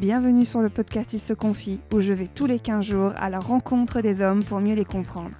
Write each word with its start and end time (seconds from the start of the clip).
Bienvenue 0.00 0.46
sur 0.46 0.62
le 0.62 0.70
podcast 0.70 1.12
Il 1.12 1.20
se 1.20 1.34
confie, 1.34 1.78
où 1.92 2.00
je 2.00 2.14
vais 2.14 2.26
tous 2.26 2.46
les 2.46 2.58
15 2.58 2.82
jours 2.82 3.12
à 3.18 3.28
la 3.28 3.38
rencontre 3.38 4.00
des 4.00 4.22
hommes 4.22 4.42
pour 4.42 4.58
mieux 4.58 4.74
les 4.74 4.86
comprendre. 4.86 5.32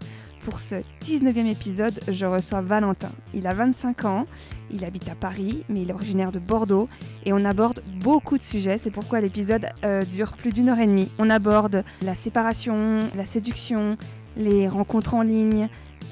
Pour 0.45 0.61
ce 0.61 0.75
19e 1.01 1.51
épisode, 1.51 1.99
je 2.09 2.27
reçois 2.27 2.61
Valentin. 2.61 3.09
Il 3.33 3.47
a 3.47 3.55
25 3.55 4.05
ans, 4.05 4.27
il 4.71 4.85
habite 4.85 5.09
à 5.09 5.15
Paris, 5.15 5.65
mais 5.71 5.81
il 5.81 5.89
est 5.89 5.95
originaire 5.95 6.31
de 6.31 6.39
Bordeaux 6.39 6.91
et 7.25 7.33
on 7.33 7.43
aborde 7.47 7.83
beaucoup 8.03 8.37
de 8.37 8.43
sujets. 8.43 8.77
C'est 8.77 8.91
pourquoi 8.91 9.23
l'épisode 9.23 9.67
euh, 9.83 10.03
dure 10.03 10.35
plus 10.35 10.53
d'une 10.53 10.69
heure 10.69 10.79
et 10.79 10.87
demie. 10.87 11.09
On 11.19 11.31
aborde 11.31 11.83
la 12.03 12.15
séparation, 12.15 13.01
la 13.17 13.25
séduction, 13.25 13.97
les 14.37 14.69
rencontres 14.69 15.15
en 15.15 15.23
ligne, 15.23 15.71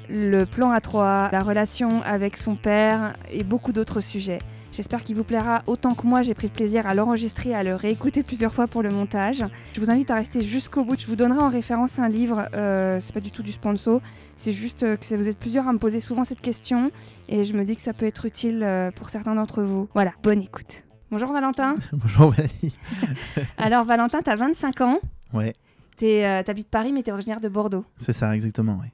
le 0.09 0.45
plan 0.45 0.71
à 0.71 0.81
trois, 0.81 1.29
la 1.31 1.43
relation 1.43 2.01
avec 2.01 2.35
son 2.35 2.55
père 2.55 3.13
et 3.31 3.43
beaucoup 3.43 3.73
d'autres 3.73 4.01
sujets. 4.01 4.39
J'espère 4.79 5.03
qu'il 5.03 5.17
vous 5.17 5.25
plaira 5.25 5.61
autant 5.67 5.93
que 5.93 6.07
moi. 6.07 6.21
J'ai 6.21 6.33
pris 6.33 6.47
plaisir 6.47 6.87
à 6.87 6.95
l'enregistrer, 6.95 7.53
à 7.53 7.63
le 7.63 7.75
réécouter 7.75 8.23
plusieurs 8.23 8.53
fois 8.53 8.65
pour 8.65 8.81
le 8.81 8.89
montage. 8.89 9.43
Je 9.73 9.81
vous 9.81 9.91
invite 9.91 10.09
à 10.09 10.15
rester 10.15 10.39
jusqu'au 10.39 10.85
bout. 10.85 10.97
Je 10.97 11.05
vous 11.05 11.17
donnerai 11.17 11.39
en 11.39 11.49
référence 11.49 11.99
un 11.99 12.07
livre. 12.07 12.47
Euh, 12.53 12.97
c'est 13.01 13.11
pas 13.11 13.19
du 13.19 13.29
tout 13.29 13.43
du 13.43 13.51
sponsor. 13.51 13.99
C'est 14.37 14.53
juste 14.53 14.83
euh, 14.83 14.95
que 14.95 15.15
vous 15.15 15.27
êtes 15.27 15.37
plusieurs 15.37 15.67
à 15.67 15.73
me 15.73 15.79
poser 15.79 15.99
souvent 15.99 16.23
cette 16.23 16.39
question 16.39 16.91
et 17.27 17.43
je 17.43 17.53
me 17.55 17.65
dis 17.65 17.75
que 17.75 17.81
ça 17.81 17.91
peut 17.91 18.05
être 18.05 18.23
utile 18.23 18.61
euh, 18.63 18.89
pour 18.91 19.09
certains 19.09 19.35
d'entre 19.35 19.63
vous. 19.63 19.89
Voilà, 19.93 20.13
bonne 20.23 20.41
écoute. 20.41 20.83
Bonjour 21.11 21.33
Valentin. 21.33 21.75
Bonjour 21.91 22.31
Mélanie. 22.31 22.73
Alors 23.57 23.83
Valentin, 23.83 24.21
tu 24.21 24.29
as 24.29 24.37
25 24.37 24.79
ans. 24.79 24.99
Ouais. 25.33 25.55
Tu 25.97 26.23
habites 26.23 26.69
Paris 26.69 26.93
mais 26.93 27.03
tu 27.03 27.09
es 27.09 27.11
originaire 27.11 27.41
de 27.41 27.49
Bordeaux. 27.49 27.83
C'est 27.97 28.13
ça, 28.13 28.33
exactement, 28.33 28.79
oui. 28.81 28.87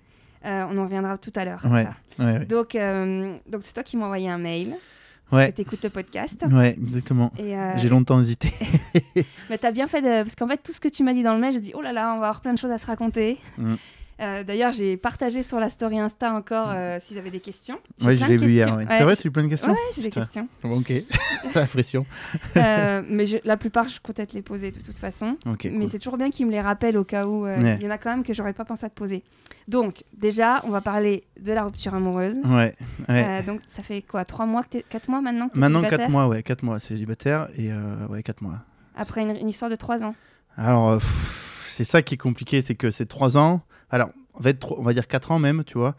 on 0.43 0.79
en 0.79 0.85
reviendra 0.85 1.19
tout 1.19 1.33
à 1.35 1.45
l'heure. 1.45 1.63
Ouais, 1.65 1.85
ouais, 2.17 2.25
ouais. 2.25 2.45
Donc, 2.47 2.75
donc 3.47 3.61
c'est 3.61 3.73
toi 3.73 3.83
qui 3.83 3.97
m'as 3.97 4.05
envoyé 4.05 4.31
un 4.31 4.39
mail. 4.39 4.77
Ouais. 5.31 5.51
T'écoutes 5.51 5.83
le 5.83 5.89
podcast. 5.89 6.45
Ouais, 6.51 6.77
exactement. 6.81 7.31
Euh, 7.39 7.73
J'ai 7.77 7.89
longtemps 7.89 8.19
hésité. 8.19 8.51
Mais 9.49 9.57
t'as 9.57 9.71
bien 9.71 9.87
fait 9.87 10.01
de... 10.01 10.23
parce 10.23 10.35
qu'en 10.35 10.47
fait 10.47 10.61
tout 10.61 10.71
ce 10.73 10.79
que 10.79 10.87
tu 10.87 11.03
m'as 11.03 11.13
dit 11.13 11.23
dans 11.23 11.33
le 11.33 11.39
mail, 11.39 11.53
je 11.53 11.59
dis 11.59 11.71
oh 11.75 11.81
là 11.81 11.93
là, 11.93 12.13
on 12.13 12.19
va 12.19 12.27
avoir 12.27 12.41
plein 12.41 12.53
de 12.53 12.59
choses 12.59 12.71
à 12.71 12.77
se 12.77 12.85
raconter. 12.85 13.37
Mm. 13.57 13.75
Euh, 14.21 14.43
D'ailleurs, 14.45 14.71
j'ai 14.71 14.95
partagé 14.95 15.43
sur 15.43 15.59
la 15.59 15.69
story 15.69 15.99
Insta 15.99 16.33
encore 16.33 16.69
euh, 16.73 16.99
s'ils 17.01 17.17
avaient 17.17 17.31
des 17.31 17.41
questions. 17.41 17.79
Ouais, 18.01 18.15
je 18.15 18.25
l'ai 18.25 18.37
vu 18.37 18.49
hier. 18.49 18.73
Ouais. 18.75 18.85
C'est 18.87 19.03
vrai, 19.03 19.15
tu 19.15 19.27
as 19.27 19.29
eu 19.29 19.31
plein 19.31 19.43
de 19.43 19.49
questions 19.49 19.69
Ouais, 19.71 19.77
j'ai 19.95 20.03
des 20.03 20.09
questions. 20.09 20.47
ok, 20.63 20.93
la 21.55 21.65
pression. 21.65 22.05
euh, 22.55 23.01
mais 23.09 23.25
je, 23.27 23.37
la 23.43 23.57
plupart, 23.57 23.89
je 23.89 23.99
comptais 23.99 24.25
te 24.25 24.33
les 24.33 24.41
poser 24.41 24.71
de 24.71 24.79
toute 24.79 24.97
façon. 24.97 25.37
Okay, 25.45 25.69
mais 25.69 25.79
cool. 25.81 25.89
c'est 25.89 25.99
toujours 25.99 26.17
bien 26.17 26.29
qu'ils 26.29 26.45
me 26.45 26.51
les 26.51 26.61
rappellent 26.61 26.97
au 26.97 27.03
cas 27.03 27.25
où. 27.27 27.45
Il 27.47 27.61
Ouais. 27.63 27.77
y 27.81 27.87
en 27.87 27.91
a 27.91 27.97
quand 27.97 28.09
même 28.09 28.23
que 28.23 28.33
j'aurais 28.33 28.53
pas 28.53 28.63
pensé 28.65 28.85
à 28.85 28.89
te 28.89 28.95
poser. 28.95 29.23
Donc, 29.67 30.03
déjà, 30.15 30.61
on 30.63 30.69
va 30.69 30.79
parler 30.79 31.23
de 31.41 31.51
la 31.51 31.63
rupture 31.65 31.93
amoureuse. 31.93 32.37
Ouais, 32.45 32.73
ouais. 33.09 33.25
Euh, 33.39 33.41
donc, 33.43 33.61
ça 33.67 33.83
fait 33.83 34.01
quoi 34.01 34.23
3 34.23 34.45
mois, 34.45 34.63
que 34.63 34.69
t'es- 34.69 34.85
4 34.87 35.09
mois 35.09 35.21
maintenant 35.21 35.49
que 35.49 35.57
Maintenant, 35.59 35.79
célibataire 35.79 36.05
4 36.07 36.11
mois, 36.11 36.27
ouais, 36.27 36.41
4 36.43 36.63
mois 36.63 36.79
célibataire 36.79 37.49
et 37.57 37.71
euh, 37.71 38.07
ouais, 38.07 38.23
4 38.23 38.41
mois. 38.41 38.59
Après 38.95 39.23
une, 39.23 39.35
une 39.35 39.49
histoire 39.49 39.69
de 39.69 39.75
3 39.75 40.03
ans. 40.05 40.15
Alors, 40.55 40.91
euh, 40.91 40.99
c'est 41.67 41.83
ça 41.83 42.01
qui 42.01 42.13
est 42.13 42.17
compliqué, 42.17 42.61
c'est 42.61 42.75
que 42.75 42.91
c'est 42.91 43.07
3 43.07 43.37
ans. 43.37 43.61
Alors, 43.89 44.09
on 44.33 44.81
va 44.83 44.93
dire 44.93 45.07
4 45.07 45.31
ans 45.31 45.39
même, 45.39 45.63
tu 45.65 45.77
vois. 45.77 45.95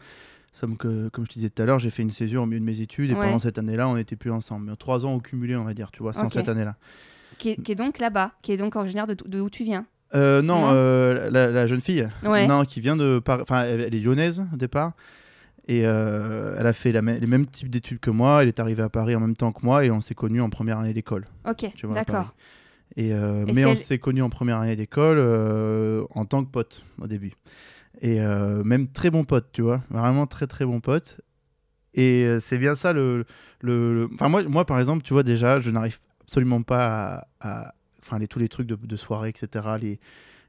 Comme, 0.59 0.75
que, 0.77 1.09
comme 1.09 1.23
je 1.25 1.29
te 1.29 1.35
disais 1.35 1.49
tout 1.51 1.61
à 1.61 1.65
l'heure, 1.65 1.77
j'ai 1.77 1.91
fait 1.91 2.01
une 2.01 2.09
césure 2.11 2.41
au 2.41 2.45
milieu 2.47 2.59
de 2.59 2.65
mes 2.65 2.81
études 2.81 3.11
et 3.11 3.13
Ouais. 3.13 3.21
pendant 3.25 3.37
cette 3.39 3.59
année-là, 3.59 3.87
on 3.87 3.95
n'était 3.95 4.15
plus 4.15 4.31
ensemble. 4.31 4.67
Mais 4.69 4.75
3 4.75 5.05
ans 5.05 5.13
au 5.13 5.19
cumulé, 5.19 5.55
on 5.55 5.63
va 5.63 5.73
dire, 5.75 5.91
tu 5.91 6.01
vois, 6.01 6.13
sans 6.13 6.29
cette 6.29 6.49
année-là. 6.49 6.75
Qui 7.37 7.49
est, 7.51 7.61
qui 7.61 7.71
est 7.73 7.75
donc 7.75 7.99
là-bas, 7.99 8.31
qui 8.41 8.51
est 8.53 8.57
donc 8.57 8.75
originaire 8.75 9.05
de, 9.05 9.13
de 9.25 9.39
où 9.39 9.49
tu 9.51 9.63
viens. 9.63 9.85
Euh, 10.15 10.41
non, 10.41 10.61
Non. 10.61 10.69
euh, 10.71 11.29
la, 11.29 11.51
la 11.51 11.67
jeune 11.67 11.81
fille. 11.81 12.07
Ouais. 12.23 12.47
Non, 12.47 12.63
qui 12.65 12.79
vient 12.81 12.95
de 12.95 13.19
Paris. 13.19 13.41
Enfin, 13.43 13.65
elle, 13.65 13.81
elle 13.81 13.93
est 13.93 13.99
lyonnaise 13.99 14.43
au 14.51 14.57
départ. 14.57 14.93
Et 15.67 15.81
euh, 15.85 16.55
elle 16.57 16.65
a 16.65 16.73
fait 16.73 16.91
la 16.93 17.01
les 17.01 17.27
mêmes 17.27 17.45
types 17.45 17.69
d'études 17.69 17.99
que 17.99 18.09
moi. 18.09 18.41
Elle 18.41 18.47
est 18.47 18.59
arrivée 18.59 18.81
à 18.83 18.89
Paris 18.89 19.15
en 19.15 19.19
même 19.19 19.35
temps 19.35 19.51
que 19.51 19.63
moi 19.65 19.85
et 19.85 19.91
on 19.91 20.01
s'est 20.01 20.15
connus 20.15 20.41
en 20.41 20.49
première 20.49 20.79
année 20.79 20.93
d'école. 20.93 21.27
Ok, 21.47 21.65
d'accord. 21.93 22.33
Et, 22.95 23.09
Et 23.09 23.53
mais 23.53 23.65
on 23.65 23.75
s'est 23.75 23.99
connus 23.99 24.21
en 24.23 24.29
première 24.29 24.57
année 24.57 24.75
d'école 24.77 25.19
en 26.15 26.25
tant 26.25 26.43
que 26.43 26.49
pote 26.49 26.83
au 27.01 27.05
début. 27.05 27.33
Et 28.01 28.21
euh, 28.21 28.63
même 28.63 28.87
très 28.87 29.09
bon 29.09 29.23
pote, 29.23 29.47
tu 29.51 29.61
vois. 29.61 29.81
Vraiment 29.89 30.27
très 30.27 30.47
très 30.47 30.65
bon 30.65 30.79
pote. 30.79 31.19
Et 31.93 32.23
euh, 32.25 32.39
c'est 32.39 32.57
bien 32.57 32.75
ça 32.75 32.93
le. 32.93 33.25
le, 33.61 33.93
le- 33.93 34.09
Enfin, 34.13 34.29
moi, 34.29 34.43
moi, 34.43 34.65
par 34.65 34.79
exemple, 34.79 35.03
tu 35.03 35.13
vois, 35.13 35.23
déjà, 35.23 35.59
je 35.59 35.71
n'arrive 35.71 35.97
absolument 36.21 36.61
pas 36.61 37.27
à. 37.39 37.73
Enfin, 38.03 38.19
les, 38.19 38.27
tous 38.27 38.39
les 38.39 38.49
trucs 38.49 38.67
de, 38.67 38.75
de 38.75 38.95
soirée, 38.95 39.29
etc. 39.29 39.65
Les, 39.81 39.99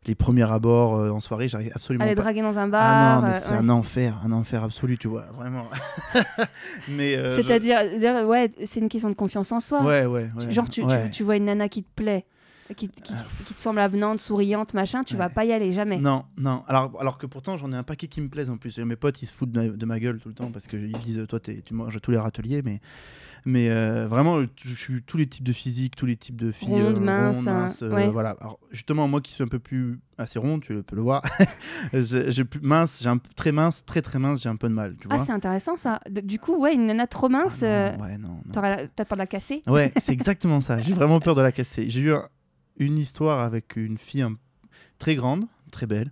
les 0.07 0.15
premiers 0.15 0.49
abords 0.51 0.97
euh, 0.97 1.11
en 1.11 1.21
soirée, 1.21 1.49
j'arrive 1.49 1.73
absolument 1.75 2.05
Aller 2.05 2.15
pas. 2.15 2.23
draguer 2.23 2.43
dans 2.43 2.59
un 2.59 2.69
bar. 2.69 2.83
Ah 2.85 3.23
non, 3.23 3.29
mais 3.29 3.35
euh, 3.35 3.41
c'est 3.43 3.51
ouais. 3.53 3.57
un 3.57 3.69
enfer, 3.71 4.21
un 4.25 4.33
enfer 4.33 4.63
absolu, 4.63 4.99
tu 4.99 5.09
vois, 5.09 5.25
vraiment. 5.37 5.67
mais. 6.89 7.17
euh, 7.17 7.35
C'est-à-dire, 7.37 7.79
dire, 7.99 8.27
ouais, 8.29 8.51
c'est 8.65 8.81
une 8.81 8.89
question 8.89 9.09
de 9.09 9.15
confiance 9.15 9.51
en 9.53 9.61
soi. 9.61 9.85
Ouais, 9.85 10.07
ouais, 10.07 10.31
ouais. 10.37 10.51
Genre, 10.51 10.69
tu, 10.69 10.83
tu 11.13 11.23
vois 11.25 11.37
une 11.37 11.47
nana 11.47 11.69
qui 11.69 11.83
te 11.83 11.89
plaît, 11.97 12.27
qui, 12.77 12.89
qui, 12.89 13.13
Ah. 13.17 13.23
qui 13.47 13.55
te 13.55 13.61
semble 13.61 13.81
avenante, 13.81 14.21
souriante, 14.21 14.75
machin, 14.75 15.03
tu 15.03 15.17
vas 15.17 15.27
Ouais. 15.27 15.33
pas 15.33 15.45
y 15.45 15.53
aller 15.53 15.73
jamais. 15.73 15.99
Non, 15.99 16.25
non. 16.37 16.63
Alors, 16.69 16.97
alors 17.01 17.19
que 17.19 17.27
pourtant, 17.27 17.57
j'en 17.57 17.73
ai 17.73 17.77
un 17.77 17.83
paquet 17.83 18.09
qui 18.09 18.21
me 18.21 18.29
plaisent 18.29 18.51
en 18.51 18.57
plus. 18.57 18.79
Et 18.79 18.85
mes 18.85 18.97
potes, 18.97 19.21
ils 19.23 19.27
se 19.27 19.33
foutent 19.33 19.53
de 19.53 19.61
ma, 19.61 19.69
de 19.69 19.87
ma 19.87 19.99
gueule 20.01 20.19
tout 20.21 20.29
le 20.29 20.35
temps 20.35 20.51
parce 20.51 20.67
qu'ils 20.67 20.93
disent 21.01 21.25
Toi, 21.29 21.41
tu 21.41 21.63
manges 21.75 21.99
tous 22.01 22.11
les 22.11 22.19
râteliers. 22.19 22.63
Mais, 22.63 22.81
mais 23.45 23.71
euh, 23.71 24.07
vraiment, 24.09 24.43
je 24.43 24.75
suis 24.75 25.03
tous 25.03 25.17
les 25.17 25.27
types 25.27 25.45
de 25.45 25.53
physique, 25.53 25.97
tous 25.97 26.07
les 26.07 26.17
types 26.17 26.37
de 26.41 26.51
filles. 26.53 26.83
Rondes, 26.83 26.99
euh, 26.99 27.09
hein, 27.09 27.33
minces, 27.43 27.83
euh, 27.83 27.91
ouais. 27.95 28.09
Voilà. 28.11 28.31
Alors, 28.41 28.59
justement, 28.71 29.09
moi 29.09 29.21
qui 29.21 29.33
suis 29.33 29.43
un 29.45 29.49
peu 29.49 29.59
plus 29.59 29.99
assez 30.19 30.39
rond, 30.41 30.59
tu 30.59 30.83
peux 30.83 30.97
le 30.97 31.03
voir, 31.03 31.23
j'ai 31.93 32.45
plus 32.45 32.61
mince, 32.61 32.99
j'ai 33.01 33.09
un 33.09 33.19
très 33.37 33.53
mince, 33.53 33.85
très 33.85 34.03
très 34.03 34.19
mince, 34.19 34.43
j'ai 34.43 34.49
un 34.49 34.57
peu 34.57 34.69
de 34.69 34.75
mal. 34.75 34.97
Tu 35.01 35.07
Ah, 35.11 35.17
vois 35.17 35.25
c'est 35.25 35.33
intéressant 35.33 35.77
ça. 35.77 36.01
De- 36.11 36.21
du 36.21 36.39
coup, 36.41 36.57
ouais, 36.57 36.75
une 36.75 36.87
nana 36.87 37.07
trop 37.07 37.27
Ah 37.27 37.45
mince, 37.45 37.63
non, 37.63 37.69
euh, 37.69 37.97
ouais, 37.99 38.19
non, 38.19 38.41
t'as 38.53 39.05
peur 39.05 39.17
de 39.17 39.19
la 39.19 39.27
casser? 39.27 39.63
Ouais, 39.69 39.93
c'est 39.97 40.13
exactement 40.13 40.61
ça. 40.61 40.81
J'ai 40.81 40.93
vraiment 40.93 41.21
peur 41.21 41.35
de 41.37 41.43
la 41.43 41.53
casser. 41.53 41.89
J'ai 41.89 42.01
eu 42.01 42.13
un- 42.13 42.29
une 42.79 42.99
histoire 42.99 43.43
avec 43.45 43.77
une 43.77 43.99
fille 43.99 44.23
un- 44.23 44.35
très 44.99 45.15
grande, 45.15 45.47
très 45.71 45.87
belle, 45.87 46.11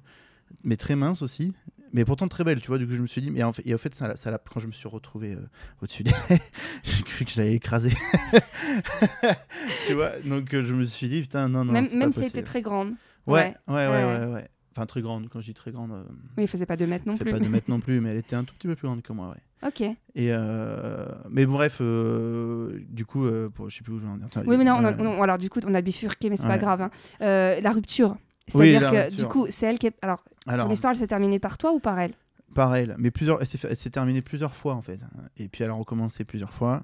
mais 0.65 0.77
très 0.77 0.97
mince 0.97 1.23
aussi. 1.23 1.55
Mais 1.93 2.05
pourtant 2.05 2.29
très 2.29 2.45
belle, 2.45 2.61
tu 2.61 2.67
vois. 2.67 2.77
Du 2.79 2.87
coup, 2.87 2.95
je 2.95 3.01
me 3.01 3.07
suis 3.07 3.23
dit, 3.23 3.31
mais 3.31 3.43
en 3.43 3.53
fait, 3.53 3.63
et 3.67 3.75
en 3.75 3.79
fait 3.79 3.95
ça, 3.95 4.13
quand 4.53 4.61
je 4.61 4.67
me 4.67 4.73
suis 4.73 4.89
retrouvé 4.89 5.33
euh, 5.35 5.41
au-dessus 5.83 6.03
d'elle, 6.03 6.15
j'ai 6.83 7.03
cru 7.05 7.25
que 7.25 7.31
j'allais 7.31 7.55
écraser. 7.55 7.93
tu 9.87 9.95
vois, 9.95 10.19
donc 10.25 10.53
euh, 10.55 10.63
je 10.63 10.75
me 10.75 10.85
suis 10.85 11.09
dit, 11.09 11.23
putain, 11.23 11.49
non, 11.49 11.65
non. 11.65 11.73
Même, 11.73 11.89
même 11.95 12.11
pas 12.11 12.13
si 12.13 12.21
elle 12.21 12.27
était 12.27 12.43
très 12.43 12.63
grande. 12.63 12.95
Ouais, 13.27 13.55
ouais, 13.69 13.75
ouais, 13.75 13.89
Ouais, 13.89 14.05
ouais, 14.05 14.27
ouais, 14.27 14.49
Enfin, 14.77 14.87
très 14.87 15.01
grande. 15.01 15.29
Quand 15.31 15.41
je 15.41 15.47
dis 15.47 15.55
très 15.55 15.71
grande, 15.73 15.93
euh, 15.93 16.03
Oui, 16.37 16.45
il 16.45 16.49
faisait 16.49 16.67
pas 16.67 16.77
2 16.77 16.87
mètres 16.87 17.07
non 17.07 17.17
plus. 17.17 17.31
pas 17.31 17.39
de 17.39 17.49
mètres 17.49 17.71
non 17.71 17.81
plus, 17.81 18.01
mais 18.01 18.11
elle 18.11 18.19
était 18.19 18.37
un 18.37 18.45
tout 18.45 18.55
petit 18.55 18.67
peu 18.67 18.77
plus 18.77 18.87
grande 18.87 19.03
que 19.03 19.13
moi, 19.13 19.31
ouais. 19.31 19.69
Ok. 19.69 19.81
Et 19.81 19.97
euh, 20.33 21.07
mais 21.31 21.47
bref, 21.47 21.79
euh, 21.81 22.79
du 22.89 23.07
coup, 23.07 23.25
euh, 23.25 23.49
pour, 23.49 23.71
je 23.71 23.77
sais 23.77 23.83
plus 23.83 23.95
où 23.95 23.99
je 23.99 24.05
vais 24.05 24.11
en 24.11 24.17
dire. 24.17 24.27
Attends, 24.27 24.43
Oui, 24.47 24.57
mais 24.59 24.65
non, 24.65 24.75
on 24.79 24.85
a- 24.85 24.97
on- 25.01 25.23
alors 25.23 25.39
du 25.39 25.49
coup, 25.49 25.61
on 25.67 25.73
a 25.75 25.81
bifurqué, 25.81 26.29
mais 26.31 26.37
c'est 26.37 26.47
pas 26.47 26.55
Ouais. 26.55 26.59
grave. 26.59 26.83
hein. 26.83 26.91
Euh, 27.23 27.61
la 27.61 27.71
rupture. 27.71 28.17
C'est-à-dire 28.49 28.91
que 28.91 29.05
rupture. 29.07 29.17
du 29.17 29.25
coup, 29.27 29.47
c'est 29.49 29.67
elle 29.67 29.79
qui 29.79 29.87
est. 29.87 29.95
Alors, 30.03 30.23
Alors, 30.47 30.67
ton 30.67 30.73
histoire, 30.73 30.93
elle 30.93 30.99
s'est 30.99 31.07
terminée 31.07 31.39
par 31.39 31.57
toi 31.59 31.73
ou 31.73 31.81
par 31.81 31.99
elle? 31.99 32.13
par 32.55 32.75
elle, 32.75 32.95
mais 32.99 33.11
plusieurs, 33.11 33.39
elle 33.43 33.77
s'est 33.77 33.91
terminée 33.91 34.23
plusieurs 34.23 34.55
fois 34.55 34.75
en 34.75 34.81
fait. 34.81 34.99
Et 35.37 35.47
puis 35.49 35.63
elle 35.63 35.69
a 35.71 35.75
recommencé 35.75 36.25
plusieurs 36.25 36.55
fois. 36.55 36.83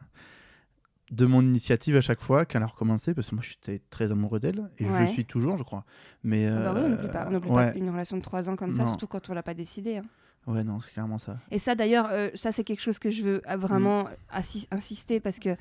De 1.12 1.26
mon 1.26 1.42
initiative 1.42 1.94
à 1.96 2.00
chaque 2.00 2.20
fois 2.22 2.46
qu'elle 2.46 2.62
a 2.62 2.66
recommencé, 2.66 3.12
parce 3.14 3.28
que 3.30 3.34
moi 3.34 3.42
je 3.44 3.50
suis 3.50 3.80
très 3.90 4.10
amoureux 4.10 4.40
d'elle, 4.40 4.70
et 4.78 4.84
je 4.86 4.90
Ouais. 4.90 5.00
le 5.02 5.06
suis 5.06 5.24
toujours, 5.26 5.56
je 5.58 5.62
crois. 5.62 5.84
Mais 6.24 6.46
bah 6.48 6.72
oui, 6.74 6.80
on 6.82 6.84
euh, 6.84 6.88
n'oublie 6.88 7.08
pas, 7.08 7.26
on 7.28 7.30
n'oublie 7.32 7.50
ouais, 7.50 7.72
pas 7.72 7.78
une 7.78 7.90
relation 7.90 8.16
de 8.16 8.22
3 8.22 8.48
ans 8.48 8.56
comme 8.56 8.72
ça, 8.72 8.82
Non. 8.84 8.88
surtout 8.88 9.06
quand 9.06 9.28
on 9.28 9.34
l'a 9.34 9.42
pas 9.42 9.52
décidé. 9.54 9.98
hein. 9.98 10.02
Ouais, 10.46 10.64
non, 10.64 10.80
c'est 10.80 10.92
clairement 10.92 11.18
ça. 11.18 11.38
Et 11.50 11.58
ça, 11.58 11.74
d'ailleurs, 11.74 12.08
euh, 12.10 12.30
ça, 12.34 12.52
c'est 12.52 12.64
quelque 12.64 12.80
chose 12.80 12.98
que 12.98 13.10
je 13.10 13.22
veux 13.22 13.42
euh, 13.48 13.56
vraiment 13.56 14.08
insister 14.70 15.20
parce 15.20 15.38
que 15.38 15.56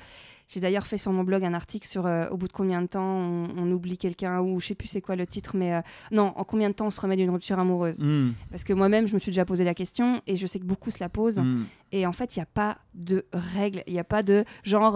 j'ai 0.48 0.60
d'ailleurs 0.60 0.86
fait 0.86 0.98
sur 0.98 1.12
mon 1.12 1.24
blog 1.24 1.44
un 1.44 1.54
article 1.54 1.86
sur 1.86 2.04
euh, 2.06 2.28
au 2.28 2.36
bout 2.36 2.46
de 2.48 2.52
combien 2.52 2.82
de 2.82 2.86
temps 2.86 3.02
on, 3.02 3.46
on 3.56 3.70
oublie 3.70 3.96
quelqu'un 3.96 4.40
ou 4.40 4.60
je 4.60 4.66
sais 4.66 4.74
plus 4.74 4.88
c'est 4.88 5.00
quoi 5.00 5.16
le 5.16 5.26
titre, 5.26 5.56
mais 5.56 5.74
euh, 5.74 5.80
non, 6.10 6.32
en 6.36 6.44
combien 6.44 6.68
de 6.68 6.74
temps 6.74 6.86
on 6.86 6.90
se 6.90 7.00
remet 7.00 7.16
d'une 7.16 7.30
rupture 7.30 7.58
amoureuse? 7.58 7.98
Mm, 8.00 8.32
Parce 8.50 8.64
que 8.64 8.72
moi-même, 8.72 9.06
je 9.06 9.14
me 9.14 9.18
suis 9.18 9.30
déjà 9.30 9.44
posé 9.44 9.64
la 9.64 9.74
question 9.74 10.20
et 10.26 10.36
je 10.36 10.46
sais 10.46 10.58
que 10.58 10.64
beaucoup 10.66 10.90
se 10.90 10.98
la 11.00 11.08
posent. 11.08 11.38
mm. 11.38 11.64
Et 11.92 12.06
en 12.06 12.12
fait, 12.12 12.36
il 12.36 12.38
n'y 12.38 12.42
a 12.42 12.46
pas 12.46 12.78
de 12.94 13.24
règle, 13.32 13.82
il 13.86 13.92
n'y 13.92 13.98
a 13.98 14.04
pas 14.04 14.22
de 14.22 14.44
genre 14.64 14.94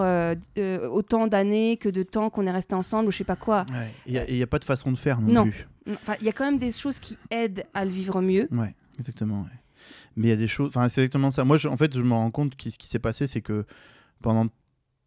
autant 0.90 1.26
d'années 1.26 1.76
que 1.76 1.88
de 1.90 2.02
temps 2.02 2.30
qu'on 2.30 2.46
est 2.46 2.50
resté 2.50 2.74
ensemble 2.74 3.08
ou 3.08 3.10
je 3.10 3.18
sais 3.18 3.24
pas 3.24 3.36
quoi. 3.36 3.66
Ouais. 3.70 3.90
Il 4.06 4.34
n'y 4.34 4.42
a, 4.42 4.46
pas 4.46 4.58
de 4.58 4.64
façon 4.64 4.90
de 4.92 4.96
faire 4.96 5.20
non, 5.20 5.44
Non. 5.44 5.50
plus. 5.50 5.66
Enfin, 5.92 6.14
il 6.20 6.26
y 6.26 6.28
a 6.28 6.32
quand 6.32 6.44
même 6.46 6.58
des 6.58 6.70
choses 6.70 6.98
qui 6.98 7.18
aident 7.30 7.64
à 7.74 7.84
le 7.84 7.90
vivre 7.90 8.20
mieux. 8.22 8.48
Ouais, 8.50 8.74
exactement. 8.98 9.42
ouais. 9.42 9.58
Mais 10.16 10.28
il 10.28 10.30
y 10.30 10.32
a 10.32 10.36
des 10.36 10.48
choses. 10.48 10.68
Enfin, 10.68 10.88
c'est 10.88 11.02
exactement 11.02 11.30
ça. 11.30 11.44
Moi, 11.44 11.56
je- 11.58 11.68
en 11.68 11.76
fait, 11.76 11.94
je 11.94 12.00
me 12.02 12.12
rends 12.14 12.30
compte 12.30 12.56
que 12.56 12.70
ce 12.70 12.78
qui 12.78 12.88
s'est 12.88 12.98
passé, 12.98 13.26
c'est 13.26 13.42
que 13.42 13.64
pendant 14.22 14.46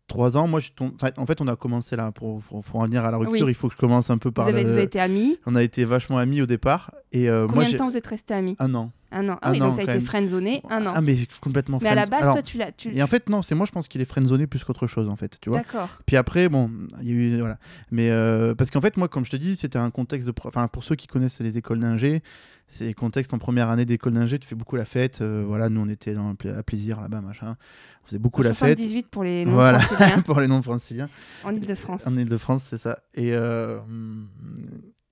trois 0.07 0.37
ans, 0.37 0.47
moi, 0.47 0.59
je 0.59 0.69
tombe... 0.71 0.91
enfin, 0.95 1.09
en 1.17 1.25
fait, 1.25 1.41
on 1.41 1.47
a 1.47 1.55
commencé 1.55 1.95
là 1.95 2.11
pour, 2.11 2.41
pour, 2.41 2.63
pour 2.63 2.79
en 2.79 2.85
venir 2.85 3.03
à 3.05 3.11
la 3.11 3.17
rupture. 3.17 3.45
Oui. 3.45 3.51
Il 3.51 3.55
faut 3.55 3.67
que 3.69 3.73
je 3.75 3.79
commence 3.79 4.09
un 4.09 4.17
peu 4.17 4.29
Vous 4.29 4.33
par. 4.33 4.47
avez, 4.47 4.63
le- 4.63 4.69
vous 4.69 4.75
avez 4.75 4.83
été 4.85 4.99
amis. 4.99 5.37
On 5.45 5.55
a 5.55 5.63
été 5.63 5.83
vachement 5.85 6.17
amis 6.17 6.41
au 6.41 6.45
départ. 6.45 6.93
Et 7.11 7.29
euh, 7.29 7.45
Combien 7.47 7.63
moi, 7.63 7.71
de 7.71 7.77
temps 7.77 7.87
vous 7.87 7.97
êtes 7.97 8.07
restés 8.07 8.33
amis? 8.33 8.55
Un 8.59 8.73
an. 8.75 8.91
Un 9.11 9.29
an. 9.29 9.39
Ah 9.41 9.51
oui, 9.51 9.59
donc 9.59 9.75
t'as 9.75 9.83
été 9.83 9.93
même. 9.93 10.59
un 10.69 10.85
an. 10.85 10.91
Ah, 10.95 11.01
mais 11.01 11.17
complètement 11.41 11.79
mais 11.81 11.89
à 11.89 11.95
la 11.95 12.01
friend- 12.01 12.11
base, 12.11 12.21
Alors, 12.23 12.33
toi, 12.35 12.41
tu 12.43 12.57
l'as. 12.57 12.71
Tu... 12.71 12.95
Et 12.95 13.01
en 13.01 13.07
fait, 13.07 13.27
non, 13.29 13.41
c'est 13.41 13.55
moi, 13.55 13.65
je 13.65 13.71
pense 13.71 13.87
qu'il 13.87 14.01
est 14.01 14.05
friendzoné 14.05 14.45
plus 14.47 14.63
qu'autre 14.63 14.85
chose, 14.87 15.09
en 15.09 15.15
fait, 15.15 15.37
tu 15.41 15.49
vois. 15.49 15.59
D'accord. 15.59 15.89
Puis 16.05 16.15
après, 16.15 16.47
bon, 16.49 16.69
il 17.01 17.07
y 17.07 17.11
a 17.11 17.13
eu. 17.13 17.39
Voilà. 17.39 17.57
Mais 17.91 18.09
euh, 18.11 18.53
parce 18.55 18.69
qu'en 18.71 18.81
fait, 18.81 18.97
moi, 18.97 19.07
comme 19.07 19.25
je 19.25 19.31
te 19.31 19.35
dis, 19.37 19.55
c'était 19.55 19.79
un 19.79 19.89
contexte 19.89 20.27
de. 20.27 20.33
Enfin, 20.45 20.67
pour 20.67 20.83
ceux 20.83 20.95
qui 20.95 21.07
connaissent 21.07 21.39
les 21.39 21.57
écoles 21.57 21.79
d'ingé, 21.79 22.21
c'est 22.67 22.93
contexte 22.93 23.33
en 23.33 23.39
première 23.39 23.69
année 23.69 23.85
d'école 23.85 24.13
d'ingé, 24.13 24.37
tu 24.37 24.47
fais 24.47 24.53
beaucoup 24.55 24.75
la 24.75 24.85
fête. 24.85 25.21
euh, 25.21 25.43
voilà, 25.47 25.69
nous, 25.69 25.81
on 25.81 25.89
était 25.89 26.13
dans 26.13 26.35
à 26.55 26.63
plaisir 26.63 27.01
là-bas, 27.01 27.21
machin. 27.21 27.57
On 28.03 28.05
faisait 28.05 28.19
beaucoup 28.19 28.43
la 28.43 28.49
fête. 28.53 28.77
78 28.77 29.07
pour 29.07 29.23
les 29.23 29.43
non 29.45 29.53
Voilà, 29.53 29.79
pour 30.25 30.39
les 30.39 30.47
non-franciliens. 30.47 31.09
en 31.43 31.51
Ile-de-France. 31.53 32.05
En 32.05 32.15
Ile-de-France, 32.15 32.63
c'est 32.69 32.79
ça. 32.79 32.99
Et, 33.15 33.33
euh, 33.33 33.79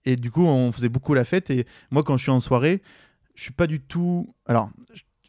et 0.06 0.16
du 0.16 0.30
coup, 0.32 0.46
on 0.46 0.72
faisait 0.72 0.90
beaucoup 0.90 1.14
la 1.16 1.26
fête. 1.26 1.50
Et 1.50 1.66
moi, 1.92 2.04
quand 2.04 2.16
je 2.18 2.24
suis 2.24 2.32
en 2.32 2.40
soirée, 2.40 2.82
je 3.38 3.44
suis 3.44 3.54
pas 3.54 3.68
du 3.68 3.80
tout. 3.80 4.34
Alors, 4.48 4.72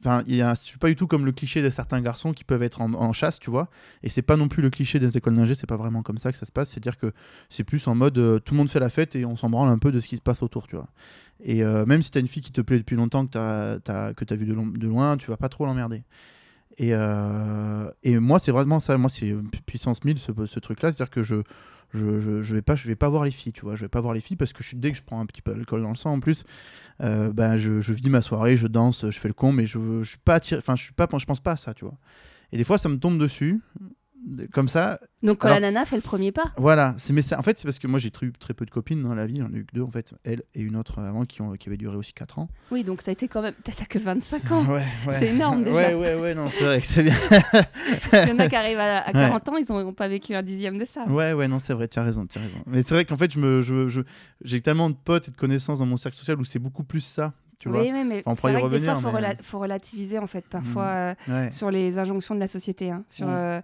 enfin, 0.00 0.24
il 0.26 0.42
suis 0.56 0.78
pas 0.78 0.88
du 0.88 0.96
tout 0.96 1.06
comme 1.06 1.26
le 1.26 1.32
cliché 1.32 1.60
de 1.60 1.68
certains 1.68 2.00
garçons 2.00 2.32
qui 2.32 2.42
peuvent 2.42 2.62
être 2.62 2.80
en, 2.80 3.12
chasse, 3.12 3.38
tu 3.38 3.50
vois. 3.50 3.68
Et 4.02 4.08
c'est 4.08 4.22
pas 4.22 4.36
non 4.36 4.48
plus 4.48 4.62
le 4.62 4.70
cliché 4.70 4.98
des 4.98 5.16
écoles 5.18 5.36
d'ingé. 5.36 5.54
C'est 5.54 5.66
pas 5.66 5.76
vraiment 5.76 6.02
comme 6.02 6.16
ça 6.16 6.32
que 6.32 6.38
ça 6.38 6.46
se 6.46 6.52
passe. 6.52 6.70
C'est-à-dire 6.70 6.96
que 6.96 7.12
c'est 7.50 7.64
plus 7.64 7.86
en 7.86 7.94
mode 7.94 8.16
euh, 8.16 8.38
tout 8.38 8.54
le 8.54 8.58
monde 8.58 8.70
fait 8.70 8.80
la 8.80 8.88
fête 8.88 9.14
et 9.14 9.26
on 9.26 9.36
s'en 9.36 9.50
branle 9.50 9.68
un 9.68 9.78
peu 9.78 9.92
de 9.92 10.00
ce 10.00 10.08
qui 10.08 10.16
se 10.16 10.22
passe 10.22 10.42
autour, 10.42 10.66
tu 10.66 10.76
vois. 10.76 10.88
Et 11.40 11.62
euh, 11.62 11.84
même 11.84 12.00
si 12.00 12.10
t'as 12.10 12.20
une 12.20 12.28
fille 12.28 12.42
qui 12.42 12.50
te 12.50 12.62
plaît 12.62 12.78
depuis 12.78 12.96
longtemps 12.96 13.26
que 13.26 13.32
t'as 13.32 14.06
as, 14.08 14.14
que 14.14 14.34
vu 14.34 14.46
de, 14.46 14.86
loin, 14.86 15.18
tu 15.18 15.30
vas 15.30 15.36
pas 15.36 15.50
trop 15.50 15.66
l'emmerder. 15.66 16.02
Et, 16.78 16.94
euh, 16.94 17.90
moi, 18.06 18.38
c'est 18.38 18.52
vraiment 18.52 18.80
ça. 18.80 18.96
Moi, 18.96 19.10
c'est 19.10 19.34
pu- 19.34 19.62
puissance 19.66 20.02
1000 20.02 20.18
ce, 20.18 20.32
ce 20.46 20.60
truc-là. 20.60 20.92
C'est-à-dire 20.92 21.10
que 21.10 21.22
je, 21.22 21.42
je, 21.94 22.42
je, 22.42 22.54
vais 22.54 22.62
pas, 22.62 22.76
je 22.76 22.86
vais 22.86 22.96
pas 22.96 23.08
voir 23.08 23.24
les 23.24 23.30
filles, 23.30 23.52
tu 23.52 23.62
vois. 23.62 23.76
Je 23.76 23.82
vais 23.82 23.88
pas 23.88 24.00
voir 24.00 24.14
les 24.14 24.20
filles 24.20 24.36
parce 24.36 24.52
que 24.52 24.62
je, 24.62 24.76
dès 24.76 24.92
que 24.92 24.98
je 24.98 25.02
prends 25.02 25.20
un 25.20 25.26
petit 25.26 25.42
peu 25.42 25.54
d'alcool 25.54 25.82
dans 25.82 25.90
le 25.90 25.96
sang 25.96 26.12
en 26.12 26.20
plus, 26.20 26.44
euh, 27.00 27.32
ben 27.32 27.56
je, 27.56 27.80
je 27.80 27.92
vis 27.92 28.10
ma 28.10 28.22
soirée, 28.22 28.56
je 28.56 28.66
danse, 28.66 29.06
je 29.10 29.18
fais 29.18 29.28
le 29.28 29.34
con, 29.34 29.52
mais 29.52 29.66
je, 29.66 29.78
je 30.02 30.08
suis 30.08 30.18
pas. 30.18 30.38
Enfin, 30.56 30.76
je 30.76 30.82
suis 30.82 30.92
pas, 30.92 31.08
je 31.16 31.26
pense 31.26 31.40
pas 31.40 31.52
à 31.52 31.56
ça, 31.56 31.74
tu 31.74 31.84
vois. 31.84 31.96
Et 32.52 32.56
des 32.58 32.64
fois, 32.64 32.78
ça 32.78 32.88
me 32.88 32.98
tombe 32.98 33.18
dessus, 33.18 33.60
comme 34.52 34.68
ça. 34.68 34.98
Donc 35.22 35.38
quand 35.38 35.48
Alors- 35.48 35.60
la 35.60 35.70
nana 35.72 35.84
fait 35.84 35.96
le 35.96 36.02
premier 36.02 36.32
pas. 36.32 36.52
Voilà. 36.56 36.94
C'est 36.98 37.12
mais 37.12 37.22
en 37.34 37.42
fait, 37.42 37.58
c'est 37.58 37.64
parce 37.66 37.78
que 37.78 37.86
moi, 37.86 37.98
j'ai 37.98 38.10
très, 38.10 38.30
très 38.38 38.54
peu 38.54 38.64
de 38.64 38.70
copines 38.70 39.02
dans 39.02 39.14
la 39.14 39.26
vie. 39.26 39.38
J'en 39.40 39.52
ai 39.52 39.56
eu 39.58 39.64
que 39.64 39.74
deux 39.74 39.82
en 39.82 39.90
fait, 39.90 40.14
elle 40.24 40.42
et 40.54 40.60
une 40.62 40.76
autre 40.76 40.98
avant 41.00 41.24
qui 41.24 41.42
ont, 41.42 41.52
qui 41.56 41.68
avait 41.68 41.76
duré 41.76 41.96
aussi 41.96 42.12
4 42.12 42.38
ans. 42.38 42.48
Oui, 42.70 42.84
donc 42.84 43.02
ça 43.02 43.10
a 43.10 43.12
été 43.12 43.26
quand 43.28 43.42
même. 43.42 43.54
T'as 43.64 43.72
t'as 43.72 43.84
que 43.86 43.98
25 43.98 44.52
ans. 44.52 44.64
Ouais, 44.66 44.82
ouais. 45.06 45.18
C'est 45.18 45.28
énorme, 45.28 45.64
déjà. 45.64 45.76
Ouais, 45.76 45.94
ouais, 45.94 46.14
ouais. 46.20 46.34
Non, 46.34 46.48
c'est 46.50 46.64
vrai 46.64 46.80
que 46.80 46.86
c'est 46.86 47.02
bien. 47.02 47.14
Il 48.12 48.28
y 48.28 48.32
en 48.32 48.38
a 48.38 48.48
qui 48.48 48.56
arrivent 48.56 48.78
à, 48.78 48.98
à 49.06 49.12
40 49.12 49.48
ans, 49.48 49.56
ils 49.56 49.66
n'ont 49.72 49.92
pas 49.92 50.08
vécu 50.08 50.34
un 50.34 50.42
dixième 50.42 50.78
de 50.78 50.84
ça. 50.84 51.04
Ouais, 51.08 51.32
ouais, 51.32 51.48
non, 51.48 51.58
c'est 51.58 51.74
vrai, 51.74 51.88
tu 51.88 51.98
as 51.98 52.02
raison, 52.04 52.26
tu 52.26 52.38
as 52.38 52.42
raison. 52.42 52.58
Mais 52.66 52.82
c'est 52.82 52.94
vrai 52.94 53.04
qu'en 53.04 53.16
fait, 53.16 53.32
je 53.32 53.38
me, 53.38 53.60
je, 53.60 53.88
je- 53.88 54.02
j'ai 54.42 54.60
tellement 54.60 54.90
de 54.90 54.94
potes 54.96 55.28
et 55.28 55.30
de 55.30 55.36
connaissances 55.36 55.78
dans 55.78 55.86
mon 55.86 55.96
cercle 55.96 56.16
social 56.16 56.38
où 56.38 56.44
c'est 56.44 56.58
beaucoup 56.58 56.84
plus 56.84 57.00
ça, 57.00 57.32
tu 57.58 57.68
vois. 57.68 57.80
oui, 57.82 57.90
oui, 57.92 58.04
mais 58.04 58.22
Enfin, 58.26 58.48
c'est 58.48 58.52
vrai 58.52 58.62
que 58.62 58.68
des 58.68 58.80
fois, 58.80 58.94
revenir, 58.94 58.96
il 58.96 59.00
faut, 59.02 59.12
mais- 59.20 59.28
rela- 59.34 59.42
faut 59.42 59.58
relativiser 59.58 60.18
en 60.18 60.26
fait, 60.26 60.44
parfois, 60.48 60.84
euh, 60.86 61.14
Ouais. 61.28 61.50
sur 61.50 61.70
les 61.70 61.98
injonctions 61.98 62.34
de 62.34 62.40
la 62.40 62.48
société. 62.48 62.90
hein, 62.90 63.04
sur, 63.08 63.26
Mm. 63.26 63.30
euh, 63.30 63.60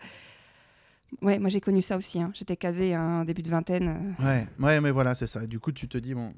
Ouais, 1.22 1.38
moi 1.38 1.48
j'ai 1.48 1.60
connu 1.60 1.82
ça 1.82 1.96
aussi. 1.96 2.20
hein. 2.20 2.30
J'étais 2.34 2.56
casée 2.56 2.94
un 2.94 3.24
début 3.24 3.42
de 3.42 3.50
vingtaine. 3.50 4.14
euh. 4.20 4.24
Ouais, 4.24 4.46
ouais, 4.58 4.80
mais 4.80 4.90
voilà, 4.90 5.14
c'est 5.14 5.26
ça. 5.26 5.46
Du 5.46 5.58
coup, 5.60 5.72
tu 5.72 5.88
te 5.88 5.96
dis, 5.98 6.14
bon, 6.14 6.34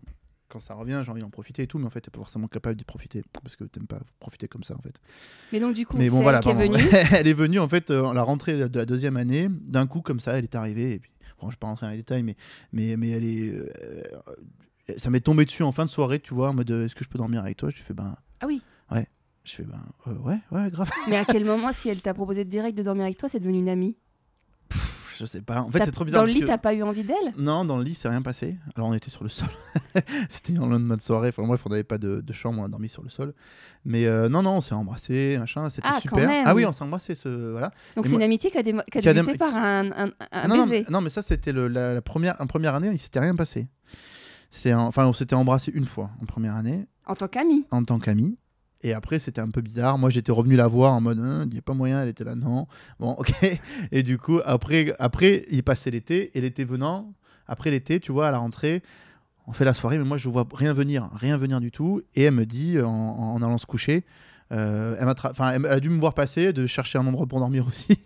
quand 0.48 0.60
ça 0.60 0.74
revient, 0.74 1.00
j'ai 1.04 1.10
envie 1.10 1.20
d'en 1.22 1.30
profiter 1.30 1.62
et 1.62 1.66
tout, 1.66 1.78
mais 1.78 1.86
en 1.86 1.90
fait, 1.90 2.00
t'es 2.00 2.10
pas 2.10 2.18
forcément 2.18 2.46
capable 2.46 2.76
d'y 2.76 2.84
profiter 2.84 3.22
parce 3.42 3.56
que 3.56 3.64
t'aimes 3.64 3.86
pas 3.86 4.00
profiter 4.20 4.46
comme 4.48 4.62
ça, 4.64 4.74
en 4.76 4.80
fait. 4.82 5.00
Mais 5.52 5.60
donc 5.60 5.74
du 5.74 5.86
coup, 5.86 5.96
mais 5.96 6.08
bon, 6.08 6.20
voilà, 6.22 6.40
elle 6.44 6.50
est 6.50 6.68
venue. 6.68 6.88
elle 7.12 7.26
est 7.26 7.32
venue, 7.34 7.58
en 7.58 7.68
fait, 7.68 7.90
euh, 7.90 8.06
à 8.06 8.14
la 8.14 8.22
rentrée 8.22 8.68
de 8.68 8.78
la 8.78 8.86
deuxième 8.86 9.16
année, 9.16 9.48
d'un 9.50 9.86
coup, 9.86 10.00
comme 10.02 10.20
ça, 10.20 10.38
elle 10.38 10.44
est 10.44 10.54
arrivée, 10.54 10.92
et 10.92 10.98
puis, 10.98 11.10
bon, 11.40 11.48
je 11.48 11.54
vais 11.54 11.58
pas 11.58 11.66
rentrer 11.66 11.86
dans 11.86 11.90
les 11.92 11.98
détails, 11.98 12.22
mais, 12.22 12.36
mais, 12.72 12.96
mais 12.96 13.10
elle 13.10 13.24
est. 13.24 13.50
euh, 13.50 14.02
ça 14.98 15.10
m'est 15.10 15.20
tombé 15.20 15.44
dessus 15.44 15.62
en 15.64 15.72
fin 15.72 15.84
de 15.84 15.90
soirée, 15.90 16.20
tu 16.20 16.32
vois, 16.34 16.50
en 16.50 16.54
mode, 16.54 16.70
est-ce 16.70 16.94
que 16.94 17.02
je 17.04 17.08
peux 17.08 17.18
dormir 17.18 17.40
avec 17.42 17.56
toi? 17.56 17.70
Je 17.70 17.82
fais, 17.82 17.94
ben, 17.94 18.16
Ah 18.40 18.46
oui. 18.46 18.62
je 19.44 19.52
fais, 19.52 19.64
ben, 19.64 19.82
euh, 20.06 20.14
ouais, 20.18 20.38
ouais, 20.52 20.70
grave. 20.70 20.90
Mais 21.08 21.16
à 21.16 21.24
quel 21.24 21.44
moment, 21.44 21.72
si 21.72 21.88
elle 21.88 22.02
t'a 22.02 22.14
proposé 22.14 22.44
direct 22.44 22.76
de 22.78 22.82
dormir 22.84 23.04
avec 23.04 23.16
toi, 23.16 23.28
c'est 23.28 23.40
devenu 23.40 23.58
une 23.58 23.68
amie? 23.68 23.96
Je 25.18 25.24
sais 25.26 25.40
pas. 25.40 25.60
En 25.62 25.70
fait, 25.70 25.84
c'est 25.84 25.90
trop 25.92 26.04
bizarre. 26.04 26.22
Dans 26.22 26.26
le 26.26 26.32
lit, 26.32 26.40
que- 26.40 26.46
t'as 26.46 26.58
pas 26.58 26.74
eu 26.74 26.82
envie 26.82 27.02
d'elle? 27.04 27.32
Non, 27.36 27.64
dans 27.64 27.76
le 27.78 27.84
lit, 27.84 27.94
c'est 27.94 28.08
rien 28.08 28.22
passé. 28.22 28.56
Alors, 28.76 28.88
on 28.88 28.94
était 28.94 29.10
sur 29.10 29.22
le 29.22 29.28
sol. 29.28 29.48
C'était 30.28 30.58
en 30.58 30.66
lendemain 30.66 30.96
de 30.96 31.00
soirée. 31.00 31.28
Enfin, 31.28 31.42
bref, 31.44 31.62
on 31.66 31.70
n'avait 31.70 31.84
pas 31.84 31.98
de, 31.98 32.20
de 32.20 32.32
chambre, 32.32 32.60
on 32.60 32.64
a 32.64 32.68
dormi 32.68 32.88
sur 32.88 33.02
le 33.02 33.08
sol. 33.08 33.34
Mais 33.84 34.06
euh, 34.06 34.28
non, 34.28 34.42
non, 34.42 34.56
on 34.56 34.60
s'est 34.60 34.74
embrassé, 34.74 35.36
machin, 35.38 35.68
c'était 35.70 35.88
Ah, 35.88 35.94
quand 35.94 36.16
super. 36.16 36.28
même. 36.28 36.44
Ah 36.46 36.54
oui, 36.54 36.64
on 36.66 36.72
s'est 36.72 36.84
embrassé, 36.84 37.14
ce... 37.14 37.50
voilà. 37.52 37.70
Donc 37.96 38.06
c'est 38.06 38.12
moi- 38.12 38.20
une 38.20 38.24
amitié 38.24 38.50
qui 38.50 38.58
a, 38.58 38.62
démo- 38.62 38.84
qui 38.90 39.08
a 39.08 39.14
débuté 39.14 39.38
par 39.38 39.54
un, 39.54 39.90
un- 39.92 40.10
un 40.32 40.48
non, 40.48 40.64
baiser. 40.66 40.84
mais, 40.88 40.90
non, 40.92 41.00
mais 41.00 41.10
ça, 41.10 41.22
c'était 41.22 41.52
la, 41.52 41.68
la 41.94 42.02
première, 42.02 42.34
en 42.40 42.46
première 42.46 42.74
année, 42.74 42.90
il 42.92 42.98
s'était 42.98 43.20
rien 43.20 43.34
passé. 43.36 43.68
Enfin, 44.74 45.06
on 45.06 45.12
s'était 45.12 45.34
embrassé 45.34 45.70
une 45.74 45.86
fois 45.86 46.10
en 46.22 46.24
première 46.26 46.54
année, 46.56 46.86
En 47.06 47.14
tant 47.14 47.28
qu'amie. 47.28 47.66
en 47.70 47.84
tant 47.84 47.98
qu'amis. 47.98 48.38
Et 48.82 48.92
après, 48.92 49.18
c'était 49.18 49.40
un 49.40 49.50
peu 49.50 49.60
bizarre. 49.60 49.98
Moi, 49.98 50.10
j'étais 50.10 50.32
revenu 50.32 50.56
la 50.56 50.66
voir 50.66 50.92
en 50.92 51.00
mode, 51.00 51.18
Hein, 51.18 51.44
il 51.46 51.52
n'y 51.52 51.58
a 51.58 51.62
pas 51.62 51.74
moyen, 51.74 52.02
elle 52.02 52.08
était 52.08 52.24
là, 52.24 52.34
non. 52.34 52.66
Bon, 53.00 53.12
ok. 53.12 53.32
Et 53.92 54.02
du 54.02 54.18
coup, 54.18 54.40
après, 54.44 54.94
après 54.98 55.44
il 55.50 55.62
passait 55.62 55.90
l'été. 55.90 56.36
Et 56.36 56.40
l'été 56.40 56.64
venant, 56.64 57.12
après 57.46 57.70
l'été, 57.70 58.00
tu 58.00 58.12
vois, 58.12 58.28
à 58.28 58.30
la 58.30 58.38
rentrée, 58.38 58.82
on 59.46 59.52
fait 59.52 59.64
la 59.64 59.74
soirée, 59.74 59.98
mais 59.98 60.04
moi, 60.04 60.18
je 60.18 60.28
vois 60.28 60.46
rien 60.52 60.72
venir, 60.72 61.08
rien 61.14 61.36
venir 61.36 61.60
du 61.60 61.70
tout. 61.70 62.02
Et 62.14 62.22
elle 62.24 62.34
me 62.34 62.46
dit, 62.46 62.80
en, 62.80 62.88
en 62.90 63.42
allant 63.42 63.58
se 63.58 63.66
coucher, 63.66 64.04
euh, 64.52 64.96
elle, 64.98 65.08
enfin, 65.08 65.52
elle 65.52 65.66
a 65.66 65.80
dû 65.80 65.88
me 65.88 65.98
voir 65.98 66.14
passer, 66.14 66.52
de 66.52 66.66
chercher 66.66 66.98
un 66.98 67.06
endroit 67.06 67.26
pour 67.26 67.40
dormir 67.40 67.66
aussi. 67.68 67.98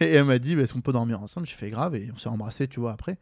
et 0.00 0.12
elle 0.12 0.24
m'a 0.24 0.38
dit, 0.38 0.54
bah, 0.56 0.62
est-ce 0.62 0.72
qu'on 0.72 0.80
peut 0.80 0.92
dormir 0.92 1.20
ensemble? 1.20 1.46
J'ai 1.46 1.56
fait 1.56 1.70
grave. 1.70 1.94
Et 1.94 2.10
on 2.14 2.18
s'est 2.18 2.28
embrassé, 2.28 2.68
tu 2.68 2.80
vois, 2.80 2.92
après. 2.92 3.18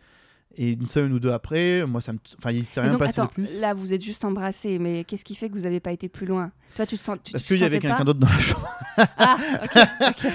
Et 0.57 0.73
une 0.73 0.89
semaine 0.89 1.13
ou 1.13 1.21
deux 1.21 1.31
après, 1.31 1.87
moi, 1.87 2.01
ça 2.01 2.13
me. 2.13 2.19
Enfin, 2.39 2.51
il 2.51 2.67
s'est 2.67 2.81
rien 2.81 2.91
donc 2.91 2.99
passé 2.99 3.21
attends, 3.21 3.27
de 3.27 3.31
plus. 3.47 3.61
là 3.61 3.73
vous 3.73 3.93
êtes 3.93 4.03
juste 4.03 4.25
embrassés, 4.25 4.79
mais 4.81 5.05
qu'est-ce 5.05 5.25
qui 5.25 5.37
fait 5.37 5.49
que 5.49 5.55
vous 5.55 5.61
n'avez 5.63 5.79
pas 5.81 5.93
été 5.93 6.09
plus 6.09 6.27
loin? 6.27 6.51
Toi 6.75 6.87
tu 6.87 6.97
te 6.99 7.03
sens. 7.03 7.19
Tu, 7.25 7.33
Parce 7.33 7.45
qu'il 7.45 7.59
y 7.59 7.65
avait 7.65 7.79
quelqu'un 7.79 8.05
d'autre 8.05 8.19
dans 8.19 8.29
la 8.29 8.39
chambre. 8.39 8.69
Ah, 9.17 9.37
ok, 9.63 9.83
ok. 10.09 10.33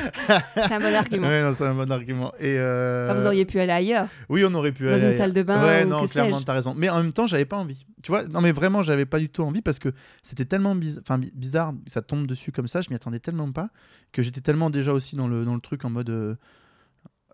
C'est 0.55 0.71
un 0.73 0.79
bon 0.79 0.93
argument. 0.95 1.27
Ouais, 1.27 1.41
non, 1.43 1.53
c'est 1.57 1.65
un 1.65 1.73
bon 1.75 1.91
argument. 1.91 2.33
Et 2.39 2.55
euh, 2.57 3.09
Enfin, 3.11 3.19
vous 3.19 3.25
auriez 3.27 3.45
pu 3.45 3.59
aller 3.59 3.71
ailleurs. 3.71 4.07
Oui, 4.29 4.43
on 4.45 4.53
aurait 4.53 4.71
pu 4.71 4.85
Dans 4.85 4.91
aller. 4.93 5.07
une 5.07 5.13
salle 5.13 5.33
de 5.33 5.43
bain 5.43 5.61
Ouais, 5.63 5.83
ou 5.83 5.87
non, 5.89 6.07
clairement, 6.07 6.41
t'as 6.41 6.53
raison. 6.53 6.73
Mais 6.75 6.89
en 6.89 6.97
même 7.03 7.13
temps, 7.13 7.27
j'avais 7.27 7.45
pas 7.45 7.57
envie. 7.57 7.85
Tu 8.01 8.11
vois, 8.11 8.23
non, 8.27 8.41
mais 8.41 8.51
vraiment, 8.51 8.83
j'avais 8.83 9.05
pas 9.05 9.19
du 9.19 9.29
tout 9.29 9.43
envie 9.43 9.61
parce 9.61 9.79
que 9.79 9.93
c'était 10.23 10.45
tellement 10.45 10.75
biz- 10.75 10.99
enfin, 11.01 11.17
bi- 11.19 11.31
bizarre, 11.35 11.73
ça 11.87 12.01
tombe 12.01 12.25
dessus 12.27 12.51
comme 12.51 12.67
ça, 12.67 12.81
je 12.81 12.89
m'y 12.89 12.95
attendais 12.95 13.19
tellement 13.19 13.51
pas 13.51 13.69
que 14.11 14.21
j'étais 14.21 14.41
tellement 14.41 14.69
déjà 14.69 14.93
aussi 14.93 15.15
dans 15.15 15.27
le, 15.27 15.43
dans 15.45 15.55
le 15.55 15.61
truc 15.61 15.83
en 15.85 15.89
mode. 15.89 16.09
euh, 16.09 16.35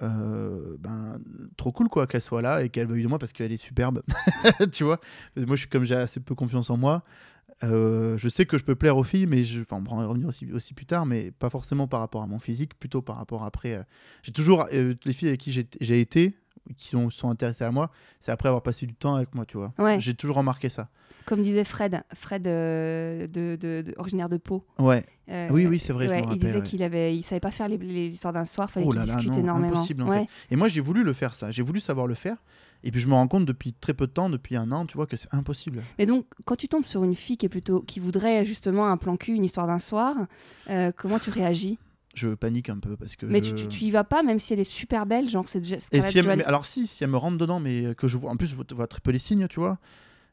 euh, 0.01 0.77
ben 0.79 1.19
trop 1.57 1.71
cool 1.71 1.89
quoi 1.89 2.07
qu'elle 2.07 2.21
soit 2.21 2.41
là 2.41 2.63
et 2.63 2.69
qu'elle 2.69 2.87
veuille 2.87 3.03
de 3.03 3.07
moi 3.07 3.19
parce 3.19 3.33
qu'elle 3.33 3.51
est 3.51 3.57
superbe. 3.57 4.01
Tu 4.71 4.83
vois? 4.83 4.99
Moi 5.35 5.55
je 5.55 5.61
suis 5.61 5.69
comme 5.69 5.83
j'ai 5.83 5.95
assez 5.95 6.19
peu 6.19 6.35
confiance 6.35 6.69
en 6.69 6.77
moi. 6.77 7.03
Euh, 7.63 8.17
je 8.17 8.27
sais 8.27 8.45
que 8.45 8.57
je 8.57 8.63
peux 8.63 8.75
plaire 8.75 8.97
aux 8.97 9.03
filles 9.03 9.27
mais 9.27 9.43
enfin 9.59 9.83
on 9.87 9.99
en 9.99 10.07
revenir 10.09 10.27
aussi, 10.27 10.51
aussi 10.51 10.73
plus 10.73 10.87
tard 10.87 11.05
mais 11.05 11.29
pas 11.29 11.51
forcément 11.51 11.87
par 11.87 11.99
rapport 11.99 12.23
à 12.23 12.27
mon 12.27 12.39
physique 12.39 12.73
plutôt 12.79 13.03
par 13.03 13.17
rapport 13.17 13.43
après 13.43 13.75
euh, 13.75 13.83
j'ai 14.23 14.31
toujours 14.31 14.67
les 14.71 15.13
filles 15.13 15.27
avec 15.27 15.41
qui 15.41 15.51
j'ai 15.51 16.01
été 16.01 16.40
qui 16.77 16.87
sont, 16.89 17.09
sont 17.09 17.29
intéressées 17.29 17.63
à 17.63 17.71
moi 17.71 17.89
c'est 18.19 18.31
après 18.31 18.47
avoir 18.49 18.61
passé 18.63 18.85
du 18.85 18.93
temps 18.93 19.15
avec 19.15 19.33
moi 19.35 19.45
tu 19.45 19.57
vois 19.57 19.73
Ouais. 19.79 19.99
j'ai 19.99 20.13
toujours 20.13 20.37
remarqué 20.37 20.69
ça 20.69 20.89
Comme 21.25 21.41
disait 21.41 21.63
Fred, 21.63 22.03
Fred 22.15 22.47
euh, 22.47 23.27
de, 23.27 23.55
de- 23.59 23.81
de- 23.81 23.93
originaire 23.97 24.29
de 24.29 24.37
Pau. 24.37 24.65
ouais 24.79 25.03
Euh, 25.29 25.47
Oui, 25.51 25.65
oui, 25.65 25.79
c'est 25.79 25.93
vrai, 25.93 26.05
je 26.07 26.11
rappelle, 26.11 26.29
il 26.33 26.37
disait 26.39 26.55
ouais. 26.57 26.63
qu'il 26.63 26.83
avait, 26.83 27.15
il 27.15 27.23
savait 27.23 27.39
pas 27.39 27.51
faire 27.51 27.67
les, 27.69 27.77
les 27.77 28.07
histoires 28.13 28.33
d'un 28.33 28.43
soir, 28.45 28.69
fallait 28.69 28.85
Oh 28.87 28.91
qu'il 28.91 29.01
discute 29.01 29.27
non, 29.31 29.37
énormément. 29.39 29.67
impossible, 29.73 30.03
en 30.03 30.07
ouais. 30.09 30.27
Et 30.49 30.55
moi, 30.57 30.67
j'ai 30.67 30.81
voulu 30.81 31.03
le 31.03 31.13
faire, 31.13 31.35
ça. 31.35 31.51
J'ai 31.51 31.61
voulu 31.63 31.79
savoir 31.79 32.05
le 32.07 32.15
faire. 32.15 32.35
Et 32.83 32.91
puis, 32.91 32.99
je 32.99 33.07
me 33.07 33.13
rends 33.13 33.27
compte 33.29 33.45
depuis 33.45 33.71
très 33.73 33.93
peu 33.93 34.07
de 34.07 34.11
temps, 34.11 34.29
depuis 34.29 34.57
un 34.57 34.71
an, 34.73 34.85
tu 34.85 34.97
vois, 34.97 35.05
que 35.07 35.15
c'est 35.15 35.33
impossible. 35.33 35.81
Mais 35.99 36.05
donc, 36.05 36.25
quand 36.43 36.55
tu 36.57 36.67
tombes 36.67 36.83
sur 36.83 37.03
une 37.05 37.15
fille 37.15 37.37
qui 37.37 37.45
est 37.45 37.49
plutôt, 37.49 37.81
qui 37.81 37.99
voudrait 38.01 38.43
justement 38.45 38.87
un 38.89 38.97
plan 38.97 39.15
cul, 39.15 39.33
une 39.35 39.45
histoire 39.45 39.67
d'un 39.67 39.79
soir, 39.79 40.15
euh, 40.69 40.91
comment 40.97 41.19
tu 41.19 41.29
réagis? 41.29 41.77
Je 42.15 42.29
panique 42.29 42.69
un 42.69 42.77
peu 42.79 42.97
parce 42.97 43.15
que. 43.15 43.25
Mais 43.25 43.41
je- 43.41 43.55
tu, 43.55 43.67
tu, 43.67 43.85
y 43.85 43.91
vas 43.91 44.03
pas, 44.03 44.21
même 44.23 44.39
si 44.39 44.53
elle 44.53 44.59
est 44.59 44.63
super 44.65 45.05
belle, 45.05 45.29
genre 45.29 45.47
c'est 45.47 45.61
déjà. 45.61 45.77
Et 45.91 46.01
si 46.01 46.19
elle, 46.19 46.25
mais 46.25 46.43
alors, 46.43 46.65
si, 46.65 46.87
si 46.87 47.03
elle 47.03 47.09
me 47.09 47.17
rentre 47.17 47.37
dedans, 47.37 47.59
mais 47.59 47.95
que 47.95 48.07
je 48.07 48.17
vois. 48.17 48.31
En 48.31 48.35
plus, 48.35 48.47
je 48.47 48.55
vois- 48.55 48.87
très 48.87 48.99
peu 48.99 49.11
les 49.11 49.19
signes, 49.19 49.47
tu 49.47 49.59
vois. 49.59 49.77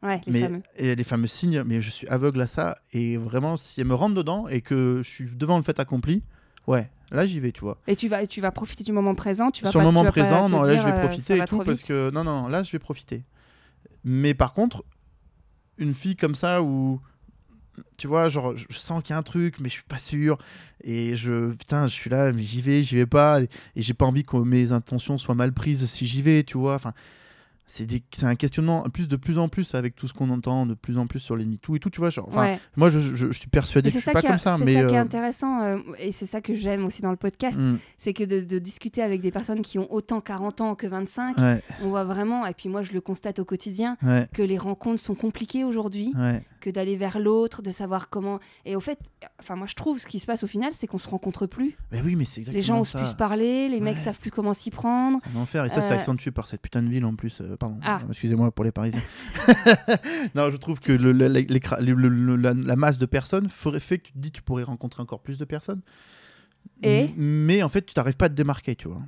ouais, 0.03 0.21
les 0.27 0.33
mais, 0.33 0.41
fameux. 0.41 0.63
Et 0.77 0.95
les 0.97 1.05
fameux 1.05 1.27
signes, 1.27 1.63
mais 1.65 1.81
je 1.81 1.91
suis 1.91 2.09
aveugle 2.09 2.41
à 2.41 2.47
ça. 2.47 2.77
Et 2.93 3.17
vraiment, 3.17 3.57
si 3.57 3.81
elle 3.81 3.87
me 3.87 3.95
rentre 3.95 4.15
dedans 4.15 4.49
et 4.49 4.61
que 4.61 5.01
je 5.05 5.09
suis 5.09 5.27
devant 5.37 5.57
le 5.57 5.63
fait 5.63 5.79
accompli, 5.79 6.23
ouais, 6.67 6.91
là, 7.13 7.27
j'y 7.27 7.39
vais, 7.39 7.53
tu 7.53 7.61
vois. 7.61 7.79
Et 7.87 7.95
tu 7.95 8.09
vas, 8.09 8.27
tu 8.27 8.41
vas 8.41 8.51
profiter 8.51 8.83
du 8.83 8.93
moment 8.93 9.15
présent. 9.15 9.51
Tu 9.51 9.63
vas 9.63 9.71
Sur 9.71 9.81
le 9.81 9.87
moment 9.87 10.05
présent, 10.05 10.49
non, 10.49 10.63
là, 10.63 10.77
je 10.77 10.85
vais 10.85 10.93
euh, 10.93 11.07
profiter 11.07 11.39
et 11.39 11.45
tout 11.45 11.59
parce 11.59 11.83
que 11.83 12.11
non, 12.11 12.25
non, 12.25 12.49
là, 12.49 12.65
je 12.65 12.73
vais 12.73 12.81
profiter. 12.81 13.23
Mais 14.05 14.35
par 14.35 14.53
contre, 14.53 14.85
une 15.77 15.95
fille 15.95 16.17
comme 16.17 16.35
ça 16.35 16.63
où 16.63 17.01
tu 17.97 18.07
vois, 18.07 18.29
genre, 18.29 18.55
je 18.57 18.79
sens 18.79 19.03
qu'il 19.03 19.13
y 19.13 19.15
a 19.15 19.19
un 19.19 19.23
truc, 19.23 19.57
mais 19.61 19.69
je 19.69 19.75
suis 19.75 19.83
pas 19.85 19.99
sûr. 19.99 20.39
Et 20.85 21.15
je, 21.17 21.53
putain, 21.53 21.87
je 21.87 21.95
suis 21.95 22.11
là, 22.11 22.33
mais 22.33 22.43
j'y 22.43 22.61
vais, 22.61 22.83
j'y 22.83 22.97
vais 22.97 23.07
pas. 23.07 23.41
Et 23.43 23.49
j'ai 23.77 23.95
pas 23.95 24.07
envie 24.07 24.25
que 24.25 24.37
mes 24.37 24.73
intentions 24.73 25.19
soient 25.19 25.35
mal 25.35 25.53
prises 25.53 25.87
si 25.87 26.07
j'y 26.07 26.23
vais, 26.23 26.45
tu 26.45 26.59
vois. 26.59 26.75
Enfin, 26.75 26.93
c'est 27.69 27.87
c'est 28.13 28.25
un 28.27 28.35
questionnement 28.35 28.83
plus 28.93 29.07
de 29.07 29.17
plus 29.17 29.39
en 29.39 29.49
plus 29.49 29.75
avec 29.75 29.95
tout 29.95 30.09
ce 30.09 30.13
qu'on 30.15 30.31
entend 30.31 30.67
de 30.67 30.75
plus 30.75 30.99
en 30.99 31.07
plus 31.07 31.21
sur 31.21 31.37
les 31.37 31.45
MeToo 31.47 31.77
et 31.77 31.79
tout 31.79 31.91
tu 31.91 32.01
vois 32.01 32.11
genre, 32.11 32.29
Ouais. 32.37 32.59
moi 32.77 32.89
je, 32.89 32.99
je- 33.01 33.15
je 33.15 33.33
suis 33.33 33.49
persuadé 33.49 33.91
que 33.91 33.95
je 33.95 33.99
c'est 34.01 34.11
suis 34.11 34.13
pas 34.13 34.23
comme 34.23 34.39
ça 34.39 34.57
c'est 34.59 34.65
mais 34.65 34.75
ça 34.75 34.85
qui 34.89 34.95
est 34.95 34.99
euh, 34.99 35.01
intéressant, 35.03 35.63
euh, 35.63 35.79
et 35.99 36.11
c'est 36.13 36.27
ça 36.27 36.41
que 36.41 36.55
j'aime 36.55 36.85
aussi 36.85 37.03
dans 37.03 37.11
le 37.11 37.17
podcast, 37.17 37.59
mm, 37.59 37.77
c'est 37.99 38.13
que 38.15 38.25
de, 38.25 38.41
de 38.41 38.59
discuter 38.59 39.03
avec 39.03 39.21
des 39.21 39.31
personnes 39.31 39.63
qui 39.63 39.79
ont 39.79 39.93
autant 39.93 40.21
40 40.21 40.61
ans 40.63 40.75
que 40.75 40.87
25, 40.87 41.37
ouais 41.39 41.63
on 41.83 41.91
voit 41.91 42.05
vraiment, 42.05 42.45
et 42.47 42.55
puis 42.55 42.69
moi 42.69 42.83
je 42.83 42.93
le 42.93 43.01
constate 43.01 43.39
au 43.39 43.45
quotidien, 43.45 43.97
ouais 44.03 44.27
que 44.35 44.43
les 44.43 44.59
rencontres 44.59 45.01
sont 45.03 45.15
compliquées 45.15 45.65
aujourd'hui, 45.65 46.13
que 46.61 46.71
d'aller 46.71 46.97
vers 46.97 47.21
l'autre, 47.21 47.63
de 47.63 47.71
savoir 47.71 48.09
comment... 48.11 48.41
Et 48.65 48.75
au 48.75 48.81
fait, 48.81 48.99
enfin 49.39 49.55
moi 49.55 49.67
je 49.69 49.75
trouve, 49.75 50.01
ce 50.01 50.07
qui 50.09 50.19
se 50.19 50.27
passe 50.27 50.43
au 50.43 50.49
final, 50.49 50.73
c'est 50.73 50.87
qu'on 50.89 50.99
se 50.99 51.09
rencontre 51.09 51.47
plus. 51.47 51.77
mais 51.93 52.01
oui 52.01 52.17
mais 52.17 52.25
c'est 52.25 52.41
exactement 52.41 52.59
les 52.59 52.63
gens 52.67 52.81
osent 52.81 52.93
plus 52.95 53.15
parler, 53.15 53.69
les 53.69 53.81
mecs 53.81 53.99
savent 53.99 54.19
plus 54.19 54.31
comment 54.33 54.55
s'y 54.55 54.71
prendre. 54.71 55.21
Un 55.37 55.39
enfer 55.41 55.65
et 55.65 55.69
ça 55.69 55.83
c'est 55.83 55.93
Euh, 55.93 55.97
accentué 55.99 56.31
par 56.31 56.47
cette 56.47 56.61
putain 56.63 56.83
de 56.83 56.89
ville 56.89 57.05
en 57.05 57.15
plus 57.15 57.41
euh, 57.41 57.57
pardon 57.59 57.79
Ah. 57.83 58.01
euh, 58.05 58.09
excusez-moi 58.11 58.51
pour 58.53 58.65
les 58.65 58.73
parisiens. 58.73 59.03
Non 60.35 60.51
je 60.51 60.57
trouve 60.57 60.81
que 60.81 60.93
le- 60.93 61.13
le- 61.13 62.53
la 62.67 62.77
masse 62.77 62.99
de 62.99 63.07
personnes 63.07 63.49
ferait 63.49 63.81
fait 63.81 63.99
que 63.99 64.07
tu 64.07 64.13
te 64.13 64.19
dis 64.19 64.31
tu 64.31 64.43
pourrais 64.43 64.63
rencontrer 64.65 65.03
encore 65.03 65.21
plus 65.21 65.39
de 65.39 65.45
personnes 65.45 65.81
Et 66.83 67.09
mais 67.17 67.63
en 67.63 67.69
fait 67.69 67.83
tu 67.85 67.95
t'arrives 67.95 68.17
pas 68.17 68.27
à 68.27 68.29
te 68.29 68.35
démarquer 68.35 68.77
tu 68.77 68.87
vois 68.89 69.03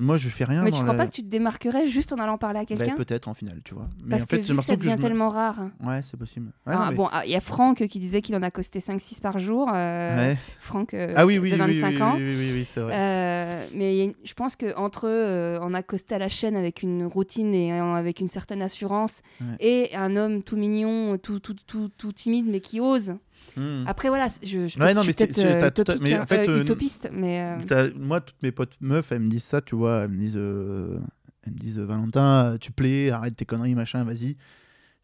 moi 0.00 0.16
je 0.16 0.28
fais 0.28 0.44
rien 0.44 0.62
Mais 0.62 0.70
tu 0.70 0.78
crois 0.78 0.92
la- 0.92 0.98
pas 0.98 1.06
que 1.06 1.12
tu 1.12 1.22
te 1.22 1.28
démarquerais 1.28 1.86
juste 1.86 2.12
en 2.12 2.16
allant 2.18 2.38
parler 2.38 2.58
à 2.60 2.62
Bah, 2.62 2.66
quelqu'un 2.66 2.94
peut-être 2.96 3.28
en 3.28 3.34
finale 3.34 3.60
tu 3.64 3.74
vois 3.74 3.88
mais 4.02 4.10
Parce 4.10 4.22
en 4.22 4.26
que 4.26 4.30
fait 4.36 4.42
vu 4.42 4.56
que 4.56 4.62
ça 4.62 4.74
que 4.76 4.80
devient 4.80 4.96
me- 4.96 5.00
tellement 5.02 5.28
rare. 5.28 5.60
ouais 5.84 6.00
c'est 6.02 6.16
possible 6.16 6.46
Ouais, 6.66 6.72
Ah, 6.74 6.86
mais- 6.90 6.96
Bon, 6.96 7.08
ah, 7.12 7.24
il 7.26 7.30
y 7.30 7.36
a 7.36 7.40
Franck 7.40 7.86
qui 7.86 7.98
disait 7.98 8.22
qu'il 8.22 8.34
en 8.34 8.42
a 8.42 8.50
costé 8.50 8.80
5-6 8.80 9.20
par 9.20 9.38
jour. 9.38 9.68
euh, 9.72 10.16
Ouais. 10.32 10.38
Franck 10.58 10.94
euh, 10.94 11.12
ah 11.16 11.26
oui 11.26 11.38
oui 11.38 11.50
de 11.50 11.54
oui, 11.56 11.80
25 11.80 11.90
oui, 11.96 12.02
ans. 12.02 12.14
oui, 12.16 12.34
oui, 12.36 12.50
oui, 12.54 12.64
c'est 12.64 12.80
vrai 12.80 12.92
Euh, 12.96 13.66
mais 13.74 14.04
une- 14.06 14.14
je 14.24 14.32
pense 14.34 14.56
qu'entre 14.56 15.06
eux, 15.06 15.58
on 15.62 15.74
a 15.74 15.82
costé 15.82 16.14
à 16.14 16.18
la 16.18 16.28
chaîne 16.28 16.56
avec 16.56 16.82
une 16.82 17.04
routine 17.04 17.54
et 17.54 17.72
euh, 17.78 17.94
avec 17.94 18.20
une 18.20 18.28
certaine 18.28 18.62
assurance, 18.62 19.20
Ouais. 19.40 19.46
et 19.60 19.94
un 19.96 20.16
homme 20.16 20.42
tout 20.42 20.56
mignon, 20.56 21.18
tout, 21.18 21.40
tout, 21.40 21.56
tout, 21.66 21.90
tout 21.96 22.12
timide, 22.12 22.46
mais 22.48 22.60
qui 22.60 22.80
ose. 22.80 23.14
Hmm. 23.56 23.84
Après, 23.86 24.08
voilà, 24.08 24.28
je, 24.42 24.66
je, 24.66 24.78
Ouais, 24.78 24.94
non, 24.94 25.02
je 25.02 25.10
suis 25.10 25.16
mais 25.18 25.32
c'est- 25.34 25.42
peut-être 25.42 25.62
euh, 25.64 25.68
utopique, 25.68 26.02
mais 26.02 26.14
hein, 26.14 26.22
en 26.22 26.26
fait, 26.26 26.48
euh, 26.48 26.58
euh, 26.58 26.62
utopiste, 26.62 27.10
mais 27.12 27.58
euh, 27.70 27.90
Moi, 27.96 28.20
toutes 28.20 28.42
mes 28.42 28.52
potes 28.52 28.76
meufs, 28.80 29.12
elles 29.12 29.20
me 29.20 29.28
disent 29.28 29.44
ça, 29.44 29.60
tu 29.60 29.74
vois. 29.76 30.04
Elles 30.04 30.10
me 30.10 30.18
disent, 30.18 30.36
euh, 30.36 30.98
elles 31.46 31.52
me 31.52 31.58
disent 31.58 31.78
Valentin, 31.78 32.56
tu 32.60 32.72
plais, 32.72 33.10
arrête 33.10 33.36
tes 33.36 33.44
conneries, 33.44 33.74
machin, 33.74 34.04
vas-y. 34.04 34.36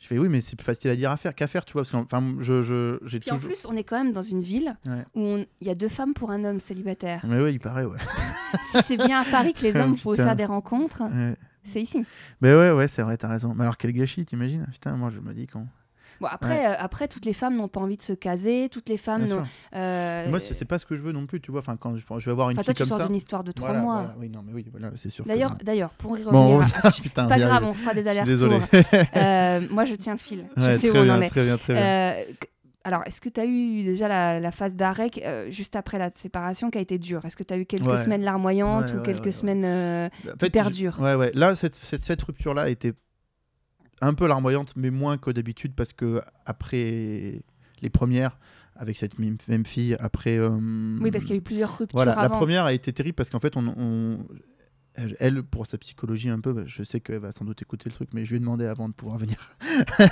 Je 0.00 0.07
fais 0.07 0.16
oui, 0.16 0.28
mais 0.28 0.40
c'est 0.40 0.54
plus 0.54 0.64
facile 0.64 0.90
à 0.92 0.97
dire 0.97 1.11
à 1.11 1.16
faire 1.16 1.35
qu'à 1.35 1.49
faire, 1.49 1.64
tu 1.64 1.73
vois. 1.73 1.83
Parce 1.83 1.90
que, 1.90 1.97
enfin, 1.97 2.23
je, 2.40 2.62
je, 2.62 2.99
j'ai 3.04 3.18
puis 3.18 3.33
en 3.33 3.38
plus, 3.38 3.66
on 3.68 3.75
est 3.75 3.83
quand 3.83 3.99
même 4.02 4.12
dans 4.12 4.23
une 4.23 4.40
ville 4.40 4.76
Ouais. 4.87 5.04
où 5.16 5.21
on- 5.21 5.47
il 5.61 5.66
y 5.66 5.71
a 5.71 5.75
deux 5.75 5.88
femmes 5.88 6.14
pour 6.14 6.30
un 6.30 6.45
homme 6.45 6.61
célibataire. 6.61 7.25
Mais 7.26 7.40
oui, 7.40 7.54
il 7.54 7.59
paraît, 7.59 7.85
ouais. 7.85 7.99
si 8.71 8.78
c'est 8.85 8.97
bien 8.97 9.21
à 9.21 9.25
Paris 9.25 9.54
que 9.54 9.62
les 9.62 9.75
hommes 9.76 9.97
pouvaient 10.00 10.16
faire 10.16 10.37
des 10.37 10.45
rencontres, 10.45 11.02
ouais. 11.02 11.35
c'est 11.64 11.83
ici. 11.83 12.04
Mais 12.40 12.54
ouais, 12.54 12.71
ouais, 12.71 12.87
c'est 12.87 13.02
vrai, 13.02 13.16
t'as 13.16 13.26
raison. 13.28 13.52
Mais 13.57 13.62
alors, 13.62 13.76
quel 13.76 13.92
gâchis, 13.92 14.25
t'imagines? 14.25 14.64
Putain, 14.73 14.92
moi, 14.92 15.11
je 15.12 15.18
me 15.18 15.35
dis 15.35 15.49
quand. 15.49 15.66
Bon, 16.21 16.27
après, 16.31 16.67
euh, 16.67 16.75
après, 16.79 17.07
toutes 17.09 17.25
les 17.25 17.33
femmes 17.33 17.57
n'ont 17.57 17.69
pas 17.69 17.81
envie 17.81 17.97
de 17.97 18.03
se 18.03 18.13
caser, 18.13 18.69
toutes 18.73 18.89
les 18.89 18.97
femmes 18.97 19.25
n'ont. 19.27 19.43
euh, 19.77 20.29
Moi, 20.31 20.41
c'est 20.41 20.65
pas 20.65 20.79
ce 20.79 20.85
que 20.87 20.97
je 20.97 21.03
veux 21.03 21.13
non 21.13 21.27
plus, 21.27 21.41
tu 21.41 21.51
vois. 21.51 21.61
Enfin, 21.61 21.77
quand 21.77 21.95
je, 21.97 22.03
je 22.19 22.25
vais 22.25 22.31
avoir 22.33 22.51
une 22.51 22.57
Enfin, 22.59 22.65
toi, 22.65 22.75
fille 22.75 22.85
tu 22.85 22.89
comme 22.91 22.99
sors 22.99 23.07
d'une 23.07 23.17
histoire 23.17 23.45
de 23.45 23.53
trois 23.53 23.69
Voilà, 23.69 23.83
mois. 23.83 23.95
voilà. 24.03 24.15
Oui, 24.19 24.29
non, 24.29 24.43
mais 24.45 24.53
oui, 24.53 24.67
voilà, 24.71 24.91
c'est 24.97 25.11
sûr. 25.11 25.25
que- 25.25 25.29
D'ailleurs, 25.29 25.57
d'ailleurs, 25.65 25.91
pour 25.91 26.19
y 26.19 26.23
revenir, 26.23 26.33
Bon, 26.33 26.61
à- 26.61 26.67
c'est 26.93 27.13
pas 27.15 27.39
grave, 27.39 27.65
on 27.65 27.73
fera 27.73 27.95
des 27.95 28.09
allers-retours. 28.09 28.33
désolé. 28.33 28.59
Euh, 29.17 29.61
moi, 29.71 29.85
je 29.85 29.95
tiens 29.95 30.13
le 30.15 30.19
fil. 30.19 30.47
je 30.57 30.71
sais 30.73 30.91
où 30.91 30.97
on 30.97 31.09
en 31.09 31.21
est. 31.21 31.29
Très 31.29 31.45
bien, 31.45 31.57
très 31.57 31.75
bien. 31.75 31.83
Euh, 31.83 32.25
alors, 32.85 33.03
est-ce 33.07 33.21
que 33.21 33.29
tu 33.29 33.39
as 33.41 33.45
eu 33.45 33.83
déjà 33.83 34.09
la, 34.09 34.41
la 34.41 34.51
phase 34.51 34.75
d'arrêt 34.75 35.11
euh, 35.25 35.51
juste 35.51 35.77
après 35.77 35.99
la 35.99 36.11
séparation 36.11 36.71
qui 36.71 36.79
a 36.79 36.81
été 36.81 36.97
dure? 36.99 37.25
Est-ce 37.27 37.37
que 37.37 37.43
tu 37.43 37.53
as 37.53 37.59
eu 37.59 37.67
quelques 37.67 37.87
Ouais. 37.87 37.99
semaines 37.99 38.23
larmoyantes 38.23 38.87
Ouais, 38.87 38.93
ou 38.95 38.97
ouais, 38.99 39.03
quelques 39.03 39.33
semaines 39.33 39.65
euh, 39.65 40.09
En 40.27 40.39
fait, 40.39 40.47
hyper 40.47 40.69
je- 40.69 40.73
dures? 40.73 40.99
Ouais, 41.01 41.15
ouais. 41.15 41.31
Là, 41.35 41.55
cette, 41.55 41.75
cette, 41.75 42.03
cette 42.03 42.23
rupture-là 42.23 42.71
était 42.71 42.95
un 44.00 44.14
peu 44.14 44.26
larmoyante, 44.26 44.75
mais 44.76 44.90
moins 44.90 45.19
que 45.19 45.31
d'habitude, 45.31 45.73
parce 45.75 45.93
que 45.93 46.21
après 46.47 47.43
les 47.83 47.90
premières, 47.90 48.38
avec 48.76 48.97
cette 48.97 49.19
même 49.19 49.67
fille, 49.67 49.97
après. 49.99 50.38
euh, 50.38 50.50
Oui, 51.00 51.11
parce 51.11 51.25
qu'il 51.25 51.35
y 51.35 51.38
a 51.38 51.38
eu 51.38 51.43
plusieurs 51.43 51.76
ruptures 51.76 51.97
Voilà, 51.97 52.14
la 52.14 52.28
première 52.28 52.64
a 52.64 52.73
été 52.73 52.93
terrible 52.93 53.14
parce 53.17 53.28
qu'en 53.31 53.40
fait, 53.40 53.57
on, 53.57 53.67
on- 53.76 54.19
elle- 55.21 55.43
pour 55.43 55.67
sa 55.67 55.78
psychologie 55.78 56.28
un 56.28 56.40
peu, 56.40 56.52
bah, 56.52 56.62
je 56.67 56.83
sais 56.83 57.00
qu'elle 57.00 57.19
va 57.21 57.33
sans 57.33 57.45
doute 57.45 57.61
écouter 57.62 57.88
le 57.88 57.95
truc, 57.95 58.11
mais 58.12 58.25
je 58.25 58.31
lui 58.31 58.37
ai 58.37 58.40
demandé 58.40 58.67
avant 58.67 58.88
de 58.88 58.95
pouvoir 58.95 59.19
venir. 59.19 59.37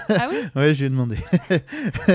Ah 0.08 0.28
oui 0.30 0.36
ouais, 0.56 0.74
je 0.74 0.80
lui 0.80 0.86
ai 0.86 0.90
demandé. 0.90 1.16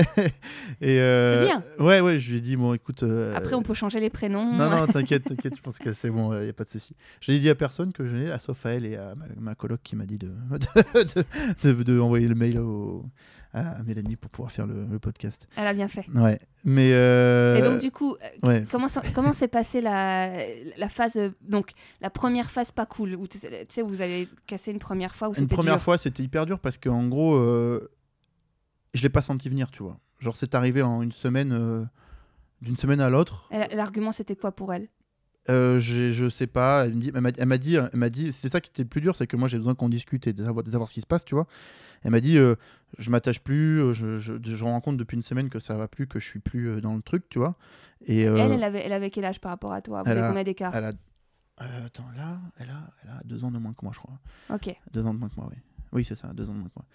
Et 0.80 1.00
euh, 1.00 1.40
C'est 1.40 1.46
bien. 1.46 1.64
Ouais, 1.78 2.00
ouais, 2.00 2.18
je 2.18 2.30
lui 2.30 2.38
ai 2.38 2.40
dit, 2.40 2.56
bon, 2.56 2.74
écoute. 2.74 3.02
euh, 3.02 3.34
Après, 3.36 3.54
on 3.54 3.62
peut 3.62 3.74
changer 3.74 4.00
les 4.00 4.10
prénoms. 4.10 4.56
non, 4.56 4.70
non, 4.70 4.86
t'inquiète, 4.92 5.24
t'inquiète, 5.24 5.56
je 5.56 5.62
pense 5.62 5.78
que 5.78 5.92
c'est 5.92 6.10
bon, 6.10 6.32
il 6.38 6.44
n'y 6.44 6.48
a 6.48 6.52
pas 6.52 6.64
de 6.64 6.70
souci. 6.70 6.94
Je 7.20 7.32
l'ai 7.32 7.38
dit 7.38 7.48
à 7.50 7.54
personne 7.54 7.92
que 7.92 8.06
je 8.06 8.16
l'ai, 8.16 8.30
à 8.30 8.38
sauf 8.38 8.64
à 8.66 8.70
elle 8.70 8.86
et 8.86 8.96
à 8.96 9.14
ma, 9.14 9.26
ma 9.38 9.54
coloc 9.54 9.80
qui 9.82 9.96
m'a 9.96 10.06
dit 10.06 10.18
de, 10.18 10.28
de, 10.50 11.24
de- 11.72 11.82
de 11.82 12.00
envoyer 12.00 12.28
le 12.28 12.34
mail 12.34 12.58
au- 12.58 13.06
à 13.54 13.82
Mélanie 13.82 14.16
pour 14.16 14.30
pouvoir 14.30 14.50
faire 14.50 14.66
le, 14.66 14.86
le 14.86 14.98
podcast. 14.98 15.46
Elle 15.56 15.66
a 15.66 15.74
bien 15.74 15.88
fait. 15.88 16.06
Ouais, 16.14 16.40
mais. 16.64 16.92
euh, 16.92 17.56
Et 17.56 17.62
donc, 17.62 17.80
du 17.80 17.90
coup, 17.90 18.14
euh, 18.44 18.48
ouais. 18.48 18.66
comment 18.70 19.32
s'est 19.32 19.48
passée 19.48 19.80
la, 19.80 20.32
la 20.78 20.88
phase, 20.88 21.18
donc 21.42 21.72
la 22.00 22.10
première 22.10 22.50
phase 22.50 22.70
pas 22.70 22.86
cool, 22.86 23.14
où 23.14 23.26
tu 23.26 23.38
sais, 23.68 23.82
vous 23.82 24.00
avez 24.00 24.28
cassé 24.46 24.70
une 24.72 24.78
première 24.78 25.14
fois 25.14 25.28
où 25.28 25.34
Une 25.34 25.46
première 25.48 25.74
dur. 25.74 25.82
fois, 25.82 25.98
c'était 25.98 26.22
hyper 26.22 26.46
dur 26.46 26.58
parce 26.58 26.78
qu'en 26.78 27.06
gros, 27.08 27.34
euh, 27.34 27.90
je 28.94 29.02
l'ai 29.02 29.08
pas 29.10 29.22
senti 29.22 29.48
venir, 29.48 29.70
tu 29.70 29.82
vois. 29.82 29.98
Genre, 30.20 30.36
c'est 30.36 30.54
arrivé 30.54 30.82
en 30.82 31.02
une 31.02 31.12
semaine, 31.12 31.52
euh, 31.52 31.84
d'une 32.60 32.76
semaine 32.76 33.00
à 33.00 33.10
l'autre. 33.10 33.48
L'argument, 33.72 34.12
c'était 34.12 34.36
quoi 34.36 34.52
pour 34.52 34.72
elle? 34.72 34.88
Euh, 35.48 35.78
je, 35.80 36.28
sais 36.28 36.46
pas. 36.46 36.86
Elle 36.86 36.94
me 36.94 37.00
dit, 37.00 37.10
elle 37.14 37.20
m'a- 37.20 37.30
elle 37.36 37.46
m'a 37.48 37.58
dit, 37.58 37.74
elle 37.74 37.90
m'a 37.94 38.10
dit, 38.10 38.30
c'est 38.32 38.48
ça 38.48 38.60
qui 38.60 38.70
était 38.70 38.82
le 38.82 38.88
plus 38.88 39.00
dur, 39.00 39.16
c'est 39.16 39.26
que 39.26 39.36
moi 39.36 39.48
j'ai 39.48 39.58
besoin 39.58 39.74
qu'on 39.74 39.88
discute 39.88 40.26
et 40.26 40.32
de 40.32 40.44
savoir, 40.44 40.62
de 40.62 40.70
savoir 40.70 40.88
ce 40.88 40.94
qui 40.94 41.00
se 41.00 41.06
passe, 41.06 41.24
tu 41.24 41.34
vois. 41.34 41.46
Elle 42.04 42.10
m'a 42.12 42.20
dit, 42.20 42.38
euh, 42.38 42.54
je 42.98 43.10
m'attache 43.10 43.40
plus, 43.40 43.80
euh, 43.80 43.92
je, 43.92 44.18
je, 44.18 44.34
je 44.42 44.64
me 44.64 44.70
rends 44.70 44.80
compte 44.80 44.96
depuis 44.96 45.16
une 45.16 45.22
semaine 45.22 45.50
que 45.50 45.58
ça 45.58 45.74
va 45.76 45.88
plus, 45.88 46.06
que 46.06 46.18
je 46.20 46.24
suis 46.26 46.38
plus 46.40 46.68
euh, 46.68 46.80
dans 46.80 46.94
le 46.94 47.02
truc, 47.02 47.28
tu 47.28 47.38
vois. 47.38 47.56
Et 48.04 48.26
euh, 48.28 48.36
Elle, 48.36 48.52
elle 48.52 48.64
avait, 48.64 48.82
elle 48.84 48.92
avait 48.92 49.10
quel 49.10 49.24
âge 49.24 49.40
par 49.40 49.50
rapport 49.50 49.72
à 49.72 49.82
toi? 49.82 50.02
Vous 50.02 50.10
elle 50.10 50.18
avez 50.18 50.28
combien 50.28 50.44
d'écart? 50.44 50.74
elle 50.74 50.84
a, 50.84 50.92
attends, 51.84 52.10
là, 52.16 52.40
elle 52.58 52.70
a, 52.70 52.90
elle 53.02 53.10
a 53.10 53.20
deux 53.24 53.44
ans 53.44 53.50
de 53.50 53.58
moins 53.58 53.72
que 53.72 53.84
moi, 53.84 53.92
je 53.94 53.98
crois. 54.00 54.18
Ok. 54.52 54.74
Deux 54.92 55.04
ans 55.06 55.14
de 55.14 55.18
moins 55.18 55.28
que 55.28 55.36
moi, 55.36 55.48
oui. 55.50 55.56
Oui, 55.92 56.04
c'est 56.04 56.14
ça, 56.14 56.28
deux 56.32 56.48
ans 56.48 56.54
de 56.54 56.58
moins 56.58 56.68
que 56.68 56.74
moi. 56.76 56.86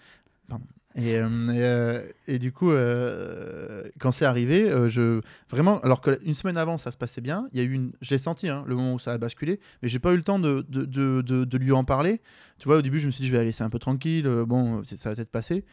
Pardon. 0.48 0.64
Et, 0.94 1.16
euh, 1.16 1.28
et, 1.52 1.62
euh, 1.62 2.08
et 2.26 2.38
du 2.38 2.50
coup, 2.52 2.72
euh, 2.72 3.84
quand 4.00 4.10
c'est 4.10 4.24
arrivé, 4.24 4.68
euh, 4.68 4.88
je 4.88 5.20
vraiment, 5.50 5.78
alors 5.80 6.00
qu'une 6.00 6.34
semaine 6.34 6.56
avant, 6.56 6.78
ça 6.78 6.90
se 6.90 6.96
passait 6.96 7.20
bien. 7.20 7.48
Il 7.52 7.58
y 7.58 7.62
a 7.62 7.64
eu 7.64 7.72
une, 7.72 7.92
je 8.00 8.10
l'ai 8.10 8.18
senti, 8.18 8.48
hein, 8.48 8.64
le 8.66 8.74
moment 8.74 8.94
où 8.94 8.98
ça 8.98 9.12
a 9.12 9.18
basculé, 9.18 9.60
mais 9.82 9.88
j'ai 9.88 9.98
pas 9.98 10.12
eu 10.12 10.16
le 10.16 10.22
temps 10.22 10.38
de, 10.38 10.64
de, 10.68 10.84
de, 10.86 11.22
de- 11.22 11.58
lui 11.58 11.72
en 11.72 11.84
parler. 11.84 12.20
Tu 12.58 12.66
vois, 12.66 12.78
au 12.78 12.82
début, 12.82 12.98
je 12.98 13.06
me 13.06 13.12
suis 13.12 13.22
dit, 13.22 13.26
je 13.28 13.32
vais 13.32 13.38
la 13.38 13.44
laisser 13.44 13.62
un 13.62 13.70
peu 13.70 13.78
tranquille. 13.78 14.26
bon, 14.46 14.82
ça 14.84 15.10
va 15.10 15.14
peut-être 15.14 15.30
passer. 15.30 15.64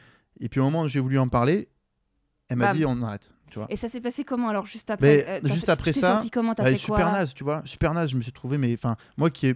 Et 0.41 0.49
puis 0.49 0.59
au 0.59 0.63
moment 0.63 0.83
où 0.83 0.87
j'ai 0.89 0.99
voulu 0.99 1.17
en 1.17 1.29
parler, 1.29 1.69
elle 2.49 2.57
m'a 2.57 2.73
dit, 2.73 2.85
on 2.85 3.01
arrête. 3.01 3.31
Tu 3.49 3.59
vois. 3.59 3.67
Et 3.69 3.77
ça 3.77 3.87
s'est 3.89 4.01
passé 4.01 4.23
comment 4.23 4.49
alors 4.49 4.65
juste 4.65 4.89
après? 4.89 5.25
Mais 5.25 5.49
juste 5.49 5.65
fait- 5.67 5.71
après 5.71 5.93
ça, 5.93 6.15
senti 6.19 6.29
comment 6.31 6.53
T'as 6.53 6.63
Ouais, 6.63 6.71
fait 6.71 6.77
super 6.77 7.05
quoi 7.09 7.11
naze, 7.11 7.33
tu 7.33 7.43
vois, 7.43 7.61
super 7.65 7.93
naze. 7.93 8.09
Je 8.09 8.17
me 8.17 8.21
suis 8.21 8.31
trouvé, 8.31 8.57
mais 8.57 8.73
enfin, 8.73 8.95
moi 9.17 9.29
qui 9.29 9.47
ai. 9.47 9.55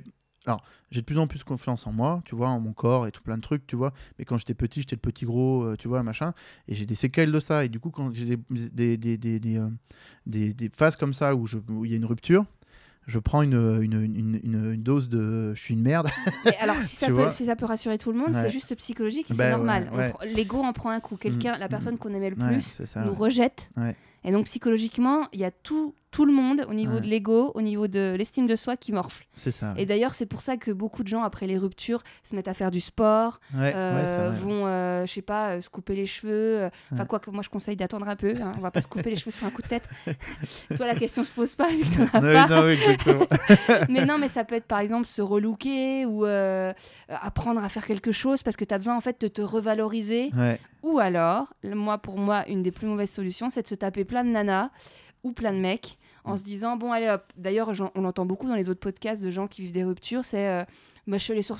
Alors, 0.49 0.63
j'ai 0.89 1.01
de 1.01 1.05
plus 1.05 1.19
en 1.19 1.27
plus 1.27 1.43
confiance 1.43 1.85
en 1.85 1.91
moi, 1.91 2.21
tu 2.25 2.33
vois, 2.35 2.49
en 2.49 2.59
mon 2.59 2.73
corps 2.73 3.05
et 3.05 3.11
tout 3.11 3.21
plein 3.21 3.37
de 3.37 3.41
trucs, 3.43 3.67
tu 3.67 3.75
vois. 3.75 3.93
Mais 4.17 4.25
quand 4.25 4.39
j'étais 4.39 4.55
petit, 4.55 4.81
j'étais 4.81 4.95
le 4.95 4.99
petit 5.01 5.25
gros, 5.25 5.61
euh, 5.63 5.75
tu 5.77 5.87
vois, 5.87 6.01
machin. 6.01 6.33
Et 6.67 6.73
j'ai 6.73 6.87
des 6.87 6.95
séquelles 6.95 7.31
de 7.31 7.39
ça. 7.39 7.65
Et 7.65 7.69
du 7.69 7.79
coup, 7.79 7.91
quand 7.91 8.11
j'ai 8.15 8.25
des, 8.25 8.37
des, 8.49 8.97
des, 8.97 9.17
des, 9.17 9.39
des, 9.39 9.57
euh, 9.59 10.69
phases 10.75 10.95
comme 10.95 11.13
ça 11.13 11.35
où 11.35 11.45
il 11.85 11.91
y 11.91 11.93
a 11.93 11.97
une 11.97 12.05
rupture, 12.05 12.45
je 13.05 13.17
prends 13.19 13.41
une, 13.43 13.53
une, 13.81 13.93
une, 14.03 14.39
une- 14.43 14.71
une 14.73 14.83
dose 14.83 15.07
de 15.09 15.53
je 15.55 15.59
suis 15.61 15.73
une 15.75 15.81
merde. 15.81 16.09
Et 16.45 16.55
alors, 16.57 16.81
si 16.81 16.95
ça, 16.95 17.07
peut, 17.07 17.13
vois 17.13 17.29
si 17.31 17.45
ça 17.45 17.55
peut 17.55 17.65
rassurer 17.65 17.97
tout 17.99 18.11
le 18.11 18.17
monde, 18.17 18.29
Ouais. 18.29 18.41
c'est 18.43 18.49
juste 18.51 18.75
psychologique 18.75 19.29
et 19.31 19.33
Ben 19.35 19.45
c'est 19.45 19.51
normal. 19.51 19.89
ouais, 19.93 20.13
ouais. 20.19 20.33
L'ego 20.33 20.59
en 20.59 20.73
prend 20.73 20.89
un 20.91 20.99
coup. 20.99 21.15
Quelqu'un, 21.15 21.57
la 21.57 21.67
mm, 21.67 21.69
personne 21.69 21.97
qu'on 21.97 22.13
aimait 22.13 22.29
le 22.31 22.35
plus, 22.35 22.61
c'est 22.61 22.85
ça. 22.87 23.01
nous 23.01 23.13
rejette. 23.13 23.69
Et 24.23 24.31
donc, 24.31 24.45
psychologiquement, 24.45 25.21
il 25.33 25.39
y 25.39 25.45
a 25.45 25.51
tout, 25.51 25.95
tout 26.11 26.25
le 26.25 26.33
monde 26.33 26.65
au 26.69 26.73
niveau 26.73 26.95
Ouais. 26.95 27.01
de 27.01 27.07
l'ego, 27.07 27.51
au 27.55 27.61
niveau 27.61 27.87
de 27.87 28.15
l'estime 28.17 28.47
de 28.47 28.55
soi 28.55 28.75
qui 28.75 28.91
morfle. 28.91 29.25
C'est 29.35 29.51
ça. 29.51 29.73
Et 29.77 29.85
d'ailleurs, 29.85 30.13
c'est 30.15 30.25
pour 30.25 30.41
ça 30.41 30.57
que 30.57 30.71
beaucoup 30.71 31.03
de 31.03 31.07
gens, 31.07 31.23
après 31.23 31.47
les 31.47 31.57
ruptures, 31.57 32.03
se 32.23 32.35
mettent 32.35 32.47
à 32.49 32.53
faire 32.53 32.71
du 32.71 32.79
sport, 32.81 33.39
Ouais, 33.55 33.71
euh, 33.75 34.31
vont, 34.33 34.65
euh, 34.67 35.05
je 35.05 35.13
sais 35.13 35.21
pas, 35.21 35.51
euh, 35.51 35.61
se 35.61 35.69
couper 35.69 35.95
les 35.95 36.05
cheveux. 36.05 36.31
euh, 36.63 36.69
Enfin, 36.91 37.05
quoi 37.05 37.19
que 37.19 37.29
moi, 37.31 37.43
je 37.43 37.49
conseille 37.49 37.75
d'attendre 37.77 38.09
un 38.09 38.15
peu. 38.17 38.33
hein, 38.41 38.51
on 38.57 38.61
va 38.61 38.71
pas 38.71 38.81
se 38.81 38.87
couper 38.87 39.11
les 39.11 39.15
cheveux 39.15 39.31
sur 39.31 39.45
un 39.45 39.51
coup 39.51 39.61
de 39.61 39.67
tête. 39.67 39.87
Toi, 40.75 40.87
la 40.87 40.95
question 40.95 41.23
se 41.23 41.33
pose 41.33 41.55
pas, 41.55 41.67
vu 41.69 41.77
que 41.79 41.97
t'en 42.11 42.17
as 42.17 42.21
pas. 42.21 42.47
non, 42.61 42.65
oui, 42.67 42.73
exactement. 42.73 43.25
mais 43.89 44.05
non, 44.05 44.17
mais 44.17 44.27
ça 44.29 44.43
peut 44.43 44.55
être 44.55 44.65
par 44.67 44.79
exemple 44.79 45.05
se 45.05 45.21
relooker 45.21 46.05
ou 46.05 46.25
apprendre 47.07 47.63
à 47.63 47.69
faire 47.69 47.85
quelque 47.85 48.11
chose 48.11 48.43
parce 48.43 48.57
que 48.57 48.65
tu 48.65 48.73
as 48.73 48.77
besoin 48.77 48.95
en 48.97 49.01
fait 49.01 49.21
de 49.21 49.27
te 49.27 49.41
revaloriser. 49.41 50.31
Ou 50.83 50.99
alors, 50.99 51.53
moi 51.63 51.97
pour 51.97 52.17
moi, 52.17 52.47
une 52.47 52.63
des 52.63 52.71
plus 52.71 52.87
mauvaises 52.87 53.11
solutions, 53.11 53.49
c'est 53.49 53.63
de 53.63 53.67
se 53.67 53.75
taper 53.75 54.05
plein 54.05 54.23
de 54.23 54.29
nanas 54.29 54.69
ou 55.23 55.33
plein 55.33 55.51
de 55.53 55.57
mecs 55.59 55.97
en 56.23 56.37
se 56.37 56.43
disant 56.43 56.77
bon 56.77 56.91
allez 56.91 57.09
hop. 57.09 57.23
D'ailleurs, 57.37 57.71
on 57.95 58.01
l'entend 58.01 58.25
beaucoup 58.25 58.47
dans 58.47 58.55
les 58.55 58.69
autres 58.69 58.79
podcasts 58.79 59.21
de 59.21 59.29
gens 59.29 59.47
qui 59.47 59.61
vivent 59.61 59.73
des 59.73 59.83
ruptures, 59.83 60.23
c'est 60.23 60.47
euh, 60.47 60.63
moi 61.07 61.17
je 61.17 61.23
suis 61.23 61.33
allée 61.33 61.41
sur 61.43 61.59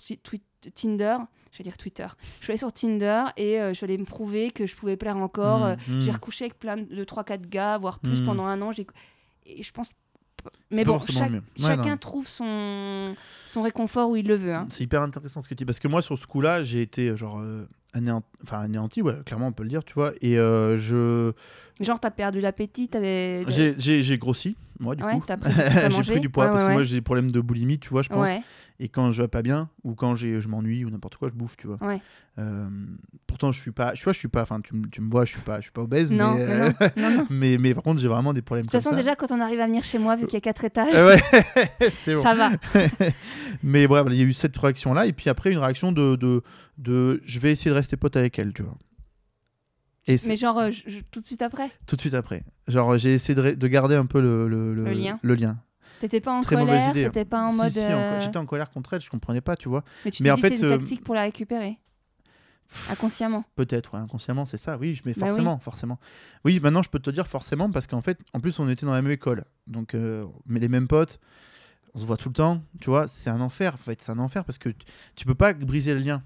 Tinder. 0.76 1.18
Je 1.52 1.58
vais 1.58 1.64
dire 1.64 1.78
Twitter. 1.78 2.06
Je 2.40 2.44
suis 2.46 2.52
allée 2.52 2.60
sur 2.60 2.72
Tinder 2.72 3.24
et 3.36 3.60
euh, 3.60 3.70
je 3.70 3.74
suis 3.74 3.84
allée 3.84 3.98
me 3.98 4.06
prouver 4.06 4.52
que 4.52 4.68
je 4.68 4.76
pouvais 4.76 4.98
plaire 4.98 5.18
encore. 5.18 5.66
Euh, 5.66 5.76
mm. 5.88 6.02
J'ai 6.02 6.12
recouché 6.12 6.46
avec 6.46 6.60
plein 6.60 6.78
de 6.78 7.04
3-4 7.04 7.42
gars, 7.50 7.78
voire 7.80 7.98
plus 8.00 8.22
Mm. 8.22 8.26
pendant 8.28 8.46
un 8.46 8.62
an. 8.62 8.70
Et 9.48 9.64
je 9.64 9.72
pense 9.72 9.90
Mais 10.70 10.84
bon, 10.86 11.00
chaque-. 11.00 11.32
Ouais, 11.32 11.42
chacun 11.58 11.90
non. 11.90 11.98
trouve 11.98 12.28
son, 12.28 13.16
son 13.48 13.64
réconfort 13.64 14.12
où 14.12 14.16
il 14.16 14.28
le 14.28 14.36
veut. 14.36 14.54
hein. 14.54 14.68
C'est 14.70 14.84
hyper 14.84 15.02
intéressant 15.02 15.42
ce 15.42 15.50
que 15.50 15.56
tu 15.56 15.64
dis. 15.64 15.66
Parce 15.66 15.80
que 15.80 15.88
moi, 15.88 16.04
sur 16.04 16.20
ce 16.20 16.28
coup-là, 16.28 16.62
j'ai 16.62 16.84
été 16.84 17.08
euh, 17.10 17.16
genre 17.16 17.40
euh, 17.96 18.00
anéant- 18.00 18.24
enfin, 18.44 18.60
anéanti, 18.60 19.02
ouais, 19.02 19.16
clairement, 19.26 19.48
on 19.48 19.52
peut 19.52 19.64
le 19.64 19.70
dire, 19.70 19.84
tu 19.84 19.94
vois. 19.94 20.14
Et 20.22 20.38
euh, 20.38 20.78
je. 20.78 21.32
Genre, 21.80 22.00
t'as 22.00 22.12
perdu 22.12 22.42
l'appétit, 22.42 22.88
t'avais. 22.88 23.46
J'ai- 23.78 24.18
grossi, 24.18 24.56
moi, 24.80 24.96
du 24.96 25.04
Ouais, 25.04 25.14
coup. 25.20 25.24
j'ai 26.04 26.12
pris 26.12 26.20
du 26.20 26.30
poids 26.30 26.46
Ouais, 26.46 26.52
parce 26.52 26.62
ouais, 26.64 26.68
que 26.70 26.74
moi 26.74 26.84
j'ai 26.84 26.96
des 26.96 27.02
problèmes 27.02 27.32
de 27.32 27.40
boulimie, 27.42 27.80
tu 27.80 27.90
vois, 27.90 28.02
je 28.02 28.10
pense. 28.10 28.28
Et 28.82 28.88
quand 28.88 29.12
je 29.12 29.22
vais 29.22 29.28
pas 29.28 29.42
bien 29.42 29.68
ou 29.84 29.94
quand 29.94 30.16
j'ai- 30.16 30.40
je 30.40 30.48
m'ennuie 30.48 30.86
ou 30.86 30.90
n'importe 30.90 31.18
quoi, 31.18 31.28
je 31.28 31.34
bouffe, 31.34 31.58
tu 31.58 31.68
vois. 31.68 31.78
Ouais. 31.82 32.00
Euh, 32.38 32.70
pourtant, 33.28 33.52
je 33.52 33.60
suis 33.60 33.72
pas, 33.72 33.92
tu 33.92 34.06
vois, 34.06 34.14
je 34.14 34.18
suis 34.20 34.30
pas, 34.30 34.44
enfin, 34.44 34.62
tu, 34.62 34.74
me- 34.74 34.88
tu 34.88 35.02
me 35.02 35.10
vois, 35.12 35.26
je 35.26 35.32
suis 35.32 35.42
pas, 35.42 35.58
je 35.58 35.64
suis 35.64 35.72
pas 35.72 35.82
obèse, 35.82 36.10
Non, 36.12 36.34
mais, 36.36 36.46
mais 36.48 36.54
euh, 36.54 36.72
non, 36.96 37.10
non, 37.18 37.26
mais, 37.30 37.58
mais 37.58 37.74
par 37.74 37.84
contre, 37.84 38.00
j'ai 38.00 38.08
vraiment 38.08 38.32
des 38.32 38.42
problèmes 38.42 38.66
De 38.66 38.72
toute 38.72 38.80
façon, 38.80 38.92
ça. 38.92 38.96
déjà, 38.96 39.16
quand 39.18 39.34
on 39.34 39.42
arrive 39.42 39.60
à 39.60 39.68
venir 39.68 39.84
chez 39.84 39.98
moi, 40.00 40.16
vu 40.16 40.28
qu'il 40.28 40.36
y 40.36 40.38
a 40.38 40.42
quatre 40.42 40.64
étages, 40.64 40.94
ouais, 40.94 41.20
c'est 41.92 42.16
bon. 42.16 42.24
ça 42.24 42.34
va. 42.36 42.52
mais 43.64 43.86
bref, 43.88 44.06
il 44.10 44.16
y 44.16 44.22
a 44.22 44.26
eu 44.26 44.32
cette 44.34 44.58
réaction 44.58 44.94
là, 44.94 45.06
et 45.06 45.14
puis 45.14 45.30
après 45.30 45.52
une 45.52 45.58
réaction 45.58 45.92
de, 45.92 46.16
de, 46.16 46.42
de, 46.78 47.22
je 47.26 47.40
vais 47.40 47.52
essayer 47.52 47.72
de 47.72 47.76
rester 47.76 47.98
pote 47.98 48.16
avec 48.16 48.40
elle, 48.40 48.54
tu 48.54 48.64
vois. 48.64 48.78
Et 50.10 50.18
Mais 50.28 50.38
genre, 50.38 50.58
euh, 50.58 50.72
je- 50.72 50.90
je- 50.90 51.00
tout 51.12 51.22
de 51.22 51.26
suite 51.26 51.42
après, 51.42 51.70
tout 51.86 51.96
de 51.96 52.02
suite 52.02 52.16
après. 52.16 52.44
Genre, 52.68 52.98
j'ai 52.98 53.14
essayé 53.14 53.36
de, 53.36 53.68
garder 53.68 53.96
un 53.96 54.06
peu 54.06 54.20
le, 54.20 54.48
le, 54.48 54.74
Le 54.74 54.92
lien. 54.94 55.20
le 55.22 55.36
lien. 55.36 55.58
t'étais 56.00 56.20
pas 56.20 56.34
en 56.34 56.42
Très 56.42 56.56
colère, 56.56 56.90
idée, 56.90 57.06
hein. 57.06 57.10
t'étais 57.10 57.26
pas 57.26 57.44
en 57.44 57.50
Si, 57.52 57.58
mode. 57.58 57.72
si, 57.72 57.80
euh, 57.80 58.20
J'étais 58.20 58.38
en 58.38 58.46
colère 58.46 58.70
contre 58.72 58.94
elle, 58.94 59.02
je 59.02 59.10
comprenais 59.10 59.42
pas, 59.42 59.56
tu 59.56 59.70
vois. 59.70 59.84
Mais 60.06 60.12
tu 60.12 60.24
mais 60.24 60.32
en 60.32 60.36
dit 60.36 60.42
fait, 60.42 60.50
c'est 60.56 60.62
une 60.66 60.72
euh, 60.72 60.78
tactique 60.78 61.04
pour 61.04 61.14
la 61.16 61.22
récupérer? 61.22 61.78
Inconsciemment. 62.90 63.44
Peut-être, 63.56 63.94
ouais, 63.96 64.00
inconsciemment, 64.00 64.46
c'est 64.46 64.58
ça. 64.58 64.78
Oui, 64.78 65.00
mais 65.06 65.14
Bah 65.14 65.22
oui. 65.24 65.28
forcément, 65.30 65.60
forcément. 65.60 66.00
Oui, 66.46 66.60
maintenant, 66.60 66.82
je 66.84 66.90
peux 66.90 67.00
te 67.00 67.10
dire 67.10 67.28
forcément 67.28 67.70
parce 67.70 67.88
qu'en 67.88 68.02
fait, 68.02 68.20
en 68.34 68.40
plus, 68.40 68.60
on 68.60 68.70
était 68.70 68.86
dans 68.86 68.94
la 68.94 69.02
même 69.02 69.12
école. 69.12 69.44
Donc, 69.68 69.94
euh, 69.96 70.26
mais 70.46 70.60
les 70.60 70.68
mêmes 70.68 70.88
potes, 70.88 71.20
on 71.96 72.00
se 72.00 72.06
voit 72.06 72.18
tout 72.18 72.30
le 72.30 72.34
temps, 72.36 72.62
tu 72.80 72.90
vois, 72.90 73.08
c'est 73.08 73.30
un 73.32 73.42
enfer. 73.42 73.74
En 73.74 73.78
fait, 73.78 74.00
c'est 74.02 74.12
un 74.12 74.20
enfer 74.20 74.46
parce 74.46 74.58
que 74.60 74.70
tu, 74.70 74.86
tu 75.16 75.26
peux 75.26 75.36
pas 75.36 75.54
briser 75.54 75.94
le 75.94 76.00
lien. 76.00 76.22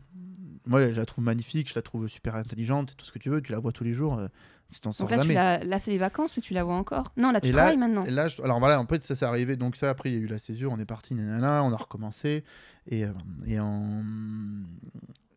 Moi, 0.66 0.92
je 0.92 0.98
la 0.98 1.06
trouve 1.06 1.24
magnifique, 1.24 1.70
je 1.70 1.76
la 1.76 1.82
trouve 1.82 2.08
super 2.08 2.36
intelligente, 2.36 2.96
tout 2.98 3.06
ce 3.06 3.12
que 3.12 3.20
tu 3.20 3.30
veux, 3.30 3.42
tu 3.42 3.52
la 3.52 3.60
vois 3.60 3.72
tous 3.74 3.84
les 3.84 3.94
jours, 3.94 4.18
euh, 4.18 4.28
tu 4.72 4.80
t'en 4.80 4.92
sors 4.94 5.08
Donc 5.10 5.18
là, 5.18 5.24
tu 5.62 5.68
là 5.68 5.80
c'est 5.80 5.92
les 5.92 5.98
vacances, 5.98 6.38
mais 6.38 6.42
tu 6.42 6.54
la 6.54 6.64
vois 6.64 6.76
encore? 6.76 7.12
Non, 7.18 7.32
là, 7.32 7.42
tu 7.42 7.48
Et 7.48 7.52
là- 7.52 7.58
travailles 7.58 7.78
maintenant. 7.78 8.04
Et 8.04 8.12
là, 8.12 8.28
je- 8.30 8.42
alors 8.42 8.60
voilà, 8.60 8.80
en 8.80 8.86
fait, 8.88 9.04
ça 9.04 9.16
s'est 9.16 9.26
arrivé. 9.26 9.56
Donc 9.58 9.76
ça, 9.76 9.90
après, 9.90 10.10
il 10.10 10.14
y 10.16 10.18
a 10.18 10.22
eu 10.22 10.26
la 10.28 10.40
césure, 10.40 10.72
on 10.72 10.80
est 10.80 10.86
parti, 10.86 11.14
nanana, 11.16 11.64
on 11.64 11.72
a 11.74 11.76
recommencé. 11.78 12.44
Et, 12.88 13.04
euh, 13.06 13.12
et, 13.46 13.60
en... 13.60 14.04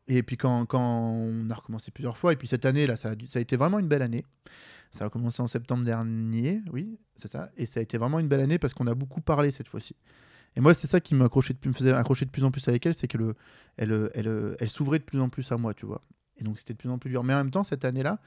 et 0.08 0.22
puis 0.22 0.36
quand, 0.36 0.64
quand 0.66 0.80
on 1.12 1.50
a 1.50 1.54
recommencé 1.54 1.90
plusieurs 1.90 2.16
fois, 2.16 2.32
et 2.32 2.36
puis 2.36 2.46
cette 2.48 2.64
année, 2.64 2.86
là, 2.86 2.96
ça 2.96 3.10
a, 3.10 3.14
dû- 3.14 3.26
ça 3.26 3.38
a 3.38 3.42
été 3.42 3.56
vraiment 3.56 3.78
une 3.78 3.88
belle 3.88 4.02
année. 4.02 4.24
Ça 4.92 5.06
a 5.06 5.10
commencé 5.10 5.42
en 5.42 5.46
septembre 5.48 5.84
dernier, 5.84 6.62
oui, 6.72 6.98
c'est 7.16 7.28
ça. 7.28 7.50
Et 7.56 7.66
ça 7.66 7.80
a 7.80 7.82
été 7.82 7.98
vraiment 7.98 8.18
une 8.20 8.28
belle 8.28 8.40
année 8.40 8.58
parce 8.58 8.72
qu'on 8.72 8.86
a 8.86 8.94
beaucoup 8.94 9.20
parlé 9.20 9.50
cette 9.50 9.68
fois-ci. 9.68 9.94
Et 10.56 10.60
moi, 10.60 10.72
c'est 10.74 10.86
ça 10.86 11.00
qui 11.00 11.14
m'accrochait 11.14 11.54
de- 11.54 11.68
me 11.68 11.74
faisait 11.74 11.92
accrocher 11.92 12.24
de 12.24 12.30
plus 12.30 12.42
en 12.44 12.50
plus 12.50 12.66
avec 12.68 12.84
elle, 12.86 12.94
c'est 12.94 13.08
que 13.08 13.18
le, 13.18 13.34
elle, 13.76 14.10
elle, 14.14 14.56
elle, 14.58 14.68
s'ouvrait 14.70 14.98
de 14.98 15.04
plus 15.04 15.20
en 15.20 15.28
plus 15.28 15.50
à 15.52 15.56
moi, 15.58 15.74
tu 15.74 15.84
vois. 15.86 16.02
Et 16.38 16.44
donc 16.44 16.58
c'était 16.58 16.72
de 16.72 16.78
plus 16.78 16.88
en 16.90 16.98
plus 16.98 17.10
dur. 17.10 17.22
Mais 17.24 17.34
en 17.34 17.38
même 17.38 17.50
temps, 17.50 17.62
cette 17.62 17.84
année-là, 17.84 18.18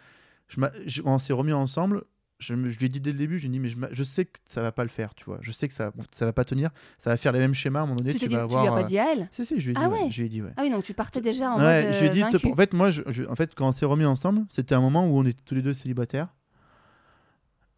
je 0.48 0.59
je- 0.86 1.01
on 1.05 1.17
s'est 1.19 1.33
remis 1.33 1.53
ensemble. 1.53 2.03
Je, 2.39 2.53
je 2.53 2.77
lui 2.79 2.86
ai 2.86 2.89
dit 2.89 3.01
dès 3.01 3.12
le 3.12 3.17
début, 3.17 3.38
j'ai 3.38 3.50
dit, 3.50 3.59
mais 3.59 3.67
je, 3.67 3.75
je 3.91 4.03
sais 4.03 4.24
que 4.25 4.38
ça 4.45 4.62
va 4.62 4.71
pas 4.71 4.83
le 4.83 4.89
faire, 4.89 5.13
tu 5.13 5.25
vois. 5.25 5.39
Je 5.41 5.51
sais 5.51 5.67
que 5.67 5.74
ça, 5.74 5.91
ça 6.13 6.25
va 6.25 6.31
pas 6.31 6.45
tenir. 6.45 6.69
Ça 6.98 7.09
va 7.09 7.17
faire 7.17 7.33
les 7.33 7.39
mêmes 7.39 7.53
schémas 7.53 7.79
à 7.79 7.83
un 7.83 7.86
moment 7.88 7.98
donné. 7.98 8.12
Tu, 8.13 8.19
Tu, 8.19 8.27
dit- 8.29 8.36
lui 8.36 8.39
as 8.41 8.48
pas 8.48 8.79
euh, 8.79 8.83
dit 8.83 8.98
à 8.98 9.12
elle? 9.12 9.27
Si, 9.31 9.43
si, 9.43 9.59
je 9.59 9.65
lui 9.65 9.71
ai 9.71 9.74
dit. 9.74 9.81
Ah 9.83 9.89
ouais, 9.89 10.03
ouais 10.03 10.12
Je 10.12 10.19
lui 10.21 10.25
ai 10.27 10.29
dit, 10.29 10.41
ouais. 10.41 10.53
Ah 10.55 10.62
oui, 10.63 10.69
donc 10.69 10.83
tu 10.86 10.93
partais 10.93 11.19
déjà 11.19 11.51
en 11.51 11.57
Ouais, 11.57 11.83
mode. 11.83 11.93
je 11.93 12.00
lui 12.00 12.05
ai 12.05 12.09
euh, 12.09 12.13
dit, 12.13 12.24
en 12.24 12.55
fait, 12.55 12.74
moi, 12.74 12.91
je- 12.91 13.01
je- 13.09 13.24
en 13.25 13.36
fait, 13.36 13.53
quand 13.55 13.67
on 13.67 13.71
s'est 13.74 13.86
remis 13.86 14.05
ensemble, 14.05 14.45
c'était 14.50 14.74
un 14.75 14.79
moment 14.81 15.05
où 15.07 15.17
on 15.19 15.25
était 15.25 15.41
tous 15.43 15.55
les 15.55 15.62
deux 15.62 15.74
célibataires 15.74 16.29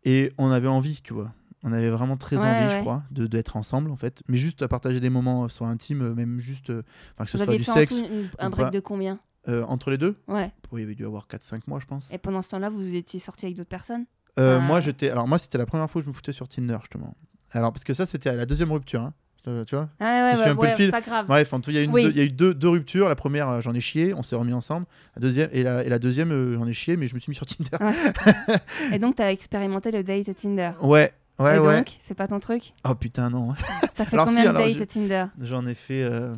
et 0.03 0.31
on 0.37 0.51
avait 0.51 0.67
envie, 0.67 1.01
tu 1.03 1.13
vois. 1.13 1.31
On 1.63 1.71
avait 1.73 1.89
vraiment 1.89 2.17
très 2.17 2.37
Ouais, 2.37 2.45
envie, 2.45 2.67
ouais. 2.67 2.75
je 2.77 2.79
crois, 2.79 3.03
de 3.11 3.27
d'être 3.27 3.55
ensemble, 3.55 3.91
en 3.91 3.95
fait. 3.95 4.23
Mais 4.27 4.37
juste 4.37 4.61
à 4.63 4.67
partager 4.67 4.99
des 4.99 5.09
moments, 5.11 5.43
euh, 5.43 5.47
soit 5.47 5.67
intimes, 5.67 6.01
euh, 6.01 6.13
même 6.15 6.39
juste, 6.39 6.69
euh, 6.71 6.81
enfin, 7.15 7.25
que 7.25 7.31
ce 7.31 7.37
Vous 7.37 7.43
soit 7.43 7.55
du 7.57 7.63
sexe, 7.63 7.97
une- 7.97 8.29
un 8.39 8.49
break 8.49 8.67
pas. 8.67 8.71
de 8.71 8.79
combien? 8.79 9.19
Euh, 9.47 9.63
entre 9.65 9.89
les 9.91 9.97
deux? 9.97 10.15
Ouais. 10.27 10.51
Oui, 10.71 10.81
il 10.81 10.83
y 10.83 10.85
avait 10.85 10.95
dû 10.95 11.05
avoir 11.05 11.27
4-5 11.27 11.67
mois, 11.67 11.79
je 11.79 11.85
pense. 11.85 12.11
Et 12.11 12.17
pendant 12.17 12.41
ce 12.41 12.49
temps-là, 12.51 12.69
vous 12.69 12.95
étiez 12.95 13.19
sorti 13.19 13.45
avec 13.45 13.57
d'autres 13.57 13.69
personnes? 13.69 14.05
Euh. 14.39 14.59
Moi, 14.59 14.79
j'étais. 14.79 15.09
Alors, 15.09 15.27
moi, 15.27 15.37
c'était 15.39 15.57
la 15.57 15.65
première 15.65 15.89
fois 15.89 16.01
que 16.01 16.05
je 16.05 16.09
me 16.09 16.13
foutais 16.13 16.31
sur 16.31 16.47
Tinder, 16.47 16.77
justement. 16.81 17.15
Alors, 17.51 17.71
parce 17.73 17.83
que 17.83 17.93
ça, 17.93 18.05
c'était 18.05 18.29
à 18.29 18.35
la 18.35 18.45
deuxième 18.45 18.71
rupture, 18.71 19.01
hein. 19.01 19.13
Euh, 19.47 19.65
tu 19.65 19.73
vois? 19.75 19.89
Ah 19.99 20.05
ouais, 20.25 20.31
Tu 20.35 20.37
ouais, 20.39 20.45
un 20.49 20.55
peu 20.55 20.61
ouais, 20.61 20.73
c'est 20.77 20.91
pas 20.91 21.01
grave. 21.01 21.25
Bref, 21.25 21.51
en 21.51 21.59
tout, 21.61 21.71
il 21.71 21.75
y 21.75 21.79
a, 21.79 21.81
une- 21.81 21.91
Oui. 21.91 22.05
il 22.11 22.15
y 22.15 22.19
a 22.19 22.23
eu 22.23 22.29
deux, 22.29 22.53
deux 22.53 22.69
ruptures. 22.69 23.09
La 23.09 23.15
première, 23.15 23.49
euh, 23.49 23.61
j'en 23.61 23.73
ai 23.73 23.79
chié, 23.79 24.13
on 24.13 24.21
s'est 24.21 24.35
remis 24.35 24.53
ensemble. 24.53 24.85
La 25.15 25.21
deuxième, 25.23 25.49
et, 25.51 25.63
la, 25.63 25.83
et 25.83 25.89
la 25.89 25.97
deuxième, 25.97 26.31
euh, 26.31 26.55
j'en 26.59 26.67
ai 26.67 26.73
chié, 26.73 26.95
mais 26.95 27.07
je 27.07 27.15
me 27.15 27.19
suis 27.19 27.31
mis 27.31 27.35
sur 27.35 27.47
Tinder. 27.47 27.77
Et 28.93 28.99
donc, 28.99 29.15
t'as 29.15 29.31
expérimenté 29.31 29.89
le 29.91 30.03
date 30.03 30.35
Tinder? 30.35 30.73
Ouais, 30.83 31.11
ouais, 31.39 31.55
Et 31.55 31.59
ouais. 31.59 31.77
donc, 31.77 31.97
c'est 32.01 32.13
pas 32.15 32.27
ton 32.27 32.39
truc 32.39 32.73
Oh 32.87 32.95
putain, 32.95 33.29
non. 33.29 33.53
T'as 33.95 34.05
fait 34.05 34.13
Alors 34.15 34.27
combien 34.27 34.41
si, 34.43 34.47
de 34.47 34.53
dates 34.53 34.77
je- 34.77 34.83
Tinder 34.83 35.25
J'en 35.41 35.65
ai 35.65 35.75
fait. 35.75 36.03
euh, 36.03 36.35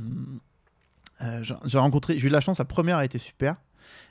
euh, 1.22 1.44
j'ai 1.66 1.78
rencontré. 1.78 2.18
J'ai 2.18 2.26
eu 2.26 2.30
de 2.30 2.34
la 2.34 2.42
chance, 2.42 2.60
la 2.60 2.66
première 2.66 2.98
a 2.98 3.06
été 3.06 3.18
super. 3.18 3.56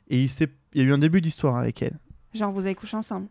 Et 0.08 0.22
il, 0.22 0.30
il 0.74 0.80
y 0.80 0.84
a 0.84 0.88
eu 0.88 0.92
un 0.92 0.98
début 0.98 1.20
d'histoire 1.20 1.56
avec 1.56 1.82
elle. 1.82 1.98
Genre, 2.34 2.50
vous 2.52 2.66
avez 2.66 2.74
couché 2.74 2.96
ensemble 2.96 3.28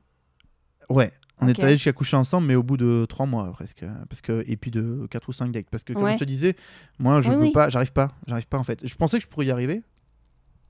Ouais. 0.89 1.11
On 1.43 1.47
est 1.47 1.59
allé 1.63 1.73
jusqu'à 1.73 1.91
coucher 1.93 2.17
ensemble, 2.17 2.45
mais 2.45 2.53
au 2.53 2.61
bout 2.61 2.77
de 2.77 3.05
trois 3.09 3.25
mois 3.25 3.51
presque. 3.51 3.83
Parce 4.09 4.21
que, 4.21 4.43
et 4.45 4.57
puis 4.57 4.69
de 4.69 5.07
4 5.09 5.27
ou 5.29 5.33
5 5.33 5.51
dates. 5.51 5.65
Parce 5.71 5.83
que, 5.83 5.93
comme 5.93 6.03
Ouais. 6.03 6.13
je 6.13 6.19
te 6.19 6.23
disais, 6.23 6.55
moi, 6.99 7.19
je 7.19 7.29
Oui, 7.29 7.35
peux 7.35 7.41
oui. 7.43 7.51
pas, 7.51 7.67
j'arrive 7.69 7.91
pas. 7.93 8.11
J'arrive 8.27 8.45
pas, 8.47 8.59
en 8.59 8.63
fait. 8.63 8.85
Je 8.87 8.93
pensais 8.95 9.17
que 9.17 9.23
je 9.23 9.27
pourrais 9.27 9.47
y 9.47 9.51
arriver. 9.51 9.81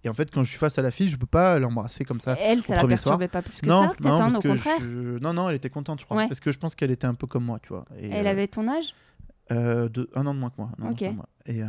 Et 0.03 0.09
en 0.09 0.13
fait, 0.15 0.31
quand 0.31 0.43
je 0.43 0.49
suis 0.49 0.57
face 0.57 0.77
à 0.79 0.81
la 0.81 0.89
fille, 0.91 1.07
je 1.07 1.15
peux 1.15 1.27
pas 1.27 1.59
l'embrasser 1.59 2.03
comme 2.05 2.19
ça. 2.19 2.35
Elle, 2.39 2.63
ça 2.63 2.75
la 2.75 2.87
perturbait 2.87 3.27
pas 3.27 3.41
plus 3.43 3.61
que 3.61 3.67
non, 3.67 3.81
ça 3.81 3.93
non, 4.01 4.13
hein, 4.13 4.17
parce 4.17 4.35
au 4.35 4.39
que 4.41 4.47
contraire. 4.47 4.77
je- 4.81 5.19
non, 5.19 5.33
non, 5.33 5.49
elle 5.49 5.55
était 5.55 5.69
contente, 5.69 5.99
je 5.99 6.05
crois. 6.05 6.17
Ouais. 6.17 6.27
Parce 6.27 6.39
que 6.39 6.51
je 6.51 6.57
pense 6.57 6.73
qu'elle 6.73 6.89
était 6.91 7.05
un 7.05 7.13
peu 7.13 7.27
comme 7.27 7.45
moi, 7.45 7.59
tu 7.61 7.69
vois. 7.69 7.85
Et, 7.99 8.09
Elle 8.09 8.25
euh, 8.25 8.31
avait 8.31 8.47
ton 8.47 8.67
âge? 8.67 8.93
euh, 9.51 9.89
de, 9.89 10.09
un 10.15 10.25
an 10.25 10.33
de 10.33 10.39
moins 10.39 10.49
que 10.49 10.55
moi. 10.57 10.71
moins 10.79 10.93
que. 10.95 11.05
Et, 11.45 11.61
euh, 11.61 11.67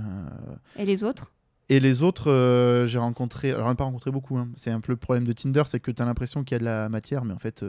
Et 0.77 0.85
les 0.87 1.05
autres? 1.05 1.33
Et 1.69 1.79
les 1.81 2.03
autres, 2.03 2.85
j'ai 2.87 2.99
rencontré. 2.99 3.51
Alors, 3.51 3.67
j'en 3.67 3.73
ai 3.73 3.77
pas 3.77 3.85
rencontré 3.85 4.11
beaucoup. 4.11 4.37
hein. 4.39 4.49
C'est 4.57 4.71
un 4.71 4.81
peu 4.81 4.93
le 4.93 4.97
problème 4.97 5.25
de 5.27 5.33
Tinder, 5.33 5.63
c'est 5.67 5.81
que 5.81 5.91
tu 5.91 6.01
as 6.01 6.05
l'impression 6.05 6.43
qu'il 6.45 6.55
y 6.55 6.57
a 6.57 6.59
de 6.59 6.65
la 6.65 6.89
matière, 6.89 7.25
mais 7.25 7.35
en 7.35 7.39
fait, 7.39 7.65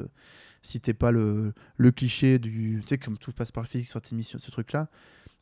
si 0.61 0.79
t'es 0.79 0.93
pas 0.93 1.11
le, 1.11 1.53
le 1.77 1.91
cliché 1.91 2.39
du. 2.39 2.79
Tu 2.83 2.87
sais, 2.87 2.97
comme 2.97 3.17
tout 3.17 3.31
passe 3.33 3.51
par 3.51 3.63
le 3.63 3.67
physique 3.69 3.87
sur 3.89 4.01
tes 4.01 4.15
missions, 4.15 4.39
ce 4.39 4.51
truc-là, 4.51 4.87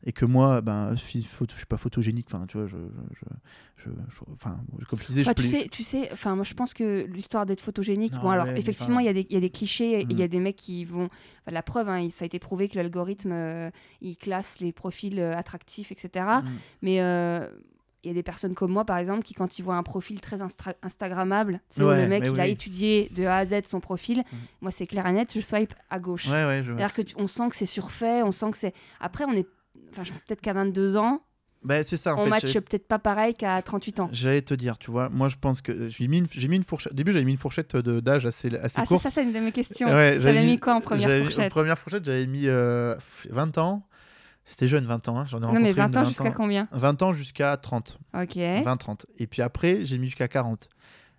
et 0.04 0.12
que 0.12 0.24
moi, 0.24 0.60
ben, 0.60 0.96
je 0.96 1.02
suis 1.04 1.26
pas 1.68 1.76
photogénique, 1.76 2.26
enfin, 2.32 2.46
tu 2.46 2.56
vois, 2.58 2.66
je. 2.66 2.76
je, 3.76 3.88
enfin, 4.32 4.60
comme 4.88 4.98
je 5.00 5.06
disais, 5.06 5.20
Enfin, 5.22 5.32
je 5.36 5.42
tu 5.42 5.48
sais, 5.48 5.68
tu 5.70 5.82
sais, 5.84 6.08
enfin, 6.12 6.34
moi 6.34 6.44
je 6.44 6.54
pense 6.54 6.74
que 6.74 7.06
l'histoire 7.06 7.46
d'être 7.46 7.60
photogénique, 7.60 8.14
Non, 8.14 8.20
bon 8.22 8.30
alors 8.30 8.46
ouais, 8.46 8.52
mais 8.54 8.58
effectivement, 8.60 9.00
il 9.00 9.06
y, 9.06 9.08
a 9.08 9.12
des- 9.12 9.26
y 9.30 9.36
a 9.36 9.40
des 9.40 9.50
clichés, 9.50 10.04
il 10.08 10.16
y 10.18 10.22
a 10.22 10.26
Mhm. 10.26 10.30
des 10.30 10.38
mecs 10.40 10.56
qui 10.56 10.84
vont. 10.84 11.04
enfin, 11.06 11.50
la 11.52 11.62
preuve, 11.62 11.88
hein, 11.88 12.08
ça 12.10 12.24
a 12.24 12.26
été 12.26 12.38
prouvé 12.38 12.68
que 12.68 12.76
l'algorithme, 12.76 13.32
euh, 13.32 13.70
il 14.00 14.16
classe 14.16 14.58
les 14.60 14.72
profils 14.72 15.18
euh, 15.20 15.36
attractifs, 15.36 15.92
etc. 15.92 16.24
Mm. 16.42 16.48
Mais 16.82 17.00
euh, 17.00 17.48
il 18.04 18.08
y 18.08 18.10
a 18.10 18.14
des 18.14 18.22
personnes 18.24 18.54
comme 18.54 18.72
moi, 18.72 18.84
par 18.84 18.96
exemple, 18.98 19.22
qui 19.22 19.34
quand 19.34 19.58
ils 19.58 19.62
voient 19.62 19.76
un 19.76 19.84
profil 19.84 20.20
très 20.20 20.42
instra- 20.42 20.74
Instagrammable, 20.82 21.60
c'est 21.68 21.84
Ouais, 21.84 22.02
le 22.02 22.08
mec 22.08 22.24
il 22.26 22.40
a 22.40 22.46
étudié 22.48 23.08
de 23.14 23.24
A 23.24 23.36
à 23.36 23.46
Z 23.46 23.62
son 23.68 23.78
profil, 23.80 24.18
Mhm. 24.18 24.38
moi 24.62 24.70
c'est 24.72 24.86
clair 24.88 25.06
et 25.06 25.12
net, 25.12 25.32
je 25.34 25.40
swipe 25.40 25.74
à 25.90 26.00
gauche. 26.00 26.26
Ouais, 26.26 26.44
ouais, 26.44 26.62
je 26.64 26.70
vois. 26.72 26.78
C'est-à-dire 26.80 26.94
que 26.96 27.02
tu- 27.02 27.14
on 27.18 27.26
sent 27.28 27.48
que 27.50 27.56
c'est 27.56 27.66
surfait, 27.66 28.22
on 28.24 28.32
sent 28.32 28.50
que 28.50 28.56
c'est. 28.58 28.74
Après, 29.00 29.24
on 29.24 29.32
est. 29.32 29.46
Enfin, 29.92 30.04
je- 30.04 30.12
peut-être 30.12 30.40
qu'à 30.40 30.52
22 30.52 30.96
ans, 30.96 31.22
Bah, 31.62 31.82
c'est 31.84 31.96
ça, 31.96 32.14
en 32.16 32.20
on 32.20 32.24
fait. 32.24 32.30
match 32.30 32.52
peut-être 32.54 32.88
pas 32.88 32.98
pareil 32.98 33.34
qu'à 33.34 33.62
38 33.62 34.00
ans. 34.00 34.08
J'allais 34.12 34.42
te 34.42 34.54
dire, 34.54 34.78
tu 34.78 34.90
vois, 34.90 35.08
moi 35.10 35.28
je 35.28 35.36
pense 35.40 35.60
que 35.60 35.88
j'ai 35.88 36.08
mis, 36.08 36.18
une- 36.18 36.26
mis 36.48 36.56
une 36.56 36.64
fourchette. 36.64 36.92
Au 36.92 36.96
début, 36.96 37.12
j'avais 37.12 37.24
mis 37.24 37.32
une 37.32 37.38
fourchette 37.38 37.76
de- 37.76 38.00
d'âge 38.00 38.26
assez, 38.26 38.48
assez 38.56 38.80
Ah, 38.80 38.82
c'est 38.82 38.86
courte. 38.88 39.02
ça, 39.02 39.10
c'est 39.10 39.22
une 39.22 39.32
de 39.32 39.38
mes 39.38 39.52
questions. 39.52 39.86
Ouais, 39.88 40.14
j'avais 40.18 40.34
T'avais 40.34 40.44
mis 40.46 40.58
quoi 40.58 40.74
en 40.74 40.80
première 40.80 41.08
mis- 41.08 41.22
fourchette 41.24 41.46
En 41.52 41.54
première 41.54 41.78
fourchette, 41.78 42.04
j'avais 42.04 42.26
mis 42.26 42.48
euh, 42.48 42.96
20 43.30 43.56
ans. 43.58 43.86
C'était 44.44 44.66
jeune, 44.66 44.84
20 44.86 45.08
ans. 45.08 45.18
hein, 45.20 45.24
J'en 45.26 45.38
ai 45.38 45.42
Non, 45.42 45.52
mais 45.60 45.70
une 45.70 45.76
20 45.76 45.88
de 45.90 45.98
ans 45.98 46.04
jusqu'à 46.04 46.32
combien 46.32 46.64
20 46.72 47.00
ans 47.02 47.12
jusqu'à 47.12 47.56
30. 47.56 47.98
Ok. 48.12 48.34
20-30. 48.36 49.06
Et 49.18 49.28
puis 49.28 49.40
après, 49.40 49.84
j'ai 49.84 49.98
mis 49.98 50.06
jusqu'à 50.06 50.26
40. 50.26 50.68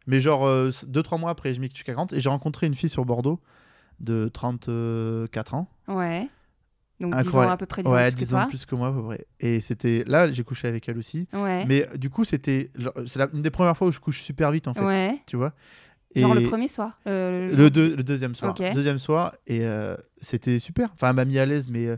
Mais 0.08 0.20
genre 0.20 0.46
2-3 0.88 1.18
mois 1.18 1.30
après, 1.32 1.54
j'ai 1.54 1.60
mis 1.62 1.70
jusqu'à 1.74 1.94
40. 1.94 2.12
Et 2.12 2.20
j'ai 2.20 2.28
rencontré 2.28 2.68
une 2.68 2.76
fille 2.76 2.90
sur 2.90 3.06
Bordeaux 3.06 3.40
de 4.02 4.28
34 4.34 5.54
ans. 5.54 5.70
Ouais. 5.88 6.28
Donc 7.04 7.12
10 7.14 7.18
ans 7.18 7.20
Incroyable. 7.28 7.54
à 7.54 7.58
peu 7.58 7.66
près 7.68 7.84
10 7.84 7.90
ans 7.90 7.94
ouais, 7.94 8.10
plus 8.12 8.16
que 8.22 8.26
10 8.26 8.34
ans 8.34 8.40
toi. 8.40 8.48
plus 8.50 8.66
que 8.66 8.76
moi, 8.76 8.88
à 8.88 8.92
peu 8.92 9.04
près. 9.04 9.26
Et 9.40 9.60
c'était 9.60 10.04
là, 10.08 10.32
j'ai 10.32 10.44
couché 10.44 10.68
avec 10.68 10.88
elle 10.90 10.98
aussi. 10.98 11.28
Ouais. 11.34 11.66
Mais 11.68 11.88
du 11.96 12.10
coup, 12.10 12.24
c'était. 12.26 12.72
genre, 12.76 12.94
C'est 13.06 13.20
la- 13.20 13.30
une 13.34 13.42
des 13.42 13.52
premières 13.52 13.78
fois 13.78 13.88
où 13.88 13.92
je 13.92 14.00
couche 14.00 14.22
super 14.22 14.52
vite, 14.52 14.68
en 14.68 14.74
fait. 14.74 14.82
ouais. 14.84 15.18
Tu 15.28 15.36
vois 15.38 15.54
Genre 16.16 16.38
Et- 16.38 16.42
le 16.44 16.48
premier 16.48 16.68
soir. 16.68 17.00
euh, 17.08 17.56
Le, 17.56 17.70
deux- 17.72 17.96
le 17.96 18.04
deuxième 18.04 18.36
soir. 18.36 18.56
Ok. 18.60 18.74
Deuxième 18.74 19.00
soir, 19.00 19.36
et 19.48 19.62
euh, 19.66 19.96
c'était 20.24 20.58
super. 20.60 20.90
Enfin, 20.94 21.10
elle 21.10 21.16
m'a 21.16 21.26
mis 21.26 21.38
à 21.38 21.46
l'aise, 21.46 21.70
mais 21.70 21.86
euh, 21.86 21.98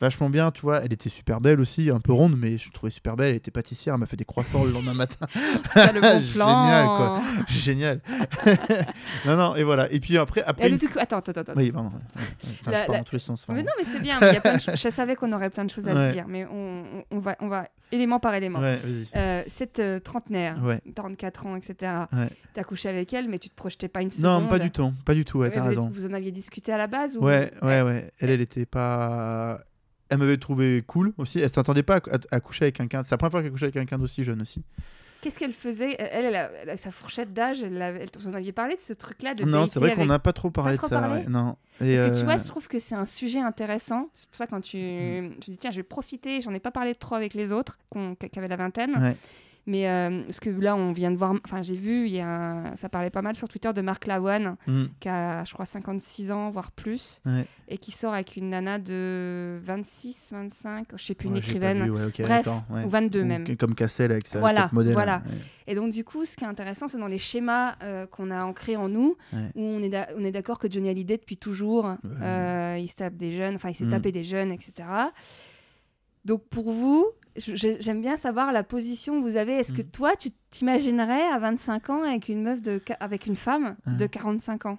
vachement 0.00 0.30
bien, 0.30 0.50
tu 0.50 0.62
vois. 0.62 0.82
Elle 0.82 0.92
était 0.92 1.08
super 1.10 1.40
belle 1.40 1.60
aussi, 1.60 1.90
un 1.90 2.00
peu 2.00 2.12
ronde, 2.12 2.36
mais 2.38 2.56
je 2.58 2.70
trouvais 2.70 2.90
super 2.90 3.16
belle. 3.16 3.30
Elle 3.30 3.36
était 3.36 3.50
pâtissière, 3.50 3.94
elle 3.94 4.00
m'a 4.00 4.06
fait 4.06 4.16
des 4.16 4.24
croissants 4.24 4.64
le 4.64 4.70
lendemain 4.70 4.94
matin. 4.94 5.26
T'as 5.74 5.92
le 5.92 6.00
bon 6.00 6.22
plan. 6.32 6.66
Génial, 6.66 6.86
quoi. 6.86 7.22
Génial. 7.48 8.00
non, 9.26 9.36
non, 9.36 9.56
et 9.56 9.62
voilà. 9.64 9.90
Et 9.92 10.00
puis 10.00 10.16
après. 10.18 10.42
Après 10.44 10.68
truc- 10.76 10.96
Attends, 10.96 11.18
attends, 11.18 11.32
attends. 11.40 11.52
Oui, 11.56 11.70
pardon. 11.72 11.88
Enfin, 11.90 12.20
je 12.66 12.70
La- 12.70 12.80
pars 12.82 12.92
la- 12.92 12.98
dans 12.98 13.04
tous 13.04 13.14
les 13.16 13.18
sens. 13.20 13.46
Mais 13.48 13.62
non, 13.62 13.72
mais 13.78 13.84
c'est 13.84 14.00
bien. 14.00 14.18
mais 14.20 14.30
il 14.30 14.34
y 14.34 14.36
a 14.36 14.40
plein 14.40 14.56
de 14.56 14.60
choses- 14.60 14.80
Je 14.80 14.88
savais 14.88 15.16
qu'on 15.16 15.32
aurait 15.32 15.50
plein 15.50 15.64
de 15.64 15.70
choses 15.70 15.88
à 15.88 15.94
Ouais. 15.94 16.08
te 16.08 16.12
dire, 16.12 16.26
mais 16.28 16.46
on, 16.46 16.84
on- 17.10 17.18
va, 17.18 17.36
on 17.40 17.48
va 17.48 17.64
élément 17.92 18.18
par 18.20 18.34
élément. 18.34 18.60
Ouais. 18.60 18.78
Euh, 19.16 19.42
cette 19.46 19.78
euh, 19.78 20.00
trentenaire, 20.00 20.56
Ouais. 20.62 20.80
44 20.94 21.46
ans, 21.46 21.56
etc. 21.56 21.92
T'as 22.54 22.64
couché 22.64 22.88
avec 22.88 23.12
elle, 23.12 23.28
mais 23.28 23.38
tu 23.38 23.48
te 23.50 23.54
projetais 23.54 23.88
pas 23.88 24.02
une 24.02 24.10
seconde. 24.10 24.42
Non, 24.42 24.48
pas 24.48 24.58
du 24.58 24.70
tout. 24.70 24.92
Pas 25.04 25.14
du 25.14 25.24
tout, 25.24 25.44
t'as 25.52 25.62
raison. 25.62 25.88
vous 25.92 26.06
en 26.06 26.12
aviez 26.12 26.30
discuté 26.32 26.72
à 26.72 26.78
la 26.78 26.86
base 26.86 27.16
ou... 27.16 27.20
Ouais, 27.24 27.50
ouais, 27.62 27.82
ouais. 27.82 28.10
Elle, 28.20 28.30
elle 28.30 28.40
était 28.40 28.66
pas. 28.66 29.58
Elle 30.08 30.18
m'avait 30.18 30.36
trouvé 30.36 30.82
cool 30.86 31.12
aussi. 31.18 31.40
Elle 31.40 31.50
s'attendait 31.50 31.82
pas 31.82 31.96
à, 31.96 32.14
à- 32.14 32.36
à 32.36 32.40
coucher 32.40 32.64
avec 32.66 32.76
quelqu'un. 32.76 33.02
C'est 33.02 33.10
la 33.12 33.16
première 33.18 33.32
fois 33.32 33.42
qu'elle 33.42 33.50
couchait 33.50 33.64
avec 33.66 33.74
quelqu'un 33.74 33.98
d'aussi 33.98 34.22
jeune 34.24 34.40
aussi. 34.42 34.62
Qu'est-ce 35.22 35.38
qu'elle 35.38 35.54
faisait? 35.54 35.96
Elle, 35.98 36.26
elle, 36.26 36.36
a, 36.36 36.50
elle 36.62 36.70
a 36.70 36.76
sa 36.76 36.92
fourchette 36.92 37.32
d'âge. 37.32 37.62
Elle 37.62 38.06
Vous 38.18 38.28
en 38.28 38.34
aviez 38.34 38.52
parlé 38.52 38.76
de 38.76 38.80
ce 38.80 38.92
truc-là 38.92 39.34
de 39.34 39.44
non, 39.44 39.66
c'est 39.66 39.80
vrai 39.80 39.94
qu'on 39.96 40.06
n'a 40.06 40.18
pas 40.20 40.32
trop 40.32 40.50
parlé 40.50 40.76
trop 40.76 40.86
de 40.86 40.92
ça. 40.92 41.00
parlé? 41.00 41.22
ouais, 41.22 41.28
Non. 41.28 41.56
Et, 41.80 41.96
Parce 41.96 42.08
que 42.10 42.14
tu 42.14 42.20
euh, 42.20 42.24
vois, 42.24 42.36
je 42.36 42.44
trouve 42.44 42.68
que 42.68 42.78
c'est 42.78 42.94
un 42.94 43.04
sujet 43.06 43.40
intéressant. 43.40 44.08
C'est 44.14 44.28
pour 44.28 44.36
ça 44.36 44.46
quand 44.46 44.60
tu, 44.60 44.78
tu 45.40 45.50
dis 45.50 45.58
tiens, 45.58 45.70
je 45.72 45.76
vais 45.76 45.82
profiter. 45.82 46.40
J'en 46.42 46.54
ai 46.54 46.60
pas 46.60 46.70
parlé 46.70 46.94
trop 46.94 47.16
avec 47.16 47.34
les 47.34 47.50
autres 47.50 47.78
qu'on- 47.90 48.14
qui 48.14 48.38
avaient 48.38 48.46
la 48.46 48.56
vingtaine. 48.56 48.92
Ouais. 48.96 49.16
Mais 49.68 49.88
euh, 49.88 50.22
parce 50.22 50.38
que 50.38 50.48
là, 50.48 50.76
on 50.76 50.92
vient 50.92 51.10
de 51.10 51.16
voir. 51.16 51.34
Enfin, 51.44 51.60
j'ai 51.60 51.74
vu, 51.74 52.06
il 52.06 52.14
y 52.14 52.20
a 52.20 52.28
un- 52.28 52.76
ça 52.76 52.88
parlait 52.88 53.10
pas 53.10 53.20
mal 53.22 53.34
sur 53.34 53.48
Twitter 53.48 53.72
de 53.72 53.80
Marc 53.80 54.06
Lavoine, 54.06 54.56
hmm, 54.68 54.84
qui 55.00 55.08
a, 55.08 55.42
je 55.42 55.52
crois, 55.52 55.66
56 55.66 56.30
ans, 56.30 56.50
voire 56.50 56.70
plus, 56.70 57.20
ouais. 57.26 57.46
et 57.66 57.76
qui 57.76 57.90
sort 57.90 58.14
avec 58.14 58.36
une 58.36 58.50
nana 58.50 58.78
de 58.78 59.58
26, 59.64 60.28
25, 60.30 60.86
je 60.96 61.04
sais 61.04 61.14
plus, 61.14 61.26
une 61.26 61.32
Ouais, 61.32 61.40
écrivaine. 61.40 61.82
vu, 61.82 61.90
ouais, 61.90 62.04
ok, 62.04 62.22
Bref, 62.22 62.46
ouais. 62.70 62.84
ou 62.84 62.88
22 62.88 63.22
Ou 63.22 63.24
même. 63.26 63.56
Comme 63.56 63.74
Cassel 63.74 64.12
avec 64.12 64.28
sa 64.28 64.38
Voilà, 64.38 64.70
modèle. 64.72 64.92
voilà. 64.92 65.22
Et 65.66 65.74
donc, 65.74 65.90
du 65.92 66.04
coup, 66.04 66.24
ce 66.24 66.36
qui 66.36 66.44
est 66.44 66.48
intéressant, 66.48 66.86
c'est 66.86 66.98
dans 66.98 67.08
les 67.08 67.18
schémas 67.18 67.74
euh, 67.82 68.06
qu'on 68.06 68.30
a 68.30 68.44
ancrés 68.44 68.76
en 68.76 68.88
nous, 68.88 69.16
où 69.56 69.62
on 69.62 69.82
est, 69.82 70.30
d'accord 70.30 70.60
que 70.60 70.70
Johnny 70.70 70.90
Hallyday, 70.90 71.16
depuis 71.16 71.38
toujours, 71.38 71.96
euh, 72.22 72.76
il 72.80 72.86
se 72.86 72.94
tape 72.94 73.16
des 73.16 73.32
jeunes, 73.36 73.56
enfin, 73.56 73.70
il 73.70 73.74
s'est 73.74 73.84
Mm. 73.84 73.90
tapé 73.90 74.12
des 74.12 74.22
jeunes, 74.22 74.52
etc. 74.52 74.86
Donc, 76.24 76.44
pour 76.48 76.70
vous, 76.70 77.04
j'aime 77.38 78.00
bien 78.02 78.16
savoir 78.16 78.52
la 78.52 78.62
position 78.62 79.20
que 79.20 79.26
vous 79.28 79.36
avez. 79.36 79.52
Est-ce 79.54 79.72
que 79.72 79.82
Mm. 79.82 79.90
toi, 79.90 80.16
tu 80.16 80.30
t'imaginerais 80.50 81.22
à 81.32 81.38
25 81.38 81.90
ans 81.90 82.02
avec 82.04 82.28
une 82.28 82.42
meuf 82.42 82.62
de, 82.62 82.80
avec 83.00 83.26
une 83.26 83.36
femme 83.36 83.76
Ouais. 83.86 83.94
de 83.96 84.06
45 84.06 84.66
ans? 84.66 84.78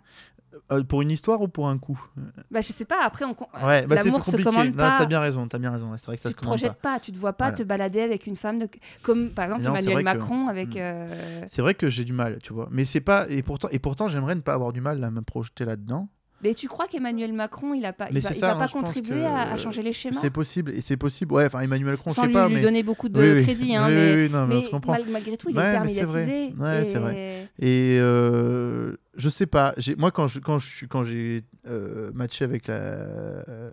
Euh, 0.71 0.83
pour 0.83 1.03
une 1.03 1.11
histoire 1.11 1.41
ou 1.41 1.47
pour 1.47 1.67
un 1.69 1.77
coup? 1.77 2.01
Bah, 2.49 2.61
je 2.61 2.71
sais 2.73 2.85
pas. 2.85 3.03
Après, 3.03 3.25
on, 3.25 3.35
Ouais, 3.63 3.85
bah 3.85 3.97
c'est 3.97 4.05
l'amour 4.05 4.25
se 4.25 4.31
compliqué. 4.31 4.49
commande 4.49 4.75
pas. 4.75 4.95
T'as 4.97 5.05
bien 5.05 5.19
raison, 5.19 5.47
t'as 5.47 5.59
bien 5.59 5.71
raison. 5.71 5.93
C'est 5.97 6.07
vrai 6.07 6.15
que 6.15 6.21
ça 6.21 6.29
tu 6.29 6.33
se 6.35 6.39
te 6.39 6.45
projettes 6.45 6.73
pas. 6.81 6.93
pas. 6.95 6.99
tu 6.99 7.11
te 7.11 7.17
vois 7.17 7.33
pas 7.33 7.45
Voilà. 7.45 7.57
te 7.57 7.63
balader 7.63 8.01
avec 8.01 8.25
une 8.25 8.35
femme 8.37 8.57
de 8.57 8.67
comme 9.03 9.29
par 9.31 9.45
exemple 9.45 9.63
Non, 9.63 9.71
Emmanuel 9.75 9.97
que- 9.99 10.03
Macron 10.03 10.47
avec 10.47 10.69
Mm. 10.69 10.77
euh, 10.79 11.43
C'est 11.47 11.61
vrai 11.61 11.75
que 11.75 11.89
j'ai 11.89 12.05
du 12.05 12.13
mal, 12.13 12.39
tu 12.41 12.53
vois. 12.53 12.69
Mais 12.71 12.85
c'est 12.85 13.01
pas 13.01 13.27
et 13.29 13.43
pourtant 13.43 13.67
et 13.71 13.77
pourtant 13.77 14.07
j'aimerais 14.07 14.33
ne 14.35 14.41
pas 14.41 14.53
avoir 14.53 14.73
du 14.73 14.81
mal 14.81 15.03
à 15.03 15.11
me 15.11 15.21
projeter 15.21 15.63
là-dedans. 15.63 16.09
Mais 16.43 16.53
tu 16.53 16.67
crois 16.67 16.87
qu'Emmanuel 16.87 17.33
Macron, 17.33 17.73
il 17.73 17.83
a 17.85 17.93
pas, 17.93 18.05
Mais 18.11 18.19
il 18.19 18.21
va, 18.21 18.29
c'est 18.29 18.35
il 18.35 18.39
ça, 18.39 18.47
va 18.47 18.55
hein, 18.55 18.59
pas 18.59 18.67
contribuer 18.67 19.25
à, 19.25 19.37
à 19.39 19.53
euh, 19.55 19.57
changer 19.57 19.81
les 19.81 19.91
schémas 19.93 20.19
C'est 20.21 20.29
possible 20.29 20.71
et 20.71 20.81
c'est 20.81 20.95
possible. 20.97 21.33
Ouais, 21.33 21.45
enfin 21.47 21.61
Emmanuel 21.61 21.91
Macron, 21.91 22.11
Sans 22.11 22.21
je 22.21 22.21
sais 22.21 22.27
lui, 22.27 22.33
pas, 22.33 22.47
lui 22.47 22.55
mais 22.55 22.61
donner 22.61 22.83
beaucoup 22.83 23.09
de 23.09 23.19
Oui, 23.19 23.37
oui. 23.37 23.43
crédit, 23.43 23.75
hein, 23.75 23.87
Oui, 23.87 23.95
mais, 23.95 24.29
non, 24.29 24.45
mais 24.45 24.59
mais 24.71 24.79
mal- 24.87 25.03
malgré 25.09 25.35
tout, 25.37 25.49
il 25.49 25.57
Ouais, 25.57 25.63
est 25.65 25.69
hyper 25.69 25.83
médiatisé. 25.85 26.53
Ouais, 26.59 26.81
et- 26.81 26.85
c'est 26.85 26.99
vrai. 26.99 27.49
Et 27.59 27.97
euh, 27.99 28.95
je 29.15 29.29
sais 29.29 29.47
pas. 29.47 29.73
Moi 29.97 30.11
quand 30.11 30.27
je 30.27 30.39
quand 30.39 30.59
je 30.59 30.85
quand 30.85 31.03
j'ai 31.03 31.43
euh, 31.67 32.11
matché 32.13 32.45
avec 32.45 32.67
la 32.67 32.97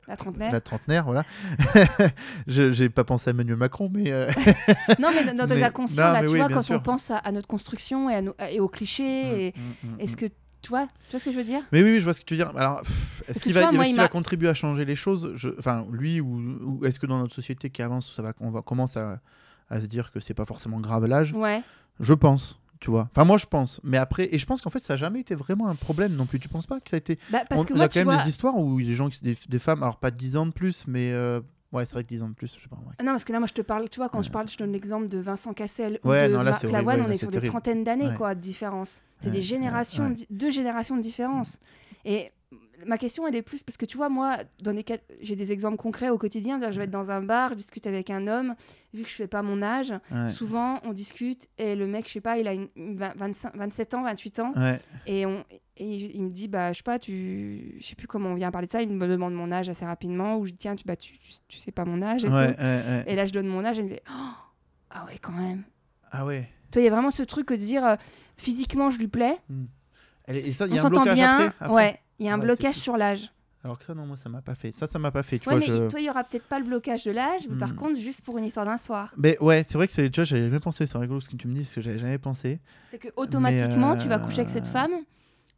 La 0.09 0.17
trentenaire. 0.17 0.53
la 0.53 0.61
trentenaire, 0.61 1.05
voilà. 1.05 1.25
je 2.47 2.71
j'ai 2.71 2.89
pas 2.89 3.05
pensé 3.05 3.29
à 3.29 3.33
Emmanuel 3.33 3.57
Macron, 3.57 3.91
mais 3.93 4.11
euh, 4.11 4.31
Non, 4.99 5.11
mais 5.15 5.35
dans, 5.35 5.47
ta 5.47 5.71
conscience, 5.71 5.99
là, 5.99 6.21
tu 6.23 6.37
vois, 6.37 6.49
quand 6.49 6.71
on 6.71 6.81
pense 6.81 7.11
à, 7.11 7.31
notre 7.33 7.47
construction 7.47 8.09
et, 8.11 8.61
aux 8.61 8.69
clichés, 8.69 9.49
et 9.49 9.55
Mm, 9.55 9.89
mm, 9.89 9.95
mm, 9.97 10.01
est-ce 10.01 10.17
que 10.17 10.27
tu 10.65 10.71
vois, 10.71 10.87
tu 10.87 11.11
vois 11.13 11.21
ce 11.21 11.25
que 11.27 11.33
je 11.33 11.37
veux 11.37 11.45
dire? 11.45 11.63
Mais 11.73 11.83
oui, 11.83 11.93
oui, 11.93 11.99
je 12.01 12.05
vois 12.05 12.15
ce 12.15 12.21
que 12.21 12.25
tu 12.25 12.35
veux 12.35 12.39
dire. 12.45 12.57
Alors, 12.57 12.83
est-ce 13.29 13.43
qu'il 13.45 13.53
va, 13.55 13.69
qu'il 13.69 13.79
m'a- 13.79 14.03
va 14.03 14.09
contribuer 14.09 14.49
à 14.49 14.55
changer 14.55 14.85
les 14.85 14.97
choses? 14.97 15.33
Je- 15.37 15.51
Enfin, 15.59 15.87
lui 15.93 16.21
ou, 16.21 16.79
ou 16.81 16.85
est-ce 16.87 16.99
que 16.99 17.07
dans 17.07 17.19
notre 17.19 17.35
société 17.35 17.71
qui 17.71 17.83
avance, 17.83 18.13
ça 18.15 18.23
va, 18.23 18.33
on 18.41 18.51
va 18.51 18.63
commence 18.63 18.97
à, 18.97 19.21
à 19.71 19.81
se 19.81 19.87
dire 19.87 20.11
que 20.13 20.21
c'est 20.21 20.35
pas 20.35 20.47
forcément 20.47 20.81
grave 20.81 21.05
l'âge? 21.07 21.33
Ouais. 21.33 21.63
Je 22.01 22.15
pense, 22.15 22.59
tu 22.81 22.91
vois. 22.91 23.09
Enfin, 23.15 23.25
moi, 23.25 23.37
je 23.39 23.47
pense. 23.47 23.81
Mais 23.85 23.99
après, 23.99 24.29
et 24.35 24.39
je 24.39 24.47
pense 24.47 24.61
qu'en 24.61 24.71
fait, 24.71 24.83
ça 24.83 24.95
a 24.95 24.97
jamais 24.97 25.21
été 25.21 25.35
vraiment 25.35 25.69
un 25.69 25.75
problème 25.77 26.15
non 26.15 26.27
plus. 26.27 26.41
Tu 26.41 26.49
penses 26.49 26.67
pas 26.67 26.81
que 26.81 26.91
ça 26.91 26.97
a 26.97 26.99
été 26.99 27.19
Bah, 27.31 27.45
parce 27.49 27.63
On, 27.63 27.65
que 27.65 27.75
on 27.75 27.77
moi, 27.77 27.85
a 27.85 27.89
quand 27.89 28.01
même 28.01 28.15
vois. 28.15 28.23
des 28.25 28.31
histoires 28.31 28.57
où 28.57 28.81
des 28.81 28.95
gens, 28.95 29.11
des, 29.23 29.37
des 29.49 29.59
femmes, 29.59 29.83
alors 29.83 29.99
pas 29.99 30.11
10 30.11 30.37
ans 30.37 30.47
de 30.47 30.53
plus, 30.53 30.85
mais 30.89 31.13
euh, 31.13 31.41
ouais, 31.75 31.85
c'est 31.87 31.93
vrai 31.93 32.05
que 32.05 32.09
10 32.09 32.23
ans 32.23 32.29
de 32.29 32.35
plus, 32.35 32.55
je 32.57 32.63
sais 32.63 32.69
pas. 32.69 32.77
ouais. 32.77 33.05
Non, 33.05 33.13
parce 33.13 33.25
que 33.25 33.33
là, 33.33 33.39
moi, 33.41 33.49
je 33.49 33.53
te 33.55 33.63
parle, 33.63 33.89
tu 33.91 34.01
vois, 34.01 34.09
quand 34.09 34.23
je 34.23 34.31
parle, 34.31 34.49
je 34.49 34.57
donne 34.57 34.73
l'exemple 34.73 35.09
de 35.09 35.19
Vincent 35.19 35.53
Cassel 35.53 35.99
ou 36.05 36.09
Ouais, 36.11 36.29
de 36.29 36.33
non, 36.33 36.43
là, 36.43 36.53
Marc 36.53 36.63
Lavoine, 36.65 37.03
on 37.03 37.11
est 37.11 37.19
sur 37.19 37.31
des 37.31 37.43
trentaines 37.43 37.85
d'années, 37.85 38.15
quoi, 38.17 38.35
de 38.35 38.41
différence. 38.41 39.03
C'est 39.21 39.31
des 39.31 39.43
générations, 39.43 40.15
deux 40.31 40.51
générations 40.51 40.97
de 40.97 41.03
différence. 41.03 41.59
Et 42.05 42.33
ma 42.87 42.99
question, 42.99 43.27
elle 43.27 43.35
est 43.37 43.43
plus 43.43 43.63
parce 43.63 43.77
que 43.77 43.87
tu 43.87 43.97
vois, 43.97 44.09
moi, 44.09 44.37
dans 44.63 44.73
des 44.75 44.85
cas- 44.85 44.99
j'ai 45.21 45.37
des 45.37 45.53
exemples 45.53 45.77
concrets 45.77 46.11
au 46.11 46.19
quotidien. 46.19 46.61
Je 46.71 46.77
vais 46.79 46.85
être 46.85 46.91
dans 46.91 47.11
un 47.11 47.23
bar, 47.23 47.51
je 47.51 47.55
discute 47.55 47.87
avec 47.87 48.11
un 48.11 48.27
homme, 48.27 48.55
vu 48.93 49.03
que 49.05 49.09
je 49.09 49.15
fais 49.15 49.27
pas 49.27 49.43
mon 49.43 49.63
âge. 49.63 49.93
Ouais. 50.11 50.29
Souvent, 50.29 50.81
on 50.85 50.93
discute 50.93 51.49
et 51.59 51.77
le 51.77 51.87
mec, 51.87 52.07
je 52.07 52.13
sais 52.13 52.21
pas, 52.21 52.39
il 52.39 52.47
a 52.49 52.53
une, 52.53 52.69
une 52.77 52.97
vingt- 52.97 53.15
25, 53.17 53.57
27 53.57 53.95
ans, 53.95 54.03
28 54.03 54.41
ans. 54.41 54.53
Ouais. 54.57 54.81
Et, 55.07 55.25
on, 55.25 55.45
et 55.77 55.97
il 56.17 56.23
me 56.23 56.31
dit, 56.31 56.49
bah, 56.49 56.73
je 56.73 56.79
sais 56.79 56.83
pas, 56.83 56.99
tu... 56.99 57.77
je 57.81 57.87
sais 57.87 57.95
plus 57.95 58.07
comment 58.07 58.31
on 58.31 58.35
vient 58.35 58.51
parler 58.51 58.67
de 58.67 58.73
ça. 58.73 58.83
Il 58.83 58.91
me 58.91 59.09
demande 59.09 59.35
mon 59.35 59.51
âge 59.51 59.69
assez 59.69 59.85
rapidement. 59.87 60.37
Ou 60.39 60.47
je 60.47 60.51
dis, 60.53 60.59
tiens, 60.59 60.77
tu, 60.77 60.85
bah, 60.85 60.97
tu, 60.97 61.15
tu, 61.49 61.59
sais 61.59 61.73
pas 61.73 61.85
mon 61.85 62.03
âge 62.03 62.25
et 62.25 62.29
Ouais, 62.29 63.15
là, 63.15 63.25
je 63.27 63.33
donne 63.33 63.47
mon 63.47 63.65
âge 63.65 63.79
et 63.79 63.83
il 63.83 63.87
me 63.87 63.91
fait, 63.91 64.03
Oh, 64.11 64.31
ah 64.91 65.05
ouais, 65.07 65.19
quand 65.23 65.33
même. 65.33 65.63
Ah 66.13 66.27
ouais. 66.27 66.49
Toi, 66.71 66.83
il 66.83 66.85
y 66.85 66.89
a 66.89 66.91
vraiment 66.91 67.11
ce 67.11 67.23
truc 67.23 67.49
de 67.49 67.57
dire, 67.57 67.85
euh, 67.85 67.97
physiquement, 68.37 68.91
je 68.91 68.99
lui 68.99 69.09
plais. 69.09 69.37
Est- 70.29 70.49
Et 70.49 70.53
ça, 70.53 70.67
il 70.67 70.73
On 70.73 70.75
y 70.75 70.79
a 70.79 70.81
un 70.81 70.83
s'entend 70.83 71.03
blocage 71.03 71.15
bien. 71.17 71.39
après, 71.39 71.55
après? 71.61 71.75
Ouais, 71.75 72.01
il 72.19 72.27
y 72.27 72.29
a 72.29 72.35
un 72.35 72.39
Ouais, 72.39 72.45
blocage 72.45 72.75
sur 72.77 72.97
l'âge. 72.97 73.31
Alors 73.65 73.79
que 73.79 73.85
ça, 73.87 73.95
non, 73.95 74.05
moi, 74.05 74.19
ça 74.19 74.29
m'a 74.29 74.43
pas 74.43 74.55
fait. 74.55 74.73
Ça, 74.73 74.87
ça 74.87 74.99
m'a 74.99 75.11
pas 75.11 75.23
fait. 75.23 75.39
Tu 75.39 75.49
Ouais, 75.49 75.55
vois, 75.57 75.61
mais 75.61 75.67
je... 75.67 75.89
toi, 75.89 75.99
il 75.99 76.05
y 76.05 76.11
aura 76.11 76.23
peut-être 76.23 76.47
pas 76.47 76.59
le 76.59 76.67
blocage 76.67 77.05
de 77.05 77.13
l'âge, 77.13 77.47
mais 77.49 77.57
par 77.57 77.73
Hmm. 77.73 77.77
contre, 77.77 77.99
juste 77.99 78.21
pour 78.23 78.37
une 78.37 78.45
histoire 78.45 78.67
d'un 78.67 78.77
soir. 78.77 79.15
Mais 79.17 79.39
ouais, 79.41 79.63
c'est 79.65 79.75
vrai 79.79 79.87
que 79.87 79.93
c'est, 79.95 80.11
tu 80.11 80.21
vois, 80.21 80.25
j'avais 80.25 80.45
jamais 80.45 80.61
pensé. 80.61 80.87
C'est 80.87 80.99
rigolo 80.99 81.21
ce 81.23 81.31
que 81.31 81.37
tu 81.37 81.49
me 81.49 81.55
dis, 81.55 81.61
parce 81.63 81.75
que 81.75 81.81
j'avais 81.81 81.99
jamais 81.99 82.19
pensé. 82.19 82.61
C'est 82.89 82.99
que 82.99 83.09
automatiquement, 83.17 83.97
tu 83.97 84.09
vas 84.09 84.19
coucher 84.19 84.41
avec 84.41 84.51
cette 84.51 84.67
euh, 84.67 84.71
femme, 84.71 84.93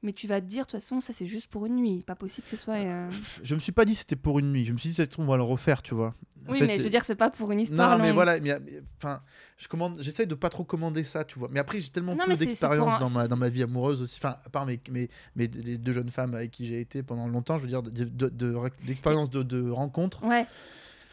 mais 0.03 0.13
tu 0.13 0.27
vas 0.27 0.41
te 0.41 0.47
dire, 0.47 0.67
de 0.67 0.71
toute 0.71 0.81
façon, 0.81 1.01
ça 1.01 1.13
c'est 1.13 1.27
juste 1.27 1.49
pour 1.49 1.67
une 1.67 1.77
nuit. 1.77 2.03
Pas 2.07 2.15
possible 2.15 2.47
que 2.49 2.57
ce 2.57 2.63
soit. 2.63 2.75
euh, 2.77 3.11
Je 3.43 3.55
me 3.55 3.61
suis 3.61 3.73
pas 3.73 3.85
dit 3.85 3.93
que 3.93 3.99
c'était 3.99 4.17
pour 4.17 4.39
une 4.39 4.53
nuit. 4.53 4.65
Je 4.65 4.73
me 4.73 4.79
suis 4.79 4.91
dit, 4.91 4.95
ça 4.95 5.05
on 5.19 5.25
va 5.25 5.37
le 5.37 5.43
refaire, 5.43 5.83
tu 5.83 5.95
vois. 5.95 6.15
En 6.49 6.53
Oui, 6.53 6.59
fait, 6.59 6.67
mais 6.67 6.79
je 6.79 6.85
veux 6.85 6.91
dire, 6.91 7.05
c'est 7.05 7.17
pas 7.17 7.29
pour 7.31 7.51
une 7.51 7.59
histoire 7.59 7.99
Non, 7.99 8.05
mais 8.05 8.13
voilà, 8.13 8.39
mais, 8.39 8.53
enfin, 8.99 9.21
je 9.57 9.67
commande, 9.67 9.97
j'essaye 10.01 10.27
de 10.29 10.35
pas 10.37 10.49
trop 10.49 10.63
commander 10.63 11.03
ça, 11.03 11.25
tu 11.25 11.39
vois. 11.41 11.49
Mais 11.51 11.59
après, 11.59 11.81
j'ai 11.81 11.89
tellement 11.89 12.15
Non, 12.15 12.25
peu 12.27 12.35
d'expérience 12.35 12.95
un- 12.95 12.99
dans 13.01 13.11
ma 13.11 13.27
dans 13.27 13.37
ma 13.37 13.49
vie 13.49 13.65
amoureuse 13.65 14.01
aussi. 14.03 14.19
Enfin, 14.21 14.37
à 14.45 14.49
part 14.49 14.65
mes, 14.67 14.81
mes, 14.91 15.09
mes 15.35 15.49
les 15.49 15.77
deux 15.77 15.93
jeunes 15.93 16.11
femmes 16.11 16.35
avec 16.35 16.53
qui 16.53 16.67
j'ai 16.67 16.81
été 16.81 17.03
pendant 17.03 17.27
longtemps, 17.27 17.57
je 17.57 17.63
veux 17.63 17.69
dire, 17.69 17.83
de- 17.83 17.91
de- 17.91 18.29
de- 18.29 18.55
d'expérience 18.87 19.29
de, 19.31 19.43
de 19.43 19.69
rencontre. 19.71 20.23
Ouais. 20.25 20.47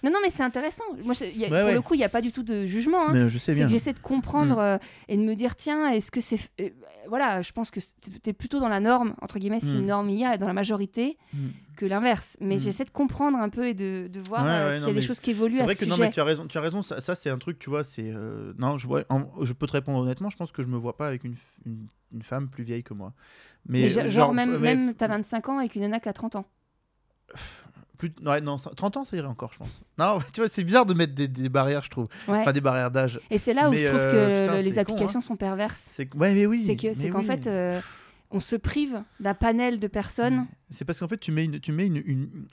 Non, 0.04 0.12
non, 0.12 0.20
mais 0.22 0.30
c'est 0.30 0.44
intéressant. 0.44 0.84
Moi, 1.04 1.14
je- 1.14 1.24
y 1.24 1.46
a- 1.46 1.50
Ouais, 1.50 1.60
pour 1.60 1.68
ouais. 1.70 1.74
le 1.74 1.82
coup, 1.82 1.94
il 1.94 1.98
n'y 2.00 2.04
a 2.04 2.10
pas 2.10 2.22
du 2.22 2.32
tout 2.34 2.44
de 2.44 2.66
jugement. 2.66 3.00
hein. 3.08 3.14
Mais 3.14 3.30
je 3.30 3.38
sais 3.38 3.56
bien. 3.56 3.70
j'essaie 3.70 3.94
de 3.94 4.00
comprendre 4.00 4.58
Mm. 4.58 4.60
euh, 4.60 4.78
et 5.08 5.16
de 5.18 5.22
me 5.22 5.34
dire, 5.36 5.56
tiens, 5.56 5.88
est-ce 5.90 6.12
que 6.12 6.20
c'est. 6.22 6.40
euh, 6.60 6.70
voilà, 7.08 7.42
je 7.42 7.52
pense 7.54 7.72
que 7.72 7.80
tu 7.80 8.30
es 8.30 8.34
plutôt 8.34 8.60
dans 8.60 8.68
la 8.68 8.80
norme, 8.82 9.16
entre 9.22 9.40
guillemets, 9.40 9.62
si 9.62 9.76
Mm. 9.76 9.80
une 9.80 9.86
norme 9.86 10.10
il 10.10 10.20
y 10.20 10.26
a, 10.26 10.38
dans 10.38 10.48
la 10.48 10.54
majorité, 10.54 11.18
Mm. 11.34 11.38
que 11.78 11.86
l'inverse. 11.86 12.36
Mais 12.42 12.56
Mm. 12.56 12.60
j'essaie 12.60 12.84
de 12.86 12.90
comprendre 12.90 13.38
un 13.38 13.48
peu 13.50 13.66
et 13.68 13.74
de, 13.74 14.08
de 14.08 14.20
voir 14.28 14.44
Ouais, 14.44 14.50
euh, 14.52 14.78
s'il 14.78 14.88
y 14.88 14.92
a 14.92 14.94
des 14.94 15.02
choses 15.02 15.20
qui 15.22 15.32
évoluent 15.32 15.60
à 15.62 15.64
vrai 15.64 15.76
ce 15.76 15.80
que 15.80 15.86
non, 15.86 15.96
sujet. 15.96 16.08
mais 16.08 16.14
tu 16.14 16.20
as 16.20 16.24
raison, 16.26 16.48
tu 16.48 16.58
as 16.58 16.62
raison. 16.62 16.84
Ça, 16.84 17.00
ça, 17.00 17.16
c'est 17.16 17.30
un 17.30 17.38
truc, 17.38 17.58
tu 17.58 17.70
vois, 17.70 17.84
c'est 17.86 18.04
euh, 18.14 18.54
non, 18.58 18.78
je 18.78 18.88
vois, 18.88 19.04
en- 19.10 19.24
je 19.42 19.54
peux 19.54 19.68
te 19.68 19.74
répondre 19.74 20.00
honnêtement. 20.00 20.30
Je 20.30 20.36
pense 20.38 20.52
que 20.52 20.62
je 20.62 20.68
me 20.68 20.78
vois 20.78 20.98
pas 20.98 21.08
avec 21.08 21.24
une, 21.24 21.36
une, 21.66 21.88
une 22.14 22.22
femme 22.24 22.50
plus 22.50 22.64
vieille 22.66 22.84
que 22.84 22.94
moi. 22.94 23.14
Mais, 23.66 23.88
genre, 23.88 24.10
genre, 24.10 24.34
même, 24.34 24.58
mais- 24.58 24.76
même 24.76 24.94
t'as 24.94 25.08
25 25.08 25.48
ans 25.50 25.60
avec 25.60 25.76
une 25.76 25.82
nana 25.84 26.00
qui 26.02 26.10
a 26.10 26.14
30 26.14 26.36
ans. 26.36 26.46
Plus, 28.10 28.26
ouais, 28.26 28.42
non, 28.42 28.58
ça- 28.58 28.72
30 28.76 28.98
ans, 28.98 29.04
ça 29.06 29.16
irait 29.18 29.28
encore, 29.28 29.52
je 29.54 29.58
pense. 29.60 29.82
Non, 29.98 30.20
tu 30.34 30.42
vois, 30.42 30.48
c'est 30.48 30.64
bizarre 30.64 30.86
de 30.86 30.94
mettre 30.94 31.14
des, 31.14 31.28
des 31.28 31.50
barrières, 31.50 31.84
je 31.84 31.90
trouve. 31.90 32.08
Ouais. 32.28 32.40
Enfin, 32.40 32.52
des 32.54 32.62
barrières 32.62 32.92
d'âge. 32.92 33.20
et 33.30 33.38
c'est 33.38 33.54
là 33.54 33.70
où 33.70 33.72
mais, 33.72 33.80
je 33.80 33.88
trouve 33.88 34.00
euh, 34.00 34.46
que 34.46 34.52
putain, 34.52 34.58
les 34.64 34.72
con, 34.74 34.78
applications 34.82 35.22
sont 35.22 35.36
perverses. 35.36 35.90
C'est 35.92 36.06
que- 36.08 36.18
ouais, 36.18 36.34
mais 36.34 36.46
oui. 36.46 36.64
C'est 36.66 36.76
que 36.76 36.94
c'est 36.94 37.06
mais 37.06 37.10
qu'en 37.12 37.20
oui. 37.20 37.26
fait, 37.26 37.48
euh, 37.48 37.80
on 38.32 38.40
se 38.40 38.56
prive 38.56 39.02
d'un 39.20 39.34
panel 39.34 39.80
de 39.80 39.88
personnes, 39.88 40.48
C'est 40.70 40.86
parce 40.86 41.00
qu'en 41.00 41.08
fait, 41.08 41.18
tu 41.20 41.32
mets 41.32 41.46
une, 41.46 41.60
tu 41.60 41.72
mets 41.72 41.86
une, 41.88 41.98
une- 42.06 42.48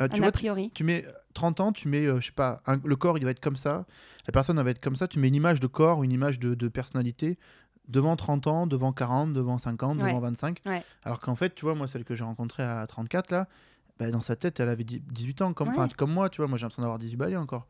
euh, 0.00 0.08
tu 0.08 0.16
un 0.16 0.18
vois, 0.18 0.26
a 0.28 0.32
priori. 0.32 0.70
tu 0.74 0.84
mets 0.84 1.04
30 1.34 1.60
ans, 1.60 1.72
tu 1.72 1.88
mets, 1.88 2.06
euh, 2.06 2.20
je 2.20 2.26
sais 2.26 2.32
pas, 2.32 2.58
un- 2.66 2.80
le 2.84 2.96
corps, 2.96 3.18
il 3.18 3.24
va 3.24 3.30
être 3.30 3.40
comme 3.40 3.56
ça, 3.56 3.86
la 4.26 4.32
personne, 4.32 4.58
elle 4.58 4.64
va 4.64 4.70
être 4.70 4.80
comme 4.82 4.96
ça, 4.96 5.06
tu 5.08 5.18
mets 5.18 5.28
une 5.28 5.34
image 5.34 5.60
de 5.60 5.66
corps, 5.66 6.02
une 6.04 6.12
image 6.12 6.38
de, 6.38 6.54
de 6.54 6.68
personnalité 6.68 7.38
devant 7.88 8.16
30 8.16 8.46
ans, 8.48 8.66
devant 8.66 8.92
40, 8.92 9.32
devant 9.32 9.58
50, 9.58 9.98
Ouais. 9.98 10.08
devant 10.08 10.18
25. 10.20 10.60
Ouais. 10.66 10.82
Alors 11.04 11.20
qu'en 11.20 11.36
fait, 11.36 11.54
tu 11.54 11.64
vois, 11.64 11.74
moi, 11.76 11.86
celle 11.88 12.04
que 12.04 12.14
j'ai 12.16 12.24
rencontrée 12.24 12.64
à 12.64 12.84
34, 12.86 13.30
là, 13.30 13.46
bah, 13.98 14.10
dans 14.10 14.20
sa 14.20 14.36
tête, 14.36 14.60
elle 14.60 14.68
avait 14.68 14.84
dix- 14.84 15.02
18 15.10 15.42
ans, 15.42 15.52
comme, 15.52 15.68
Ouais. 15.68 15.88
comme 15.96 16.12
moi, 16.12 16.28
tu 16.28 16.38
vois, 16.38 16.48
moi 16.48 16.58
j'ai 16.58 16.62
l'impression 16.64 16.82
d'avoir 16.82 16.98
18 16.98 17.16
balais 17.16 17.36
encore. 17.36 17.66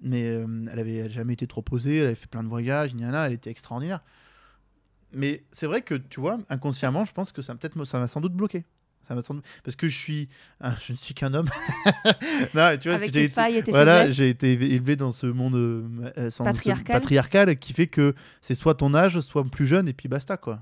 Mais 0.00 0.22
euh, 0.24 0.46
elle 0.70 0.78
avait 0.78 1.02
a 1.02 1.08
jamais 1.08 1.34
été 1.34 1.46
trop 1.46 1.62
posée, 1.62 1.98
elle 1.98 2.06
avait 2.06 2.14
fait 2.14 2.26
plein 2.26 2.42
de 2.42 2.48
voyages, 2.48 2.94
gna 2.94 3.10
gna, 3.10 3.26
elle 3.26 3.32
était 3.34 3.50
extraordinaire. 3.50 4.00
Mais 5.12 5.44
c'est 5.52 5.66
vrai 5.66 5.82
que, 5.82 5.94
tu 5.94 6.20
vois, 6.20 6.38
inconsciemment, 6.48 7.04
je 7.04 7.12
pense 7.12 7.32
que 7.32 7.42
ça 7.42 7.54
peut-être 7.54 7.82
ça 7.84 7.98
m'a 8.00 8.08
sans 8.08 8.20
doute 8.20 8.32
bloqué. 8.32 8.64
Ça 9.06 9.14
m'a 9.14 9.22
sans 9.22 9.34
doute- 9.34 9.44
Parce 9.64 9.76
que 9.76 9.88
je 9.88 9.98
suis. 9.98 10.28
ah, 10.60 10.74
je 10.86 10.92
ne 10.92 10.96
suis 10.96 11.12
qu'un 11.12 11.34
homme. 11.34 11.48
non, 12.54 12.76
tu 12.78 12.88
vois, 12.88 12.96
Avec 12.96 13.12
que 13.12 13.18
j'ai 13.18 13.24
été- 13.24 13.70
voilà, 13.70 14.06
j'ai 14.10 14.28
été 14.28 14.52
élevé 14.52 14.96
dans 14.96 15.12
ce 15.12 15.26
monde 15.26 15.54
euh, 15.56 16.30
ce- 16.30 16.42
Patriarcal. 16.42 16.94
patriarcal 17.00 17.58
qui 17.58 17.72
fait 17.74 17.88
que 17.88 18.14
c'est 18.40 18.54
soit 18.54 18.74
ton 18.76 18.94
âge, 18.94 19.20
soit 19.20 19.44
plus 19.44 19.66
jeune, 19.66 19.88
et 19.88 19.92
puis 19.92 20.08
basta, 20.08 20.36
quoi. 20.36 20.60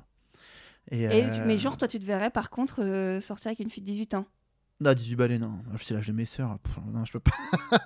Et, 0.90 1.02
Et 1.04 1.30
tu- 1.30 1.40
euh, 1.40 1.44
mais 1.46 1.56
genre, 1.58 1.76
toi, 1.76 1.86
tu 1.86 2.00
te 2.00 2.04
verrais 2.04 2.30
par 2.30 2.50
contre 2.50 3.18
sortir 3.22 3.48
avec 3.50 3.60
une 3.60 3.70
fille 3.70 3.82
de 3.82 3.86
18 3.86 4.14
ans. 4.14 4.26
Non, 4.80 4.92
18 4.94 5.14
balais, 5.16 5.38
non. 5.38 5.58
C'est 5.80 5.92
l'âge 5.94 6.06
de 6.08 6.12
mes 6.12 6.24
sœurs. 6.24 6.58
Pff, 6.60 6.78
Non, 6.92 7.04
je 7.04 7.12
peux 7.12 7.20
pas. 7.20 7.32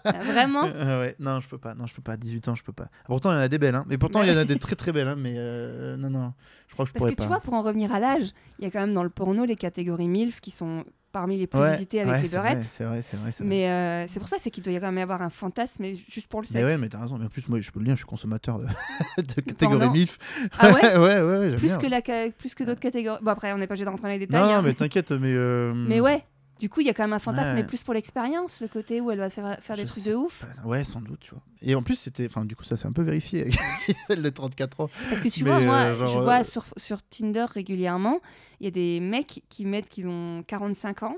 Euh, 0.07 0.33
Vraiment 0.33 0.65
Euh, 0.75 1.01
ouais. 1.01 1.17
Non, 1.19 1.41
je 1.41 1.49
peux 1.49 1.59
pas. 1.59 1.75
Non, 1.75 1.87
je 1.87 1.95
peux 1.95 2.03
pas. 2.03 2.17
18 2.17 2.49
ans, 2.49 2.55
je 2.55 2.63
peux 2.63 2.73
pas. 2.73 2.89
Pourtant, 3.07 3.31
il 3.33 3.35
y 3.35 3.39
en 3.39 3.41
a 3.41 3.49
des 3.49 3.59
belles. 3.59 3.75
Hein. 3.75 3.85
Mais 3.89 3.99
pourtant, 3.99 4.23
il 4.23 4.29
y 4.29 4.33
en 4.33 4.37
a 4.37 4.45
des 4.45 4.59
très 4.59 4.77
très 4.77 4.93
belles. 4.93 5.09
Hein. 5.09 5.17
Mais 5.19 5.35
euh, 5.37 5.97
non, 5.97 6.11
non. 6.11 6.33
Je 6.69 6.75
crois 6.75 6.85
que 6.85 6.89
je 6.91 6.93
Parce 6.93 7.01
pourrais 7.03 7.11
que 7.13 7.17
pas. 7.17 7.23
tu 7.25 7.29
vois, 7.29 7.41
pour 7.41 7.55
en 7.55 7.63
revenir 7.63 7.93
à 7.93 7.99
l'âge, 7.99 8.33
il 8.59 8.65
y 8.65 8.69
a 8.69 8.71
quand 8.71 8.81
même 8.81 8.95
dans 8.95 9.03
le 9.03 9.11
porno 9.11 9.45
les 9.45 9.57
catégories 9.57 10.09
MILF 10.09 10.41
qui 10.41 10.51
sont 10.51 10.85
parmi 11.13 11.37
les 11.39 11.47
plus 11.47 11.61
Ouais, 11.61 11.71
visités 11.73 12.01
avec 12.01 12.15
ouais, 12.17 12.23
les 12.23 12.29
beurettes. 12.29 12.65
C'est 12.69 12.83
vrai, 12.85 13.01
c'est 13.03 13.17
vrai. 13.17 13.31
Mais 13.41 13.69
euh, 13.71 14.07
c'est 14.09 14.19
pour 14.19 14.29
ça, 14.29 14.37
c'est 14.41 14.51
qu'il 14.51 14.65
doit 14.65 14.73
y 14.73 14.81
quand 14.81 14.87
même 14.87 14.99
y 14.99 15.03
avoir 15.03 15.23
un 15.23 15.31
fantasme, 15.31 15.83
mais 15.83 15.95
juste 15.95 16.29
pour 16.29 16.41
le 16.41 16.47
sexe. 16.47 16.59
Mais 16.65 16.65
ouais, 16.65 16.77
mais 16.79 16.89
t'as 16.89 17.01
raison. 17.01 17.17
Mais 17.19 17.27
en 17.27 17.29
plus, 17.29 17.47
moi, 17.49 17.61
je 17.61 17.71
peux 17.71 17.79
le 17.79 17.85
dire, 17.87 17.95
je 17.95 17.99
suis 18.01 18.07
consommateur 18.07 18.59
de, 18.59 18.67
de 19.23 19.41
catégorie. 19.41 19.91
MIF. 19.91 20.19
Ah 20.59 20.69
ouais 20.73 20.97
ouais, 20.97 20.99
ouais, 20.99 21.23
ouais, 21.39 21.55
plus 21.55 21.67
bien. 21.69 21.77
que, 21.79 21.87
la, 21.87 22.01
ca- 22.05 22.31
plus 22.37 22.55
que 22.57 22.65
d'autres 22.65 22.81
catégories. 22.81 23.19
Bon, 23.23 23.31
après, 23.31 23.53
on 23.53 23.59
n'est 23.59 23.67
pas 23.69 23.75
obligé 23.75 23.85
de 23.85 23.91
rentrer 23.91 24.09
dans 24.09 24.13
les 24.13 24.19
détails. 24.19 24.41
Non, 24.41 24.49
hein, 24.49 24.57
non, 24.57 24.63
mais 24.63 24.75
t'inquiète, 24.75 25.13
mais. 25.13 25.33
euh, 25.35 25.73
mais 25.75 26.01
ouais, 26.01 26.25
du 26.61 26.69
coup, 26.69 26.81
il 26.81 26.87
y 26.87 26.90
a 26.90 26.95
quand 26.95 27.03
même 27.03 27.12
un 27.12 27.19
fantasme, 27.19 27.51
Ouais. 27.57 27.62
mais 27.62 27.64
plus 27.67 27.83
pour 27.83 27.95
l'expérience, 27.95 28.61
le 28.61 28.69
côté 28.69 29.01
où 29.01 29.11
elle 29.11 29.19
va 29.19 29.31
faire, 29.31 29.59
faire 29.61 29.77
des 29.77 29.85
trucs 29.85 30.05
de 30.05 30.14
ouf. 30.14 30.45
pas. 30.62 30.69
Ouais, 30.69 30.85
sans 30.85 31.01
doute, 31.01 31.21
tu 31.21 31.31
vois. 31.31 31.43
Et 31.62 31.75
en 31.75 31.83
plus, 31.83 31.97
c'était. 31.97 32.27
Enfin, 32.27 32.45
du 32.45 32.55
coup, 32.57 32.64
ça 32.64 32.77
s'est 32.77 32.87
un 32.87 32.93
peu 32.93 33.03
vérifié 33.03 33.40
avec 33.43 33.55
celle 34.07 34.23
de 34.23 34.31
34 34.31 34.81
ans. 34.81 34.90
Parce 35.09 35.21
que 35.21 35.29
tu 35.29 35.45
Mais, 35.45 35.51
vois, 35.51 35.61
moi, 35.61 35.77
euh, 35.77 35.97
genre, 35.99 36.07
je 36.07 36.19
vois 36.19 36.40
euh, 36.40 36.45
sur, 36.45 36.64
sur 36.77 37.03
Tinder 37.03 37.47
régulièrement, 37.49 38.21
il 38.61 38.64
y 38.64 38.69
a 38.69 38.71
des 38.71 39.01
mecs 39.01 39.43
qui 39.49 39.64
mettent 39.64 39.88
qu'ils 39.88 40.09
ont 40.09 40.43
45 40.47 41.03
ans. 41.05 41.17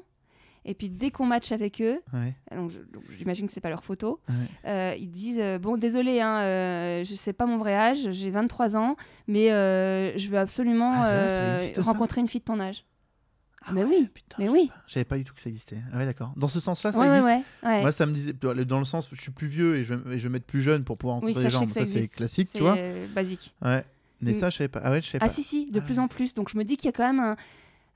Et 0.68 0.74
puis 0.74 0.90
dès 0.90 1.12
qu'on 1.12 1.26
match 1.26 1.52
avec 1.52 1.80
eux, 1.80 2.00
Ouais. 2.12 2.34
donc 2.52 2.72
j'imagine 3.16 3.46
que 3.46 3.52
c'est 3.52 3.60
pas 3.60 3.68
leur 3.68 3.84
photo, 3.84 4.18
Ouais. 4.28 4.34
euh, 4.68 4.94
ils 4.98 5.12
disent 5.12 5.38
euh, 5.38 5.60
bon 5.60 5.76
désolé, 5.76 6.20
hein, 6.20 6.40
euh, 6.40 7.04
je 7.04 7.14
sais 7.14 7.32
pas 7.32 7.46
mon 7.46 7.56
vrai 7.56 7.72
âge, 7.76 8.10
j'ai 8.10 8.30
23 8.30 8.76
ans, 8.76 8.96
mais 9.28 9.46
je 9.46 10.28
veux 10.28 10.38
absolument 10.38 10.90
Ah, 10.92 11.60
vrai, 11.60 11.72
rencontrer 11.82 12.20
une 12.20 12.26
fille 12.26 12.40
de 12.40 12.46
ton 12.46 12.58
âge. 12.58 12.84
Ah, 13.68 13.72
mais 13.72 13.84
oui, 13.84 14.08
putain, 14.12 14.36
mais 14.38 14.46
je 14.46 14.50
oui. 14.50 14.70
J'avais 14.86 15.04
pas 15.04 15.16
du 15.18 15.24
tout 15.24 15.34
que 15.34 15.40
ça 15.40 15.48
existait. 15.48 15.78
Ah 15.92 15.98
ouais, 15.98 16.06
d'accord. 16.06 16.32
Dans 16.36 16.48
ce 16.48 16.60
sens-là, 16.60 16.92
ça 16.92 16.98
Ouais, 17.00 17.08
existe. 17.08 17.44
ouais. 17.64 17.80
Moi, 17.82 17.92
ça 17.92 18.06
me 18.06 18.12
disait. 18.12 18.32
Dans 18.32 18.78
le 18.78 18.84
sens, 18.84 19.08
je 19.12 19.20
suis 19.20 19.32
plus 19.32 19.48
vieux 19.48 19.76
et 19.76 19.84
je 19.84 19.94
vais, 19.94 20.14
et 20.14 20.18
je 20.18 20.22
vais 20.28 20.32
mettre 20.32 20.46
plus 20.46 20.62
jeune 20.62 20.84
pour 20.84 20.96
pouvoir 20.98 21.16
Oui, 21.22 21.32
rencontrer 21.32 21.50
je 21.50 21.56
sais 21.56 21.64
gens. 21.66 21.68
ça 21.68 21.84
Ça, 21.84 21.86
c'est 22.00 22.08
classique, 22.08 22.48
tu 22.52 22.60
vois. 22.60 22.76
euh, 22.76 23.06
basique. 23.14 23.54
Ouais. 23.62 23.84
Mais 24.22 24.30
Mm. 24.32 24.34
ça, 24.40 24.50
je 24.50 24.56
savais 24.56 24.68
pas. 24.68 24.80
Ah 24.82 24.90
ouais, 24.92 25.02
je 25.02 25.06
savais 25.06 25.18
Ah 25.20 25.26
pas. 25.26 25.32
si, 25.32 25.42
si, 25.42 25.70
de 25.70 25.78
Ah 25.80 25.82
plus 25.82 25.98
en 25.98 26.08
plus. 26.08 26.32
Donc 26.32 26.48
je 26.48 26.56
me 26.56 26.64
dis 26.64 26.76
qu'il 26.76 26.86
y 26.86 26.88
a 26.88 26.92
quand 26.92 27.06
même 27.06 27.20
un... 27.20 27.36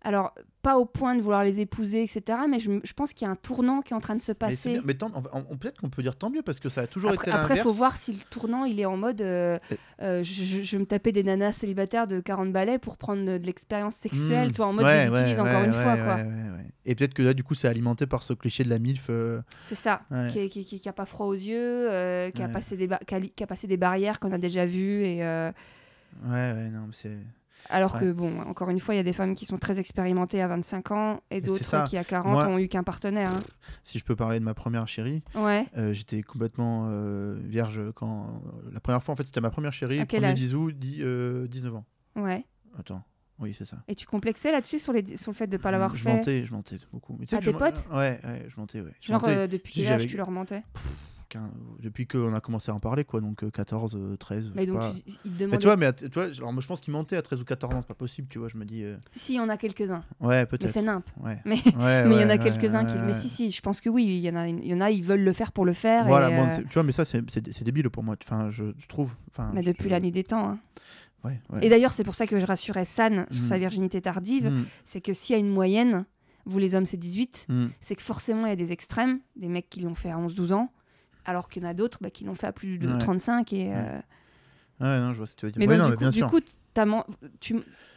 Alors, 0.02 0.34
pas 0.62 0.78
au 0.78 0.86
point 0.86 1.14
de 1.14 1.20
vouloir 1.20 1.44
les 1.44 1.60
épouser, 1.60 2.02
etc. 2.02 2.38
Mais 2.48 2.58
je, 2.58 2.70
pense 2.94 3.12
qu'il 3.12 3.26
y 3.26 3.28
a 3.28 3.32
un 3.32 3.36
tournant 3.36 3.82
qui 3.82 3.92
est 3.92 3.96
en 3.96 4.00
train 4.00 4.16
de 4.16 4.22
se 4.22 4.32
passer. 4.32 4.80
Mais 4.84 4.94
tant- 4.94 5.10
on- 5.14 5.42
on- 5.50 5.56
peut-être 5.58 5.78
qu'on 5.78 5.90
peut 5.90 6.02
dire 6.02 6.16
tant 6.16 6.30
mieux 6.30 6.40
parce 6.40 6.58
que 6.58 6.70
ça 6.70 6.82
a 6.82 6.86
toujours 6.86 7.10
Après, 7.10 7.30
été 7.30 7.38
après, 7.38 7.48
l'inverse. 7.56 7.66
faut 7.68 7.74
voir 7.74 7.96
si 7.98 8.12
le 8.14 8.18
tournant, 8.30 8.64
il 8.64 8.80
est 8.80 8.86
en 8.86 8.96
mode... 8.96 9.20
euh, 9.20 9.58
euh, 10.00 10.22
je, 10.22 10.62
je- 10.62 10.76
me 10.78 10.86
taper 10.86 11.12
des 11.12 11.22
nanas 11.22 11.52
célibataires 11.52 12.06
de 12.06 12.20
40 12.20 12.50
balais 12.50 12.78
pour 12.78 12.96
prendre 12.96 13.24
de, 13.26 13.36
de 13.36 13.44
l'expérience 13.46 13.94
sexuelle, 13.94 14.48
Hmm. 14.48 14.52
tu 14.52 14.56
vois, 14.58 14.66
en 14.68 14.72
mode 14.72 14.84
Ouais, 14.86 15.00
je 15.06 15.10
les 15.12 15.18
utilise 15.18 15.36
ouais, 15.36 15.40
encore 15.48 15.60
ouais, 15.60 15.66
une 15.66 15.74
fois, 15.74 15.96
quoi. 15.98 16.18
Et 16.86 16.94
peut-être 16.94 17.12
que 17.14 17.22
là, 17.22 17.34
du 17.34 17.44
coup, 17.44 17.54
c'est 17.54 17.68
alimenté 17.68 18.06
par 18.06 18.22
ce 18.22 18.32
cliché 18.32 18.64
de 18.64 18.70
la 18.70 18.78
MILF. 18.78 19.08
euh, 19.10 19.42
C'est 19.62 19.74
ça. 19.74 20.00
Qui, 20.32 20.48
qui, 20.48 20.64
qui- 20.64 20.80
qui 20.80 20.88
a 20.88 20.94
pas 20.94 21.04
froid 21.04 21.26
aux 21.26 21.34
yeux, 21.34 21.88
qui, 22.34 22.42
a 22.42 22.48
passé 22.48 22.76
des 22.78 22.88
qui, 23.06 23.14
a, 23.14 23.18
li- 23.18 23.30
qui 23.30 23.42
a 23.44 23.46
passé 23.46 23.66
des 23.66 23.76
barrières 23.76 24.18
qu'on 24.18 24.32
a 24.32 24.38
déjà 24.38 24.64
vues. 24.64 25.04
Et, 25.04 25.22
Ouais, 26.24 26.52
ouais, 26.52 26.68
non, 26.70 26.86
mais 26.86 26.92
c'est. 26.92 27.16
Alors 27.68 27.94
Ouais. 27.94 28.00
que, 28.00 28.12
bon, 28.12 28.40
encore 28.42 28.70
une 28.70 28.78
fois, 28.80 28.94
il 28.94 28.96
y 28.96 29.00
a 29.00 29.04
des 29.04 29.12
femmes 29.12 29.34
qui 29.34 29.44
sont 29.46 29.58
très 29.58 29.78
expérimentées 29.78 30.40
à 30.42 30.48
25 30.48 30.90
ans 30.92 31.20
et 31.30 31.40
d'autres 31.40 31.84
qui, 31.84 31.96
à 31.96 32.04
40, 32.04 32.32
Moi- 32.32 32.46
ont 32.48 32.58
eu 32.58 32.68
qu'un 32.68 32.82
partenaire. 32.82 33.30
hein. 33.30 33.40
Si 33.82 33.98
je 33.98 34.04
peux 34.04 34.16
parler 34.16 34.38
de 34.40 34.44
ma 34.44 34.54
première 34.54 34.88
chérie, 34.88 35.22
Ouais. 35.34 35.66
euh, 35.76 35.92
j'étais 35.92 36.22
complètement 36.22 36.88
euh, 36.90 37.38
vierge 37.44 37.80
quand. 37.94 38.42
la 38.72 38.80
première 38.80 39.02
fois, 39.02 39.12
en 39.12 39.16
fait, 39.16 39.26
c'était 39.26 39.40
ma 39.40 39.50
première 39.50 39.72
chérie. 39.72 40.00
À 40.00 40.06
quel 40.06 40.20
premier 40.20 40.32
âge 40.32 40.38
bisou, 40.38 40.72
dix- 40.72 41.00
euh, 41.02 41.46
19 41.48 41.74
ans. 41.76 41.84
Ouais. 42.16 42.44
Attends. 42.78 43.02
Oui, 43.38 43.54
c'est 43.56 43.64
ça. 43.64 43.78
Et 43.88 43.94
tu 43.94 44.04
complexais 44.06 44.52
là-dessus 44.52 44.78
sur, 44.78 44.92
les, 44.92 45.16
sur 45.16 45.30
le 45.32 45.36
fait 45.36 45.46
de 45.46 45.52
ne 45.56 45.62
pas 45.62 45.70
l'avoir 45.70 45.96
je 45.96 46.02
fait? 46.02 46.12
mentais, 46.12 46.44
je 46.44 46.52
mentais 46.52 46.76
beaucoup. 46.92 47.16
Mais 47.18 47.32
À 47.34 47.40
je- 47.40 47.50
potes? 47.50 47.88
Ouais, 47.90 48.20
ouais, 48.22 48.46
je 48.48 48.60
mentais, 48.60 48.82
ouais. 48.82 48.92
Je 49.00 49.08
Genre, 49.08 49.20
mentais 49.22 49.34
euh, 49.36 49.46
depuis 49.46 49.72
quel 49.82 49.92
âge 49.94 50.06
tu 50.06 50.16
leur 50.18 50.30
mentais? 50.30 50.62
Qu'un- 51.30 51.50
depuis 51.78 52.06
qu'on 52.06 52.34
a 52.34 52.40
commencé 52.40 52.70
à 52.70 52.74
en 52.74 52.80
parler, 52.80 53.04
quoi. 53.04 53.20
Donc 53.22 53.42
euh, 53.42 53.50
14, 53.50 53.96
euh, 53.96 54.16
13. 54.18 54.52
Mais 54.54 54.62
je 54.62 54.66
sais 54.66 54.72
donc, 54.72 54.80
pas. 54.82 54.92
tu- 54.92 55.02
ils 55.24 55.30
te 55.32 55.44
Mais 55.44 55.56
tu 55.58 55.66
vois, 55.66 55.76
mais, 55.76 55.92
tu 55.94 56.08
vois, 56.12 56.24
alors, 56.24 56.52
moi, 56.52 56.60
je 56.60 56.66
pense 56.66 56.80
qu'il 56.82 56.92
mentait 56.92 57.16
à 57.16 57.22
13 57.22 57.40
ou 57.40 57.44
14 57.44 57.72
ans, 57.74 57.80
c'est 57.80 57.86
pas 57.86 57.94
possible, 57.94 58.28
tu 58.28 58.38
vois. 58.38 58.48
Je 58.48 58.58
me 58.58 58.64
dis. 58.66 58.82
euh, 58.84 58.96
Si, 59.10 59.32
il 59.32 59.36
y 59.36 59.40
en 59.40 59.48
a 59.48 59.56
quelques-uns. 59.56 60.02
Ouais, 60.20 60.40
Mais 60.40 60.46
peut-être. 60.46 60.70
c'est 60.70 60.82
nimp. 60.82 61.04
Ouais. 61.22 61.40
Mais- 61.46 61.54
Ouais, 61.78 62.04
mais 62.04 62.16
il 62.16 62.20
y 62.20 62.24
en 62.24 62.28
a 62.30 62.36
quelques-uns 62.38 62.84
qui. 62.84 62.98
Mais 62.98 63.14
si, 63.14 63.28
si, 63.30 63.50
je 63.50 63.60
pense 63.62 63.80
que 63.80 63.88
oui, 63.88 64.04
il 64.04 64.18
y 64.20 64.28
en 64.28 64.36
a, 64.36 64.46
il 64.48 64.66
y 64.66 64.74
en 64.74 64.80
a 64.82 64.90
ils 64.90 65.02
veulent 65.02 65.24
le 65.24 65.32
faire 65.32 65.52
pour 65.52 65.64
le 65.64 65.72
faire. 65.72 66.04
Voilà, 66.06 66.30
et, 66.30 66.36
bon, 66.36 66.48
euh, 66.48 66.56
tu 66.68 66.74
vois, 66.74 66.82
mais 66.82 66.92
ça, 66.92 67.04
c'est 67.06 67.62
débile 67.64 67.88
pour 67.90 68.02
moi. 68.02 68.16
Enfin, 68.22 68.50
je, 68.50 68.64
je 68.78 68.86
trouve. 68.88 69.12
Enfin, 69.30 69.50
mais 69.54 69.62
je- 69.62 69.68
depuis 69.68 69.88
la 69.88 70.00
nuit 70.00 70.10
des 70.12 70.24
temps. 70.24 70.48
hein. 70.50 70.58
Ouais, 71.22 71.38
ouais. 71.50 71.66
Et 71.66 71.68
d'ailleurs, 71.68 71.92
c'est 71.92 72.02
pour 72.04 72.14
ça 72.14 72.26
que 72.26 72.40
je 72.40 72.46
rassurais 72.46 72.86
San 72.86 73.26
sur 73.30 73.42
Mm. 73.42 73.44
sa 73.44 73.58
virginité 73.58 74.00
tardive. 74.00 74.50
Mm, 74.50 74.64
C'est 74.86 75.02
que 75.02 75.12
s'il 75.12 75.34
y 75.34 75.36
a 75.36 75.38
une 75.38 75.50
moyenne, 75.50 76.06
vous 76.46 76.58
les 76.58 76.74
hommes, 76.74 76.86
c'est 76.86 76.96
18, 76.96 77.44
mm. 77.50 77.66
c'est 77.78 77.94
que 77.94 78.00
forcément, 78.00 78.46
il 78.46 78.48
y 78.48 78.52
a 78.52 78.56
des 78.56 78.72
extrêmes, 78.72 79.20
des 79.36 79.48
mecs 79.48 79.68
qui 79.68 79.80
l'ont 79.80 79.94
fait 79.94 80.10
à 80.10 80.16
11-12 80.16 80.54
ans, 80.54 80.72
alors 81.24 81.48
qu'il 81.48 81.62
y 81.62 81.66
en 81.66 81.68
a 81.68 81.74
d'autres 81.74 81.98
bah, 82.00 82.10
qui 82.10 82.24
l'ont 82.24 82.34
fait 82.34 82.46
à 82.46 82.52
plus 82.52 82.78
de 82.78 82.88
Ouais. 82.88 82.98
35. 82.98 83.52
Et, 83.52 83.72
euh, 83.74 83.98
Ouais, 84.80 84.98
non, 84.98 85.12
je 85.12 85.18
vois 85.18 85.26
ce 85.26 85.34
que 85.34 85.40
tu 85.40 85.46
veux 85.46 85.52
dire. 85.52 85.60
Mais 85.60 85.66
Oui, 85.66 85.76
donc, 85.78 85.84
non, 86.00 86.08
du 86.10 86.20
mais 86.20 86.26
coup, 86.26 86.40
du 86.40 86.46
coup 86.46 86.50
tu, 87.40 87.56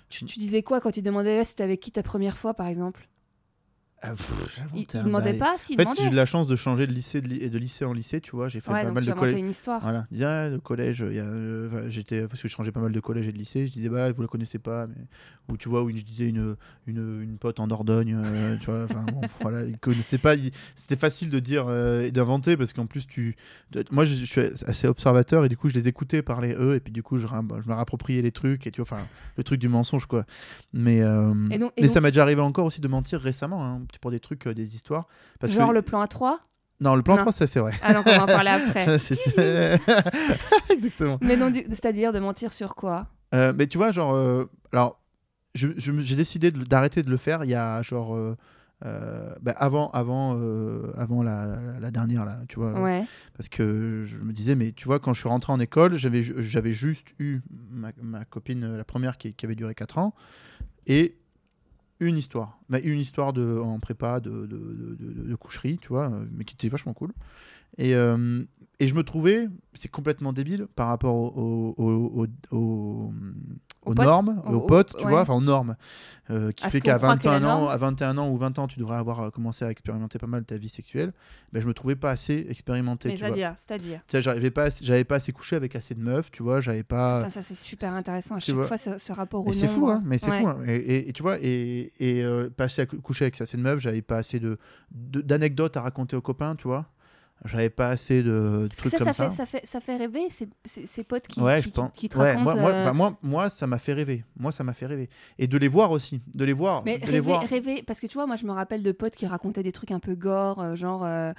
tu, 0.10 0.26
tu 0.26 0.40
disais 0.40 0.64
quoi 0.64 0.82
quand 0.82 0.98
il 0.98 1.02
demandait 1.04 1.40
eh, 1.40 1.44
c'était 1.44 1.64
avec 1.64 1.80
qui 1.80 1.92
ta 1.92 2.04
première 2.04 2.38
fois, 2.38 2.54
par 2.54 2.68
exemple? 2.68 3.08
Ah, 4.06 4.10
pff, 4.12 4.60
Il, 4.76 4.86
demandait 5.06 5.34
pas 5.36 5.56
s'il 5.58 5.80
En 5.82 5.90
fait, 5.90 6.02
j'ai 6.02 6.08
eu 6.08 6.10
de 6.10 6.16
la 6.16 6.26
chance 6.26 6.46
de 6.46 6.56
changer 6.58 6.86
de 6.88 6.92
lycée 6.92 7.22
de, 7.22 7.28
li- 7.30 7.50
de 7.50 7.58
lycée 7.58 7.86
en 7.86 7.94
lycée, 7.94 8.20
tu 8.20 8.32
vois. 8.32 8.50
J'ai 8.50 8.60
fait 8.60 8.70
Ouais, 8.70 8.82
pas 8.82 8.86
donc 8.88 8.96
mal 8.96 9.04
tu 9.06 9.10
de 9.12 9.16
collèges. 9.16 9.40
une 9.40 9.50
histoire. 9.50 9.80
Voilà, 9.82 10.06
il 10.12 10.22
ah, 10.26 10.50
le 10.50 10.60
collège, 10.60 11.06
il 11.10 11.16
y 11.16 11.20
a, 11.20 11.24
euh, 11.24 11.68
enfin, 11.70 11.84
j'étais 11.90 12.28
parce 12.28 12.42
que 12.42 12.50
je 12.50 12.54
changeais 12.54 12.74
pas 12.74 12.82
mal 12.82 12.92
de 12.92 13.00
collège 13.00 13.28
et 13.30 13.32
de 13.32 13.38
lycée, 13.38 13.66
je 13.66 13.72
disais 13.72 13.88
bah 13.88 14.12
vous 14.12 14.22
la 14.22 14.28
connaissez 14.28 14.60
pas, 14.60 14.88
mais 14.88 14.96
ou 15.50 15.56
tu 15.58 15.70
vois 15.70 15.84
où 15.84 15.90
je 15.90 16.04
disais 16.04 16.28
une 16.28 16.56
une, 16.86 17.22
une 17.22 17.38
pote 17.38 17.62
en 17.62 17.68
Dordogne, 17.68 18.20
euh, 18.26 18.58
tu 18.58 18.66
vois, 18.66 18.84
enfin 18.84 19.06
bon, 19.12 19.22
voilà, 19.42 19.64
ils 19.64 19.78
connaissaient 19.78 20.18
pas, 20.18 20.36
ils- 20.36 20.52
c'était 20.76 20.98
facile 20.98 21.30
de 21.30 21.40
dire 21.40 21.66
euh, 21.70 22.02
et 22.02 22.12
d'inventer 22.12 22.58
parce 22.58 22.74
qu'en 22.74 22.86
plus 22.88 23.08
tu, 23.08 23.38
moi 23.92 24.04
je, 24.04 24.16
je 24.16 24.26
suis 24.26 24.42
assez 24.68 24.88
observateur 24.88 25.46
et 25.46 25.50
du 25.50 25.56
coup 25.56 25.70
je 25.70 25.74
les 25.76 25.88
écoutais 25.88 26.22
parler 26.22 26.54
eux 26.60 26.76
et 26.76 26.80
puis 26.82 26.92
du 26.92 27.04
coup 27.04 27.20
je, 27.20 27.26
me 27.28 27.74
rappropriais 27.74 28.22
les 28.22 28.32
trucs 28.32 28.68
et 28.68 28.72
tu 28.72 28.82
vois, 28.82 28.98
enfin 28.98 29.06
le 29.38 29.44
truc 29.46 29.60
du 29.62 29.70
mensonge 29.70 30.06
quoi, 30.08 30.26
mais 30.74 31.02
euh, 31.02 31.34
Et 31.52 31.58
donc- 31.58 31.72
et 31.78 31.82
mais 31.82 31.88
donc- 31.88 31.94
ça 31.94 32.02
m'est 32.02 32.12
déjà 32.12 32.24
arrivé 32.24 32.42
encore 32.42 32.66
aussi 32.66 32.82
de 32.82 32.88
mentir 32.90 33.20
récemment 33.22 33.66
hein, 33.66 33.82
pour 34.00 34.12
des 34.12 34.20
trucs, 34.20 34.48
euh, 34.48 34.54
des 34.54 34.76
histoires, 34.76 35.08
parce 35.40 35.54
Genre 35.54 35.70
que 35.70 35.74
le 35.76 35.82
plan 35.82 36.04
A3 36.04 36.38
non 36.80 36.96
le 36.96 37.02
plan 37.04 37.16
Non. 37.16 37.22
3 37.22 37.32
ça 37.32 37.48
c'est 37.48 37.60
vrai. 37.60 37.72
Ah 37.82 37.94
non, 37.94 38.02
on 38.06 38.10
va 38.10 38.24
en 38.24 38.26
parler 38.26 38.50
après. 38.50 38.98
C'est- 39.00 39.16
c'est- 39.16 39.80
Exactement. 40.70 41.18
Mais 41.22 41.38
donc, 41.38 41.54
du- 41.54 41.64
c'est-à-dire 41.70 42.12
de 42.12 42.20
mentir 42.20 42.52
sur 42.52 42.76
quoi? 42.76 43.08
Euh, 43.34 43.54
mais 43.56 43.68
tu 43.68 43.78
vois, 43.78 43.92
genre, 43.92 44.14
euh, 44.16 44.46
alors, 44.74 45.00
je- 45.56 45.70
je 45.78 45.92
me- 45.92 46.02
j'ai 46.02 46.16
décidé 46.16 46.52
d'arrêter 46.52 47.02
de 47.02 47.10
le 47.10 47.18
faire 47.18 47.44
il 47.44 47.50
y 47.52 47.56
a 47.56 47.82
genre. 47.84 48.16
euh, 48.16 48.36
bah, 49.42 49.54
avant 49.56 49.92
avant, 49.92 50.36
euh, 50.38 50.92
avant 50.98 51.24
la, 51.24 51.62
la- 51.62 51.80
la 51.80 51.92
dernière, 51.92 52.26
là, 52.26 52.40
tu 52.50 52.60
vois. 52.60 52.78
Ouais. 52.82 53.06
Parce 53.38 53.48
que 53.48 54.04
je 54.06 54.18
me 54.18 54.34
disais, 54.34 54.56
mais 54.56 54.74
tu 54.74 54.86
vois, 54.86 55.00
quand 55.00 55.14
je 55.14 55.22
suis 55.22 55.30
rentré 55.30 55.54
en 55.54 55.60
école, 55.62 55.96
j'avais 55.96 56.22
j'avais 56.22 56.74
juste 56.74 57.08
eu 57.18 57.40
ma, 57.72 57.92
ma 58.02 58.26
copine, 58.26 58.76
la 58.76 58.84
première, 58.84 59.18
qui, 59.18 59.34
qui 59.34 59.46
avait 59.46 59.56
duré 59.56 59.74
4 59.74 60.00
ans, 60.00 60.14
et 60.86 61.16
une 62.06 62.18
histoire. 62.18 62.60
Bah, 62.70 62.80
une 62.80 63.00
histoire 63.00 63.34
de, 63.34 63.60
en 63.60 63.80
prépa 63.80 64.20
de, 64.20 64.46
de, 64.46 65.36
coucherie, 65.36 65.78
tu 65.80 65.90
vois, 65.90 66.10
euh, 66.10 66.26
mais 66.32 66.46
qui 66.46 66.56
était 66.56 66.70
vachement 66.70 66.94
cool. 66.94 67.14
Et, 67.78 67.96
euh, 67.96 68.44
et 68.80 68.88
je 68.88 68.94
me 68.94 69.04
trouvais, 69.04 69.48
c'est 69.74 69.90
complètement 69.90 70.34
débile 70.34 70.68
par 70.76 70.88
rapport 70.88 71.16
au- 71.16 73.12
Aux 73.86 73.92
aux 73.92 73.94
potes 73.96 74.06
normes, 74.06 74.42
Aux- 74.46 74.62
potes, 74.62 74.96
tu 74.98 75.04
ouais. 75.04 75.10
vois, 75.12 75.22
enfin 75.22 75.34
aux 75.36 75.42
normes, 75.42 75.76
euh, 76.30 76.52
qui 76.52 76.66
À 76.66 76.70
fait 76.70 76.80
qu'à 76.80 76.98
croit 76.98 77.18
qu'est 77.18 77.28
la 77.30 77.40
21 77.40 77.50
ans, 77.50 77.68
à 77.68 77.78
21 77.78 78.18
ans 78.18 78.30
ou 78.30 78.38
20 78.38 78.58
ans, 78.60 78.68
tu 78.68 78.80
devrais 78.80 78.96
avoir 78.98 79.20
euh, 79.22 79.30
commencé 79.30 79.66
à 79.66 79.70
expérimenter 79.72 80.20
pas 80.20 80.28
mal 80.28 80.46
ta 80.46 80.58
vie 80.58 80.70
sexuelle. 80.70 81.12
Ben, 81.52 81.62
je 81.62 81.68
me 81.68 81.74
trouvais 81.74 81.96
pas 81.96 82.12
assez 82.12 82.46
expérimenté, 82.50 83.10
Mais 83.10 83.18
c'est-à-dire, 83.18 83.54
c'est-à-dire. 83.58 84.00
J'avais 84.14 84.52
pas, 84.52 84.64
assez- 84.64 84.86
j'avais 84.86 85.04
pas 85.04 85.16
assez 85.16 85.32
couché 85.34 85.56
avec 85.58 85.76
assez 85.76 85.94
de 85.96 86.00
meufs, 86.00 86.32
tu 86.32 86.44
vois, 86.44 86.62
j'avais 86.62 86.84
pas. 86.84 87.24
Ça, 87.24 87.30
ça 87.30 87.42
c'est 87.42 87.56
super 87.56 87.94
intéressant 87.94 88.36
à 88.36 88.40
chaque 88.40 88.56
vois. 88.56 88.64
fois 88.66 88.78
ce, 88.78 88.98
ce 88.98 89.12
rapport 89.12 89.46
au 89.46 89.52
c'est 89.54 89.68
fou, 89.68 89.90
hein, 89.90 90.02
mais 90.06 90.18
c'est 90.18 90.30
Ouais. 90.32 90.42
fou. 90.42 90.48
hein. 90.48 90.58
Et, 90.66 90.76
et- 90.76 91.10
et 91.10 91.14
tu 91.14 91.22
vois, 91.22 91.38
et, 91.42 91.92
et 92.00 92.24
euh, 92.24 92.50
pas 92.50 92.66
assez 92.66 92.82
à 92.84 92.86
cou- 92.86 93.02
coucher 93.02 93.26
avec 93.26 93.40
assez 93.42 93.58
de 93.58 93.62
meufs, 93.62 93.80
j'avais 93.80 94.02
pas 94.02 94.18
assez 94.18 94.40
de- 94.40 94.58
d'anecdotes 94.92 95.76
à 95.78 95.82
raconter 95.82 96.16
aux 96.16 96.22
copains, 96.22 96.56
tu 96.56 96.68
vois. 96.68 96.86
J'avais 97.46 97.70
pas 97.70 97.90
assez 97.90 98.24
de, 98.24 98.70
de 98.70 98.76
trucs 98.76 98.90
ça, 98.92 98.98
comme 99.00 99.08
ça, 99.08 99.14
ça. 99.14 99.30
fait, 99.30 99.36
ça, 99.36 99.46
fait, 99.46 99.66
ça 99.66 99.82
fait 99.82 99.98
rêver 99.98 100.30
ces, 100.30 100.48
ces, 100.64 100.86
ces 100.88 101.04
potes 101.04 101.28
qui, 101.28 101.42
ouais, 101.42 101.58
qui, 101.58 101.64
je 101.64 101.68
qui- 101.68 101.72
pense. 101.74 101.92
qui 101.94 102.08
te 102.10 102.18
Ouais, 102.18 102.32
racontent. 102.36 102.56
moi, 102.56 102.72
euh, 102.72 102.94
moi, 102.94 103.18
moi, 103.22 103.50
ça 103.50 103.68
m'a 103.68 103.80
fait 103.80 103.92
rêver. 103.94 104.24
Moi, 104.38 104.54
ça 104.54 104.64
m'a 104.64 104.74
fait 104.74 104.86
rêver. 104.86 105.10
Et 105.38 105.48
de 105.48 105.58
les 105.58 105.68
voir 105.68 105.92
aussi. 105.92 106.22
De 106.34 106.46
les 106.46 106.54
voir. 106.54 106.84
Mais 106.86 107.00
de 107.00 107.02
les 107.06 107.12
rêver, 107.12 107.20
voir. 107.20 107.42
rêver, 107.44 107.84
parce 107.86 108.00
que 108.00 108.08
tu 108.08 108.14
vois, 108.14 108.28
moi 108.28 108.38
je 108.38 108.46
me 108.46 108.52
rappelle 108.54 108.82
de 108.82 108.92
potes 108.94 109.16
qui 109.16 109.26
racontaient 109.28 109.64
des 109.64 109.74
trucs 109.74 109.92
un 109.92 110.00
peu 110.00 110.16
gore, 110.16 110.62
euh, 110.62 110.76
genre 110.78 111.04
euh, 111.04 111.34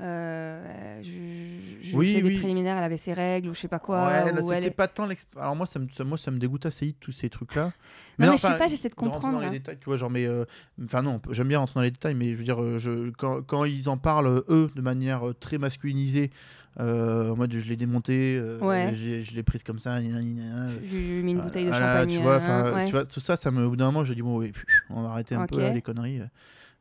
euh, 0.00 1.02
je, 1.02 1.88
je 1.88 1.96
Oui, 1.96 2.12
fais 2.14 2.22
oui. 2.22 2.30
des 2.34 2.38
préliminaires, 2.38 2.76
elle 2.76 2.84
avait 2.84 2.96
ses 2.96 3.12
règles 3.12 3.48
ou 3.48 3.54
je 3.54 3.60
sais 3.60 3.68
pas 3.68 3.78
quoi. 3.78 4.06
ouais, 4.06 4.32
là, 4.32 4.40
c'était 4.40 4.66
est- 4.66 4.70
pas 4.70 4.88
tant 4.88 5.08
Alors 5.36 5.56
moi 5.56 5.66
ça, 5.66 5.78
me, 5.78 5.88
ça- 5.88 6.04
moi, 6.04 6.18
ça 6.18 6.30
me 6.30 6.38
dégoûte 6.38 6.66
assez 6.66 6.86
vite 6.86 6.98
tous 7.00 7.12
ces 7.12 7.28
trucs-là. 7.30 7.72
Non, 8.18 8.30
mais 8.30 8.36
je 8.36 8.42
sais 8.42 8.58
pas, 8.58 8.66
j'essaie 8.68 8.88
de 8.88 8.94
comprendre. 8.94 9.32
dans 9.32 9.40
les 9.40 9.50
détails, 9.50 9.78
tu 9.78 9.86
vois, 9.86 9.96
genre, 9.96 10.10
mais. 10.10 10.26
euh, 10.26 10.44
Enfin, 10.84 11.02
non, 11.02 11.20
j'aime 11.30 11.48
bien 11.48 11.58
rentrer 11.58 11.74
dans 11.76 11.82
les 11.82 11.90
détails, 11.90 12.14
mais 12.14 12.32
je 12.32 12.36
veux 12.36 12.44
dire, 12.44 12.62
euh, 12.62 12.78
je, 12.78 13.10
quand, 13.10 13.42
quand 13.42 13.64
ils 13.64 13.88
en 13.88 13.96
parlent, 13.96 14.42
eux, 14.48 14.70
de 14.74 14.80
manière 14.82 15.28
euh, 15.28 15.32
très 15.34 15.58
masculinisée, 15.58 16.30
euh, 16.78 17.34
mode 17.34 17.52
je 17.54 17.66
l'ai 17.68 17.76
démonté, 17.76 18.36
euh, 18.36 18.58
Ouais. 18.60 18.94
je 18.96 19.34
l'ai 19.34 19.42
prise 19.42 19.62
comme 19.62 19.78
ça, 19.78 20.00
gna, 20.02 20.20
gna, 20.20 20.22
gna, 20.22 20.68
Je 20.84 20.96
lui 20.96 21.18
ai 21.20 21.22
mis 21.22 21.32
une 21.32 21.40
bouteille 21.40 21.64
de 21.66 21.72
champagne. 21.72 22.08
tu 22.10 22.18
vois, 22.20 22.38
euh, 22.40 22.74
ouais. 22.74 22.84
tu 22.84 22.92
vois, 22.92 23.06
tout 23.06 23.20
ça, 23.20 23.36
ça 23.36 23.50
me, 23.50 23.64
au 23.64 23.70
bout 23.70 23.76
d'un 23.76 23.86
moment, 23.86 24.04
je 24.04 24.12
dis 24.12 24.20
bon, 24.22 24.38
oui, 24.38 24.52
on 24.90 25.02
va 25.02 25.10
arrêter 25.10 25.34
un 25.34 25.44
Ok. 25.44 25.50
peu 25.50 25.60
là, 25.60 25.70
les 25.70 25.80
conneries. 25.82 26.20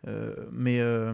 Euh, 0.07 0.35
mais 0.51 0.79
euh, 0.81 1.13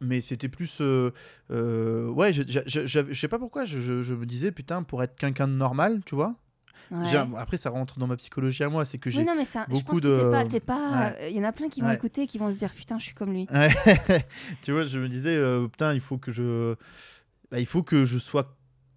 mais 0.00 0.20
c'était 0.20 0.48
plus, 0.48 0.78
euh, 0.80 1.10
euh, 1.50 2.08
ouais, 2.08 2.32
je, 2.32 2.42
je, 2.46 2.60
je- 2.66 2.86
j'avais- 2.86 3.12
je 3.14 3.20
sais 3.20 3.28
pas 3.28 3.38
pourquoi, 3.38 3.64
je, 3.64 3.76
me 4.14 4.24
disais 4.26 4.52
putain, 4.52 4.82
pour 4.82 5.02
être 5.02 5.16
quelqu'un 5.16 5.46
de 5.48 5.52
normal, 5.52 6.00
tu 6.06 6.14
vois. 6.14 6.34
Ouais. 6.90 7.14
Après, 7.36 7.56
ça 7.56 7.70
rentre 7.70 7.98
dans 8.00 8.06
ma 8.08 8.16
psychologie 8.16 8.64
à 8.64 8.68
moi, 8.68 8.84
c'est 8.84 8.98
que 8.98 9.10
j'ai. 9.10 9.20
Oui, 9.20 9.26
beaucoup 9.70 10.00
de- 10.00 10.28
pas. 10.30 10.44
t'es 10.44 10.58
pas- 10.60 11.12
Ouais. 11.18 11.30
Il 11.30 11.36
y 11.36 11.40
en 11.40 11.44
a 11.44 11.52
plein 11.52 11.68
qui 11.68 11.82
vont 11.82 11.86
Ouais. 11.88 11.94
écouter 11.94 12.22
et 12.22 12.26
qui 12.26 12.38
vont 12.38 12.50
se 12.50 12.56
dire 12.56 12.72
putain, 12.72 12.98
je 12.98 13.04
suis 13.04 13.14
comme 13.14 13.32
lui. 13.32 13.46
Tu 14.62 14.72
vois, 14.72 14.82
je 14.82 14.98
me 14.98 15.08
disais, 15.08 15.36
euh, 15.36 15.68
putain, 15.68 15.92
il 15.94 16.00
faut 16.00 16.18
que 16.18 16.32
je. 16.32 16.74
bah, 17.50 17.60
il 17.60 17.66
faut 17.66 17.82
que 17.82 18.04
je 18.04 18.18
sois 18.18 18.56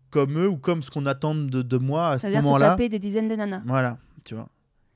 comme 0.09 0.39
eux 0.39 0.47
ou 0.47 0.57
comme 0.57 0.81
ce 0.83 0.89
qu'on 0.89 1.05
attend 1.05 1.35
de, 1.35 1.61
de 1.61 1.77
moi 1.77 2.11
à 2.11 2.19
ce 2.19 2.27
moment-là. 2.27 2.69
taper 2.69 2.89
des 2.89 2.99
dizaines 2.99 3.27
de 3.27 3.35
nanas. 3.35 3.61
Voilà, 3.65 3.97
tu 4.25 4.35
vois. 4.35 4.47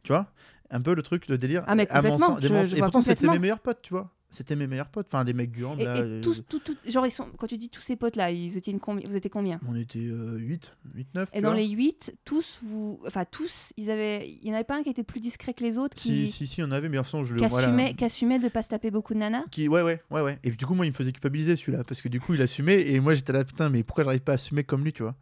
Tu 0.03 0.11
vois? 0.13 0.27
Un 0.69 0.81
peu 0.81 0.95
le 0.95 1.01
truc, 1.03 1.27
le 1.27 1.37
délire. 1.37 1.63
Ah, 1.67 1.75
mais 1.75 1.87
À 1.89 2.01
mon 2.01 2.09
complètement, 2.09 2.27
sens- 2.35 2.39
des 2.41 2.47
je- 2.47 2.75
Et 2.75 2.79
pourtant, 2.79 3.01
c'était 3.01 3.27
mes 3.27 3.39
meilleurs 3.39 3.59
potes, 3.59 3.81
tu 3.81 3.93
vois. 3.93 4.09
C'était 4.29 4.57
mes 4.57 4.67
meilleurs 4.67 4.89
potes. 4.89 5.07
Enfin, 5.07 5.23
des 5.23 5.31
mecs 5.33 5.51
du 5.51 5.63
hand, 5.63 5.79
Et, 5.79 5.85
là. 5.85 5.97
et 5.97 6.01
euh, 6.01 6.21
tous, 6.21 6.43
tout, 6.49 6.59
tout- 6.59 6.75
genre, 6.85 7.05
ils 7.05 7.11
sont, 7.11 7.27
quand 7.37 7.47
tu 7.47 7.57
dis 7.57 7.69
tous 7.69 7.79
ces 7.81 7.95
potes-là, 7.95 8.29
ils 8.31 8.57
étaient 8.57 8.71
une 8.71 8.77
combi- 8.79 9.07
vous 9.07 9.15
étiez 9.15 9.29
combien? 9.29 9.59
On 9.69 9.75
était 9.75 9.99
8, 9.99 10.73
8, 10.95 11.07
9. 11.15 11.29
Et 11.33 11.39
dans 11.41 11.53
les 11.53 11.67
8, 11.67 12.13
tous, 12.25 12.59
vous, 12.61 12.99
enfin 13.07 13.23
tous, 13.23 13.71
ils 13.77 13.89
avaient, 13.89 14.29
il 14.29 14.43
n'y 14.43 14.51
en 14.51 14.55
avait 14.55 14.63
pas 14.65 14.77
un 14.77 14.83
qui 14.83 14.89
était 14.89 15.03
plus 15.03 15.21
discret 15.21 15.53
que 15.53 15.63
les 15.63 15.77
autres, 15.77 15.97
Si, 15.97 16.25
qui, 16.25 16.31
si, 16.31 16.47
si, 16.47 16.61
on 16.61 16.71
avait, 16.71 16.89
mais 16.89 16.97
en 16.97 17.03
façon, 17.03 17.23
je 17.23 17.33
le. 17.35 17.39
qui 17.39 17.47
voilà. 17.47 17.67
assumait, 17.67 17.93
qui 17.93 18.03
assumait 18.03 18.39
de 18.39 18.49
pas 18.49 18.63
se 18.63 18.67
taper 18.67 18.91
beaucoup 18.91 19.13
de 19.13 19.19
nanas? 19.19 19.45
Qui, 19.49 19.69
ouais, 19.69 19.81
ouais, 19.81 20.01
ouais, 20.11 20.21
ouais. 20.21 20.39
Et 20.43 20.49
puis, 20.49 20.57
du 20.57 20.65
coup, 20.65 20.73
moi, 20.73 20.85
il 20.85 20.89
me 20.89 20.95
faisait 20.95 21.13
culpabiliser 21.13 21.55
celui-là. 21.55 21.83
Parce 21.85 22.01
que 22.01 22.09
du 22.09 22.19
coup, 22.19 22.33
il 22.33 22.41
assumait. 22.41 22.81
Et 22.91 22.99
moi, 22.99 23.13
j'étais 23.13 23.31
là, 23.33 23.45
putain, 23.45 23.69
mais 23.69 23.83
pourquoi 23.83 24.03
j'arrive 24.03 24.21
pas 24.21 24.33
à 24.33 24.35
assumer 24.35 24.63
comme 24.65 24.83
lui, 24.83 24.91
tu 24.91 25.03
vois? 25.03 25.15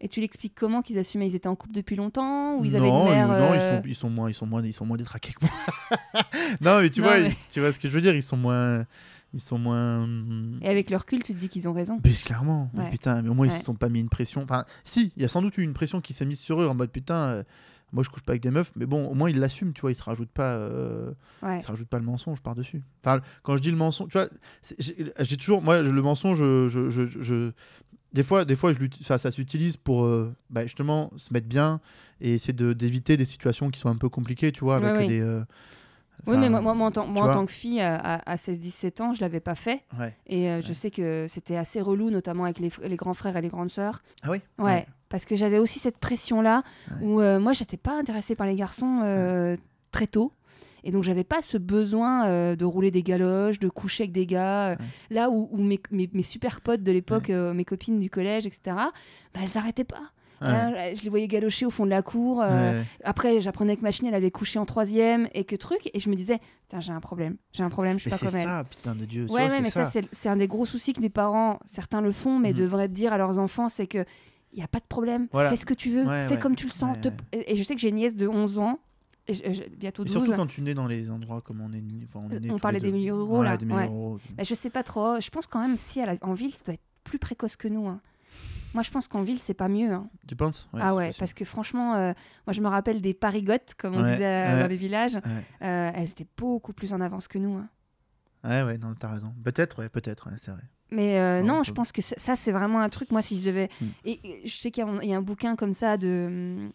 Et 0.00 0.08
tu 0.08 0.20
l'expliques 0.20 0.54
comment 0.54 0.82
qu'ils 0.82 0.98
assumaient? 0.98 1.26
Ils 1.26 1.34
étaient 1.34 1.48
en 1.48 1.56
couple 1.56 1.72
depuis 1.74 1.96
longtemps 1.96 2.58
ou 2.58 2.64
ils 2.66 2.76
avaient 2.76 2.86
non, 2.86 3.06
une 3.06 3.12
mère 3.12 3.26
ils, 3.26 3.30
non, 3.40 3.54
ils 3.54 3.60
euh, 3.60 3.76
sont, 3.80 3.82
ils 3.88 3.94
sont 3.94 4.10
moins, 4.10 4.28
ils 4.30 4.34
sont 4.34 4.46
moins, 4.46 4.62
ils 4.62 4.72
sont 4.74 4.84
moins 4.84 4.96
détraqués 4.98 5.32
que 5.32 5.38
moi. 5.46 5.50
non, 6.60 6.80
mais 6.82 6.90
tu 6.90 7.00
Non, 7.00 7.06
vois, 7.06 7.18
mais- 7.20 7.28
ils- 7.30 7.48
tu 7.52 7.60
vois 7.60 7.72
ce 7.72 7.78
que 7.78 7.88
je 7.88 7.94
veux 7.94 8.00
dire. 8.02 8.14
Ils 8.14 8.22
sont 8.22 8.36
moins, 8.36 8.84
ils 9.32 9.40
sont 9.40 9.58
moins. 9.58 10.06
Et 10.60 10.68
avec 10.68 10.90
le 10.90 10.96
recul, 10.98 11.22
tu 11.22 11.34
te 11.34 11.38
dis 11.38 11.48
qu'ils 11.48 11.66
ont 11.68 11.72
raison. 11.72 11.98
Mais 12.04 12.12
clairement. 12.12 12.70
Mais 12.74 12.90
putain, 12.90 13.22
mais 13.22 13.28
au 13.30 13.34
moins 13.34 13.46
ils 13.46 13.52
Ouais. 13.52 13.58
se 13.58 13.64
sont 13.64 13.74
pas 13.74 13.88
mis 13.88 14.00
une 14.00 14.08
pression. 14.10 14.42
Enfin, 14.42 14.64
si, 14.84 15.12
il 15.16 15.22
y 15.22 15.24
a 15.24 15.28
sans 15.28 15.40
doute 15.40 15.56
eu 15.56 15.62
une 15.62 15.72
pression 15.74 16.00
qui 16.02 16.12
s'est 16.12 16.26
mise 16.26 16.40
sur 16.40 16.60
eux 16.60 16.66
en 16.68 16.74
mode 16.74 16.90
putain. 16.90 17.28
euh, 17.28 17.42
moi, 17.92 18.02
je 18.02 18.10
couche 18.10 18.22
pas 18.22 18.32
avec 18.32 18.42
des 18.42 18.50
meufs, 18.50 18.72
mais 18.74 18.84
bon, 18.84 19.06
au 19.06 19.14
moins 19.14 19.30
ils 19.30 19.38
l'assument, 19.38 19.72
tu 19.72 19.80
vois. 19.80 19.92
Ils 19.92 19.94
se 19.94 20.02
rajoutent 20.02 20.28
pas, 20.32 20.56
euh, 20.56 21.12
Ouais. 21.42 21.60
ils 21.60 21.62
se 21.62 21.68
rajoutent 21.68 21.88
pas 21.88 22.00
le 22.00 22.04
mensonge 22.04 22.40
par 22.40 22.54
dessus. 22.56 22.82
Enfin, 23.02 23.20
quand 23.44 23.56
je 23.56 23.62
dis 23.62 23.70
le 23.70 23.76
mensonge, 23.76 24.08
tu 24.08 24.18
vois, 24.18 24.28
j'ai 24.78 25.12
j'ai 25.20 25.36
toujours, 25.36 25.62
moi, 25.62 25.80
le 25.80 26.02
mensonge, 26.02 26.38
je, 26.38 26.66
je, 26.68 26.90
je- 26.90 27.22
je- 27.22 27.52
des 28.16 28.22
fois, 28.22 28.44
des 28.46 28.56
fois, 28.56 28.72
je 28.72 28.78
ça, 29.02 29.30
s'utilise 29.30 29.76
pour 29.76 30.04
euh, 30.06 30.34
bah, 30.48 30.62
justement 30.62 31.10
se 31.18 31.32
mettre 31.34 31.46
bien 31.46 31.80
et 32.22 32.32
essayer 32.34 32.54
de- 32.54 32.72
d'éviter 32.72 33.16
des 33.18 33.26
situations 33.26 33.70
qui 33.70 33.78
sont 33.78 33.90
un 33.90 33.96
peu 33.96 34.08
compliquées, 34.08 34.50
tu 34.52 34.60
vois, 34.64 34.76
avec 34.76 34.96
oui. 34.98 35.06
des. 35.08 35.20
euh, 35.20 35.44
Oui, 36.26 36.38
mais 36.38 36.48
moi, 36.48 36.62
moi, 36.62 36.72
moi, 36.74 36.86
en, 36.88 36.90
tant, 36.90 37.06
moi, 37.06 37.22
en 37.22 37.24
vois. 37.26 37.34
tant 37.34 37.44
que 37.46 37.52
fille, 37.52 37.78
à, 37.80 37.94
à- 37.96 38.32
à 38.32 38.36
16-17 38.36 39.02
ans, 39.02 39.12
je 39.12 39.20
l'avais 39.20 39.40
pas 39.40 39.54
fait. 39.54 39.82
Ouais. 39.98 40.16
Et 40.26 40.48
euh, 40.50 40.62
je 40.62 40.72
sais 40.72 40.90
que 40.90 41.26
c'était 41.28 41.56
assez 41.56 41.80
relou, 41.82 42.10
notamment 42.10 42.44
avec 42.44 42.58
les, 42.58 42.70
grands 42.96 43.14
frères 43.14 43.36
et 43.36 43.42
les 43.42 43.50
grandes 43.50 43.70
sœurs. 43.70 44.02
Ah 44.22 44.30
oui? 44.30 44.40
Ouais, 44.58 44.86
parce 45.10 45.26
que 45.26 45.36
j'avais 45.36 45.58
aussi 45.58 45.78
cette 45.78 45.98
pression-là 45.98 46.62
où 47.02 47.20
moi, 47.20 47.52
j'étais 47.52 47.76
pas 47.76 47.98
intéressée 47.98 48.34
par 48.34 48.46
les 48.46 48.54
garçons 48.56 49.56
très 49.92 50.06
tôt. 50.06 50.32
Et 50.86 50.92
donc, 50.92 51.02
j'avais 51.02 51.24
pas 51.24 51.42
ce 51.42 51.58
besoin 51.58 52.26
euh, 52.26 52.54
de 52.56 52.64
rouler 52.64 52.90
des 52.90 53.02
galoches, 53.02 53.58
de 53.58 53.68
coucher 53.68 54.04
avec 54.04 54.12
des 54.12 54.24
gars. 54.26 54.70
euh, 54.70 54.76
Là 55.10 55.30
où, 55.30 55.48
où 55.50 55.62
mes, 55.62 55.80
mes, 55.90 56.08
mes 56.12 56.22
super 56.22 56.60
potes 56.60 56.82
de 56.84 56.92
l'époque, 56.92 57.28
euh, 57.30 57.52
mes 57.52 57.64
copines 57.64 57.98
du 57.98 58.08
collège, 58.08 58.46
etc., 58.46 58.76
bah, 58.76 59.40
elles 59.42 59.58
arrêtaient 59.58 59.84
pas. 59.84 60.12
Ouais. 60.42 60.94
Je 60.94 61.02
les 61.02 61.08
voyais 61.08 61.26
galocher 61.28 61.64
au 61.66 61.70
fond 61.70 61.86
de 61.86 61.90
la 61.90 62.02
cour. 62.02 62.42
euh, 62.42 62.80
Ouais. 62.80 62.84
Après, 63.04 63.40
j'apprenais 63.40 63.74
que 63.76 63.80
Machine, 63.82 64.06
elle 64.06 64.14
avait 64.14 64.30
couché 64.30 64.58
en 64.58 64.66
troisième 64.66 65.28
et 65.34 65.44
que 65.44 65.56
truc. 65.56 65.90
Et 65.94 65.98
je 65.98 66.08
me 66.10 66.14
disais, 66.14 66.38
Putain, 66.68 66.80
j'ai 66.80 66.92
un 66.92 67.00
problème. 67.00 67.36
J'ai 67.52 67.62
un 67.62 67.70
problème, 67.70 67.96
je 67.98 68.02
suis 68.02 68.10
Mais 68.10 68.16
pas 68.16 68.18
c'est 68.18 68.26
comme 68.26 68.36
elle. 68.36 68.44
ça, 68.44 68.64
putain 68.64 68.94
de 68.94 69.04
Dieu. 69.06 69.26
Ouais, 69.30 69.44
ouais, 69.44 69.50
c'est 69.50 69.60
mais 69.62 69.70
ça, 69.70 69.84
c'est 69.86 70.04
c'est 70.12 70.28
un 70.28 70.36
des 70.36 70.46
gros 70.46 70.66
soucis 70.66 70.92
que 70.92 71.00
les 71.00 71.08
parents, 71.08 71.58
certains 71.64 72.00
le 72.02 72.12
font, 72.12 72.38
mais 72.38 72.52
Mhm. 72.52 72.58
devraient 72.58 72.88
dire 72.88 73.12
à 73.12 73.18
leurs 73.18 73.38
enfants, 73.38 73.68
c'est 73.70 73.86
que 73.86 74.04
il 74.52 74.58
y 74.60 74.62
a 74.62 74.68
pas 74.68 74.78
de 74.78 74.84
problème. 74.88 75.26
Voilà. 75.32 75.48
Fais 75.50 75.56
ce 75.56 75.64
que 75.66 75.74
tu 75.74 75.90
veux, 75.90 76.04
Ouais, 76.06 76.26
fais 76.28 76.34
ouais. 76.34 76.40
comme 76.40 76.54
tu 76.54 76.66
le 76.66 76.70
sens. 76.72 76.96
Ouais, 76.96 77.00
te- 77.00 77.08
ouais. 77.08 77.44
Et, 77.50 77.56
je 77.56 77.62
sais 77.62 77.74
que 77.74 77.80
j'ai 77.80 77.88
une 77.88 77.96
nièce 77.96 78.14
de 78.16 78.28
11 78.28 78.58
ans, 78.58 78.78
je- 79.28 79.52
je- 79.52 79.68
bientôt 79.76 80.02
Et 80.02 80.06
12. 80.06 80.12
surtout 80.12 80.32
quand 80.34 80.46
tu 80.46 80.62
nais 80.62 80.74
dans 80.74 80.86
les 80.86 81.10
endroits 81.10 81.40
comme 81.40 81.60
on 81.60 81.72
est, 81.72 81.82
enfin, 82.08 82.26
on 82.26 82.30
est 82.30 82.36
Euh, 82.36 82.40
nés 82.40 82.50
on 82.50 82.58
parlait 82.58 82.80
des 82.80 82.92
milieux 82.92 83.14
ruraux, 83.14 83.36
Voilà, 83.36 83.50
là, 83.52 83.56
des 83.56 83.66
ouais. 83.66 83.88
Bah, 84.36 84.44
je 84.44 84.54
sais 84.54 84.70
pas 84.70 84.82
trop. 84.82 85.20
Je 85.20 85.30
pense 85.30 85.46
quand 85.46 85.60
même, 85.60 85.76
si 85.76 86.00
en 86.22 86.32
ville, 86.32 86.52
ça 86.52 86.62
doit 86.64 86.74
être 86.74 86.82
plus 87.04 87.18
précoce 87.18 87.56
que 87.56 87.68
nous. 87.68 87.86
hein. 87.88 88.00
Moi, 88.74 88.82
je 88.82 88.90
pense 88.90 89.08
qu'en 89.08 89.22
ville, 89.22 89.38
c'est 89.38 89.54
pas 89.54 89.68
mieux. 89.68 89.90
hein. 89.92 90.08
Tu 90.28 90.36
penses? 90.36 90.68
Ah 90.74 90.94
ouais, 90.94 91.06
possible. 91.06 91.20
parce 91.20 91.34
que 91.34 91.44
franchement, 91.46 91.94
euh, 91.94 92.12
moi, 92.46 92.52
je 92.52 92.60
me 92.60 92.68
rappelle 92.68 93.00
des 93.00 93.14
parigottes, 93.14 93.74
comme 93.78 93.94
on 93.94 94.02
Ouais, 94.02 94.12
disait 94.12 94.26
euh, 94.26 94.54
ouais. 94.56 94.62
dans 94.62 94.68
les 94.68 94.76
villages. 94.76 95.14
Ouais. 95.14 95.22
Euh, 95.62 95.90
elles 95.94 96.10
étaient 96.10 96.26
beaucoup 96.36 96.72
plus 96.74 96.92
en 96.92 97.00
avance 97.00 97.26
que 97.26 97.38
nous. 97.38 97.56
hein. 97.56 97.68
Ouais, 98.44 98.62
ouais, 98.62 98.76
non, 98.78 98.94
t'as 98.98 99.08
raison. 99.12 99.32
Peut-être, 99.42 99.78
ouais, 99.80 99.88
peut-être, 99.88 100.28
ouais, 100.28 100.36
c'est 100.36 100.50
vrai. 100.50 100.60
Mais 100.90 101.42
Non, 101.42 101.54
non, 101.54 101.60
on 101.60 101.62
je 101.64 101.72
pense 101.72 101.90
que 101.90 102.00
ça, 102.02 102.36
c'est 102.36 102.52
vraiment 102.52 102.80
un 102.80 102.88
truc. 102.88 103.10
Moi, 103.10 103.22
si 103.22 103.40
je 103.40 103.46
devais. 103.46 103.68
Hmm. 103.80 103.86
Et, 104.04 104.20
et 104.44 104.46
je 104.46 104.54
sais 104.56 104.70
qu'il 104.70 104.84
y, 104.84 104.86
a 104.86 104.90
un- 104.90 105.00
il 105.00 105.08
y 105.08 105.14
a 105.14 105.16
un 105.16 105.22
bouquin 105.22 105.56
comme 105.56 105.72
ça 105.72 105.96
de, 105.96 106.26
hum, 106.28 106.70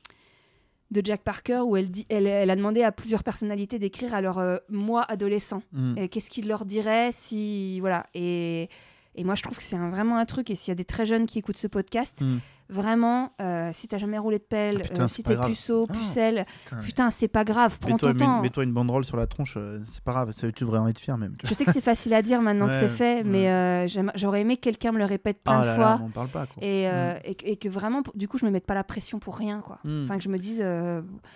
de 0.92 1.02
Jack 1.04 1.22
Parker 1.22 1.62
où 1.66 1.78
elle, 1.78 1.90
dit, 1.90 2.06
elle, 2.10 2.28
elle 2.28 2.50
a 2.50 2.56
demandé 2.56 2.84
à 2.84 2.92
plusieurs 2.92 3.24
personnalités 3.24 3.80
d'écrire 3.80 4.14
à 4.14 4.22
leur 4.22 4.38
euh, 4.38 4.58
moi 4.70 5.04
adolescent. 5.04 5.64
Mm. 5.72 6.08
Qu'est-ce 6.08 6.30
qu'ils 6.30 6.48
leur 6.48 6.66
diraient 6.66 7.12
si. 7.12 7.80
Voilà. 7.80 8.06
Et, 8.14 8.70
et 9.16 9.24
moi, 9.24 9.36
je 9.36 9.42
trouve 9.44 9.58
que 9.58 9.64
c'est 9.64 9.78
vraiment 9.78 10.18
un 10.18 10.26
truc. 10.26 10.50
Et 10.50 10.56
s'il 10.56 10.70
y 10.70 10.74
a 10.74 10.76
des 10.76 10.86
très 10.86 11.06
jeunes 11.06 11.26
qui 11.26 11.40
écoutent 11.40 11.58
ce 11.58 11.68
podcast, 11.68 12.22
Mm. 12.22 12.38
Vraiment, 12.72 13.34
euh, 13.42 13.70
si 13.74 13.88
t'as 13.88 13.98
jamais 13.98 14.18
roulé 14.18 14.40
de 14.40 14.44
pelle, 14.44 14.78
Ah, 14.80 14.88
putain, 14.88 15.04
euh, 15.04 15.08
si 15.08 15.24
t'es 15.24 15.36
puceau, 15.38 15.86
Ah. 15.90 15.94
pucelle, 15.94 16.46
Putain, 16.82 17.10
c'est 17.12 17.28
pas 17.28 17.44
grave, 17.44 17.78
prends 17.80 17.98
ton 17.98 18.14
temps. 18.14 18.42
mets-toi 18.42 18.64
une 18.64 18.74
banderole 18.74 19.06
sur 19.06 19.18
la 19.18 19.28
tronche, 19.28 19.56
euh, 19.58 19.80
c'est 19.92 20.04
pas 20.04 20.12
grave, 20.14 20.34
tu 20.34 20.52
devrais 20.64 20.80
en 20.80 20.88
être 20.88 21.00
fier 21.00 21.18
même. 21.18 21.36
Je 21.44 21.54
sais 21.54 21.66
que 21.66 21.72
c'est 21.74 21.82
facile 21.82 22.14
à 22.14 22.22
dire 22.22 22.42
maintenant 22.42 22.68
que 22.68 22.74
c'est 22.74 22.88
fait, 22.88 23.18
ouais. 23.18 23.24
mais 23.24 23.50
euh, 23.52 23.88
j'aurais 24.16 24.42
aimé 24.42 24.56
que 24.58 24.62
quelqu'un 24.62 24.92
me 24.92 24.98
le 24.98 25.06
répète 25.06 25.44
plein 25.44 25.60
Ah 25.60 25.62
de 25.62 25.68
là 25.68 25.76
fois. 25.76 25.84
là, 25.86 26.00
on 26.04 26.10
parle 26.10 26.30
pas 26.30 26.46
quoi. 26.48 26.64
Et, 26.64 26.84
et, 27.24 27.36
que- 27.36 27.46
et 27.46 27.58
que 27.58 27.70
vraiment, 27.70 28.02
du 28.16 28.28
coup, 28.28 28.38
je 28.38 28.46
me 28.46 28.52
mette 28.52 28.66
pas 28.66 28.74
la 28.74 28.84
pression 28.84 29.20
pour 29.20 29.38
rien, 29.38 29.60
quoi. 29.62 29.80
Mm. 29.84 30.04
Enfin, 30.06 30.18
que 30.18 30.24
je 30.24 30.30
me 30.30 30.38
dise, 30.40 30.60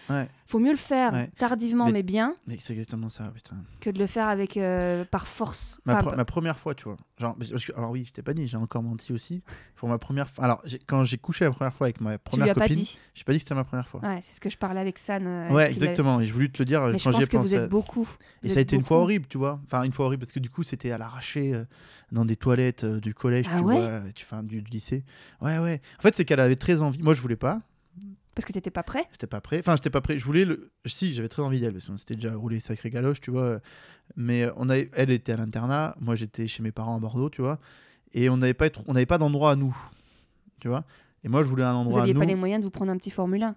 Ouais. 0.10 0.28
faut 0.46 0.60
mieux 0.60 0.72
le 0.72 0.78
faire 0.78 1.14
tardivement, 1.38 1.86
mais, 1.86 1.92
Mais- 1.94 2.04
bien, 2.04 2.36
Mais 2.48 2.58
c'est 2.60 2.74
exactement 2.74 3.10
ça, 3.10 3.32
putain. 3.34 3.56
que 3.80 3.90
de 3.90 4.00
le 4.00 4.08
faire 4.08 4.28
avec 4.28 4.60
par 5.12 5.28
force. 5.28 5.78
Ma, 5.86 5.96
Enfin, 6.00 6.12
pre- 6.12 6.16
ma 6.16 6.26
première 6.26 6.58
fois, 6.60 6.74
tu 6.76 6.86
vois. 6.86 6.98
Genre, 7.20 7.36
parce 7.38 7.52
que- 7.52 7.74
alors 7.78 7.92
oui, 7.92 8.04
je 8.06 8.12
t'ai 8.14 8.22
pas 8.22 8.34
dit, 8.34 8.46
j'ai 8.48 8.58
encore 8.58 8.84
menti 8.84 9.14
aussi. 9.14 9.42
Pour 9.76 9.90
ma 9.90 9.98
première 9.98 10.30
fois. 10.30 10.44
Alors, 10.44 10.64
quand 10.88 11.04
j'ai 11.04 11.18
couché 11.26 11.44
la 11.46 11.52
première 11.52 11.74
fois 11.74 11.88
avec 11.88 12.00
ma 12.00 12.14
tu 12.18 12.24
première 12.24 12.46
lui 12.46 12.52
as 12.52 12.56
pas 12.56 12.68
copine, 12.68 12.78
dit. 12.84 13.00
j'ai 13.14 13.24
pas 13.24 13.34
dit 13.34 13.40
que 13.40 13.44
c'était 13.44 13.56
ma 13.56 13.64
première 13.64 13.88
fois. 13.88 14.00
Ouais, 14.02 14.20
c'est 14.22 14.36
ce 14.36 14.40
que 14.40 14.50
je 14.50 14.58
parlais 14.58 14.80
avec 14.80 14.98
San. 14.98 15.26
euh, 15.26 15.50
Ouais, 15.52 15.68
exactement. 15.68 16.22
Et 16.22 16.26
je 16.26 16.34
voulais 16.34 16.48
te 16.50 16.60
le 16.60 16.66
dire 16.66 16.82
euh, 16.84 16.92
Mais 16.92 17.00
je 17.00 17.04
quand 17.04 17.12
j'y 17.12 17.18
ai 17.18 17.20
pense 17.22 17.30
que 17.30 17.38
vous 17.38 17.44
pensé. 17.44 17.56
êtes 17.56 17.70
beaucoup. 17.70 18.08
Et 18.44 18.50
ça 18.50 18.60
a 18.60 18.62
été 18.62 18.76
une 18.76 18.84
fois 18.86 18.98
horrible, 19.00 19.26
tu 19.28 19.38
vois. 19.38 19.60
Enfin, 19.66 19.84
une 19.84 19.92
fois 19.92 20.06
horrible 20.06 20.22
parce 20.22 20.32
que 20.32 20.40
du 20.40 20.50
coup, 20.50 20.64
c'était 20.64 20.92
à 20.92 20.98
l'arraché 20.98 21.54
euh, 21.54 21.66
dans 22.12 22.24
des 22.26 22.36
toilettes 22.36 22.84
euh, 22.86 23.00
du 23.00 23.14
collège, 23.14 23.46
Ah 23.52 23.58
tu 23.58 23.64
ouais 23.66 23.76
vois, 23.76 23.84
euh, 23.84 24.12
tu, 24.16 24.24
enfin, 24.26 24.44
du, 24.44 24.62
du 24.62 24.72
lycée. 24.72 25.04
Ouais, 25.42 25.58
ouais. 25.58 25.82
En 26.00 26.02
fait, 26.02 26.16
c'est 26.16 26.24
qu'elle 26.26 26.40
avait 26.40 26.56
très 26.56 26.82
envie. 26.82 27.02
Moi, 27.02 27.14
je 27.14 27.22
voulais 27.22 27.36
pas. 27.36 27.62
Parce 28.36 28.46
que 28.46 28.52
t'étais 28.52 28.70
pas 28.70 28.84
prêt. 28.84 29.06
J'étais 29.14 29.28
pas 29.28 29.40
prêt. 29.40 29.60
Enfin, 29.60 29.76
j'étais 29.78 29.90
pas 29.90 30.02
prêt. 30.02 30.20
Je 30.20 30.26
voulais 30.26 30.44
le. 30.44 30.70
Si, 30.86 31.14
j'avais 31.14 31.30
très 31.30 31.42
envie 31.42 31.62
d'elle 31.62 31.72
parce 31.72 31.86
qu'on 31.88 31.96
s'était 31.96 32.16
déjà 32.16 32.36
roulé 32.36 32.60
sacré 32.60 32.90
galoche, 32.90 33.22
tu 33.22 33.32
vois. 33.32 33.60
Mais 34.18 34.44
euh, 34.44 34.52
on 34.58 34.68
avait... 34.70 34.90
elle 34.94 35.10
était 35.10 35.32
à 35.32 35.38
l'internat. 35.38 35.96
Moi, 36.02 36.16
j'étais 36.16 36.46
chez 36.48 36.62
mes 36.62 36.74
parents 36.74 36.98
à 36.98 37.00
Bordeaux, 37.00 37.30
tu 37.30 37.42
vois. 37.42 37.60
Et 38.14 38.28
on 38.30 38.36
n'avait 38.36 38.54
pas, 38.54 38.66
être... 38.66 38.82
on 38.88 38.94
n'avait 38.94 39.06
pas 39.06 39.18
d'endroit 39.18 39.52
à 39.52 39.56
nous, 39.56 39.76
tu 40.60 40.68
vois. 40.68 40.84
Et 41.26 41.28
moi, 41.28 41.42
je 41.44 41.48
voulais 41.48 41.64
un 41.64 41.74
Vous 41.74 41.80
endroit 41.80 42.00
à 42.00 42.02
aviez 42.04 42.14
nous. 42.14 42.20
pas 42.22 42.26
les 42.26 42.36
moyens 42.36 42.62
de 42.62 42.66
vous 42.66 42.70
prendre 42.72 42.92
un 42.92 42.98
petit 42.98 43.10
Formule 43.12 43.44
1. 43.44 43.56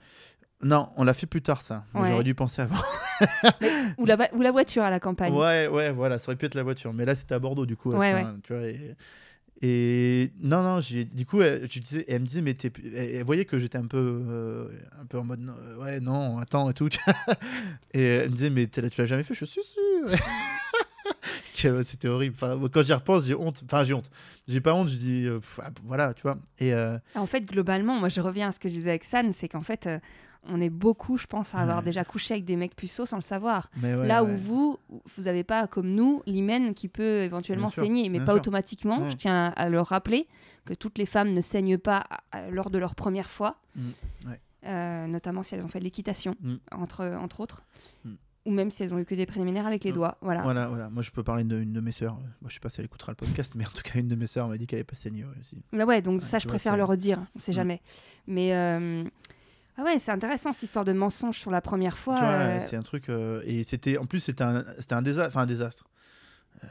Non, 0.62 0.88
on 0.96 1.04
l'a 1.04 1.14
fait 1.14 1.26
plus 1.26 1.42
tard, 1.42 1.60
ça. 1.60 1.84
Ouais. 1.94 2.08
J'aurais 2.08 2.24
dû 2.24 2.34
penser 2.34 2.62
avant. 2.62 2.80
ou, 3.98 4.06
la, 4.06 4.16
va- 4.16 4.34
ou 4.34 4.40
la 4.42 4.50
voiture 4.50 4.82
à 4.82 4.90
la 4.90 4.98
campagne. 4.98 5.32
Ouais, 5.34 5.68
ouais, 5.68 5.92
voilà, 5.92 6.18
ça 6.18 6.30
aurait 6.30 6.36
pu 6.36 6.46
être 6.46 6.54
la 6.56 6.62
voiture. 6.64 6.92
Mais 6.92 7.04
là, 7.04 7.14
c'était 7.14 7.34
à 7.34 7.38
Bordeaux, 7.38 7.66
du 7.66 7.76
coup. 7.76 7.92
Ouais, 7.92 8.10
ce 8.10 8.14
ouais. 8.14 8.22
temps-là, 8.22 8.34
Tu 8.42 8.52
vois, 8.54 8.66
et... 8.66 8.96
et 9.62 10.32
non, 10.40 10.62
non, 10.62 10.80
du 10.80 11.26
coup, 11.26 11.42
elle, 11.42 11.68
je 11.70 11.78
disais, 11.78 12.04
elle 12.08 12.22
me 12.22 12.26
disait, 12.26 12.40
mais 12.40 12.54
t'es... 12.54 12.72
Elle, 12.92 13.22
voyait 13.24 13.44
que 13.44 13.58
j'étais 13.58 13.78
un 13.78 13.86
peu, 13.86 13.98
euh, 14.28 14.68
un 15.00 15.04
peu 15.06 15.18
en 15.18 15.24
mode, 15.24 15.48
ouais, 15.80 16.00
non, 16.00 16.38
attends 16.38 16.70
et 16.70 16.74
tout. 16.74 16.88
et 17.94 18.02
elle 18.02 18.30
me 18.30 18.34
disait, 18.34 18.50
mais 18.50 18.66
tu 18.66 18.80
l'as 18.80 19.06
jamais 19.06 19.22
fait? 19.22 19.34
Je 19.34 19.44
suis 19.44 19.62
si. 19.62 19.76
ouais. 20.06 20.16
C'était 21.84 22.08
horrible. 22.08 22.34
Enfin, 22.36 22.58
quand 22.72 22.82
j'y 22.82 22.92
repense, 22.92 23.26
j'ai 23.26 23.34
honte. 23.34 23.62
Enfin, 23.64 23.84
j'ai 23.84 23.94
honte. 23.94 24.10
J'ai 24.46 24.60
pas 24.60 24.74
honte, 24.74 24.88
je 24.88 24.96
dis, 24.96 25.24
euh, 25.26 25.40
ah, 25.60 25.70
voilà, 25.84 26.14
tu 26.14 26.22
vois. 26.22 26.36
Et 26.58 26.72
euh, 26.72 26.98
En 27.14 27.26
fait, 27.26 27.42
globalement, 27.42 27.98
moi 27.98 28.08
je 28.08 28.20
reviens 28.20 28.48
à 28.48 28.52
ce 28.52 28.58
que 28.60 28.68
je 28.68 28.74
disais 28.74 28.90
avec 28.90 29.04
San, 29.04 29.32
c'est 29.32 29.48
qu'en 29.48 29.62
fait, 29.62 29.86
euh, 29.86 29.98
on 30.50 30.60
est 30.60 30.70
beaucoup, 30.70 31.18
je 31.18 31.26
pense, 31.26 31.54
à 31.54 31.58
avoir 31.58 31.78
Ouais. 31.78 31.84
déjà 31.84 32.04
couché 32.04 32.34
avec 32.34 32.44
des 32.44 32.56
mecs 32.56 32.74
puceaux 32.76 33.04
sans 33.06 33.16
le 33.16 33.22
savoir. 33.22 33.70
ouais, 33.82 34.06
Là 34.06 34.22
ouais. 34.24 34.32
où 34.32 34.36
vous, 34.36 34.78
vous 34.88 35.22
n'avez 35.24 35.44
pas, 35.44 35.66
comme 35.66 35.88
nous, 35.90 36.22
l'hymen 36.26 36.74
qui 36.74 36.88
peut 36.88 37.22
éventuellement 37.22 37.66
Bien 37.66 37.72
sûr, 37.72 37.82
saigner, 37.82 38.08
mais 38.08 38.18
pas 38.20 38.26
sûr. 38.26 38.34
automatiquement. 38.36 39.10
Je 39.10 39.16
tiens 39.16 39.46
à, 39.48 39.64
à 39.64 39.68
le 39.68 39.80
rappeler 39.80 40.26
que 40.64 40.74
toutes 40.74 40.96
les 40.98 41.06
femmes 41.06 41.32
ne 41.32 41.40
saignent 41.40 41.76
pas 41.78 42.04
à- 42.08 42.20
à- 42.38 42.50
lors 42.50 42.70
de 42.70 42.78
leur 42.78 42.94
première 42.94 43.28
fois, 43.30 43.56
Mm, 43.76 45.06
notamment 45.08 45.42
si 45.42 45.54
elles 45.54 45.62
ont 45.62 45.68
fait 45.68 45.78
de 45.78 45.84
l'équitation, 45.84 46.34
Mm. 46.40 46.54
entre, 46.72 47.04
entre 47.20 47.40
autres, 47.40 47.62
Mm. 48.04 48.10
Ou 48.46 48.50
même 48.50 48.70
si 48.70 48.82
elles 48.82 48.94
ont 48.94 48.98
eu 48.98 49.04
que 49.04 49.14
des 49.14 49.26
préliminaires 49.26 49.66
avec 49.66 49.84
les 49.84 49.90
Mm. 49.92 49.94
doigts. 49.94 50.18
Voilà. 50.20 50.42
Voilà, 50.42 50.68
voilà. 50.68 50.88
Moi, 50.90 51.02
je 51.02 51.10
peux 51.10 51.22
parler 51.22 51.44
d'une 51.44 51.72
de 51.72 51.80
mes 51.80 51.92
sœurs. 51.92 52.14
Moi, 52.14 52.48
je 52.48 52.54
sais 52.54 52.60
pas 52.60 52.68
si 52.70 52.80
elle 52.80 52.86
écoutera 52.86 53.12
le 53.12 53.16
podcast, 53.16 53.54
mais 53.56 53.66
en 53.66 53.70
tout 53.70 53.82
cas, 53.82 53.98
une 53.98 54.08
de 54.08 54.14
mes 54.16 54.26
sœurs 54.26 54.48
m'a 54.48 54.56
dit 54.56 54.66
qu'elle 54.66 54.78
est 54.80 54.84
pas 54.84 54.96
ouais, 55.04 55.24
aussi. 55.40 55.62
Là, 55.72 55.84
ouais, 55.84 56.00
donc 56.02 56.22
ça, 56.22 56.38
je 56.38 56.44
vois, 56.44 56.52
préfère 56.52 56.76
le 56.76 56.84
redire, 56.84 57.20
on 57.34 57.38
sait 57.38 57.52
Mm. 57.52 57.54
jamais. 57.54 57.82
Mais 58.26 58.54
euh, 58.54 59.04
ah 59.76 59.82
ouais, 59.84 59.98
c'est 59.98 60.10
intéressant 60.12 60.52
cette 60.52 60.62
histoire 60.64 60.84
de 60.84 60.92
mensonge 60.92 61.38
sur 61.38 61.50
la 61.50 61.60
première 61.60 61.98
fois. 61.98 62.20
Euh, 62.22 62.58
c'est 62.60 62.76
un 62.76 62.82
truc. 62.82 63.08
euh, 63.08 63.42
et 63.44 63.62
c'était, 63.64 63.98
en 63.98 64.06
plus, 64.06 64.20
c'était 64.20 64.44
un, 64.44 64.64
c'était 64.78 64.94
un 64.94 65.02
désastre. 65.02 65.28
Enfin, 65.28 65.42
un 65.42 65.46
désastre. 65.46 65.84
Euh, 66.64 66.66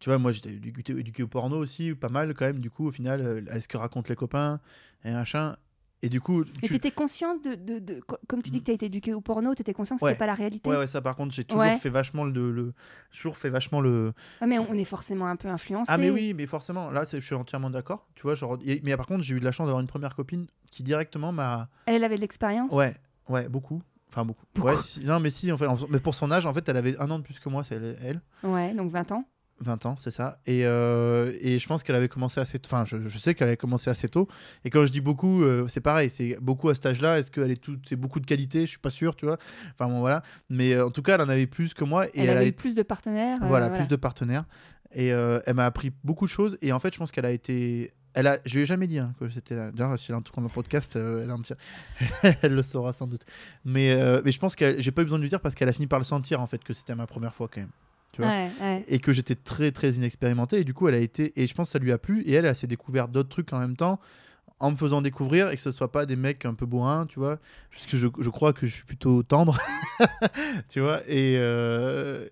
tu 0.00 0.08
vois, 0.10 0.18
moi, 0.18 0.32
j'étais 0.32 0.50
éduqué, 0.50 0.92
éduqué 0.92 1.22
au 1.22 1.28
porno 1.28 1.58
aussi, 1.58 1.94
pas 1.94 2.08
mal 2.08 2.32
quand 2.34 2.46
même. 2.46 2.60
Du 2.60 2.70
coup, 2.70 2.86
au 2.86 2.90
final, 2.92 3.44
à 3.50 3.60
ce 3.60 3.66
que 3.68 3.76
racontent 3.76 4.08
les 4.08 4.16
copains 4.16 4.60
et 5.04 5.10
machin. 5.10 5.56
Et 6.02 6.08
du 6.08 6.20
coup, 6.20 6.44
Mais 6.62 6.68
tu- 6.68 6.74
t'étais 6.74 6.92
consciente 6.92 7.42
de, 7.42 7.56
de, 7.56 7.78
de- 7.80 8.00
co- 8.00 8.18
Comme 8.28 8.40
tu 8.40 8.50
dis 8.50 8.60
que 8.60 8.66
t'as 8.66 8.72
été 8.72 8.86
éduqué 8.86 9.14
au 9.14 9.20
porno, 9.20 9.52
t'étais 9.54 9.72
conscient 9.74 9.96
que 9.96 10.04
Ouais. 10.04 10.10
c'était 10.10 10.18
pas 10.20 10.26
la 10.26 10.34
réalité 10.34 10.70
ouais, 10.70 10.76
ouais, 10.76 10.86
ça 10.86 11.00
par 11.00 11.16
contre, 11.16 11.34
j'ai 11.34 11.42
toujours 11.44 11.60
Ouais. 11.62 11.76
fait 11.78 11.88
vachement 11.90 12.24
le, 12.24 12.72
toujours 13.10 13.36
fait 13.36 13.50
vachement 13.50 13.80
le. 13.80 14.12
Ouais, 14.40 14.46
mais 14.46 14.58
on 14.60 14.74
est 14.74 14.84
forcément 14.84 15.26
un 15.26 15.34
peu 15.34 15.48
influencé. 15.48 15.90
Ah 15.92 15.98
mais 15.98 16.10
oui, 16.10 16.34
mais 16.34 16.46
forcément, 16.46 16.90
là, 16.90 17.02
je 17.10 17.18
suis 17.18 17.34
entièrement 17.34 17.70
d'accord. 17.70 18.06
Tu 18.14 18.22
vois, 18.22 18.34
genre, 18.36 18.58
et- 18.64 18.80
mais 18.84 18.96
par 18.96 19.06
contre, 19.06 19.24
j'ai 19.24 19.34
eu 19.34 19.40
de 19.40 19.44
la 19.44 19.50
chance 19.52 19.66
d'avoir 19.66 19.80
une 19.80 19.88
première 19.88 20.14
copine 20.14 20.46
qui 20.70 20.84
directement 20.84 21.32
m'a. 21.32 21.68
Elle, 21.86 21.96
elle 21.96 22.04
avait 22.04 22.16
de 22.16 22.20
l'expérience? 22.20 22.72
Ouais, 22.72 22.94
ouais, 23.28 23.48
beaucoup. 23.48 23.82
Enfin 24.10 24.24
beaucoup. 24.24 24.46
Beaucoup. 24.54 24.68
Ouais, 24.68 24.76
si- 24.76 25.04
non 25.04 25.18
mais 25.20 25.30
si, 25.30 25.50
en 25.50 25.58
fait, 25.58 25.66
en- 25.66 25.76
mais 25.90 25.98
pour 26.00 26.14
son 26.14 26.30
âge, 26.30 26.46
en 26.46 26.54
fait, 26.54 26.66
elle 26.68 26.76
avait 26.76 26.96
un 26.98 27.10
an 27.10 27.18
de 27.18 27.24
plus 27.24 27.40
que 27.40 27.48
moi, 27.48 27.64
c'est 27.64 27.74
elle. 27.74 27.98
elle. 28.00 28.48
Ouais, 28.48 28.72
donc 28.72 28.90
20 28.92 29.10
ans. 29.12 29.24
20 29.60 29.86
ans, 29.86 29.96
c'est 29.98 30.10
ça. 30.10 30.38
Et, 30.46 30.64
euh, 30.64 31.36
et 31.40 31.58
je 31.58 31.66
pense 31.66 31.82
qu'elle 31.82 31.96
avait 31.96 32.08
commencé 32.08 32.40
assez 32.40 32.58
tôt. 32.58 32.68
Enfin, 32.72 32.84
je, 32.84 33.08
je 33.08 33.18
sais 33.18 33.34
qu'elle 33.34 33.48
avait 33.48 33.56
commencé 33.56 33.90
assez 33.90 34.08
tôt. 34.08 34.28
Et 34.64 34.70
quand 34.70 34.84
je 34.86 34.92
dis 34.92 35.00
beaucoup, 35.00 35.42
euh, 35.42 35.66
c'est 35.68 35.80
pareil. 35.80 36.10
C'est 36.10 36.38
beaucoup 36.40 36.68
à 36.68 36.74
cet 36.74 36.86
âge-là. 36.86 37.18
Est-ce 37.18 37.30
qu'elle 37.30 37.50
est 37.50 37.60
tout, 37.62 37.78
c'est 37.88 37.96
beaucoup 37.96 38.20
de 38.20 38.26
qualité? 38.26 38.62
Je 38.62 38.70
suis 38.70 38.78
pas 38.78 38.90
sûr, 38.90 39.16
tu 39.16 39.26
vois. 39.26 39.38
Enfin 39.72 39.88
bon, 39.88 40.00
voilà. 40.00 40.22
Mais 40.48 40.72
euh, 40.72 40.86
en 40.86 40.90
tout 40.90 41.02
cas, 41.02 41.14
elle 41.16 41.22
en 41.22 41.28
avait 41.28 41.46
plus 41.46 41.74
que 41.74 41.84
moi. 41.84 42.06
Et 42.08 42.10
elle, 42.22 42.30
elle, 42.30 42.36
avait 42.38 42.52
plus 42.52 42.74
de 42.74 42.82
partenaires. 42.82 43.38
voilà, 43.42 43.70
plus 43.70 43.88
de 43.88 43.96
partenaires. 43.96 44.44
Et 44.92 45.08
elle 45.08 45.54
m'a 45.54 45.66
appris 45.66 45.92
beaucoup 46.04 46.24
de 46.26 46.30
choses. 46.30 46.56
Et 46.62 46.72
en 46.72 46.78
fait, 46.78 46.92
je 46.94 46.98
pense 46.98 47.10
qu'elle 47.10 47.26
a 47.26 47.30
été. 47.32 47.92
Elle 48.14 48.26
a, 48.26 48.38
je 48.46 48.54
lui 48.56 48.62
ai 48.62 48.66
jamais 48.66 48.86
dit 48.86 48.98
hein, 48.98 49.14
que 49.20 49.28
c'était 49.28 49.54
là. 49.54 49.70
D'ailleurs, 49.70 49.96
si 49.98 50.10
elle 50.10 50.16
entend 50.16 50.40
le 50.40 50.48
podcast, 50.48 50.96
euh, 50.96 51.22
elle, 51.22 51.30
en 51.30 51.38
tire- 51.40 51.56
elle 52.42 52.54
le 52.54 52.62
saura 52.62 52.92
sans 52.92 53.06
doute. 53.06 53.22
Mais, 53.64 53.92
euh, 53.92 54.22
mais 54.24 54.32
je 54.32 54.38
pense 54.40 54.56
que 54.56 54.80
j'ai 54.80 54.90
pas 54.90 55.02
eu 55.02 55.04
besoin 55.04 55.18
de 55.18 55.22
lui 55.22 55.28
dire 55.28 55.40
parce 55.40 55.54
qu'elle 55.54 55.68
a 55.68 55.72
fini 55.72 55.86
par 55.86 56.00
le 56.00 56.04
sentir 56.04 56.40
en 56.40 56.46
fait 56.46 56.64
que 56.64 56.72
c'était 56.72 56.94
ma 56.96 57.06
première 57.06 57.34
fois 57.34 57.48
quand 57.52 57.60
même. 57.60 57.70
Tu 58.12 58.22
vois. 58.22 58.30
Ouais, 58.30 58.50
ouais. 58.60 58.84
et 58.88 58.98
que 58.98 59.12
j'étais 59.12 59.34
très 59.34 59.70
très 59.70 59.92
inexpérimenté. 59.92 60.60
Et 60.60 60.64
du 60.64 60.74
coup 60.74 60.88
elle 60.88 60.94
a 60.94 60.98
été 60.98 61.32
et 61.40 61.46
je 61.46 61.54
pense 61.54 61.68
que 61.68 61.72
ça 61.72 61.78
lui 61.78 61.92
a 61.92 61.98
plu. 61.98 62.22
Et 62.22 62.32
elle 62.32 62.44
elle 62.44 62.56
s'est 62.56 62.66
découvert 62.66 63.08
d'autres 63.08 63.28
trucs 63.28 63.52
en 63.52 63.58
même 63.58 63.76
temps 63.76 64.00
en 64.60 64.72
me 64.72 64.76
faisant 64.76 65.02
découvrir 65.02 65.50
et 65.50 65.56
que 65.56 65.62
ce 65.62 65.70
soit 65.70 65.92
pas 65.92 66.04
des 66.04 66.16
mecs 66.16 66.44
un 66.44 66.54
peu 66.54 66.66
bourrins 66.66 67.06
tu 67.06 67.18
vois. 67.18 67.38
Parce 67.70 67.86
que 67.86 67.96
je, 67.96 68.08
je 68.18 68.30
crois 68.30 68.52
que 68.52 68.66
je 68.66 68.72
suis 68.74 68.84
plutôt 68.84 69.22
tendre 69.22 69.58
tu 70.68 70.80
vois. 70.80 71.00
Et 71.06 71.36
euh, 71.38 72.28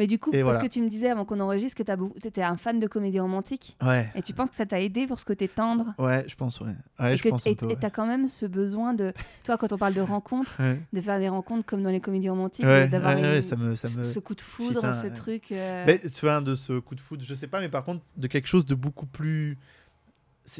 Mais 0.00 0.06
du 0.06 0.18
coup, 0.18 0.30
Et 0.32 0.40
parce 0.42 0.54
voilà. 0.54 0.66
que 0.66 0.72
tu 0.72 0.80
me 0.80 0.88
disais 0.88 1.10
avant 1.10 1.26
qu'on 1.26 1.38
enregistre 1.40 1.76
que 1.76 1.82
tu 2.18 2.26
étais 2.26 2.42
un 2.42 2.56
fan 2.56 2.80
de 2.80 2.86
comédie 2.86 3.20
romantique 3.20 3.76
ouais 3.82 4.08
et 4.14 4.22
tu 4.22 4.32
penses 4.32 4.48
que 4.48 4.56
ça 4.56 4.64
t'a 4.64 4.80
aidé 4.80 5.06
pour 5.06 5.20
ce 5.20 5.26
côté 5.26 5.46
tendre? 5.46 5.92
Ouais 5.98 6.24
je 6.26 6.34
pense 6.36 6.58
ouais, 6.60 6.68
ouais 6.98 7.14
et 7.14 7.28
et 7.50 7.66
ouais. 7.66 7.76
t'as 7.78 7.90
quand 7.90 8.06
même 8.06 8.28
ce 8.30 8.46
besoin 8.46 8.94
de 8.94 9.12
toi 9.44 9.58
quand 9.58 9.72
on 9.74 9.76
parle 9.76 9.92
de 9.94 10.00
rencontres 10.00 10.56
de 10.92 11.00
faire 11.02 11.18
des 11.18 11.28
rencontres 11.28 11.66
comme 11.66 11.82
dans 11.82 11.90
les 11.90 12.00
comédies 12.00 12.30
romantiques 12.30 12.64
d'avoir 12.64 13.14
ouais, 13.14 13.20
une- 13.20 13.26
ouais, 13.26 13.42
ça 13.42 13.56
me 13.56 13.76
ça 13.76 13.88
me 13.94 14.02
ce 14.02 14.18
coup 14.18 14.34
de 14.34 14.40
foudre 14.40 14.80
Putain, 14.80 14.94
ce 14.94 15.06
truc 15.08 15.52
euh, 15.52 15.84
Mais, 15.86 15.98
tu 15.98 16.20
vois, 16.24 16.40
de 16.40 16.54
ce 16.54 16.78
coup 16.78 16.94
de 16.94 17.00
foot, 17.00 17.20
je 17.22 17.34
sais 17.34 17.46
pas, 17.46 17.60
mais 17.60 17.68
par 17.68 17.84
contre, 17.84 18.02
de 18.16 18.26
quelque 18.26 18.48
chose 18.48 18.64
de 18.64 18.74
beaucoup 18.74 19.06
plus. 19.06 19.58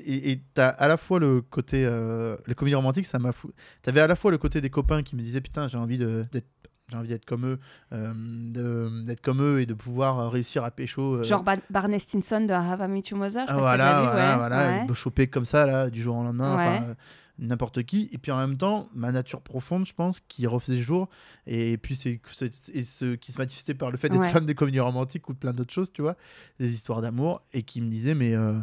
Et 0.07 0.41
t'as 0.55 0.69
à 0.69 0.87
la 0.87 0.97
fois 0.97 1.19
le 1.19 1.41
côté. 1.41 1.85
Euh, 1.85 2.37
les 2.47 2.55
comédies 2.55 2.75
romantiques, 2.77 3.07
ça 3.07 3.19
m'a 3.19 3.33
fou. 3.33 3.51
T'avais 3.83 4.01
à 4.01 4.07
la 4.07 4.15
fois 4.15 4.31
le 4.31 4.39
côté 4.39 4.61
des 4.61 4.71
copains 4.71 5.03
qui 5.03 5.17
me 5.17 5.21
disaient 5.23 5.41
Putain, 5.41 5.67
j'ai 5.69 5.79
envie 5.79 5.99
de- 5.99 6.27
d'être. 6.31 6.47
J'ai 6.91 6.97
envie 6.97 7.09
d'être 7.09 7.25
comme 7.25 7.47
eux, 7.47 7.59
euh, 7.93 9.05
d'être 9.05 9.21
comme 9.21 9.43
eux 9.43 9.61
et 9.61 9.67
de 9.67 9.75
pouvoir 9.75 10.19
euh, 10.19 10.29
réussir 10.29 10.65
à 10.65 10.71
pécho. 10.71 11.17
euh, 11.17 11.25
genre 11.25 11.43
Ba- 11.43 11.57
Barney 11.71 11.99
Stinson 11.99 12.41
de 12.41 12.53
Have 12.53 12.81
I 12.85 12.89
Met 12.89 13.03
Your 13.11 13.19
Mother 13.21 13.47
je 13.47 13.53
ah, 13.53 13.57
voilà, 13.59 14.03
voilà, 14.03 14.31
ouais, 14.31 14.37
voilà, 14.37 14.69
ouais. 14.81 14.87
me 14.87 14.95
choper 14.95 15.27
comme 15.29 15.45
ça, 15.45 15.67
là, 15.67 15.91
du 15.91 16.03
jour 16.03 16.17
au 16.17 16.23
lendemain, 16.25 16.57
Ouais. 16.57 16.89
euh, 16.89 16.95
n'importe 17.39 17.83
qui. 17.85 18.09
Et 18.13 18.19
puis 18.19 18.33
en 18.33 18.37
même 18.39 18.57
temps, 18.57 18.89
ma 18.95 19.13
nature 19.13 19.41
profonde, 19.41 19.87
je 19.87 19.95
pense, 19.95 20.21
qui 20.29 20.47
refaisait 20.47 20.79
jour. 20.83 21.09
Et 21.47 21.79
puis 21.79 21.95
c'est 21.97 22.21
ce 22.27 23.15
qui 23.15 23.33
se 23.33 23.39
manifestait 23.39 23.75
par 23.75 23.91
le 23.91 23.97
fait 23.97 24.09
d'être 24.09 24.25
fan 24.27 24.45
des 24.45 24.55
comédies 24.55 24.81
romantiques 24.81 25.29
ou 25.29 25.33
de 25.33 25.39
plein 25.39 25.53
d'autres 25.53 25.73
choses, 25.73 25.93
tu 25.93 26.03
vois, 26.03 26.17
des 26.59 26.73
histoires 26.75 27.01
d'amour, 27.01 27.43
et 27.53 27.63
qui 27.63 27.81
me 27.81 27.89
disait, 27.89 28.15
mais. 28.15 28.35
euh, 28.35 28.59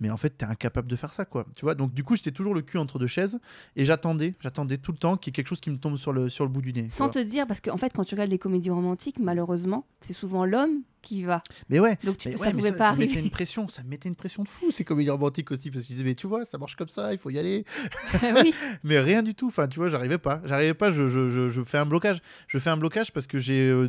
mais 0.00 0.10
en 0.10 0.16
fait, 0.16 0.30
t'es 0.30 0.44
incapable 0.44 0.88
de 0.88 0.96
faire 0.96 1.12
ça, 1.12 1.24
quoi. 1.24 1.46
Tu 1.56 1.64
vois, 1.64 1.74
donc 1.74 1.94
du 1.94 2.04
coup, 2.04 2.16
j'étais 2.16 2.30
toujours 2.32 2.54
le 2.54 2.62
cul 2.62 2.76
entre 2.78 2.98
deux 2.98 3.06
chaises 3.06 3.38
et 3.76 3.84
j'attendais, 3.84 4.34
j'attendais 4.40 4.76
tout 4.78 4.92
le 4.92 4.98
temps 4.98 5.16
qu'il 5.16 5.30
y 5.30 5.32
ait 5.32 5.36
quelque 5.36 5.48
chose 5.48 5.60
qui 5.60 5.70
me 5.70 5.78
tombe 5.78 5.96
sur 5.96 6.12
le, 6.12 6.28
sur 6.28 6.44
le 6.44 6.50
bout 6.50 6.60
du 6.62 6.72
nez. 6.72 6.88
sans 6.90 7.08
te 7.08 7.18
dire 7.18 7.46
parce 7.46 7.60
qu'en 7.60 7.76
fait 7.78 7.92
quand 7.94 8.04
tu 8.04 8.14
regardes 8.14 8.30
les 8.30 8.38
comédies 8.38 8.70
romantiques 8.70 9.18
malheureusement 9.18 9.86
c'est 10.00 10.12
souvent 10.12 10.44
l'homme 10.44 10.82
qui 11.02 11.22
va 11.22 11.42
Mais 11.70 11.78
ouais, 11.78 11.98
donc 12.04 12.16
tu, 12.18 12.28
mais 12.28 12.36
ça 12.36 12.46
ouais, 12.46 12.52
pouvait 12.52 12.70
ça, 12.72 12.76
pas 12.76 12.90
ça 12.90 12.96
mettait 12.96 13.04
arriver 13.12 13.20
une 13.26 13.30
pression, 13.30 13.68
ça 13.68 13.82
me 13.84 13.88
mettait 13.88 14.08
une 14.08 14.16
pression 14.16 14.42
de 14.42 14.48
fou, 14.48 14.70
ces 14.70 14.84
comédies 14.84 15.10
romantiques 15.10 15.50
aussi, 15.52 15.70
parce 15.70 15.84
qu'ils 15.84 15.94
disaient, 15.94 16.04
mais 16.08 16.14
tu 16.16 16.26
vois, 16.26 16.44
ça 16.44 16.58
marche 16.58 16.74
comme 16.76 16.88
ça, 16.88 17.12
il 17.12 17.18
faut 17.18 17.30
y 17.30 17.38
aller. 17.38 17.64
oui 18.42 18.52
mais 18.84 18.98
rien 18.98 19.22
du 19.22 19.34
tout 19.34 19.46
enfin 19.46 19.68
tu 19.68 19.78
vois 19.78 19.88
j'arrivais 19.88 20.18
pas 20.18 20.42
j'arrivais 20.44 20.74
pas 20.74 20.90
je, 20.90 21.06
je, 21.08 21.30
je, 21.30 21.48
je 21.48 21.62
fais 21.64 21.78
un 21.78 21.86
blocage 21.86 22.18
je 22.48 22.58
fais 22.58 22.70
un 22.70 22.76
blocage 22.76 23.12
parce 23.12 23.26
que 23.26 23.38
j'ai 23.38 23.68
euh, 23.68 23.88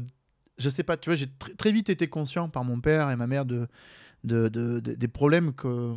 je 0.58 0.70
sais 0.70 0.84
pas 0.84 0.96
tu 0.98 1.10
vois 1.10 1.16
j'ai 1.16 1.26
tr- 1.26 1.56
très 1.58 1.72
vite 1.72 1.90
été 1.90 2.08
conscient 2.08 2.50
par 2.50 2.64
mon 2.64 2.80
père 2.80 3.10
et 3.10 3.16
ma 3.16 3.28
mère 3.28 3.46
de, 3.46 3.68
de, 4.24 4.48
de- 4.50 4.80
de- 4.80 4.96
des 4.96 5.08
problèmes 5.08 5.54
que 5.54 5.94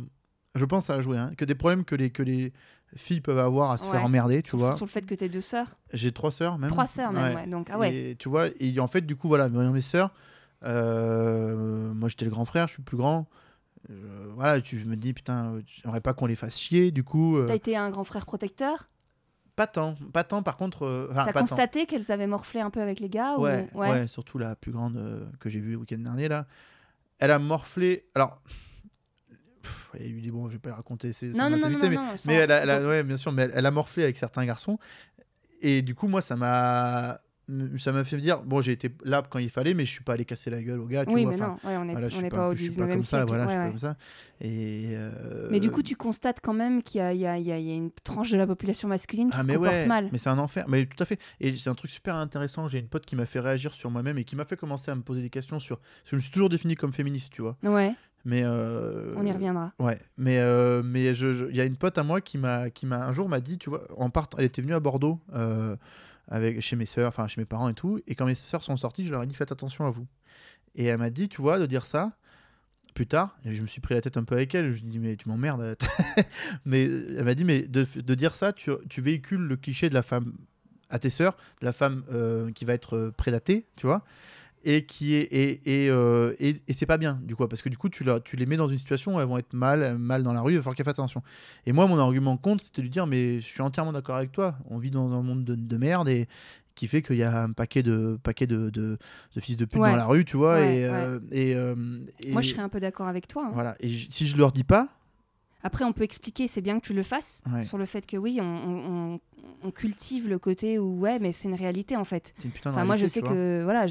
je 0.55 0.65
pense 0.65 0.89
à 0.89 0.99
jouer 1.01 1.17
hein, 1.17 1.31
que 1.37 1.45
des 1.45 1.55
problèmes 1.55 1.83
que 1.85 1.95
les 1.95 2.09
que 2.11 2.23
les 2.23 2.51
filles 2.95 3.21
peuvent 3.21 3.39
avoir 3.39 3.71
à 3.71 3.77
se 3.77 3.85
Ouais. 3.85 3.91
faire 3.91 4.03
emmerder 4.05 4.41
tu 4.41 4.49
sur, 4.49 4.57
vois. 4.57 4.75
sur 4.75 4.85
le 4.85 4.91
fait 4.91 5.05
que 5.05 5.15
t'es 5.15 5.29
deux 5.29 5.39
sœurs. 5.41 5.77
J'ai 5.93 6.11
trois 6.11 6.31
sœurs 6.31 6.57
même. 6.57 6.69
Trois 6.69 6.87
sœurs 6.87 7.13
même 7.13 7.33
ouais, 7.35 7.47
donc 7.47 7.69
ah 7.71 7.79
ouais. 7.79 7.95
Et 7.95 8.15
tu 8.17 8.27
vois 8.29 8.47
et 8.59 8.77
en 8.79 8.87
fait 8.87 9.01
du 9.01 9.15
coup 9.15 9.27
voilà 9.29 9.47
mes 9.49 9.81
sœurs 9.81 10.13
euh, 10.81 11.93
moi 11.93 12.09
j'étais 12.09 12.25
le 12.25 12.31
grand 12.31 12.45
frère 12.45 12.67
je 12.67 12.73
suis 12.73 12.81
le 12.81 12.85
plus 12.85 12.97
grand. 12.97 13.27
Euh, 13.89 14.27
voilà 14.35 14.61
tu 14.61 14.75
me 14.85 14.95
dis 14.95 15.13
putain 15.13 15.59
j'aimerais 15.65 16.01
pas 16.01 16.13
qu'on 16.13 16.27
les 16.27 16.35
fasse 16.35 16.57
chier 16.59 16.91
du 16.91 17.03
coup 17.03 17.37
euh, 17.37 17.47
t'as 17.47 17.55
été 17.55 17.75
un 17.75 17.89
grand 17.89 18.03
frère 18.03 18.25
protecteur? 18.25 18.89
Pas 19.55 19.67
tant 19.67 19.95
pas 20.13 20.23
tant 20.23 20.43
par 20.43 20.57
contre 20.57 20.83
euh, 20.83 21.07
t'as 21.13 21.33
constaté 21.33 21.85
qu'elles 21.85 22.11
avaient 22.11 22.27
morflé 22.27 22.61
un 22.61 22.69
peu 22.69 22.81
avec 22.81 22.99
les 22.99 23.09
gars 23.09 23.37
Ouais, 23.37 23.67
ou... 23.73 23.79
ouais. 23.79 24.07
surtout 24.07 24.37
la 24.37 24.55
plus 24.55 24.71
grande 24.71 24.97
euh, 24.97 25.25
que 25.39 25.49
j'ai 25.49 25.59
vue 25.59 25.71
le 25.71 25.77
week-end 25.77 25.97
dernier 25.99 26.27
là. 26.27 26.45
Elle 27.21 27.31
a 27.31 27.39
morflé. 27.39 28.05
Alors, 28.15 28.41
pff, 29.61 29.91
il 29.99 30.01
y 30.01 30.05
a 30.05 30.07
eu 30.09 30.21
des 30.21 30.31
bons, 30.31 30.47
je 30.49 30.53
vais 30.53 30.59
pas 30.59 30.73
raconter 30.73 31.13
ses, 31.13 31.33
sa 31.33 31.43
non 31.49 31.57
non 31.79 31.89
mais, 31.89 31.95
non, 31.95 32.17
sans- 32.17 32.27
mais 32.27 32.35
elle, 32.35 32.51
a, 32.51 32.57
elle 32.63 32.69
a- 32.71 32.85
ouais, 32.87 33.03
bien 33.03 33.15
sûr, 33.17 33.31
mais 33.31 33.43
elle, 33.43 33.51
elle 33.55 33.65
a 33.65 33.71
morflé 33.71 34.03
avec 34.03 34.17
certains 34.17 34.43
garçons. 34.45 34.79
Et 35.61 35.81
du 35.83 35.93
coup, 35.95 36.07
moi, 36.07 36.21
ça 36.21 36.35
m'a, 36.35 37.19
ça 37.77 37.91
m'a 37.91 38.03
fait 38.03 38.17
dire, 38.17 38.43
bon, 38.43 38.61
j'ai 38.61 38.71
été 38.71 38.89
là 39.03 39.23
quand 39.29 39.39
il 39.39 39.49
fallait, 39.49 39.73
mais 39.73 39.83
je 39.85 39.91
suis 39.91 40.03
pas 40.03 40.13
allé 40.13 40.23
casser 40.25 40.49
la 40.49 40.61
gueule 40.63 40.79
aux 40.79 40.85
gars. 40.87 41.05
Tu 41.05 41.13
oui 41.13 41.23
vois, 41.23 41.31
mais 41.31 41.37
non 41.37 41.57
ouais, 41.63 41.75
on 41.77 41.87
est, 41.87 41.91
voilà, 41.91 42.07
je 42.07 42.15
suis 42.15 42.25
est 42.25 42.29
pas, 42.29 42.49
au 42.49 42.55
je 42.55 42.63
suis 42.63 42.71
pas 42.71 42.85
19e 42.85 42.89
comme 42.91 43.01
siècle 43.01 43.21
ça, 43.21 43.25
voilà, 43.25 43.43
je 43.43 43.47
ouais, 43.49 43.53
suis 43.53 43.59
pas 43.59 43.65
ouais. 43.65 43.69
comme 43.71 43.79
ça. 43.79 43.97
Et 44.39 44.93
euh, 44.95 45.47
mais 45.51 45.59
du 45.59 45.69
coup 45.71 45.83
tu 45.83 45.95
constates 45.95 46.39
quand 46.41 46.53
même 46.53 46.81
qu'il 46.81 46.99
y 46.99 47.01
a, 47.01 47.13
y, 47.13 47.41
y 47.43 47.61
y 47.61 47.75
une 47.75 47.91
tranche 48.03 48.31
de 48.31 48.37
la 48.37 48.47
population 48.47 48.87
masculine 48.87 49.29
qui 49.29 49.37
Ah 49.37 49.43
se 49.43 49.47
mais 49.47 49.55
comporte 49.55 49.85
mal 49.85 50.09
mais 50.11 50.17
c'est 50.17 50.29
un 50.29 50.39
enfer. 50.39 50.65
Mais 50.69 50.85
tout 50.85 51.01
à 51.01 51.05
fait. 51.05 51.19
Et 51.39 51.55
c'est 51.57 51.69
un 51.69 51.75
truc 51.75 51.91
super 51.91 52.15
intéressant. 52.15 52.67
J'ai 52.67 52.79
une 52.79 52.87
pote 52.87 53.05
qui 53.05 53.15
m'a 53.15 53.25
fait 53.25 53.39
réagir 53.39 53.73
sur 53.73 53.89
moi-même 53.91 54.17
et 54.17 54.23
qui 54.23 54.35
m'a 54.35 54.45
fait 54.45 54.57
commencer 54.57 54.89
à 54.91 54.95
me 54.95 55.01
poser 55.01 55.21
des 55.21 55.29
questions 55.29 55.59
sur. 55.59 55.77
parce 55.79 55.89
que 56.05 56.09
Je 56.11 56.15
me 56.15 56.21
suis 56.21 56.31
toujours 56.31 56.49
défini 56.49 56.75
comme 56.75 56.93
féministe, 56.93 57.31
tu 57.33 57.41
vois. 57.41 57.57
ouais 57.63 57.93
Mais 58.23 58.41
euh, 58.43 59.13
on 59.17 59.25
y 59.25 59.31
reviendra 59.31 59.73
Ouais, 59.79 59.97
mais 60.17 60.37
euh, 60.39 60.81
mais 60.83 61.13
je, 61.15 61.33
je- 61.33 61.45
il 61.45 61.55
y 61.55 61.61
a 61.61 61.65
une 61.65 61.75
pote 61.77 61.97
à 61.97 62.03
moi 62.03 62.21
qui 62.21 62.37
m'a 62.37 62.69
qui 62.69 62.85
m'a 62.85 63.05
un 63.07 63.13
jour 63.13 63.27
m'a 63.27 63.39
dit, 63.39 63.57
tu 63.57 63.69
vois, 63.69 63.87
en 63.97 64.09
part, 64.09 64.29
elle 64.37 64.45
était 64.45 64.61
venue 64.61 64.75
à 64.75 64.79
Bordeaux 64.79 65.19
euh, 65.33 65.75
avec 66.31 66.61
chez 66.61 66.75
mes 66.75 66.87
sœurs, 66.87 67.09
enfin 67.09 67.27
chez 67.27 67.39
mes 67.39 67.45
parents 67.45 67.69
et 67.69 67.73
tout, 67.73 67.99
et 68.07 68.15
quand 68.15 68.25
mes 68.25 68.35
sœurs 68.35 68.63
sont 68.63 68.77
sorties, 68.77 69.05
je 69.05 69.11
leur 69.11 69.21
ai 69.21 69.27
dit 69.27 69.35
faites 69.35 69.51
attention 69.51 69.85
à 69.85 69.91
vous. 69.91 70.07
Et 70.73 70.85
elle 70.85 70.97
m'a 70.97 71.09
dit, 71.09 71.29
tu 71.29 71.41
vois, 71.41 71.59
de 71.59 71.65
dire 71.67 71.85
ça. 71.85 72.13
Plus 72.93 73.07
tard, 73.07 73.37
et 73.45 73.53
je 73.53 73.61
me 73.61 73.67
suis 73.67 73.79
pris 73.79 73.93
la 73.93 74.01
tête 74.01 74.17
un 74.17 74.25
peu 74.25 74.35
avec 74.35 74.53
elle. 74.53 74.73
Je 74.73 74.79
ai 74.79 74.81
dit 74.81 74.99
mais 74.99 75.15
tu 75.15 75.29
m'emmerdes. 75.29 75.77
mais 76.65 76.83
elle 76.83 77.23
m'a 77.23 77.35
dit 77.35 77.45
mais 77.45 77.61
de, 77.61 77.87
de 77.95 78.15
dire 78.15 78.35
ça, 78.35 78.51
tu, 78.51 78.69
tu 78.89 78.99
véhicules 78.99 79.39
le 79.39 79.55
cliché 79.55 79.87
de 79.87 79.93
la 79.93 80.03
femme 80.03 80.33
à 80.89 80.99
tes 80.99 81.09
sœurs, 81.09 81.37
de 81.61 81.65
la 81.65 81.71
femme 81.71 82.03
euh, 82.11 82.51
qui 82.51 82.65
va 82.65 82.73
être 82.73 82.97
euh, 82.97 83.11
prédatée, 83.11 83.65
tu 83.77 83.87
vois 83.87 84.03
et 84.63 84.85
qui 84.85 85.15
est 85.15 85.23
et, 85.33 85.83
et, 85.85 85.89
euh, 85.89 86.33
et, 86.39 86.55
et 86.67 86.73
c'est 86.73 86.85
pas 86.85 86.97
bien 86.97 87.19
du 87.23 87.35
coup 87.35 87.47
parce 87.47 87.61
que 87.61 87.69
du 87.69 87.77
coup 87.77 87.89
tu, 87.89 88.03
la- 88.03 88.19
tu 88.19 88.35
les 88.35 88.45
mets 88.45 88.57
dans 88.57 88.67
une 88.67 88.77
situation 88.77 89.15
où 89.15 89.19
elles 89.19 89.27
vont 89.27 89.37
être 89.37 89.53
mal 89.53 89.97
mal 89.97 90.23
dans 90.23 90.33
la 90.33 90.41
rue 90.41 90.53
il 90.53 90.55
va 90.57 90.61
falloir 90.61 90.75
qu'elles 90.75 90.85
fassent 90.85 90.93
attention 90.99 91.23
et 91.65 91.71
moi 91.71 91.87
mon 91.87 91.97
argument 91.97 92.37
contre 92.37 92.63
c'était 92.63 92.81
de 92.81 92.83
lui 92.83 92.89
dire 92.91 93.07
mais 93.07 93.39
je 93.39 93.45
suis 93.45 93.61
entièrement 93.61 93.91
d'accord 93.91 94.15
avec 94.17 94.31
toi 94.31 94.55
on 94.69 94.77
vit 94.77 94.91
dans 94.91 95.11
un 95.13 95.21
monde 95.23 95.43
de, 95.43 95.55
de 95.55 95.77
merde 95.77 96.09
et 96.09 96.27
qui 96.75 96.87
fait 96.87 97.01
qu'il 97.01 97.17
y 97.17 97.23
a 97.23 97.43
un 97.43 97.51
paquet 97.51 97.83
de 97.83 98.17
paquet 98.23 98.47
de, 98.47 98.69
de, 98.69 98.97
de 99.35 99.39
fils 99.41 99.57
de 99.57 99.65
pute 99.65 99.81
Ouais. 99.81 99.89
dans 99.91 99.95
la 99.97 100.05
rue 100.05 100.25
tu 100.25 100.37
vois 100.37 100.55
Ouais, 100.59 100.77
et, 100.77 100.85
euh, 100.85 101.19
et, 101.31 101.55
euh, 101.55 101.75
et- 102.23 102.31
moi 102.31 102.41
je 102.41 102.49
serais 102.49 102.61
un 102.61 102.69
peu 102.69 102.79
d'accord 102.79 103.07
avec 103.07 103.27
toi 103.27 103.45
hein. 103.47 103.51
voilà 103.53 103.75
et 103.79 103.89
si 103.89 104.27
je 104.27 104.37
leur 104.37 104.51
dis 104.51 104.63
pas 104.63 104.87
Après, 105.63 105.83
on 105.85 105.93
peut 105.93 106.03
expliquer, 106.03 106.47
c'est 106.47 106.61
bien 106.61 106.79
que 106.79 106.85
tu 106.85 106.93
le 106.93 107.03
fasses, 107.03 107.41
Ouais. 107.53 107.63
sur 107.63 107.77
le 107.77 107.85
fait 107.85 108.05
que 108.05 108.17
oui, 108.17 108.39
on, 108.41 108.45
on- 108.45 109.13
on- 109.13 109.19
on 109.63 109.71
cultive 109.71 110.27
le 110.27 110.39
côté 110.39 110.79
où, 110.79 110.99
ouais, 110.99 111.19
mais 111.19 111.31
c'est 111.31 111.47
une 111.47 111.53
réalité 111.55 111.95
en 111.95 112.03
fait. 112.03 112.33
c'est 112.37 112.45
une 112.45 112.51
putain 112.51 112.71
de 112.71 112.75
Enfin, 112.75 112.85
moi, 112.85 112.95
je 112.95 113.01
réalité, 113.05 113.19
sais 113.19 113.25
tu 113.25 113.31
que, 113.31 113.61
voilà, 113.63 113.85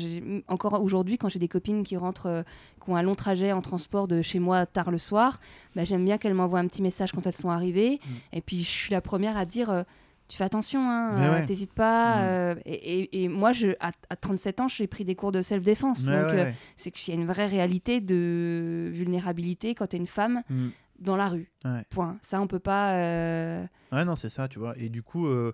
encore 0.49 0.83
aujourd'hui, 0.83 1.17
quand 1.19 1.29
j'ai 1.29 1.39
des 1.39 1.47
copines 1.49 1.85
qui 1.85 1.97
rentrent, 1.97 2.27
euh, 2.27 2.43
qui 2.85 2.91
ont 2.91 2.97
un 2.97 3.03
long 3.03 3.15
trajet 3.15 3.53
en 3.53 3.61
transport 3.63 4.09
de 4.09 4.21
chez 4.23 4.41
moi 4.41 4.67
tard 4.67 4.91
le 4.91 4.99
soir, 4.99 5.39
bah, 5.77 5.85
j'aime 5.85 6.05
bien 6.05 6.19
qu'elles 6.19 6.35
m'envoient 6.35 6.59
un 6.59 6.67
petit 6.67 6.83
message 6.83 7.13
quand 7.13 7.25
elles 7.27 7.37
sont 7.37 7.51
arrivées. 7.51 8.01
Mm. 8.05 8.37
Et 8.37 8.41
puis, 8.41 8.59
je 8.59 8.69
suis 8.69 8.93
la 8.93 9.01
première 9.01 9.37
à 9.37 9.45
dire. 9.45 9.71
euh, 9.71 9.83
tu 10.29 10.37
fais 10.37 10.45
attention, 10.45 10.81
hein, 10.89 11.11
euh, 11.19 11.33
ouais. 11.41 11.45
t'hésites 11.45 11.73
pas. 11.73 12.15
Mm. 12.15 12.19
euh, 12.23 12.55
et, 12.65 13.01
et- 13.01 13.23
et 13.25 13.29
moi, 13.29 13.51
je, 13.51 13.69
à, 13.81 13.91
à 14.11 14.15
37 14.17 14.61
ans, 14.61 14.69
j'ai 14.69 14.87
pris 14.87 15.05
des 15.05 15.17
cours 15.17 15.33
de 15.33 15.43
self-défense. 15.43 16.05
Donc, 16.05 16.15
ouais, 16.15 16.47
euh, 16.47 16.51
c'est 16.77 16.93
qu'il 16.93 17.13
y 17.13 17.17
a 17.17 17.21
une 17.21 17.27
vraie 17.27 17.47
réalité 17.47 18.01
de 18.01 18.89
vulnérabilité 18.93 19.75
quand 19.75 19.89
t'es 19.89 19.97
une 19.97 20.07
femme 20.07 20.43
Mm. 20.49 20.69
Dans 21.01 21.17
la 21.17 21.29
rue. 21.29 21.51
Ouais. 21.65 21.85
Point. 21.91 22.19
Ça, 22.23 22.41
on 22.41 22.47
peut 22.47 22.59
pas. 22.59 22.95
euh, 22.95 23.65
Ouais, 23.93 24.05
non, 24.05 24.17
c'est 24.17 24.31
ça, 24.31 24.49
tu 24.49 24.59
vois. 24.59 24.75
Et 24.79 24.89
du 24.89 25.03
coup, 25.03 25.27
euh, 25.27 25.53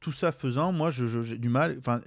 tout 0.00 0.12
ça 0.12 0.30
faisant, 0.32 0.72
moi, 0.72 0.90
j'ai 0.90 1.38
du 1.38 1.48
mal. 1.48 1.76
Enfin, 1.78 2.00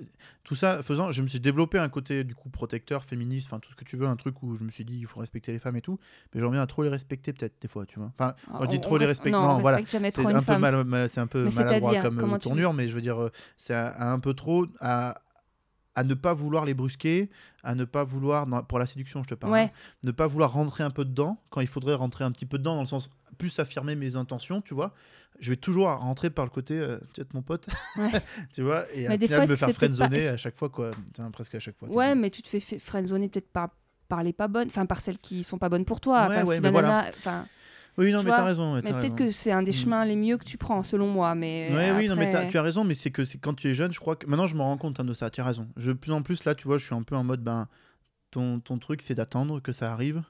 tout 0.44 0.56
ça 0.56 0.82
faisant, 0.84 1.12
je 1.12 1.22
me 1.22 1.28
suis 1.28 1.40
développé 1.40 1.78
un 1.80 1.90
côté 1.90 2.24
du 2.24 2.34
coup 2.36 2.50
protecteur, 2.50 3.04
féministe, 3.04 3.48
enfin 3.48 3.60
tout 3.60 3.72
ce 3.72 3.76
que 3.76 3.84
tu 3.84 3.98
veux, 3.98 4.08
un 4.08 4.16
truc 4.16 4.42
où 4.42 4.56
je 4.56 4.64
me 4.64 4.70
suis 4.72 4.86
dit 4.86 4.98
il 5.00 5.06
faut 5.06 5.20
respecter 5.20 5.52
les 5.52 5.60
femmes 5.60 5.76
et 5.76 5.82
tout. 5.82 6.00
Mais 6.34 6.40
j'en 6.42 6.50
viens 6.50 6.62
à 6.62 6.68
trop 6.68 6.84
les 6.84 6.90
respecter 6.90 7.34
peut-être 7.34 7.62
des 7.62 7.68
fois, 7.68 7.86
tu 7.86 8.00
vois. 8.00 8.12
Enfin, 8.18 8.34
quand 8.52 8.64
je 8.66 8.70
dis 8.70 8.78
On- 8.78 8.82
trop 8.82 8.96
on 8.96 8.98
les 9.00 9.06
res- 9.06 9.10
respecter, 9.10 9.32
non, 9.32 9.42
non, 9.42 9.50
on 9.56 9.60
voilà. 9.60 9.80
C'est 9.86 9.98
un 10.20 10.34
peu 10.34 10.42
femme. 10.42 10.62
mal, 10.62 10.84
mal- 10.86 11.10
c'est 11.10 11.20
un 11.20 11.28
peu 11.28 11.44
Mais 11.46 11.52
maladroit 11.52 12.02
comme 12.02 12.20
euh, 12.20 12.34
tu- 12.38 12.40
tournure, 12.40 12.74
mais 12.74 12.88
je 12.88 12.96
veux 12.96 13.02
dire, 13.02 13.30
c'est 13.58 13.74
un 13.76 14.20
peu 14.20 14.34
trop 14.34 14.66
à, 14.80 15.22
à 16.00 16.04
ne 16.04 16.14
pas 16.14 16.34
vouloir 16.34 16.66
les 16.66 16.74
brusquer, 16.74 17.30
à 17.64 17.76
ne 17.76 17.84
pas 17.84 18.04
vouloir, 18.04 18.47
pour 18.68 18.80
la 18.80 18.86
séduction, 18.86 19.22
je 19.24 19.30
te 19.30 19.36
parle, 19.36 19.52
Ouais. 19.54 19.64
hein, 19.64 19.72
ne 20.04 20.12
pas 20.12 20.28
vouloir 20.28 20.54
rentrer 20.54 20.84
un 20.84 20.91
peu 20.91 21.04
dedans 21.04 21.38
quand 21.50 21.62
il 21.62 21.68
faudrait 21.68 21.95
rentrer 21.95 22.24
un 22.24 22.32
petit 22.32 22.45
peu 22.45 22.58
dedans, 22.58 22.76
dans 22.76 22.82
le 22.82 22.88
sens 22.88 23.10
plus 23.38 23.60
affirmer 23.60 23.95
mes 23.95 24.16
intentions, 24.16 24.62
tu 24.62 24.74
vois. 24.74 24.93
Je 25.39 25.50
vais 25.52 25.56
toujours 25.58 25.88
rentrer 25.89 26.30
par 26.30 26.45
le 26.45 26.52
côté, 26.52 26.76
euh, 26.78 26.97
tu 27.14 27.22
es 27.22 27.26
mon 27.34 27.41
pote, 27.41 27.68
Ouais. 27.97 28.10
tu 28.54 28.62
vois, 28.62 28.86
et 28.93 29.08
Mais 29.08 29.14
à 29.16 29.18
des 29.18 29.28
final, 29.28 29.41
fois, 29.47 29.52
me 29.52 29.56
faire 29.58 29.68
pas- 29.70 29.74
friendzoner 29.74 30.28
à 30.30 30.38
chaque 30.38 30.56
fois, 30.58 30.70
quoi. 30.70 30.91
Enfin, 31.18 31.30
presque 31.32 31.56
à 31.56 31.60
chaque 31.60 31.78
fois. 31.78 31.89
Ouais, 31.89 32.16
mais 32.16 32.30
tu 32.30 32.41
te 32.41 32.47
fais 32.47 32.60
friendzoner 32.80 33.28
peut-être 33.30 33.52
par, 33.52 33.70
par 34.08 34.24
les 34.24 34.34
pas 34.34 34.47
bonnes, 34.47 34.68
enfin 34.68 34.86
par 34.86 35.02
celles 35.02 35.18
qui 35.20 35.43
sont 35.43 35.58
pas 35.58 35.70
bonnes 35.70 35.86
pour 35.86 36.00
toi. 36.02 36.28
Ouais, 36.28 36.41
Enfin, 36.41 36.54
si 36.56 36.60
voilà. 36.62 37.06
enfin, 37.10 37.45
Oui, 38.00 38.12
non, 38.12 38.20
tu 38.22 38.26
mais 38.26 38.32
t'as 38.32 38.43
raison. 38.45 38.74
ouais, 38.76 38.82
mais 38.84 38.91
peut-être 38.93 39.16
que 39.16 39.30
c'est 39.30 39.52
un 39.52 39.62
des 39.62 39.72
Mm. 39.72 39.74
chemins 39.76 40.06
les 40.06 40.16
mieux 40.16 40.38
que 40.38 40.43
tu 40.45 40.58
prends, 40.58 40.82
selon 40.84 41.08
moi. 41.08 41.36
Mais 41.36 41.70
Ouais, 41.72 41.91
oui, 41.97 42.08
non, 42.08 42.16
mais 42.16 42.34
après- 42.34 42.50
tu 42.50 42.58
as 42.58 42.62
raison, 42.62 42.84
mais 42.84 42.95
c'est 42.95 43.12
que 43.12 43.24
c'est 43.26 43.38
quand 43.38 43.54
tu 43.54 43.70
es 43.70 43.74
jeune, 43.74 43.91
je 43.93 44.00
crois 44.00 44.16
que 44.16 44.26
maintenant 44.26 44.47
je 44.47 44.56
me 44.56 44.62
rends 44.62 44.78
compte 44.78 45.00
hein, 45.00 45.04
de 45.06 45.14
ça, 45.14 45.30
tu 45.30 45.41
as 45.41 45.45
raison. 45.45 45.68
Je, 45.78 45.91
de 45.91 45.97
plus 45.97 46.12
en 46.12 46.22
plus, 46.22 46.43
là, 46.45 46.56
tu 46.56 46.68
vois, 46.68 46.78
je 46.78 46.86
suis 46.86 46.95
un 46.95 47.04
peu 47.04 47.16
en 47.16 47.24
mode, 47.24 47.43
ben, 47.43 47.68
ton, 48.32 48.60
ton 48.60 48.78
truc, 48.80 49.02
c'est 49.02 49.16
d'attendre 49.16 49.60
que 49.62 49.72
ça 49.72 49.91
arrive, 49.91 50.24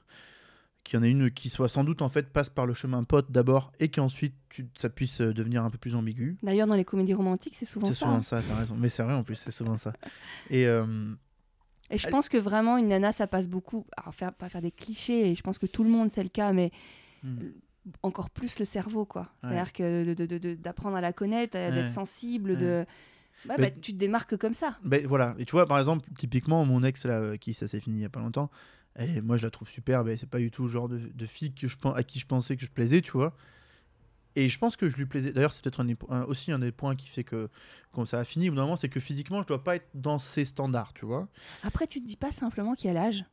qu'il 0.84 0.98
y 0.98 1.00
en 1.00 1.04
ait 1.04 1.10
une 1.10 1.30
qui 1.30 1.48
soit 1.50 1.68
sans 1.68 1.84
doute, 1.84 2.00
en 2.02 2.08
fait, 2.08 2.32
passe 2.32 2.48
par 2.48 2.66
le 2.66 2.74
chemin 2.74 3.04
pote 3.04 3.30
d'abord, 3.30 3.70
et 3.78 3.88
qu'ensuite 3.90 4.34
ça 4.76 4.88
puisse 4.90 5.20
euh, 5.20 5.32
devenir 5.32 5.62
un 5.64 5.70
peu 5.70 5.78
plus 5.78 5.94
ambigu. 5.94 6.36
D'ailleurs, 6.42 6.66
dans 6.66 6.74
les 6.74 6.84
comédies 6.84 7.14
romantiques, 7.14 7.54
c'est 7.56 7.66
souvent 7.66 7.86
C'est 7.86 7.92
ça. 7.92 7.98
souvent 8.06 8.14
hein. 8.16 8.22
ça, 8.22 8.42
t'as 8.46 8.56
raison. 8.56 8.74
Mais 8.78 8.88
c'est 8.88 9.02
vrai, 9.02 9.14
en 9.14 9.22
plus, 9.22 9.36
c'est 9.36 9.52
souvent 9.52 9.76
ça. 9.76 9.92
Et 10.50 10.66
euh, 10.66 10.86
Et 11.90 11.98
je 11.98 12.08
pense 12.08 12.28
que 12.28 12.36
vraiment, 12.38 12.78
une 12.78 12.88
nana, 12.88 13.12
ça 13.12 13.26
passe 13.26 13.48
beaucoup. 13.48 13.84
Alors, 13.96 14.14
faire, 14.14 14.32
pas 14.32 14.48
faire 14.48 14.62
des 14.62 14.70
clichés, 14.72 15.30
et 15.30 15.34
je 15.34 15.42
pense 15.42 15.58
que 15.58 15.66
tout 15.66 15.84
le 15.84 15.90
monde, 15.90 16.10
c'est 16.10 16.22
le 16.22 16.28
cas, 16.30 16.52
mais 16.52 16.70
hmm. 17.22 17.38
encore 18.02 18.30
plus 18.30 18.58
le 18.58 18.64
cerveau, 18.64 19.04
quoi. 19.06 19.22
Ouais. 19.42 19.50
C'est-à-dire 19.50 19.72
que 19.72 20.54
d'apprendre 20.54 20.96
à 20.96 21.00
la 21.00 21.12
connaître, 21.12 21.56
Ouais. 21.56 21.70
d'être 21.70 21.90
sensible, 21.90 22.56
de. 22.56 22.84
Bah, 23.46 23.54
bah, 23.58 23.70
tu 23.70 23.92
te 23.94 23.96
démarques 23.98 24.36
comme 24.36 24.52
ça. 24.52 24.78
Ben 24.84 25.06
voilà, 25.06 25.34
et 25.38 25.46
tu 25.46 25.52
vois, 25.52 25.66
par 25.66 25.78
exemple, 25.78 26.06
typiquement, 26.14 26.62
mon 26.66 26.82
ex, 26.84 27.06
là, 27.06 27.20
euh, 27.20 27.36
qui 27.38 27.54
ça 27.54 27.66
s'est 27.68 27.80
fini 27.80 28.00
il 28.00 28.02
y 28.02 28.04
a 28.04 28.10
pas 28.10 28.20
longtemps, 28.20 28.50
elle 28.94 29.16
est- 29.16 29.20
moi 29.22 29.38
je 29.38 29.44
la 29.44 29.50
trouve 29.50 29.66
superbe, 29.68 30.08
et 30.10 30.16
c'est 30.18 30.28
pas 30.28 30.38
du 30.40 30.50
tout 30.50 30.64
le 30.64 30.68
genre 30.68 30.88
de, 30.90 30.98
de 30.98 31.26
fille 31.26 31.54
que 31.54 31.66
je, 31.66 31.76
à 31.94 32.02
qui 32.02 32.18
je 32.18 32.26
pensais 32.26 32.54
que 32.56 32.64
je 32.66 32.70
plaisais, 32.70 33.00
tu 33.00 33.12
vois. 33.12 33.34
Et 34.36 34.48
je 34.48 34.58
pense 34.58 34.76
que 34.76 34.88
je 34.88 34.96
lui 34.96 35.06
plaisais. 35.06 35.32
D'ailleurs, 35.32 35.52
c'est 35.52 35.62
peut-être 35.64 35.84
un, 36.10 36.22
aussi 36.24 36.52
un 36.52 36.58
des 36.60 36.70
points 36.70 36.94
qui 36.94 37.08
fait 37.08 37.24
que 37.24 37.48
quand 37.92 38.04
ça 38.04 38.20
a 38.20 38.24
fini, 38.24 38.48
au 38.50 38.52
moment, 38.52 38.76
c'est 38.76 38.88
que 38.90 39.00
physiquement, 39.00 39.42
je 39.42 39.46
dois 39.48 39.64
pas 39.64 39.76
être 39.76 39.88
dans 39.94 40.18
ses 40.18 40.44
standards, 40.44 40.92
tu 40.92 41.04
vois. 41.06 41.26
Après, 41.64 41.86
tu 41.86 42.00
te 42.00 42.06
dis 42.06 42.16
pas 42.16 42.30
simplement 42.30 42.74
qu'il 42.74 42.88
y 42.88 42.90
a 42.90 42.94
l'âge. 42.94 43.24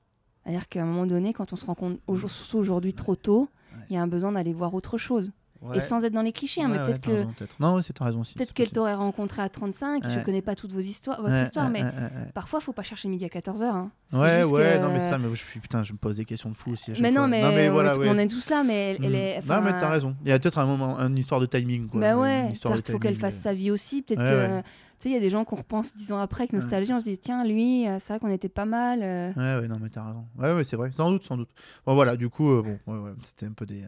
C'est-à-dire 0.44 0.70
qu'à 0.70 0.82
un 0.84 0.86
moment 0.86 1.06
donné, 1.06 1.34
quand 1.34 1.52
on 1.54 1.56
se 1.58 1.66
rend 1.66 1.76
compte, 1.76 2.00
au- 2.08 2.18
surtout 2.18 2.58
aujourd'hui 2.58 2.94
trop 2.94 3.16
tôt. 3.18 3.50
Il 3.90 3.94
y 3.94 3.98
a 3.98 4.02
un 4.02 4.08
besoin 4.08 4.32
d'aller 4.32 4.54
voir 4.54 4.74
autre 4.74 4.98
chose. 4.98 5.32
Et 5.74 5.80
sans 5.80 6.04
être 6.06 6.14
dans 6.14 6.22
les 6.22 6.32
clichés, 6.32 6.62
hein, 6.62 6.68
mais 6.70 6.78
peut-être 6.84 7.02
que 7.02 7.12
raison. 7.12 7.32
Non, 7.60 7.82
c'est 7.82 7.98
raison 8.00 8.22
aussi. 8.22 8.34
peut-être 8.36 8.54
qu'elle 8.54 8.70
t'aurait 8.70 8.94
rencontré 8.94 9.42
à 9.42 9.50
35, 9.50 10.04
je 10.10 10.18
Ouais. 10.18 10.24
connais 10.24 10.42
pas 10.42 10.56
toutes 10.56 10.72
vos 10.72 10.80
histoires, 10.80 11.22
votre 11.22 11.36
histoire, 11.44 11.70
mais 11.70 11.84
ouais, 11.84 11.90
ouais. 11.90 12.32
parfois, 12.34 12.60
faut 12.60 12.74
pas 12.74 12.84
chercher 12.84 13.08
midi 13.10 13.26
à 13.26 13.30
14h. 13.30 13.64
Hein. 13.66 13.92
Ouais, 14.14 14.44
ouais, 14.44 14.78
que- 14.78 14.82
non, 14.84 14.92
mais 14.94 15.00
ça, 15.00 15.18
mais 15.18 15.30
je 15.30 15.36
suis 15.36 15.60
putain, 15.60 15.84
je 15.84 15.94
me 15.94 15.98
pose 15.98 16.18
des 16.18 16.26
questions 16.26 16.50
de 16.50 16.56
fou 16.56 16.72
aussi. 16.72 16.92
Mais 17.02 17.12
non, 17.12 17.22
fois. 17.22 17.28
mais, 17.28 17.42
non, 17.42 17.50
mais 17.52 17.70
on, 17.70 17.74
voilà, 17.74 17.94
est, 17.94 17.98
ouais. 17.98 18.10
on 18.10 18.18
est 18.18 18.28
tous 18.28 18.50
là, 18.50 18.64
mais 18.64 18.92
elle, 19.00 19.06
elle 19.06 19.10
Mhm. 19.12 19.16
est. 19.16 19.46
Non, 19.50 19.62
mais 19.62 19.72
t'as 19.80 19.90
raison. 19.90 20.16
Il 20.24 20.30
y 20.30 20.32
a 20.32 20.40
peut-être 20.40 20.60
un 20.60 20.66
moment, 20.66 20.98
une 21.00 21.18
histoire 21.18 21.40
de 21.42 21.46
timing, 21.46 21.88
quoi. 21.90 22.00
Bah 22.00 22.18
ouais, 22.18 22.52
qu'il 22.54 22.92
faut 22.94 23.00
qu'elle 23.00 23.16
fasse 23.16 23.38
euh. 23.38 23.42
sa 23.44 23.54
vie 23.54 23.72
aussi. 23.72 24.02
Peut-être 24.04 24.24
que. 24.24 24.62
Tu 25.00 25.04
sais, 25.04 25.10
il 25.10 25.14
y 25.14 25.18
a 25.18 25.20
des 25.20 25.30
gens 25.30 25.46
qu'on 25.46 25.58
repense 25.58 25.96
dix 25.96 26.12
ans 26.12 26.20
après 26.20 26.42
avec 26.46 26.54
nostalgie, 26.54 26.92
on 26.92 27.00
se 27.00 27.04
dit, 27.04 27.20
tiens, 27.20 27.46
lui, 27.46 27.88
euh, 27.88 27.98
c'est 28.00 28.14
vrai 28.14 28.20
qu'on 28.20 28.30
était 28.34 28.50
pas 28.50 28.66
mal. 28.66 29.02
euh. 29.04 29.32
Ouais, 29.38 29.62
ouais, 29.62 29.68
non, 29.68 29.78
mais 29.80 29.90
t'as 29.90 30.04
raison. 30.08 30.26
Ouais, 30.40 30.52
ouais, 30.54 30.64
c'est 30.64 30.76
vrai. 30.76 30.92
Sans 30.92 31.12
doute, 31.12 31.24
sans 31.24 31.38
doute. 31.38 31.50
Bon, 31.86 31.94
voilà, 31.94 32.18
du 32.18 32.30
coup, 32.30 32.50
euh, 32.50 32.64
bon, 32.64 32.94
ouais, 32.94 33.00
ouais, 33.10 33.12
c'était 33.24 33.46
un 33.46 33.52
peu 33.52 33.68
des. 33.68 33.84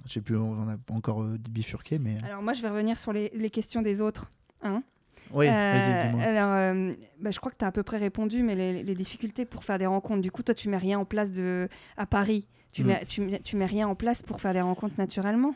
Euh, 0.00 0.02
Je 0.06 0.12
sais 0.12 0.20
plus, 0.20 0.36
on 0.36 0.58
en 0.60 0.68
a 0.68 0.76
encore 0.90 1.22
euh, 1.22 1.38
bifurqué, 1.50 1.98
mais. 1.98 2.18
Alors, 2.24 2.42
moi, 2.42 2.52
je 2.52 2.62
vais 2.62 2.68
revenir 2.68 2.98
sur 2.98 3.12
les, 3.12 3.30
les 3.34 3.50
questions 3.50 3.82
des 3.82 4.00
autres. 4.00 4.30
Hein 4.62 4.82
Oui, 5.32 5.46
Euh, 5.48 6.12
alors, 6.20 6.52
euh, 6.52 6.94
bah, 7.20 7.30
je 7.30 7.38
crois 7.38 7.50
que 7.52 7.56
tu 7.56 7.64
as 7.64 7.68
à 7.68 7.72
peu 7.72 7.82
près 7.82 7.96
répondu, 7.98 8.42
mais 8.42 8.54
les, 8.54 8.82
les 8.82 8.94
difficultés 8.94 9.44
pour 9.44 9.64
faire 9.64 9.78
des 9.78 9.86
rencontres, 9.86 10.20
du 10.22 10.30
coup, 10.30 10.42
toi, 10.42 10.54
tu 10.54 10.68
mets 10.68 10.76
rien 10.78 10.98
en 10.98 11.04
place 11.04 11.32
de... 11.32 11.68
à 11.96 12.06
Paris. 12.06 12.46
Tu, 12.72 12.82
Mm. 12.82 12.86
mets, 12.86 13.04
tu, 13.06 13.26
tu 13.44 13.56
mets 13.56 13.66
rien 13.66 13.86
en 13.88 13.94
place 13.94 14.20
pour 14.22 14.40
faire 14.40 14.52
des 14.52 14.60
rencontres 14.60 14.94
naturellement? 14.98 15.54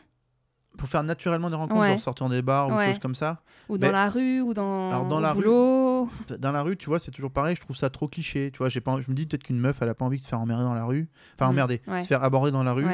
Pour 0.77 0.87
faire 0.87 1.03
naturellement 1.03 1.49
des 1.49 1.55
rencontres, 1.55 1.81
Ouais. 1.81 1.89
genre 1.89 1.99
sortant 1.99 2.29
des 2.29 2.41
bars 2.41 2.69
ou 2.69 2.73
Ouais. 2.75 2.85
choses 2.85 2.99
comme 2.99 3.15
ça? 3.15 3.41
Ou 3.67 3.77
dans 3.77 3.91
la 3.91 4.07
rue, 4.07 4.39
ou 4.39 4.53
dans, 4.53 4.89
Alors, 4.91 5.05
dans 5.07 5.17
au 5.17 5.21
la 5.21 5.33
rue- 5.33 5.41
boulot? 5.43 6.09
Dans 6.39 6.51
la 6.53 6.61
rue, 6.61 6.77
tu 6.77 6.85
vois, 6.85 6.99
c'est 6.99 7.11
toujours 7.11 7.31
pareil, 7.31 7.55
je 7.55 7.61
trouve 7.61 7.75
ça 7.75 7.89
trop 7.89 8.07
cliché. 8.07 8.51
Tu 8.53 8.59
vois, 8.59 8.69
pas, 8.69 9.01
je 9.01 9.09
me 9.11 9.15
dis 9.15 9.25
peut-être 9.25 9.43
qu'une 9.43 9.59
meuf, 9.59 9.77
elle 9.81 9.89
a 9.89 9.95
pas 9.95 10.05
envie 10.05 10.19
de 10.19 10.23
se 10.23 10.29
faire 10.29 10.39
emmerder 10.39 10.63
dans 10.63 10.75
la 10.75 10.85
rue. 10.85 11.09
Enfin, 11.35 11.47
Mm, 11.47 11.51
emmerder. 11.53 11.81
ouais. 11.87 12.03
Se 12.03 12.07
faire 12.07 12.23
aborder 12.23 12.51
dans 12.51 12.63
la 12.63 12.71
rue. 12.71 12.85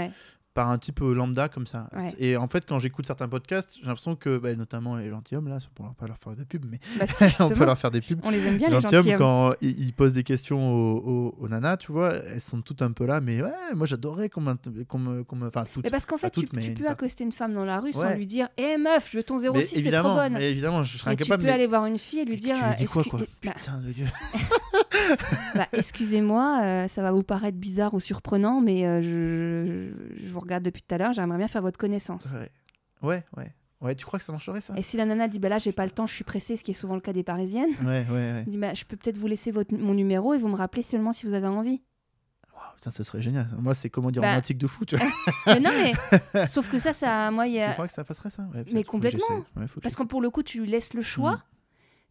Par 0.55 0.69
un 0.69 0.77
type 0.77 1.01
euh, 1.01 1.13
lambda 1.13 1.49
comme 1.49 1.67
ça. 1.67 1.89
Ouais. 1.93 2.13
Et 2.17 2.37
en 2.37 2.47
fait, 2.47 2.65
quand 2.65 2.79
j'écoute 2.79 3.05
certains 3.05 3.27
podcasts, 3.27 3.75
j'ai 3.79 3.85
l'impression 3.85 4.15
que, 4.15 4.37
bah, 4.37 4.55
notamment 4.55 4.95
les 4.95 5.09
gentilshommes, 5.09 5.49
là, 5.49 5.57
pour 5.75 5.93
pas 5.95 6.07
leur 6.07 6.17
faire 6.17 6.33
de 6.35 6.43
pub, 6.45 6.65
mais 6.67 6.79
Bah, 6.97 7.03
on 7.41 7.49
peut 7.49 7.65
leur 7.65 7.77
faire 7.77 7.91
des 7.91 7.99
pubs. 7.99 8.21
on 8.23 8.29
les 8.29 8.39
aime 8.47 8.55
bien, 8.57 8.69
les 8.69 8.79
gentilshommes, 8.79 9.17
quand 9.17 9.53
ils, 9.59 9.91
posent 9.93 10.13
des 10.13 10.23
questions 10.23 10.73
aux, 10.73 10.97
aux- 10.97 11.35
aux 11.41 11.47
nanas, 11.49 11.75
tu 11.75 11.91
vois, 11.91 12.13
elles 12.13 12.39
sont 12.39 12.61
toutes 12.61 12.81
un 12.81 12.93
peu 12.93 13.05
là, 13.05 13.19
mais 13.19 13.41
ouais, 13.43 13.51
moi 13.75 13.85
j'adorais 13.85 14.29
qu'on 14.29 14.39
me. 14.39 14.53
me- 14.53 15.25
Enfin, 15.47 15.65
toutes. 15.71 15.83
Mais 15.83 15.89
parce 15.89 16.05
qu'en 16.05 16.17
fait, 16.17 16.29
toutes, 16.29 16.49
tu, 16.51 16.55
mais 16.55 16.61
tu 16.61 16.71
peux 16.73 16.87
accoster 16.87 17.25
une 17.25 17.33
femme 17.33 17.53
dans 17.53 17.65
la 17.65 17.81
rue 17.81 17.91
sans 17.91 18.15
lui 18.15 18.25
dire 18.25 18.47
Hé 18.57 18.77
meuf, 18.77 19.09
je 19.11 19.17
veux 19.17 19.23
ton 19.23 19.37
06, 19.37 19.75
mais 19.75 19.81
t'es 19.83 19.91
trop 19.91 20.13
bonne. 20.15 20.33
mais 20.33 20.51
évidemment, 20.51 20.83
je 20.83 20.97
serais 20.97 21.11
Mais 21.11 21.17
tu 21.17 21.23
incapable. 21.23 21.43
peux 21.43 21.47
mais- 21.47 21.53
aller 21.53 21.67
voir 21.67 21.85
une 21.85 21.99
fille 21.99 22.19
et 22.19 22.25
lui 22.25 22.37
dire 22.37 22.55
tu 22.77 22.85
que- 22.85 23.09
quoi 23.09 23.19
bah, 23.43 23.51
bah, 25.55 25.67
Excusez-moi, 25.73 26.59
euh, 26.63 26.87
ça 26.87 27.01
va 27.01 27.11
vous 27.11 27.23
paraître 27.23 27.57
bizarre 27.57 27.93
ou 27.93 27.99
surprenant, 27.99 28.61
mais 28.61 28.85
euh, 28.85 29.01
je 29.01 30.27
vous 30.31 30.39
regarde 30.45 30.63
depuis 30.63 30.81
tout 30.81 30.95
à 30.95 30.97
l'heure, 30.97 31.13
j'aimerais 31.13 31.37
bien 31.37 31.47
faire 31.47 31.61
votre 31.61 31.77
connaissance. 31.77 32.27
Ouais, 32.33 32.51
ouais, 33.01 33.23
ouais. 33.37 33.53
Ouais, 33.81 33.93
tu 33.93 34.05
crois 34.05 34.17
que 34.17 34.25
ça 34.25 34.31
marcherait 34.31 34.61
ça? 34.61 34.73
Et 34.77 34.81
si 34.81 34.95
la 34.97 35.05
nana 35.05 35.27
dit 35.27 35.37
bah 35.37 35.49
là 35.49 35.59
j'ai 35.59 35.73
pas 35.73 35.83
le 35.83 35.91
temps, 35.91 36.07
je 36.07 36.13
suis 36.13 36.23
pressée, 36.23 36.55
ce 36.55 36.63
qui 36.63 36.71
est 36.71 36.75
souvent 36.75 36.95
le 36.95 37.01
cas 37.01 37.13
des 37.13 37.23
parisiennes, 37.23 37.69
Ouais, 37.83 38.05
ouais, 38.09 38.31
ouais. 38.33 38.43
dit 38.47 38.57
bah 38.57 38.73
je 38.73 38.85
peux 38.85 38.95
peut-être 38.95 39.17
vous 39.17 39.27
laisser 39.27 39.51
votre, 39.51 39.75
mon 39.75 39.93
numéro 39.93 40.33
et 40.33 40.37
vous 40.37 40.47
me 40.47 40.55
rappelez 40.55 40.81
seulement 40.81 41.11
si 41.11 41.25
vous 41.27 41.33
avez 41.33 41.47
envie. 41.47 41.83
Waouh, 42.55 42.75
putain, 42.77 42.89
ça 42.89 43.03
serait 43.03 43.21
génial. 43.21 43.47
Moi, 43.59 43.73
c'est 43.73 43.89
comédie 43.89 44.19
Bah, 44.19 44.29
romantique 44.29 44.57
de 44.57 44.65
fou, 44.67 44.85
tu 44.85 44.95
vois. 44.95 45.05
mais 45.47 45.59
non 45.59 45.71
mais 45.71 46.47
sauf 46.47 46.69
que 46.69 46.79
ça 46.79 46.93
ça 46.93 47.29
moi 47.31 47.47
il 47.47 47.55
y 47.55 47.59
Tu 47.59 47.63
a 47.63 47.73
crois 47.73 47.87
que 47.87 47.93
ça 47.93 48.03
passerait 48.05 48.29
ça? 48.29 48.43
Ouais. 48.55 48.63
Mais 48.71 48.83
complètement. 48.83 49.43
Ouais, 49.57 49.65
parce 49.83 49.95
que 49.95 50.03
pour 50.03 50.21
le 50.21 50.29
coup 50.29 50.41
tu 50.41 50.61
lui 50.61 50.67
laisses 50.67 50.93
le 50.93 51.01
choix. 51.01 51.33
Mm. 51.33 51.41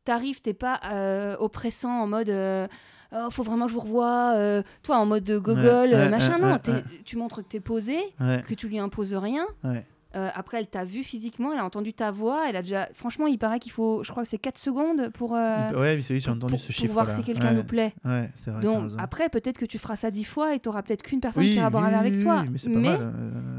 T'arrives, 0.04 0.42
t'es 0.42 0.52
pas 0.52 0.80
euh, 0.92 1.34
oppressant 1.38 2.02
en 2.02 2.06
mode 2.06 2.28
euh, 2.28 2.68
oh, 3.14 3.30
faut 3.30 3.42
vraiment 3.42 3.66
que 3.66 3.70
je 3.72 3.74
vous 3.74 3.80
revoie, 3.82 4.32
euh, 4.34 4.62
toi 4.82 4.96
en 4.98 5.06
mode 5.06 5.24
de 5.24 5.38
gogol, 5.38 5.90
Ouais, 5.90 5.94
euh, 5.94 6.08
machin. 6.10 6.38
non, 6.38 6.58
tu 7.04 7.16
montres 7.16 7.36
que 7.42 7.48
t'es 7.48 7.60
posé, 7.60 7.98
que 8.18 8.54
tu 8.54 8.68
lui 8.68 8.78
imposes 8.78 9.14
rien. 9.14 9.46
ouais. 9.64 9.84
Euh, 10.16 10.28
après, 10.34 10.58
elle 10.58 10.68
t'a 10.68 10.84
vu 10.84 11.02
physiquement, 11.02 11.52
elle 11.52 11.58
a 11.58 11.64
entendu 11.64 11.92
ta 11.92 12.10
voix, 12.10 12.44
elle 12.48 12.56
a 12.56 12.62
déjà. 12.62 12.88
Franchement, 12.94 13.26
il 13.26 13.38
paraît 13.38 13.58
qu'il 13.58 13.72
faut, 13.72 14.02
je 14.04 14.10
crois 14.10 14.22
que 14.22 14.28
c'est 14.28 14.38
4 14.38 14.58
secondes 14.58 15.10
pour. 15.10 15.34
euh, 15.34 15.72
Ouais, 15.72 15.96
oui, 15.96 16.02
j'ai 16.02 16.18
pour- 16.20 16.34
entendu 16.36 16.52
pour- 16.52 16.60
ce 16.60 16.66
pour 16.66 16.74
chiffre. 16.74 16.92
voir 16.92 17.10
si 17.10 17.22
quelqu'un 17.24 17.48
ouais. 17.48 17.54
nous 17.54 17.64
plaît. 17.64 17.92
Ouais, 18.04 18.30
c'est 18.36 18.50
vrai. 18.50 18.62
t'as 18.62 18.68
Donc 18.68 18.92
après, 18.98 19.28
peut-être 19.28 19.58
que 19.58 19.64
tu 19.66 19.78
feras 19.78 19.96
ça 19.96 20.10
10 20.10 20.24
fois 20.24 20.54
et 20.54 20.60
tu 20.60 20.68
auras 20.68 20.82
peut-être 20.82 21.02
qu'une 21.02 21.20
personne 21.20 21.42
Oui, 21.42 21.50
qui 21.50 21.56
ira 21.56 21.68
boire 21.70 21.88
oui, 21.88 21.94
avec 21.94 22.18
toi. 22.20 22.44
mais 22.50 22.58
c'est 22.58 22.70
euh, 22.74 23.10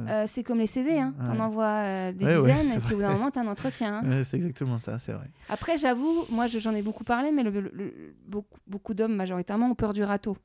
euh, 0.07 0.23
c'est 0.27 0.43
comme 0.43 0.59
les 0.59 0.67
CV, 0.67 0.99
hein. 0.99 1.13
Ouais. 1.19 1.25
t'en 1.25 1.39
envoies 1.43 2.11
des 2.13 2.25
dizaines 2.25 2.71
et 2.75 2.79
puis 2.79 2.93
au 2.93 2.97
bout 2.97 3.01
d'un 3.03 3.11
moment, 3.11 3.31
t'as 3.31 3.41
un 3.41 3.47
entretien. 3.47 4.01
hein. 4.05 4.23
c'est 4.23 4.37
exactement 4.37 4.77
ça, 4.77 4.97
c'est 4.99 5.11
vrai. 5.13 5.27
Après, 5.49 5.77
j'avoue, 5.77 6.25
moi 6.29 6.47
je- 6.47 6.59
j'en 6.59 6.73
ai 6.73 6.81
beaucoup 6.81 7.03
parlé, 7.03 7.31
mais 7.31 7.43
le- 7.43 7.49
le- 7.51 7.71
le- 7.73 8.15
beaucoup, 8.27 8.59
beaucoup 8.67 8.93
d'hommes 8.93 9.15
majoritairement 9.15 9.69
ont 9.71 9.75
peur 9.75 9.93
du 9.93 10.03
râteau. 10.03 10.37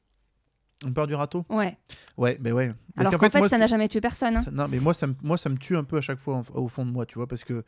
On 0.86 0.92
peur 0.92 1.06
du 1.06 1.14
râteau 1.14 1.44
Ouais. 1.50 1.76
Ouais, 2.16 2.38
mais 2.40 2.52
ouais. 2.52 2.68
Parce 2.94 3.08
Alors 3.08 3.20
qu'en 3.20 3.28
fait, 3.30 3.38
moi, 3.38 3.48
ça 3.48 3.58
n'a 3.58 3.66
jamais 3.66 3.88
tué 3.88 4.00
personne. 4.00 4.36
hein. 4.36 4.40
ça- 4.42 4.50
Non, 4.50 4.66
mais 4.68 4.78
moi 4.80 4.94
ça, 4.94 5.06
me, 5.06 5.14
moi, 5.22 5.36
ça 5.36 5.48
me 5.50 5.56
tue 5.58 5.76
un 5.76 5.84
peu 5.84 5.98
à 5.98 6.00
chaque 6.00 6.18
fois 6.18 6.36
en- 6.36 6.44
au 6.58 6.68
fond 6.68 6.86
de 6.86 6.90
moi, 6.90 7.04
tu 7.06 7.16
vois, 7.16 7.26
parce 7.26 7.44
que 7.44 7.64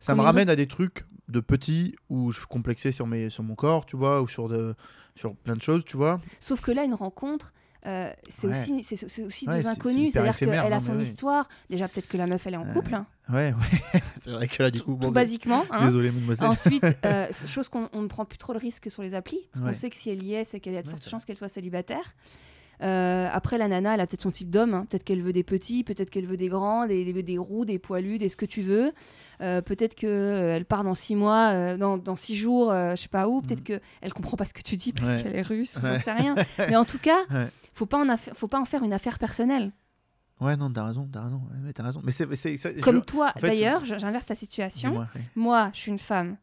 ça 0.00 0.14
me 0.14 0.20
ramène 0.22 0.48
à 0.48 0.56
des 0.56 0.66
trucs 0.66 1.04
de 1.28 1.40
petits 1.40 1.94
où 2.08 2.30
je 2.32 2.38
suis 2.38 2.46
complexé 2.46 2.92
sur, 2.92 3.06
mes, 3.06 3.28
sur 3.30 3.42
mon 3.42 3.54
corps, 3.56 3.84
tu 3.86 3.96
vois, 3.96 4.22
ou 4.22 4.28
sur, 4.28 4.48
de, 4.48 4.74
sur 5.16 5.34
plein 5.34 5.56
de 5.56 5.62
choses, 5.62 5.84
tu 5.84 5.96
vois. 5.96 6.20
Sauf 6.40 6.60
que 6.60 6.70
là, 6.70 6.84
une 6.84 6.94
rencontre, 6.94 7.52
euh, 7.86 8.10
c'est 8.28 8.46
Ouais. 8.48 8.52
aussi, 8.54 8.84
c'est, 8.84 8.96
c'est 8.96 9.22
aussi 9.24 9.46
Ouais, 9.48 9.56
deux 9.56 9.62
c'est- 9.62 9.68
inconnus. 9.68 10.12
C'est-à-dire 10.12 10.36
qu'elle 10.36 10.72
a 10.72 10.80
son 10.80 10.98
histoire. 10.98 11.48
Déjà, 11.70 11.88
peut-être 11.88 12.08
que 12.08 12.16
la 12.16 12.26
meuf, 12.26 12.46
elle 12.46 12.54
est 12.54 12.58
en 12.58 12.66
Ouais. 12.66 12.72
couple. 12.72 12.94
hein. 12.94 13.06
Ouais, 13.28 13.52
ouais. 13.52 14.00
c'est 14.20 14.30
vrai 14.30 14.48
que 14.48 14.62
là, 14.62 14.70
du 14.70 14.80
coup, 14.82 14.92
tout 14.92 14.96
bon, 14.98 15.10
basiquement. 15.10 15.64
hein. 15.70 15.84
désolé, 15.86 16.10
mademoiselle. 16.10 16.48
Ensuite, 16.48 16.84
euh, 17.04 17.26
chose 17.46 17.68
qu'on 17.68 17.88
on 17.92 18.02
ne 18.02 18.06
prend 18.08 18.24
plus 18.24 18.38
trop 18.38 18.52
le 18.52 18.58
risque 18.58 18.90
sur 18.90 19.02
les 19.02 19.14
applis. 19.14 19.48
Parce 19.52 19.64
qu'on 19.64 19.74
sait 19.74 19.90
que 19.90 19.96
si 19.96 20.10
elle 20.10 20.22
y 20.22 20.34
est, 20.34 20.44
c'est 20.44 20.58
qu'il 20.60 20.72
y 20.72 20.76
a 20.76 20.82
de 20.82 20.88
fortes 20.88 21.08
chances 21.08 21.24
qu'elle 21.24 21.36
soit 21.36 21.48
célibataire. 21.48 22.14
Euh, 22.82 23.28
après, 23.32 23.58
la 23.58 23.68
nana, 23.68 23.94
elle 23.94 24.00
a 24.00 24.06
peut-être 24.06 24.22
son 24.22 24.30
type 24.30 24.50
d'homme. 24.50 24.74
hein. 24.74 24.86
Peut-être 24.88 25.04
qu'elle 25.04 25.22
veut 25.22 25.32
des 25.32 25.42
petits, 25.44 25.82
peut-être 25.84 26.10
qu'elle 26.10 26.26
veut 26.26 26.36
des 26.36 26.48
grands, 26.48 26.86
des, 26.86 27.10
des, 27.12 27.22
des 27.22 27.38
roux, 27.38 27.64
des 27.64 27.78
poilus, 27.78 28.18
des 28.18 28.28
ce 28.28 28.36
que 28.36 28.44
tu 28.46 28.60
veux. 28.62 28.92
Euh, 29.40 29.62
peut-être 29.62 29.94
qu'elle 29.94 30.64
part 30.66 30.84
dans 30.84 30.94
six 30.94 31.14
mois, 31.16 31.50
euh, 31.52 31.76
dans, 31.76 31.96
dans 31.98 32.16
six 32.16 32.36
jours, 32.36 32.70
euh, 32.72 32.90
je 32.96 33.02
sais 33.02 33.08
pas 33.08 33.28
où. 33.28 33.40
Peut-être 33.42 33.60
Mhm. 33.68 33.78
qu'elle 34.00 34.12
comprend 34.12 34.36
pas 34.36 34.44
ce 34.44 34.52
que 34.54 34.62
tu 34.62 34.76
dis 34.76 34.92
parce 34.92 35.08
Ouais. 35.08 35.22
qu'elle 35.22 35.36
est 35.36 35.42
russe, 35.46 35.76
ou 35.76 35.84
Ouais. 35.84 35.96
j'en 35.96 36.02
sais 36.02 36.12
rien. 36.12 36.34
Mais 36.58 36.76
en 36.76 36.84
tout 36.84 36.98
cas, 36.98 37.18
Ouais. 37.30 37.48
faut 37.72 37.86
pas 37.86 37.98
en 37.98 38.16
faut 38.16 38.48
pas 38.48 38.60
en 38.60 38.64
faire 38.64 38.82
une 38.82 38.92
affaire 38.92 39.18
personnelle. 39.18 39.72
Ouais, 40.38 40.54
non, 40.56 40.70
t'as 40.70 40.84
raison, 40.84 41.08
t'as 41.10 41.22
raison. 41.22 41.40
Mais 41.64 41.72
t'as 41.72 41.82
raison. 41.84 42.02
Mais 42.04 42.12
c'est. 42.12 42.26
Comme 42.82 42.96
je- 42.96 43.00
toi, 43.04 43.32
en 43.34 43.40
fait, 43.40 43.46
d'ailleurs, 43.48 43.86
je- 43.86 43.96
j'inverse 43.98 44.26
ta 44.26 44.34
situation. 44.34 45.06
Moi, 45.34 45.70
je 45.72 45.78
suis 45.80 45.90
une 45.90 45.98
femme. 45.98 46.36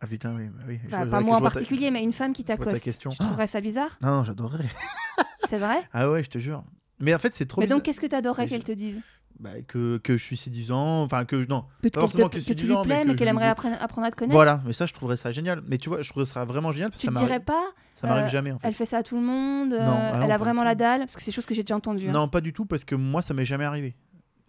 Ah 0.00 0.06
putain, 0.06 0.34
oui. 0.34 0.48
bah 0.48 0.62
oui. 0.66 0.78
Enfin, 0.86 1.06
pas 1.06 1.20
moi 1.20 1.36
en 1.36 1.40
ta- 1.40 1.50
particulier, 1.50 1.90
mais 1.90 2.02
une 2.02 2.12
femme 2.12 2.32
qui 2.32 2.44
t'accoste. 2.44 2.82
question. 2.82 3.10
Tu 3.10 3.18
trouverais 3.18 3.46
ça 3.46 3.60
bizarre? 3.60 3.98
Non, 4.00 4.10
non, 4.10 4.24
j'adorerais. 4.24 4.68
C'est 5.48 5.58
vrai? 5.58 5.82
Ah 5.92 6.10
ouais, 6.10 6.22
je 6.22 6.30
te 6.30 6.38
jure. 6.38 6.64
Mais 7.00 7.14
en 7.14 7.18
fait, 7.18 7.32
c'est 7.34 7.46
trop 7.46 7.60
Mais 7.60 7.66
donc, 7.66 7.82
qu'est-ce 7.82 8.00
que 8.00 8.06
t'adorerais 8.06 8.46
qu'elle 8.46 8.60
je- 8.60 8.66
te 8.66 8.72
dise? 8.72 9.00
Bah, 9.38 9.50
que, 9.66 9.96
que 9.98 10.18
je 10.18 10.22
suis 10.22 10.36
séduisant, 10.36 11.02
enfin 11.02 11.24
que 11.24 11.46
non. 11.48 11.64
Que, 11.82 11.88
Pas 11.88 12.00
forcément 12.00 12.28
te- 12.28 12.38
que 12.38 12.44
que 12.44 12.52
tu 12.52 12.66
lui 12.66 12.74
plais, 12.82 13.02
que 13.02 13.08
mais 13.08 13.14
qu'elle 13.14 13.28
aimerait 13.28 13.48
apprendre, 13.48 13.76
apprendre 13.80 14.06
à 14.06 14.10
te 14.10 14.16
connaître 14.16 14.34
Voilà, 14.34 14.60
mais 14.66 14.74
ça, 14.74 14.84
je 14.84 14.92
trouverais 14.92 15.16
ça 15.16 15.32
génial. 15.32 15.62
Mais 15.66 15.78
tu 15.78 15.88
vois, 15.88 16.02
je 16.02 16.08
trouverais 16.10 16.26
ça 16.30 16.44
vraiment 16.44 16.72
génial 16.72 16.90
parce 16.90 17.00
Tu 17.00 17.08
que 17.08 17.14
ça 17.14 17.20
dirais 17.20 17.40
pas 17.40 17.62
ça 17.94 18.06
m'arrive 18.06 18.26
euh, 18.26 18.28
jamais 18.28 18.52
en 18.52 18.58
fait. 18.58 18.68
Elle 18.68 18.74
fait 18.74 18.84
ça 18.86 18.98
à 18.98 19.02
tout 19.02 19.16
le 19.16 19.22
monde 19.22 19.72
euh, 19.72 19.84
Non, 19.84 19.92
ah 20.12 20.20
Elle 20.24 20.32
a 20.32 20.36
vraiment 20.36 20.62
la 20.62 20.74
dalle? 20.74 21.00
Parce 21.00 21.14
que 21.16 21.22
c'est 21.22 21.30
des 21.30 21.34
choses 21.34 21.46
que 21.46 21.54
j'ai 21.54 21.62
déjà 21.62 21.76
entendues. 21.76 22.08
hein. 22.08 22.12
Non, 22.12 22.28
pas 22.28 22.42
du 22.42 22.52
tout, 22.52 22.66
parce 22.66 22.84
que 22.84 22.94
moi, 22.94 23.22
ça 23.22 23.32
m'est 23.32 23.46
jamais 23.46 23.64
arrivé. 23.64 23.96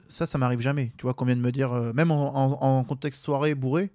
Ça, 0.09 0.25
ça 0.25 0.37
m'arrive 0.37 0.59
jamais. 0.59 0.91
Tu 0.97 1.03
vois, 1.03 1.13
qu'on 1.13 1.23
vient 1.25 1.37
de 1.37 1.41
me 1.41 1.51
dire, 1.53 1.71
euh, 1.71 1.93
même 1.93 2.11
en, 2.11 2.35
en- 2.35 2.79
en 2.79 2.83
contexte 2.83 3.23
soirée 3.23 3.55
bourré, 3.55 3.91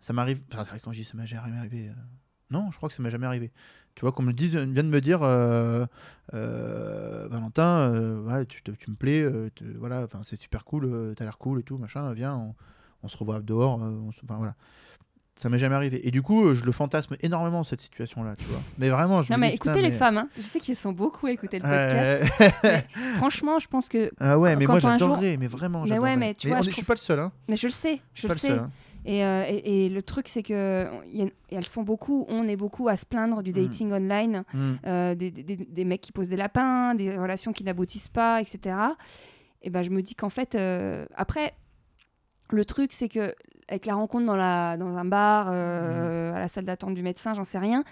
ça 0.00 0.12
m'arrive. 0.12 0.40
Enfin, 0.52 0.64
quand 0.82 0.92
je 0.92 0.98
dis 0.98 1.04
ça 1.04 1.16
m'est 1.16 1.26
jamais 1.26 1.58
arrivé. 1.58 1.88
euh, 1.88 1.92
Non, 2.50 2.70
je 2.70 2.76
crois 2.76 2.88
que 2.88 2.94
ça 2.94 3.02
m'est 3.02 3.10
jamais 3.10 3.26
arrivé. 3.26 3.50
Tu 3.94 4.02
vois, 4.02 4.12
qu'on 4.12 4.22
me 4.22 4.32
dise, 4.32 4.54
vient 4.56 4.84
de 4.84 4.88
me 4.88 5.00
dire, 5.00 5.22
euh, 5.24 5.84
euh, 6.34 7.28
Valentin, 7.28 7.90
euh, 7.92 8.20
ouais, 8.22 8.46
tu, 8.46 8.62
me 8.88 8.94
plais, 8.94 9.26
te- 9.56 9.64
voilà, 9.78 10.04
enfin, 10.04 10.20
c'est 10.22 10.36
super 10.36 10.64
cool, 10.64 11.14
t'as 11.16 11.24
l'air 11.24 11.36
cool 11.38 11.60
et 11.60 11.62
tout, 11.62 11.78
machin, 11.78 12.12
viens, 12.12 12.36
on, 12.36 12.54
on 13.02 13.08
se 13.08 13.16
revoit 13.16 13.40
dehors. 13.40 13.78
on 13.80 14.12
se- 14.12 14.20
voilà. 14.26 14.54
Ça 15.34 15.48
m'est 15.48 15.58
jamais 15.58 15.76
arrivé. 15.76 16.04
Et 16.06 16.10
du 16.10 16.20
coup, 16.20 16.52
je 16.52 16.64
le 16.64 16.72
fantasme 16.72 17.14
énormément, 17.20 17.62
cette 17.62 17.80
situation-là, 17.80 18.34
tu 18.36 18.44
vois. 18.46 18.60
Mais 18.76 18.88
vraiment, 18.88 19.22
je 19.22 19.32
Non, 19.32 19.38
mais 19.38 19.50
dis, 19.50 19.54
écoutez 19.54 19.82
les 19.82 19.92
femmes. 19.92 20.18
hein. 20.18 20.28
Je 20.36 20.42
sais 20.42 20.58
qu'ils 20.58 20.74
sont 20.74 20.90
beaucoup 20.92 21.26
à 21.26 21.30
écouter 21.32 21.60
le 21.60 21.62
podcast. 21.62 22.32
Franchement, 23.16 23.58
je 23.60 23.68
pense 23.68 23.88
que. 23.88 24.10
Ah 24.18 24.36
ouais, 24.38 24.56
mais 24.56 24.66
moi 24.66 24.76
un 24.76 24.80
jour- 24.80 24.90
j'adorerais, 24.90 25.36
mais 25.36 25.46
vraiment 25.46 25.84
Mais 25.84 25.90
ouais, 25.90 25.94
j'adorerais. 25.94 26.16
mais 26.16 26.34
tu 26.34 26.48
vois, 26.48 26.58
je 26.58 26.64
je 26.64 26.70
suis 26.70 26.82
trouve- 26.82 26.86
pas 26.88 26.94
le 26.94 26.98
seul, 26.98 27.18
hein. 27.20 27.32
Mais 27.48 27.54
je 27.56 27.66
le 27.68 27.72
sais, 27.72 28.00
Je 28.14 28.26
le 28.26 28.34
sais. 28.34 28.48
seul. 28.48 28.58
hein. 28.58 28.70
Et, 29.10 29.24
euh, 29.24 29.44
et, 29.48 29.86
et 29.86 29.88
le 29.88 30.02
truc, 30.02 30.28
c'est 30.28 30.42
que 30.42 30.86
y 31.06 31.22
a- 31.22 31.26
et 31.26 31.32
elles 31.54 31.66
sont 31.66 31.82
beaucoup, 31.82 32.26
on 32.28 32.46
est 32.46 32.56
beaucoup 32.56 32.88
à 32.88 32.96
se 32.98 33.06
plaindre 33.06 33.42
du 33.42 33.52
Mm. 33.52 33.54
dating 33.54 33.92
online, 33.92 34.44
Mm. 34.52 34.72
euh, 34.86 35.14
des, 35.14 35.30
des- 35.30 35.42
des- 35.44 35.56
des 35.56 35.84
mecs 35.84 36.02
qui 36.02 36.12
posent 36.12 36.28
des 36.28 36.36
lapins, 36.36 36.94
des 36.94 37.16
relations 37.16 37.54
qui 37.54 37.64
n'aboutissent 37.64 38.08
pas, 38.08 38.42
etc. 38.42 38.76
Et 39.62 39.70
ben, 39.70 39.80
je 39.80 39.88
me 39.88 40.02
dis 40.02 40.14
qu'en 40.14 40.28
fait, 40.28 40.54
euh, 40.54 41.06
après, 41.14 41.54
le 42.50 42.64
truc, 42.66 42.92
c'est 42.92 43.08
que 43.08 43.34
avec 43.68 43.86
la 43.86 43.94
rencontre 43.94 44.26
dans, 44.26 44.36
la, 44.36 44.76
dans 44.76 44.96
un 44.98 45.04
bar, 45.06 45.46
Mm. 45.46 46.34
à 46.34 46.38
la 46.40 46.48
salle 46.48 46.64
d'attente 46.66 46.94
du 46.94 47.02
médecin, 47.02 47.32
j'en 47.32 47.44
sais 47.44 47.58
rien, 47.58 47.84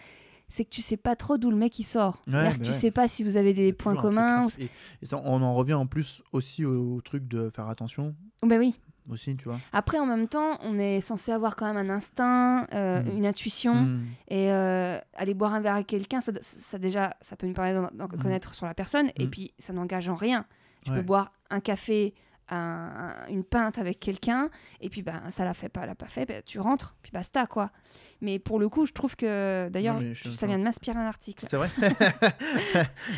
c'est 0.48 0.64
que 0.64 0.70
tu 0.70 0.82
sais 0.82 0.96
pas 0.98 1.16
trop 1.16 1.38
d'où 1.38 1.50
le 1.50 1.56
mec 1.56 1.78
il 1.78 1.84
sort. 1.84 2.22
Ouais, 2.26 2.32
C'est-à-dire 2.32 2.58
que 2.58 2.62
tu 2.64 2.70
ouais. 2.70 2.76
sais 2.76 2.90
pas 2.90 3.08
si 3.08 3.24
vous 3.24 3.36
avez 3.38 3.54
des 3.54 3.72
points 3.72 3.96
communs. 3.96 4.46
Et, 4.58 4.68
et 5.02 5.06
ça, 5.06 5.20
on 5.24 5.40
en 5.42 5.54
revient 5.54 5.74
en 5.74 5.86
plus 5.86 6.22
aussi 6.32 6.64
au, 6.64 6.96
au 6.96 7.00
truc 7.00 7.26
de 7.26 7.50
faire 7.54 7.68
attention, 7.68 8.14
Ben 8.42 8.58
oui. 8.58 8.78
Aussi, 9.10 9.36
tu 9.36 9.44
vois. 9.48 9.58
Après, 9.72 9.98
en 9.98 10.06
même 10.06 10.28
temps, 10.28 10.58
on 10.62 10.78
est 10.78 11.00
censé 11.00 11.32
avoir 11.32 11.56
quand 11.56 11.72
même 11.72 11.90
un 11.90 11.94
instinct, 11.94 12.66
euh, 12.72 13.02
Mm. 13.02 13.16
une 13.16 13.26
intuition. 13.26 13.74
Mm. 13.74 14.04
Et 14.28 14.52
euh, 14.52 14.98
aller 15.14 15.34
boire 15.34 15.54
un 15.54 15.60
verre 15.60 15.74
avec 15.74 15.86
quelqu'un, 15.86 16.20
ça, 16.20 16.32
ça 16.40 16.78
déjà, 16.78 17.16
ça 17.20 17.36
peut 17.36 17.46
nous 17.46 17.54
permettre 17.54 17.90
d'en- 17.92 18.06
d'en 18.06 18.16
Mm. 18.16 18.20
connaître 18.20 18.54
sur 18.54 18.66
la 18.66 18.74
personne. 18.74 19.10
Et 19.16 19.26
puis, 19.26 19.52
ça 19.58 19.72
n'engage 19.72 20.08
en 20.08 20.14
rien. 20.16 20.44
Tu 20.84 20.90
Ouais. 20.90 20.98
peux 20.98 21.02
boire 21.02 21.32
un 21.50 21.60
café, 21.60 22.14
un- 22.48 22.56
un- 22.56 23.28
une 23.28 23.42
pinte 23.42 23.76
avec 23.78 23.98
quelqu'un, 23.98 24.50
et 24.80 24.88
puis 24.88 25.02
bah, 25.02 25.20
ça 25.30 25.44
l'a 25.44 25.52
fait 25.52 25.68
pas, 25.68 25.84
l'a 25.84 25.96
pas 25.96 26.06
fait, 26.06 26.26
bah, 26.26 26.42
tu 26.42 26.60
rentres, 26.60 26.94
puis 27.02 27.10
basta 27.10 27.44
quoi. 27.46 27.72
Mais 28.20 28.38
pour 28.38 28.60
le 28.60 28.68
coup, 28.68 28.86
je 28.86 28.92
trouve 28.92 29.16
que 29.16 29.68
d'ailleurs, 29.68 30.00
je 30.12 30.30
ça 30.30 30.46
vient 30.46 30.56
de 30.56 30.62
m'inspirer 30.62 30.96
un 30.96 31.06
article. 31.08 31.44
C'est 31.50 31.56
vrai 31.56 31.68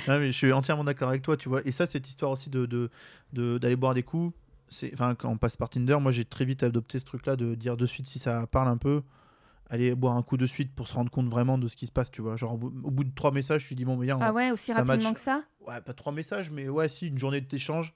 Non, 0.08 0.18
mais 0.18 0.28
Je 0.28 0.36
suis 0.36 0.50
entièrement 0.52 0.84
d'accord 0.84 1.10
avec 1.10 1.20
toi, 1.22 1.36
tu 1.36 1.48
vois. 1.50 1.60
Et 1.66 1.72
ça, 1.72 1.86
cette 1.86 2.08
histoire 2.08 2.30
aussi 2.32 2.48
de 2.50 2.66
de- 2.66 2.90
de- 3.34 3.58
d'aller 3.58 3.76
boire 3.76 3.92
des 3.94 4.02
coups, 4.02 4.34
enfin, 4.92 5.14
quand 5.14 5.28
on 5.30 5.38
passe 5.38 5.56
par 5.56 5.68
Tinder, 5.68 5.98
moi 6.00 6.12
j'ai 6.12 6.24
très 6.24 6.44
vite 6.44 6.62
adopté 6.62 6.98
ce 6.98 7.04
truc-là 7.04 7.36
de 7.36 7.54
dire 7.54 7.76
de 7.76 7.86
suite 7.86 8.06
si 8.06 8.18
ça 8.18 8.46
parle 8.46 8.68
un 8.68 8.76
peu, 8.76 9.02
aller 9.70 9.94
boire 9.94 10.16
un 10.16 10.22
coup 10.22 10.36
de 10.36 10.46
suite 10.46 10.74
pour 10.74 10.88
se 10.88 10.94
rendre 10.94 11.10
compte 11.10 11.28
vraiment 11.28 11.58
de 11.58 11.68
ce 11.68 11.76
qui 11.76 11.86
se 11.86 11.92
passe, 11.92 12.10
tu 12.10 12.22
vois. 12.22 12.36
Genre 12.36 12.54
au 12.54 12.56
bout, 12.90 13.04
de 13.04 13.14
trois 13.14 13.32
messages, 13.32 13.66
tu 13.66 13.74
dis 13.74 13.84
bon, 13.84 13.96
mais 13.96 14.06
viens, 14.06 14.16
on- 14.18 14.22
Ah 14.22 14.32
ouais, 14.32 14.50
aussi 14.50 14.72
ça 14.72 14.82
rapidement 14.82 15.10
match. 15.10 15.14
que 15.14 15.20
ça? 15.20 15.44
Ouais, 15.60 15.80
pas 15.80 15.92
trois 15.92 16.12
messages, 16.12 16.50
mais 16.50 16.68
ouais, 16.68 16.88
si, 16.88 17.08
une 17.08 17.18
journée 17.18 17.40
d'échange. 17.40 17.92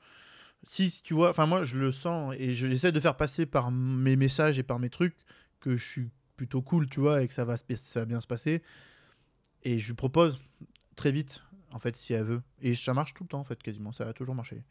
Si, 0.65 0.91
si 0.91 1.03
tu 1.03 1.15
vois, 1.15 1.31
enfin, 1.31 1.47
moi, 1.47 1.65
je 1.65 1.77
le 1.77 1.91
sens 1.91 2.35
et 2.39 2.53
je 2.55 2.67
j'essaie 2.69 2.93
de 2.93 3.01
faire 3.01 3.17
passer 3.17 3.47
par 3.47 3.71
mes 3.71 4.17
messages 4.17 4.59
et 4.59 4.63
par 4.63 4.79
mes 4.79 4.91
trucs 4.91 5.17
que 5.61 5.77
je 5.77 5.85
suis 5.85 6.09
plutôt 6.37 6.63
cool, 6.63 6.89
tu 6.89 7.01
vois, 7.01 7.23
et 7.23 7.29
que 7.29 7.35
ça 7.35 7.45
va, 7.45 7.57
ça 7.57 8.01
va 8.01 8.07
bien 8.07 8.21
se 8.21 8.27
passer. 8.27 8.63
Et 9.65 9.79
je 9.79 9.87
lui 9.89 9.95
propose 9.95 10.41
très 10.97 11.13
vite, 11.13 11.43
en 11.73 11.79
fait, 11.79 11.97
si 11.97 12.13
elle 12.13 12.25
veut. 12.25 12.43
Et 12.61 12.75
ça 12.75 12.95
marche 12.95 13.15
tout 13.15 13.25
le 13.25 13.29
temps, 13.29 13.41
en 13.41 13.45
fait, 13.45 13.63
quasiment. 13.63 13.93
Ça 13.93 14.09
a 14.09 14.13
toujours 14.13 14.35
marché. 14.35 14.63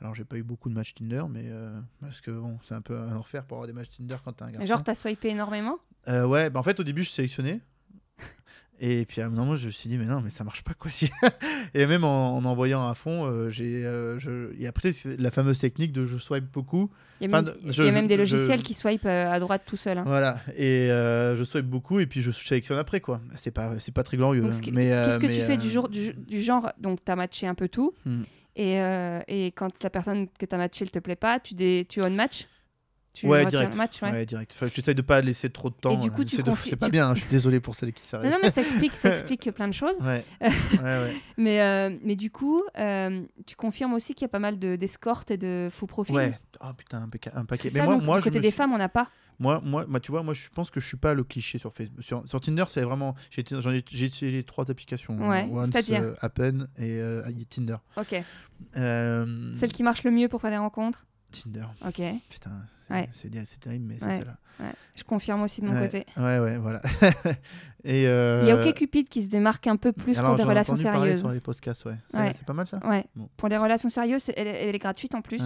Alors, 0.00 0.14
j'ai 0.14 0.24
pas 0.24 0.36
eu 0.36 0.42
beaucoup 0.42 0.68
de 0.68 0.74
matchs 0.74 0.94
Tinder, 0.94 1.22
mais 1.30 1.44
euh, 1.46 1.78
parce 2.00 2.20
que 2.20 2.30
bon, 2.30 2.58
c'est 2.62 2.74
un 2.74 2.82
peu 2.82 2.98
un 2.98 3.16
enfer 3.16 3.44
pour 3.44 3.56
avoir 3.56 3.66
des 3.66 3.72
matchs 3.72 3.90
Tinder 3.96 4.16
quand 4.24 4.32
t'es 4.34 4.42
un 4.44 4.50
garçon. 4.50 4.66
Genre, 4.66 4.82
t'as 4.84 4.94
swipé 4.94 5.28
énormément? 5.30 5.78
Euh, 6.08 6.26
ouais, 6.26 6.50
bah 6.50 6.60
en 6.60 6.62
fait 6.62 6.78
au 6.78 6.84
début 6.84 7.02
je 7.02 7.10
sélectionnais. 7.10 7.60
Et 8.78 9.06
puis 9.06 9.22
à 9.22 9.26
un 9.26 9.30
moment 9.30 9.56
je 9.56 9.66
me 9.66 9.70
suis 9.70 9.88
dit 9.88 9.96
mais 9.96 10.04
non 10.04 10.20
mais 10.20 10.28
ça 10.28 10.44
marche 10.44 10.62
pas 10.62 10.74
quoi 10.74 10.90
si 10.92 11.08
et 11.72 11.86
même 11.86 12.04
en, 12.04 12.36
en 12.36 12.44
envoyant 12.44 12.86
à 12.86 12.94
fond 12.94 13.24
euh, 13.24 13.48
j'ai 13.48 13.86
euh, 13.86 14.18
je... 14.18 14.52
et 14.60 14.66
après 14.66 14.92
la 15.18 15.30
fameuse 15.30 15.58
technique 15.58 15.92
de 15.92 16.04
je 16.04 16.18
swipe 16.18 16.44
beaucoup 16.52 16.90
Il 17.20 17.30
y 17.30 17.34
a 17.34 17.40
même, 17.42 17.54
y 17.64 17.68
a 17.70 17.72
je- 17.72 18.06
des 18.06 18.16
logiciels 18.18 18.62
qui 18.62 18.74
swipent 18.74 19.06
euh, 19.06 19.32
à 19.32 19.40
droite 19.40 19.62
tout 19.64 19.78
seul. 19.78 19.96
hein. 19.96 20.04
voilà 20.06 20.40
et 20.58 20.88
je 20.90 21.42
swipe 21.42 21.64
beaucoup 21.64 22.00
et 22.00 22.06
puis 22.06 22.20
je 22.20 22.30
sélectionne 22.30 22.76
après 22.76 23.00
quoi 23.00 23.22
c'est 23.36 23.50
pas 23.50 23.76
pas 23.94 24.02
très 24.02 24.18
glorieux 24.18 24.44
hein. 24.44 24.48
Qu'est-ce 24.48 24.60
que 24.60 25.26
mais, 25.26 25.32
tu 25.32 25.40
fais 25.40 25.56
du, 25.56 25.70
jour, 25.70 25.88
du, 25.88 26.12
du 26.12 26.42
genre, 26.42 26.70
donc 26.78 26.98
t'as 27.02 27.16
matché 27.16 27.46
un 27.46 27.54
peu 27.54 27.68
tout, 27.70 27.94
Hmm. 28.04 28.24
Et, 28.56 28.80
euh, 28.80 29.20
et 29.28 29.52
quand 29.52 29.82
la 29.84 29.90
personne 29.90 30.26
que 30.38 30.46
t'as 30.46 30.56
matché 30.56 30.84
ne 30.84 30.90
te 30.90 30.98
plaît 30.98 31.14
pas, 31.14 31.38
tu, 31.38 31.54
dé, 31.54 31.86
tu 31.88 32.02
on-match 32.02 32.46
tu 33.12 33.26
ouais 33.26 33.46
direct 33.46 33.72
le 33.72 33.78
match, 33.78 34.02
ouais. 34.02 34.10
ouais, 34.10 34.26
direct 34.26 34.52
Enfin, 34.54 34.66
j'essaie 34.74 34.92
de 34.92 35.00
pas 35.00 35.22
laisser 35.22 35.48
trop 35.48 35.70
de 35.70 35.74
temps 35.74 35.94
du 35.96 36.10
coup, 36.10 36.20
euh, 36.20 36.24
tu 36.26 36.36
c'est 36.36 36.42
de- 36.42 36.50
confies- 36.50 36.68
c'est 36.68 36.76
pas 36.76 36.84
tu- 36.86 36.92
bien 36.92 37.08
hein, 37.08 37.14
je 37.14 37.20
suis 37.20 37.30
désolé 37.30 37.60
pour 37.60 37.74
celles 37.74 37.94
qui 37.94 38.02
Non, 38.02 38.08
s'arrêtent 38.08 38.30
non, 38.32 38.38
mais 38.42 38.50
ça 38.50 38.60
explique, 38.60 38.92
ça 38.92 39.08
explique 39.12 39.50
plein 39.52 39.68
de 39.68 39.72
choses. 39.72 39.98
ouais 40.02 40.22
ouais 40.82 41.16
Mais, 41.38 41.62
euh, 41.62 41.96
mais 42.02 42.14
du 42.14 42.30
coup, 42.30 42.62
euh, 42.78 43.22
tu 43.46 43.56
confirmes 43.56 43.94
aussi 43.94 44.12
qu'il 44.12 44.22
y 44.22 44.26
a 44.26 44.28
pas 44.28 44.38
mal 44.38 44.58
de- 44.58 44.76
d'escortes 44.76 45.30
et 45.30 45.38
de 45.38 45.68
faux 45.70 45.86
profils? 45.86 46.14
ouais 46.14 46.38
oh 46.62 46.72
putain 46.76 47.02
un, 47.04 47.08
paquet- 47.08 47.30
un 47.34 47.46
paquet 47.46 47.68
que 47.70 47.74
mais 47.74 47.80
ça, 47.80 47.84
moi 47.86 47.94
donc, 47.94 48.04
moi 48.04 48.18
du 48.18 48.24
côté 48.24 48.38
des 48.40 48.48
suis- 48.48 48.56
femmes, 48.58 48.72
on 48.74 48.78
n'a 48.78 48.90
pas. 48.90 49.08
Moi, 49.38 49.60
moi, 49.64 49.86
tu 50.00 50.10
vois, 50.12 50.22
moi, 50.22 50.32
je 50.34 50.48
pense 50.48 50.70
que 50.70 50.80
je 50.80 50.86
suis 50.86 50.96
pas 50.96 51.12
le 51.14 51.22
cliché 51.24 51.58
sur 51.58 51.72
Facebook. 51.74 52.02
Sur, 52.02 52.26
sur 52.26 52.40
Tinder, 52.40 52.64
c'est 52.68 52.82
vraiment. 52.82 53.14
J'ai 53.30 53.42
utilisé 53.42 54.30
les 54.30 54.44
trois 54.44 54.70
applications. 54.70 55.16
Ouais, 55.28 55.46
Once, 55.50 55.66
c'est-à-dire 55.70 56.02
euh, 56.02 56.14
Appen 56.20 56.68
et 56.78 57.00
euh, 57.00 57.22
Tinder. 57.50 57.76
Ok. 57.96 58.22
Euh, 58.76 59.52
Celle 59.52 59.72
qui 59.72 59.82
marche 59.82 60.04
le 60.04 60.10
mieux 60.10 60.28
pour 60.28 60.40
faire 60.40 60.50
des 60.50 60.56
rencontres? 60.56 61.06
Tinder. 61.30 61.66
Ok. 61.86 62.00
Putain, 62.30 62.50
c'est 62.86 62.94
Ouais. 62.94 63.08
c'est 63.10 63.30
c'est 63.46 63.60
terrible, 63.60 63.84
mais 63.86 63.98
c'est 63.98 64.06
Ouais. 64.06 64.18
celle-là. 64.18 64.36
Ouais. 64.60 64.72
Je 64.94 65.04
confirme 65.04 65.42
aussi 65.42 65.60
de 65.60 65.66
mon 65.66 65.78
côté. 65.78 66.06
Ouais, 66.16 66.38
ouais, 66.38 66.56
voilà. 66.56 66.80
et 67.84 68.06
euh, 68.06 68.40
Il 68.42 68.48
y 68.48 68.50
a 68.50 68.56
OkCupid 68.66 69.08
qui 69.08 69.22
se 69.22 69.28
démarque 69.28 69.66
un 69.66 69.76
peu 69.76 69.92
plus 69.92 70.18
alors, 70.18 70.30
pour 70.30 70.36
des 70.38 70.44
relations 70.48 70.76
sérieuses. 70.76 71.20
sur 71.20 71.32
les 71.32 71.40
podcasts, 71.40 71.84
ouais. 71.84 71.96
C'est 72.10 72.32
c'est 72.32 72.46
pas 72.46 72.54
mal 72.54 72.66
ça? 72.66 72.78
Ouais. 72.86 73.04
Bon. 73.14 73.28
Pour 73.36 73.48
les 73.48 73.58
relations 73.58 73.90
sérieuses, 73.90 74.22
c'est- 74.22 74.34
elle, 74.36 74.46
elle 74.46 74.74
est 74.74 74.78
gratuite 74.78 75.14
en 75.14 75.20
plus. 75.20 75.42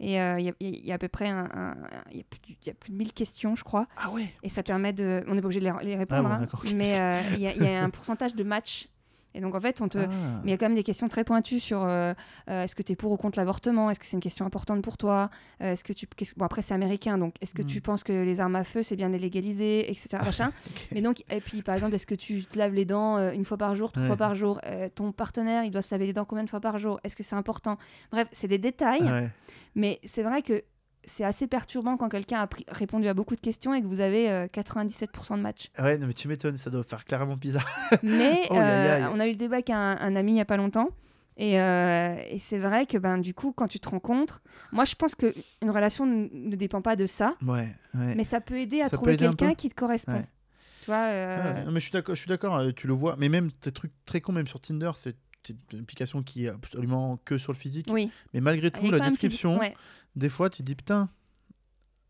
Et 0.00 0.20
euh, 0.20 0.38
il 0.38 0.46
y, 0.46 0.48
a- 0.50 0.54
il 0.60 0.86
y 0.86 0.92
a 0.92 0.94
à 0.94 0.98
peu 0.98 1.08
près 1.08 1.28
un, 1.28 1.48
un- 1.54 1.74
y 2.12 2.20
a 2.20 2.24
plus, 2.28 2.38
de- 2.40 2.56
il 2.62 2.66
y 2.66 2.70
a 2.70 2.74
plus 2.74 2.92
de 2.92 2.96
1000 2.96 3.12
questions, 3.12 3.54
je 3.56 3.64
crois. 3.64 3.86
Ah 3.96 4.10
ouais 4.10 4.32
Et 4.42 4.48
ça 4.48 4.62
permet 4.62 4.92
de. 4.92 5.24
On 5.28 5.34
n'est 5.34 5.40
pas 5.40 5.46
obligé 5.46 5.60
de 5.60 5.64
les, 5.66 5.72
les 5.84 5.96
répondre, 5.96 6.22
bon, 6.28 6.34
hein, 6.34 6.46
mais 6.76 6.98
euh, 7.00 7.20
il 7.34 7.38
y, 7.40 7.64
y 7.64 7.66
a 7.66 7.82
un 7.84 7.90
pourcentage 7.90 8.34
de 8.34 8.44
matchs. 8.44 8.88
Et 9.36 9.40
donc 9.40 9.54
en 9.54 9.60
fait, 9.60 9.80
on 9.82 9.88
te. 9.88 9.98
Ah. 9.98 10.08
Mais 10.42 10.46
il 10.46 10.50
y 10.50 10.54
a 10.54 10.56
quand 10.56 10.66
même 10.66 10.74
des 10.74 10.82
questions 10.82 11.08
très 11.08 11.22
pointues 11.22 11.60
sur 11.60 11.84
euh, 11.84 12.14
euh, 12.48 12.62
est-ce 12.64 12.74
que 12.74 12.82
tu 12.82 12.92
es 12.92 12.96
pour 12.96 13.12
ou 13.12 13.16
contre 13.18 13.38
l'avortement? 13.38 13.90
Est-ce 13.90 14.00
que 14.00 14.06
c'est 14.06 14.16
une 14.16 14.22
question 14.22 14.46
importante 14.46 14.80
pour 14.82 14.96
toi? 14.96 15.28
Euh, 15.62 15.72
Est-ce 15.72 15.84
que 15.84 15.92
tu 15.92 16.08
bon 16.36 16.44
après 16.46 16.62
c'est 16.62 16.72
américain 16.74 17.18
donc 17.18 17.34
est-ce 17.42 17.54
que 17.54 17.62
tu 17.62 17.80
penses 17.80 18.02
que 18.02 18.12
les 18.12 18.40
armes 18.40 18.56
à 18.56 18.64
feu 18.64 18.82
c'est 18.82 18.96
bien 18.96 19.10
légaliser 19.10 19.90
etc 19.90 20.22
machin. 20.24 20.52
Ok. 20.70 20.88
Mais 20.92 21.02
donc 21.02 21.22
et 21.30 21.40
puis 21.40 21.60
par 21.62 21.74
exemple 21.74 21.94
est-ce 21.94 22.06
que 22.06 22.14
tu 22.14 22.44
te 22.44 22.58
laves 22.58 22.72
les 22.74 22.84
dents 22.86 23.18
une 23.30 23.44
fois 23.44 23.58
par 23.58 23.74
jour 23.74 23.92
trois 23.92 24.02
Ouais. 24.02 24.08
fois 24.08 24.16
par 24.16 24.34
jour? 24.34 24.60
Ton 24.94 25.12
partenaire 25.12 25.64
il 25.64 25.70
doit 25.70 25.82
se 25.82 25.92
laver 25.94 26.06
les 26.06 26.12
dents 26.12 26.24
combien 26.24 26.44
de 26.44 26.50
fois 26.50 26.60
par 26.60 26.78
jour? 26.78 26.98
Est-ce 27.04 27.14
que 27.16 27.22
c'est 27.22 27.36
important? 27.36 27.76
Bref 28.10 28.28
c'est 28.32 28.48
des 28.48 28.58
détails 28.58 29.02
Ouais. 29.02 29.28
mais 29.74 30.00
c'est 30.04 30.22
vrai 30.22 30.40
que 30.42 30.62
c'est 31.06 31.24
assez 31.24 31.46
perturbant 31.46 31.96
quand 31.96 32.08
quelqu'un 32.08 32.40
a 32.40 32.48
répondu 32.68 33.06
à 33.08 33.14
beaucoup 33.14 33.36
de 33.36 33.40
questions 33.40 33.72
et 33.74 33.80
que 33.80 33.86
vous 33.86 34.00
avez 34.00 34.28
euh, 34.30 34.46
97% 34.46 35.36
de 35.36 35.42
match. 35.42 35.70
Ouais, 35.78 35.96
non, 35.98 36.06
mais 36.08 36.12
tu 36.12 36.28
m'étonnes, 36.28 36.56
ça 36.56 36.70
doit 36.70 36.82
faire 36.84 37.04
clairement 37.04 37.36
bizarre. 37.36 37.66
Mais 38.02 38.42
Oh, 38.50 38.56
euh, 38.56 39.08
on 39.14 39.20
a 39.20 39.26
eu 39.26 39.30
le 39.30 39.36
débat 39.36 39.56
avec 39.56 39.70
un, 39.70 39.96
un 40.00 40.16
ami 40.16 40.32
il 40.32 40.34
n'y 40.34 40.40
a 40.40 40.44
pas 40.44 40.56
longtemps. 40.56 40.88
Et, 41.38 41.60
euh, 41.60 42.16
et 42.30 42.38
c'est 42.38 42.56
vrai 42.58 42.86
que 42.86 42.96
ben, 42.96 43.18
du 43.18 43.34
coup, 43.34 43.52
quand 43.52 43.68
tu 43.68 43.78
te 43.78 43.88
rencontres, 43.88 44.40
moi 44.72 44.84
je 44.86 44.94
pense 44.94 45.14
qu'une 45.14 45.34
relation 45.70 46.06
ne 46.06 46.56
dépend 46.56 46.80
pas 46.80 46.96
de 46.96 47.04
ça, 47.06 47.34
Ouais, 47.42 47.68
ouais. 47.94 48.14
mais 48.16 48.24
ça 48.24 48.40
peut 48.40 48.58
aider 48.58 48.80
à 48.80 48.84
Ça 48.88 48.96
trouver 48.96 49.16
quelqu'un 49.18 49.54
qui 49.54 49.68
te 49.68 49.74
correspond. 49.74 50.12
Ouais. 50.14 50.24
Tu 50.80 50.86
vois, 50.86 51.04
euh, 51.08 51.52
Ouais, 51.54 51.64
non, 51.66 51.72
mais 51.72 51.80
je 51.80 51.84
suis 51.84 51.92
d'accord, 51.92 52.14
je 52.14 52.20
suis 52.20 52.28
d'accord, 52.28 52.56
euh, 52.56 52.70
tu 52.74 52.86
le 52.86 52.94
vois. 52.94 53.16
Mais 53.18 53.28
même 53.28 53.50
tes 53.52 53.70
trucs 53.70 53.92
très 54.06 54.20
cons, 54.22 54.32
même 54.32 54.46
sur 54.46 54.60
Tinder, 54.60 54.92
c'est 55.02 55.14
une 55.72 55.80
application 55.80 56.22
qui 56.22 56.46
est 56.46 56.48
absolument 56.48 57.18
que 57.24 57.36
sur 57.38 57.52
le 57.52 57.58
physique. 57.58 57.88
oui. 57.90 58.10
Mais 58.32 58.40
malgré 58.40 58.70
tout, 58.70 58.82
la 58.90 58.98
petit- 58.98 59.08
description, 59.10 59.58
ouais. 59.58 59.74
Des 60.16 60.28
fois, 60.28 60.50
tu 60.50 60.62
dis 60.62 60.74
putain, 60.74 61.08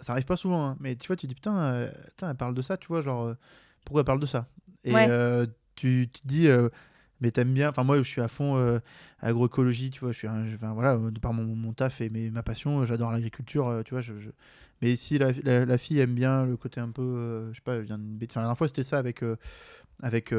ça 0.00 0.12
arrive 0.12 0.26
pas 0.26 0.36
souvent, 0.36 0.64
hein, 0.70 0.76
mais 0.80 0.96
tu 0.96 1.06
vois, 1.06 1.16
tu 1.16 1.26
dis 1.26 1.34
putain, 1.34 1.56
euh, 1.58 1.90
putain, 2.10 2.30
elle 2.30 2.36
parle 2.36 2.54
de 2.54 2.62
ça, 2.62 2.76
tu 2.76 2.88
vois, 2.88 3.00
genre, 3.00 3.24
euh, 3.24 3.34
pourquoi 3.84 4.00
elle 4.02 4.06
parle 4.06 4.20
de 4.20 4.26
ça? 4.26 4.46
Et 4.84 4.92
Ouais. 4.94 5.08
euh, 5.08 5.46
tu, 5.74 6.08
tu 6.12 6.22
te 6.22 6.26
dis, 6.28 6.48
Mais 7.20 7.30
t'aimes 7.32 7.54
bien. 7.54 7.70
Enfin, 7.70 7.84
moi, 7.84 7.98
je 7.98 8.02
suis 8.04 8.20
à 8.22 8.28
fond 8.28 8.80
agroécologie, 9.20 9.90
tu 9.90 10.00
vois. 10.00 10.12
Je 10.12 10.18
suis, 10.18 10.28
un- 10.28 10.54
enfin, 10.54 10.74
voilà, 10.74 10.96
de 10.98 11.18
par 11.20 11.32
mon, 11.34 11.44
mon 11.56 11.72
taf 11.72 12.00
et 12.02 12.10
mes- 12.10 12.30
ma 12.30 12.42
passion, 12.42 12.84
j'adore 12.86 13.12
l'agriculture, 13.12 13.82
tu 13.86 13.92
vois. 13.94 14.02
Je, 14.02 14.18
je- 14.20 14.30
Mais 14.82 14.96
si 14.96 15.18
la, 15.18 15.32
la, 15.44 15.64
la 15.66 15.78
fille 15.78 15.98
aime 16.00 16.14
bien 16.14 16.46
le 16.46 16.56
côté 16.58 16.80
un 16.80 16.90
peu, 16.90 17.48
je 17.52 17.56
sais 17.56 17.62
pas, 17.62 17.74
elle 17.76 17.82
vient 17.84 17.96
Enfin, 17.98 18.40
la 18.40 18.46
dernière 18.46 18.58
fois, 18.58 18.68
c'était 18.68 18.82
ça 18.84 18.98
avec. 18.98 19.22
avec 20.02 20.32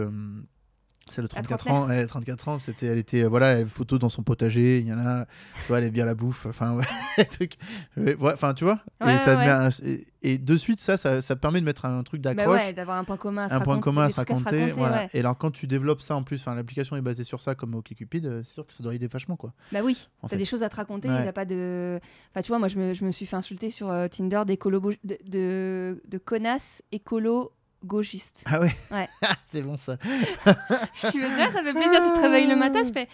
celle 1.10 1.24
de 1.24 1.28
34 1.30 1.72
ans, 1.72 1.90
elle, 1.90 2.08
34 2.08 2.48
ans, 2.48 2.60
c'était, 2.60 2.88
elle 2.88 2.98
était, 2.98 3.24
voilà, 3.24 3.60
elle 3.60 3.68
photo 3.70 3.98
dans 3.98 4.10
son 4.10 4.24
potager, 4.24 4.80
il 4.80 4.88
y 4.88 4.94
en 4.94 5.00
a, 5.00 5.26
tu 5.26 5.68
vois, 5.68 5.80
elle 5.80 5.86
aime 5.86 5.92
bien 5.92 6.06
la 6.06 6.16
bouffe, 6.16 6.46
enfin, 6.46 6.76
ouais, 6.78 6.86
ouais, 7.98 8.34
enfin, 8.34 8.54
tu 8.54 8.64
vois, 8.64 8.80
Ouais, 9.02 9.16
et, 9.16 9.20
ça 9.20 9.36
ouais, 9.38 9.46
met 9.46 9.50
un- 9.52 9.70
et, 9.84 10.08
et 10.22 10.38
de 10.38 10.56
suite, 10.58 10.80
ça, 10.80 10.98
ça, 10.98 11.22
ça 11.22 11.36
permet 11.36 11.60
de 11.60 11.66
mettre 11.66 11.86
un 11.86 12.04
truc 12.04 12.22
Bah 12.22 12.34
d'accroche, 12.34 12.60
ouais, 12.60 12.74
d'avoir 12.74 12.98
un 12.98 13.04
point 13.04 13.18
commun 13.18 13.44
à 13.44 13.50
se 13.50 13.54
un 13.54 13.60
point 13.60 13.80
commun 13.80 14.04
à 14.04 14.10
se 14.10 14.16
raconter, 14.16 14.72
voilà. 14.72 15.08
Et 15.14 15.20
alors, 15.20 15.38
quand 15.38 15.52
tu 15.52 15.68
développes 15.68 16.02
ça 16.02 16.16
en 16.16 16.24
plus, 16.24 16.44
l'application 16.46 16.96
est 16.98 17.02
basée 17.02 17.24
sur 17.24 17.42
ça, 17.42 17.56
comme 17.56 17.76
OkCupid, 17.76 18.26
euh, 18.26 18.42
c'est 18.44 18.54
sûr 18.54 18.66
que 18.66 18.74
ça 18.74 18.84
doit 18.84 18.96
aider 18.96 19.08
vachement, 19.08 19.36
quoi. 19.36 19.54
Bah 19.72 19.80
oui, 19.84 20.10
t'as 20.30 20.38
des 20.38 20.46
choses 20.46 20.64
à 20.64 20.70
te 20.70 20.76
raconter, 20.76 21.10
a 21.10 21.34
pas 21.34 21.46
de... 21.46 22.00
Enfin, 22.32 22.42
tu 22.42 22.50
vois, 22.50 22.60
moi, 22.60 22.68
je 22.68 22.78
me, 22.78 22.94
je 22.94 23.06
me 23.06 23.12
suis 23.12 23.26
fait 23.26 23.36
insulter 23.36 23.70
sur 23.70 23.90
euh, 23.90 24.08
Tinder 24.08 24.42
d'écolo... 24.46 24.80
de, 25.04 25.18
de, 25.26 26.02
de 26.08 26.18
connasses 26.18 26.82
écolo 26.92 27.52
gauchistes. 27.88 28.44
Ah 28.46 28.60
ouais, 28.60 28.76
Ouais. 28.92 29.08
c'est 29.46 29.62
bon 29.62 29.78
ça. 29.78 29.98
je 30.06 31.08
suis 31.08 31.20
là, 31.22 31.50
ça 31.52 31.64
fait 31.64 31.74
plaisir, 31.74 32.02
tu 32.02 32.12
te 32.12 32.20
réveilles 32.20 32.48
le 32.48 32.56
matin, 32.56 32.82
je 32.86 32.92
fais... 32.92 33.08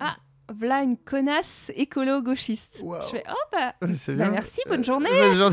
Ah, 0.00 0.16
voilà 0.58 0.82
une 0.82 0.96
connasse 0.96 1.70
écolo 1.76 2.22
gauchiste. 2.22 2.78
Waouh. 2.82 3.02
Je 3.02 3.08
fais, 3.08 3.22
oh 3.28 3.34
bah... 3.52 3.74
Bah 3.82 4.30
merci, 4.30 4.62
bonne 4.66 4.82
journée. 4.84 5.10
Ouais, 5.10 5.32
genre- 5.36 5.52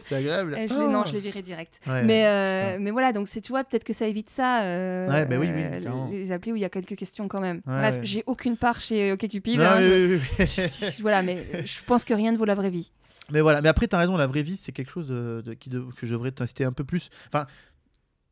c'est 0.00 0.16
agréable. 0.16 0.54
Et 0.58 0.68
je 0.68 0.74
l'ai- 0.74 0.86
non, 0.86 1.04
je 1.06 1.14
l'ai 1.14 1.20
viré 1.20 1.40
direct. 1.40 1.80
Ouais, 1.86 2.02
mais, 2.02 2.26
euh, 2.26 2.76
mais 2.78 2.90
voilà, 2.90 3.12
donc 3.14 3.26
c'est, 3.26 3.40
tu 3.40 3.52
vois, 3.52 3.64
peut-être 3.64 3.84
que 3.84 3.94
ça 3.94 4.06
évite 4.06 4.28
ça. 4.28 4.62
euh, 4.64 5.08
Ouais, 5.08 5.24
bah 5.24 5.36
oui, 5.38 5.46
oui, 5.50 5.62
euh, 5.62 6.06
les 6.10 6.30
applis 6.30 6.52
où 6.52 6.56
il 6.56 6.60
y 6.62 6.64
a 6.66 6.68
quelques 6.68 6.94
questions 6.96 7.26
quand 7.26 7.40
même. 7.40 7.62
Bref, 7.64 8.00
j'ai 8.02 8.22
aucune 8.26 8.58
part 8.58 8.80
chez 8.80 9.12
OkCupid. 9.12 9.60
Hein, 9.62 9.76
oui, 9.78 9.82
je- 9.84 10.14
oui, 10.14 10.20
oui. 10.38 10.46
je- 10.96 11.00
voilà, 11.02 11.22
mais 11.22 11.64
je 11.64 11.78
pense 11.86 12.04
que 12.04 12.12
rien 12.12 12.30
ne 12.32 12.36
vaut 12.36 12.44
la 12.44 12.54
vraie 12.54 12.70
vie. 12.70 12.92
Mais 13.32 13.40
voilà, 13.40 13.62
mais 13.62 13.70
après, 13.70 13.88
tu 13.88 13.96
as 13.96 13.98
raison, 13.98 14.18
la 14.18 14.26
vraie 14.26 14.42
vie, 14.42 14.58
c'est 14.58 14.72
quelque 14.72 14.90
chose 14.90 15.08
de, 15.08 15.42
de- 15.42 15.54
qui 15.54 15.70
de- 15.70 15.86
que 15.96 16.06
je 16.06 16.12
devrais 16.12 16.32
tester 16.32 16.64
un 16.64 16.72
peu 16.72 16.84
plus. 16.84 17.08
Enfin, 17.32 17.46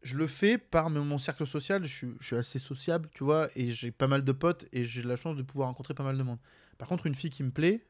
je 0.02 0.16
le 0.16 0.26
fais 0.26 0.58
par 0.58 0.90
mon 0.90 1.18
cercle 1.18 1.46
social, 1.46 1.84
je 1.84 1.92
suis, 1.92 2.08
je 2.20 2.26
suis 2.26 2.36
assez 2.36 2.58
sociable, 2.58 3.08
tu 3.14 3.24
vois, 3.24 3.48
et 3.56 3.70
j'ai 3.70 3.90
pas 3.90 4.08
mal 4.08 4.24
de 4.24 4.32
potes, 4.32 4.66
et 4.72 4.84
j'ai 4.84 5.02
la 5.02 5.16
chance 5.16 5.36
de 5.36 5.42
pouvoir 5.42 5.68
rencontrer 5.68 5.94
pas 5.94 6.04
mal 6.04 6.18
de 6.18 6.22
monde. 6.22 6.38
Par 6.78 6.88
contre, 6.88 7.06
une 7.06 7.14
fille 7.14 7.30
qui 7.30 7.42
me 7.42 7.50
plaît, 7.50 7.84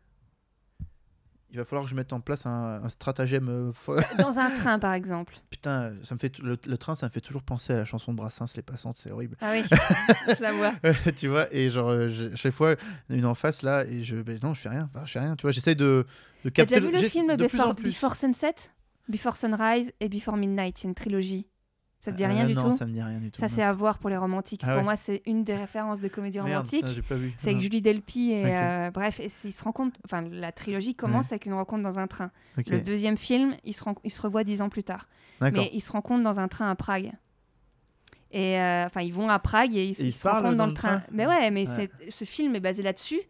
il 1.50 1.58
va 1.58 1.66
falloir 1.66 1.84
que 1.84 1.90
je 1.90 1.94
mette 1.94 2.14
en 2.14 2.20
place 2.20 2.46
un, 2.46 2.82
un 2.82 2.88
stratagème. 2.88 3.48
euh, 3.50 3.72
Dans 4.18 4.38
un 4.38 4.50
train, 4.50 4.78
par 4.78 4.94
exemple. 4.94 5.34
Putain, 5.50 5.92
ça 6.02 6.14
me 6.14 6.18
fait, 6.18 6.38
le, 6.38 6.56
le 6.66 6.78
train, 6.78 6.94
ça 6.94 7.06
me 7.06 7.10
fait 7.10 7.20
toujours 7.20 7.42
penser 7.42 7.74
à 7.74 7.76
la 7.76 7.84
chanson 7.84 8.12
de 8.12 8.16
Brassens, 8.16 8.46
Les 8.56 8.62
Passantes, 8.62 8.96
c'est 8.96 9.10
horrible. 9.10 9.36
Ah 9.40 9.52
oui, 9.52 9.62
je 10.36 10.42
la 10.42 10.52
vois. 10.52 10.72
tu 11.16 11.28
vois, 11.28 11.52
et 11.54 11.68
genre, 11.68 11.90
euh, 11.90 12.30
chaque 12.34 12.54
fois, 12.54 12.76
une 13.10 13.26
en 13.26 13.34
face 13.34 13.60
là, 13.62 13.84
et 13.84 14.02
je. 14.02 14.16
ben 14.16 14.38
non, 14.42 14.54
je 14.54 14.60
fais 14.60 14.70
rien, 14.70 14.88
enfin, 14.94 15.04
je 15.04 15.12
fais 15.12 15.20
rien, 15.20 15.36
tu 15.36 15.42
vois, 15.42 15.50
j'essaye 15.52 15.76
de, 15.76 16.06
de 16.44 16.48
T'as 16.48 16.64
capter. 16.64 16.80
déjà 16.80 16.86
vu 16.90 17.02
le 17.02 17.08
film 17.08 17.36
Before. 17.36 17.74
Before 17.74 18.16
Sunset? 18.16 18.54
Before 19.08 19.36
Sunrise 19.36 19.92
et 20.00 20.08
Before 20.08 20.36
Midnight, 20.38 20.78
c'est 20.78 20.88
une 20.88 20.94
trilogie. 20.94 21.46
Ça 22.04 22.10
te 22.10 22.16
dit 22.16 22.26
rien 22.26 22.44
Euh, 22.44 22.48
du 22.48 22.54
non, 22.54 22.70
tout 22.70 22.76
ça 22.76 22.84
me 22.84 22.92
dit 22.92 23.00
rien 23.00 23.18
du 23.18 23.30
tout. 23.30 23.40
Ça, 23.40 23.48
c'est 23.48 23.62
à 23.62 23.72
voir 23.72 23.98
pour 23.98 24.10
les 24.10 24.16
romantiques. 24.16 24.62
Ah 24.64 24.68
pour 24.70 24.76
ouais. 24.78 24.82
moi, 24.82 24.96
c'est 24.96 25.22
une 25.24 25.44
des 25.44 25.54
références 25.54 26.00
de 26.00 26.08
comédie 26.08 26.38
Merde, 26.38 26.48
romantique. 26.48 26.80
putain, 26.80 26.92
j'ai 26.94 27.02
pas 27.02 27.14
vu. 27.14 27.32
C'est 27.38 27.46
avec 27.50 27.58
Ah, 27.58 27.62
Julie 27.62 27.80
Delpy 27.80 28.32
et 28.32 28.44
euh, 28.56 28.90
bref, 28.90 29.20
et 29.20 29.28
ils 29.44 29.52
se 29.52 29.62
rencontrent. 29.62 30.00
Enfin, 30.04 30.22
la 30.30 30.50
trilogie 30.50 30.94
commence 30.96 31.30
avec 31.30 31.46
une 31.46 31.54
rencontre 31.54 31.82
dans 31.84 31.98
un 32.00 32.08
train. 32.08 32.30
Le 32.56 32.80
deuxième 32.80 33.16
film, 33.16 33.54
ils 33.64 33.72
se, 33.72 33.84
ils 34.02 34.10
se 34.10 34.20
revoient 34.20 34.42
dix 34.44 34.60
ans 34.62 34.68
plus 34.68 34.82
tard. 34.84 35.06
Mais 35.40 35.70
ils 35.72 35.80
se 35.80 35.92
rencontrent 35.92 36.24
dans 36.24 36.40
un 36.40 36.48
train 36.48 36.68
à 36.70 36.74
Prague. 36.74 37.12
Et 38.34 38.58
euh, 38.58 38.86
enfin, 38.86 39.02
ils 39.02 39.12
vont 39.12 39.28
à 39.28 39.38
Prague 39.38 39.74
et 39.76 39.84
ils, 39.84 39.90
Et 39.90 40.00
ils 40.00 40.06
ils 40.06 40.12
se 40.12 40.26
rencontrent 40.26 40.50
dans 40.52 40.56
dans 40.56 40.66
le 40.66 40.72
train. 40.72 40.98
train 40.98 41.02
Mais 41.12 41.26
ouais, 41.26 41.50
mais 41.50 41.68
Ouais. 41.68 41.90
ce 42.10 42.24
film 42.24 42.56
est 42.56 42.60
basé 42.60 42.82
là-dessus. 42.82 43.20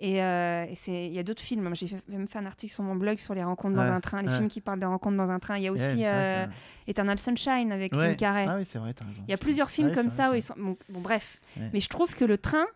Et, 0.00 0.22
euh, 0.22 0.66
il 0.88 1.12
y 1.12 1.18
a 1.18 1.22
d'autres 1.22 1.42
films. 1.42 1.74
J'ai 1.74 1.86
fait- 1.86 2.02
même 2.08 2.26
fait 2.26 2.38
un 2.38 2.46
article 2.46 2.72
sur 2.72 2.82
mon 2.82 2.96
blog 2.96 3.18
sur 3.18 3.34
les 3.34 3.42
rencontres 3.44 3.78
Ouais, 3.78 3.86
dans 3.86 3.92
un 3.92 4.00
train, 4.00 4.22
les 4.22 4.28
ouais. 4.28 4.34
films 4.36 4.48
qui 4.48 4.60
parlent 4.60 4.80
de 4.80 4.86
rencontres 4.86 5.16
dans 5.16 5.30
un 5.30 5.38
train. 5.38 5.56
Il 5.56 5.62
y 5.62 5.68
a 5.68 5.72
aussi 5.72 5.82
vrai 5.84 6.02
euh, 6.04 6.46
Eternal 6.88 7.18
Sunshine 7.18 7.70
avec 7.72 7.92
Ouais. 7.94 8.08
Jim 8.08 8.14
Carrey. 8.14 8.46
Ah 8.48 8.56
oui, 8.58 8.64
c'est 8.64 8.78
vrai, 8.78 8.92
t'as 8.92 9.04
raison. 9.06 9.22
Il 9.26 9.30
y 9.30 9.34
a 9.34 9.38
plusieurs 9.38 9.70
films 9.70 9.92
comme 9.92 10.08
ça 10.08 10.30
où 10.32 10.34
ils 10.34 10.42
sont. 10.42 10.54
Bon, 10.56 10.76
bon, 10.88 11.00
bref. 11.00 11.38
Mais 11.72 11.80
je 11.80 11.88
trouve 11.88 12.14
que 12.14 12.24
le 12.24 12.38
train, 12.38 12.66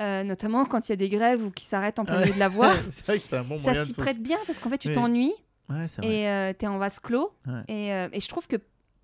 euh, 0.00 0.24
notamment 0.24 0.64
quand 0.64 0.88
il 0.88 0.92
y 0.92 0.94
a 0.94 0.96
des 0.96 1.08
grèves 1.10 1.44
ou 1.44 1.50
qui 1.50 1.64
s'arrêtent 1.64 1.98
en 1.98 2.04
plein 2.04 2.20
milieu 2.20 2.32
de 2.34 2.38
la 2.38 2.48
voie, 2.48 2.72
c'est 2.90 3.06
vrai 3.06 3.18
que 3.18 3.24
c'est 3.24 3.36
un 3.36 3.44
bon 3.44 3.58
ça 3.58 3.84
s'y 3.84 3.92
prête 3.92 4.20
bien 4.22 4.38
parce 4.46 4.58
qu'en 4.58 4.70
fait, 4.70 4.78
tu 4.78 4.88
Oui. 4.88 4.94
t'ennuies 4.94 5.34
et 6.02 6.28
euh, 6.28 6.52
t'es 6.54 6.66
en 6.66 6.78
vase 6.78 6.98
clos. 7.00 7.32
Et, 7.68 7.88
et 7.88 8.20
je 8.20 8.28
trouve 8.28 8.46
que 8.46 8.56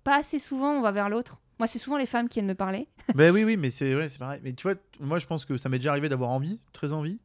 pas 0.03 0.17
assez 0.17 0.39
souvent 0.39 0.71
on 0.71 0.81
va 0.81 0.91
vers 0.91 1.09
l'autre. 1.09 1.37
Moi, 1.59 1.67
c'est 1.67 1.77
souvent 1.77 1.97
les 1.97 2.05
femmes 2.05 2.29
qui 2.29 2.35
viennent 2.39 2.47
me 2.47 2.55
parler. 2.55 2.87
Ben 3.15 3.33
oui, 3.33 3.43
oui, 3.43 3.57
mais 3.57 3.69
c'est 3.69 3.93
ouais, 3.93 4.07
c'est 4.07 4.17
pareil. 4.17 4.39
Mais 4.43 4.53
tu 4.53 4.63
vois, 4.63 4.75
moi 5.01 5.19
je 5.19 5.25
pense 5.27 5.43
que 5.43 5.57
ça 5.57 5.67
m'est 5.67 5.77
déjà 5.77 5.91
arrivé 5.91 6.07
d'avoir 6.07 6.29
envie, 6.29 6.59
très 6.73 6.93
envie, 6.93 7.19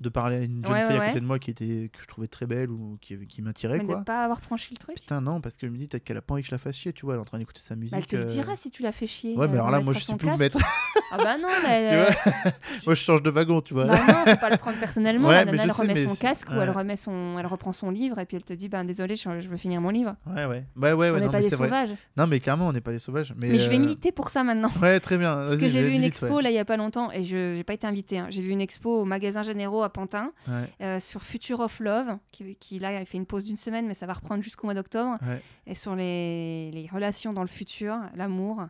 de 0.00 0.08
parler 0.10 0.36
à 0.36 0.40
une 0.40 0.64
jeune 0.64 0.72
Ouais, 0.72 0.86
fille 0.86 0.98
ouais, 0.98 1.04
à 1.04 1.08
côté 1.08 1.20
de 1.20 1.26
moi 1.26 1.38
qui 1.38 1.50
était 1.50 1.90
que 1.92 2.02
je 2.02 2.06
trouvais 2.06 2.28
très 2.28 2.46
belle 2.46 2.70
ou 2.70 2.98
qui, 3.00 3.16
qui 3.26 3.40
m'attirait 3.40 3.78
quoi. 3.78 3.96
de 3.96 4.04
pas 4.04 4.24
avoir 4.24 4.40
franchi 4.40 4.74
le 4.74 4.78
truc. 4.78 4.96
Putain 4.96 5.20
non, 5.22 5.40
parce 5.40 5.56
que 5.56 5.66
je 5.66 5.72
me 5.72 5.78
dis 5.78 5.86
peut-être 5.86 6.04
qu'elle 6.04 6.18
a 6.18 6.22
pas 6.22 6.34
envie 6.34 6.42
que 6.42 6.48
je 6.48 6.54
la 6.54 6.58
fasse 6.58 6.76
chier, 6.76 6.92
tu 6.92 7.06
vois, 7.06 7.14
elle 7.14 7.18
est 7.18 7.22
en 7.22 7.24
train 7.24 7.38
d'écouter 7.38 7.60
sa 7.62 7.76
musique. 7.76 7.92
Bah, 7.92 7.98
elle 8.00 8.06
te 8.06 8.16
le 8.16 8.22
euh, 8.22 8.26
dira 8.26 8.56
si 8.56 8.70
tu 8.70 8.82
la 8.82 8.92
fais 8.92 9.06
chier. 9.06 9.34
Ouais, 9.36 9.48
mais 9.48 9.54
alors 9.54 9.70
là, 9.70 9.80
moi 9.80 9.94
je 9.94 10.00
suis 10.00 10.14
plus 10.14 10.28
le. 10.28 10.48
Ah 11.12 11.16
bah 11.18 11.38
non, 11.38 11.48
mais 11.64 11.88
tu 11.88 11.94
euh, 11.94 12.04
vois 12.04 12.52
Moi 12.86 12.94
je 12.94 13.00
change 13.00 13.22
de 13.22 13.30
wagon, 13.30 13.60
tu 13.62 13.72
vois. 13.74 13.86
bah 13.86 13.98
non, 14.06 14.32
faut 14.32 14.40
pas 14.40 14.50
le 14.50 14.56
prendre 14.56 14.78
personnellement. 14.78 15.28
Ouais, 15.28 15.36
la 15.36 15.44
nana, 15.46 15.62
elle 15.62 15.70
sais, 15.70 15.82
remet 15.82 16.06
son 16.06 16.14
casque 16.14 16.48
ou 16.50 16.60
elle 16.60 16.70
remet 16.70 16.96
son, 16.96 17.38
elle 17.38 17.46
reprend 17.46 17.72
son 17.72 17.90
livre 17.90 18.18
et 18.18 18.26
puis 18.26 18.36
elle 18.36 18.44
te 18.44 18.52
dit, 18.52 18.68
ben 18.68 18.84
désolé, 18.84 19.16
je, 19.16 19.28
veux 19.28 19.56
finir 19.56 19.80
mon 19.80 19.90
livre. 19.90 20.16
Ouais, 20.26 20.44
ouais. 20.44 20.64
Ouais, 20.76 20.92
ouais, 20.92 21.10
on 21.10 21.18
n'est 21.18 21.30
pas 21.30 21.40
des 21.40 21.50
sauvages. 21.50 21.94
Non, 22.16 22.26
mais 22.26 22.40
clairement, 22.40 22.68
on 22.68 22.72
n'est 22.72 22.80
pas 22.80 22.92
des 22.92 22.98
sauvages. 22.98 23.32
Mais, 23.36 23.56
je 23.58 23.68
vais 23.70 23.76
euh, 23.76 23.80
militer 23.80 24.12
pour 24.12 24.28
ça 24.28 24.44
maintenant. 24.44 24.70
Ouais, 24.82 25.00
très 25.00 25.16
bien. 25.16 25.36
Parce 25.36 25.56
que 25.56 25.68
j'ai 25.68 25.82
vu 25.82 25.94
une 25.94 26.04
expo 26.04 26.40
là 26.40 26.50
il 26.50 26.54
y 26.54 26.58
a 26.58 26.64
pas 26.64 26.76
longtemps 26.76 27.10
et 27.12 27.24
je 27.24 27.56
n'ai 27.56 27.64
pas 27.64 27.74
été 27.74 27.86
invitée. 27.86 28.18
hein. 28.18 28.26
J'ai 28.30 28.42
vu 28.42 28.50
une 28.50 28.60
expo 28.60 29.00
au 29.00 29.04
magasin 29.04 29.42
Généraux 29.42 29.82
à 29.86 29.90
Pantin 29.90 30.32
Ouais, 30.48 30.54
euh, 30.82 31.00
sur 31.00 31.22
Future 31.22 31.60
of 31.60 31.80
Love 31.80 32.18
qui, 32.32 32.54
qui 32.56 32.78
là 32.78 32.88
a 32.88 33.04
fait 33.06 33.16
une 33.16 33.24
pause 33.26 33.44
d'une 33.44 33.56
semaine 33.56 33.86
mais 33.86 33.94
ça 33.94 34.06
va 34.06 34.12
reprendre 34.12 34.42
jusqu'au 34.42 34.66
mois 34.66 34.74
d'octobre 34.74 35.16
ouais. 35.26 35.40
et 35.66 35.74
sur 35.74 35.96
les, 35.96 36.70
les 36.72 36.86
relations 36.92 37.32
dans 37.32 37.42
le 37.42 37.48
futur, 37.48 37.96
l'amour. 38.14 38.66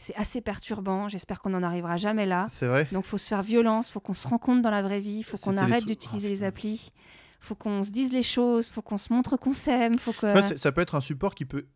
C'est 0.00 0.14
assez 0.14 0.40
perturbant. 0.40 1.08
J'espère 1.08 1.40
qu'on 1.40 1.50
n'en 1.50 1.62
arrivera 1.64 1.96
jamais 1.96 2.24
là. 2.24 2.46
C'est 2.50 2.68
vrai. 2.68 2.86
Donc 2.92 3.04
faut 3.04 3.18
se 3.18 3.26
faire 3.26 3.42
violence, 3.42 3.90
faut 3.90 3.98
qu'on 3.98 4.14
se 4.14 4.28
rencontre 4.28 4.62
dans 4.62 4.70
la 4.70 4.80
vraie 4.82 5.00
vie, 5.00 5.24
faut 5.24 5.36
qu'on 5.38 5.56
arrête 5.56 5.84
d'utiliser 5.86 6.28
Oh, 6.28 6.30
les 6.30 6.44
applis, 6.44 6.92
faut 7.40 7.56
qu'on 7.56 7.82
se 7.82 7.90
dise 7.90 8.12
les 8.12 8.22
choses, 8.22 8.68
faut 8.68 8.80
qu'on 8.80 8.96
se 8.98 9.12
montre 9.12 9.36
qu'on 9.36 9.52
s'aime, 9.52 9.98
faut 9.98 10.12
que. 10.12 10.40
Ça 10.56 10.70
peut 10.70 10.82
être 10.82 10.94
un 10.94 11.00
support 11.00 11.34
qui 11.34 11.44
peut 11.46 11.66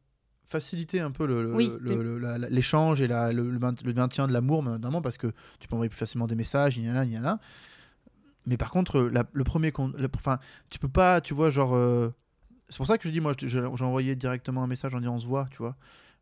faciliter 0.47 1.01
un 1.01 1.11
peu 1.11 1.27
le- 1.27 1.43
le- 1.45 1.55
Oui, 1.55 1.71
le- 1.81 2.37
l'échange 2.51 3.01
et 3.01 3.07
la- 3.09 3.33
le, 3.33 3.51
le 3.51 3.59
maint- 3.59 3.75
le 3.85 3.93
maintien 3.95 4.27
de 4.29 4.33
l'amour, 4.33 4.63
notamment 4.63 5.01
parce 5.03 5.17
que 5.17 5.29
tu 5.59 5.67
peux 5.67 5.75
envoyer 5.75 5.89
plus 5.89 5.99
facilement 5.99 6.27
des 6.27 6.35
messages, 6.35 6.77
il 6.77 6.85
y 6.87 6.91
en 6.91 6.95
a, 6.97 7.05
il 7.05 7.13
y 7.13 7.19
en 7.19 7.25
a. 7.25 7.39
Mais 8.47 8.57
par 8.57 8.71
contre, 8.71 9.01
la- 9.01 9.25
le 9.33 9.45
premier. 9.45 9.73
Enfin, 10.17 10.39
tu 10.71 10.79
peux 10.79 10.89
pas, 10.89 11.21
tu 11.21 11.35
vois, 11.35 11.51
genre. 11.51 11.75
euh, 11.75 12.11
C'est 12.69 12.79
pour 12.79 12.87
ça 12.87 12.97
que 12.97 13.07
je 13.07 13.13
dis, 13.13 13.21
moi, 13.21 13.33
je- 13.39 13.47
je- 13.49 13.61
j'ai 13.77 13.85
envoyé 13.85 14.17
directement 14.17 14.63
un 14.63 14.67
message 14.67 14.95
en 14.95 14.99
disant 14.99 15.15
on 15.15 15.21
se 15.21 15.27
voit, 15.27 15.47
tu 15.51 15.59
vois. 15.59 15.77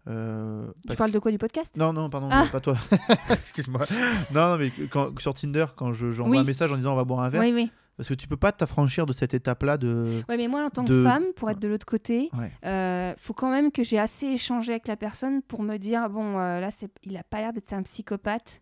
Euh, 0.09 0.67
Tu 0.89 0.97
parles 0.97 1.13
de 1.13 1.19
quoi 1.19 1.31
du 1.31 1.39
podcast? 1.39 1.77
Non, 1.77 1.93
non, 1.93 2.11
pardon, 2.11 2.29
Ah. 2.31 2.45
pas 2.51 2.59
toi. 2.61 2.77
Excuse-moi. 3.31 3.87
Non, 4.33 4.51
non, 4.51 4.57
mais 4.59 4.71
quand, 4.91 5.19
sur 5.21 5.35
Tinder, 5.35 5.67
quand 5.77 5.93
je- 5.93 6.11
j'envoie 6.11 6.33
Oui. 6.33 6.39
un 6.39 6.45
message 6.45 6.73
en 6.73 6.77
disant 6.77 6.93
on 6.93 6.97
va 6.97 7.05
boire 7.05 7.21
un 7.21 7.29
verre, 7.29 7.43
Oui, 7.43 7.53
oui. 7.55 7.71
parce 7.97 8.09
que 8.09 8.15
tu 8.15 8.27
peux 8.27 8.37
pas 8.39 8.51
t'affranchir 8.51 9.07
de 9.07 9.13
cette 9.13 9.35
étape-là 9.35 9.77
de. 9.77 10.23
Ouais, 10.29 10.37
mais 10.37 10.49
moi, 10.49 10.65
en 10.65 10.71
tant 10.71 10.83
de- 10.83 10.89
que 10.89 11.05
femme, 11.05 11.25
pour 11.37 11.51
être 11.51 11.61
de 11.61 11.69
l'autre 11.69 11.87
côté, 11.87 12.31
Ouais. 12.37 12.51
euh, 12.65 13.13
faut 13.19 13.35
quand 13.35 13.51
même 13.51 13.71
que 13.71 13.85
j'ai 13.85 13.99
assez 13.99 14.27
échangé 14.27 14.73
avec 14.73 14.89
la 14.89 14.97
personne 14.97 15.43
pour 15.43 15.63
me 15.63 15.77
dire 15.77 16.09
bon, 16.11 16.39
euh, 16.39 16.59
là, 16.61 16.71
il 17.05 17.17
a 17.17 17.23
pas 17.23 17.39
l'air 17.43 17.53
d'être 17.53 17.73
un 17.73 17.83
psychopathe. 17.83 18.61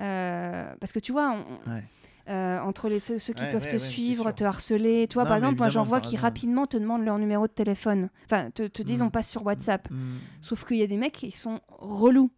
Euh, 0.00 0.72
parce 0.80 0.92
que 0.92 0.98
tu 1.00 1.12
vois, 1.12 1.32
on- 1.66 1.70
Ouais. 1.70 1.84
Euh, 2.28 2.60
entre 2.60 2.88
les, 2.88 2.98
ceux, 2.98 3.18
ceux 3.18 3.32
qui 3.32 3.42
Ouais, 3.42 3.52
peuvent 3.52 3.62
ouais, 3.62 3.68
te 3.68 3.74
ouais, 3.74 3.78
suivre, 3.78 4.30
te 4.32 4.44
harceler, 4.44 5.08
Non, 5.14 5.24
par 5.24 5.34
exemple, 5.34 5.56
moi 5.58 5.68
j'en 5.68 5.82
vois 5.82 6.00
qui 6.00 6.16
rapidement 6.16 6.66
te 6.66 6.76
demandent 6.76 7.04
leur 7.04 7.18
numéro 7.18 7.46
de 7.46 7.52
téléphone. 7.52 8.10
Enfin, 8.26 8.50
te, 8.50 8.66
te 8.66 8.82
disent 8.82 9.02
Mm. 9.02 9.06
on 9.06 9.10
passe 9.10 9.28
sur 9.28 9.44
WhatsApp. 9.46 9.90
Mm. 9.90 9.96
Sauf 10.42 10.64
qu'il 10.64 10.76
y 10.76 10.82
a 10.82 10.86
des 10.86 10.96
mecs 10.98 11.14
qui 11.14 11.30
sont 11.30 11.60
relous. 11.68 12.30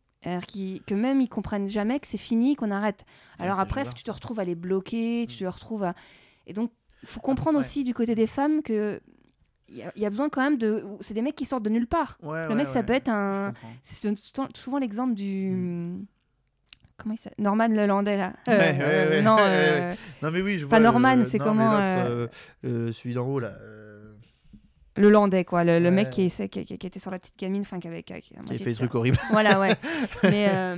Qui, 0.47 0.83
que 0.87 0.93
même 0.95 1.23
ils 1.23 1.31
comprennent 1.31 1.67
jamais 1.67 1.99
que 1.99 2.07
c'est 2.07 2.19
fini, 2.19 2.55
qu'on 2.55 2.71
arrête. 2.71 3.07
Alors 3.39 3.59
après, 3.59 3.85
tu 3.95 4.05
te 4.05 4.11
retrouves 4.11 4.39
à 4.39 4.45
les 4.45 4.55
bloquer, 4.55 5.25
tu 5.27 5.39
te 5.39 5.45
retrouves 5.47 5.83
à... 5.83 5.95
Et 6.47 6.53
donc, 6.53 6.71
il 7.03 7.09
faut 7.09 7.21
comprendre 7.21 7.59
aussi 7.59 7.85
du 7.85 7.95
côté 7.95 8.15
des 8.15 8.27
femmes 8.27 8.61
que 8.63 9.01
il 9.71 9.77
y, 9.97 10.01
y 10.01 10.05
a 10.05 10.11
besoin 10.11 10.29
quand 10.29 10.43
même 10.43 10.59
de... 10.59 10.85
C'est 11.01 11.15
des 11.15 11.23
mecs 11.23 11.37
qui 11.37 11.47
sortent 11.47 11.63
de 11.63 11.71
nulle 11.71 11.87
part. 11.87 12.19
Le 12.23 12.55
mec, 12.55 12.69
ça 12.69 12.83
peut 12.83 12.93
être 12.93 13.09
un... 13.09 13.55
C'est 13.83 14.15
souvent 14.55 14.79
l'exemple 14.79 15.15
du... 15.15 15.97
Comment 17.03 17.15
il 17.15 17.19
s'appelle? 17.19 17.43
Norman 17.45 17.69
Lelandais, 17.69 18.17
là. 18.17 18.33
Ouais, 18.47 18.57
ouais, 18.57 19.09
ouais, 19.11 19.23
non, 19.23 19.37
euh, 19.41 19.95
Non 20.23 20.31
mais 20.31 20.41
oui, 20.43 20.59
je 20.59 20.67
Pas 20.67 20.79
vois. 20.79 20.85
Norman, 20.91 21.17
le- 21.17 21.25
c'est 21.25 21.39
comment, 21.39 21.75
euh, 21.77 22.27
euh, 22.65 22.93
celui 22.93 23.15
d'en 23.15 23.27
haut 23.27 23.39
là, 23.41 23.53
euh, 23.61 23.87
le 24.97 25.09
Landais, 25.09 25.45
quoi. 25.45 25.63
Le, 25.65 25.91
mec 25.91 26.11
qui, 26.11 26.23
est- 26.23 26.49
qui, 26.49 26.59
était 26.87 26.99
sur 26.99 27.11
la 27.11 27.19
petite 27.19 27.39
gamine, 27.39 27.63
enfin, 27.63 27.79
qui 27.79 27.87
avait... 27.89 28.03
Qui, 28.03 28.13
fait 28.13 28.35
de 28.59 28.65
des 28.65 28.75
trucs 28.75 28.95
horribles. 28.95 29.19
Voilà, 29.31 29.59
ouais. 29.61 29.75
mais, 30.25 30.49
euh, 30.51 30.77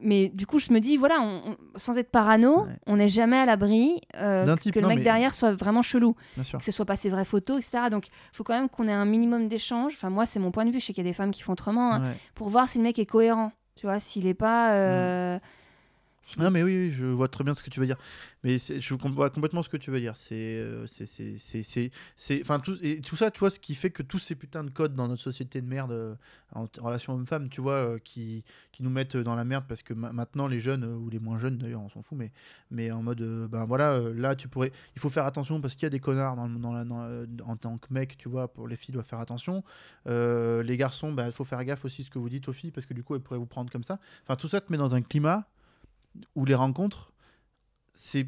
mais 0.00 0.28
du 0.30 0.46
coup, 0.46 0.58
je 0.58 0.72
me 0.72 0.80
dis, 0.80 0.96
voilà, 0.96 1.20
on- 1.20 1.50
on- 1.50 1.56
sans 1.78 1.96
être 1.98 2.10
parano, 2.10 2.66
on 2.86 2.96
n'est 2.96 3.10
jamais 3.10 3.36
à 3.36 3.44
l'abri 3.46 4.00
euh, 4.16 4.56
que 4.56 4.60
type, 4.62 4.74
le 4.76 4.80
non, 4.80 4.88
mec 4.88 4.98
mais- 4.98 5.04
derrière 5.04 5.34
soit 5.34 5.52
vraiment 5.52 5.82
chelou, 5.82 6.16
que 6.36 6.64
ce 6.64 6.72
soit 6.72 6.86
pas 6.86 6.96
ses 6.96 7.10
vraies 7.10 7.24
photos, 7.26 7.58
etc. 7.58 7.90
Donc, 7.90 8.08
il 8.08 8.12
faut 8.36 8.44
quand 8.44 8.58
même 8.58 8.70
qu'on 8.70 8.88
ait 8.88 8.92
un 8.92 9.04
minimum 9.04 9.46
d'échange. 9.46 9.92
Enfin, 9.92 10.10
moi, 10.10 10.26
c'est 10.26 10.40
mon 10.40 10.50
point 10.50 10.64
de 10.64 10.70
vue. 10.70 10.80
Je 10.80 10.86
sais 10.86 10.92
qu'il 10.92 11.04
y 11.04 11.06
a 11.06 11.10
des 11.10 11.14
femmes 11.14 11.30
qui 11.30 11.42
font 11.42 11.52
autrement, 11.52 11.94
hein, 11.94 12.14
pour 12.34 12.48
voir 12.48 12.68
si 12.68 12.78
le 12.78 12.84
mec 12.84 12.98
est 12.98 13.06
cohérent. 13.06 13.52
Tu 13.76 13.86
vois, 13.86 14.00
s'il 14.00 14.26
est 14.26 14.34
pas. 14.34 14.70
Mm. 15.36 15.40
Non, 16.38 16.50
mais 16.50 16.62
oui, 16.62 16.90
je 16.92 17.06
vois 17.06 17.28
très 17.28 17.44
bien 17.44 17.54
ce 17.54 17.62
que 17.62 17.70
tu 17.70 17.80
veux 17.80 17.86
dire. 17.86 17.96
Mais 18.44 18.58
je 18.58 18.94
vois 18.94 19.30
complètement 19.30 19.62
ce 19.62 19.70
que 19.70 19.78
tu 19.78 19.90
veux 19.90 20.00
dire. 20.00 20.16
C'est, 20.16 20.34
euh, 20.58 20.86
c'est, 20.86 22.40
enfin 22.42 22.60
tout, 22.60 22.76
et 22.82 23.00
tout 23.00 23.16
ça, 23.16 23.30
tu 23.30 23.40
vois, 23.40 23.48
ce 23.48 23.58
qui 23.58 23.74
fait 23.74 23.88
que 23.90 24.02
tous 24.02 24.18
ces 24.18 24.34
putains 24.34 24.62
de 24.62 24.70
codes 24.70 24.94
dans 24.94 25.08
notre 25.08 25.22
société 25.22 25.62
de 25.62 25.66
merde 25.66 25.92
euh, 25.92 26.14
en 26.54 26.66
relation 26.82 27.14
homme-femme, 27.14 27.48
tu 27.48 27.62
vois, 27.62 27.72
euh, 27.94 27.98
qui, 27.98 28.44
qui 28.70 28.82
nous 28.82 28.90
mettent 28.90 29.16
dans 29.16 29.34
la 29.34 29.44
merde 29.44 29.64
parce 29.66 29.82
que 29.82 29.94
ma- 29.94 30.12
maintenant 30.12 30.46
les 30.46 30.60
jeunes 30.60 30.84
ou 30.84 31.08
les 31.08 31.18
moins 31.18 31.38
jeunes 31.38 31.56
d'ailleurs, 31.56 31.80
on 31.80 31.88
s'en 31.88 32.02
fout, 32.02 32.18
mais, 32.18 32.32
mais 32.70 32.90
en 32.90 33.02
mode, 33.02 33.22
ben 33.50 33.64
voilà, 33.64 33.98
là 34.14 34.36
tu 34.36 34.46
pourrais, 34.46 34.72
il 34.96 35.00
faut 35.00 35.10
faire 35.10 35.24
attention 35.24 35.60
parce 35.62 35.74
qu'il 35.74 35.84
y 35.84 35.86
a 35.86 35.90
des 35.90 36.00
connards 36.00 36.38
en 36.38 37.56
tant 37.56 37.78
que 37.78 37.86
mec, 37.92 38.18
tu 38.18 38.28
vois, 38.28 38.48
pour 38.52 38.68
les 38.68 38.76
filles, 38.76 38.92
doivent 38.92 39.06
faire 39.06 39.20
attention. 39.20 39.64
Les 40.06 40.76
garçons, 40.76 41.14
il 41.18 41.32
faut 41.32 41.44
faire 41.46 41.64
gaffe 41.64 41.84
aussi 41.86 42.04
ce 42.04 42.10
que 42.10 42.18
vous 42.18 42.28
dites 42.28 42.48
aux 42.48 42.52
filles 42.52 42.70
parce 42.72 42.86
que 42.86 42.94
du 42.94 43.02
coup, 43.02 43.14
elles 43.14 43.22
pourraient 43.22 43.38
vous 43.38 43.46
prendre 43.46 43.70
comme 43.72 43.84
ça. 43.84 43.98
Enfin, 44.24 44.36
tout 44.36 44.48
ça 44.48 44.60
te 44.60 44.70
met 44.70 44.78
dans 44.78 44.94
un 44.94 45.02
climat 45.02 45.46
où 46.34 46.44
les 46.44 46.54
rencontres, 46.54 47.12
c'est 47.92 48.26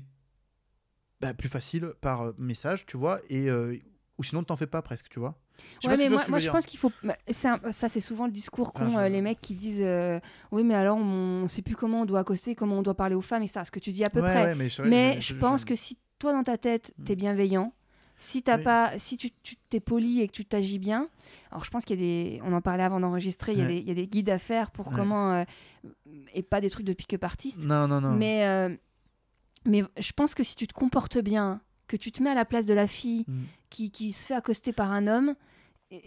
bah, 1.20 1.34
plus 1.34 1.48
facile 1.48 1.92
par 2.00 2.22
euh, 2.22 2.32
message, 2.38 2.86
tu 2.86 2.96
vois, 2.96 3.20
et 3.28 3.48
euh, 3.48 3.78
ou 4.18 4.24
sinon 4.24 4.42
t'en 4.44 4.56
fais 4.56 4.66
pas 4.66 4.82
presque, 4.82 5.08
tu 5.08 5.20
vois. 5.20 5.38
Ouais, 5.84 5.96
mais 5.96 6.08
moi, 6.08 6.24
moi 6.28 6.38
je 6.38 6.50
pense 6.50 6.66
qu'il 6.66 6.78
faut. 6.78 6.90
bah, 7.04 7.16
Ça, 7.30 7.58
c'est 7.88 8.00
souvent 8.00 8.26
le 8.26 8.32
discours 8.32 8.72
qu'ont 8.72 8.86
Ah, 8.86 8.90
je- 8.90 8.98
euh, 8.98 9.08
les 9.08 9.20
mecs 9.20 9.40
qui 9.40 9.54
disent 9.54 9.82
euh, 9.82 10.18
Oui, 10.50 10.64
mais 10.64 10.74
alors, 10.74 10.96
on 10.96 11.42
ne 11.42 11.48
sait 11.48 11.62
plus 11.62 11.76
comment 11.76 12.00
on 12.00 12.04
doit 12.04 12.20
accoster, 12.20 12.54
comment 12.54 12.78
on 12.78 12.82
doit 12.82 12.96
parler 12.96 13.14
aux 13.14 13.20
femmes, 13.20 13.42
et 13.44 13.48
ça, 13.48 13.64
ce 13.64 13.70
que 13.70 13.78
tu 13.78 13.92
dis 13.92 14.04
à 14.04 14.10
peu 14.10 14.20
Ouais, 14.20 14.28
près. 14.30 14.42
ouais, 14.44 14.54
mais 14.54 14.68
c'est 14.70 14.82
vrai, 14.82 14.90
mais 14.90 15.14
je- 15.16 15.20
je 15.20 15.34
je- 15.34 15.38
pense 15.40 15.64
que 15.64 15.76
si 15.76 15.98
toi, 16.18 16.32
dans 16.32 16.42
ta 16.42 16.58
tête, 16.58 16.92
Mm. 16.98 17.04
t'es 17.04 17.16
bienveillant, 17.16 17.72
si, 18.24 18.42
t'as 18.42 18.56
Oui. 18.58 18.62
pas, 18.62 18.92
si 18.98 19.16
tu 19.16 19.30
t'es 19.68 19.80
poli 19.80 20.20
et 20.20 20.28
que 20.28 20.32
tu 20.32 20.44
t'agis 20.44 20.78
bien, 20.78 21.08
alors 21.50 21.64
je 21.64 21.70
pense 21.70 21.84
qu'il 21.84 22.00
y 22.00 22.02
a 22.02 22.06
des. 22.06 22.40
On 22.44 22.52
en 22.52 22.60
parlait 22.60 22.84
avant 22.84 23.00
d'enregistrer, 23.00 23.52
il 23.52 23.58
y 23.58 23.62
a 23.62 23.64
Ouais. 23.66 23.74
des- 23.74 23.80
il 23.80 23.88
y, 23.88 23.90
a 23.90 23.94
des 23.94 24.06
guides 24.06 24.30
à 24.30 24.38
faire 24.38 24.70
pour 24.70 24.88
Ouais. 24.88 24.94
comment. 24.94 25.32
euh, 25.32 25.44
et 26.34 26.42
pas 26.42 26.60
des 26.60 26.70
trucs 26.70 26.86
de 26.86 26.92
pick-up 26.92 27.24
artiste. 27.24 27.64
Non, 27.66 27.88
non, 27.88 28.00
non. 28.00 28.14
Mais, 28.14 28.46
euh, 28.46 28.68
mais 29.66 29.82
je 29.98 30.12
pense 30.12 30.34
que 30.34 30.44
si 30.44 30.54
tu 30.54 30.66
te 30.68 30.72
comportes 30.74 31.18
bien, 31.18 31.60
que 31.88 31.96
tu 31.96 32.12
te 32.12 32.22
mets 32.22 32.30
à 32.30 32.34
la 32.34 32.44
place 32.44 32.64
de 32.66 32.74
la 32.74 32.86
fille 32.86 33.24
Mm. 33.26 33.42
qui, 33.70 33.90
qui 33.90 34.12
se 34.12 34.26
fait 34.28 34.34
accoster 34.34 34.72
par 34.72 34.92
un 34.92 35.06
homme, 35.08 35.34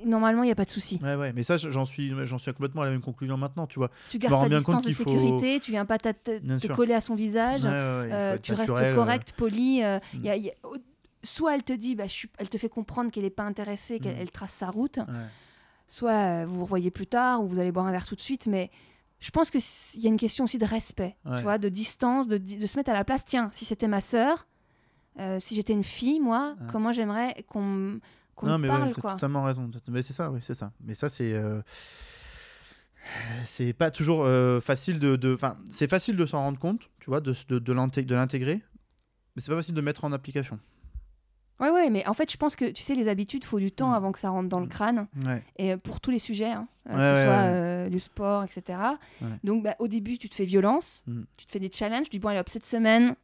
normalement, 0.06 0.42
il 0.44 0.48
n'y 0.48 0.52
a 0.52 0.56
pas 0.56 0.66
de 0.66 0.70
souci. 0.70 1.00
Ouais, 1.04 1.16
ouais, 1.16 1.34
mais 1.34 1.44
ça, 1.44 1.58
j'en 1.58 1.86
suis, 1.86 2.12
j'en 2.26 2.38
suis 2.40 2.52
complètement 2.54 2.82
à 2.84 2.86
la 2.86 2.92
même 2.92 3.02
conclusion 3.02 3.38
maintenant, 3.38 3.68
tu 3.68 3.78
vois. 3.80 3.92
Tu 4.10 4.18
gardes 4.18 4.50
ta 4.50 4.56
distance 4.56 4.84
de 4.84 4.88
qu'il 4.88 4.96
faut- 4.96 5.04
sécurité, 5.10 5.60
tu 5.60 5.72
viens 5.72 5.86
pas 5.86 5.98
te, 6.00 6.68
coller 6.74 6.94
à 6.94 7.02
son 7.02 7.14
visage, 7.16 7.64
Ouais, 7.64 7.70
ouais, 7.70 7.74
ouais, 7.74 8.06
il 8.06 8.10
faut 8.10 8.16
euh, 8.16 8.38
tu 8.42 8.54
restes 8.54 8.70
naturel, 8.70 8.96
correct, 8.96 9.34
poli. 9.38 9.84
euh, 9.84 10.00
Mm. 10.16 10.24
y 10.24 10.30
a- 10.30 10.38
y 10.38 10.50
a- 10.50 10.54
au- 10.64 10.78
soit 11.26 11.56
elle 11.56 11.64
te 11.64 11.74
dit, 11.74 11.96
bah, 11.96 12.08
je 12.08 12.28
elle 12.38 12.48
te 12.50 12.58
fait 12.58 12.70
comprendre 12.70 13.12
qu'elle 13.12 13.24
n'est 13.24 13.30
pas 13.30 13.44
intéressée, 13.44 14.00
qu'elle 14.00 14.16
Mm. 14.16 14.20
elle 14.22 14.32
trace 14.32 14.54
sa 14.54 14.70
route, 14.70 14.98
ouais. 14.98 15.06
soit 15.88 16.12
euh, 16.12 16.46
vous 16.46 16.56
vous 16.56 16.64
revoyez 16.64 16.92
plus 16.92 17.08
tard 17.08 17.44
ou 17.44 17.48
vous 17.48 17.60
allez 17.60 17.72
boire 17.72 17.86
un 17.88 17.92
verre 17.92 18.06
tout 18.06 18.16
de 18.16 18.22
suite, 18.22 18.48
mais 18.48 18.72
je 19.20 19.30
pense 19.32 19.50
qu'il 19.50 20.02
y 20.02 20.06
a 20.06 20.10
une 20.10 20.18
question 20.18 20.44
aussi 20.46 20.58
de 20.58 20.66
respect, 20.66 21.16
Ouais. 21.26 21.38
tu 21.38 21.44
vois, 21.44 21.58
de 21.58 21.70
distance, 21.70 22.28
de, 22.28 22.38
de 22.38 22.66
se 22.66 22.78
mettre 22.78 22.92
à 22.92 22.94
la 22.94 23.04
place. 23.04 23.26
Tiens, 23.26 23.50
si 23.52 23.66
c'était 23.66 23.88
ma 23.88 24.02
sœur, 24.02 24.48
euh, 25.20 25.40
si 25.40 25.56
j'étais 25.56 25.74
une 25.74 25.84
fille, 25.84 26.20
moi, 26.20 26.56
Ouais. 26.60 26.68
comment 26.72 26.92
j'aimerais 26.92 27.44
qu'on 27.48 27.62
non, 28.44 28.58
me 28.58 28.58
mais 28.58 28.68
parle, 28.68 28.94
quoi. 28.94 29.14
totalement 29.14 29.44
raison. 29.44 29.70
Mais 29.88 30.02
c'est 30.02 30.14
ça, 30.14 30.30
oui, 30.30 30.40
c'est 30.44 30.56
ça. 30.56 30.72
Mais 30.82 30.94
ça, 30.94 31.08
c'est. 31.10 31.34
euh, 31.34 31.62
C'est 33.46 33.74
pas 33.74 33.92
toujours 33.92 34.28
facile 34.64 35.00
de. 35.00 35.16
de- 35.16 35.34
Enfin, 35.36 35.56
c'est 35.70 35.90
facile 35.90 36.18
de 36.18 36.26
s'en 36.26 36.40
rendre 36.40 36.60
compte, 36.60 36.90
tu 37.00 37.10
vois, 37.10 37.22
de, 37.22 37.34
de 37.50 37.74
l'intégrer, 37.74 38.62
mais 39.36 39.42
c'est 39.42 39.52
pas 39.52 39.58
facile 39.58 39.76
de 39.76 39.82
mettre 39.82 40.04
en 40.06 40.12
application. 40.12 40.60
Ouais, 41.60 41.70
ouais, 41.70 41.90
mais 41.90 42.06
en 42.08 42.14
fait, 42.14 42.30
je 42.32 42.36
pense 42.38 42.56
que, 42.58 42.66
tu 42.72 42.84
sais, 42.84 42.96
les 42.96 43.08
habitudes, 43.08 43.46
faut 43.46 43.60
du 43.60 43.72
temps 43.72 43.92
Mm. 43.92 43.94
avant 43.96 44.12
que 44.12 44.20
ça 44.20 44.30
rentre 44.30 44.50
dans 44.50 44.60
le 44.60 44.66
Mm. 44.66 44.70
crâne. 44.70 45.08
Ouais. 45.26 45.44
et 45.58 45.74
euh, 45.74 45.78
pour 45.78 46.02
tous 46.02 46.12
les 46.12 46.20
sujets, 46.20 46.52
hein, 46.52 46.68
euh, 46.90 46.92
Ouais, 46.92 46.98
que 46.98 47.20
ce 47.20 47.26
soit 47.26 47.44
ouais. 47.44 47.50
euh, 47.50 47.90
du 47.90 48.00
sport, 48.00 48.44
etc. 48.44 48.80
Donc 49.44 49.64
bah, 49.64 49.76
au 49.80 49.88
début, 49.88 50.18
tu 50.18 50.28
te 50.30 50.36
fais 50.36 50.46
violence, 50.46 51.02
Mm. 51.08 51.22
tu 51.38 51.46
te 51.46 51.52
fais 51.52 51.60
des 51.60 51.72
challenges, 51.72 52.04
tu 52.06 52.10
dis 52.12 52.20
bon 52.20 52.30
allez 52.30 52.40
hop, 52.40 52.50
cette 52.50 52.66
semaine, 52.66 53.16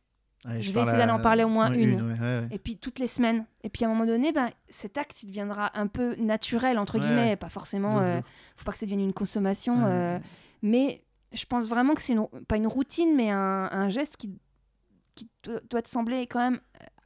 Allez, 0.43 0.59
Je 0.63 0.71
vais 0.71 0.81
essayer 0.81 0.97
d'aller 0.97 1.11
en 1.11 1.19
parler 1.19 1.43
au 1.43 1.49
moins 1.49 1.71
une. 1.71 2.01
ouais, 2.01 2.13
ouais, 2.13 2.19
ouais. 2.19 2.47
et 2.49 2.57
puis 2.57 2.75
toutes 2.75 2.97
les 2.97 3.05
semaines. 3.05 3.45
Et 3.63 3.69
puis 3.69 3.85
à 3.85 3.87
un 3.87 3.91
moment 3.91 4.07
donné, 4.07 4.31
ben, 4.31 4.49
cet 4.69 4.97
acte, 4.97 5.21
il 5.21 5.27
deviendra 5.27 5.69
un 5.79 5.85
peu 5.85 6.15
naturel, 6.15 6.79
entre 6.79 6.97
guillemets, 6.97 7.35
pas 7.35 7.49
forcément, 7.49 7.99
de 7.99 8.05
euh, 8.05 8.21
faut 8.55 8.65
pas 8.65 8.71
que 8.71 8.79
ça 8.79 8.87
devienne 8.87 9.01
une 9.01 9.13
consommation, 9.13 9.85
euh, 9.85 10.17
mais 10.63 11.03
je 11.31 11.45
pense 11.45 11.67
vraiment 11.67 11.93
que 11.93 12.01
c'est 12.01 12.15
pas 12.47 12.57
une 12.57 12.65
routine, 12.65 13.15
mais 13.15 13.29
un, 13.29 13.69
un 13.71 13.89
geste 13.89 14.17
qui, 14.17 14.31
qui 15.15 15.29
do- 15.43 15.59
doit 15.69 15.83
te 15.83 15.89
sembler 15.89 16.25
quand 16.25 16.39
même 16.39 16.59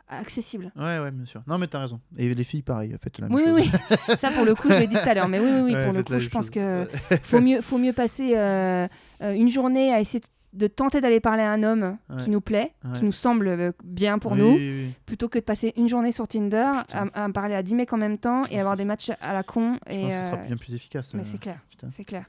accessible. 0.08 0.72
Ouais, 0.76 1.00
ouais, 1.00 1.12
bien 1.12 1.26
sûr. 1.26 1.42
Non, 1.48 1.58
mais 1.58 1.68
t'as 1.68 1.80
raison. 1.80 2.00
Et 2.18 2.34
les 2.34 2.44
filles, 2.44 2.62
pareil, 2.62 2.96
faites 3.02 3.20
la 3.20 3.28
même 3.28 3.36
Oui, 3.36 3.44
chose. 3.44 3.54
oui, 3.56 3.72
oui. 4.10 4.16
ça 4.18 4.30
pour 4.32 4.46
le 4.46 4.54
coup, 4.56 4.70
je 4.70 4.76
l'ai 4.76 4.88
dit 4.88 4.96
tout 4.96 5.10
à 5.10 5.14
l'heure, 5.14 5.28
mais 5.28 5.40
oui, 5.40 5.50
oui, 5.52 5.62
oui, 5.62 5.74
Ouais, 5.74 5.84
pour 5.86 5.94
le 5.94 6.04
coup, 6.04 6.20
je 6.20 6.30
pense 6.30 6.46
chose. 6.46 6.52
que 6.52 6.88
faut 7.24 7.40
mieux, 7.42 7.62
faut 7.62 7.78
mieux 7.78 7.94
passer 7.94 8.34
euh, 8.36 8.88
euh, 9.22 9.34
une 9.34 9.50
journée 9.50 9.94
à 9.94 10.00
essayer 10.00 10.24
de 10.54 10.68
tenter 10.68 11.02
d'aller 11.02 11.20
parler 11.20 11.44
à 11.44 11.52
un 11.52 11.64
homme 11.64 11.98
Ouais. 12.10 12.18
qui 12.24 12.30
nous 12.30 12.40
plaît, 12.40 12.72
Ouais. 12.86 12.98
qui 12.98 13.04
nous 13.06 13.12
semble 13.12 13.48
euh, 13.48 13.72
bien 13.84 14.20
pour 14.20 14.32
Oui, 14.34 14.38
nous, 14.38 14.54
oui, 14.56 14.94
plutôt 15.06 15.28
que 15.28 15.38
de 15.40 15.44
passer 15.44 15.74
une 15.76 15.90
journée 15.90 16.12
sur 16.14 16.28
Tinder 16.30 16.72
à, 16.94 17.30
parler 17.30 17.56
à 17.56 17.62
10 17.64 17.76
mecs 17.76 17.92
en 17.92 17.98
même 17.98 18.18
temps 18.18 18.46
Je 18.46 18.54
et 18.54 18.60
avoir 18.60 18.78
des 18.78 18.86
matchs 18.86 19.12
à 19.20 19.34
la 19.34 19.44
con. 19.44 19.78
Je 19.88 19.94
et, 19.94 19.98
pense 20.02 20.12
que 20.14 20.22
ce 20.22 20.26
sera 20.32 20.38
bien 20.44 20.56
plus 20.58 20.74
efficace. 20.76 21.14
mais 21.14 21.22
euh, 21.22 21.26
c'est 21.30 21.40
clair, 21.40 21.60
c'est 21.90 22.06
clair. 22.06 22.24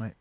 Ouais. 0.00 0.14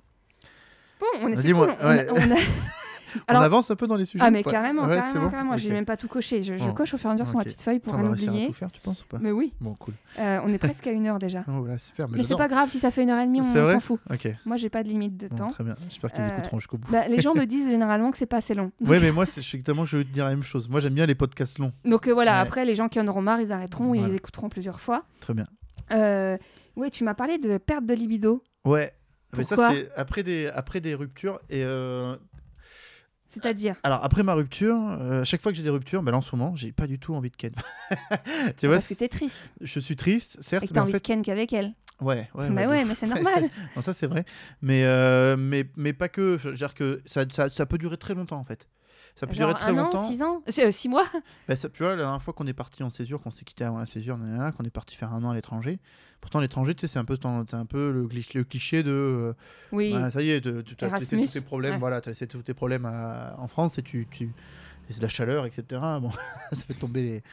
Bon, 1.00 1.08
on 1.24 1.28
est 1.30 1.36
Vas-y, 1.36 1.48
c'est 1.48 1.54
moi, 1.54 1.68
cool, 1.68 1.76
on- 1.82 2.14
on 2.16 2.32
a- 2.36 2.40
On 3.16 3.20
Alors- 3.28 3.44
avance 3.44 3.72
un 3.72 3.76
peu 3.76 3.88
dans 3.88 3.96
les 3.96 4.06
sujets 4.06 4.24
Ah 4.26 4.32
mais 4.32 4.44
carrément, 4.44 4.84
Ouais, 4.86 5.00
carrément, 5.00 5.24
bon 5.26 5.30
carrément. 5.30 5.58
J'ai 5.58 5.72
même 5.72 5.86
pas 5.86 5.98
tout 5.98 6.08
coché. 6.08 6.44
Je, 6.44 6.58
je 6.58 6.64
Bon. 6.64 6.74
coche 6.74 6.94
au 6.94 6.98
fur 6.98 7.08
et 7.08 7.12
à 7.12 7.14
mesure 7.14 7.28
sur 7.28 7.38
ma 7.38 7.44
petite 7.44 7.62
feuille 7.62 7.80
pour 7.80 7.94
On 7.94 7.98
rien 7.98 8.06
va 8.06 8.12
réussir 8.12 8.30
à 8.30 8.32
oublier. 8.34 8.48
tout 8.48 8.54
faire, 8.54 8.72
tu 8.72 8.82
penses 8.82 9.04
ou 9.04 9.08
pas 9.08 9.18
Mais 9.20 9.32
oui, 9.32 9.54
Bon, 9.62 9.74
cool. 9.76 9.94
euh, 10.20 10.40
on 10.46 10.54
est 10.54 10.58
presque 10.58 10.86
à 10.88 10.92
une 10.92 11.08
heure 11.08 11.20
déjà. 11.20 11.44
Oh, 11.48 11.60
voilà, 11.62 11.78
super. 11.78 12.08
Mais, 12.10 12.18
Mais 12.18 12.24
c'est 12.24 12.36
pas 12.38 12.48
grave 12.48 12.70
si 12.70 12.80
ça 12.80 12.92
fait 12.92 13.04
une 13.04 13.10
heure 13.10 13.20
et 13.20 13.26
demie, 13.26 13.42
on, 13.42 13.46
on 13.56 13.66
s'en 13.74 13.80
fout. 13.80 14.00
Ok, 14.12 14.28
Moi, 14.46 14.58
j'ai 14.58 14.70
pas 14.70 14.84
de 14.84 14.90
limite 14.90 15.18
de 15.18 15.28
bon, 15.28 15.36
temps. 15.36 15.48
très 15.52 15.64
bien. 15.64 15.76
J'espère 15.90 16.12
qu'ils 16.12 16.22
Euh, 16.24 16.28
écouteront 16.38 16.60
jusqu'au 16.60 16.78
bout. 16.78 16.92
Bah, 16.92 17.08
les 17.08 17.20
gens 17.20 17.34
me 17.36 17.46
disent 17.46 17.70
généralement 17.70 18.12
que 18.12 18.18
c'est 18.18 18.26
pas 18.26 18.38
assez 18.38 18.54
long. 18.54 18.72
Oui, 18.82 18.98
mais 19.02 19.12
moi, 19.12 19.26
c'est 19.26 19.40
exactement, 19.42 19.86
je 19.86 19.98
vais 19.98 20.04
te 20.04 20.10
dire 20.10 20.26
la 20.26 20.32
même 20.32 20.44
chose. 20.44 20.70
Moi, 20.70 20.80
j'aime 20.80 20.94
bien 20.94 21.06
les 21.06 21.16
podcasts 21.16 21.58
longs. 21.60 21.74
Donc 21.86 22.08
euh, 22.08 22.14
voilà, 22.14 22.34
Ouais. 22.34 22.38
après, 22.40 22.66
les 22.66 22.76
gens 22.76 22.88
qui 22.90 23.00
en 23.00 23.08
auront 23.08 23.22
marre, 23.22 23.42
ils 23.42 23.52
arrêteront 23.52 23.90
ou 23.90 23.96
ils 23.96 24.06
les 24.06 24.16
écouteront 24.16 24.50
plusieurs 24.50 24.80
fois. 24.80 25.04
Très 25.22 25.34
bien. 25.34 25.46
Ouais, 26.76 26.90
tu 26.92 27.04
m'as 27.04 27.14
parlé 27.14 27.38
de 27.38 27.58
perte 27.58 27.86
de 27.86 27.94
libido. 27.94 28.44
Ouais. 28.64 28.94
Mais 29.38 29.44
ça, 29.44 29.56
Pourquoi 29.56 29.76
c'est 29.76 29.90
après 29.96 30.24
des, 30.24 30.48
après 30.48 30.80
des 30.82 30.96
ruptures. 30.96 31.40
Et 31.50 31.64
euh, 31.64 32.16
C'est-à-dire 33.30 33.76
alors, 33.84 34.04
après 34.04 34.24
ma 34.24 34.34
rupture, 34.34 34.76
euh, 35.00 35.22
à 35.22 35.24
chaque 35.24 35.42
fois 35.42 35.52
que 35.52 35.58
j'ai 35.58 35.64
des 35.64 35.70
ruptures, 35.70 36.02
ben 36.02 36.12
là, 36.12 36.18
en 36.18 36.22
ce 36.22 36.36
moment, 36.36 36.56
j'ai 36.56 36.72
pas 36.72 36.88
du 36.88 36.98
tout 37.00 37.14
envie 37.14 37.30
de 37.30 37.36
Ken. 37.36 37.54
tu 38.58 38.66
vois, 38.68 38.76
Parce 38.78 38.88
que 38.88 38.94
t'es 38.96 39.08
triste. 39.08 39.54
je 39.62 39.80
suis 39.80 39.96
triste, 39.96 40.38
certes, 40.42 40.64
Et 40.64 40.68
que 40.68 40.74
mais 40.74 40.76
t'as 40.76 40.82
en 40.82 40.84
envie 40.84 40.92
fait, 40.94 41.00
de 41.00 41.04
ken 41.04 41.22
qu'avec 41.22 41.54
elle. 41.54 41.74
ouais, 42.02 42.28
ouais, 42.34 42.50
bah 42.50 42.68
ouais, 42.68 42.86
mais 42.86 42.96
c'est 42.96 43.08
normal. 43.16 43.50
Non, 43.76 43.82
ça 43.82 43.94
c'est 43.94 44.08
vrai. 44.08 44.26
Mais, 44.62 44.84
euh, 44.86 45.38
mais, 45.38 45.66
mais 45.76 45.94
pas 45.94 46.10
que. 46.10 46.38
Je 46.42 46.50
veux 46.50 46.56
dire 46.56 46.74
que 46.74 47.02
ça, 47.06 47.26
ça, 47.32 47.50
ça 47.50 47.66
peut 47.66 47.78
durer 47.78 47.98
très 47.98 48.16
longtemps 48.16 48.40
en 48.40 48.44
fait. 48.44 48.68
Ça 49.20 49.28
peut 49.28 49.34
Genre 49.34 49.50
durer 49.50 49.60
très 49.60 49.72
un 49.72 49.78
an, 49.80 49.84
longtemps. 49.86 49.98
six 50.08 50.24
ans 50.24 50.42
Euh, 50.48 50.68
euh, 50.68 50.72
Six 50.72 50.88
mois? 50.88 51.04
Bah, 51.48 51.56
ça- 51.58 51.68
tu 51.68 51.84
vois, 51.84 51.90
la 51.92 52.04
dernière 52.04 52.22
fois 52.22 52.34
qu'on 52.34 52.48
est 52.48 52.54
parti 52.54 52.84
en 52.84 52.90
césure, 52.90 53.20
qu'on 53.20 53.32
s'est 53.32 53.44
quitté 53.44 53.66
avant 53.66 53.78
la 53.80 53.86
césure, 53.86 54.18
qu'on 54.58 54.64
est 54.64 54.70
parti 54.70 54.96
faire 54.96 55.12
un 55.12 55.22
an 55.26 55.32
à 55.32 55.36
l'étranger. 55.36 55.80
Pourtant, 56.22 56.40
l'étranger, 56.40 56.74
tu 56.74 56.82
sais, 56.82 56.88
c'est 56.94 57.00
un 57.00 57.06
peu, 57.06 57.18
un 57.24 57.66
peu 57.66 57.92
le, 57.92 58.08
le 58.34 58.44
cliché 58.46 58.82
de. 58.82 58.92
euh, 58.92 59.34
Oui. 59.74 59.94
ça 60.14 60.22
y 60.22 60.30
est, 60.30 60.40
tu 60.42 60.86
as 60.86 60.98
laissé 61.00 61.18
tous 61.18 61.34
tes 61.34 61.42
problèmes. 61.42 61.74
ouais. 61.74 61.80
Voilà, 61.80 62.00
tu 62.00 62.08
as 62.08 62.12
laissé 62.12 62.28
tous 62.28 62.42
tes 62.44 62.54
problèmes 62.54 62.86
à- 62.86 63.36
en 63.40 63.48
France 63.50 63.78
et 63.78 63.82
tu. 63.84 64.08
tu 64.10 64.24
et 64.90 64.94
c'est 64.94 65.00
de 65.00 65.04
la 65.04 65.10
chaleur, 65.10 65.46
etc. 65.46 65.64
Bon, 66.02 66.12
ça 66.54 66.62
fait 66.62 66.74
tomber 66.76 67.02
les. 67.04 67.24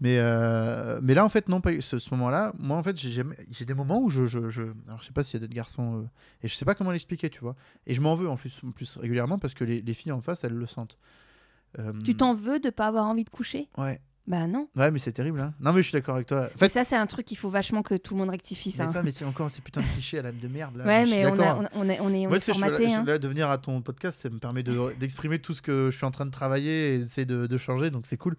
Mais, 0.00 0.18
euh, 0.18 1.00
mais 1.02 1.14
là, 1.14 1.24
en 1.24 1.28
fait, 1.30 1.48
non, 1.48 1.60
pas 1.62 1.72
eu- 1.72 1.80
ce, 1.80 1.98
ce 1.98 2.10
moment-là. 2.14 2.52
Moi, 2.58 2.76
en 2.76 2.82
fait, 2.82 2.96
j'ai 2.98 3.64
des 3.64 3.74
moments 3.74 4.00
où 4.02 4.10
je, 4.10 4.26
je, 4.26 4.50
je- 4.50 4.62
Alors, 4.88 5.00
je 5.00 5.06
sais 5.06 5.12
pas 5.12 5.24
s'il 5.24 5.34
y 5.34 5.36
a 5.38 5.40
d'autres 5.40 5.54
garçons. 5.54 6.02
euh, 6.02 6.06
et 6.42 6.48
je 6.48 6.54
sais 6.54 6.66
pas 6.66 6.74
comment 6.74 6.90
l'expliquer, 6.90 7.30
tu 7.30 7.40
vois. 7.40 7.56
Et 7.86 7.94
je 7.94 8.00
m'en 8.02 8.14
veux 8.14 8.28
en 8.28 8.36
plus, 8.36 8.60
en 8.66 8.72
plus 8.72 8.98
régulièrement 8.98 9.38
parce 9.38 9.54
que 9.54 9.64
les, 9.64 9.80
les 9.80 9.94
filles 9.94 10.12
en 10.12 10.20
face, 10.20 10.44
elles 10.44 10.52
le 10.52 10.66
sentent. 10.66 10.98
Euh, 11.78 11.92
Tu 12.04 12.14
t'en 12.14 12.34
veux 12.34 12.60
de 12.60 12.68
pas 12.70 12.86
avoir 12.88 13.06
envie 13.06 13.24
de 13.24 13.30
coucher? 13.30 13.68
Ouais. 13.78 14.00
Bah 14.26 14.46
non. 14.48 14.66
Ouais, 14.74 14.90
mais 14.90 14.98
c'est 14.98 15.12
terrible. 15.12 15.38
Hein. 15.40 15.54
Non, 15.60 15.72
mais 15.72 15.82
je 15.82 15.88
suis 15.88 15.92
d'accord 15.92 16.16
avec 16.16 16.26
toi. 16.26 16.48
En 16.60 16.64
Et 16.64 16.68
ça, 16.68 16.82
c'est 16.82 16.96
un 16.96 17.06
truc 17.06 17.24
qu'il 17.26 17.36
faut 17.36 17.48
vachement 17.48 17.82
que 17.82 17.94
tout 17.94 18.14
le 18.14 18.20
monde 18.20 18.30
rectifie, 18.30 18.72
ça. 18.72 18.86
mais 18.86 18.92
ça, 18.92 19.02
mais 19.04 19.10
c'est 19.12 19.24
encore 19.24 19.50
ces 19.50 19.62
putains 19.62 19.82
de 19.82 19.86
clichés 19.86 20.18
à 20.18 20.22
l'âme 20.22 20.38
de 20.42 20.48
merde. 20.48 20.76
Là. 20.76 20.84
ouais, 20.84 21.06
mais 21.06 21.26
on, 21.26 21.38
a- 21.40 21.58
on, 21.74 21.88
est, 21.88 22.00
on 22.00 22.12
est, 22.12 22.26
on 22.26 22.28
Moi, 22.30 22.38
est 22.38 22.48
là- 22.48 22.54
formaté. 22.54 22.82
je 22.84 22.88
suis 22.88 22.92
hein. 22.98 23.04
là, 23.06 23.18
de 23.18 23.28
venir 23.28 23.48
à 23.48 23.58
ton 23.58 23.80
podcast, 23.82 24.18
ça 24.20 24.28
me 24.28 24.38
permet 24.38 24.62
de- 24.64 24.98
d'exprimer 24.98 25.38
tout 25.38 25.54
ce 25.54 25.62
que 25.62 25.90
je 25.92 25.96
suis 25.96 26.04
en 26.06 26.10
train 26.10 26.26
de 26.26 26.30
travailler 26.32 26.94
et 26.96 27.00
essayer 27.02 27.24
de, 27.24 27.46
de 27.46 27.56
changer, 27.56 27.90
donc 27.90 28.06
c'est 28.06 28.16
cool. 28.16 28.36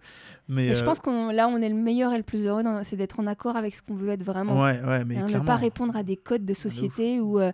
Mais 0.48 0.66
Et 0.66 0.74
je 0.74 0.82
euh, 0.82 0.84
pense 0.84 1.00
qu'on 1.00 1.30
là, 1.30 1.48
on 1.48 1.56
est 1.62 1.68
le 1.70 1.74
meilleur 1.74 2.12
et 2.12 2.18
le 2.18 2.22
plus 2.22 2.46
heureux, 2.46 2.62
c'est 2.82 2.96
d'être 2.96 3.18
en 3.20 3.26
accord 3.26 3.56
avec 3.56 3.74
ce 3.74 3.80
qu'on 3.80 3.94
veut 3.94 4.10
être 4.10 4.22
vraiment. 4.22 4.60
ouais, 4.62 4.80
ouais, 4.86 5.04
mais 5.06 5.16
Hein, 5.16 5.26
ne 5.32 5.38
pas 5.40 5.56
répondre 5.56 5.96
à 5.96 6.02
des 6.02 6.16
codes 6.16 6.44
de 6.44 6.54
société 6.54 7.18
où 7.20 7.40
euh, 7.40 7.50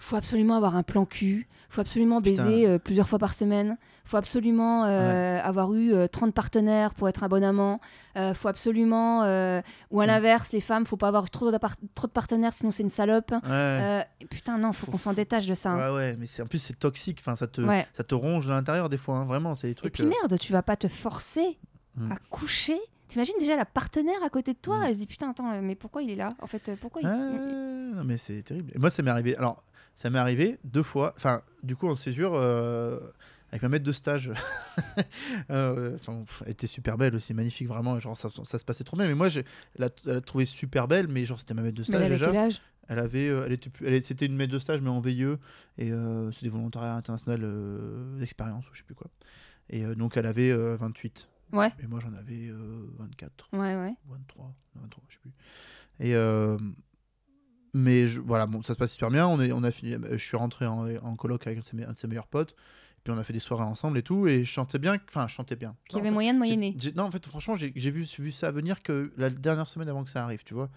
faut 0.00 0.16
absolument 0.16 0.56
avoir 0.56 0.76
un 0.76 0.82
plan 0.84 1.04
cul, 1.04 1.48
faut 1.68 1.80
absolument 1.80 2.20
baiser 2.20 2.66
euh, 2.66 2.78
plusieurs 2.78 3.08
fois 3.08 3.18
par 3.18 3.34
semaine, 3.34 3.76
faut 4.04 4.16
absolument 4.16 4.84
euh, 4.84 5.40
avoir 5.42 5.74
eu 5.74 5.92
euh, 5.92 6.06
30 6.06 6.32
partenaires 6.32 6.94
pour 6.94 7.08
être 7.08 7.24
un 7.24 7.28
bon 7.28 7.42
amant, 7.42 7.80
euh, 8.16 8.32
faut 8.32 8.48
absolument 8.48 9.20
ou 9.90 10.00
à 10.00 10.04
Mm. 10.04 10.06
l'inverse 10.06 10.52
les 10.52 10.60
femmes 10.60 10.86
faut 10.86 10.96
pas 10.96 11.08
avoir 11.08 11.28
trop, 11.30 11.50
de 11.50 11.58
partenaires 12.12 12.52
sinon 12.54 12.70
c'est 12.70 12.82
une 12.84 12.90
salope. 12.90 13.32
Ouais. 13.46 14.04
Et 14.20 14.26
putain 14.26 14.56
non, 14.58 14.72
faut, 14.72 14.86
Faut- 14.86 14.92
qu'on 14.92 14.98
s'en 14.98 15.12
détache 15.12 15.46
de 15.46 15.54
ça. 15.54 15.70
hein. 15.72 15.90
Ouais, 15.90 15.94
ouais, 15.96 16.16
mais 16.18 16.26
en 16.40 16.46
plus 16.46 16.58
c'est 16.60 16.78
toxique. 16.78 17.18
Enfin, 17.20 17.34
ça 17.34 17.46
te, 17.48 17.60
ça 17.92 18.04
te 18.04 18.14
ronge 18.14 18.46
de 18.46 18.50
l'intérieur 18.52 18.88
des 18.88 18.96
fois. 18.98 19.16
hein, 19.18 19.24
Vraiment, 19.24 19.54
c'est 19.54 19.66
des 19.66 19.72
Et 19.72 19.74
trucs. 19.74 19.92
puis 19.94 20.04
euh, 20.04 20.08
merde, 20.08 20.38
tu 20.38 20.52
vas 20.52 20.62
pas 20.62 20.76
te 20.76 20.88
forcer 20.88 21.58
Mm. 21.96 22.12
à 22.12 22.16
coucher. 22.30 22.78
T'imagines 23.08 23.34
déjà 23.40 23.56
la 23.56 23.64
partenaire 23.64 24.22
à 24.24 24.28
côté 24.28 24.52
de 24.52 24.58
toi, 24.58 24.78
Mm. 24.78 24.82
elle 24.84 24.94
se 24.94 24.98
dit 25.00 25.06
putain 25.08 25.30
attends 25.30 25.60
mais 25.60 25.74
pourquoi 25.74 26.02
il 26.02 26.10
est 26.10 26.14
là? 26.14 26.34
En 26.40 26.46
fait 26.46 26.70
pourquoi 26.80 27.02
il... 27.02 27.08
Non, 27.08 28.04
mais 28.04 28.16
c'est 28.18 28.42
terrible. 28.42 28.70
Et 28.74 28.78
moi, 28.78 28.90
ça 28.90 29.02
m'est 29.02 29.10
arrivé. 29.10 29.36
Alors, 29.36 29.64
ça 29.98 30.08
m'est 30.08 30.18
arrivé 30.18 30.58
deux 30.64 30.82
fois. 30.82 31.12
Enfin, 31.16 31.42
du 31.62 31.76
coup, 31.76 31.88
en 31.88 31.94
césure, 31.94 32.32
euh, 32.34 32.98
avec 33.50 33.60
ma 33.62 33.68
maître 33.68 33.84
de 33.84 33.92
stage. 33.92 34.32
Euh, 35.50 35.96
elle 36.44 36.50
était 36.52 36.66
super 36.66 36.98
belle 36.98 37.14
aussi, 37.14 37.32
magnifique, 37.34 37.68
vraiment. 37.68 37.98
Genre, 38.00 38.16
ça, 38.16 38.28
ça 38.44 38.58
se 38.58 38.64
passait 38.64 38.84
trop 38.84 38.96
bien. 38.96 39.06
Mais 39.06 39.14
moi, 39.14 39.28
j'ai- 39.28 39.44
elle 39.76 39.84
a, 39.84 39.88
elle 40.06 40.16
a 40.18 40.20
trouvé 40.20 40.44
super 40.44 40.88
belle, 40.88 41.08
mais 41.08 41.24
genre, 41.24 41.38
c'était 41.38 41.54
ma 41.54 41.62
maître 41.62 41.76
de 41.76 41.80
Mais 41.82 41.84
stage 41.86 41.96
elle 41.96 42.02
avait 42.06 42.14
déjà. 42.14 42.26
quel 42.26 42.36
âge? 42.36 42.60
Elle 42.88 42.98
avait, 42.98 43.28
euh, 43.28 43.44
elle 43.46 43.52
était, 43.52 43.70
plus- 43.70 43.86
elle 43.86 44.02
c'était 44.02 44.26
une 44.26 44.36
maître 44.36 44.52
de 44.52 44.58
stage 44.58 44.80
mais 44.80 44.88
en 44.90 45.00
VIE 45.00 45.24
et 45.78 45.92
euh, 45.92 46.30
c'était 46.32 46.48
volontariat 46.48 46.94
international 46.94 47.40
euh, 47.42 48.18
d'expérience 48.18 48.64
ou 48.68 48.74
je 48.74 48.78
sais 48.78 48.84
plus 48.84 48.94
quoi. 48.94 49.08
Et 49.70 49.82
donc 49.94 50.16
elle 50.16 50.26
avait 50.26 50.50
euh, 50.50 50.76
28 50.78 51.28
Ouais, 51.52 51.70
et 51.82 51.86
moi 51.86 52.00
j'en 52.00 52.12
avais 52.14 52.48
euh, 52.48 52.86
24 52.98 53.48
ouais, 53.52 53.58
ouais. 53.76 53.94
ou 54.06 54.12
23, 54.12 54.54
23, 54.76 55.04
je 55.08 55.14
sais 55.14 55.20
plus. 55.20 55.32
Et 56.00 56.14
mais 57.74 58.06
je- 58.06 58.20
voilà, 58.20 58.46
bon, 58.46 58.62
ça 58.62 58.74
se 58.74 58.78
passe 58.78 58.92
super 58.92 59.10
bien. 59.10 59.26
On 59.26 59.40
est, 59.40 59.52
on 59.52 59.62
a 59.62 59.70
fini. 59.70 59.96
Je 60.12 60.16
suis 60.16 60.36
rentré 60.36 60.66
en, 60.66 60.86
en 61.04 61.16
coloc 61.16 61.46
avec 61.46 61.58
un 61.58 61.60
de, 61.62 61.66
ses, 61.66 61.84
un 61.84 61.92
de 61.92 61.98
ses 61.98 62.06
meilleurs 62.08 62.26
potes. 62.26 62.54
Puis 63.04 63.12
on 63.14 63.18
a 63.18 63.24
fait 63.24 63.32
des 63.32 63.38
soirées 63.40 63.64
ensemble 63.64 63.96
et 63.98 64.02
tout. 64.02 64.26
Et 64.26 64.44
je 64.44 64.50
chantais 64.50 64.78
bien. 64.78 64.96
Enfin, 65.08 65.26
je 65.28 65.34
chantais 65.34 65.56
bien. 65.56 65.76
Qui 65.88 65.96
Non, 65.96 66.02
avait 66.02 66.10
moyen 66.10 66.32
de 66.34 66.38
moyenner. 66.38 66.76
Non, 66.96 67.04
en 67.04 67.10
fait, 67.10 67.24
franchement, 67.26 67.54
j'ai 67.56 67.70
vu, 67.90 68.02
vu 68.02 68.32
ça 68.32 68.50
venir 68.50 68.82
que 68.82 69.12
la 69.16 69.30
dernière 69.30 69.68
semaine 69.68 69.88
avant 69.88 70.04
que 70.04 70.10
ça 70.10 70.24
arrive, 70.24 70.42
tu 70.44 70.54
vois. 70.54 70.68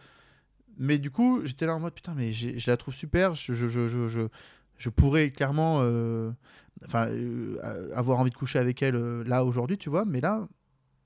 Mais 0.78 0.98
du 0.98 1.12
coup, 1.12 1.42
j'étais 1.46 1.66
là 1.66 1.76
en 1.76 1.80
mode 1.80 1.94
putain, 1.94 2.14
mais 2.16 2.32
je 2.32 2.70
la 2.70 2.78
trouve 2.78 2.94
super. 2.94 3.36
Je, 3.36 3.54
je, 3.54 3.68
je, 3.68 3.88
je, 4.78 4.89
pourrais 4.89 5.32
clairement 5.32 5.80
euh, 5.82 6.32
enfin, 6.86 7.08
euh, 7.08 7.58
avoir 7.94 8.20
envie 8.20 8.32
de 8.32 8.36
coucher 8.38 8.60
avec 8.60 8.82
elle 8.82 8.96
euh, 8.96 9.24
là 9.26 9.44
aujourd'hui, 9.44 9.78
tu 9.78 9.89
vois. 9.89 10.06
Mais 10.06 10.22
là, 10.22 10.48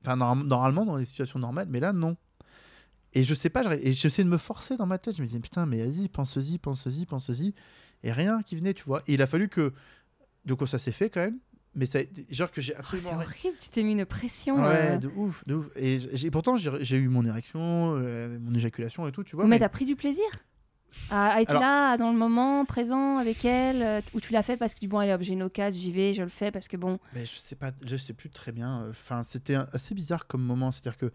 enfin, 0.03 0.15
norm- 0.17 0.45
normalement, 0.45 0.85
dans 0.85 0.97
les 0.97 1.05
situations 1.05 1.39
normales, 1.39 1.67
mais 1.69 1.79
là, 1.79 1.93
non. 1.93 2.15
Et 3.15 3.23
je 3.23 3.33
sais 3.33 3.49
pas, 3.49 3.63
j'essaie 3.83 4.23
de 4.23 4.29
me 4.29 4.37
forcer 4.37 4.75
dans 4.77 4.85
ma 4.85 4.97
tête. 4.97 5.15
Je 5.15 5.21
me 5.21 5.27
disais 5.27 5.39
putain, 5.39 5.65
mais 5.65 5.83
vas-y, 5.83 6.09
pense-y, 6.09 6.57
pense-y, 6.57 7.05
pense-y. 7.05 7.53
Et 8.03 8.11
rien 8.11 8.41
qui 8.43 8.55
venait, 8.55 8.73
tu 8.73 8.83
vois. 8.83 9.01
Et 9.07 9.13
il 9.13 9.21
a 9.21 9.27
fallu 9.27 9.47
que. 9.49 9.73
Donc 10.45 10.67
ça 10.67 10.77
s'est 10.77 10.91
fait 10.91 11.09
quand 11.09 11.21
même. 11.21 11.39
Mais 11.75 11.85
ça, 11.85 11.99
genre 12.29 12.51
que 12.51 12.61
j'ai 12.61 12.73
Oh, 12.77 12.83
c'est 12.95 13.13
horrible, 13.13 13.57
tu 13.59 13.69
t'es 13.69 13.83
mis 13.83 13.93
une 13.93 14.05
pression. 14.05 14.63
Ouais, 14.63 14.91
euh. 14.91 14.97
de 14.97 15.07
ouf, 15.09 15.43
de 15.45 15.55
ouf. 15.55 15.65
Et 15.75 15.97
j'ai, 16.13 16.31
pourtant, 16.31 16.55
j'ai, 16.55 16.95
eu 16.97 17.09
mon 17.09 17.25
érection, 17.25 17.95
euh, 17.97 18.37
mon 18.39 18.53
éjaculation 18.53 19.07
et 19.07 19.11
tout, 19.11 19.23
tu 19.23 19.35
vois. 19.35 19.43
mais 19.45 19.51
mais- 19.51 19.59
t'as 19.59 19.69
pris 19.69 19.83
du 19.85 19.95
plaisir 19.97 20.23
à, 21.09 21.33
à 21.33 21.41
être 21.41 21.49
Alors- 21.49 21.61
là, 21.61 21.97
dans 21.97 22.13
le 22.13 22.17
moment, 22.17 22.63
présent 22.63 23.17
avec 23.17 23.43
elle, 23.43 23.81
euh, 23.81 24.01
ou 24.13 24.21
tu 24.21 24.31
l'as 24.31 24.43
fait 24.43 24.55
parce 24.55 24.73
que 24.73 24.79
du 24.79 24.87
bon, 24.87 24.99
allez 24.99 25.11
hop, 25.11 25.21
j'ai 25.21 25.33
une 25.33 25.43
occasion, 25.43 25.81
j'y 25.81 25.91
vais, 25.91 26.13
je 26.13 26.21
le 26.21 26.29
fais 26.29 26.51
parce 26.51 26.69
que 26.69 26.77
bon. 26.77 26.99
Mais 27.13 27.25
je 27.25 27.37
sais 27.37 27.55
pas, 27.55 27.71
je 27.85 27.97
sais 27.97 28.13
plus 28.13 28.29
très 28.29 28.53
bien. 28.53 28.87
Enfin, 28.89 29.23
c'était 29.23 29.55
assez 29.55 29.93
bizarre 29.93 30.27
comme 30.27 30.43
moment. 30.43 30.71
C'est-à-dire 30.71 30.97
que 30.97 31.11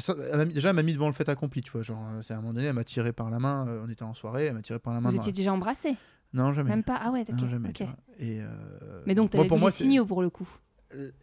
ça- 0.00 0.14
elle 0.30 0.38
m'a 0.38 0.44
mis- 0.44 0.54
déjà, 0.54 0.70
elle 0.70 0.76
m'a 0.76 0.82
mis 0.82 0.92
devant 0.94 1.06
le 1.08 1.12
fait 1.12 1.28
accompli, 1.28 1.60
tu 1.62 1.70
vois. 1.70 1.82
Genre, 1.82 2.02
euh, 2.14 2.22
c'est 2.22 2.34
à 2.34 2.38
un 2.38 2.40
moment 2.40 2.54
donné, 2.54 2.66
elle 2.66 2.72
m'a 2.74 2.84
tiré 2.84 3.12
par 3.12 3.30
la 3.30 3.38
main. 3.38 3.66
euh, 3.68 3.84
on 3.86 3.90
était 3.90 4.02
en 4.04 4.14
soirée, 4.14 4.46
elle 4.46 4.54
m'a 4.54 4.62
tiré 4.62 4.78
par 4.78 4.94
la 4.94 5.00
main. 5.00 5.08
Vous 5.10 5.16
étiez 5.16 5.32
déjà 5.32 5.52
embrassés 5.52 5.96
Non, 6.32 6.52
jamais. 6.52 6.70
Même 6.70 6.82
pas 6.84 6.98
Ah 7.02 7.10
ouais, 7.10 7.24
Non, 7.30 7.44
ok. 7.44 7.50
jamais. 7.50 7.72
Et 8.18 8.40
euh, 8.40 9.02
Mais 9.06 9.14
donc, 9.14 9.30
t'avais 9.30 9.44
vu 9.44 9.50
moi, 9.50 9.68
les 9.68 9.70
signaux 9.74 10.06
pour 10.06 10.22
le 10.22 10.30
coup. 10.30 10.48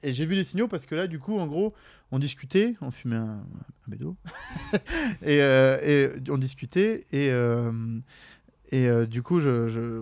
Et 0.02 0.14
j'ai 0.14 0.26
vu 0.26 0.34
les 0.34 0.44
signaux 0.44 0.68
parce 0.68 0.88
que 0.88 0.96
là, 0.96 1.06
du 1.06 1.20
coup, 1.20 1.38
en 1.38 1.46
gros, 1.46 1.76
on 2.12 2.18
discutait, 2.18 2.74
on 2.82 2.90
fumait 2.90 3.18
un, 3.18 3.42
un 3.42 3.88
bédo, 3.88 4.18
et, 5.22 5.42
euh, 5.42 5.78
et 5.84 6.32
on 6.32 6.38
discutait, 6.40 7.06
et, 7.12 7.30
euh, 7.30 7.72
et 8.72 8.88
euh, 8.88 9.06
du 9.06 9.22
coup, 9.22 9.40
je, 9.40 9.68
je, 9.68 10.02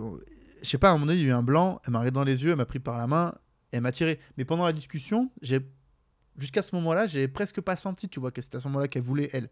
je 0.62 0.66
sais 0.68 0.78
pas, 0.78 0.88
à 0.88 0.92
un 0.92 0.94
moment 0.94 1.06
donné, 1.06 1.18
il 1.20 1.22
y 1.24 1.26
a 1.26 1.30
eu 1.30 1.34
un 1.34 1.42
blanc, 1.42 1.80
elle 1.84 1.92
m'a 1.92 1.98
regardé 1.98 2.14
dans 2.14 2.24
les 2.24 2.42
yeux, 2.44 2.52
elle 2.52 2.56
m'a 2.56 2.64
pris 2.64 2.78
par 2.78 2.96
la 2.96 3.06
main, 3.06 3.34
et 3.72 3.76
elle 3.76 3.82
m'a 3.82 3.92
tiré. 3.92 4.18
Mais 4.38 4.46
pendant 4.46 4.64
la 4.64 4.72
discussion, 4.72 5.30
j'ai 5.42 5.60
jusqu'à 6.38 6.62
ce 6.62 6.74
moment-là, 6.76 7.06
j'ai 7.06 7.28
presque 7.28 7.60
pas 7.60 7.76
senti, 7.76 8.08
tu 8.08 8.20
vois, 8.20 8.30
que 8.30 8.40
c'était 8.40 8.56
à 8.56 8.60
ce 8.60 8.68
moment-là 8.68 8.88
qu'elle 8.88 9.02
voulait 9.02 9.28
elle. 9.32 9.48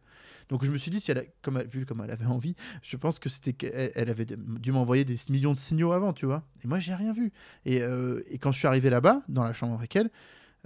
Donc 0.49 0.65
je 0.65 0.71
me 0.71 0.79
suis 0.79 0.91
dit, 0.91 1.01
si 1.01 1.11
elle 1.11 1.19
a, 1.19 1.23
comme 1.43 1.57
elle- 1.59 1.67
vu 1.67 1.85
comme 1.87 2.01
elle 2.05 2.11
avait 2.11 2.27
envie, 2.27 2.55
je 2.83 2.97
pense 2.97 3.19
que 3.19 3.29
c'était 3.29 3.53
qu'elle 3.53 3.93
elle 3.95 4.09
avait 4.11 4.27
dû 4.27 4.73
m'envoyer 4.73 5.05
des 5.05 5.17
millions 5.29 5.53
de 5.53 5.59
signaux 5.59 5.93
avant, 5.93 6.13
tu 6.13 6.25
vois. 6.27 6.43
Et 6.65 6.69
moi, 6.69 6.79
j'ai 6.79 6.95
rien 6.95 7.13
vu. 7.13 7.33
Et, 7.65 7.83
euh, 7.83 8.23
et 8.29 8.39
quand 8.39 8.53
je 8.53 8.59
suis 8.59 8.69
arrivé 8.69 8.89
là-bas, 8.91 9.23
dans 9.29 9.45
la 9.45 9.53
chambre 9.53 9.75
avec 9.75 9.95
elle, 9.97 10.11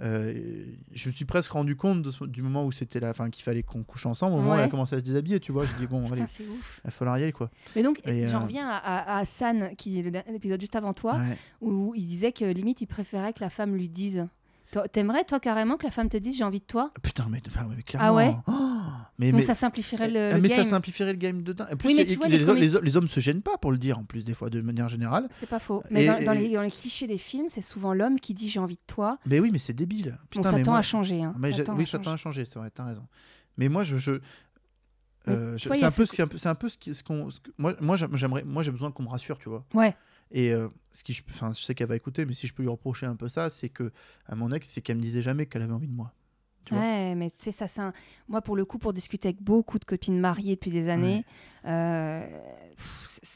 euh, 0.01 0.65
je 0.93 1.09
me 1.09 1.13
suis 1.13 1.25
presque 1.25 1.51
rendu 1.51 1.75
compte 1.75 2.01
de 2.01 2.25
du 2.25 2.41
moment 2.41 2.65
où 2.65 2.71
c'était 2.71 2.99
la 2.99 3.13
fin 3.13 3.29
qu'il 3.29 3.43
fallait 3.43 3.61
qu'on 3.61 3.83
couche 3.83 4.07
ensemble, 4.07 4.33
au 4.35 4.37
moment 4.39 4.51
où 4.53 4.55
elle 4.55 4.61
a 4.63 4.67
commencé 4.67 4.95
à 4.95 4.99
se 4.99 5.03
déshabiller, 5.03 5.39
tu 5.39 5.51
vois. 5.51 5.65
Je 5.65 5.73
dis 5.75 5.85
bon, 5.85 5.99
allez, 6.11 6.23
Putain, 6.23 6.43
il 6.43 6.59
va 6.85 6.89
falloir 6.91 7.19
y 7.19 7.23
aller 7.23 7.31
quoi. 7.31 7.51
Mais 7.75 7.83
donc, 7.83 8.01
j'en 8.05 8.11
euh, 8.11 8.39
reviens 8.39 8.67
à, 8.67 8.77
à, 8.77 9.17
à 9.19 9.25
San, 9.25 9.75
qui 9.75 9.99
est 9.99 10.01
le 10.01 10.09
dernier 10.09 10.35
épisode 10.35 10.59
juste 10.59 10.75
avant 10.75 10.93
toi, 10.93 11.17
Ouais. 11.17 11.37
où 11.61 11.93
il 11.95 12.05
disait 12.05 12.31
que 12.31 12.45
limite, 12.45 12.81
il 12.81 12.87
préférait 12.87 13.33
que 13.33 13.41
la 13.41 13.51
femme 13.51 13.75
lui 13.75 13.89
dise. 13.89 14.27
T'aimerais, 14.91 15.23
toi, 15.25 15.39
carrément, 15.39 15.77
que 15.77 15.83
la 15.83 15.91
femme 15.91 16.07
te 16.09 16.17
dise 16.17 16.37
j'ai 16.37 16.43
envie 16.43 16.59
de 16.59 16.65
toi? 16.65 16.91
Putain, 17.03 17.27
mais, 17.29 17.41
clairement. 17.41 17.73
Ah 17.99 18.13
ouais? 18.13 18.35
Oh, 18.47 18.51
mais, 19.19 19.31
Donc 19.31 19.39
mais, 19.39 19.45
ça 19.45 19.53
simplifierait 19.53 20.09
le, 20.09 20.35
le 20.35 20.41
mais 20.41 20.49
game. 20.49 20.63
ça 20.63 20.69
simplifierait 20.69 21.11
le 21.13 21.17
game 21.19 21.43
de 21.43 21.53
dingue. 21.53 21.67
En 21.73 21.75
plus, 21.75 21.87
Oui, 21.89 21.95
mais 21.97 22.05
tu 22.05 22.15
vois, 22.15 22.27
les, 22.27 22.37
les 22.37 22.45
coméd- 22.45 22.59
les 22.59 22.75
hommes- 22.75 22.83
les 22.85 22.97
hommes 22.97 23.07
se 23.07 23.19
gênent 23.19 23.41
pas 23.41 23.57
pour 23.57 23.71
le 23.71 23.77
dire 23.77 23.99
en 23.99 24.03
plus 24.03 24.23
des 24.23 24.33
fois 24.33 24.49
de 24.49 24.61
manière 24.61 24.87
générale. 24.89 25.27
C'est 25.31 25.49
pas 25.49 25.59
faux. 25.59 25.83
Mais 25.91 26.03
Et- 26.03 26.07
dans, 26.25 26.33
et- 26.33 26.37
les, 26.39 26.53
dans 26.53 26.61
les 26.61 26.71
clichés 26.71 27.07
des 27.07 27.17
films, 27.17 27.47
c'est 27.49 27.61
souvent 27.61 27.93
l'homme 27.93 28.19
qui 28.19 28.33
dit 28.33 28.49
j'ai 28.49 28.59
envie 28.59 28.75
de 28.77 28.83
toi. 28.87 29.19
Mais 29.25 29.39
oui, 29.39 29.49
mais 29.51 29.59
c'est 29.59 29.73
débile. 29.73 30.17
Putain, 30.29 30.49
ça 30.51 30.55
mais 30.57 30.63
tend 30.63 30.71
moi- 30.71 30.79
à 30.79 30.83
changer. 30.83 31.21
Hein. 31.21 31.33
Mais 31.37 31.49
oui, 31.49 31.53
à 31.53 31.57
ça 31.57 31.63
tend 31.65 31.75
changer. 31.85 32.09
à 32.13 32.17
changer, 32.17 32.45
c'est 32.45 32.57
vrai, 32.59 32.69
t'as 32.71 32.85
raison. 32.85 33.07
Mais 33.57 33.67
moi, 33.69 33.83
je. 33.83 33.97
je 33.97 34.11
euh, 35.27 35.55
c'est 35.57 35.69
un, 35.69 35.89
ce 35.89 36.21
un 36.21 36.27
peu- 36.27 36.37
c'est 36.37 36.47
un 36.49 36.55
peu 36.55 36.67
ce 36.69 37.03
qu'on. 37.03 37.29
ce 37.29 37.39
moi, 37.57 37.75
moi, 37.79 37.95
j'aime- 37.95 38.15
j'aimerais, 38.15 38.43
moi, 38.43 38.63
j'ai 38.63 38.71
besoin 38.71 38.91
qu'on 38.91 39.03
me 39.03 39.09
rassure, 39.09 39.37
tu 39.37 39.49
vois. 39.49 39.63
Ouais. 39.73 39.95
Et 40.31 40.53
euh, 40.53 40.69
ce 40.91 41.03
qui, 41.03 41.13
je, 41.13 41.23
je 41.27 41.61
sais 41.61 41.75
qu'elle 41.75 41.87
va 41.87 41.95
écouter, 41.95 42.25
mais 42.25 42.33
si 42.33 42.47
je 42.47 42.53
peux 42.53 42.63
lui 42.63 42.69
reprocher 42.69 43.05
un 43.05 43.15
peu 43.15 43.29
ça, 43.29 43.49
c'est 43.49 43.69
que 43.69 43.91
à 44.25 44.35
mon 44.35 44.51
ex, 44.51 44.67
c'est 44.69 44.81
qu'elle 44.81 44.97
me 44.97 45.01
disait 45.01 45.21
jamais 45.21 45.45
qu'elle 45.45 45.61
avait 45.61 45.73
envie 45.73 45.87
de 45.87 45.93
moi. 45.93 46.13
Tu 46.65 46.73
vois 46.75 46.83
Ouais, 46.83 47.15
mais 47.15 47.29
tu 47.31 47.37
sais, 47.39 47.51
ça, 47.51 47.67
c'est 47.67 47.81
un- 47.81 47.93
Moi, 48.27 48.41
pour 48.41 48.55
le 48.55 48.65
coup, 48.65 48.77
pour 48.77 48.93
discuter 48.93 49.29
avec 49.29 49.41
beaucoup 49.41 49.79
de 49.79 49.85
copines 49.85 50.19
mariées 50.19 50.55
depuis 50.55 50.71
des 50.71 50.89
années, 50.89 51.25
euh, 51.65 52.25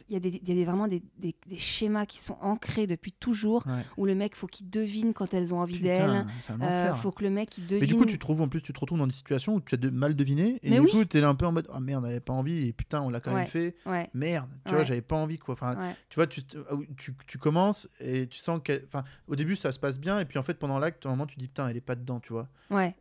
il 0.08 0.14
y 0.14 0.16
a, 0.16 0.20
des, 0.20 0.30
y 0.32 0.52
a 0.52 0.56
des- 0.56 0.66
vraiment 0.66 0.88
des, 0.88 1.04
des- 1.18 1.36
schémas 1.58 2.06
qui 2.06 2.18
sont 2.20 2.38
ancrés 2.42 2.88
depuis 2.88 3.12
toujours, 3.12 3.66
Ouais. 3.68 3.82
où 3.98 4.06
le 4.06 4.16
mec, 4.16 4.36
faut 4.36 4.48
qu'il 4.48 4.70
devine 4.70 5.14
quand 5.14 5.34
elles 5.34 5.54
ont 5.54 5.60
envie 5.60 5.80
d'elle. 5.80 6.26
Euh, 6.62 6.94
faut 6.94 7.12
que 7.12 7.24
le 7.24 7.30
mec, 7.30 7.58
il 7.58 7.66
devine. 7.66 7.82
Mais 7.82 7.88
du 7.88 7.96
coup, 7.96 8.06
tu 8.06 8.16
te 8.16 8.20
trouves 8.20 8.42
en 8.42 8.48
plus, 8.48 8.62
tu 8.62 8.74
te 8.74 8.80
retrouves 8.80 9.00
dans 9.00 9.08
des 9.08 9.14
situations 9.14 9.56
où 9.56 9.62
tu 9.62 9.76
as 9.76 9.78
de, 9.78 9.90
mal 9.90 10.16
deviné, 10.16 10.60
et 10.64 10.70
Mais 10.70 10.76
du 10.78 10.82
oui. 10.86 10.92
coup, 10.92 11.06
tu 11.06 11.18
es 11.18 11.22
là 11.22 11.30
un 11.30 11.36
peu 11.36 11.46
en 11.46 11.52
mode, 11.52 11.68
ah 11.72 11.80
merde, 11.80 12.04
on 12.04 12.08
n'avait 12.08 12.20
pas 12.20 12.34
envie, 12.34 12.68
et 12.68 12.74
putain, 12.74 13.02
on 13.02 13.10
l'a 13.10 13.20
quand 13.20 13.34
même 13.34 13.48
fait. 13.48 13.76
Ouais, 13.86 14.10
Merde, 14.14 14.50
tu 14.66 14.74
vois, 14.74 14.84
j'avais 14.84 15.02
pas 15.02 15.16
envie, 15.18 15.38
quoi. 15.40 15.54
Enfin, 15.54 15.76
tu 16.10 16.16
vois, 16.16 16.28
tu, 16.28 16.42
ah 16.70 16.76
tu, 16.98 17.16
tu 17.28 17.38
commences 17.38 17.88
et 18.00 18.28
tu 18.28 18.38
sens 18.40 18.60
que. 18.64 18.84
Enfin, 18.86 19.04
au 19.28 19.36
début, 19.36 19.56
ça 19.56 19.72
se 19.72 19.80
passe 19.80 20.00
bien, 20.00 20.20
et 20.20 20.26
puis 20.26 20.40
en 20.40 20.44
fait, 20.44 20.56
pendant 20.56 20.80
l'acte, 20.80 21.06
un 21.06 21.10
moment, 21.10 21.26
tu 21.26 21.38
dis, 21.38 21.48
putain, 21.48 21.68
elle 21.68 21.78
est 21.78 21.82
pas 21.82 21.96
dedans, 21.96 22.20
tu 22.20 22.34
vois. 22.34 22.48
ouais. 22.70 22.96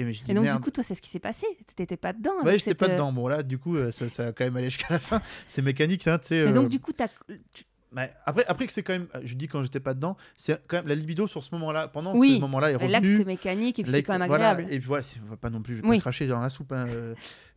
Et, 0.00 0.04
mais 0.04 0.12
je 0.12 0.24
dis, 0.24 0.30
Et 0.30 0.34
donc, 0.34 0.44
merde. 0.44 0.56
du 0.58 0.64
coup, 0.64 0.70
toi, 0.70 0.82
c'est 0.82 0.94
ce 0.94 1.02
qui 1.02 1.10
s'est 1.10 1.18
passé. 1.20 1.46
T'étais 1.76 1.96
pas 1.98 2.12
dedans. 2.12 2.32
Ouais, 2.42 2.48
avec 2.48 2.58
j'étais 2.58 2.70
cette, 2.70 2.78
pas 2.78 2.86
euh, 2.88 2.94
dedans. 2.94 3.12
Bon, 3.12 3.28
là, 3.28 3.42
du 3.42 3.58
coup, 3.58 3.76
euh, 3.76 3.90
ça, 3.90 4.08
ça 4.08 4.28
a 4.28 4.32
quand 4.32 4.44
même 4.44 4.56
allé 4.56 4.70
jusqu'à 4.70 4.86
la 4.90 4.98
fin. 4.98 5.20
C'est 5.46 5.62
mécanique, 5.62 6.02
ça, 6.02 6.18
tu 6.18 6.28
sais. 6.28 6.44
Mais 6.44 6.50
euh, 6.50 6.54
donc, 6.54 6.68
du 6.70 6.80
coup, 6.80 6.92
t'as- 6.92 7.08
tu- 7.52 7.64
ouais. 7.94 8.12
Après, 8.24 8.44
après 8.46 8.66
que 8.66 8.72
c'est 8.72 8.82
quand 8.82 8.92
même. 8.94 9.08
Je 9.24 9.34
dis 9.34 9.46
quand 9.48 9.62
j'étais 9.62 9.80
pas 9.80 9.92
dedans, 9.94 10.16
c'est 10.36 10.60
quand 10.68 10.78
même 10.78 10.86
la 10.88 10.94
libido 10.94 11.26
sur 11.26 11.44
ce 11.44 11.50
moment-là. 11.56 11.88
Pendant 11.88 12.16
Oui, 12.16 12.36
ce 12.36 12.40
moment-là 12.40 12.70
est 12.70 12.76
revenu. 12.76 12.92
l'acte 12.92 13.26
mécanique, 13.26 13.78
et 13.78 13.82
puis 13.82 13.92
c'est 13.92 14.02
quand 14.02 14.18
même 14.18 14.26
voilà, 14.28 14.50
agréable. 14.50 14.72
et 14.72 14.78
puis 14.78 14.88
voilà, 14.88 15.04
on 15.26 15.30
va 15.30 15.36
pas 15.36 15.50
non 15.50 15.60
plus, 15.60 15.76
je 15.76 15.82
vais 15.82 15.88
Oui. 15.88 15.96
pas 15.98 16.02
cracher 16.02 16.26
dans 16.26 16.40
la 16.40 16.48
soupe. 16.50 16.72
hein, 16.72 16.86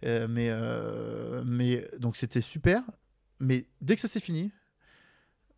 euh, 0.06 0.28
mais, 0.30 0.48
euh, 0.50 1.44
mais 1.46 1.88
donc 2.00 2.18
c'était 2.18 2.42
super. 2.42 2.82
Mais 3.40 3.66
dès 3.82 3.96
que 3.96 4.02
ça 4.02 4.08
s'est 4.10 4.20
fini, 4.20 4.52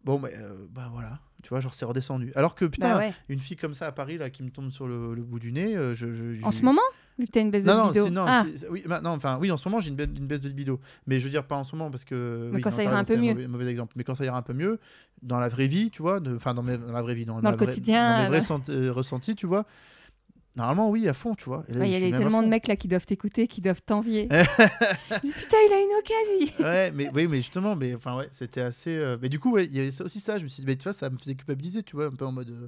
bon, 0.03 0.19
bah, 0.19 0.29
euh, 0.33 0.65
bah 0.69 0.89
voilà, 0.91 1.19
tu 1.45 1.49
vois, 1.49 1.59
genre 1.61 1.75
c'est 1.75 1.85
redescendu. 1.85 2.31
Alors 2.35 2.55
que 2.55 2.65
putain, 2.65 2.93
Bah 2.93 2.97
ouais. 2.97 3.13
une 3.29 3.37
fille 3.39 3.55
comme 3.55 3.75
ça 3.75 3.85
à 3.85 3.91
Paris 3.91 4.17
là 4.17 4.31
qui 4.31 4.41
me 4.41 4.49
tombe 4.49 4.71
sur 4.71 4.87
le, 4.87 5.13
le 5.13 5.21
bout 5.21 5.37
du 5.37 5.51
nez, 5.51 5.75
euh, 5.77 5.93
je, 5.93 6.07
je- 6.35 6.43
En 6.43 6.49
ce 6.49 6.63
moment 6.63 6.81
Vu 7.19 7.27
que 7.27 7.31
t'as 7.31 7.39
une 7.41 7.51
baisse 7.51 7.63
non, 7.63 7.73
de 7.73 7.77
non, 7.77 7.85
libido. 7.87 8.05
si- 8.07 8.11
non, 8.11 8.25
Ah, 8.27 8.45
oui, 8.71 8.83
bah, 8.87 8.99
non, 9.01 9.11
enfin, 9.11 9.37
oui, 9.39 9.49
en 9.51 9.55
ce 9.57 9.69
moment, 9.69 9.79
j'ai 9.79 9.89
une, 9.89 9.95
baisse- 9.95 10.09
une 10.17 10.27
baisse 10.27 10.41
de 10.41 10.49
libido. 10.49 10.81
Mais 11.07 11.17
je 11.19 11.23
veux 11.23 11.29
dire, 11.29 11.45
pas 11.45 11.55
en 11.55 11.63
ce 11.63 11.73
moment, 11.73 11.89
parce 11.89 12.03
que. 12.03 12.49
Mais 12.51 12.57
oui, 12.57 12.61
quand 12.61 12.71
non, 12.71 12.75
ça 12.75 12.83
t'as 12.83 12.89
ira 12.89 12.93
un 12.95 12.97
raison, 13.03 13.07
peu 13.07 13.13
c'est 13.13 13.21
mieux. 13.21 13.33
Mauvais, 13.35 13.47
mauvais 13.47 13.67
exemple. 13.71 13.93
Mais 13.95 14.03
quand 14.03 14.15
ça 14.15 14.25
ira 14.25 14.37
un 14.37 14.41
peu 14.41 14.51
mieux, 14.53 14.79
dans 15.21 15.39
la 15.39 15.47
vraie 15.47 15.67
vie, 15.67 15.91
tu 15.91 16.01
vois, 16.01 16.19
de- 16.19 16.35
enfin, 16.35 16.53
dans, 16.53 16.61
mes- 16.63 16.77
dans 16.77 16.91
la 16.91 17.01
vraie 17.01 17.15
vie, 17.15 17.23
dans, 17.23 17.39
ma 17.41 17.51
le 17.51 17.55
vraie- 17.55 17.67
quotidien, 17.67 18.09
Dans 18.17 18.21
mes 18.23 18.27
vrais 18.27 18.37
là. 18.39 18.43
sent- 18.43 18.69
euh, 18.69 18.91
ressentis, 18.91 19.35
tu 19.35 19.45
vois. 19.47 19.65
Normalement, 20.55 20.89
oui, 20.89 21.07
à 21.09 21.13
fond, 21.13 21.35
tu 21.35 21.45
vois. 21.45 21.65
Ouais, 21.69 21.89
il 21.89 21.91
y 21.91 22.13
a 22.13 22.17
tellement 22.17 22.41
de 22.41 22.47
mecs 22.47 22.67
là 22.67 22.75
qui 22.77 22.87
doivent 22.87 23.05
t'écouter, 23.05 23.47
qui 23.47 23.59
doivent 23.61 23.81
t'envier. 23.81 24.29
Ils 24.31 25.19
disent, 25.21 25.33
Putain, 25.33 25.57
il 25.67 25.73
a 25.73 25.81
une 25.81 25.99
occasion 25.99 26.65
ouais, 26.65 26.91
mais 26.91 27.09
oui, 27.13 27.27
mais 27.27 27.37
justement, 27.37 27.75
mais 27.75 27.93
enfin 27.95 28.15
ouais, 28.17 28.29
c'était 28.31 28.61
assez. 28.61 28.91
euh, 28.91 29.17
Mais 29.21 29.29
du 29.29 29.39
coup, 29.39 29.51
ouais, 29.51 29.65
il 29.65 29.75
y 29.75 29.79
avait 29.79 30.01
aussi 30.01 30.19
ça. 30.19 30.37
Je 30.37 30.43
me 30.45 30.49
suis 30.49 30.61
dit, 30.61 30.67
mais 30.67 30.75
tu 30.75 30.83
vois, 30.83 30.93
ça 30.93 31.09
me 31.09 31.17
faisait 31.17 31.35
culpabiliser, 31.35 31.83
tu 31.83 31.95
vois, 31.95 32.05
un 32.07 32.11
peu 32.15 32.25
en 32.25 32.31
mode. 32.31 32.49
euh, 32.49 32.67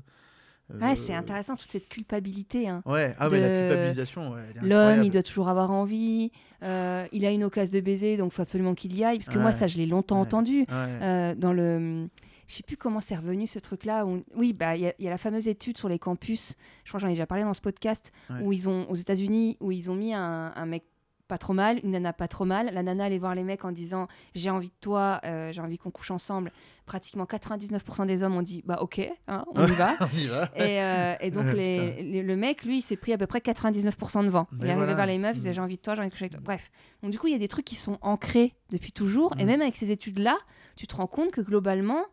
Ouais, 0.81 0.95
c'est 0.97 1.15
euh, 1.15 1.19
intéressant, 1.19 1.55
toute 1.55 1.71
cette 1.71 1.87
culpabilité. 1.87 2.67
hein. 2.67 2.83
Ouais, 2.85 3.15
ah 3.17 3.29
ouais, 3.29 3.39
la 3.39 3.49
culpabilisation, 3.69 4.31
ouais, 4.33 4.41
L'homme, 4.61 5.03
il 5.03 5.09
doit 5.11 5.23
toujours 5.23 5.47
avoir 5.47 5.71
envie. 5.71 6.31
euh, 6.63 7.05
il 7.13 7.25
a 7.25 7.31
une 7.31 7.45
occasion 7.45 7.77
de 7.79 7.83
baiser, 7.83 8.17
donc 8.17 8.33
faut 8.33 8.41
absolument 8.41 8.73
qu'il 8.75 8.93
y 8.97 9.05
aille. 9.05 9.17
Parce 9.19 9.29
que 9.29 9.39
moi, 9.39 9.53
ça, 9.53 9.67
je 9.67 9.77
l'ai 9.77 9.85
longtemps 9.85 10.19
entendu. 10.19 10.65
Euh, 10.69 11.35
dans 11.35 11.53
le. 11.53 12.07
Je 12.47 12.55
sais 12.55 12.63
plus 12.63 12.77
comment 12.77 12.99
c'est 13.01 13.15
revenu 13.15 13.45
ce 13.47 13.59
truc-là. 13.59 14.05
Où... 14.05 14.23
Oui, 14.35 14.53
bah 14.53 14.75
il 14.75 14.83
y, 14.83 14.87
a- 14.87 14.93
il 14.99 15.05
y 15.05 15.07
a 15.07 15.11
la 15.11 15.17
fameuse 15.17 15.47
étude 15.47 15.77
sur 15.77 15.89
les 15.89 15.99
campus. 15.99 16.55
Je 16.85 16.89
crois 16.91 16.99
que 16.99 17.01
j'en 17.01 17.07
ai 17.09 17.13
déjà 17.13 17.25
parlé 17.27 17.43
dans 17.43 17.53
ce 17.53 17.61
podcast 17.61 18.11
Ouais. 18.29 18.41
où 18.41 18.53
ils 18.53 18.69
ont 18.69 18.89
aux 18.89 18.95
États-Unis 18.95 19.57
où 19.59 19.71
ils 19.71 19.89
ont 19.91 19.95
mis 19.95 20.13
un, 20.13 20.53
un 20.55 20.65
mec 20.65 20.83
pas 21.27 21.37
trop 21.37 21.51
mal, 21.51 21.81
une 21.83 21.91
nana 21.91 22.13
pas 22.13 22.29
trop 22.29 22.45
mal. 22.45 22.69
La 22.73 22.83
nana 22.83 23.03
allait 23.03 23.19
voir 23.19 23.35
les 23.35 23.43
mecs 23.43 23.65
en 23.65 23.73
disant 23.73 24.07
j'ai 24.33 24.49
envie 24.49 24.69
de 24.69 24.73
toi, 24.79 25.19
euh, 25.25 25.51
j'ai 25.51 25.59
envie 25.59 25.77
qu'on 25.77 25.91
couche 25.91 26.09
ensemble. 26.09 26.53
Pratiquement 26.85 27.25
99% 27.25 28.05
des 28.05 28.23
hommes 28.23 28.37
ont 28.37 28.41
dit 28.41 28.63
bah 28.65 28.77
ok, 28.79 29.01
hein, 29.27 29.43
on 29.53 29.67
y 29.67 29.71
va. 29.71 29.95
On 29.99 30.17
y 30.17 30.27
va. 30.27 30.45
Et, 30.55 30.81
euh, 30.81 31.15
et 31.19 31.29
donc, 31.31 31.47
les- 31.53 32.01
les- 32.01 32.23
le 32.23 32.37
mec, 32.37 32.63
lui, 32.63 32.77
il 32.77 32.81
s'est 32.81 32.95
pris 32.95 33.11
à 33.11 33.17
peu 33.17 33.27
près 33.27 33.39
99% 33.39 34.23
de 34.23 34.29
vent. 34.29 34.47
Il 34.53 34.59
Mais 34.59 34.73
voilà. 34.75 34.93
vers 34.93 35.05
les 35.05 35.17
meufs, 35.17 35.33
il 35.35 35.39
disait 35.39 35.49
Mm. 35.49 35.53
j'ai 35.55 35.61
envie 35.61 35.75
de 35.75 35.81
toi, 35.81 35.95
j'ai 35.95 35.99
envie 35.99 36.07
de 36.09 36.13
coucher 36.13 36.23
avec 36.25 36.31
toi. 36.31 36.41
Bref. 36.45 36.71
Donc, 37.03 37.11
du 37.11 37.19
coup, 37.19 37.27
il 37.27 37.33
y 37.33 37.35
a 37.35 37.39
des 37.39 37.49
trucs 37.49 37.65
qui 37.65 37.75
sont 37.75 37.97
ancrés 38.01 38.53
depuis 38.69 38.93
toujours. 38.93 39.33
Et 39.37 39.43
Mm. 39.43 39.47
même 39.47 39.61
avec 39.61 39.75
ces 39.75 39.91
études-là, 39.91 40.37
tu 40.77 40.87
te 40.87 40.95
rends 40.95 41.07
compte 41.07 41.31
que 41.31 41.41
globalement, 41.41 42.05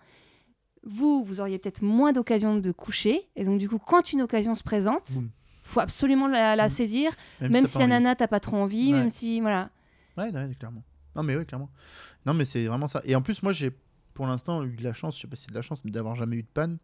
vous, 0.87 1.25
vous 1.25 1.41
auriez 1.41 1.59
peut-être 1.59 1.83
moins 1.83 2.13
d'occasions 2.13 2.57
de 2.57 2.73
coucher. 2.73 3.29
Et 3.37 3.45
donc, 3.45 3.59
du 3.59 3.69
coup, 3.69 3.79
quand 3.79 4.13
une 4.13 4.23
occasion 4.23 4.55
se 4.55 4.63
présente, 4.63 5.11
Boum. 5.13 5.31
faut 5.63 5.81
absolument 5.81 6.29
la, 6.29 6.57
la 6.57 6.69
saisir, 6.71 7.13
même 7.41 7.67
si 7.67 7.79
la 7.79 7.87
nana, 7.87 8.15
t'as 8.15 8.27
pas 8.29 8.41
trop 8.41 8.57
envie, 8.57 8.93
Ouais. 8.93 8.99
même 9.01 9.11
si. 9.11 9.41
Voilà. 9.41 9.71
Ouais, 10.17 10.31
ouais, 10.31 10.51
clairement. 10.59 10.83
Non, 11.17 11.23
mais 11.23 11.37
oui, 11.37 11.45
clairement. 11.47 11.71
Non, 12.27 12.35
mais 12.35 12.45
c'est 12.45 12.67
vraiment 12.67 12.89
ça. 12.89 13.01
Et 13.05 13.15
en 13.17 13.23
plus, 13.23 13.43
moi, 13.43 13.53
j'ai 13.53 13.71
pour 14.15 14.27
l'instant 14.27 14.63
eu 14.65 14.77
de 14.77 14.85
la 14.85 14.93
chance, 14.93 15.17
je 15.17 15.23
sais 15.23 15.27
pas 15.29 15.37
si 15.37 15.45
c'est 15.45 15.51
de 15.51 15.57
la 15.57 15.63
chance, 15.63 15.85
mais 15.85 15.91
d'avoir 15.91 16.15
jamais 16.17 16.37
eu 16.37 16.43
de 16.43 16.49
panne. 16.53 16.79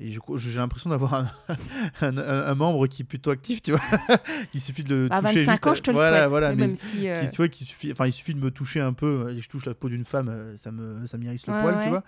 Et 0.00 0.10
j'ai 0.10 0.52
l'impression 0.58 0.88
d'avoir 0.88 1.12
un, 1.14 1.30
un, 2.00 2.16
un- 2.16 2.46
un 2.46 2.54
membre 2.54 2.86
qui 2.86 3.02
est 3.02 3.04
plutôt 3.04 3.30
actif, 3.30 3.60
tu 3.60 3.72
vois. 3.72 3.80
il 4.54 4.60
suffit 4.60 4.82
de 4.82 4.94
le 4.94 5.08
À 5.10 5.20
toucher 5.20 5.44
25 5.44 5.52
juste- 5.52 5.66
ans, 5.66 5.74
je 5.74 5.82
te 5.82 5.90
le 5.90 5.96
voilà, 5.96 6.18
souhaite. 6.20 6.30
Voilà, 6.30 6.48
mais 6.54 6.66
même 6.68 6.76
si. 6.76 7.08
euh, 7.08 7.22
qui- 7.24 7.30
tu 7.30 7.36
vois, 7.36 7.48
qu'il 7.48 7.66
suffit, 7.66 7.92
enfin, 7.92 8.06
il 8.06 8.12
suffit 8.12 8.32
de 8.32 8.40
me 8.40 8.50
toucher 8.50 8.80
un 8.80 8.94
peu. 8.94 9.26
euh, 9.28 9.36
Je 9.38 9.48
touche 9.50 9.66
la 9.66 9.74
peau 9.74 9.90
d'une 9.90 10.06
femme, 10.06 10.28
euh, 10.30 10.56
ça 10.56 10.72
me, 10.72 11.06
ça 11.06 11.18
m'irrisse 11.18 11.46
le 11.46 11.52
Ouais, 11.52 11.60
poil, 11.60 11.74
ouais. 11.76 11.82
tu 11.84 11.88
vois. 11.90 12.04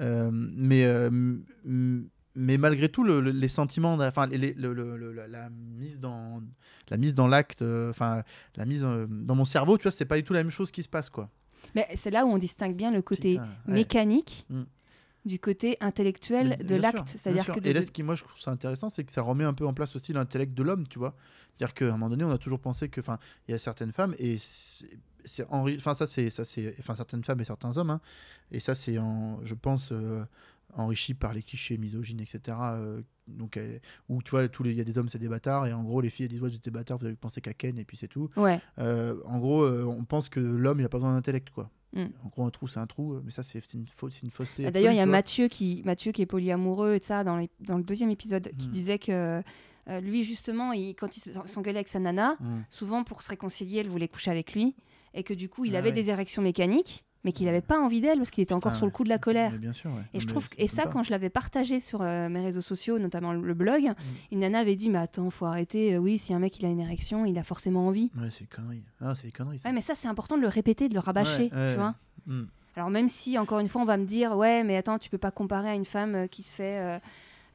Euh, 0.00 0.30
mais, 0.32 0.84
euh, 0.84 1.10
mais 2.36 2.58
malgré 2.58 2.88
tout, 2.88 3.04
le- 3.04 3.20
le- 3.20 3.30
les 3.30 3.48
sentiments, 3.48 3.94
enfin, 3.94 4.26
les- 4.26 4.54
le- 4.54 4.72
la, 5.28 5.50
mise 5.50 6.00
dans, 6.00 6.42
la 6.88 6.96
mise 6.96 7.14
dans 7.14 7.28
l'acte, 7.28 7.62
euh, 7.62 7.90
enfin, 7.90 8.22
la 8.56 8.64
mise 8.66 8.82
dans 8.82 9.34
mon 9.34 9.44
cerveau, 9.44 9.78
tu 9.78 9.84
vois, 9.84 9.92
c'est 9.92 10.04
pas 10.04 10.16
du 10.16 10.24
tout 10.24 10.32
la 10.32 10.42
même 10.42 10.50
chose 10.52 10.70
qui 10.70 10.82
se 10.82 10.88
passe, 10.88 11.10
quoi. 11.10 11.30
Mais 11.74 11.86
c'est 11.94 12.10
là 12.10 12.26
où 12.26 12.28
on 12.28 12.38
distingue 12.38 12.74
bien 12.76 12.90
le 12.90 13.02
côté 13.02 13.32
Putain, 13.34 13.48
ouais. 13.68 13.74
mécanique 13.74 14.46
Mm. 14.50 14.62
du 15.24 15.38
côté 15.38 15.76
intellectuel 15.80 16.56
Mais 16.58 16.64
de 16.64 16.74
l'acte. 16.76 17.08
C'est-à-dire 17.08 17.46
que. 17.46 17.60
de- 17.60 17.66
Et 17.68 17.72
là, 17.72 17.82
ce 17.82 17.90
qui, 17.90 18.02
moi, 18.02 18.16
je 18.16 18.24
trouve 18.24 18.38
ça 18.40 18.50
intéressant, 18.50 18.90
c'est 18.90 19.04
que 19.04 19.12
ça 19.12 19.22
remet 19.22 19.44
un 19.44 19.54
peu 19.54 19.66
en 19.66 19.72
place 19.72 19.94
aussi 19.96 20.12
l'intellect 20.12 20.52
de 20.54 20.62
l'homme, 20.62 20.86
tu 20.88 20.98
vois. 20.98 21.14
C'est-à-dire 21.56 21.72
qu'à 21.74 21.86
un 21.88 21.92
moment 21.92 22.10
donné, 22.10 22.24
on 22.24 22.30
a 22.30 22.38
toujours 22.38 22.58
pensé 22.60 22.88
que, 22.88 23.00
enfin, 23.00 23.18
il 23.48 23.52
y 23.52 23.54
a 23.54 23.58
certaines 23.58 23.92
femmes 23.92 24.14
et 24.18 24.38
c'est- 25.24 25.46
enfin, 25.50 25.94
ça, 25.94 26.06
c'est, 26.06 26.30
ça, 26.30 26.44
c'est, 26.44 26.74
enfin, 26.78 26.94
certaines 26.94 27.24
femmes 27.24 27.40
et 27.40 27.44
certains 27.44 27.76
hommes, 27.76 27.90
hein, 27.90 28.00
et 28.50 28.60
ça, 28.60 28.74
c'est, 28.74 28.98
en, 28.98 29.44
je 29.44 29.54
pense, 29.54 29.90
euh, 29.92 30.24
enrichi 30.74 31.14
par 31.14 31.34
les 31.34 31.42
clichés 31.42 31.76
misogynes, 31.78 32.20
etc. 32.20 32.40
euh, 32.62 33.02
donc, 33.28 33.56
euh, 33.56 33.78
où 34.08 34.22
tu 34.22 34.32
vois, 34.32 34.48
tous 34.48 34.62
les, 34.62 34.70
il 34.72 34.76
y 34.76 34.80
a 34.80 34.84
des 34.84 34.98
hommes, 34.98 35.08
c'est 35.08 35.18
des 35.18 35.28
bâtards, 35.28 35.66
et 35.66 35.72
en 35.72 35.82
gros, 35.82 36.00
les 36.00 36.10
filles, 36.10 36.26
elles 36.26 36.32
disent, 36.32 36.42
ouais, 36.42 36.50
vous 36.50 36.56
êtes 36.56 36.64
des 36.64 36.70
bâtards, 36.70 36.98
vous 36.98 37.06
allez 37.06 37.14
penser 37.16 37.40
qu'à 37.40 37.54
Ken, 37.54 37.78
et 37.78 37.84
puis 37.84 37.96
c'est 37.96 38.08
tout. 38.08 38.28
Ouais. 38.36 38.60
Euh, 38.78 39.16
en 39.24 39.38
gros, 39.38 39.66
on 39.66 40.04
pense 40.04 40.28
que 40.28 40.40
l'homme, 40.40 40.80
il 40.80 40.84
a 40.84 40.88
pas 40.88 40.98
besoin 40.98 41.14
d'intellect, 41.14 41.50
quoi. 41.50 41.70
Mm. 41.94 42.06
En 42.24 42.28
gros, 42.28 42.44
un 42.44 42.50
trou, 42.50 42.66
c'est 42.66 42.80
un 42.80 42.86
trou, 42.88 43.20
mais 43.24 43.30
ça, 43.30 43.42
c'est, 43.44 43.60
une, 43.72 43.86
une 44.22 44.30
fausseté. 44.30 44.64
Bah, 44.64 44.72
D'ailleurs, 44.72 44.92
il 44.92 44.96
y 44.96 45.00
a. 45.00 45.06
Mathieu 45.06 45.46
qui, 45.48 45.80
Mathieu 45.84 46.10
qui 46.10 46.22
est 46.22 46.26
polyamoureux 46.26 46.94
et 46.94 47.00
ça 47.02 47.22
dans, 47.22 47.36
les- 47.36 47.50
dans 47.60 47.78
le 47.78 47.84
deuxième 47.84 48.10
épisode 48.10 48.50
qui 48.58 48.68
Mm. 48.68 48.72
disait 48.72 48.98
que 48.98 49.42
euh, 49.88 50.00
lui, 50.00 50.24
justement, 50.24 50.72
il, 50.72 50.94
quand 50.94 51.16
il 51.16 51.20
s'engueulait 51.46 51.78
avec 51.78 51.88
sa 51.88 52.00
nana, 52.00 52.36
Mm. 52.40 52.62
souvent 52.68 53.04
pour 53.04 53.22
se 53.22 53.28
réconcilier, 53.30 53.78
elle 53.78 53.88
voulait 53.88 54.08
coucher 54.08 54.30
avec 54.32 54.54
lui 54.54 54.74
et 55.14 55.22
que 55.22 55.32
du 55.34 55.48
coup, 55.48 55.64
il 55.64 55.74
Ah 55.76 55.78
avait 55.78 55.92
des 55.92 56.10
érections 56.10 56.42
mécaniques, 56.42 57.04
mais 57.24 57.32
qu'il 57.32 57.46
n'avait 57.46 57.62
pas 57.62 57.78
envie 57.80 58.00
d'elle 58.02 58.18
parce 58.18 58.30
qu'il 58.30 58.42
était 58.42 58.52
encore 58.52 58.72
Putain, 58.72 58.78
sur 58.78 58.86
le 58.86 58.92
coup 58.92 59.02
de 59.04 59.08
la 59.08 59.18
colère. 59.18 59.52
bien 59.52 59.72
sûr, 59.72 59.90
ouais. 59.90 60.02
Et 60.12 60.20
je 60.20 60.26
mais 60.26 60.30
trouve 60.32 60.44
ça 60.46 60.54
et 60.58 60.66
ça 60.68 60.82
pas. 60.84 60.90
quand 60.90 61.02
je 61.02 61.10
l'avais 61.10 61.30
partagé 61.30 61.80
sur 61.80 62.02
euh, 62.02 62.28
mes 62.28 62.40
réseaux 62.42 62.60
sociaux, 62.60 62.98
notamment 62.98 63.32
le 63.32 63.54
blog, 63.54 63.82
Mm. 63.84 63.94
une 64.32 64.38
nana 64.40 64.58
avait 64.58 64.76
dit 64.76 64.90
mais 64.90 64.98
attends, 64.98 65.30
faut 65.30 65.46
arrêter. 65.46 65.94
euh, 65.94 65.98
oui, 65.98 66.18
si 66.18 66.34
un 66.34 66.38
mec 66.38 66.58
il 66.58 66.66
a 66.66 66.68
une 66.68 66.80
érection, 66.80 67.24
il 67.24 67.38
a 67.38 67.44
forcément 67.44 67.86
envie. 67.86 68.10
Ouais, 68.18 68.28
c'est 68.30 68.42
des 68.44 68.46
conneries. 68.54 68.82
Ah, 69.00 69.14
c'est. 69.14 69.30
Ça. 69.34 69.44
Ouais, 69.68 69.72
mais 69.72 69.80
ça 69.80 69.94
c'est 69.94 70.08
important 70.08 70.36
de 70.36 70.42
le 70.42 70.48
répéter, 70.48 70.88
de 70.90 70.94
le 70.94 71.00
rabâcher, 71.00 71.50
Ouais, 71.54 71.72
tu 71.72 71.78
vois. 71.78 71.94
Mm. 72.26 72.42
Alors 72.76 72.90
même 72.90 73.08
si 73.08 73.38
encore 73.38 73.60
une 73.60 73.68
fois 73.68 73.80
on 73.82 73.86
va 73.86 73.96
me 73.96 74.04
dire 74.04 74.36
ouais 74.36 74.64
mais 74.64 74.76
attends 74.76 74.98
tu 74.98 75.08
peux 75.08 75.16
pas 75.18 75.30
comparer 75.30 75.68
à 75.70 75.74
une 75.74 75.84
femme 75.84 76.14
euh, 76.16 76.26
qui 76.26 76.42
se 76.42 76.52
fait 76.52 76.78
euh, 76.80 76.98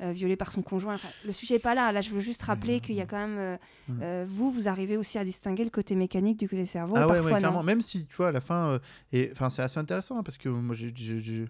euh, 0.01 0.11
violer 0.11 0.35
par 0.37 0.51
son 0.51 0.61
conjoint. 0.61 0.95
Enfin, 0.95 1.09
le 1.25 1.31
sujet 1.33 1.55
est 1.55 1.59
pas 1.59 1.75
là. 1.75 1.91
Là 1.91 2.01
je 2.01 2.09
veux 2.11 2.19
juste 2.19 2.41
rappeler 2.43 2.75
Ouais, 2.75 2.79
qu'il 2.79 2.95
y 2.95 2.99
a 2.99 3.03
ouais. 3.03 3.07
quand 3.09 3.17
même 3.17 3.37
euh, 3.37 3.57
Mm. 3.89 3.99
euh, 4.01 4.25
vous 4.27 4.51
vous 4.51 4.67
arrivez 4.67 4.97
aussi 4.97 5.17
à 5.17 5.25
distinguer 5.25 5.63
le 5.63 5.69
côté 5.71 5.95
mécanique 5.95 6.37
du 6.39 6.47
côté 6.47 6.65
cerveau. 6.65 6.95
ah 6.95 7.01
ouais, 7.07 7.13
parfois 7.13 7.25
ouais, 7.25 7.31
non. 7.33 7.37
clairement. 7.39 7.63
Même 7.63 7.81
si, 7.81 8.05
tu 8.05 8.15
vois, 8.15 8.29
à 8.29 8.31
la 8.31 8.41
fin, 8.41 8.79
et 9.11 9.29
enfin, 9.31 9.49
c'est 9.49 9.61
assez 9.63 9.79
intéressant 9.79 10.19
hein, 10.19 10.23
parce 10.23 10.37
que 10.37 10.49
moi, 10.49 10.75
j'ai. 10.75 10.91
j'ai- 10.95 11.45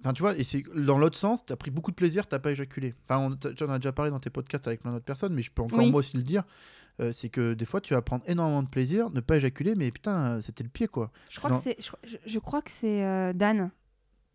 Enfin, 0.00 0.12
tu 0.12 0.22
vois, 0.22 0.36
et 0.38 0.44
c'est 0.44 0.62
dans 0.76 0.96
l'autre 0.96 1.18
sens, 1.18 1.44
t'as 1.44 1.56
pris 1.56 1.72
beaucoup 1.72 1.90
de 1.90 1.96
plaisir, 1.96 2.28
t'as 2.28 2.38
pas 2.38 2.52
éjaculé. 2.52 2.94
Enfin, 3.08 3.18
on, 3.18 3.52
tu 3.52 3.64
en 3.64 3.68
as 3.70 3.78
déjà 3.80 3.90
parlé 3.90 4.12
dans 4.12 4.20
tes 4.20 4.30
podcasts 4.30 4.68
avec 4.68 4.80
plein 4.80 4.92
d'autres 4.92 5.04
personnes, 5.04 5.34
mais 5.34 5.42
je 5.42 5.50
peux 5.50 5.60
encore 5.62 5.76
Oui. 5.80 5.90
moi 5.90 5.98
aussi 5.98 6.16
le 6.16 6.22
dire. 6.22 6.44
euh, 7.00 7.10
c'est 7.12 7.28
que 7.28 7.54
des 7.54 7.64
fois, 7.64 7.80
tu 7.80 7.94
vas 7.94 8.02
prendre 8.02 8.22
énormément 8.28 8.62
de 8.62 8.68
plaisir, 8.68 9.10
ne 9.10 9.20
pas 9.20 9.36
éjaculer, 9.36 9.74
mais 9.76 9.90
putain, 9.90 10.40
c'était 10.42 10.62
le 10.64 10.68
pied, 10.70 10.86
quoi. 10.88 11.10
Je 11.28 11.38
crois 11.40 11.50
que 11.50 11.56
c'est 11.56 11.76
je, 11.80 11.90
je- 12.04 12.16
je 12.26 12.38
crois 12.38 12.60
que 12.62 12.70
c'est 12.70 13.04
euh, 13.04 13.32
Dan 13.32 13.70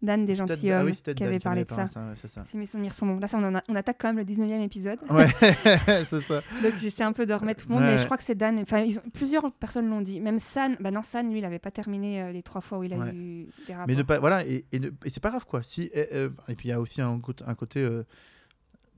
Dan 0.04 0.26
des 0.26 0.36
gentilshommes 0.36 0.72
ah 0.82 0.84
oui, 0.86 0.92
qui 1.16 1.24
avait 1.24 1.40
parlé 1.40 1.64
de 1.64 1.70
ça. 1.70 1.86
parlé, 1.88 2.10
ouais, 2.10 2.16
c'est 2.18 2.28
ça. 2.28 2.44
Mes 2.54 2.66
souvenirs 2.66 2.94
sont 2.94 3.08
bons. 3.08 3.20
Là, 3.20 3.28
ça, 3.30 3.38
on, 3.38 3.44
en 3.46 3.56
a- 3.56 3.64
on 3.70 3.76
attaque 3.76 3.98
quand 4.00 4.10
même 4.10 4.18
le 4.18 4.26
19e 4.26 4.62
épisode. 4.62 5.00
Ouais, 5.10 5.28
c'est 6.10 6.22
ça. 6.22 6.42
Donc 6.62 6.76
j'essaie 6.78 7.04
un 7.04 7.14
peu 7.14 7.26
de 7.26 7.34
remettre 7.34 7.64
tout 7.64 7.70
le 7.70 7.76
monde, 7.76 7.84
Ouais. 7.86 7.92
mais 7.94 7.98
je 7.98 8.04
crois 8.06 8.18
que 8.18 8.24
c'est 8.24 8.36
Dan. 8.36 8.60
Enfin, 8.60 8.86
plusieurs 9.14 9.50
personnes 9.54 9.90
l'ont 9.90 10.02
dit. 10.02 10.20
Même 10.20 10.40
San, 10.40 10.76
bah 10.82 10.92
non, 10.92 11.02
San, 11.04 11.32
lui, 11.32 11.40
il 11.40 11.46
avait 11.46 11.58
pas 11.60 11.72
terminé 11.72 12.22
euh, 12.22 12.32
les 12.34 12.44
trois 12.44 12.60
fois 12.62 12.80
où 12.80 12.84
il 12.84 12.94
a 12.94 12.98
eu 13.14 13.48
des 13.66 13.74
rapports. 13.74 13.88
Mais 13.88 13.96
ne 13.96 14.04
pas, 14.04 14.20
voilà, 14.20 14.46
et, 14.46 14.66
et, 14.74 14.80
ne- 14.80 14.90
et 15.06 15.10
c'est 15.10 15.22
pas 15.22 15.30
grave 15.30 15.46
quoi. 15.46 15.64
Si, 15.64 15.90
et, 15.94 16.08
euh, 16.14 16.30
et 16.50 16.56
puis 16.56 16.68
il 16.68 16.72
y 16.72 16.74
a 16.76 16.82
aussi 16.82 17.02
un, 17.02 17.20
côté- 17.20 17.46
un 17.48 17.56
côté. 17.56 17.80
euh, 17.80 18.04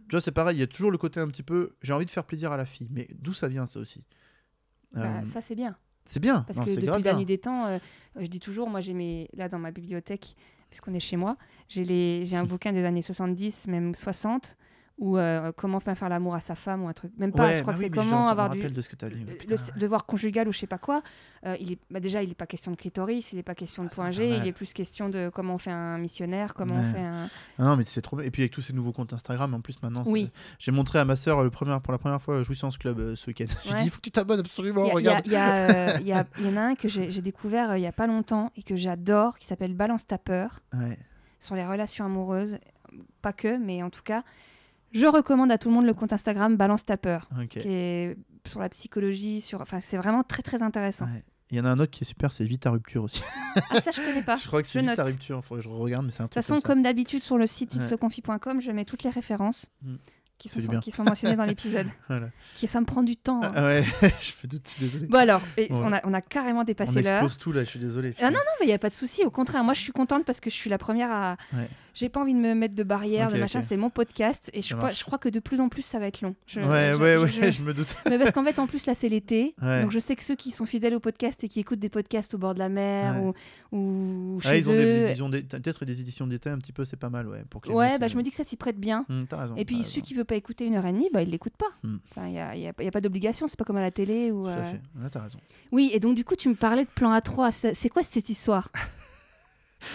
tu 0.08 0.12
vois, 0.12 0.22
c'est 0.22 0.32
pareil, 0.32 0.58
il 0.58 0.60
y 0.60 0.64
a 0.64 0.68
toujours 0.68 0.92
le 0.92 0.98
côté 0.98 1.20
un 1.20 1.28
petit 1.28 1.44
peu. 1.44 1.76
J'ai 1.84 1.94
envie 1.94 2.06
de 2.06 2.12
faire 2.12 2.24
plaisir 2.26 2.52
à 2.52 2.58
la 2.58 2.66
fille, 2.66 2.88
mais 2.92 3.08
d'où 3.20 3.34
ça 3.34 3.48
vient 3.48 3.66
ça 3.68 3.80
aussi? 3.80 4.04
Bah, 4.94 5.02
Euh, 5.22 5.26
ça, 5.26 5.42
c'est 5.42 5.56
bien. 5.56 5.78
C'est 6.08 6.20
bien, 6.20 6.42
Parce 6.46 6.60
non, 6.60 6.66
que 6.66 6.70
depuis 6.80 7.02
la 7.04 7.16
nuit 7.16 7.26
des 7.26 7.40
temps, 7.40 7.66
euh, 7.66 7.80
je 8.16 8.28
dis 8.28 8.40
toujours, 8.40 8.70
moi 8.70 8.80
j'ai 8.80 8.94
mes... 8.94 9.28
Là 9.34 9.50
dans 9.50 9.58
ma 9.58 9.72
bibliothèque, 9.72 10.36
puisqu'on 10.70 10.94
est 10.94 11.00
chez 11.00 11.18
moi, 11.18 11.38
j'ai 11.68 11.84
les... 11.84 12.36
un 12.36 12.44
bouquin 12.46 12.72
des 12.72 12.84
années 12.84 13.02
70, 13.02 13.68
même 13.68 13.96
60, 13.96 14.56
ou 14.98 15.18
euh, 15.18 15.52
comment 15.58 15.82
pas 15.82 15.94
faire 15.94 16.08
l'amour 16.08 16.36
à 16.36 16.40
sa 16.42 16.56
femme, 16.56 16.84
ou 16.84 16.88
un 16.88 16.94
truc. 16.94 17.12
Même 17.18 17.34
pas, 17.34 17.48
Ouais, 17.48 17.56
je 17.56 17.62
crois 17.64 17.74
bah 17.74 17.80
que 17.80 17.84
oui, 17.84 17.92
c'est 17.94 18.00
comment 18.00 18.24
me 18.26 18.30
avoir 18.32 18.50
du. 18.50 18.60
rappelle 18.60 18.74
de 18.74 18.82
ce 18.82 18.88
que 18.88 18.96
t'as 18.96 19.10
dit. 19.10 19.26
le- 19.26 19.80
devoir 19.80 20.06
conjugal 20.06 20.48
ou 20.48 20.54
je 20.54 20.60
sais 20.60 20.68
pas 20.68 20.78
quoi, 20.78 21.02
Euh, 21.46 21.58
il 21.60 21.74
est, 21.74 21.80
bah 21.92 22.00
déjà 22.00 22.24
il 22.24 22.30
n'est 22.30 22.34
pas 22.36 22.48
question 22.48 22.72
de 22.72 22.78
clitoris, 22.78 23.34
il 23.34 23.36
n'est 23.36 23.44
pas 23.44 23.56
question 23.56 23.84
de 23.84 23.90
Ah, 23.92 23.96
point 23.96 24.10
G, 24.12 24.30
il 24.38 24.48
est 24.48 24.54
plus 24.54 24.72
question 24.74 25.10
de 25.10 25.30
comment 25.34 25.56
on 25.56 25.58
fait 25.58 25.72
un 25.72 25.98
missionnaire, 25.98 26.54
comment 26.54 26.76
on 26.76 26.94
fait 26.94 27.02
un. 27.02 27.28
Ah 27.60 27.64
Non, 27.64 27.76
mais 27.76 27.84
c'est 27.84 28.02
trop. 28.02 28.22
Et 28.22 28.32
puis 28.32 28.44
avec 28.44 28.54
tous 28.54 28.62
ces 28.62 28.72
nouveaux 28.72 28.94
comptes 28.94 29.12
Instagram, 29.12 29.54
en 29.54 29.60
plus 29.60 29.82
maintenant. 29.84 30.04
Oui. 30.06 30.32
J'ai 30.60 30.72
montré 30.72 30.98
à 31.00 31.04
ma 31.06 31.18
soeur 31.18 31.44
le 31.44 31.50
premier, 31.50 31.78
pour 31.84 31.92
la 31.92 31.98
première 32.00 32.22
fois 32.22 32.42
Jouissance 32.44 32.78
Club 32.78 32.98
euh, 33.00 33.16
ce 33.18 33.28
week-end. 33.28 33.46
J'ai 33.66 33.72
Ouais. 33.74 33.80
dit, 33.82 33.86
il 33.88 33.90
faut 33.90 33.98
que 33.98 34.04
tu 34.04 34.12
t'abonnes 34.12 34.40
absolument. 34.40 34.86
Il 34.98 35.04
y, 35.04 35.08
a- 35.10 35.18
regarde. 35.18 35.28
il 35.28 35.32
y, 35.34 35.36
euh, 35.36 36.00
y 36.40 36.44
y 36.46 36.48
en 36.50 36.58
a 36.58 36.62
un 36.62 36.76
que 36.76 36.88
j'ai 36.88 37.22
découvert 37.22 37.72
euh, 37.72 37.78
il 37.78 37.82
y 37.82 37.88
a 37.88 37.92
pas 37.92 38.08
longtemps 38.08 38.52
et 38.56 38.64
que 38.64 38.76
j'adore, 38.78 39.40
qui 39.40 39.46
s'appelle 39.48 39.74
Balance 39.74 40.08
ta 40.08 40.18
peur. 40.18 40.62
Ouais. 40.74 40.98
sur 41.42 41.56
les 41.56 41.66
relations 41.66 42.06
amoureuses. 42.06 42.60
Pas 43.22 43.34
que, 43.34 43.58
mais 43.58 43.84
en 43.84 43.90
tout 43.90 44.02
cas, 44.04 44.24
je 44.96 45.06
recommande 45.06 45.52
à 45.52 45.58
tout 45.60 45.70
le 45.70 45.76
monde 45.76 45.86
le 45.86 45.94
compte 45.94 46.12
Instagram 46.14 46.56
Balance 46.58 46.86
ta 46.86 46.98
peur, 46.98 47.30
qui 47.50 47.60
est 47.60 48.18
sur 48.48 48.60
la 48.60 48.70
psychologie, 48.70 49.42
sur, 49.42 49.62
enfin, 49.62 49.80
c'est 49.80 49.98
vraiment 49.98 50.24
très 50.24 50.42
très 50.42 50.64
intéressant. 50.64 51.06
Ouais. 51.06 51.24
Il 51.52 51.58
y 51.58 51.62
en 51.62 51.66
a 51.66 51.70
un 51.70 51.80
autre 51.80 51.92
qui 51.92 52.04
est 52.04 52.08
super, 52.08 52.32
c'est 52.32 52.44
Vite 52.44 52.66
à 52.66 52.72
rupture 52.72 53.04
aussi. 53.04 53.22
Ah 53.70 53.80
ça 53.80 53.92
je 53.92 54.02
connais 54.02 54.24
pas. 54.24 54.36
je 54.42 54.48
crois 54.48 54.64
que 54.64 54.68
c'est 54.68 54.82
note. 54.82 55.00
rupture. 55.00 55.46
Faut 55.46 55.56
que 55.58 55.62
je 55.62 55.70
regarde, 55.70 56.04
mais 56.06 56.12
c'est 56.12 56.22
un 56.22 56.26
De 56.26 56.30
toute 56.30 56.34
façon, 56.36 56.60
comme 56.60 56.82
d'habitude 56.82 57.24
sur 57.24 57.38
le 57.38 57.46
site 57.46 57.76
Ouais. 57.76 57.96
xconfi.com, 57.96 58.60
je 58.62 58.72
mets 58.72 58.84
toutes 58.86 59.04
les 59.04 59.12
références 59.12 59.68
Mm. 59.84 59.96
qui, 60.40 60.50
sont, 60.50 60.60
qui 60.80 61.02
mentionnées 61.04 61.36
dans 61.36 61.46
l'épisode. 61.46 61.88
Voilà. 62.10 62.30
Qui 62.56 62.66
ça 62.68 62.82
me 62.82 62.86
prend 62.86 63.04
du 63.04 63.16
temps. 63.16 63.42
hein. 63.44 63.52
Ah, 63.56 63.64
ouais, 63.64 63.84
je 64.20 64.26
suis 64.26 64.48
désolé. 64.80 65.06
Bon 65.06 65.20
alors, 65.20 65.42
et 65.56 65.68
on, 65.72 65.94
a, 65.94 66.02
on 66.04 66.14
a 66.16 66.22
carrément 66.22 66.62
On 66.62 66.64
dépassé 66.64 67.04
l'heure. 67.04 67.24
explose 67.24 67.38
tout 67.38 67.52
là, 67.52 67.64
je 67.64 67.70
suis 67.70 67.80
désolé. 67.80 68.16
Ah 68.20 68.32
non, 68.32 68.38
non, 68.40 68.52
mais 68.60 68.66
il 68.66 68.70
n'y 68.70 68.74
a 68.74 68.80
pas 68.80 68.90
de 68.90 68.94
souci. 68.96 69.24
Au 69.24 69.30
contraire, 69.32 69.64
moi, 69.64 69.74
je 69.76 69.82
suis 69.82 69.92
contente 69.94 70.26
parce 70.26 70.40
que 70.40 70.50
je 70.50 70.56
suis 70.56 70.70
la 70.72 70.78
première 70.80 71.12
à. 71.12 71.38
Ouais. 71.54 71.70
J'ai 71.96 72.10
pas 72.10 72.20
envie 72.22 72.34
de 72.34 72.40
me 72.40 72.54
mettre 72.54 72.76
de 72.76 72.84
barrières, 72.84 73.30
Ok, 73.30 73.34
de 73.36 73.40
machin. 73.40 73.62
C'est 73.62 73.78
mon 73.78 73.90
podcast 73.90 74.52
et 74.54 74.62
je, 74.62 74.76
crois- 74.76 74.90
marche. 74.90 75.00
je 75.00 75.06
crois 75.06 75.18
que 75.18 75.30
de 75.30 75.40
plus 75.40 75.62
en 75.62 75.70
plus, 75.70 75.82
ça 75.82 75.98
va 75.98 76.06
être 76.08 76.22
long. 76.22 76.36
Je- 76.46 76.60
ouais, 76.60 76.92
je- 76.94 76.98
ouais, 77.02 77.28
je- 77.28 77.40
ouais, 77.42 77.52
je- 77.52 77.64
me 77.64 77.74
doute. 77.74 77.96
Mais 78.10 78.20
parce 78.20 78.32
qu'en 78.34 78.44
fait, 78.44 78.60
en 78.60 78.68
plus, 78.68 78.86
là, 78.86 78.94
c'est 78.94 79.10
l'été. 79.10 79.56
Ouais. 79.62 79.82
Donc, 79.82 79.92
je 79.92 80.00
sais 80.00 80.16
que 80.16 80.22
ceux 80.24 80.36
qui 80.36 80.52
sont 80.52 80.66
fidèles 80.66 80.94
au 80.94 81.00
podcast 81.00 81.44
et 81.44 81.48
qui 81.48 81.60
écoutent 81.62 81.80
des 81.80 81.90
podcasts 81.90 82.34
au 82.34 82.38
bord 82.38 82.54
de 82.54 82.60
la 82.60 82.70
mer 82.70 83.24
Ouais. 83.24 83.34
ou, 83.72 84.36
ou 84.36 84.42
chez 84.42 84.58
ils 84.58 84.70
ont 84.70 84.74
eux. 84.74 84.78
des 84.78 85.02
éditions 85.04 85.30
d'é- 85.30 85.42
peut-être 85.44 85.86
des 85.86 86.02
éditions 86.02 86.28
d'été 86.28 86.50
un 86.50 86.58
petit 86.58 86.74
peu, 86.74 86.84
c'est 86.86 86.98
pas 86.98 87.10
mal, 87.10 87.28
ouais. 87.28 87.44
Pour 87.50 87.62
Ouais, 87.70 87.92
mecs, 87.92 88.00
bah, 88.02 88.06
euh, 88.06 88.10
je 88.10 88.18
me 88.18 88.24
dis 88.24 88.30
que 88.30 88.36
ça 88.36 88.44
s'y 88.44 88.58
prête 88.58 88.78
bien. 88.80 89.06
t'as 89.30 89.38
raison. 89.44 89.56
Et 89.56 89.64
puis, 89.66 89.78
t'as 89.78 89.84
celui 89.84 89.96
raison. 90.02 90.06
qui 90.08 90.14
veut 90.16 90.24
pas 90.26 90.36
écouter 90.36 90.66
une 90.66 90.76
heure 90.76 90.86
et 90.86 90.92
demie, 90.92 91.10
bah, 91.14 91.22
il 91.22 91.30
l'écoute 91.30 91.56
pas. 91.58 91.72
Hmm. 91.88 91.98
Enfin, 92.12 92.28
il 92.28 92.34
n'y 92.34 92.40
a, 92.40 92.56
y 92.58 92.68
a- 92.68 92.74
y 92.84 92.88
a 92.88 92.92
pas 92.92 93.02
d'obligation, 93.02 93.48
c'est 93.48 93.58
pas 93.58 93.64
comme 93.66 93.78
à 93.78 93.82
la 93.82 93.92
télé. 93.92 94.32
Ou, 94.32 94.44
Tout 94.44 94.50
à 94.50 94.52
euh, 94.52 94.72
fait. 94.72 94.82
Ouais, 95.02 95.10
t'as 95.10 95.22
raison. 95.22 95.40
Oui, 95.72 95.92
et 95.94 96.00
donc, 96.02 96.16
du 96.16 96.26
coup, 96.26 96.36
tu 96.36 96.50
me 96.50 96.56
parlais 96.56 96.84
de 96.84 96.90
plan 96.90 97.18
A3. 97.18 97.52
C'est 97.52 97.74
c'est 97.74 97.88
quoi 97.90 98.04
cette 98.04 98.28
histoire? 98.30 98.70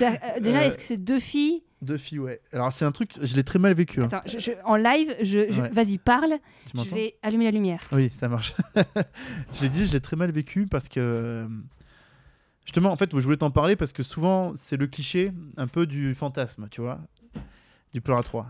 Euh, 0.03 0.41
Déjà, 0.41 0.59
Euh, 0.59 0.63
est-ce 0.63 0.77
que 0.79 0.83
c'est 0.85 0.97
deux 0.97 1.19
filles 1.21 1.63
Deux 1.83 1.97
filles, 1.97 2.19
ouais. 2.19 2.41
Alors, 2.53 2.73
c'est 2.73 2.85
un 2.85 2.93
truc, 2.93 3.13
je 3.21 3.37
l'ai 3.37 3.45
très 3.45 3.59
mal 3.59 3.75
vécu. 3.75 4.01
hein. 4.03 4.07
Attends, 4.11 4.21
je- 4.27 4.39
je- 4.39 4.51
en 4.65 4.77
live, 4.77 5.15
je, 5.23 5.53
je- 5.53 5.61
Ouais. 5.61 5.69
vas-y, 5.71 5.99
parle. 5.99 6.39
Tu 6.71 6.79
Je 6.89 6.95
vais 6.95 7.15
allumer 7.23 7.45
la 7.47 7.51
lumière. 7.51 7.83
Oui, 7.93 8.11
ça 8.11 8.29
marche. 8.29 8.55
je 9.55 9.63
l'ai 9.63 9.69
dit, 9.69 9.87
je 9.87 9.93
l'ai 9.93 10.01
très 10.01 10.17
mal 10.17 10.31
vécu 10.31 10.67
parce 10.67 10.89
que. 10.89 11.01
euh, 11.01 11.49
Justement, 12.67 12.93
en 12.93 12.97
fait, 12.97 13.11
je 13.13 13.19
voulais 13.25 13.37
t'en 13.39 13.51
parler 13.51 13.75
parce 13.75 13.93
que 13.93 14.03
souvent, 14.03 14.53
c'est 14.55 14.77
le 14.77 14.87
cliché 14.87 15.33
un 15.57 15.67
peu 15.67 15.87
du 15.87 16.15
fantasme, 16.15 16.69
tu 16.71 16.81
vois, 16.83 17.01
du 17.93 18.01
plan 18.01 18.21
A3. 18.21 18.47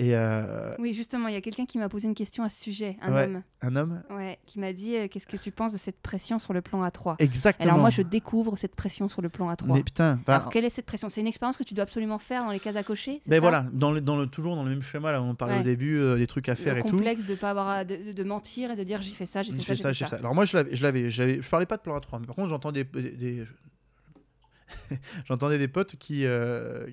Et 0.00 0.14
euh, 0.14 0.76
Oui, 0.78 0.94
justement, 0.94 1.26
il 1.26 1.34
y 1.34 1.36
a 1.36 1.40
quelqu'un 1.40 1.66
qui 1.66 1.76
m'a 1.76 1.88
posé 1.88 2.06
une 2.06 2.14
question 2.14 2.44
à 2.44 2.48
ce 2.48 2.62
sujet, 2.62 2.96
un 3.02 3.12
Ouais. 3.12 3.24
homme, 3.24 3.42
un 3.62 3.74
homme. 3.74 4.02
ouais, 4.10 4.38
qui 4.46 4.60
m'a 4.60 4.72
dit 4.72 4.94
euh, 4.96 5.08
Qu'est-ce 5.08 5.26
que 5.26 5.36
tu 5.36 5.50
penses 5.50 5.72
de 5.72 5.76
cette 5.76 6.00
pression 6.00 6.38
sur 6.38 6.52
le 6.52 6.60
plan 6.62 6.86
A3 6.86 7.16
Exactement. 7.18 7.68
Alors, 7.72 7.78
moi, 7.80 7.90
je 7.90 8.02
découvre 8.02 8.56
cette 8.56 8.76
pression 8.76 9.08
sur 9.08 9.22
le 9.22 9.28
plan 9.28 9.50
A3. 9.52 9.74
Mais 9.74 9.82
putain, 9.82 10.20
Alors, 10.28 10.50
quelle 10.50 10.64
est 10.64 10.70
cette 10.70 10.86
pression? 10.86 11.08
C'est 11.08 11.20
une 11.20 11.26
expérience 11.26 11.56
que 11.56 11.64
tu 11.64 11.74
dois 11.74 11.82
absolument 11.82 12.20
faire 12.20 12.44
dans 12.44 12.52
les 12.52 12.60
cases 12.60 12.76
à 12.76 12.84
cocher 12.84 13.20
c'est 13.24 13.28
ben 13.30 13.36
ça? 13.36 13.40
voilà, 13.40 13.66
dans 13.72 13.90
le, 13.90 14.00
dans 14.00 14.16
le, 14.16 14.28
toujours 14.28 14.54
dans 14.54 14.62
le 14.62 14.70
même 14.70 14.82
schéma, 14.82 15.10
là, 15.10 15.20
on 15.20 15.34
parlait 15.34 15.54
Ouais. 15.54 15.60
au 15.60 15.64
début, 15.64 15.98
euh, 15.98 16.16
des 16.16 16.28
trucs 16.28 16.48
à 16.48 16.54
faire 16.54 16.74
Le 16.74 16.80
et 16.80 16.82
tout. 16.84 16.90
complexe 16.96 17.24
de 17.26 17.34
pas 17.34 17.50
avoir 17.50 17.68
à- 17.68 17.84
de, 17.84 18.22
mentir 18.22 18.70
et 18.70 18.76
de 18.76 18.84
dire 18.84 19.02
j'ai 19.02 19.12
fait 19.14 19.26
ça, 19.26 19.42
j'ai 19.42 19.50
fait 19.52 19.74
ça, 19.74 19.92
je 19.92 20.04
fais 20.04 20.10
ça. 20.10 20.16
Alors 20.18 20.32
moi, 20.34 20.44
je 20.44 20.56
l'avais, 20.82 21.10
je 21.10 21.48
parlais 21.50 21.66
pas 21.66 21.76
de 21.76 21.82
plan 21.82 21.98
A3, 21.98 22.20
mais 22.20 22.26
par 22.26 22.36
contre, 22.36 22.50
j'entendais 22.50 22.84
des, 22.84 23.02
des- 23.02 23.10
des- 23.16 23.44
j'entendais 25.26 25.58
des 25.58 25.66
potes 25.68 25.96
qui, 25.96 26.24
euh, 26.24 26.86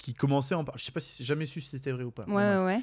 qui 0.00 0.14
commençaient 0.14 0.54
à 0.54 0.58
en 0.58 0.64
parler. 0.64 0.78
Je 0.80 0.84
sais 0.86 0.92
pas 0.92 1.00
si 1.00 1.14
j'ai 1.18 1.24
jamais 1.24 1.44
su 1.46 1.60
si 1.60 1.68
c'était 1.70 1.92
vrai 1.92 2.04
ou 2.04 2.10
pas. 2.10 2.24
Ouais, 2.24 2.34
ouais, 2.34 2.64
ouais. 2.64 2.80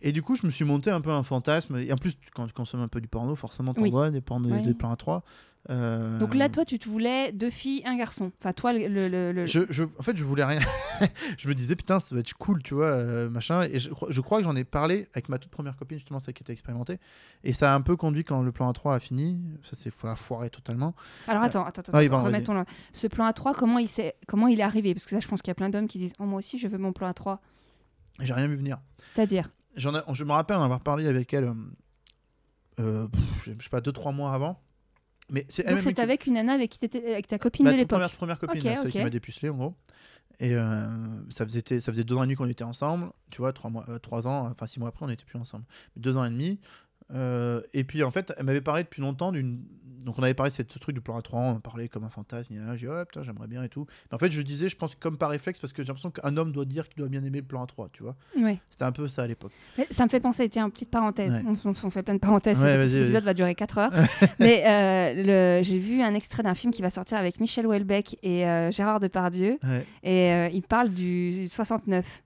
Et 0.00 0.12
du 0.12 0.22
coup, 0.22 0.36
je 0.36 0.46
me 0.46 0.52
suis 0.52 0.64
monté 0.64 0.90
un 0.90 1.00
peu 1.00 1.10
un 1.10 1.22
fantasme. 1.24 1.76
Et 1.78 1.92
en 1.92 1.96
plus, 1.96 2.16
quand 2.34 2.46
tu 2.46 2.52
consommes 2.52 2.80
un 2.82 2.88
peu 2.88 3.00
du 3.00 3.08
porno, 3.08 3.34
forcément, 3.34 3.74
t'en 3.74 3.82
Oui. 3.82 3.90
vois 3.90 4.10
des 4.10 4.20
pornos 4.20 4.62
des 4.62 4.74
plans 4.74 4.92
à 4.92 4.96
trois. 4.96 5.24
Euh, 5.68 6.18
Donc 6.18 6.34
là, 6.34 6.48
toi, 6.48 6.64
tu 6.64 6.78
te 6.78 6.88
voulais 6.88 7.32
deux 7.32 7.50
filles, 7.50 7.82
un 7.86 7.96
garçon. 7.96 8.30
Enfin, 8.40 8.52
toi, 8.52 8.72
le. 8.72 8.86
le- 8.86 9.08
le- 9.08 9.32
le- 9.32 9.46
je, 9.46 9.60
je- 9.68 9.82
en 9.98 10.02
fait, 10.02 10.16
je 10.16 10.24
voulais 10.24 10.44
rien. 10.44 10.60
je 11.38 11.48
me 11.48 11.54
disais, 11.54 11.74
putain, 11.74 11.98
ça 11.98 12.14
va 12.14 12.20
être 12.20 12.32
cool, 12.34 12.62
tu 12.62 12.74
vois, 12.74 12.86
euh, 12.86 13.28
machin. 13.28 13.62
Et 13.64 13.78
je, 13.80 13.90
crois- 13.90 14.08
je 14.10 14.20
crois 14.20 14.38
que 14.38 14.44
j'en 14.44 14.54
ai 14.54 14.62
parlé 14.64 15.08
avec 15.12 15.28
ma 15.28 15.38
toute 15.38 15.50
première 15.50 15.74
copine, 15.76 15.98
justement, 15.98 16.20
celle 16.20 16.34
qui 16.34 16.42
était 16.44 16.52
expérimentée. 16.52 16.98
Et 17.42 17.52
ça 17.52 17.72
a 17.72 17.74
un 17.76 17.80
peu 17.80 17.96
conduit 17.96 18.22
quand 18.24 18.42
le 18.42 18.52
plan 18.52 18.70
A3 18.70 18.94
a 18.94 19.00
fini. 19.00 19.40
Ça 19.64 19.74
s'est 19.74 19.90
fo- 19.90 20.14
foiré 20.14 20.50
totalement. 20.50 20.94
Alors 21.26 21.42
attends, 21.42 21.64
attends, 21.64 21.80
attends. 21.82 21.92
Ah 21.94 21.98
attends, 21.98 22.18
remettons-le. 22.26 22.64
Ce 22.92 23.06
plan 23.08 23.28
A3, 23.28 23.54
comment 23.56 23.78
il, 23.78 23.88
comment 24.28 24.46
il 24.46 24.60
est 24.60 24.62
arrivé? 24.62 24.94
Parce 24.94 25.06
que 25.06 25.14
là, 25.16 25.20
je 25.20 25.26
pense 25.28 25.42
qu'il 25.42 25.50
y 25.50 25.52
a 25.52 25.56
plein 25.56 25.68
d'hommes 25.70 25.88
qui 25.88 25.98
disent 25.98 26.14
Oh, 26.20 26.24
moi 26.24 26.38
aussi, 26.38 26.58
je 26.58 26.68
veux 26.68 26.78
mon 26.78 26.92
plan 26.92 27.10
A3. 27.10 27.38
Et 28.20 28.26
j'ai 28.26 28.34
rien 28.34 28.46
vu 28.46 28.54
venir. 28.56 28.78
C'est-à-dire? 29.14 29.50
Ai- 29.76 29.80
je 30.14 30.24
me 30.24 30.32
rappelle 30.32 30.56
en 30.58 30.62
avoir 30.62 30.80
parlé 30.80 31.06
avec 31.08 31.34
elle, 31.34 31.44
euh, 31.44 31.54
euh, 32.78 33.08
pff, 33.08 33.22
je 33.58 33.62
sais 33.64 33.68
pas, 33.70 33.80
2-trois 33.80 34.12
mois 34.12 34.32
avant. 34.32 34.60
Mais 35.30 35.44
c'est 35.48 35.68
Donc, 35.68 35.80
c'est 35.80 35.98
avec 35.98 36.26
une 36.26 36.34
nana 36.34 36.52
avec 36.52 36.70
qui 36.70 36.78
t'étais 36.78 37.12
avec 37.12 37.26
ta 37.26 37.38
copine 37.38 37.64
Ma 37.64 37.72
de 37.72 37.78
l'époque. 37.78 37.98
Première, 37.98 38.10
première 38.12 38.38
copine, 38.38 38.58
Ok, 38.58 38.64
là, 38.64 38.76
celle 38.82 38.90
qui 38.90 38.98
m'a 38.98 39.10
dépucelé 39.10 39.48
en 39.48 39.56
gros. 39.56 39.74
Et 40.38 40.54
euh, 40.54 40.86
ça, 41.30 41.46
faisait, 41.46 41.62
ça 41.80 41.92
faisait 41.92 42.04
deux 42.04 42.14
ans 42.14 42.22
et 42.22 42.26
demi 42.26 42.36
qu'on 42.36 42.48
était 42.48 42.64
ensemble, 42.64 43.10
tu 43.30 43.38
vois, 43.38 43.52
trois, 43.54 43.70
mois, 43.70 43.84
euh, 43.88 43.98
trois 43.98 44.26
ans, 44.26 44.46
enfin 44.50 44.66
six 44.66 44.78
mois 44.78 44.90
après, 44.90 45.04
on 45.04 45.08
n'était 45.08 45.24
plus 45.24 45.38
ensemble. 45.38 45.64
Mais 45.94 46.02
deux 46.02 46.16
ans 46.16 46.24
et 46.24 46.30
demi. 46.30 46.60
Euh, 47.14 47.60
et 47.72 47.84
puis 47.84 48.02
en 48.02 48.10
fait, 48.10 48.32
elle 48.36 48.44
m'avait 48.46 48.60
parlé 48.60 48.82
depuis 48.82 49.00
longtemps 49.00 49.32
d'une. 49.32 49.60
Donc 50.04 50.20
on 50.20 50.22
avait 50.22 50.34
parlé 50.34 50.50
de 50.50 50.54
ce 50.56 50.62
truc 50.78 50.94
du 50.94 51.00
plan 51.00 51.18
A3, 51.18 51.56
on 51.56 51.60
parlait 51.60 51.88
comme 51.88 52.04
un 52.04 52.10
fantasme. 52.10 52.54
J'ai 52.74 52.86
dit, 52.86 52.88
ouais, 52.88 53.04
putain, 53.06 53.22
j'aimerais 53.24 53.48
bien 53.48 53.64
et 53.64 53.68
tout. 53.68 53.86
Mais 54.10 54.14
en 54.14 54.18
fait, 54.18 54.30
je 54.30 54.40
disais, 54.40 54.68
je 54.68 54.76
pense 54.76 54.94
comme 54.94 55.18
par 55.18 55.30
réflexe, 55.30 55.58
parce 55.58 55.72
que 55.72 55.82
j'ai 55.82 55.88
l'impression 55.88 56.12
qu'un 56.12 56.36
homme 56.36 56.52
doit 56.52 56.64
dire 56.64 56.88
qu'il 56.88 56.98
doit 56.98 57.08
bien 57.08 57.24
aimer 57.24 57.38
le 57.40 57.44
plan 57.44 57.64
A3, 57.64 57.88
tu 57.92 58.04
vois. 58.04 58.14
Ouais. 58.40 58.60
C'était 58.70 58.84
un 58.84 58.92
peu 58.92 59.08
ça 59.08 59.22
à 59.22 59.26
l'époque. 59.26 59.50
Ça 59.90 60.04
me 60.04 60.08
fait 60.08 60.20
penser, 60.20 60.48
tiens, 60.48 60.70
petite 60.70 60.90
parenthèse. 60.92 61.34
Ouais. 61.34 61.42
On, 61.64 61.70
on- 61.70 61.74
on 61.82 61.90
fait 61.90 62.04
plein 62.04 62.14
de 62.14 62.20
parenthèses. 62.20 62.62
Ouais, 62.62 62.76
vas-y, 62.76 62.88
cet 62.90 63.02
épisode 63.02 63.24
va 63.24 63.34
durer 63.34 63.56
4 63.56 63.78
heures. 63.78 63.92
Mais 64.38 64.62
euh, 64.64 65.58
le- 65.58 65.64
j'ai 65.64 65.78
vu 65.80 66.00
un 66.02 66.14
extrait 66.14 66.44
d'un 66.44 66.54
film 66.54 66.72
qui 66.72 66.82
va 66.82 66.90
sortir 66.90 67.18
avec 67.18 67.40
Michel 67.40 67.66
Houellebecq 67.66 68.16
et 68.22 68.46
euh, 68.46 68.70
Gérard 68.70 69.00
Depardieu. 69.00 69.58
Et 70.04 70.48
ils 70.52 70.62
parlent 70.62 70.90
du 70.90 71.48
69. 71.48 72.22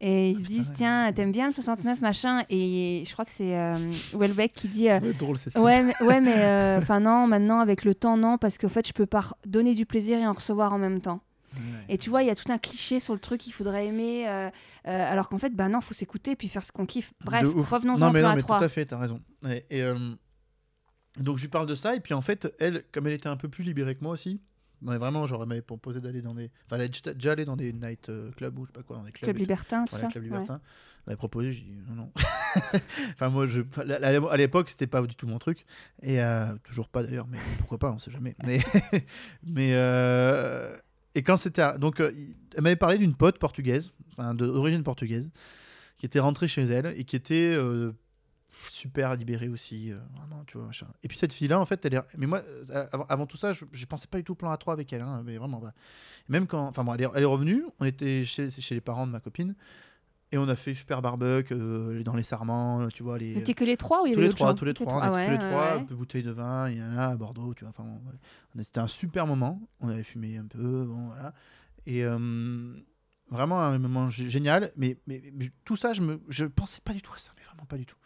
Et 0.00 0.30
ils 0.30 0.34
se 0.34 0.40
Ah, 0.40 0.42
putain, 0.42 0.54
disent, 0.54 0.72
tiens, 0.74 1.12
t'aimes 1.12 1.32
bien 1.32 1.46
le 1.46 1.52
69, 1.52 2.00
machin 2.00 2.42
Et 2.48 3.04
je 3.06 3.12
crois 3.12 3.24
que 3.24 3.30
c'est 3.32 3.56
euh, 3.56 3.92
Houellebecq 4.14 4.52
qui 4.54 4.68
dit, 4.68 4.88
euh, 4.88 4.98
Ça 4.98 5.18
drôle, 5.18 5.36
ouais, 5.56 5.82
mais, 5.82 5.94
ouais, 6.00 6.20
mais 6.20 6.34
euh, 6.38 6.78
enfin 6.78 7.00
non, 7.00 7.26
maintenant, 7.26 7.60
avec 7.60 7.84
le 7.84 7.94
temps, 7.94 8.16
non, 8.16 8.38
parce 8.38 8.56
qu'en 8.56 8.68
fait, 8.68 8.86
je 8.88 8.92
peux 8.92 9.06
pas 9.06 9.24
donner 9.46 9.74
du 9.74 9.84
plaisir 9.84 10.18
et 10.18 10.26
en 10.26 10.32
recevoir 10.32 10.72
en 10.72 10.78
même 10.78 11.00
temps. 11.00 11.20
Ouais. 11.54 11.60
Et 11.88 11.98
tu 11.98 12.10
vois, 12.10 12.22
il 12.22 12.28
y 12.28 12.30
a 12.30 12.34
tout 12.34 12.50
un 12.50 12.58
cliché 12.58 13.00
sur 13.00 13.12
le 13.12 13.18
truc 13.18 13.40
qu'il 13.40 13.52
faudrait 13.52 13.86
aimer, 13.86 14.28
euh, 14.28 14.48
euh, 14.86 15.12
alors 15.12 15.28
qu'en 15.28 15.38
fait, 15.38 15.50
bah 15.50 15.68
non, 15.68 15.80
faut 15.80 15.94
s'écouter 15.94 16.32
et 16.32 16.36
puis 16.36 16.48
faire 16.48 16.64
ce 16.64 16.72
qu'on 16.72 16.86
kiffe. 16.86 17.12
Bref, 17.24 17.44
revenons-en 17.54 18.12
mais 18.12 18.20
plan 18.20 18.30
non, 18.30 18.36
mais 18.36 18.42
A3. 18.42 18.58
tout 18.58 18.64
à 18.64 18.68
fait, 18.68 18.86
t'as 18.86 18.98
raison. 18.98 19.20
Et, 19.46 19.64
et, 19.70 19.82
euh, 19.82 19.96
donc, 21.18 21.38
je 21.38 21.42
lui 21.42 21.50
parle 21.50 21.66
de 21.66 21.74
ça, 21.74 21.96
et 21.96 22.00
puis 22.00 22.14
en 22.14 22.20
fait, 22.20 22.54
elle, 22.60 22.84
comme 22.92 23.06
elle 23.06 23.14
était 23.14 23.28
un 23.28 23.36
peu 23.36 23.48
plus 23.48 23.64
libérée 23.64 23.96
que 23.96 24.04
moi 24.04 24.12
aussi, 24.12 24.40
mais 24.82 24.96
vraiment, 24.98 25.26
j'aurais 25.26 25.46
m'avait 25.46 25.62
proposé 25.62 26.00
d'aller 26.00 26.22
dans 26.22 26.34
des. 26.34 26.50
Enfin, 26.66 26.78
déjà 27.14 27.32
allée 27.32 27.44
dans 27.44 27.56
des 27.56 27.72
night 27.72 28.08
euh, 28.08 28.30
clubs 28.32 28.58
ou 28.58 28.64
je 28.64 28.68
sais 28.68 28.72
pas 28.72 28.82
quoi, 28.82 28.96
dans 28.96 29.02
des 29.04 29.12
clubs. 29.12 29.26
Club 29.28 29.36
tout. 29.36 29.40
libertin, 29.40 29.84
tout 29.84 29.90
Voilà, 29.90 30.06
ça. 30.06 30.10
Club 30.10 30.24
ouais. 30.24 30.30
Libertin. 30.30 30.60
Elle 30.62 31.02
m'avait 31.12 31.16
proposé, 31.16 31.52
j'ai 31.52 31.62
dit 31.62 31.78
non, 31.88 31.94
non. 31.94 32.12
enfin, 33.14 33.28
moi, 33.30 33.46
je, 33.46 33.62
à 34.28 34.36
l'époque, 34.36 34.68
c'était 34.70 34.86
pas 34.86 35.00
du 35.02 35.14
tout 35.14 35.26
mon 35.26 35.38
truc. 35.38 35.64
Et 36.02 36.20
euh, 36.20 36.54
toujours 36.64 36.88
pas 36.88 37.02
d'ailleurs, 37.02 37.26
mais 37.26 37.38
pourquoi 37.58 37.78
pas, 37.78 37.90
on 37.90 37.98
sait 37.98 38.10
jamais. 38.10 38.34
Mais, 38.44 38.60
mais 39.42 39.70
euh, 39.74 40.76
et 41.14 41.22
quand 41.22 41.36
c'était. 41.36 41.62
à- 41.62 41.78
Donc, 41.78 42.00
euh, 42.00 42.12
elle 42.56 42.62
m'avait 42.62 42.76
parlé 42.76 42.98
d'une 42.98 43.14
pote 43.14 43.38
portugaise, 43.38 43.90
enfin, 44.12 44.34
d'origine 44.34 44.82
portugaise, 44.82 45.30
qui 45.96 46.06
était 46.06 46.20
rentrée 46.20 46.48
chez 46.48 46.62
elle 46.62 46.94
et 46.98 47.04
qui 47.04 47.16
était 47.16 47.54
super 48.50 49.14
libérée 49.16 49.48
aussi. 49.48 49.92
euh, 49.92 49.98
vraiment, 50.16 50.44
tu 50.46 50.58
vois, 50.58 50.66
machin. 50.66 50.86
Et 51.02 51.08
puis, 51.08 51.16
cette 51.16 51.32
fille-là, 51.32 51.58
en 51.60 51.64
fait, 51.64 51.84
elle 51.86 51.94
est. 51.94 52.16
Mais 52.18 52.26
moi, 52.26 52.42
euh, 52.46 52.86
avant, 52.92 53.04
avant 53.08 53.26
tout 53.26 53.36
ça, 53.36 53.52
je, 53.52 53.64
je 53.72 53.84
pensais 53.86 54.06
pas 54.08 54.18
du 54.18 54.24
tout 54.24 54.32
au 54.32 54.36
plan 54.36 54.52
A3 54.52 54.72
avec 54.72 54.92
elle, 54.92 55.02
hein, 55.02 55.22
mais 55.24 55.36
vraiment. 55.38 55.60
bah. 55.60 55.72
Même 56.28 56.46
quand. 56.46 56.66
Enfin, 56.66 56.84
bon, 56.84 56.94
elle 56.94 57.02
est, 57.02 57.08
elle 57.14 57.22
est 57.22 57.26
revenue, 57.26 57.64
on 57.78 57.84
était 57.84 58.24
chez, 58.24 58.50
chez 58.50 58.74
les 58.74 58.80
parents 58.80 59.06
de 59.06 59.12
ma 59.12 59.20
copine. 59.20 59.54
Et 60.32 60.38
on 60.38 60.48
a 60.48 60.54
fait 60.54 60.74
super 60.74 61.02
barbecue 61.02 61.52
euh, 61.52 62.04
dans 62.04 62.14
les 62.14 62.22
sarments, 62.22 62.86
tu 62.88 63.02
vois. 63.02 63.18
Les, 63.18 63.36
étiez 63.36 63.52
que 63.52 63.64
les 63.64 63.76
trois 63.76 64.02
ou 64.02 64.06
il 64.06 64.10
y 64.10 64.12
tous 64.14 64.18
avait 64.20 64.28
les 64.28 64.28
d'autres 64.28 64.36
trois, 64.44 64.54
tous 64.54 64.64
les 64.64 64.74
trois, 64.74 65.00
Ah 65.02 65.10
ouais, 65.12 65.24
tous 65.26 65.30
les 65.32 65.38
ouais, 65.38 65.50
trois, 65.50 65.76
ouais. 65.78 65.84
bouteille 65.96 66.22
de 66.22 66.30
vin, 66.30 66.70
il 66.70 66.78
y 66.78 66.82
en 66.84 66.92
a 66.96 67.06
à 67.08 67.16
Bordeaux, 67.16 67.52
tu 67.52 67.64
vois. 67.64 67.72
Enfin. 67.76 67.84
On 68.56 68.62
c'était 68.62 68.78
un 68.78 68.86
super 68.86 69.26
moment. 69.26 69.60
On 69.80 69.88
avait 69.88 70.04
fumé 70.04 70.36
un 70.36 70.46
peu, 70.46 70.84
bon 70.84 71.06
voilà. 71.08 71.34
Et 71.84 72.04
euh, 72.04 72.72
vraiment 73.28 73.60
un 73.60 73.76
moment 73.80 74.08
gé- 74.08 74.28
génial. 74.28 74.70
Mais, 74.76 74.98
mais, 75.08 75.20
mais 75.34 75.50
tout 75.64 75.74
ça, 75.74 75.94
je 75.94 76.02
me, 76.02 76.20
je 76.28 76.44
pensais 76.44 76.80
pas 76.84 76.92
du 76.92 77.02
tout 77.02 77.12
à 77.12 77.18
ça, 77.18 77.32
mais 77.36 77.42
vraiment 77.44 77.64
pas 77.66 77.76
du 77.76 77.86
tout. 77.86 77.96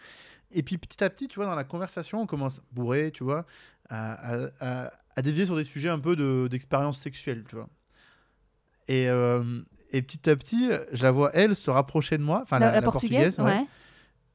Et 0.55 0.63
puis 0.63 0.79
petit 0.79 1.03
à 1.05 1.11
petit, 1.11 1.29
tu 1.29 1.37
vois, 1.37 1.47
dans 1.47 1.55
la 1.55 1.65
conversation, 1.65 2.21
on 2.23 2.27
commence 2.27 2.61
bourré, 2.73 3.11
tu 3.13 3.25
vois, 3.25 3.45
à, 3.91 4.35
à, 4.35 4.49
à- 4.61 4.91
à 5.17 5.23
dévier 5.23 5.47
sur 5.47 5.57
des 5.57 5.65
sujets 5.65 5.89
un 5.91 5.99
peu 5.99 6.17
de- 6.17 6.49
d'expérience 6.51 6.99
sexuelle, 7.01 7.45
tu 7.49 7.55
vois. 7.57 7.69
Et, 8.89 9.09
euh, 9.09 9.43
et 9.91 10.03
petit 10.03 10.29
à 10.29 10.37
petit, 10.37 10.71
je 10.93 11.03
la 11.03 11.11
vois 11.11 11.31
elle 11.35 11.55
se 11.57 11.71
rapprocher 11.71 12.19
de 12.19 12.23
moi, 12.23 12.41
enfin 12.43 12.59
La, 12.59 12.67
la, 12.67 12.73
la 12.73 12.81
la 12.81 12.91
portugaise, 12.93 13.39
ouais 13.39 13.45
ouais. 13.61 13.67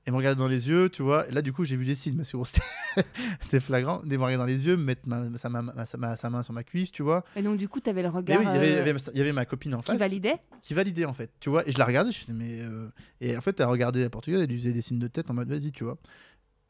Et 0.05 0.11
me 0.11 0.15
regarder 0.17 0.39
dans 0.39 0.47
les 0.47 0.67
yeux, 0.69 0.89
tu 0.89 1.03
vois. 1.03 1.27
Et 1.27 1.31
là, 1.31 1.41
du 1.41 1.53
coup, 1.53 1.65
j'ai 1.65 1.75
vu 1.75 1.85
des 1.85 1.95
signes, 1.95 2.15
parce 2.17 2.31
que 2.31 2.37
bon, 2.37 2.43
c'était 3.41 3.59
flagrant. 3.59 4.01
De 4.03 4.09
me 4.17 4.23
regarder 4.23 4.37
dans 4.37 4.45
les 4.45 4.65
yeux, 4.65 4.75
me 4.77 4.83
mettre 4.83 5.01
ma, 5.07 5.37
sa, 5.37 5.49
ma- 5.49 5.85
sa- 5.85 5.97
ma- 5.97 6.17
sa 6.17 6.29
main 6.29 6.43
sur 6.43 6.53
ma 6.53 6.63
cuisse, 6.63 6.91
tu 6.91 7.03
vois. 7.03 7.23
Et 7.35 7.41
donc, 7.43 7.57
du 7.57 7.67
coup, 7.69 7.79
tu 7.79 7.89
avais 7.89 8.01
le 8.03 8.09
regard 8.09 8.39
oui, 8.39 8.45
il 8.49 8.53
y, 8.53 8.57
avait, 8.57 8.69
il 8.69 8.73
y 8.73 8.77
euh, 8.77 8.81
avait- 8.81 8.95
il 9.13 9.17
y 9.17 9.21
avait 9.21 9.33
ma 9.33 9.45
copine 9.45 9.73
en 9.75 9.81
qui 9.81 9.91
face 9.91 9.99
validait. 9.99 10.39
qui 10.61 10.73
validait, 10.73 11.05
en 11.05 11.13
fait, 11.13 11.31
tu 11.39 11.49
vois. 11.49 11.67
Et 11.67 11.71
je 11.71 11.77
la 11.77 11.85
regardais, 11.85 12.11
je 12.11 12.19
faisais, 12.19 12.33
mais. 12.33 12.59
euh, 12.61 12.89
Et 13.21 13.37
en 13.37 13.41
fait, 13.41 13.59
elle 13.59 13.67
regardait 13.67 14.01
la 14.01 14.09
portugaise, 14.09 14.41
elle 14.41 14.49
lui 14.49 14.57
faisait 14.57 14.73
des 14.73 14.81
signes 14.81 14.99
de 14.99 15.07
tête 15.07 15.29
en 15.29 15.33
mode, 15.33 15.49
vas-y, 15.49 15.71
tu 15.71 15.83
vois. 15.83 15.97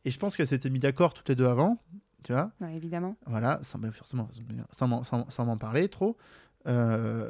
Et 0.05 0.11
je 0.11 0.17
pense 0.19 0.35
qu'elles 0.37 0.47
s'étaient 0.47 0.69
mis 0.69 0.79
d'accord 0.79 1.13
toutes 1.13 1.29
les 1.29 1.35
deux 1.35 1.45
avant, 1.47 1.81
tu 2.23 2.33
vois. 2.33 2.51
Ouais, 2.61 2.75
évidemment. 2.75 3.15
Voilà, 3.25 3.59
sans, 3.61 3.79
forcément, 3.91 4.29
sans 4.71 4.87
m'en- 4.87 5.03
sans- 5.03 5.29
sans 5.29 5.45
m'en 5.45 5.57
parler 5.57 5.87
trop. 5.89 6.17
Euh, 6.67 7.29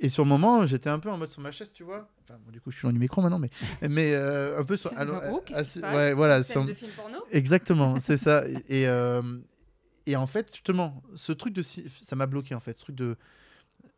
et 0.00 0.08
sur 0.08 0.24
le 0.24 0.28
moment, 0.28 0.66
j'étais 0.66 0.88
un 0.90 0.98
peu 0.98 1.10
en 1.10 1.18
mode 1.18 1.28
sur 1.30 1.40
ma 1.42 1.52
chaise, 1.52 1.72
tu 1.72 1.84
vois. 1.84 2.08
Enfin, 2.24 2.38
bon, 2.44 2.50
du 2.50 2.60
coup, 2.60 2.70
je 2.70 2.76
suis 2.78 2.84
loin 2.86 2.92
du 2.92 2.98
micro 2.98 3.20
maintenant, 3.22 3.38
mais, 3.38 3.50
mais 3.88 4.12
euh, 4.14 4.58
un 4.58 4.64
peu 4.64 4.76
sur. 4.76 4.90
alors, 4.98 5.22
Oh, 5.30 5.42
assez- 5.54 5.80
ouais, 5.82 6.14
voilà, 6.14 6.42
sur- 6.42 6.64
de 6.64 6.72
film 6.72 6.90
porno 6.96 7.18
Exactement, 7.30 7.98
c'est 8.00 8.16
ça. 8.16 8.44
Et, 8.68 8.88
euh, 8.88 9.22
et 10.06 10.16
en 10.16 10.26
fait, 10.26 10.50
justement, 10.52 11.02
ce 11.14 11.32
truc 11.32 11.52
de. 11.52 11.62
Ça 11.62 12.16
m'a 12.16 12.26
bloqué, 12.26 12.54
en 12.54 12.60
fait. 12.60 12.78
Ce 12.78 12.84
truc 12.84 12.96
de. 12.96 13.16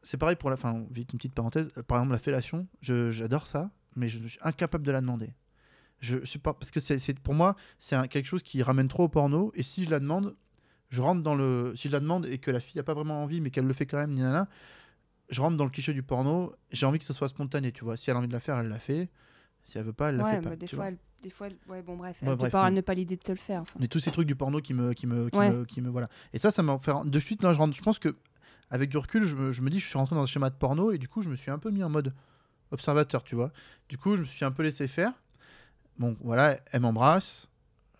C'est 0.02 0.16
pareil 0.16 0.36
pour 0.36 0.50
la. 0.50 0.54
Enfin, 0.54 0.84
vite, 0.90 1.12
une 1.12 1.18
petite 1.18 1.34
parenthèse. 1.34 1.70
Par 1.86 1.98
exemple, 1.98 2.12
la 2.12 2.18
fellation, 2.18 2.66
je- 2.80 3.10
j'adore 3.10 3.46
ça, 3.46 3.70
mais 3.96 4.08
je 4.08 4.18
suis 4.26 4.38
incapable 4.42 4.84
de 4.84 4.90
la 4.92 5.00
demander. 5.00 5.32
Je 6.00 6.24
suis 6.24 6.40
pas. 6.40 6.52
Parce 6.54 6.72
que 6.72 6.80
c'est 6.80 7.18
pour 7.20 7.34
moi, 7.34 7.54
c'est 7.78 8.08
quelque 8.08 8.26
chose 8.26 8.42
qui 8.42 8.60
ramène 8.62 8.88
trop 8.88 9.04
au 9.04 9.08
porno. 9.08 9.52
Et 9.54 9.62
si 9.62 9.84
je 9.84 9.90
la 9.90 10.00
demande, 10.00 10.34
je 10.90 11.00
rentre 11.00 11.22
dans 11.22 11.36
le. 11.36 11.72
Si 11.76 11.86
je 11.88 11.92
la 11.92 12.00
demande 12.00 12.26
et 12.26 12.38
que 12.38 12.50
la 12.50 12.58
fille 12.58 12.76
n'a 12.78 12.82
pas 12.82 12.94
vraiment 12.94 13.22
envie, 13.22 13.40
mais 13.40 13.50
qu'elle 13.50 13.66
le 13.66 13.72
fait 13.72 13.86
quand 13.86 13.98
même, 13.98 14.10
ni 14.10 14.22
je 15.32 15.40
rentre 15.40 15.56
dans 15.56 15.64
le 15.64 15.70
cliché 15.70 15.92
du 15.92 16.02
porno. 16.04 16.52
J'ai 16.70 16.86
envie 16.86 16.98
que 17.00 17.04
ce 17.04 17.12
soit 17.12 17.28
spontané, 17.28 17.72
tu 17.72 17.82
vois. 17.84 17.96
Si 17.96 18.08
elle 18.10 18.16
a 18.16 18.18
envie 18.20 18.28
de 18.28 18.32
la 18.32 18.38
faire, 18.40 18.56
elle 18.58 18.68
la 18.68 18.78
fait. 18.78 19.08
Si 19.64 19.78
elle 19.78 19.84
veut 19.84 19.92
pas, 19.92 20.10
elle 20.10 20.16
la 20.18 20.24
Ouais, 20.24 20.30
fait 20.36 20.40
pas. 20.42 20.50
bah, 20.50 20.56
des, 20.56 20.66
tu 20.66 20.76
fois, 20.76 20.84
vois. 20.84 20.92
elle- 20.92 20.98
des 21.22 21.30
fois, 21.30 21.46
elle- 21.48 21.56
ouais, 21.68 21.82
bon, 21.82 21.96
bref. 21.96 22.20
Ouais, 22.22 22.28
elle 22.30 22.36
bref, 22.36 22.50
peut 22.50 22.58
pas, 22.58 22.66
oui. 22.68 22.72
ne 22.74 22.80
pas 22.80 22.94
l'idée 22.94 23.16
de 23.16 23.22
te 23.22 23.32
le 23.32 23.38
faire. 23.38 23.62
enfin. 23.62 23.74
Mais 23.80 23.88
tous 23.88 24.00
ces 24.00 24.10
trucs 24.12 24.26
du 24.26 24.34
porno 24.36 24.60
qui 24.60 24.74
me, 24.74 24.92
qui 24.92 25.06
me, 25.06 25.28
qui 25.30 25.38
Ouais. 25.38 25.50
me, 25.50 25.64
qui 25.64 25.80
me 25.80 25.88
voilà. 25.88 26.08
Et 26.32 26.38
ça, 26.38 26.50
ça 26.50 26.62
m'a 26.62 26.78
fait 26.78 26.92
de 27.04 27.18
suite 27.18 27.42
là, 27.42 27.52
je, 27.52 27.58
rentre- 27.58 27.76
je 27.76 27.82
pense 27.82 27.98
que 27.98 28.16
avec 28.70 28.90
du 28.90 28.96
recul, 28.98 29.22
je 29.24 29.36
me, 29.36 29.50
je 29.52 29.62
me 29.62 29.70
dis, 29.70 29.78
je 29.78 29.86
suis 29.86 29.98
rentré 29.98 30.14
dans 30.16 30.22
un 30.22 30.26
schéma 30.26 30.50
de 30.50 30.54
porno 30.56 30.90
et 30.92 30.98
du 30.98 31.08
coup, 31.08 31.22
je 31.22 31.28
me 31.30 31.36
suis 31.36 31.50
un 31.50 31.58
peu 31.58 31.70
mis 31.70 31.82
en 31.84 31.88
mode 31.90 32.12
observateur, 32.70 33.22
tu 33.22 33.34
vois. 33.34 33.52
Du 33.88 33.98
coup, 33.98 34.16
je 34.16 34.22
me 34.22 34.26
suis 34.26 34.44
un 34.44 34.50
peu 34.50 34.62
laissé 34.62 34.88
faire. 34.88 35.12
Bon, 35.98 36.16
voilà, 36.22 36.58
elle 36.72 36.80
m'embrasse, 36.80 37.48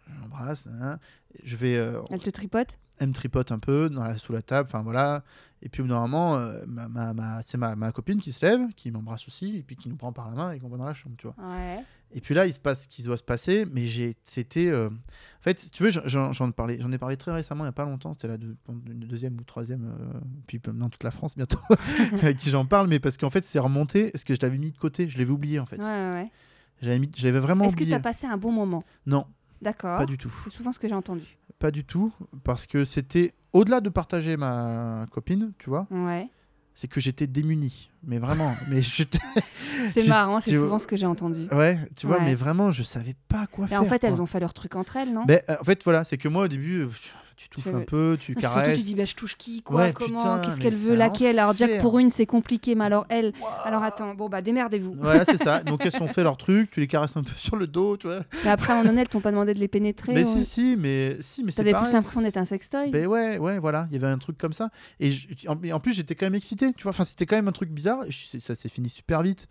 elle 0.09 0.15
m'embrasse, 0.19 0.67
hein. 0.67 0.99
je 1.45 1.57
vais, 1.57 1.77
euh, 1.77 2.01
Elle 2.11 2.23
te 2.23 2.31
tripote? 2.31 2.79
elle 2.99 3.09
me 3.09 3.13
tripote 3.15 3.53
un 3.53 3.59
peu 3.59 3.89
dans 3.91 4.03
la, 4.05 4.17
sous 4.19 4.33
la 4.33 4.43
table, 4.43 4.69
enfin 4.73 4.83
voilà. 4.83 5.23
Et 5.65 5.69
puis, 5.69 5.83
moment, 5.83 6.37
euh, 6.37 6.65
ma, 6.67 6.89
ma, 6.89 7.13
ma- 7.13 7.43
c'est 7.43 7.57
ma, 7.57 7.77
ma 7.77 7.93
copine 7.93 8.21
qui 8.21 8.33
se 8.33 8.45
lève, 8.45 8.73
qui 8.75 8.91
m'embrasse 8.91 9.27
aussi, 9.29 9.59
et 9.59 9.63
puis 9.63 9.77
qui 9.77 9.89
nous 9.89 9.97
prend 9.97 10.13
par 10.13 10.29
la 10.31 10.37
main 10.37 10.53
et 10.53 10.59
qu'on 10.59 10.69
va 10.69 10.77
dans 10.77 10.85
la 10.87 10.95
chambre, 10.95 11.15
tu 11.17 11.29
vois. 11.29 11.37
Ouais. 11.49 11.85
Et 12.15 12.21
puis 12.21 12.35
là, 12.35 12.47
il 12.47 12.53
se 12.53 12.59
passe 12.59 12.83
ce 12.83 12.89
qui 12.89 13.03
doit 13.03 13.17
se 13.17 13.23
passer, 13.23 13.65
mais 13.73 13.87
j'ai, 13.87 14.17
c'était, 14.25 14.67
euh, 14.67 14.89
en 14.91 15.43
fait, 15.43 15.59
si 15.59 15.71
tu 15.71 15.83
veux, 15.83 15.91
j'en- 15.91 16.03
j'en 16.07 16.33
j'en 16.33 16.49
ai 16.49 16.53
parlé, 16.53 16.79
j'en 16.81 16.91
ai 16.93 16.99
parlé 16.99 17.17
très 17.17 17.33
récemment, 17.33 17.65
il 17.65 17.69
y 17.69 17.71
a 17.71 17.73
pas 17.73 17.85
longtemps. 17.85 18.13
C'était 18.13 18.29
la 18.29 18.37
deux- 18.37 18.57
une 18.69 19.01
deuxième 19.07 19.39
ou 19.39 19.45
troisième, 19.45 19.85
euh, 19.87 20.19
puis 20.47 20.61
dans 20.75 20.91
toute 20.91 21.05
la 21.05 21.11
France 21.11 21.37
bientôt, 21.37 21.59
avec 22.23 22.37
qui 22.37 22.51
j'en 22.51 22.67
parle, 22.67 22.89
mais 22.89 22.99
parce 22.99 23.17
qu'en 23.17 23.31
fait, 23.31 23.45
c'est 23.45 23.59
remonté, 23.59 24.11
parce 24.11 24.25
que 24.25 24.35
je 24.35 24.41
l'avais 24.43 24.59
mis 24.59 24.73
de 24.73 24.77
côté, 24.79 25.09
je 25.09 25.17
l'avais 25.17 25.31
oublié 25.31 25.59
en 25.59 25.65
fait. 25.67 25.79
Ouais, 25.79 25.85
ouais, 25.85 26.13
ouais. 26.13 26.31
J'avais 26.83 26.99
mis, 26.99 27.09
j'avais 27.17 27.39
vraiment 27.39 27.65
Est-ce 27.65 27.77
que 27.77 27.85
tu 27.85 27.95
as 27.95 28.01
passé 28.01 28.27
un 28.27 28.37
bon 28.37 28.51
moment? 28.53 28.83
Non, 29.07 29.25
D'accord. 29.63 29.99
pas 29.99 30.07
du 30.07 30.19
tout, 30.19 30.31
C'est 30.45 30.51
souvent 30.51 30.73
ce 30.73 30.79
que 30.79 30.89
j'ai 30.89 30.95
entendu. 30.95 31.25
pas 31.59 31.71
du 31.71 31.85
tout, 31.85 32.13
parce 32.45 32.67
que 32.67 32.85
c'était 32.85 33.33
au-delà 33.53 33.81
de 33.81 33.89
partager 33.89 34.37
ma 34.37 35.07
copine, 35.11 35.53
tu 35.59 35.71
vois, 35.71 35.87
Ouais. 35.91 36.29
c'est 36.75 36.89
que 36.89 37.01
j'étais 37.01 37.27
démuni, 37.27 37.91
mais 38.05 38.19
vraiment, 38.19 38.55
mais 38.69 38.83
C'est 39.93 40.07
marrant, 40.09 40.41
c'est 40.41 40.57
souvent 40.59 40.79
ce 40.79 40.87
que 40.87 40.97
j'ai 40.97 41.07
entendu. 41.07 41.47
ouais, 41.53 41.79
tu 41.97 42.07
vois, 42.07 42.19
Ouais. 42.19 42.25
mais 42.25 42.35
vraiment, 42.35 42.71
je 42.71 42.83
savais 42.83 43.15
pas 43.29 43.47
quoi 43.47 43.67
Et 43.67 43.69
faire. 43.69 43.81
en 43.83 43.85
fait, 43.85 44.03
elles 44.05 44.21
ont 44.21 44.27
fait 44.27 44.41
leur 44.41 44.53
truc 44.55 44.75
entre 44.77 44.97
elles, 44.97 45.13
non? 45.13 45.25
Ben, 45.25 45.41
euh, 45.49 45.57
en 45.61 45.65
fait, 45.65 45.83
voilà, 45.85 46.05
c'est 46.05 46.19
que 46.19 46.29
moi 46.29 46.45
au 46.45 46.49
début, 46.49 46.87
tu 47.43 47.49
touches 47.49 47.65
Je- 47.65 47.71
un 47.77 47.81
peu, 47.81 48.17
tu 48.21 48.33
Ah, 48.33 48.35
puis 48.35 48.43
Surtout, 48.45 48.59
tu 48.61 48.65
caresses. 48.65 48.85
dis, 48.85 48.95
bah, 48.95 49.05
je 49.05 49.15
touche 49.15 49.37
qui, 49.37 49.63
quoi, 49.63 49.83
Ouais, 49.83 49.93
comment, 49.93 50.41
qu'est-ce 50.41 50.61
qu'elle 50.61 50.75
veut, 50.75 50.95
laquelle. 50.95 51.39
Alors, 51.39 51.51
enfer. 51.53 51.81
pour 51.81 51.99
une, 51.99 52.11
c'est 52.11 52.27
compliqué, 52.27 52.75
mais 52.75 52.85
alors 52.85 53.07
elle. 53.09 53.33
Alors, 53.65 53.83
attends, 53.83 54.15
bon, 54.15 54.29
bah, 54.29 54.43
démerdez-vous. 54.43 54.95
Voilà, 54.99 55.25
c'est 55.25 55.37
ça. 55.37 55.63
Donc 55.65 55.85
elles 55.85 56.03
ont 56.03 56.09
fait 56.09 56.23
leur 56.23 56.37
truc, 56.37 56.71
tu 56.71 56.81
les 56.81 56.87
caresses 56.87 57.17
un 57.17 57.23
peu 57.23 57.33
sur 57.37 57.57
le 57.57 57.67
dos, 57.67 57.97
tu 57.97 58.07
vois. 58.07 58.21
Mais 58.45 58.51
après, 58.51 58.73
un 58.73 58.77
moment 58.77 58.89
donné, 58.91 59.03
elles 59.03 59.09
t'ont 59.09 59.21
pas 59.21 59.31
demandé 59.31 59.55
de 59.55 59.59
les 59.59 59.69
pénétrer. 59.69 60.13
Mais 60.15 60.25
si, 60.25 60.45
si, 60.45 60.77
mais 60.79 61.17
si, 61.21 61.43
mais 61.45 61.51
c'est 61.51 61.57
T'avais 61.65 61.73
plus 61.79 61.93
l'impression 61.93 62.21
d'être 62.23 62.37
un 62.37 62.45
sextoy. 62.45 62.91
Ben 62.91 63.07
ouais, 63.07 63.39
ouais, 63.39 63.59
voilà, 63.59 63.87
il 63.91 63.95
y 63.95 63.97
avait 64.03 64.13
un 64.13 64.19
truc 64.19 64.39
comme 64.39 64.53
ça. 64.53 64.71
Et, 65.01 65.11
je- 65.11 65.29
en, 65.49 65.57
en 65.73 65.81
plus, 65.81 65.93
j'étais 65.95 66.15
quand 66.15 66.27
même 66.27 66.35
excité, 66.35 66.73
tu 66.75 66.83
vois. 66.85 66.91
Enfin, 66.91 67.05
c'était 67.05 67.27
quand 67.27 67.37
même 67.37 67.49
un 67.49 67.53
truc 67.53 67.71
bizarre. 67.71 68.01
je- 68.09 68.39
ça 68.39 68.55
s'est 68.55 68.69
fini 68.69 68.89
super 68.89 69.23
vite. 69.23 69.49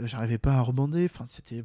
Euh, 0.00 0.06
J'arrivais 0.06 0.38
pas 0.38 0.52
à 0.54 0.60
rebander. 0.60 1.08
Enfin, 1.12 1.24
c'était. 1.26 1.62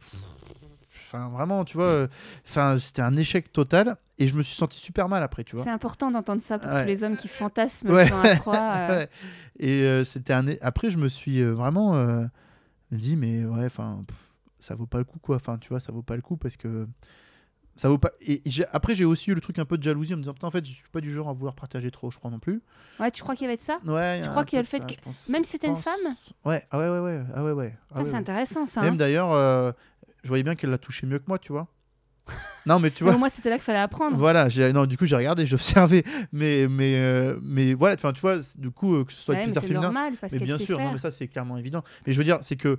Enfin, 1.14 1.30
vraiment, 1.30 1.64
tu 1.66 1.78
vois. 1.78 1.86
euh, 1.88 2.08
Enfin, 2.48 2.78
c'était 2.78 3.02
un 3.04 3.16
échec 3.16 3.52
total. 3.54 3.98
Et 4.20 4.28
je 4.28 4.36
me 4.36 4.44
suis 4.44 4.56
senti 4.56 4.78
super 4.80 5.10
mal 5.10 5.24
après, 5.24 5.44
tu 5.44 5.56
vois. 5.56 5.64
C'est 5.66 5.72
important 5.72 6.12
d'entendre 6.12 6.42
ça 6.42 6.60
pour 6.60 6.72
Ouais. 6.72 6.82
tous 6.84 6.88
les 6.88 7.04
hommes 7.04 7.18
qui 7.18 7.28
fantasment 7.28 7.90
Ouais. 7.92 8.10
dans 8.10 8.18
un 8.22 8.36
proie. 8.36 8.56
euh, 8.76 8.90
Ouais. 9.00 9.10
Et 9.60 9.82
euh, 9.84 10.04
c'était 10.04 10.34
un. 10.34 10.46
Après, 10.62 10.90
je 10.92 10.98
me 10.98 11.08
suis 11.08 11.40
euh, 11.42 11.52
vraiment 11.54 11.96
dit, 12.92 13.16
mais 13.16 13.44
ouais, 13.46 13.66
enfin, 13.66 14.04
ça 14.60 14.76
vaut 14.76 14.86
pas 14.86 15.00
le 15.00 15.04
coup, 15.04 15.20
quoi. 15.20 15.38
Enfin, 15.38 15.58
tu 15.58 15.70
vois, 15.70 15.80
ça 15.80 15.92
vaut 15.92 16.04
pas 16.04 16.16
le 16.16 16.22
coup 16.22 16.38
parce 16.38 16.58
que 16.58 16.88
ça 17.76 17.90
vaut 17.90 17.98
pas. 17.98 18.12
Et 18.22 18.40
après, 18.72 18.94
j'ai 18.94 19.04
aussi 19.04 19.32
eu 19.32 19.34
le 19.34 19.42
truc 19.42 19.58
un 19.58 19.66
peu 19.66 19.80
de 19.80 19.84
jalousie 19.84 20.14
en 20.14 20.18
me 20.18 20.22
disant, 20.22 20.34
putain, 20.34 20.48
en 20.48 20.52
fait, 20.52 20.64
je 20.64 20.72
suis 20.74 20.90
pas 20.92 21.02
du 21.02 21.12
genre 21.12 21.28
à 21.28 21.34
vouloir 21.34 21.56
partager 21.56 21.90
trop, 21.90 22.12
je 22.12 22.20
crois 22.20 22.30
non 22.30 22.38
plus. 22.40 22.62
Ouais, 23.00 23.10
tu 23.10 23.24
crois 23.24 23.36
qu'il 23.36 23.46
y 23.46 23.48
avait 23.48 23.58
de 23.58 23.64
ça? 23.64 23.80
Ouais. 23.84 24.22
Tu 24.22 24.30
crois 24.30 24.46
qu'il 24.46 24.58
y 24.58 24.60
a 24.60 24.62
le 24.62 24.68
fait 24.68 24.78
ça, 24.78 24.86
que- 24.86 25.02
pense- 25.02 25.28
Même 25.30 25.44
si 25.44 25.52
c'était 25.54 25.68
une 25.70 25.76
femme? 25.76 26.16
Ouais, 26.46 26.64
ah 26.70 26.78
ouais, 26.78 26.88
ouais, 26.90 27.00
ouais, 27.00 27.24
ah 27.34 27.44
ouais, 27.44 27.52
ouais. 27.52 27.76
Ah 27.90 27.96
Ah, 28.02 28.06
C'est 28.06 28.14
intéressant 28.16 28.68
ça. 28.68 28.82
Même 28.82 28.94
hein. 28.94 28.98
d'ailleurs, 28.98 29.32
euh, 29.32 29.72
je 30.24 30.28
voyais 30.28 30.44
bien 30.44 30.56
qu'elle 30.56 30.70
l'a 30.70 30.78
touché 30.78 31.06
mieux 31.06 31.20
que 31.20 31.26
moi, 31.28 31.38
tu 31.38 31.52
vois. 31.52 31.68
non, 32.66 32.80
mais 32.80 32.92
tu 32.92 33.04
vois. 33.04 33.18
moins, 33.18 33.30
c'était 33.30 33.50
là 33.50 33.56
qu'il 33.58 33.66
fallait 33.66 33.80
apprendre. 33.80 34.16
Voilà, 34.16 34.48
non, 34.72 34.86
du 34.86 34.98
coup 34.98 35.06
j'ai 35.06 35.16
regardé, 35.16 35.46
j'ai 35.48 35.56
observé, 35.56 36.06
mais 36.32 36.68
mais 36.70 36.96
euh, 36.96 37.38
mais 37.42 37.74
voilà, 37.74 37.98
tu 37.98 38.22
vois, 38.22 38.38
du 38.58 38.72
coup 38.72 38.96
euh, 38.96 39.06
que 39.06 39.12
ce 39.14 39.20
soit 39.20 39.36
Ouais, 39.36 39.58
avec 39.58 39.72
normal 39.72 40.14
parce 40.20 40.34
mais 40.34 40.40
bien 40.40 40.58
sûr, 40.58 40.80
non 40.80 40.94
mais 40.94 41.00
ça 41.00 41.12
c'est 41.12 41.28
clairement 41.28 41.58
évident. 41.58 41.84
Mais 42.08 42.14
je 42.14 42.18
veux 42.18 42.24
dire, 42.24 42.40
c'est 42.42 42.56
que 42.56 42.78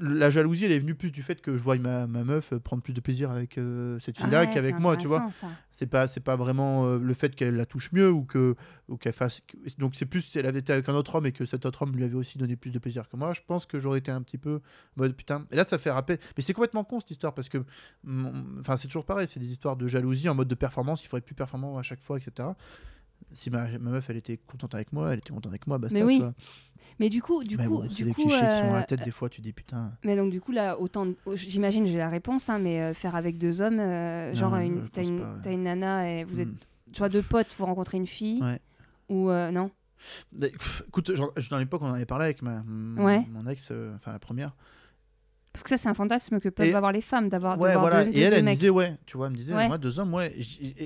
la 0.00 0.30
jalousie, 0.30 0.66
elle 0.66 0.72
est 0.72 0.78
venue 0.78 0.94
plus 0.94 1.10
du 1.10 1.22
fait 1.22 1.40
que 1.40 1.56
je 1.56 1.62
vois 1.62 1.76
ma, 1.76 2.06
ma 2.06 2.24
meuf 2.24 2.52
euh, 2.52 2.58
prendre 2.58 2.82
plus 2.82 2.92
de 2.92 3.00
plaisir 3.00 3.30
avec 3.30 3.58
euh, 3.58 3.98
cette 3.98 4.18
fille-là 4.18 4.44
Ouais, 4.44 4.50
qu'avec 4.52 4.78
moi, 4.78 4.96
tu 4.96 5.06
vois. 5.06 5.28
C'est 5.72 5.86
pas 5.86 6.06
c'est 6.06 6.20
pas 6.20 6.36
vraiment 6.36 6.86
euh, 6.86 6.98
le 6.98 7.14
fait 7.14 7.34
qu'elle 7.34 7.56
la 7.56 7.66
touche 7.66 7.92
mieux 7.92 8.10
ou 8.10 8.24
que 8.24 8.54
ou 8.88 8.96
qu'elle 8.96 9.12
fasse. 9.12 9.40
Donc 9.78 9.94
c'est 9.94 10.06
plus 10.06 10.22
si 10.22 10.38
elle 10.38 10.46
avait 10.46 10.58
été 10.58 10.72
avec 10.72 10.88
un 10.88 10.94
autre 10.94 11.14
homme 11.14 11.26
et 11.26 11.32
que 11.32 11.46
cet 11.46 11.66
autre 11.66 11.82
homme 11.82 11.96
lui 11.96 12.04
avait 12.04 12.14
aussi 12.14 12.38
donné 12.38 12.56
plus 12.56 12.70
de 12.70 12.78
plaisir 12.78 13.08
que 13.08 13.16
moi. 13.16 13.32
Je 13.32 13.40
pense 13.46 13.66
que 13.66 13.78
j'aurais 13.78 13.98
été 13.98 14.10
un 14.10 14.22
petit 14.22 14.38
peu 14.38 14.60
mode 14.96 15.14
putain. 15.14 15.46
Et 15.50 15.56
là 15.56 15.64
ça 15.64 15.78
fait 15.78 15.90
rappel. 15.90 16.18
Mais 16.36 16.42
c'est 16.42 16.52
complètement 16.52 16.84
con 16.84 17.00
cette 17.00 17.10
histoire 17.10 17.34
parce 17.34 17.48
que 17.48 17.58
mm, 18.04 18.60
enfin 18.60 18.76
c'est 18.76 18.88
toujours 18.88 19.04
pareil. 19.04 19.26
C'est 19.26 19.40
des 19.40 19.50
histoires 19.50 19.76
de 19.76 19.86
jalousie 19.88 20.28
en 20.28 20.34
mode 20.34 20.48
de 20.48 20.54
performance. 20.54 21.02
Il 21.02 21.08
faut 21.08 21.16
être 21.16 21.26
plus 21.26 21.34
performant 21.34 21.78
à 21.78 21.82
chaque 21.82 22.02
fois, 22.02 22.18
etc. 22.18 22.48
Si 23.32 23.50
ma, 23.50 23.68
ma 23.78 23.90
meuf 23.90 24.08
elle 24.10 24.16
était 24.16 24.36
contente 24.38 24.74
avec 24.74 24.92
moi, 24.92 25.12
elle 25.12 25.18
était 25.18 25.30
contente 25.30 25.48
avec 25.48 25.66
moi, 25.66 25.78
basta. 25.78 25.98
Mais 25.98 26.04
oui. 26.04 26.22
Mais 26.98 27.10
du 27.10 27.20
coup, 27.20 27.42
du 27.44 27.56
Mais 27.56 27.64
coup, 27.66 27.80
bon, 27.80 27.86
du 27.86 28.04
des 28.04 28.12
coup, 28.12 28.22
clichés 28.22 28.38
qui 28.38 28.44
sont 28.44 28.70
euh, 28.70 28.72
la 28.74 28.82
tête 28.84 29.04
des 29.04 29.10
fois. 29.10 29.28
Tu 29.28 29.40
dis 29.40 29.52
putain. 29.52 29.92
Mais 30.04 30.16
donc 30.16 30.30
du 30.30 30.40
coup 30.40 30.52
là, 30.52 30.78
autant, 30.80 31.06
j'imagine, 31.34 31.84
j'ai 31.86 31.98
la 31.98 32.08
réponse, 32.08 32.48
hein, 32.48 32.58
mais 32.58 32.80
euh, 32.80 32.94
faire 32.94 33.14
avec 33.16 33.36
deux 33.38 33.60
hommes, 33.60 33.78
euh, 33.80 34.34
genre 34.34 34.54
une, 34.56 34.88
t'as 34.88 35.02
une, 35.02 35.20
ouais. 35.20 35.26
t'as 35.42 35.52
une 35.52 35.64
nana 35.64 36.10
et 36.10 36.24
vous 36.24 36.40
êtes, 36.40 36.48
tu 36.92 36.98
vois, 36.98 37.08
deux 37.08 37.22
potes, 37.22 37.54
vous 37.58 37.66
rencontrez 37.66 37.98
une 37.98 38.06
fille, 38.06 38.42
Ouais. 38.42 38.60
ou 39.08 39.28
euh, 39.30 39.50
non? 39.50 39.70
Pff, 40.40 40.84
écoute, 40.86 41.14
genre, 41.14 41.32
dans 41.50 41.58
l'époque 41.58 41.82
on 41.82 41.86
en 41.90 41.94
avait 41.94 42.06
parlé 42.06 42.26
avec 42.26 42.40
ma, 42.42 42.62
mon, 42.64 43.04
Ouais. 43.04 43.26
mon 43.30 43.46
ex, 43.48 43.68
euh, 43.72 43.94
enfin 43.96 44.12
la 44.12 44.18
première. 44.20 44.54
Parce 45.58 45.62
que 45.64 45.68
ça, 45.70 45.76
c'est 45.76 45.88
un 45.88 45.94
fantasme 45.94 46.38
que 46.38 46.48
peuvent 46.48 46.68
Et- 46.68 46.74
avoir 46.74 46.92
les 46.92 47.00
femmes 47.00 47.28
d'avoir 47.28 47.56
de 47.58 47.62
Ouais, 47.62 47.74
voilà. 47.76 48.04
deux, 48.04 48.10
et 48.10 48.12
deux- 48.14 48.20
elle, 48.20 48.30
deux 48.30 48.36
elle 48.36 48.44
me 48.44 48.50
disait, 48.54 48.68
ouais, 48.70 48.96
tu 49.06 49.16
vois, 49.16 49.26
elle 49.26 49.32
me 49.32 49.36
disait, 49.36 49.54
Ouais. 49.54 49.66
moi, 49.66 49.76
deux 49.76 49.98
hommes, 49.98 50.14
ouais. 50.14 50.32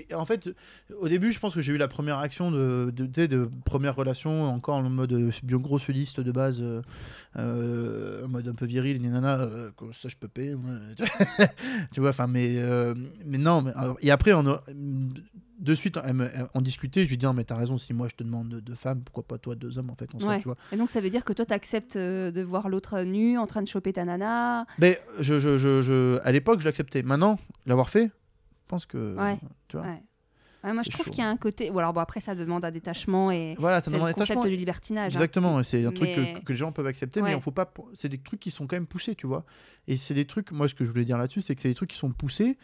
Et 0.09 0.15
en 0.15 0.25
fait, 0.25 0.49
au 0.99 1.09
début, 1.09 1.31
je 1.31 1.39
pense 1.39 1.53
que 1.55 1.61
j'ai 1.61 1.73
eu 1.75 1.77
la 1.77 1.89
première 1.89 2.19
action 2.19 2.51
de, 2.51 2.91
de, 2.95 3.07
sais, 3.15 3.29
de 3.29 3.51
première 3.67 3.95
relation, 3.95 4.45
encore 4.47 4.77
en 4.77 4.89
mode 4.89 5.13
euh, 5.13 5.31
bien 5.43 5.59
gros 5.59 5.79
sudiste 5.79 6.21
de 6.21 6.33
base, 6.33 6.61
euh, 6.63 6.81
euh, 7.37 8.25
en 8.25 8.29
mode 8.29 8.49
un 8.49 8.55
peu 8.55 8.65
viril, 8.67 8.97
et 8.97 9.09
nana, 9.09 9.41
euh, 9.41 9.71
ça 9.93 10.09
je 10.09 10.17
peux 10.17 10.29
payer, 10.29 10.55
tu 11.93 12.01
vois, 12.01 12.11
enfin, 12.11 12.27
mais, 12.27 12.55
euh, 12.57 12.95
mais 13.27 13.39
non, 13.39 13.61
mais, 13.63 13.73
alors, 13.75 13.97
et 14.01 14.11
après, 14.11 14.33
on 14.33 14.47
a- 14.47 14.63
de 15.63 15.75
suite, 15.75 15.99
elle 16.05 16.15
me- 16.15 16.31
elle- 16.35 16.47
on 16.55 16.61
discutait, 16.61 17.05
je 17.05 17.11
lui 17.11 17.17
dis, 17.17 17.25
non, 17.25 17.33
mais 17.33 17.45
t'as 17.45 17.57
raison, 17.57 17.79
si 17.79 17.93
moi 17.95 18.09
je 18.11 18.15
te 18.17 18.23
demande 18.23 18.49
deux, 18.61 18.75
femmes, 18.75 19.01
pourquoi 19.03 19.23
pas 19.27 19.39
toi, 19.39 19.55
deux 19.55 19.79
hommes, 19.79 19.91
en 19.91 19.95
fait, 19.95 20.15
en 20.15 20.19
soi, 20.19 20.29
Ouais. 20.31 20.39
tu 20.39 20.45
vois. 20.45 20.57
Et 20.73 20.77
donc 20.77 20.91
ça 20.91 21.01
veut 21.01 21.11
dire 21.11 21.25
que 21.25 21.33
toi, 21.33 21.47
t'acceptes 21.47 21.97
euh, 21.97 22.31
de 22.31 22.43
voir 22.43 22.69
l'autre 22.69 23.01
nu 23.03 23.39
en 23.39 23.47
train 23.47 23.63
de 23.63 23.69
choper 23.69 23.93
ta 23.93 24.05
nana. 24.05 24.67
Mais 24.79 24.99
je, 25.21 25.39
je, 25.39 25.57
je, 25.57 25.81
je- 25.81 26.19
à 26.23 26.33
l'époque, 26.33 26.61
je 26.61 26.65
l'acceptais. 26.67 27.03
Maintenant, 27.03 27.39
l'avoir 27.67 27.89
fait, 27.91 28.07
je 28.07 28.69
pense 28.69 28.87
que. 28.87 29.17
Ouais. 29.17 29.39
Tu 29.69 29.77
vois. 29.77 29.87
Ouais. 29.87 30.03
Ouais, 30.65 30.73
moi, 30.73 30.85
je 30.85 30.91
trouve 30.91 31.07
qu'il 31.07 31.19
y 31.19 31.27
a 31.27 31.29
un 31.29 31.37
côté. 31.37 31.71
Ou 31.71 31.79
alors 31.81 31.93
bon, 31.93 32.01
après, 32.01 32.21
ça 32.21 32.37
demande 32.37 32.65
un 32.65 32.71
détachement 32.71 33.33
et 33.33 33.57
Voilà, 33.59 33.81
ça 33.81 33.91
demande 33.91 34.03
le 34.07 34.11
un 34.11 34.13
détachement. 34.15 34.37
concept 34.37 34.53
du 34.53 34.57
libertinage. 34.57 35.13
hein. 35.13 35.19
Exactement, 35.19 35.61
c'est 35.65 35.85
un 35.85 35.91
truc 35.91 36.15
que, 36.15 36.39
que 36.39 36.53
les 36.53 36.57
gens 36.59 36.71
peuvent 36.71 36.87
accepter, 36.87 37.21
mais 37.21 37.35
on 37.35 37.41
faut 37.41 37.51
pas. 37.51 37.73
C'est 37.95 38.09
des 38.09 38.19
trucs 38.19 38.39
qui 38.39 38.53
sont 38.53 38.69
quand 38.69 38.77
même 38.77 38.87
poussés, 38.87 39.17
tu 39.17 39.27
vois. 39.27 39.45
Et 39.89 39.97
c'est 39.97 40.15
des 40.15 40.25
trucs, 40.25 40.53
moi, 40.53 40.69
ce 40.69 40.75
que 40.75 40.85
je 40.85 40.91
voulais 40.91 41.05
dire 41.05 41.19
là-dessus, 41.19 41.43
c'est 41.43 41.57
que 41.57 41.63
c'est 41.63 41.69
des 41.69 41.75
trucs 41.75 41.91
qui 41.91 41.99
sont 41.99 42.13
poussés 42.13 42.59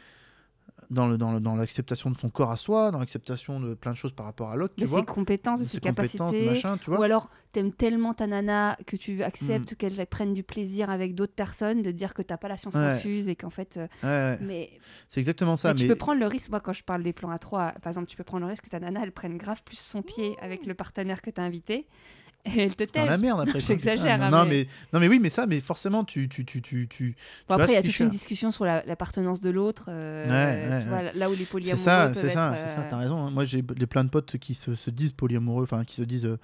dans 0.90 1.06
le 1.08 1.18
dans 1.18 1.32
le- 1.32 1.40
dans 1.40 1.54
l'acceptation 1.54 2.10
de 2.10 2.16
ton 2.16 2.30
corps 2.30 2.50
à 2.50 2.56
soi, 2.56 2.90
dans 2.90 2.98
l'acceptation 2.98 3.60
de 3.60 3.74
plein 3.74 3.92
de 3.92 3.96
choses 3.96 4.12
par 4.12 4.24
rapport 4.26 4.50
à 4.50 4.56
l'autre, 4.56 4.74
tu 4.76 4.84
de 4.84 4.88
vois. 4.88 5.00
ses 5.00 5.06
compétences, 5.06 5.60
de 5.60 5.64
ses, 5.64 5.80
capacités. 5.80 6.46
machin, 6.46 6.78
tu 6.78 6.90
vois. 6.90 6.98
Ou 6.98 7.02
alors, 7.02 7.28
t'aimes 7.52 7.72
tellement 7.72 8.14
ta 8.14 8.26
nana 8.26 8.76
que 8.86 8.96
tu 8.96 9.16
Mm. 9.18 9.22
acceptes 9.22 9.74
qu'elle 9.74 10.06
prenne 10.06 10.32
du 10.34 10.42
plaisir 10.42 10.88
avec 10.90 11.14
d'autres 11.14 11.34
personnes, 11.34 11.82
de 11.82 11.90
dire 11.90 12.14
que 12.14 12.22
t'as 12.22 12.36
pas 12.38 12.48
la 12.48 12.56
science 12.56 12.74
Ouais. 12.74 12.80
infuse 12.80 13.28
et 13.28 13.36
qu'en 13.36 13.50
fait. 13.50 13.76
euh, 13.76 13.86
Ouais, 14.02 14.08
ouais, 14.08 14.38
mais 14.40 14.70
c'est 15.10 15.20
exactement 15.20 15.56
ça. 15.56 15.68
mais 15.68 15.74
tu 15.74 15.82
mais 15.84 15.88
peux 15.90 15.96
prendre 15.96 16.20
le 16.20 16.26
risque, 16.26 16.50
moi 16.50 16.60
quand 16.60 16.72
je 16.72 16.82
parle 16.84 17.02
des 17.02 17.12
plans 17.12 17.30
à 17.30 17.38
trois, 17.38 17.72
par 17.82 17.90
exemple, 17.90 18.06
tu 18.08 18.16
peux 18.16 18.24
prendre 18.24 18.44
le 18.44 18.50
risque 18.50 18.64
que 18.64 18.70
ta 18.70 18.80
nana 18.80 19.00
elle 19.02 19.12
prenne 19.12 19.36
grave 19.36 19.62
plus 19.64 19.78
son 19.78 20.02
pied 20.02 20.36
avec 20.40 20.64
le 20.66 20.74
partenaire 20.74 21.20
que 21.22 21.30
t'as 21.30 21.42
invité 21.42 21.86
et 22.56 22.60
elle 22.62 22.74
te 22.76 22.84
dans 22.98 23.04
la 23.04 23.18
merde 23.18 23.40
après. 23.40 23.60
J'exagère, 23.60 24.22
hein, 24.22 24.30
Non, 24.30 24.44
mais- 24.44 24.50
mais... 24.50 24.66
non, 24.92 25.00
mais 25.00 25.08
oui, 25.08 25.18
mais 25.18 25.28
ça, 25.28 25.46
mais 25.46 25.60
forcément, 25.60 26.04
tu. 26.04 26.28
tu, 26.28 26.44
tu, 26.44 26.60
tu, 26.62 26.88
tu... 26.88 27.16
Bon, 27.48 27.54
après, 27.56 27.72
il 27.72 27.74
y 27.74 27.76
a 27.78 27.82
toute 27.82 27.98
une 28.00 28.08
discussion 28.08 28.50
sur 28.50 28.64
la- 28.64 28.84
l'appartenance 28.84 29.40
de 29.40 29.50
l'autre. 29.50 29.86
euh, 29.88 30.24
Ouais, 30.26 30.70
ouais, 30.70 30.78
tu 30.82 30.88
vois, 30.88 31.02
là 31.12 31.28
où 31.28 31.32
les 31.32 31.38
C'est 31.40 31.44
polyamoureux 31.46 31.82
ça, 31.84 32.12
c'est 32.14 32.28
ça, 32.28 32.54
c'est 32.56 32.74
ça, 32.74 32.80
euh, 32.80 32.90
t'as 32.90 32.96
raison. 32.98 33.18
hein. 33.26 33.30
Moi, 33.30 33.44
j'ai 33.44 33.62
plein 33.62 34.04
de 34.04 34.10
potes 34.10 34.36
qui 34.38 34.54
se, 34.54 34.74
se 34.74 34.90
disent 34.90 35.12
polyamoureux, 35.12 35.64
enfin, 35.64 35.84
qui 35.84 35.94
se 35.96 36.02
disent 36.02 36.26
euh, 36.26 36.38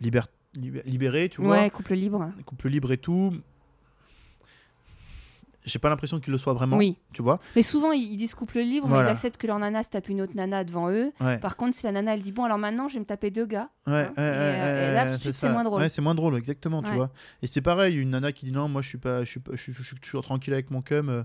liber- 0.00 0.22
libé- 0.56 0.82
libérés, 0.84 1.28
tu 1.28 1.40
vois. 1.42 1.58
Ouais, 1.60 1.70
couple 1.70 1.94
libre. 1.94 2.30
couple 2.46 2.68
libre 2.68 2.92
et 2.92 2.98
tout. 2.98 3.32
J'ai 5.64 5.78
pas 5.78 5.88
l'impression 5.90 6.20
qu'ils 6.20 6.32
le 6.32 6.38
soient 6.38 6.54
vraiment, 6.54 6.76
Oui. 6.78 6.96
tu 7.12 7.20
vois. 7.22 7.38
Mais 7.54 7.62
souvent, 7.62 7.92
ils 7.92 8.02
ils 8.12 8.16
disent 8.16 8.34
couple 8.34 8.60
libre, 8.60 8.86
mais 8.88 8.94
Voilà. 8.94 9.10
ils 9.10 9.12
acceptent 9.12 9.36
que 9.36 9.46
leur 9.46 9.58
nana 9.58 9.82
se 9.82 9.90
tape 9.90 10.08
une 10.08 10.22
autre 10.22 10.32
nana 10.34 10.64
devant 10.64 10.90
eux. 10.90 11.12
Ouais, 11.20 11.38
Par 11.38 11.56
contre, 11.56 11.76
si 11.76 11.84
la 11.84 11.92
nana 11.92 12.14
elle 12.14 12.22
dit 12.22 12.32
bon, 12.32 12.44
alors 12.44 12.56
maintenant 12.58 12.88
je 12.88 12.94
vais 12.94 13.00
me 13.00 13.04
taper 13.04 13.30
deux 13.30 13.44
gars, 13.46 13.68
ouais, 13.86 13.92
hein, 13.92 14.06
ouais, 14.06 14.12
et, 14.16 14.18
euh, 14.18 14.90
et 14.90 14.94
là, 14.94 15.10
tout 15.12 15.16
de 15.18 15.22
suite, 15.22 15.34
c'est 15.36 15.50
moins 15.52 15.64
drôle. 15.64 15.80
Ouais, 15.82 15.88
c'est 15.90 16.00
moins 16.02 16.14
drôle, 16.14 16.36
exactement, 16.36 16.82
tu 16.82 16.92
vois. 16.92 17.10
Et 17.42 17.46
c'est 17.46 17.60
pareil, 17.60 17.96
une 17.96 18.10
nana 18.10 18.32
qui 18.32 18.46
dit 18.46 18.52
non, 18.52 18.68
moi 18.68 18.80
je 18.80 18.88
suis 18.88 18.98
pas, 18.98 19.22
je 19.24 19.30
suis, 19.30 19.40
pas- 19.40 19.52
je 19.54 19.60
suis, 19.62 19.72
je 19.74 19.82
suis 19.82 19.96
toujours 19.96 20.22
tranquille 20.22 20.54
avec 20.54 20.70
mon 20.70 20.80
cum, 20.82 21.08
euh, 21.10 21.24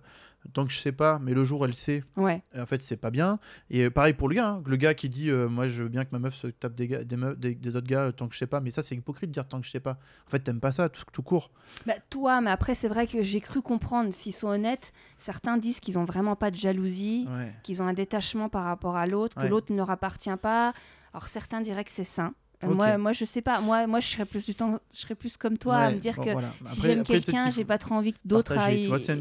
tant 0.54 0.66
que 0.66 0.72
je 0.72 0.80
sais 0.80 0.92
pas, 0.92 1.20
mais 1.20 1.34
le 1.34 1.44
jour 1.44 1.66
elle 1.66 1.74
sait, 1.76 2.04
ouais. 2.18 2.42
en 2.58 2.66
fait 2.66 2.82
c'est 2.82 2.98
pas 2.98 3.12
bien. 3.12 3.40
Et 3.70 3.90
pareil 3.90 4.14
pour 4.14 4.30
le 4.30 4.36
gars, 4.36 4.50
hein, 4.50 4.64
le 4.66 4.76
gars 4.78 4.94
qui 4.94 5.10
dit 5.10 5.30
euh, 5.30 5.48
moi 5.50 5.68
je 5.68 5.84
veux 5.84 5.90
bien 5.90 6.06
que 6.06 6.10
ma 6.12 6.20
meuf 6.20 6.36
se 6.36 6.48
tape 6.48 6.76
des, 6.76 6.88
gars, 6.88 7.04
des, 7.04 7.16
meufs- 7.18 7.38
des, 7.38 7.56
des 7.56 7.76
autres 7.76 7.88
gars 7.88 8.06
euh, 8.06 8.12
tant 8.12 8.28
que 8.28 8.34
je 8.34 8.40
sais 8.40 8.48
pas, 8.48 8.62
mais 8.62 8.70
ça 8.72 8.84
c'est 8.84 8.96
hypocrite 8.96 9.30
de 9.30 9.34
dire 9.34 9.48
tant 9.48 9.60
que 9.60 9.66
je 9.66 9.72
sais 9.72 9.80
pas. 9.80 9.98
En 10.28 10.30
fait 10.30 10.40
t'aimes 10.40 10.60
pas 10.60 10.72
ça, 10.72 10.90
tout, 10.90 11.04
tout 11.12 11.24
court. 11.24 11.52
Bah, 11.86 11.94
toi, 12.10 12.42
mais 12.42 12.52
après, 12.52 12.76
c'est 12.76 12.88
vrai 12.88 13.08
que 13.08 13.24
j'ai 13.24 13.42
cru 13.42 13.62
comprendre, 13.62 14.14
s'ils 14.14 14.34
sont 14.34 14.48
honnêtes, 14.48 14.94
certains 15.18 15.58
disent 15.58 15.80
qu'ils 15.80 15.98
ont 15.98 16.06
vraiment 16.06 16.36
pas 16.36 16.52
de 16.52 16.56
jalousie, 16.56 17.28
Ouais. 17.30 17.54
qu'ils 17.64 17.82
ont 17.82 17.88
un 17.88 17.94
détachement 17.94 18.50
par 18.50 18.64
rapport 18.66 18.96
à 18.98 19.08
l'autre, 19.08 19.36
que 19.36 19.42
Ouais. 19.42 19.50
l'autre 19.50 19.72
ne 19.72 19.78
leur 19.78 19.90
appartient 19.90 20.30
pas. 20.42 20.74
Alors 21.14 21.28
certains 21.28 21.62
diraient 21.62 21.84
que 21.84 21.92
c'est 21.92 22.04
sain. 22.04 22.34
Euh. 22.64 22.68
Moi, 22.74 22.98
moi, 22.98 23.12
je 23.12 23.26
sais 23.26 23.42
pas. 23.42 23.60
Moi, 23.60 23.86
moi, 23.86 24.00
je 24.00 24.08
serais 24.08 24.26
plus 24.26 24.46
du 24.46 24.56
temps, 24.56 24.80
je 24.94 25.00
serais 25.02 25.16
plus 25.16 25.36
comme 25.38 25.58
toi 25.58 25.76
à 25.76 25.92
me 25.92 26.00
dire 26.00 26.16
bon, 26.16 26.24
que 26.24 26.30
voilà. 26.32 26.52
si 26.68 26.82
j'aime 26.82 27.04
quelqu'un, 27.04 27.50
j'ai 27.52 27.66
pas 27.66 27.78
trop 27.78 27.96
envie 27.96 28.14
que 28.14 28.18
d'autres 28.26 28.58
aillent. 28.58 28.88
vois, 28.88 28.96
Enfin, 28.98 29.16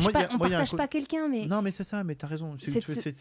moi, 0.00 0.12
pas, 0.12 0.20
a- 0.22 0.28
on 0.32 0.38
moi, 0.38 0.46
un 0.46 0.50
partage 0.50 0.72
pas 0.76 0.88
quelqu'un, 0.88 1.28
mais 1.28 1.46
Non, 1.46 1.62
mais 1.62 1.70
c'est 1.70 1.84
ça, 1.84 2.02
mais 2.04 2.14
t'as 2.16 2.26
raison. 2.26 2.56
C'est 2.58 2.72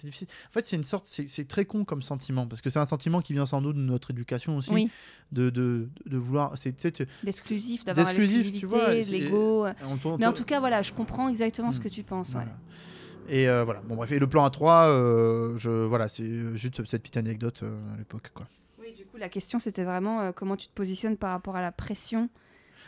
difficile. 0.04 0.28
En 0.50 0.52
fait, 0.54 0.66
c'est 0.66 0.76
une 0.76 0.84
sorte, 0.84 1.06
c'est 1.08 1.48
très 1.48 1.66
con 1.66 1.86
comme 1.86 2.02
sentiment, 2.02 2.48
parce 2.48 2.62
que 2.62 2.70
c'est 2.70 2.80
un 2.80 2.86
sentiment 2.88 3.22
qui 3.22 3.34
vient 3.34 3.46
sans 3.46 3.62
doute 3.62 3.76
de 3.76 3.82
notre 3.82 4.12
éducation 4.12 4.58
aussi, 4.58 4.72
oui, 4.72 4.90
de, 5.32 5.50
de, 5.50 5.88
de 6.06 6.18
vouloir. 6.18 6.58
C'est, 6.58 6.76
d'exclusif, 7.24 7.86
d'avoir 7.86 8.08
l'exclusivité, 8.08 9.04
l'ego. 9.04 9.66
Mais 10.18 10.26
en 10.26 10.34
tout 10.34 10.46
cas, 10.46 10.60
voilà, 10.60 10.82
je 10.82 10.92
comprends 10.94 11.28
exactement 11.30 11.72
ce 11.72 11.80
Hmm. 11.80 11.84
que 11.84 11.88
tu 11.90 12.04
penses. 12.04 12.34
Et 13.28 13.48
euh, 13.48 13.64
voilà. 13.64 13.82
Bon 13.88 13.96
bref, 13.96 14.12
et 14.12 14.18
le 14.18 14.26
plan 14.28 14.48
A3, 14.48 14.88
euh, 14.88 15.56
je 15.58 15.70
voilà, 15.70 16.10
c'est 16.10 16.56
juste 16.56 16.84
cette 16.88 17.04
petite 17.04 17.18
anecdote 17.18 17.64
à 17.64 17.98
l'époque, 17.98 18.32
quoi. 18.34 18.48
La 19.20 19.30
question, 19.30 19.60
c'était 19.60 19.84
vraiment 19.84 20.22
euh, 20.22 20.32
comment 20.32 20.56
tu 20.56 20.68
te 20.68 20.74
positionnes 20.74 21.18
par 21.18 21.32
rapport 21.32 21.56
à 21.56 21.62
la 21.62 21.72
pression 21.72 22.30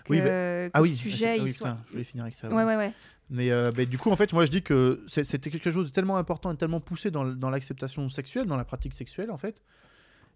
que, 0.05 0.11
Oui, 0.13 0.19
bah- 0.19 0.25
que 0.27 0.69
Ah 0.73 0.79
le 0.79 0.83
oui, 0.83 0.95
sujet 0.95 1.37
ah 1.39 1.43
oui, 1.43 1.51
soit. 1.53 1.67
putain, 1.69 1.81
je 1.87 1.91
voulais 1.91 2.03
finir 2.03 2.23
avec 2.23 2.35
ça. 2.35 2.47
Ouais, 2.49 2.55
ouais. 2.55 2.63
ouais, 2.65 2.77
ouais. 2.77 2.93
Mais 3.29 3.51
euh, 3.51 3.71
bah, 3.71 3.85
du 3.85 3.97
coup, 3.97 4.09
en 4.11 4.15
fait, 4.15 4.33
moi, 4.33 4.45
je 4.45 4.51
dis 4.51 4.61
que 4.61 5.05
c'était 5.07 5.49
quelque 5.49 5.71
chose 5.71 5.87
de 5.87 5.91
tellement 5.91 6.17
important 6.17 6.51
et 6.51 6.57
tellement 6.57 6.79
poussé 6.81 7.11
dans 7.11 7.49
l'acceptation 7.49 8.07
sexuelle, 8.09 8.45
dans 8.45 8.57
la 8.57 8.65
pratique 8.65 8.93
sexuelle, 8.93 9.31
en 9.31 9.37
fait, 9.37 9.61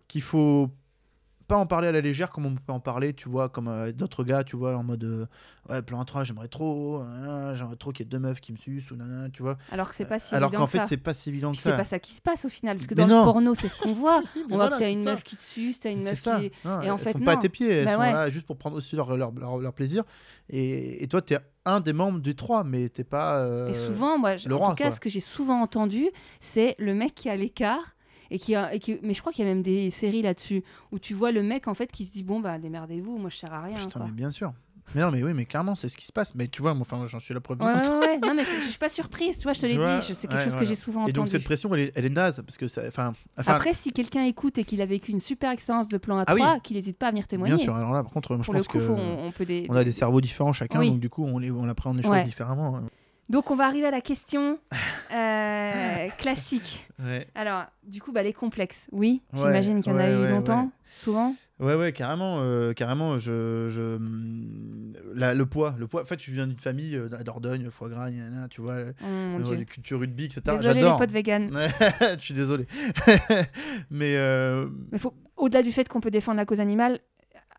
qu'il 0.08 0.22
faut 0.22 0.70
pas 1.48 1.58
en 1.58 1.66
parler 1.66 1.88
à 1.88 1.92
la 1.92 2.02
légère 2.02 2.32
comme 2.32 2.46
on 2.46 2.56
peut 2.56 2.74
en 2.74 2.80
parler, 2.80 3.14
tu 3.14 3.30
vois, 3.30 3.50
comme 3.50 3.68
euh, 3.68 3.92
d'autres 3.92 4.24
gars, 4.24 4.44
tu 4.44 4.56
vois, 4.56 4.76
en 4.78 4.84
mode 4.84 5.04
euh, 5.04 5.26
ouais, 5.70 5.82
plan 5.82 6.04
3, 6.04 6.24
j'aimerais 6.24 6.48
trop, 6.48 7.04
nanana, 7.04 7.56
j'aimerais 7.56 7.76
trop 7.76 7.92
qu'il 7.92 8.06
y 8.06 8.08
ait 8.08 8.10
deux 8.10 8.20
meufs 8.20 8.42
qui 8.42 8.52
me 8.52 8.58
sucent 8.58 8.92
ou 8.92 8.96
nanana, 8.96 9.30
tu 9.30 9.42
vois. 9.44 9.58
Alors 9.72 9.90
que 9.90 9.96
c'est 9.96 10.06
pas 10.06 10.20
si 10.20 10.34
Alors 10.36 10.52
qu'en 10.52 10.66
que 10.66 10.72
fait, 10.72 10.84
c'est 10.84 10.98
pas 10.98 11.14
si 11.14 11.30
évident 11.30 11.52
que 11.52 11.58
c'est 11.58 11.70
ça. 11.70 11.78
pas 11.78 11.84
ça 11.84 12.00
qui 12.00 12.14
se 12.14 12.22
passe 12.22 12.46
au 12.46 12.50
final, 12.50 12.78
parce 12.78 12.88
que 12.88 12.96
Mais 12.96 13.02
dans 13.04 13.08
non. 13.08 13.20
le 13.20 13.32
porno, 13.32 13.56
c'est 13.56 13.70
ce 13.70 13.76
qu'on 13.76 13.94
voit. 13.94 14.22
On 14.36 14.40
voit 14.48 14.58
voilà, 14.58 14.66
que 14.78 14.80
t'as 14.82 14.86
c'est 14.86 14.94
une 14.94 15.04
ça. 15.04 15.12
meuf 15.12 15.24
qui 15.24 15.36
te 15.38 15.44
suce, 15.44 15.80
t'as 15.80 15.92
une 15.92 16.00
C'est 16.00 16.04
meuf 16.06 16.20
ça. 16.20 16.40
qui. 16.40 16.52
Non, 16.66 16.82
et 16.82 16.90
en 16.90 16.98
elles 16.98 17.04
fait, 17.04 17.12
sont 17.14 17.20
pas 17.20 17.34
à 17.34 17.38
tes 17.38 17.50
pieds, 17.50 17.70
elles 17.70 17.86
Bah 17.86 17.94
sont 17.96 18.00
ouais. 18.00 18.12
là 18.14 18.30
juste 18.30 18.46
pour 18.48 18.58
prendre 18.58 18.76
aussi 18.78 18.96
leur, 18.96 19.16
leur, 19.16 19.32
leur, 19.32 19.58
leur 19.60 19.74
plaisir. 19.74 20.04
Et, 20.50 21.04
et 21.04 21.08
toi, 21.08 21.22
t'es 21.22 21.38
un 21.66 21.80
des 21.80 21.94
membres 21.94 22.20
du 22.20 22.36
3, 22.36 22.64
mais 22.64 22.90
t'es 22.90 23.04
pas. 23.04 23.40
euh, 23.40 23.70
Et 23.70 23.74
souvent, 23.74 24.18
moi, 24.18 24.36
le 24.46 24.54
en 24.56 24.58
roi, 24.58 24.70
tout 24.70 24.76
cas, 24.76 24.84
quoi. 24.86 24.92
ce 24.92 25.00
que 25.00 25.10
j'ai 25.10 25.20
souvent 25.20 25.62
entendu, 25.62 26.08
c'est 26.40 26.76
le 26.80 26.94
mec 26.94 27.16
qui 27.16 27.28
est 27.28 27.32
à 27.32 27.36
l'écart. 27.36 27.96
Et 28.36 28.38
qui, 28.38 28.54
a- 28.54 28.74
et 28.74 28.80
qui- 28.80 29.00
mais 29.02 29.14
je 29.14 29.22
crois 29.22 29.32
qu'il 29.32 29.46
y 29.46 29.48
a 29.48 29.54
même 29.54 29.62
des 29.64 29.90
séries 29.90 30.22
là-dessus 30.22 30.62
où 30.92 31.00
tu 31.00 31.14
vois 31.14 31.32
le 31.32 31.42
mec 31.42 31.70
en 31.70 31.74
fait 31.74 31.90
qui 31.90 32.04
se 32.04 32.12
dit 32.12 32.22
bon 32.22 32.42
bah 32.42 32.60
démerdez-vous 32.60 33.18
moi 33.18 33.30
je 33.30 33.38
sers 33.38 33.54
à 33.54 33.62
rien 33.62 33.78
Putain, 33.78 33.90
quoi. 34.02 34.06
mais 34.08 34.12
bien 34.12 34.30
sûr. 34.30 34.52
Mais 34.94 35.02
non, 35.02 35.10
mais 35.10 35.24
oui, 35.24 35.32
mais 35.34 35.46
clairement, 35.46 35.74
c'est 35.76 35.90
ce 35.90 35.98
qui 35.98 36.06
se 36.06 36.12
passe. 36.12 36.36
Mais 36.36 36.48
tu 36.48 36.62
vois, 36.62 36.72
enfin, 36.80 37.08
j'en 37.08 37.20
suis 37.20 37.34
la 37.34 37.40
preuve 37.42 37.60
Ouais, 37.62 37.66
ouais, 37.74 37.74
ouais. 38.06 38.20
non 38.20 38.34
mais 38.36 38.44
je 38.46 38.60
suis 38.70 38.78
pas 38.78 38.88
surprise 38.90 39.38
tu 39.40 39.44
vois 39.44 39.54
je 39.54 39.62
te 39.62 39.66
l'ai 39.66 39.78
dit 39.78 40.06
je- 40.08 40.14
c'est 40.14 40.28
quelque 40.28 40.44
chose 40.44 40.56
que 40.56 40.66
j'ai 40.66 40.76
souvent 40.76 41.08
Et 41.08 41.14
donc, 41.14 41.24
entendu 41.24 41.32
cette 41.32 41.44
pression, 41.46 41.74
elle 41.74 41.80
est, 41.82 41.92
elle 41.96 42.06
est 42.06 42.10
naze. 42.10 42.44
Parce 42.46 42.58
que 42.58 42.68
ça. 42.68 42.82
Enfin. 42.88 43.14
après 43.38 43.74
si 43.74 43.92
quelqu'un 43.94 44.26
écoute 44.26 44.58
et 44.58 44.64
qu'il 44.66 44.82
a 44.82 44.86
vécu 44.86 45.12
une 45.12 45.22
super 45.22 45.50
expérience 45.52 45.88
de 45.88 45.98
plan 45.98 46.18
à 46.20 46.24
Ah 46.28 46.34
oui. 46.36 46.42
3 46.42 46.60
qu'il 46.60 46.76
n'hésite 46.76 46.98
pas 47.00 47.08
à 47.08 47.12
venir 47.12 47.26
témoigner 47.28 47.56
bien 47.56 47.64
sûr. 47.64 47.74
Alors 47.76 47.94
là, 47.94 48.04
par 48.04 48.12
contre, 48.12 48.36
moi, 48.36 48.44
je 48.46 48.52
pense 48.52 48.68
coup 48.68 48.78
que. 48.78 48.84
on, 48.90 49.28
on 49.28 49.32
peut 49.32 49.46
des, 49.46 49.66
On 49.70 49.76
a 49.76 49.84
des 49.86 49.92
cerveaux 49.94 50.20
différents 50.22 50.52
chacun, 50.54 50.80
Oui. 50.80 50.92
donc 50.92 51.00
du 51.00 51.10
coup, 51.10 51.24
on, 51.26 51.40
les, 51.40 51.50
on 51.52 51.66
les 51.66 52.04
choses 52.04 52.26
différemment. 52.26 52.82
Donc 53.30 53.52
on 53.52 53.56
va 53.56 53.66
arriver 53.66 53.88
à 53.88 53.92
la 53.92 54.02
question 54.02 54.60
euh, 55.14 56.08
classique 56.18 56.88
Ouais. 57.04 57.28
alors 57.36 57.66
du 57.84 58.02
coup 58.02 58.12
bah 58.14 58.24
les 58.24 58.34
complexes 58.34 58.88
oui 58.92 59.22
Ouais, 59.34 59.40
j'imagine 59.40 59.82
qu'il 59.82 59.92
y 59.92 59.96
en 59.96 60.00
a 60.00 60.10
eu 60.10 60.30
longtemps 60.30 60.72
souvent 60.92 61.36
Ouais, 61.58 61.74
ouais, 61.76 61.94
carrément, 61.94 62.40
euh, 62.42 62.74
carrément. 62.74 63.18
Je, 63.18 63.70
je, 63.70 63.98
la- 65.14 65.34
le 65.34 65.46
poids, 65.46 65.74
le 65.80 65.88
poids. 65.88 66.02
En 66.02 66.06
fait, 66.06 66.22
je 66.22 66.30
viens 66.30 66.48
d'une 66.48 66.60
famille 66.60 66.98
euh, 66.98 67.08
dans 67.08 67.16
la 67.16 67.24
Dordogne, 67.24 67.64
le 67.64 67.70
foie 67.70 67.88
gras, 67.88 68.12
gna, 68.12 68.28
gna, 68.28 68.50
tu 68.50 68.60
vois, 68.60 68.76
Oh, 69.02 69.06
mon 69.06 69.40
euh, 69.52 69.56
les 69.56 69.64
cultures 69.64 70.02
rugby, 70.02 70.26
etc. 70.26 70.42
désolé 70.48 70.82
les 70.82 70.98
potes 70.98 71.12
vegan 71.14 71.50
je 72.02 72.18
suis 72.20 72.34
désolé. 72.34 72.68
Mais 73.90 74.18
Mais 74.92 75.00
faut, 75.00 75.14
au-delà 75.38 75.64
du 75.64 75.72
fait 75.72 75.88
qu'on 75.88 76.02
peut 76.02 76.12
défendre 76.12 76.36
la 76.38 76.46
cause 76.46 76.60
animale, 76.60 77.00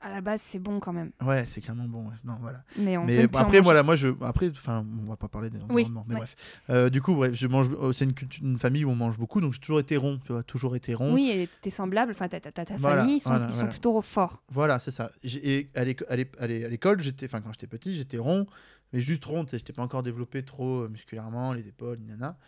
à 0.06 0.10
la 0.10 0.20
base, 0.20 0.40
c'est 0.40 0.58
bon 0.58 0.78
quand 0.80 0.92
même. 0.92 1.10
ouais, 1.24 1.44
c'est 1.46 1.60
clairement 1.60 1.84
bon. 1.88 2.08
ouais. 2.08 2.14
Non, 2.24 2.36
voilà. 2.40 2.62
Mais, 2.78 2.96
on 2.96 3.04
mais 3.04 3.24
après, 3.34 3.60
voilà, 3.60 3.82
moi, 3.82 3.96
je, 3.96 4.08
après, 4.22 4.48
enfin, 4.50 4.84
on 5.04 5.08
va 5.08 5.16
pas 5.16 5.28
parler 5.28 5.50
de 5.50 5.58
l'environnement, 5.58 6.04
mais 6.08 6.14
ouais. 6.14 6.20
bref. 6.20 6.36
Euh, 6.70 6.88
du 6.90 7.02
coup, 7.02 7.14
bref, 7.14 7.32
je 7.34 7.46
mange. 7.46 7.68
oh, 7.78 7.92
c'est 7.92 8.06
une, 8.40 8.58
famille 8.58 8.84
où 8.84 8.90
on 8.90 8.94
mange 8.94 9.18
beaucoup, 9.18 9.40
donc 9.40 9.52
j'ai 9.52 9.60
toujours 9.60 9.80
été 9.80 9.96
rond, 9.96 10.18
tu 10.24 10.32
vois, 10.32 10.42
toujours 10.42 10.76
été 10.76 10.94
rond. 10.94 11.12
Oui, 11.12 11.30
et 11.30 11.48
tes 11.60 11.70
semblables, 11.70 12.12
enfin 12.12 12.28
ta, 12.28 12.40
ta, 12.40 12.52
ta- 12.52 12.64
ta 12.64 12.76
Voilà, 12.76 13.02
famille, 13.02 13.16
ils 13.16 13.20
sont, 13.20 13.30
voilà, 13.30 13.46
ils 13.48 13.54
sont 13.54 13.66
plutôt 13.68 14.00
forts. 14.02 14.42
Voilà, 14.50 14.78
c'est 14.78 14.90
ça. 14.90 15.10
Et 15.24 15.68
à 15.74 15.84
l'éco- 15.84 16.04
à 16.08 16.16
l'é- 16.16 16.30
à 16.38 16.46
l'é- 16.46 16.64
à 16.64 16.68
l'école, 16.68 17.00
j'étais, 17.00 17.26
enfin, 17.26 17.40
quand 17.40 17.52
j'étais 17.52 17.66
petit, 17.66 17.94
j'étais 17.94 18.18
rond, 18.18 18.46
mais 18.92 19.00
juste 19.00 19.24
rond. 19.24 19.44
J'étais 19.50 19.72
pas 19.72 19.82
encore 19.82 20.02
développé 20.02 20.44
trop 20.44 20.82
euh, 20.82 20.88
musculairement, 20.88 21.52
les 21.52 21.68
épaules, 21.68 21.98
nana. 22.06 22.38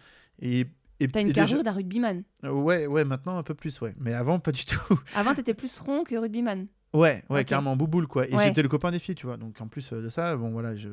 Et 0.41 0.67
et, 1.01 1.07
T'as 1.07 1.21
une 1.21 1.29
déjà- 1.29 1.43
carrure 1.47 1.63
d'un 1.63 1.71
rugbyman. 1.73 2.25
Ouais, 2.43 2.89
ouais, 2.89 3.05
maintenant 3.05 3.39
un 3.39 3.45
peu 3.45 3.55
plus, 3.55 3.81
ouais. 3.81 3.95
Mais 4.01 4.15
avant, 4.15 4.41
pas 4.41 4.51
du 4.51 4.65
tout. 4.65 4.81
Avant, 5.15 5.33
t'étais 5.33 5.55
plus 5.55 5.79
rond 5.79 6.03
que 6.03 6.17
rugbyman. 6.17 6.67
Ouais, 6.95 7.23
ouais, 7.29 7.41
Ok. 7.43 7.47
carrément 7.47 7.77
bouboule 7.77 8.07
quoi. 8.07 8.27
Et 8.29 8.35
Ouais. 8.35 8.45
j'étais 8.45 8.63
le 8.63 8.69
copain 8.69 8.91
des 8.91 8.99
filles, 8.99 9.15
tu 9.15 9.27
vois. 9.27 9.37
Donc 9.37 9.61
en 9.61 9.69
plus 9.69 9.93
euh, 9.93 10.03
de 10.03 10.09
ça, 10.09 10.37
bon 10.37 10.51
voilà, 10.51 10.75
je, 10.75 10.89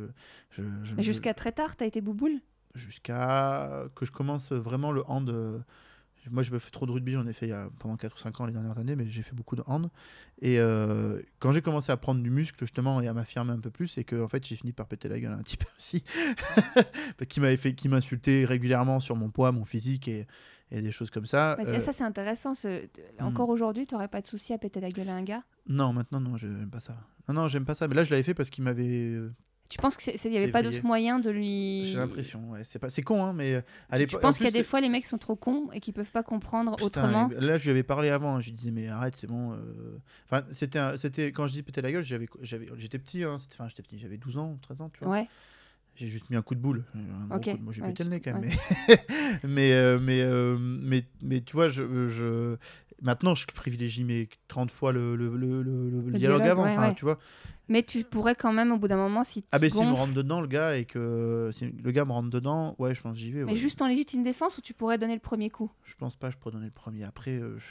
jusqu'à 0.98 1.34
très 1.34 1.52
tard, 1.52 1.76
t'as 1.76 1.86
été 1.86 2.02
bouboule? 2.02 2.42
Jusqu'à 2.74 3.86
que 3.96 4.06
je 4.06 4.12
commence 4.12 4.52
vraiment 4.52 4.92
le 4.92 5.04
hand. 5.08 5.30
euh, 5.30 5.60
Moi, 6.30 6.44
je 6.44 6.52
me 6.52 6.60
fais 6.60 6.72
trop 6.72 6.86
de 6.86 6.92
rugby, 6.92 7.14
j'en 7.14 7.26
ai 7.28 7.32
fait 7.34 7.46
il 7.46 7.50
y 7.50 7.54
a, 7.54 7.70
pendant 7.80 7.96
4 7.96 8.16
ou 8.16 8.18
5 8.18 8.42
ans 8.42 8.46
les 8.46 8.52
dernières 8.52 8.78
années, 8.78 8.96
mais 8.96 9.08
j'ai 9.08 9.22
fait 9.22 9.34
beaucoup 9.36 9.56
de 9.56 9.64
hand. 9.68 9.90
Et 10.42 10.60
euh, 10.60 11.22
quand 11.40 11.52
j'ai 11.54 11.62
commencé 11.62 11.92
à 11.92 11.98
prendre 11.98 12.22
du 12.22 12.30
muscle, 12.32 12.58
justement, 12.60 13.00
et 13.00 13.08
à 13.08 13.14
m'affirmer 13.14 13.54
un 13.54 13.60
peu 13.60 13.70
plus, 13.70 13.98
et 13.98 14.04
que 14.04 14.22
en 14.22 14.28
fait, 14.28 14.46
j'ai 14.46 14.56
fini 14.58 14.74
par 14.74 14.88
péter 14.88 15.08
la 15.08 15.20
gueule 15.20 15.32
un 15.32 15.38
petit 15.44 15.56
peu 15.56 15.68
aussi, 15.78 16.04
qui 17.30 17.40
m'avait 17.40 17.58
fait, 17.58 17.74
qui 17.76 17.88
m'insultait 17.88 18.44
régulièrement 18.44 19.00
sur 19.00 19.16
mon 19.16 19.30
poids, 19.30 19.52
mon 19.54 19.64
physique 19.66 20.08
et, 20.10 20.28
et 20.72 20.82
des 20.82 20.92
choses 20.92 21.10
comme 21.10 21.26
ça. 21.26 21.56
Bah, 21.58 21.64
Euh, 21.68 21.80
Ça, 21.80 21.94
c'est 21.94 22.04
intéressant. 22.04 22.54
ce- 22.54 22.86
hmm. 22.86 22.88
Encore 23.26 23.50
aujourd'hui, 23.50 23.86
t'aurais 23.88 24.08
pas 24.08 24.22
de 24.22 24.28
souci 24.28 24.54
à 24.54 24.58
péter 24.58 24.80
la 24.82 24.90
gueule 24.92 25.10
à 25.10 25.14
un 25.16 25.24
gars? 25.24 25.44
Non, 25.68 25.94
maintenant, 25.94 26.20
non, 26.20 26.38
je 26.38 26.48
n'aime 26.48 26.70
pas 26.70 26.80
ça. 26.80 26.96
Non, 27.28 27.34
non, 27.36 27.48
j'aime 27.48 27.66
pas 27.66 27.76
ça. 27.76 27.88
Mais 27.88 27.96
là, 27.96 28.04
je 28.04 28.12
l'avais 28.12 28.24
fait 28.24 28.34
parce 28.34 28.50
qu'il 28.50 28.64
m'avait 28.64 28.84
euh, 29.14 29.34
Tu 29.70 29.80
penses 29.80 29.98
qu'il 29.98 30.32
n'y 30.32 30.38
avait 30.38 30.52
pas 30.52 30.62
d'autre 30.62 30.84
moyen 30.86 31.18
de 31.20 31.30
lui. 31.32 31.86
J'ai 31.88 31.98
l'impression, 31.98 32.52
ouais. 32.52 32.64
C'est 32.64 32.78
pas, 32.78 32.88
con, 33.04 33.24
hein, 33.24 33.34
mais 33.34 33.54
euh, 33.56 33.62
à 33.90 33.96
Tu 33.96 34.02
l'époque. 34.02 34.22
penses 34.22 34.36
en 34.36 34.38
qu'il 34.38 34.46
y 34.46 34.50
a 34.50 34.52
des 34.52 34.62
fois, 34.64 34.80
les 34.80 34.90
mecs 34.90 35.06
sont 35.08 35.18
trop 35.18 35.36
cons 35.36 35.70
et 35.74 35.80
qu'ils 35.80 35.94
peuvent 35.96 36.12
pas 36.12 36.22
comprendre 36.24 36.76
Putain, 36.76 36.86
autrement? 36.86 37.30
Là, 37.40 37.58
je 37.58 37.64
lui 37.64 37.72
avais 37.72 37.82
parlé 37.84 38.10
avant. 38.10 38.40
Je 38.42 38.50
lui 38.50 38.56
disais, 38.56 38.70
mais 38.72 38.88
arrête, 38.90 39.16
c'est 39.16 39.26
bon. 39.28 39.54
euh. 39.54 39.98
Enfin, 40.30 40.46
c'était, 40.52 40.78
un- 40.80 40.98
c'était 40.98 41.32
quand 41.32 41.48
je 41.48 41.54
dis 41.54 41.64
péter 41.64 41.82
la 41.82 41.92
gueule, 41.92 42.04
j'avais, 42.04 42.28
j'étais 42.44 43.00
petit. 43.00 43.24
Hein, 43.24 43.38
enfin, 43.52 43.68
j'étais 43.68 43.82
petit. 43.82 43.98
J'avais 43.98 44.18
12 44.18 44.38
ans, 44.38 44.58
13 44.62 44.82
ans, 44.82 44.90
tu 44.94 45.04
vois. 45.04 45.14
Ouais. 45.14 45.28
J'ai 45.96 46.08
juste 46.08 46.30
mis 46.30 46.36
un 46.36 46.42
coup 46.42 46.56
de 46.56 46.60
boule. 46.60 46.84
Un 46.94 47.26
gros 47.28 47.38
Ok, 47.38 47.44
coup 47.52 47.58
de- 47.58 47.64
Moi, 47.64 47.74
j'ai 47.74 47.82
ouais, 47.82 47.88
pété 47.90 48.04
le 48.04 48.10
nez 48.10 48.20
quand 48.20 48.34
même. 48.34 48.44
ouais. 48.44 48.50
Mais, 48.90 49.40
mais, 49.44 49.72
euh, 49.74 50.00
mais, 50.00 50.22
euh, 50.22 50.58
mais, 50.60 51.06
mais 51.22 51.42
tu 51.42 51.54
vois, 51.54 51.68
je, 51.70 52.08
je... 52.10 52.58
maintenant, 53.02 53.34
je 53.36 53.46
privilégie 53.48 54.04
mes 54.04 54.28
30 54.50 54.72
fois 54.72 54.92
le, 54.92 55.16
le, 55.16 55.36
le, 55.38 56.12
dialogue, 56.12 56.42
avant. 56.44 56.64
ouais, 56.64 56.72
enfin, 56.72 56.94
tu 56.94 57.06
vois. 57.06 57.18
Mais 57.70 57.82
tu 57.82 58.04
pourrais 58.04 58.36
quand 58.36 58.54
même, 58.54 58.72
au 58.72 58.78
bout 58.78 58.88
d'un 58.88 58.98
moment, 58.98 59.24
si 59.24 59.42
tu 59.42 59.48
Ah, 59.52 59.58
ben, 59.60 59.70
s'il 59.70 59.80
me 59.82 59.86
gonfles- 59.88 59.96
rentre 59.96 60.14
dedans, 60.14 60.42
le 60.42 60.48
gars, 60.48 60.78
et 60.78 60.86
que 60.86 61.50
si 61.52 61.66
le 61.72 61.92
gars 61.92 62.06
me 62.06 62.12
rentre 62.12 62.30
dedans, 62.30 62.76
ouais, 62.78 62.94
je 62.94 63.02
pense 63.02 63.14
que 63.14 63.20
j'y 63.20 63.32
vais. 63.32 63.44
Mais 63.46 63.56
juste 63.56 63.82
en 63.82 63.88
légitime 63.88 64.22
défense 64.22 64.58
ou 64.58 64.62
tu 64.62 64.74
pourrais 64.74 64.98
donner 64.98 65.14
le 65.16 65.20
premier 65.20 65.50
coup? 65.50 65.72
Je 65.84 65.96
pense 65.96 66.16
pas, 66.16 66.30
je 66.30 66.38
pourrais 66.38 66.52
donner 66.54 66.66
le 66.66 66.72
premier. 66.72 67.04
Après, 67.06 67.32
euh, 67.32 67.58
je- 67.58 67.66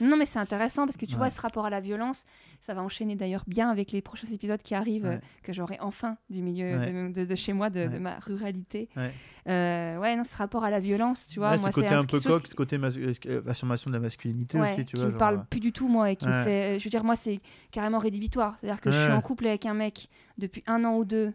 Non, 0.00 0.16
mais 0.16 0.26
c'est 0.26 0.38
intéressant 0.38 0.84
parce 0.86 0.96
que 0.96 1.06
tu 1.06 1.12
Ouais. 1.12 1.18
vois, 1.18 1.30
ce 1.30 1.40
rapport 1.40 1.66
à 1.66 1.70
la 1.70 1.80
violence, 1.80 2.24
ça 2.60 2.74
va 2.74 2.82
enchaîner 2.82 3.16
d'ailleurs 3.16 3.44
bien 3.46 3.68
avec 3.70 3.90
les 3.92 4.00
prochains 4.02 4.28
épisodes 4.32 4.62
qui 4.62 4.74
arrivent, 4.74 5.04
Ouais. 5.04 5.14
euh, 5.16 5.42
que 5.42 5.52
j'aurai 5.52 5.76
enfin 5.80 6.16
du 6.30 6.40
milieu 6.42 6.78
Ouais. 6.78 6.92
de, 6.92 7.12
de- 7.12 7.24
de 7.24 7.34
chez 7.34 7.52
moi, 7.52 7.70
de, 7.70 7.86
ma 7.98 8.18
ruralité. 8.18 8.88
Ouais. 8.96 9.12
Euh, 9.48 9.98
ouais, 9.98 10.14
non, 10.16 10.24
ce 10.24 10.36
rapport 10.36 10.64
à 10.64 10.70
la 10.70 10.80
violence, 10.80 11.26
tu 11.26 11.38
vois, 11.40 11.56
moi, 11.58 11.70
ce 11.70 11.74
côté 11.74 11.88
un 11.94 12.02
peu 12.02 12.20
coq, 12.20 12.42
qui- 12.42 12.50
ce 12.50 12.54
côté 12.54 12.76
euh, 12.78 13.42
affirmation 13.48 13.90
de 13.90 13.94
la 13.96 14.00
masculinité 14.00 14.60
aussi, 14.60 14.76
tu 14.76 14.84
qui 14.84 14.96
vois. 14.96 15.06
me 15.06 15.10
genre, 15.12 15.18
parle 15.18 15.46
plus 15.46 15.60
du 15.60 15.72
tout, 15.72 15.88
moi, 15.88 16.10
et 16.10 16.16
qui 16.16 16.28
me 16.28 16.42
fait. 16.44 16.78
Je 16.78 16.84
veux 16.84 16.90
dire, 16.90 17.04
moi, 17.04 17.16
c'est 17.16 17.40
carrément 17.70 17.98
rédhibitoire. 17.98 18.56
C'est-à-dire 18.60 18.80
que 18.80 18.90
je 18.90 19.02
suis 19.02 19.12
en 19.12 19.20
couple 19.20 19.46
avec 19.46 19.66
un 19.66 19.74
mec 19.74 20.08
depuis 20.36 20.62
un 20.66 20.84
an 20.84 20.96
ou 20.96 21.04
deux 21.04 21.32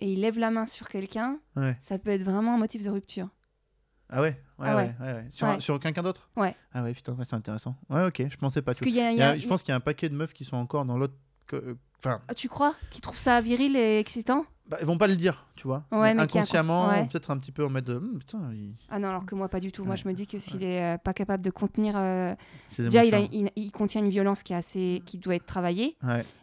et 0.00 0.12
il 0.12 0.20
lève 0.20 0.38
la 0.38 0.50
main 0.50 0.66
sur 0.66 0.88
quelqu'un, 0.88 1.38
ça 1.80 1.98
peut 1.98 2.10
être 2.10 2.22
vraiment 2.24 2.54
un 2.54 2.58
motif 2.58 2.82
de 2.82 2.90
rupture. 2.90 3.28
Ah 4.14 4.20
ouais, 4.20 4.28
ouais, 4.58 4.66
Ah 4.68 4.76
ouais. 4.76 4.94
ouais. 5.00 5.06
ouais, 5.06 5.12
ouais. 5.44 5.60
Sur, 5.60 5.78
quelqu'un 5.78 6.02
d'autre? 6.02 6.28
Ouais. 6.36 6.54
Ah 6.74 6.82
ouais, 6.82 6.92
putain, 6.92 7.16
c'est 7.24 7.34
intéressant. 7.34 7.74
Ouais, 7.88 8.04
ok, 8.04 8.24
je 8.28 8.36
pensais 8.36 8.60
pas. 8.62 8.66
Parce 8.72 8.80
qu'il 8.80 8.94
y 8.94 9.00
a. 9.00 9.12
y 9.36 9.40
je 9.40 9.48
pense 9.48 9.62
qu'il 9.62 9.70
y 9.70 9.72
a 9.72 9.76
un 9.76 9.80
paquet 9.80 10.08
de 10.08 10.14
meufs 10.14 10.32
qui 10.34 10.44
sont 10.44 10.56
encore 10.56 10.84
dans 10.84 10.98
l'autre. 10.98 11.14
que- 11.46 11.56
euh, 11.56 11.74
Enfin, 12.04 12.20
Ah, 12.28 12.34
Tu 12.34 12.48
crois 12.48 12.74
Qui 12.90 13.00
trouvent 13.00 13.16
ça 13.18 13.40
viril 13.40 13.76
et 13.76 13.98
excitant? 14.00 14.44
Bah, 14.68 14.76
ils 14.80 14.86
vont 14.86 14.96
pas 14.98 15.06
le 15.06 15.16
dire, 15.16 15.46
tu 15.54 15.66
vois. 15.66 15.84
Ouais, 15.92 16.14
mais 16.14 16.20
est 16.20 16.24
inconsciemment, 16.24 17.06
peut-être 17.06 17.30
un 17.30 17.38
petit 17.38 17.52
peu 17.52 17.64
en 17.64 17.70
mode. 17.70 17.84
de, 17.84 17.94
Hum, 17.96 18.18
putain, 18.18 18.40
il... 18.52 18.74
Ah 18.90 18.98
non, 18.98 19.08
alors 19.08 19.24
que 19.26 19.34
moi, 19.34 19.48
pas 19.48 19.60
du 19.60 19.70
tout. 19.70 19.84
Moi, 19.84 19.96
je 19.96 20.06
me 20.08 20.12
dis 20.12 20.26
que 20.26 20.38
s'il 20.38 20.62
est 20.64 20.82
euh, 20.82 20.98
pas 20.98 21.12
capable 21.14 21.44
de 21.44 21.50
contenir. 21.50 21.94
euh, 21.96 22.34
Déjà, 22.78 23.04
il, 23.04 23.70
contient 23.72 24.00
une 24.02 24.08
violence 24.10 24.42
qui, 24.42 24.52
est 24.52 24.56
assez, 24.56 25.02
qui 25.06 25.18
doit 25.18 25.34
être 25.36 25.46
travaillée. 25.46 25.96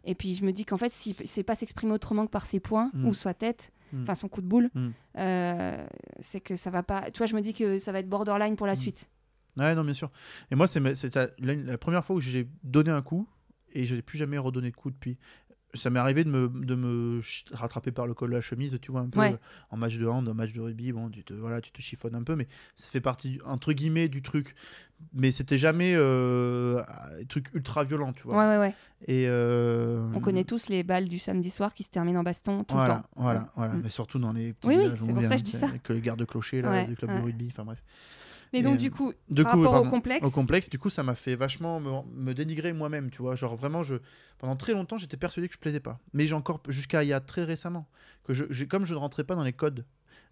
Et 0.06 0.16
puis, 0.16 0.36
je 0.36 0.46
me 0.46 0.52
dis 0.52 0.64
qu'en 0.66 0.78
fait, 0.78 0.91
s'il 0.91 1.16
ne 1.20 1.26
sait 1.26 1.44
pas 1.44 1.56
s'exprimer 1.56 1.94
autrement 1.94 2.26
que 2.26 2.32
par 2.32 2.46
ses 2.46 2.60
poings 2.60 2.91
Mm. 2.94 3.08
ou 3.08 3.14
sa 3.14 3.34
tête, 3.34 3.72
Mm. 3.94 4.03
enfin 4.03 4.16
son 4.16 4.28
coup 4.28 4.41
de 4.41 4.48
boule, 4.48 4.70
Mm. 4.74 4.88
euh, 5.18 5.88
c'est 6.20 6.40
que 6.41 6.56
ça 6.56 6.70
va 6.70 6.84
pas. 6.84 7.10
Tu 7.11 7.18
vois, 7.18 7.28
je 7.28 7.36
me 7.36 7.41
dis 7.41 7.53
que 7.53 7.80
ça 7.80 7.91
va 7.91 7.99
être 7.99 8.10
borderline 8.10 8.56
pour 8.56 8.68
la 8.68 8.74
Mm. 8.74 8.78
suite. 8.78 9.10
Ouais, 9.57 9.76
non, 9.76 9.84
bien 9.84 9.94
sûr. 9.94 10.10
Et 10.52 10.56
moi, 10.56 10.68
c'est 10.68 10.80
la 11.40 11.78
première 11.78 12.06
fois 12.06 12.16
où 12.16 12.20
j'ai 12.20 12.48
donné 12.64 12.91
un 12.91 13.02
coup 13.02 13.28
et 13.74 13.86
je 13.86 13.95
n'ai 13.95 14.02
plus 14.02 14.18
jamais 14.18 14.38
redonné 14.38 14.72
de 14.72 14.76
coup 14.76 14.90
depuis. 14.91 15.18
Ça 15.76 15.91
m'est 15.91 16.00
arrivé 16.00 16.24
de 16.24 16.30
me, 16.32 16.48
de 16.66 16.74
me 16.74 17.22
rattraper 17.52 17.91
par 17.91 18.08
le 18.08 18.16
col 18.16 18.32
de 18.32 18.36
la 18.36 18.41
chemise, 18.41 18.80
tu 18.82 18.91
vois, 18.91 19.02
un 19.02 19.10
peu 19.10 19.20
Ouais. 19.20 19.34
euh, 19.34 19.38
en 19.70 19.78
match 19.78 19.98
de 20.00 20.08
hand, 20.08 20.28
en 20.28 20.34
match 20.34 20.52
de 20.52 20.62
rugby. 20.62 20.91
Bon, 20.91 21.10
tu 21.10 21.24
te, 21.24 21.34
voilà, 21.34 21.62
tu 21.62 21.72
te 21.72 21.80
chiffonnes 21.82 22.16
un 22.16 22.24
peu, 22.24 22.36
mais 22.36 22.48
ça 22.76 22.90
fait 22.90 23.02
partie, 23.02 23.30
du- 23.30 23.41
entre 23.46 23.72
guillemets, 23.74 24.08
du 24.08 24.24
truc. 24.24 24.56
Mais 25.14 25.32
c'était 25.32 25.58
jamais 25.60 25.94
euh, 25.96 26.82
un 27.22 27.24
truc 27.26 27.50
ultra 27.54 27.84
violent, 27.84 28.14
tu 28.14 28.24
vois. 28.24 28.36
Ouais, 28.38 28.48
ouais, 28.48 28.58
ouais. 28.58 28.74
Et 29.08 29.26
euh, 29.28 30.10
On 30.16 30.20
connaît 30.20 30.44
tous 30.44 30.68
les 30.70 30.84
balles 30.84 31.08
du 31.08 31.20
samedi 31.20 31.50
soir 31.52 31.74
qui 31.74 31.84
se 31.84 31.90
terminent 31.90 32.20
en 32.20 32.24
baston 32.24 32.64
tout 32.64 32.74
voilà, 32.76 32.96
le 32.96 33.02
temps. 33.02 33.08
Voilà, 33.16 33.46
voilà. 33.56 33.74
Mm. 33.76 33.82
Mais 33.84 33.90
surtout 33.90 34.18
dans 34.20 34.34
les 34.34 34.54
petits 34.54 34.68
Oui, 34.68 34.76
oui, 34.76 34.84
villages 34.86 35.02
où 35.02 35.06
c'est 35.06 35.12
on 35.12 35.16
pour 35.16 35.24
ça 35.24 35.30
que 35.36 35.38
je 35.40 35.44
dis 35.44 35.52
ça. 35.52 35.68
Avec 35.70 35.88
les 35.90 36.02
gardes-clochers, 36.02 36.62
là, 36.64 36.72
Ouais, 36.72 36.88
des 36.88 36.96
clubs 36.96 37.12
ouais. 37.12 37.20
de 37.20 37.24
rugby, 37.24 37.48
enfin 37.52 37.64
bref. 37.64 37.82
Mais 38.54 38.62
donc, 38.62 38.78
du 38.78 38.92
coup, 38.92 39.14
Du 39.30 39.44
par 39.44 39.54
coup, 39.54 39.62
rapport 39.62 39.86
au 39.86 39.90
complexe, 39.90 40.28
au 40.28 40.32
complexe, 40.32 40.70
du 40.70 40.80
coup, 40.80 40.90
ça 40.90 41.04
m'a 41.04 41.16
fait 41.16 41.36
vachement 41.36 41.80
me, 41.80 41.92
me 42.16 42.34
dénigrer 42.34 42.74
moi-même, 42.74 43.12
tu 43.12 43.22
vois. 43.22 43.36
Genre 43.36 43.56
vraiment, 43.56 43.84
je, 43.84 43.96
pendant 44.38 44.56
très 44.56 44.74
longtemps, 44.74 44.98
j'étais 44.98 45.18
persuadé 45.18 45.48
que 45.48 45.54
je 45.54 45.60
plaisais 45.60 45.80
pas. 45.80 46.00
Mais 46.14 46.26
j'ai 46.28 46.34
encore, 46.34 46.62
jusqu'à 46.68 47.04
il 47.04 47.10
y 47.10 47.14
a 47.14 47.20
très 47.20 47.44
récemment, 47.44 47.88
que 48.24 48.34
je, 48.34 48.64
comme 48.66 48.86
je 48.86 48.94
ne 48.94 49.00
rentrais 49.00 49.24
pas 49.24 49.36
dans 49.36 49.44
les 49.44 49.54
codes 49.54 49.86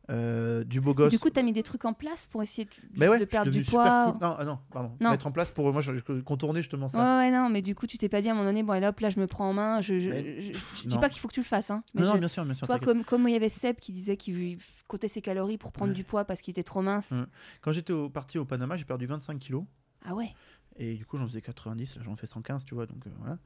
euh, 0.09 0.63
du 0.63 0.79
beau 0.79 0.93
gosse. 0.93 1.11
du 1.11 1.19
coup, 1.19 1.29
tu 1.29 1.39
as 1.39 1.43
mis 1.43 1.51
des 1.51 1.63
trucs 1.63 1.84
en 1.85 1.93
place 1.93 2.25
pour 2.25 2.41
essayer 2.41 2.65
de, 2.65 2.71
mais 2.95 3.07
ouais, 3.09 3.19
de 3.19 3.25
perdre 3.25 3.51
du 3.51 3.61
poids. 3.63 4.11
cool. 4.13 4.21
Non, 4.21 4.35
ah 4.39 4.45
non, 4.45 4.59
pardon. 4.71 4.95
Non. 5.01 5.11
Mettre 5.11 5.27
en 5.27 5.31
place 5.31 5.51
pour 5.51 5.71
moi, 5.73 5.81
je, 5.81 5.91
je- 5.97 6.21
contourner 6.21 6.61
justement 6.61 6.88
ça. 6.88 6.97
Ouais, 6.99 7.25
ouais, 7.25 7.31
non, 7.31 7.49
mais 7.49 7.61
du 7.61 7.75
coup, 7.75 7.88
tu 7.88 7.97
t'es 7.97 8.07
pas 8.09 8.21
dit 8.21 8.29
à 8.29 8.31
un 8.31 8.35
moment 8.35 8.45
donné, 8.47 8.63
bon, 8.63 8.73
et 8.73 8.79
là, 8.79 8.89
hop, 8.89 8.99
là, 9.01 9.09
je 9.09 9.19
me 9.19 9.27
prends 9.27 9.49
en 9.49 9.53
main. 9.53 9.81
Je, 9.81 9.99
je, 9.99 10.09
Mais- 10.09 10.41
je- 10.41 10.53
je 10.84 10.88
dis 10.88 10.97
pas 10.97 11.09
qu'il 11.09 11.19
faut 11.19 11.27
que 11.27 11.34
tu 11.34 11.41
le 11.41 11.45
fasses, 11.45 11.71
hein. 11.71 11.84
Mais 11.93 12.01
non, 12.03 12.13
non, 12.13 12.17
bien 12.19 12.27
sûr, 12.29 12.45
bien 12.45 12.53
sûr. 12.53 12.67
Toi, 12.67 12.79
comme, 12.79 13.03
comme 13.03 13.27
il 13.27 13.34
y 13.34 13.35
avait 13.35 13.49
Seb 13.49 13.75
qui 13.77 13.91
disait 13.91 14.15
qu'il 14.17 14.57
comptait 14.88 15.07
ses 15.09 15.21
calories 15.21 15.57
pour 15.57 15.71
prendre 15.73 15.91
Ouais. 15.91 15.95
du 15.97 16.03
poids 16.03 16.23
parce 16.25 16.41
qu'il 16.41 16.51
était 16.51 16.63
trop 16.63 16.81
mince. 16.81 17.11
Ouais. 17.11 17.25
Quand 17.61 17.71
j'étais 17.71 17.93
au, 17.93 18.09
parti 18.09 18.38
au 18.38 18.45
Panama, 18.45 18.77
j'ai 18.77 18.85
perdu 18.85 19.05
25 19.07 19.38
kilos. 19.39 19.63
Ah 20.05 20.15
ouais 20.15 20.29
Et 20.77 20.93
du 20.95 21.05
coup, 21.05 21.17
j'en 21.17 21.27
faisais 21.27 21.41
90, 21.41 21.97
là 21.97 22.01
j'en 22.05 22.15
fais 22.15 22.27
115, 22.27 22.63
tu 22.63 22.75
vois. 22.75 22.85
Donc 22.85 23.05
euh, 23.07 23.09
voilà. 23.19 23.38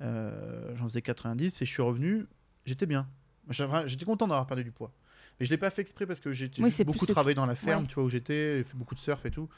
Euh, 0.00 0.74
j'en 0.76 0.84
faisais 0.84 1.02
90 1.02 1.60
et 1.62 1.64
je 1.64 1.70
suis 1.70 1.82
revenu, 1.82 2.26
j'étais 2.66 2.86
bien. 2.86 3.08
J'étais 3.50 4.04
content 4.04 4.26
d'avoir 4.26 4.46
perdu 4.46 4.64
du 4.64 4.72
poids. 4.72 4.92
Mais 5.40 5.46
je 5.46 5.50
l'ai 5.50 5.56
pas 5.56 5.70
fait 5.70 5.82
exprès 5.82 6.06
parce 6.06 6.20
que 6.20 6.32
j'ai 6.32 6.50
Oui, 6.58 6.72
beaucoup 6.84 7.06
travaillé 7.06 7.34
dans 7.34 7.46
la 7.46 7.54
ferme, 7.54 7.82
Ouais. 7.82 7.88
tu 7.88 7.94
vois, 7.96 8.04
où 8.04 8.08
j'étais, 8.08 8.58
j'ai 8.58 8.64
fait 8.64 8.76
beaucoup 8.76 8.94
de 8.94 9.00
surf 9.00 9.24
et 9.26 9.30
tout. 9.30 9.48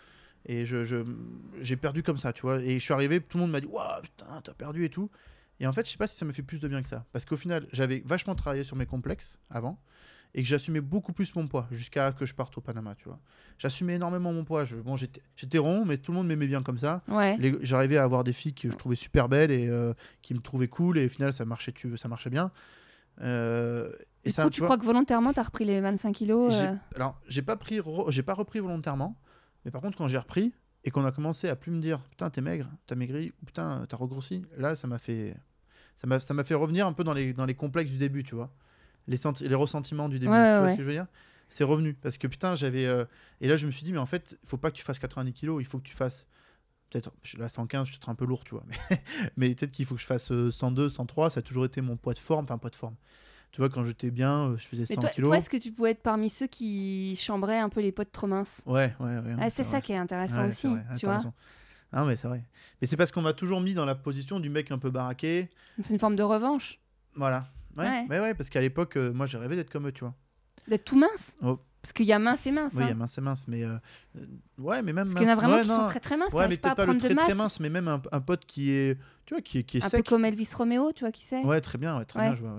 Et 0.46 0.64
je, 0.64 0.84
je- 0.84 1.04
j'ai 1.60 1.76
perdu 1.76 2.02
comme 2.02 2.18
ça, 2.18 2.32
tu 2.32 2.42
vois. 2.42 2.60
Et 2.62 2.74
je 2.74 2.84
suis 2.84 2.94
arrivé, 2.94 3.20
tout 3.20 3.36
le 3.36 3.42
monde 3.42 3.50
m'a 3.52 3.60
dit 3.60 3.66
Waouh, 3.66 4.02
putain, 4.02 4.40
t'as 4.42 4.54
perdu 4.54 4.84
et 4.84 4.90
tout. 4.90 5.10
Et 5.58 5.66
en 5.66 5.72
fait, 5.72 5.84
je 5.86 5.90
sais 5.90 5.98
pas 5.98 6.06
si 6.06 6.16
ça 6.16 6.24
me 6.24 6.32
fait 6.32 6.42
plus 6.42 6.60
de 6.60 6.68
bien 6.68 6.82
que 6.82 6.88
ça. 6.88 7.04
Parce 7.12 7.24
qu'au 7.24 7.36
final, 7.36 7.66
j'avais 7.72 8.02
vachement 8.04 8.34
travaillé 8.34 8.62
sur 8.62 8.76
mes 8.76 8.86
complexes 8.86 9.38
avant. 9.50 9.78
Et 10.34 10.42
que 10.42 10.48
j'assumais 10.48 10.82
beaucoup 10.82 11.14
plus 11.14 11.34
mon 11.34 11.48
poids 11.48 11.66
jusqu'à 11.70 12.12
que 12.12 12.26
je 12.26 12.34
parte 12.34 12.58
au 12.58 12.60
Panama, 12.60 12.94
tu 12.94 13.04
vois. 13.04 13.18
J'assumais 13.58 13.94
énormément 13.94 14.34
mon 14.34 14.44
poids. 14.44 14.64
Je, 14.66 14.76
bon, 14.76 14.94
j'étais 14.94 15.58
rond, 15.58 15.86
mais 15.86 15.96
tout 15.96 16.12
le 16.12 16.16
monde 16.18 16.26
m'aimait 16.26 16.46
bien 16.46 16.62
comme 16.62 16.76
ça. 16.78 17.00
Ouais. 17.08 17.38
J'arrivais 17.62 17.96
à 17.96 18.02
avoir 18.02 18.22
des 18.22 18.34
filles 18.34 18.52
que 18.52 18.70
je 18.70 18.76
trouvais 18.76 18.96
super 18.96 19.30
belles 19.30 19.50
et 19.50 19.66
euh, 19.68 19.94
qui 20.20 20.34
me 20.34 20.40
trouvaient 20.40 20.68
cool. 20.68 20.98
Et 20.98 21.06
au 21.06 21.08
final, 21.08 21.32
ça 21.32 21.46
marchait, 21.46 21.72
tu, 21.72 21.96
ça 21.96 22.08
marchait 22.08 22.28
bien. 22.28 22.50
Euh, 23.22 23.90
et 24.26 24.30
Du 24.30 24.34
ça, 24.34 24.44
coup, 24.44 24.50
tu 24.50 24.60
vois, 24.60 24.66
crois 24.68 24.78
que 24.78 24.84
volontairement, 24.84 25.32
tu 25.32 25.40
as 25.40 25.44
repris 25.44 25.64
les 25.64 25.80
25 25.80 26.12
kilos 26.12 26.52
euh, 26.52 26.74
Alors, 26.94 27.20
j'ai 27.28 27.42
pas 27.42 27.56
pris, 27.56 27.78
re- 27.78 28.10
j'ai 28.10 28.22
pas 28.22 28.34
repris 28.34 28.58
volontairement, 28.58 29.16
mais 29.64 29.70
par 29.70 29.80
contre, 29.80 29.96
quand 29.96 30.08
j'ai 30.08 30.18
repris 30.18 30.52
et 30.84 30.90
qu'on 30.90 31.04
a 31.04 31.12
commencé 31.12 31.48
à 31.48 31.56
plus 31.56 31.70
me 31.72 31.80
dire, 31.80 32.00
putain, 32.10 32.28
t'es 32.30 32.40
maigre, 32.40 32.68
t'as 32.86 32.94
maigri 32.94 33.32
ou 33.42 33.46
putain, 33.46 33.86
t'as 33.88 33.96
regrossi, 33.96 34.44
là, 34.56 34.76
ça 34.76 34.86
m'a 34.86 34.98
fait, 34.98 35.36
ça 35.96 36.06
m'a, 36.06 36.20
ça 36.20 36.34
m'a 36.34 36.44
fait 36.44 36.54
revenir 36.54 36.86
un 36.86 36.92
peu 36.92 37.04
dans 37.04 37.14
les, 37.14 37.32
dans 37.32 37.46
les 37.46 37.54
complexes 37.54 37.90
du 37.90 37.98
début, 37.98 38.22
tu 38.24 38.34
vois, 38.34 38.52
les, 39.06 39.16
senti- 39.16 39.48
les 39.48 39.54
ressentiments 39.54 40.08
du 40.08 40.18
début. 40.18 40.32
Ouais, 40.32 40.38
tu 40.38 40.42
ouais, 40.44 40.58
vois 40.58 40.62
ouais. 40.66 40.72
ce 40.72 40.76
que 40.76 40.82
je 40.82 40.86
veux 40.88 40.94
dire? 40.94 41.06
C'est 41.48 41.64
revenu 41.64 41.94
parce 41.94 42.18
que 42.18 42.26
putain, 42.26 42.54
j'avais, 42.56 42.86
euh, 42.86 43.04
et 43.40 43.46
là, 43.48 43.56
je 43.56 43.66
me 43.66 43.70
suis 43.70 43.84
dit, 43.84 43.92
mais 43.92 43.98
en 44.00 44.06
fait, 44.06 44.36
il 44.42 44.48
faut 44.48 44.56
pas 44.58 44.70
que 44.72 44.76
tu 44.76 44.82
fasses 44.84 44.98
90 44.98 45.32
kilos, 45.32 45.62
il 45.62 45.66
faut 45.66 45.78
que 45.78 45.84
tu 45.88 45.94
fasses 45.94 46.26
peut-être 46.90 47.12
là 47.38 47.48
115 47.48 47.86
je 47.86 47.90
suis 47.92 47.98
peut-être 47.98 48.10
un 48.10 48.14
peu 48.14 48.24
lourd 48.24 48.44
tu 48.44 48.52
vois 48.54 48.62
mais, 48.90 49.02
mais 49.36 49.54
peut-être 49.56 49.72
qu'il 49.72 49.86
faut 49.86 49.96
que 49.96 50.00
je 50.00 50.06
fasse 50.06 50.30
euh, 50.30 50.52
102 50.52 50.88
103 50.88 51.30
ça 51.30 51.40
a 51.40 51.42
toujours 51.42 51.64
été 51.64 51.80
mon 51.80 51.96
poids 51.96 52.14
de 52.14 52.20
forme 52.20 52.44
enfin 52.44 52.58
poids 52.58 52.70
de 52.70 52.76
forme 52.76 52.94
tu 53.56 53.62
vois 53.62 53.70
quand 53.70 53.84
j'étais 53.84 54.10
bien 54.10 54.50
euh, 54.50 54.58
je 54.58 54.66
faisais 54.66 54.84
100 54.84 54.92
Mais 54.92 55.00
toi, 55.00 55.08
kilos 55.08 55.28
toi, 55.30 55.38
est-ce 55.38 55.48
que 55.48 55.56
tu 55.56 55.72
pouvais 55.72 55.92
être 55.92 56.02
parmi 56.02 56.28
ceux 56.28 56.46
qui 56.46 57.16
chambraient 57.16 57.58
un 57.58 57.70
peu 57.70 57.80
les 57.80 57.90
potes 57.90 58.12
trop 58.12 58.26
minces? 58.26 58.60
Ouais 58.66 58.94
ouais 59.00 59.16
ouais 59.18 59.34
Ah, 59.40 59.48
C'est 59.48 59.64
ça 59.64 59.80
qui 59.80 59.92
est 59.92 59.96
intéressant 59.96 60.42
Ouais, 60.42 60.48
aussi. 60.48 60.68
Ah, 60.90 60.94
tu 60.94 61.06
vois. 61.06 61.16
raison. 61.16 61.32
Ah 61.90 62.04
mais 62.04 62.16
c'est 62.16 62.28
vrai. 62.28 62.44
Mais 62.82 62.86
c'est 62.86 62.98
parce 62.98 63.10
qu'on 63.12 63.22
m'a 63.22 63.32
toujours 63.32 63.62
mis 63.62 63.72
dans 63.72 63.86
la 63.86 63.94
position 63.94 64.40
du 64.40 64.50
mec 64.50 64.70
un 64.72 64.78
peu 64.78 64.90
baraqué. 64.90 65.48
C'est 65.80 65.94
une 65.94 65.98
forme 65.98 66.16
de 66.16 66.22
revanche. 66.22 66.78
Voilà. 67.14 67.48
Ouais, 67.78 67.84
Ouais. 67.86 68.06
ouais, 68.10 68.20
ouais, 68.20 68.34
parce 68.34 68.50
qu'à 68.50 68.60
l'époque, 68.60 68.98
euh, 68.98 69.10
moi, 69.14 69.24
j'ai 69.26 69.38
rêvé 69.38 69.56
d'être 69.56 69.70
comme 69.70 69.86
eux, 69.88 69.92
tu 69.92 70.00
vois. 70.04 70.14
D'être 70.68 70.84
tout 70.84 70.98
mince? 70.98 71.38
Oh. 71.42 71.58
Parce 71.86 71.92
qu'il 71.92 72.06
y 72.06 72.12
a 72.12 72.18
mince 72.18 72.44
et 72.48 72.50
mince. 72.50 72.72
Oui, 72.74 72.80
il 72.82 72.86
y 72.86 72.88
a 72.88 72.92
hein. 72.92 72.94
mince 72.96 73.16
et 73.16 73.20
mince, 73.20 73.44
mais 73.46 73.62
euh, 73.62 73.76
ouais, 74.58 74.82
mais 74.82 74.92
même 74.92 75.04
Parce 75.04 75.14
qu'il 75.14 75.22
y 75.24 75.30
en 75.30 75.32
a 75.34 75.36
vraiment 75.36 75.54
ouais, 75.54 75.62
qui 75.62 75.68
non. 75.68 75.76
sont 75.76 75.86
très 75.86 76.00
très 76.00 76.16
minces, 76.16 76.32
Ouais, 76.32 76.48
mais 76.48 76.56
pas 76.56 76.70
à 76.70 76.74
pas 76.74 76.82
le 76.82 76.86
prendre 76.88 77.00
de 77.00 77.06
très 77.06 77.14
masse. 77.14 77.24
très 77.26 77.34
mince, 77.36 77.60
mais 77.60 77.70
même 77.70 77.86
un, 77.86 78.02
un 78.10 78.20
pote 78.20 78.44
qui 78.44 78.72
est, 78.72 78.98
tu 79.24 79.34
vois, 79.34 79.40
qui 79.40 79.58
est, 79.58 79.62
qui 79.62 79.76
est 79.78 79.84
un 79.84 79.88
peu 79.88 79.98
sec. 79.98 80.06
comme 80.06 80.24
Elvis 80.24 80.50
Romeo, 80.56 80.90
tu 80.90 81.04
vois 81.04 81.12
qui 81.12 81.22
c'est 81.22 81.44
Ouais, 81.44 81.60
très 81.60 81.78
bien, 81.78 81.96
ouais, 81.96 82.04
très 82.04 82.18
bien, 82.22 82.34
je 82.34 82.40
vois. 82.40 82.56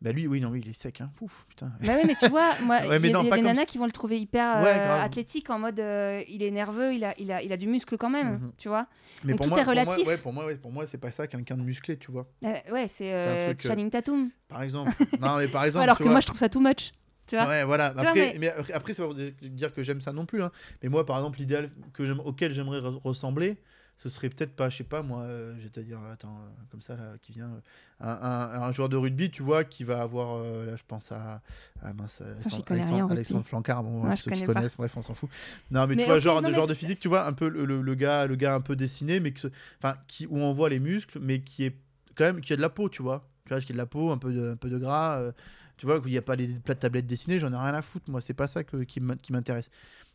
Bah 0.00 0.12
lui, 0.12 0.28
oui, 0.28 0.40
non, 0.40 0.50
oui, 0.50 0.62
il 0.64 0.70
est 0.70 0.74
sec, 0.74 1.00
hein. 1.00 1.10
Pouf, 1.16 1.44
putain. 1.48 1.72
Bah 1.84 1.94
oui, 1.96 2.04
mais 2.06 2.14
tu 2.14 2.28
vois, 2.28 2.52
moi, 2.62 2.78
il 2.84 2.86
y 2.86 2.92
a, 2.92 2.98
non, 3.12 3.20
il 3.22 3.24
y 3.24 3.26
a 3.26 3.30
pas 3.30 3.36
des 3.36 3.42
nanas 3.42 3.64
qui 3.66 3.78
vont 3.78 3.86
le 3.86 3.90
trouver 3.90 4.20
hyper 4.20 4.58
euh, 4.64 5.02
athlétique 5.02 5.50
en 5.50 5.58
mode 5.58 5.80
euh, 5.80 6.22
il 6.28 6.44
est 6.44 6.52
nerveux, 6.52 6.94
il 6.94 7.02
a, 7.02 7.14
il, 7.18 7.32
a, 7.32 7.42
il 7.42 7.52
a 7.52 7.56
du 7.56 7.66
muscle 7.66 7.96
quand 7.98 8.10
même, 8.10 8.34
Mhm. 8.34 8.52
tu 8.58 8.68
vois. 8.68 8.86
Mais 9.24 9.32
Donc 9.32 9.38
pour 9.38 9.46
tout 9.46 9.50
moi, 9.54 9.60
est 9.60 9.64
pour 9.64 9.74
moi- 9.74 9.82
relatif. 9.96 10.22
pour 10.22 10.32
moi, 10.32 10.46
ouais, 10.46 10.54
pour 10.54 10.70
moi, 10.70 10.86
c'est 10.86 10.98
pas 10.98 11.10
ça, 11.10 11.26
quelqu'un 11.26 11.56
de 11.56 11.62
musclé, 11.62 11.96
tu 11.98 12.12
vois. 12.12 12.28
Ouais, 12.42 12.86
c'est 12.86 13.12
un 13.12 13.54
Channing 13.58 13.90
Tatum. 13.90 14.30
Par 14.46 14.62
exemple. 14.62 14.92
non, 15.20 15.38
mais 15.38 15.48
par 15.48 15.64
exemple. 15.64 15.82
Alors 15.82 15.98
que 15.98 16.04
moi, 16.04 16.20
je 16.20 16.26
trouve 16.28 16.38
ça 16.38 16.48
too 16.48 16.60
much. 16.60 16.92
Tu 17.32 17.36
vois 17.38 17.46
Ouais, 17.48 17.64
voilà. 17.64 17.92
vois, 17.92 18.02
Après, 18.02 18.32
mais- 18.34 18.38
mais... 18.38 18.48
après, 18.50 18.72
après, 18.72 18.94
ça 18.94 19.06
veut 19.06 19.30
dire 19.42 19.72
que 19.72 19.82
j'aime 19.82 20.00
ça 20.00 20.12
non 20.12 20.26
plus. 20.26 20.42
hein. 20.42 20.50
Mais 20.82 20.88
moi, 20.88 21.06
par 21.06 21.16
exemple, 21.16 21.38
l'idéal 21.38 21.70
que 21.92 22.04
j'aime- 22.04 22.20
auquel 22.20 22.52
j'aimerais 22.52 22.80
re- 22.80 23.00
ressembler, 23.02 23.56
ce 23.98 24.08
serait 24.08 24.28
peut-être 24.30 24.56
pas, 24.56 24.68
je 24.68 24.78
sais 24.78 24.84
pas, 24.84 25.02
moi, 25.02 25.20
euh, 25.22 25.54
je 25.58 25.62
vais 25.64 25.68
te 25.70 25.78
dire, 25.80 25.98
attends, 26.10 26.36
euh, 26.40 26.48
comme 26.70 26.80
ça, 26.82 26.96
là, 26.96 27.12
qui 27.22 27.32
vient, 27.32 27.50
euh, 27.50 27.60
un, 28.00 28.08
un- 28.08 28.62
un 28.62 28.70
joueur 28.72 28.88
de 28.88 28.96
rugby, 28.96 29.30
tu 29.30 29.42
vois, 29.42 29.62
qui 29.64 29.84
va 29.84 30.02
avoir, 30.02 30.38
euh, 30.42 30.66
là, 30.66 30.76
je 30.76 30.82
pense 30.88 31.12
à, 31.12 31.40
à 31.82 31.92
mince, 31.92 32.20
Alexandre, 32.20 32.64
rien 32.68 32.76
Alexandre. 32.78 33.12
Alexandre 33.12 33.44
Flancard, 33.46 33.84
bon, 33.84 33.90
Moi, 34.02 34.16
ceux 34.16 34.24
qui 34.24 34.30
connais 34.30 34.46
pas. 34.46 34.54
connaissent, 34.54 34.76
bref, 34.76 34.96
on 34.96 35.02
s'en 35.02 35.14
fout. 35.14 35.30
Non, 35.70 35.86
mais, 35.86 35.94
Mais 35.94 36.02
tu 36.02 36.08
vois, 36.08 36.18
genre, 36.18 36.36
non, 36.42 36.48
de 36.48 36.52
mais 36.52 36.58
genre 36.58 36.66
de 36.66 36.74
c'est- 36.74 36.80
physique, 36.80 37.00
tu 37.00 37.08
vois, 37.08 37.24
un 37.26 37.32
peu 37.32 37.48
le, 37.48 37.64
le- 37.64 37.80
le 37.80 37.94
gars, 37.94 38.26
le 38.26 38.34
gars 38.36 38.54
un 38.56 38.60
peu 38.60 38.74
dessiné, 38.76 39.20
mais 39.20 39.30
que, 39.30 39.40
ce- 39.40 39.48
enfin, 39.78 39.94
qui, 40.08 40.26
où 40.26 40.36
on 40.38 40.52
voit 40.52 40.68
les 40.68 40.80
muscles, 40.80 41.18
mais 41.20 41.40
qui 41.40 41.64
est 41.64 41.76
quand 42.16 42.24
même, 42.24 42.40
qui 42.40 42.52
a 42.52 42.56
de 42.56 42.60
la 42.62 42.70
peau, 42.70 42.88
tu 42.88 43.02
vois, 43.02 43.28
tu 43.46 43.50
vois, 43.54 43.60
qui 43.60 43.70
a 43.70 43.74
de 43.74 43.78
la 43.78 43.86
peau, 43.86 44.10
un 44.10 44.18
peu 44.18 44.32
de, 44.32 44.50
un 44.50 44.56
peu 44.56 44.68
de 44.68 44.78
gras. 44.78 45.32
Tu 45.76 45.86
vois, 45.86 46.00
qu'il 46.00 46.10
n'y 46.10 46.18
a 46.18 46.22
pas 46.22 46.36
les 46.36 46.48
plats 46.48 46.74
de 46.74 46.80
tablettes 46.80 47.06
dessinées, 47.06 47.38
j'en 47.38 47.52
ai 47.52 47.56
rien 47.56 47.74
à 47.74 47.82
foutre. 47.82 48.10
Moi, 48.10 48.20
c'est 48.20 48.34
pas 48.34 48.48
ça 48.48 48.64
que, 48.64 48.78
qui 48.84 49.00
m'in- 49.00 49.16
qui 49.16 49.32
m'intéresse. 49.32 49.70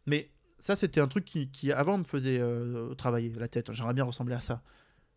Mais 0.06 0.30
ça, 0.60 0.76
c'était 0.76 1.02
un 1.02 1.08
truc 1.08 1.26
qui, 1.26 1.50
qui, 1.52 1.72
avant, 1.72 1.98
me 1.98 2.04
faisait 2.04 2.40
euh, 2.40 2.94
travailler 2.96 3.30
la 3.38 3.48
tête. 3.48 3.72
J'aimerais 3.74 3.94
bien 3.94 4.04
ressembler 4.06 4.36
à 4.36 4.42
ça. 4.42 4.62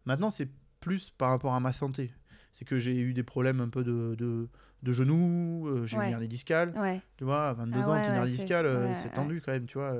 Maintenant, 0.06 0.30
c'est 0.30 0.48
plus 0.80 1.10
par 1.10 1.30
rapport 1.30 1.54
à 1.54 1.60
ma 1.60 1.72
santé. 1.72 2.12
C'est 2.54 2.64
que 2.64 2.78
j'ai 2.78 2.96
eu 2.96 3.12
des 3.14 3.22
problèmes 3.22 3.60
un 3.60 3.68
peu 3.68 3.84
de, 3.84 4.14
de, 4.18 4.48
de 4.82 4.92
genoux, 4.92 5.68
euh, 5.68 5.86
j'ai 5.86 5.96
Ouais. 5.98 6.06
une 6.08 6.12
hernie 6.12 6.28
discale. 6.28 6.72
Ouais. 6.76 7.00
Tu 7.16 7.24
vois, 7.24 7.48
à 7.48 7.52
22 7.54 7.78
Ah 7.82 7.88
ans, 7.88 7.92
ouais, 7.92 8.08
une 8.08 8.14
hernie 8.14 8.30
discale, 8.32 8.66
euh, 8.66 8.92
c'est 9.02 9.12
tendu 9.12 9.40
quand 9.40 9.52
même, 9.52 9.66
tu 9.66 9.78
vois. 9.78 9.94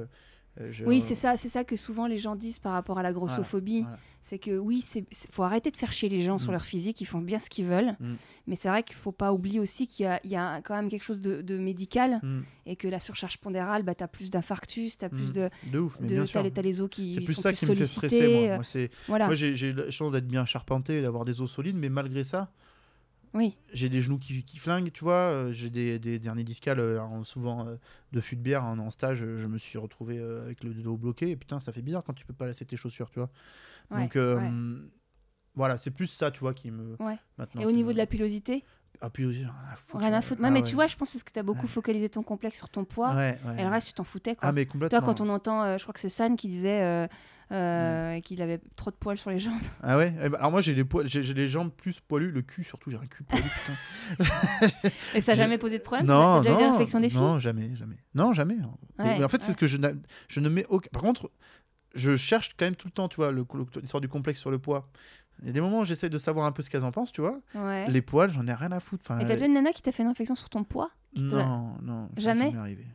Euh, 0.61 0.69
je- 0.73 0.85
Oui, 0.85 1.01
c'est 1.01 1.15
ça, 1.15 1.37
c'est 1.37 1.49
ça 1.49 1.63
que 1.65 1.77
souvent 1.77 2.07
les 2.07 2.19
gens 2.19 2.35
disent 2.35 2.59
par 2.59 2.73
rapport 2.73 2.99
à 2.99 3.03
la 3.03 3.13
grossophobie. 3.13 3.83
voilà. 3.83 3.99
C'est 4.23 4.39
que 4.39 4.59
oui, 4.59 4.81
c'est 4.83 5.05
c'est- 5.11 5.33
faut 5.33 5.43
arrêter 5.45 5.71
de 5.71 5.77
faire 5.77 5.93
chier 5.93 6.09
les 6.09 6.23
gens 6.23 6.39
sur 6.39 6.49
Mm. 6.51 6.53
leur 6.53 6.65
physique, 6.65 7.01
ils 7.01 7.05
font 7.07 7.21
bien 7.21 7.39
ce 7.39 7.49
qu'ils 7.49 7.67
veulent. 7.67 7.97
Mm. 8.01 8.15
Mais 8.49 8.57
c'est 8.57 8.69
vrai 8.69 8.83
qu'il 8.83 8.97
faut 8.97 9.13
pas 9.13 9.33
oublier 9.33 9.61
aussi 9.61 9.87
qu'il 9.87 10.05
y 10.05 10.07
a, 10.09 10.21
il 10.25 10.31
y 10.31 10.37
a 10.37 10.61
quand 10.63 10.75
même 10.75 10.89
quelque 10.89 11.05
chose 11.05 11.21
de, 11.21 11.41
de 11.43 11.57
médical 11.59 12.21
Mm, 12.23 12.41
et 12.67 12.77
que 12.77 12.89
la 12.89 13.01
surcharge 13.01 13.39
pondérale, 13.39 13.83
bah, 13.83 13.95
tu 13.95 14.03
as 14.05 14.09
plus 14.09 14.29
d'infarctus, 14.31 14.99
tu 14.99 15.05
as 15.05 15.09
plus 15.09 15.33
de. 15.33 15.49
de 15.73 15.79
ouf, 15.79 15.97
mais 16.01 16.07
de 16.09 16.15
bien 16.15 16.23
les, 16.63 16.81
os 16.83 16.89
qui 16.91 17.15
C'est 17.15 17.21
plus 17.25 17.35
sont 17.35 17.43
ça 17.43 17.51
plus 17.51 17.59
qui 17.61 17.67
me 17.71 17.75
fait 17.77 17.85
stresser, 17.85 18.47
moi. 18.49 18.57
Moi, 18.57 18.89
Voilà. 19.09 19.27
Moi, 19.27 19.35
j'ai 19.35 19.55
j'ai 19.55 19.73
la 19.73 19.91
chance 19.91 20.13
d'être 20.13 20.27
bien 20.27 20.45
charpenté 20.45 20.99
et 20.99 21.03
d'avoir 21.03 21.25
des 21.25 21.41
os 21.41 21.51
solides, 21.51 21.77
mais 21.77 21.89
malgré 21.89 22.25
ça, 22.25 22.51
Oui. 23.33 23.57
j'ai 23.73 23.89
des 23.89 24.03
genoux 24.03 24.19
qui, 24.19 24.43
qui 24.45 24.59
flinguent, 24.59 24.91
tu 24.93 25.05
vois. 25.05 25.15
euh, 25.15 25.53
J'ai 25.53 25.71
des, 25.71 25.99
des 25.99 26.19
derniers 26.19 26.43
discales, 26.45 26.81
euh, 26.81 27.01
en- 27.01 27.23
souvent 27.25 27.67
euh, 27.67 27.77
de 28.13 28.21
fût 28.21 28.35
de 28.37 28.41
bière 28.43 28.65
en, 28.65 28.79
en 28.79 28.91
stage. 28.91 29.19
Je 29.19 29.47
me 29.47 29.57
suis 29.59 29.79
retrouvé 29.79 30.19
euh, 30.19 30.43
avec 30.43 30.65
le 30.65 30.75
dos 30.75 30.97
bloqué. 30.97 31.31
Et 31.31 31.37
putain, 31.37 31.61
ça 31.61 31.73
fait 31.73 31.83
bizarre 31.83 32.03
quand 32.05 32.13
tu 32.15 32.27
peux 32.27 32.35
pas 32.35 32.47
laisser 32.47 32.65
tes 32.65 32.77
chaussures, 32.77 33.09
tu 33.11 33.21
vois. 33.21 33.31
Ouais, 33.93 34.03
Donc, 34.03 34.15
ouais. 34.17 34.51
voilà, 35.55 35.77
c'est 35.77 35.91
plus 35.91 36.07
ça, 36.07 36.31
tu 36.31 36.41
vois, 36.41 36.55
qui 36.55 36.71
me. 36.71 36.97
Ouais. 37.01 37.17
Maintenant, 37.39 37.61
Et 37.61 37.67
au 37.67 37.73
niveau 37.73 37.89
me- 37.89 37.93
de 37.95 37.99
la 37.99 38.07
pilosité, 38.07 38.65
Ah, 39.01 39.07
aussi, 39.09 39.25
rien 39.25 39.53
à 39.73 39.77
foutre. 39.77 39.99
rien 40.05 40.13
à 40.13 40.21
foutre. 40.21 40.41
ah 40.45 40.51
mais 40.51 40.63
tu 40.63 40.75
vois, 40.75 40.87
je 40.87 40.97
pense 40.97 41.13
que 41.13 41.19
que 41.19 41.31
tu 41.33 41.39
as 41.39 41.43
beaucoup 41.43 41.67
focalisé 41.67 42.09
ton 42.09 42.23
complexe 42.23 42.57
sur 42.59 42.69
ton 42.69 42.85
poids. 42.85 43.15
Et 43.59 43.63
le 43.63 43.69
reste, 43.69 43.89
tu 43.89 43.93
t'en 43.95 44.05
foutais. 44.05 44.35
Quoi. 44.37 44.49
Ah, 44.49 44.53
mais 44.53 44.67
complètement. 44.67 44.99
Toi, 45.01 45.07
quand 45.07 45.21
on 45.21 45.29
entend, 45.29 45.77
je 45.79 45.83
crois 45.83 45.93
que 45.95 46.01
c'est 46.01 46.09
San 46.09 46.37
qui 46.37 46.49
disait 46.49 47.09
euh, 47.53 48.17
euh, 48.17 48.21
qu'il 48.21 48.41
avait 48.43 48.61
trop 48.77 48.91
de 48.91 48.97
poils 48.97 49.19
sur 49.19 49.31
les 49.31 49.39
jambes. 49.39 49.55
Ah 49.83 49.97
ouais 49.97 50.15
Eh 50.23 50.29
ben, 50.29 50.39
Alors, 50.39 50.51
moi, 50.53 50.61
j'ai 50.61 50.75
les, 50.75 50.85
poils- 50.85 51.07
j'ai 51.07 51.23
j'ai 51.23 51.35
les 51.35 51.49
jambes 51.49 51.71
plus 51.73 52.01
poilues, 52.01 52.31
le 52.31 52.43
cul 52.43 52.65
surtout, 52.65 52.91
j'ai 52.91 52.97
un 52.97 53.07
cul 53.07 53.25
poilu, 53.25 53.43
putain. 53.43 53.77
Et 55.15 55.21
ça 55.21 55.33
n'a 55.33 55.37
jamais 55.37 55.59
posé 55.59 55.79
de 55.79 55.83
problème? 55.83 56.07
Non, 56.07 56.39
déjà 56.41 56.53
eu 56.55 56.57
des 56.57 56.63
non, 56.63 56.71
réflexions 56.73 57.01
des 57.01 57.09
filles? 57.11 57.19
non, 57.21 57.39
jamais, 57.39 57.75
jamais. 57.77 57.97
Non, 58.15 58.33
jamais. 58.33 58.57
hein. 58.63 58.71
Ouais, 59.05 59.25
en 59.25 59.29
fait, 59.29 59.43
c'est 59.43 59.53
ce 59.53 59.57
que 59.57 59.67
je, 59.67 59.79
je 60.29 60.41
ne 60.41 60.49
mets 60.49 60.67
aucun. 60.69 60.89
Par 60.93 61.03
contre, 61.03 61.31
je 61.95 62.15
cherche 62.17 62.51
quand 62.57 62.65
même 62.67 62.77
tout 62.77 62.87
le 62.89 62.93
temps, 62.93 63.09
tu 63.09 63.17
vois, 63.17 63.33
le- 63.33 63.45
l'histoire 63.81 64.01
du 64.01 64.09
complexe 64.09 64.41
sur 64.41 64.51
le 64.51 64.59
poids. 64.59 64.89
Il 65.43 65.47
y 65.47 65.51
a 65.51 65.53
des 65.53 65.61
moments 65.61 65.81
où 65.81 65.85
j'essaie 65.85 66.11
de 66.11 66.19
savoir 66.19 66.47
un 66.47 66.53
peu 66.53 66.63
ce 66.63 66.69
qu'elles 66.71 66.85
en 66.85 66.93
pensent, 66.93 67.13
tu 67.13 67.23
vois. 67.23 67.41
Ouais. 67.55 67.91
Les 67.91 68.03
poils, 68.03 68.31
j'en 68.33 68.47
ai 68.47 68.53
rien 68.53 68.71
à 68.73 68.81
foutre. 68.81 69.03
Enfin, 69.07 69.19
Et 69.21 69.27
t'as 69.27 69.35
déjà 69.35 69.47
une 69.47 69.55
nana 69.55 69.73
qui 69.73 69.81
t'a 69.83 69.91
fait 69.91 70.03
une 70.03 70.09
réflexion 70.11 70.35
sur 70.35 70.51
ton 70.51 70.65
poids? 70.65 70.91
Non, 71.17 71.77
non. 71.83 72.09
Jamais? 72.17 72.55
arrivé. 72.57 72.87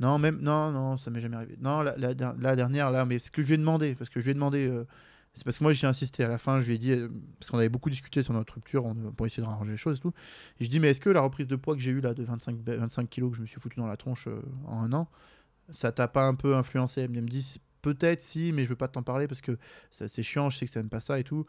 Non, 0.00 0.18
même 0.18 0.40
non, 0.40 0.70
non, 0.72 0.96
ça 0.96 1.10
m'est 1.10 1.20
jamais 1.20 1.36
arrivé. 1.36 1.56
Non, 1.60 1.82
la, 1.82 1.96
la, 1.96 2.14
la 2.38 2.56
dernière 2.56 2.90
là, 2.90 3.04
mais 3.04 3.18
ce 3.18 3.30
que 3.30 3.42
je 3.42 3.48
lui 3.48 3.54
ai 3.54 3.58
demandé, 3.58 3.94
parce 3.94 4.10
que 4.10 4.20
je 4.20 4.24
lui 4.24 4.30
ai 4.32 4.34
demandé, 4.34 4.66
euh, 4.66 4.84
c'est 5.34 5.44
parce 5.44 5.58
que 5.58 5.64
moi 5.64 5.72
j'ai 5.72 5.86
insisté 5.86 6.24
à 6.24 6.28
la 6.28 6.38
fin, 6.38 6.60
je 6.60 6.66
lui 6.68 6.74
ai 6.74 6.78
dit, 6.78 6.90
euh, 6.92 7.08
parce 7.38 7.50
qu'on 7.50 7.58
avait 7.58 7.68
beaucoup 7.68 7.90
discuté 7.90 8.22
sur 8.22 8.32
notre 8.34 8.54
rupture 8.54 8.84
on- 8.86 8.94
pour 9.12 9.26
essayer 9.26 9.42
de 9.42 9.48
arranger 9.48 9.70
les 9.72 9.76
choses 9.76 9.98
et 9.98 10.00
tout. 10.00 10.12
Et 10.60 10.64
je 10.64 10.70
dis, 10.70 10.80
mais 10.80 10.88
est-ce 10.90 11.00
que 11.00 11.10
la 11.10 11.20
reprise 11.20 11.46
de 11.46 11.56
poids 11.56 11.74
que 11.74 11.80
j'ai 11.80 11.92
eue 11.92 12.00
là 12.00 12.12
de 12.14 12.24
25, 12.24 12.56
ba- 12.56 12.76
25 12.76 13.08
kilos 13.08 13.30
que 13.30 13.36
je 13.36 13.42
me 13.42 13.46
suis 13.46 13.60
foutu 13.60 13.78
dans 13.78 13.86
la 13.86 13.96
tronche 13.96 14.26
euh, 14.28 14.40
en 14.66 14.78
un 14.84 14.92
an, 14.92 15.08
ça 15.70 15.92
t'a 15.92 16.08
pas 16.08 16.26
un 16.26 16.34
peu 16.34 16.56
influencé? 16.56 17.02
Elle 17.02 17.10
me 17.12 17.20
dit, 17.22 17.60
peut-être 17.82 18.20
si, 18.22 18.52
mais 18.52 18.64
je 18.64 18.70
veux 18.70 18.76
pas 18.76 18.88
t'en 18.88 19.02
parler 19.04 19.28
parce 19.28 19.40
que 19.42 19.58
c'est 19.90 20.22
chiant, 20.24 20.50
je 20.50 20.58
sais 20.58 20.66
que 20.66 20.72
t'aimes 20.72 20.88
pas 20.90 21.00
ça 21.00 21.18
et 21.20 21.24
tout. 21.24 21.46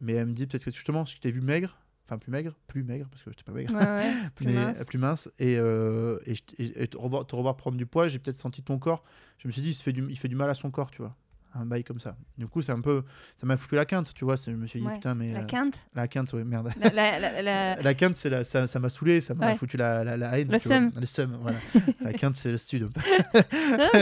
Mais 0.00 0.14
elle 0.14 0.26
me 0.28 0.32
dit 0.34 0.46
peut-être 0.46 0.64
que 0.64 0.70
justement, 0.72 1.06
si 1.06 1.16
je 1.16 1.20
t'ai 1.20 1.30
vu 1.32 1.40
maigre, 1.40 1.78
enfin 2.06 2.18
plus 2.18 2.30
maigre, 2.30 2.54
plus 2.66 2.82
maigre 2.84 3.06
parce 3.10 3.22
que 3.22 3.30
j'étais 3.30 3.42
pas 3.44 3.52
maigre 3.52 3.72
Ouais, 3.72 3.80
ouais. 3.80 4.12
Plus 4.34 4.46
mais 4.46 4.54
mince. 4.54 4.84
plus 4.84 4.98
mince 4.98 5.30
et, 5.38 5.56
euh, 5.56 6.18
et, 6.26 6.34
je- 6.34 6.42
et- 6.58 6.82
et 6.82 6.88
te, 6.88 6.96
revoir, 6.96 7.26
te 7.26 7.34
revoir 7.34 7.56
prendre 7.56 7.76
du 7.76 7.86
poids 7.86 8.08
j'ai 8.08 8.18
peut-être 8.18 8.36
senti 8.36 8.62
ton 8.62 8.78
corps 8.78 9.02
je 9.38 9.48
me 9.48 9.52
suis 9.52 9.62
dit 9.62 9.70
il, 9.70 9.74
se 9.74 9.82
fait 9.82 9.92
du, 9.92 10.04
il 10.08 10.18
fait 10.18 10.28
du 10.28 10.36
mal 10.36 10.50
à 10.50 10.54
son 10.54 10.70
corps 10.70 10.90
tu 10.90 10.98
vois 11.02 11.16
un 11.54 11.66
bail 11.66 11.84
comme 11.84 12.00
ça 12.00 12.16
du 12.38 12.46
coup 12.46 12.62
c'est 12.62 12.72
un 12.72 12.80
peu 12.80 13.02
ça 13.36 13.46
m'a 13.46 13.56
foutu 13.56 13.74
la 13.76 13.84
quinte 13.84 14.12
tu 14.14 14.24
vois 14.24 14.36
c'est- 14.36 14.50
je 14.50 14.56
me 14.56 14.66
suis 14.66 14.80
dit 14.80 14.86
Ouais. 14.86 14.94
putain 14.94 15.14
mais 15.14 15.32
La 15.32 15.40
euh, 15.40 15.44
quinte? 15.44 15.74
la 15.94 16.08
quinte 16.08 16.32
ouais 16.32 16.44
merde 16.44 16.70
la, 16.80 16.90
la, 16.90 17.18
la, 17.18 17.42
la- 17.42 17.74
la 17.82 17.94
quinte 17.94 18.16
c'est 18.16 18.30
la, 18.30 18.44
ça 18.44 18.66
m'a 18.78 18.88
saoulé 18.88 19.20
ça 19.20 19.34
m'a 19.34 19.48
Ouais. 19.48 19.54
foutu 19.54 19.76
la, 19.76 20.02
la, 20.04 20.38
haine 20.38 20.50
Le 20.50 20.58
seum. 20.58 20.90
le 20.98 21.06
seum 21.06 21.36
voilà 21.40 21.58
la 22.00 22.12
quinte 22.12 22.36
c'est 22.36 22.50
le 22.50 22.56
sud 22.58 22.82
Non, 22.84 22.90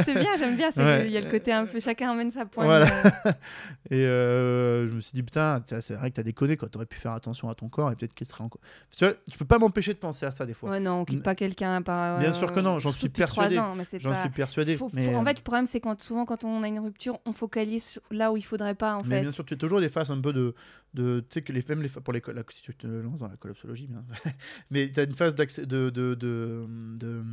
c'est 0.04 0.14
bien, 0.14 0.36
j'aime 0.38 0.56
bien. 0.56 0.70
Il 1.04 1.10
y 1.10 1.16
a 1.16 1.20
le 1.20 1.30
côté 1.30 1.52
un 1.52 1.66
peu 1.66 1.80
chacun 1.80 2.10
emmène 2.12 2.30
sa 2.30 2.44
pointe. 2.46 2.66
Voilà. 2.66 2.86
euh, 3.26 3.32
et 3.90 4.04
euh, 4.06 4.86
je 4.88 4.92
me 4.94 5.00
suis 5.00 5.12
dit 5.12 5.22
putain 5.22 5.62
c'est 5.80 5.94
vrai 5.94 6.10
que 6.10 6.16
t'as 6.16 6.22
déconné 6.22 6.56
quoi 6.56 6.68
t'aurais 6.68 6.86
pu 6.86 6.98
faire 6.98 7.12
attention 7.12 7.48
à 7.48 7.54
ton 7.54 7.68
corps 7.68 7.90
et 7.90 7.96
peut-être 7.96 8.14
qu'il 8.14 8.26
serait 8.26 8.44
encore 8.44 8.60
tu 8.90 9.04
vois 9.04 9.14
je 9.30 9.36
peux 9.36 9.44
pas 9.44 9.58
m'empêcher 9.58 9.92
de 9.94 9.98
penser 9.98 10.26
à 10.26 10.30
ça 10.30 10.46
des 10.46 10.54
fois 10.54 10.70
Ouais, 10.70 10.80
non, 10.80 11.00
on 11.00 11.04
quitte 11.04 11.22
pas 11.22 11.34
quelqu'un 11.34 11.82
par. 11.82 12.18
Bien 12.18 12.32
sûr 12.32 12.52
que 12.52 12.60
non, 12.60 12.78
j'en 12.78 12.92
suis 12.92 13.08
persuadé. 13.08 13.58
ans, 13.58 13.74
mais 13.76 13.84
c'est 13.84 14.00
j'en 14.00 14.18
suis 14.20 14.30
persuadé 14.30 14.78
en 14.82 15.24
fait, 15.24 15.38
le 15.38 15.42
problème, 15.42 15.66
c'est 15.66 15.80
quand 15.80 16.00
souvent, 16.02 16.24
quand 16.24 16.44
on 16.44 16.62
a 16.62 16.68
une 16.68 16.78
rupture, 16.80 17.18
on 17.26 17.32
focalise 17.42 18.00
là 18.12 18.30
où 18.30 18.36
il 18.36 18.42
faudrait 18.44 18.76
pas, 18.76 18.94
en 18.94 18.98
Mais 19.04 19.16
fait. 19.16 19.20
bien 19.22 19.30
sûr, 19.32 19.44
tu 19.44 19.54
as 19.54 19.56
toujours 19.56 19.80
des 19.80 19.88
phases 19.88 20.10
un 20.12 20.20
peu 20.20 20.32
de. 20.32 20.54
de 20.94 21.20
tu 21.28 21.34
sais 21.34 21.42
que 21.42 21.52
les 21.52 21.64
même 21.68 21.82
les, 21.82 21.88
pour 21.88 22.12
les 22.12 22.22
la, 22.28 22.42
si 22.50 22.62
tu 22.62 22.72
te 22.74 22.86
lances 22.86 23.18
dans 23.20 23.28
la 23.28 23.36
collapsologie, 23.36 23.88
bien. 23.88 24.04
mais 24.70 24.88
tu 24.92 25.00
as 25.00 25.02
une 25.02 25.16
phase 25.16 25.34
d'accès 25.34 25.66
de, 25.66 25.90
de, 25.90 26.14
de, 26.14 26.64
de- 26.98 27.24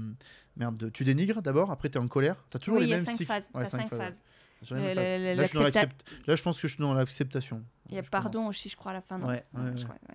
Merde, 0.58 0.78
de- 0.78 0.90
tu 0.90 1.04
dénigres 1.04 1.42
d'abord, 1.44 1.70
après 1.70 1.90
tu 1.90 1.98
es 1.98 2.02
en 2.02 2.08
colère. 2.08 2.36
Tu 2.50 2.58
as 2.58 2.60
toujours 2.60 2.80
Oui, 2.80 2.86
les 2.86 2.88
il 2.88 2.92
y 2.92 2.94
a 2.94 2.98
mêmes 2.98 3.06
cinq 3.06 3.18
cycles. 3.18 3.28
phases. 3.28 3.50
Ouais, 3.54 3.66
cinq 3.66 3.82
cinq 3.82 3.90
phases, 3.90 4.00
phases. 4.00 4.72
Mêmes 4.72 4.88
Le- 4.90 4.94
Là, 4.96 5.46
je 5.46 6.28
Là, 6.28 6.36
je 6.36 6.42
pense 6.44 6.60
que 6.60 6.68
je 6.68 6.74
suis 6.74 6.82
dans 6.82 6.94
l'acceptation. 6.96 7.64
Il 7.90 7.96
y 7.96 8.00
a 8.00 8.04
pardon 8.04 8.48
aussi, 8.48 8.68
je 8.70 8.76
crois, 8.76 8.92
à 8.92 8.96
la 8.96 9.02
fin. 9.02 9.18
non? 9.20 9.28
Ouais, 9.28 9.44
ouais. 9.54 9.62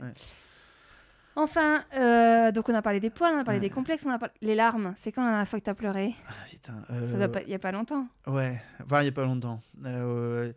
ouais. 0.03 0.13
Enfin, 1.37 1.83
euh, 1.97 2.53
donc 2.53 2.69
on 2.69 2.75
a 2.75 2.83
parlé 2.83 3.01
des 3.01 3.11
poils, 3.11 3.35
on 3.35 3.39
a 3.41 3.45
parlé 3.45 3.59
Ouais. 3.61 3.67
des 3.69 3.75
complexes, 3.75 4.05
on 4.07 4.11
a 4.11 4.19
parlé... 4.19 4.33
les 4.41 4.55
larmes. 4.55 4.93
C'est 4.97 5.11
quand 5.13 5.23
la 5.25 5.31
dernière 5.31 5.49
fois 5.49 5.59
que 5.59 5.65
t'as 5.65 5.75
pleuré? 5.75 6.15
Ah, 6.29 6.33
putain, 6.49 6.75
Ça 6.89 6.95
euh, 6.95 7.17
doit 7.19 7.29
pas... 7.29 7.43
Il 7.43 7.49
y 7.51 7.55
a 7.55 7.59
pas 7.59 7.73
longtemps. 7.73 8.07
Ouais, 8.27 8.61
enfin, 8.85 9.01
il 9.01 9.05
n'y 9.05 9.09
a 9.09 9.13
pas 9.13 9.25
longtemps. 9.25 9.61
Euh, 9.85 10.47
ouais. 10.49 10.55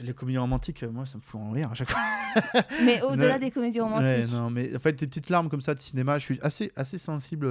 Les 0.00 0.14
comédies 0.14 0.38
romantiques, 0.38 0.82
moi, 0.84 1.06
ça 1.06 1.16
me 1.18 1.22
fout 1.22 1.40
en 1.40 1.52
l'air 1.52 1.70
à 1.70 1.74
chaque 1.74 1.90
fois. 1.90 2.00
Mais 2.84 3.00
au-delà 3.02 3.34
Non. 3.34 3.38
des 3.38 3.50
comédies 3.50 3.80
Ouais, 3.80 3.84
romantiques. 3.84 4.32
non, 4.32 4.50
mais 4.50 4.74
en 4.74 4.78
fait, 4.80 4.92
des 4.94 5.06
petites 5.06 5.30
larmes 5.30 5.48
comme 5.48 5.60
ça 5.60 5.74
de 5.74 5.80
cinéma, 5.80 6.18
je 6.18 6.24
suis 6.24 6.38
assez, 6.42 6.72
assez 6.76 6.98
sensible 6.98 7.46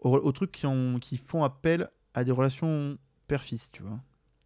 aux, 0.00 0.10
aux 0.16 0.32
trucs 0.32 0.52
qui, 0.52 0.66
ont, 0.66 0.98
qui 0.98 1.16
font 1.16 1.42
appel 1.42 1.88
à 2.14 2.22
des 2.24 2.32
relations 2.32 2.98
père-fils, 3.28 3.70
tu 3.72 3.82
vois. 3.82 3.98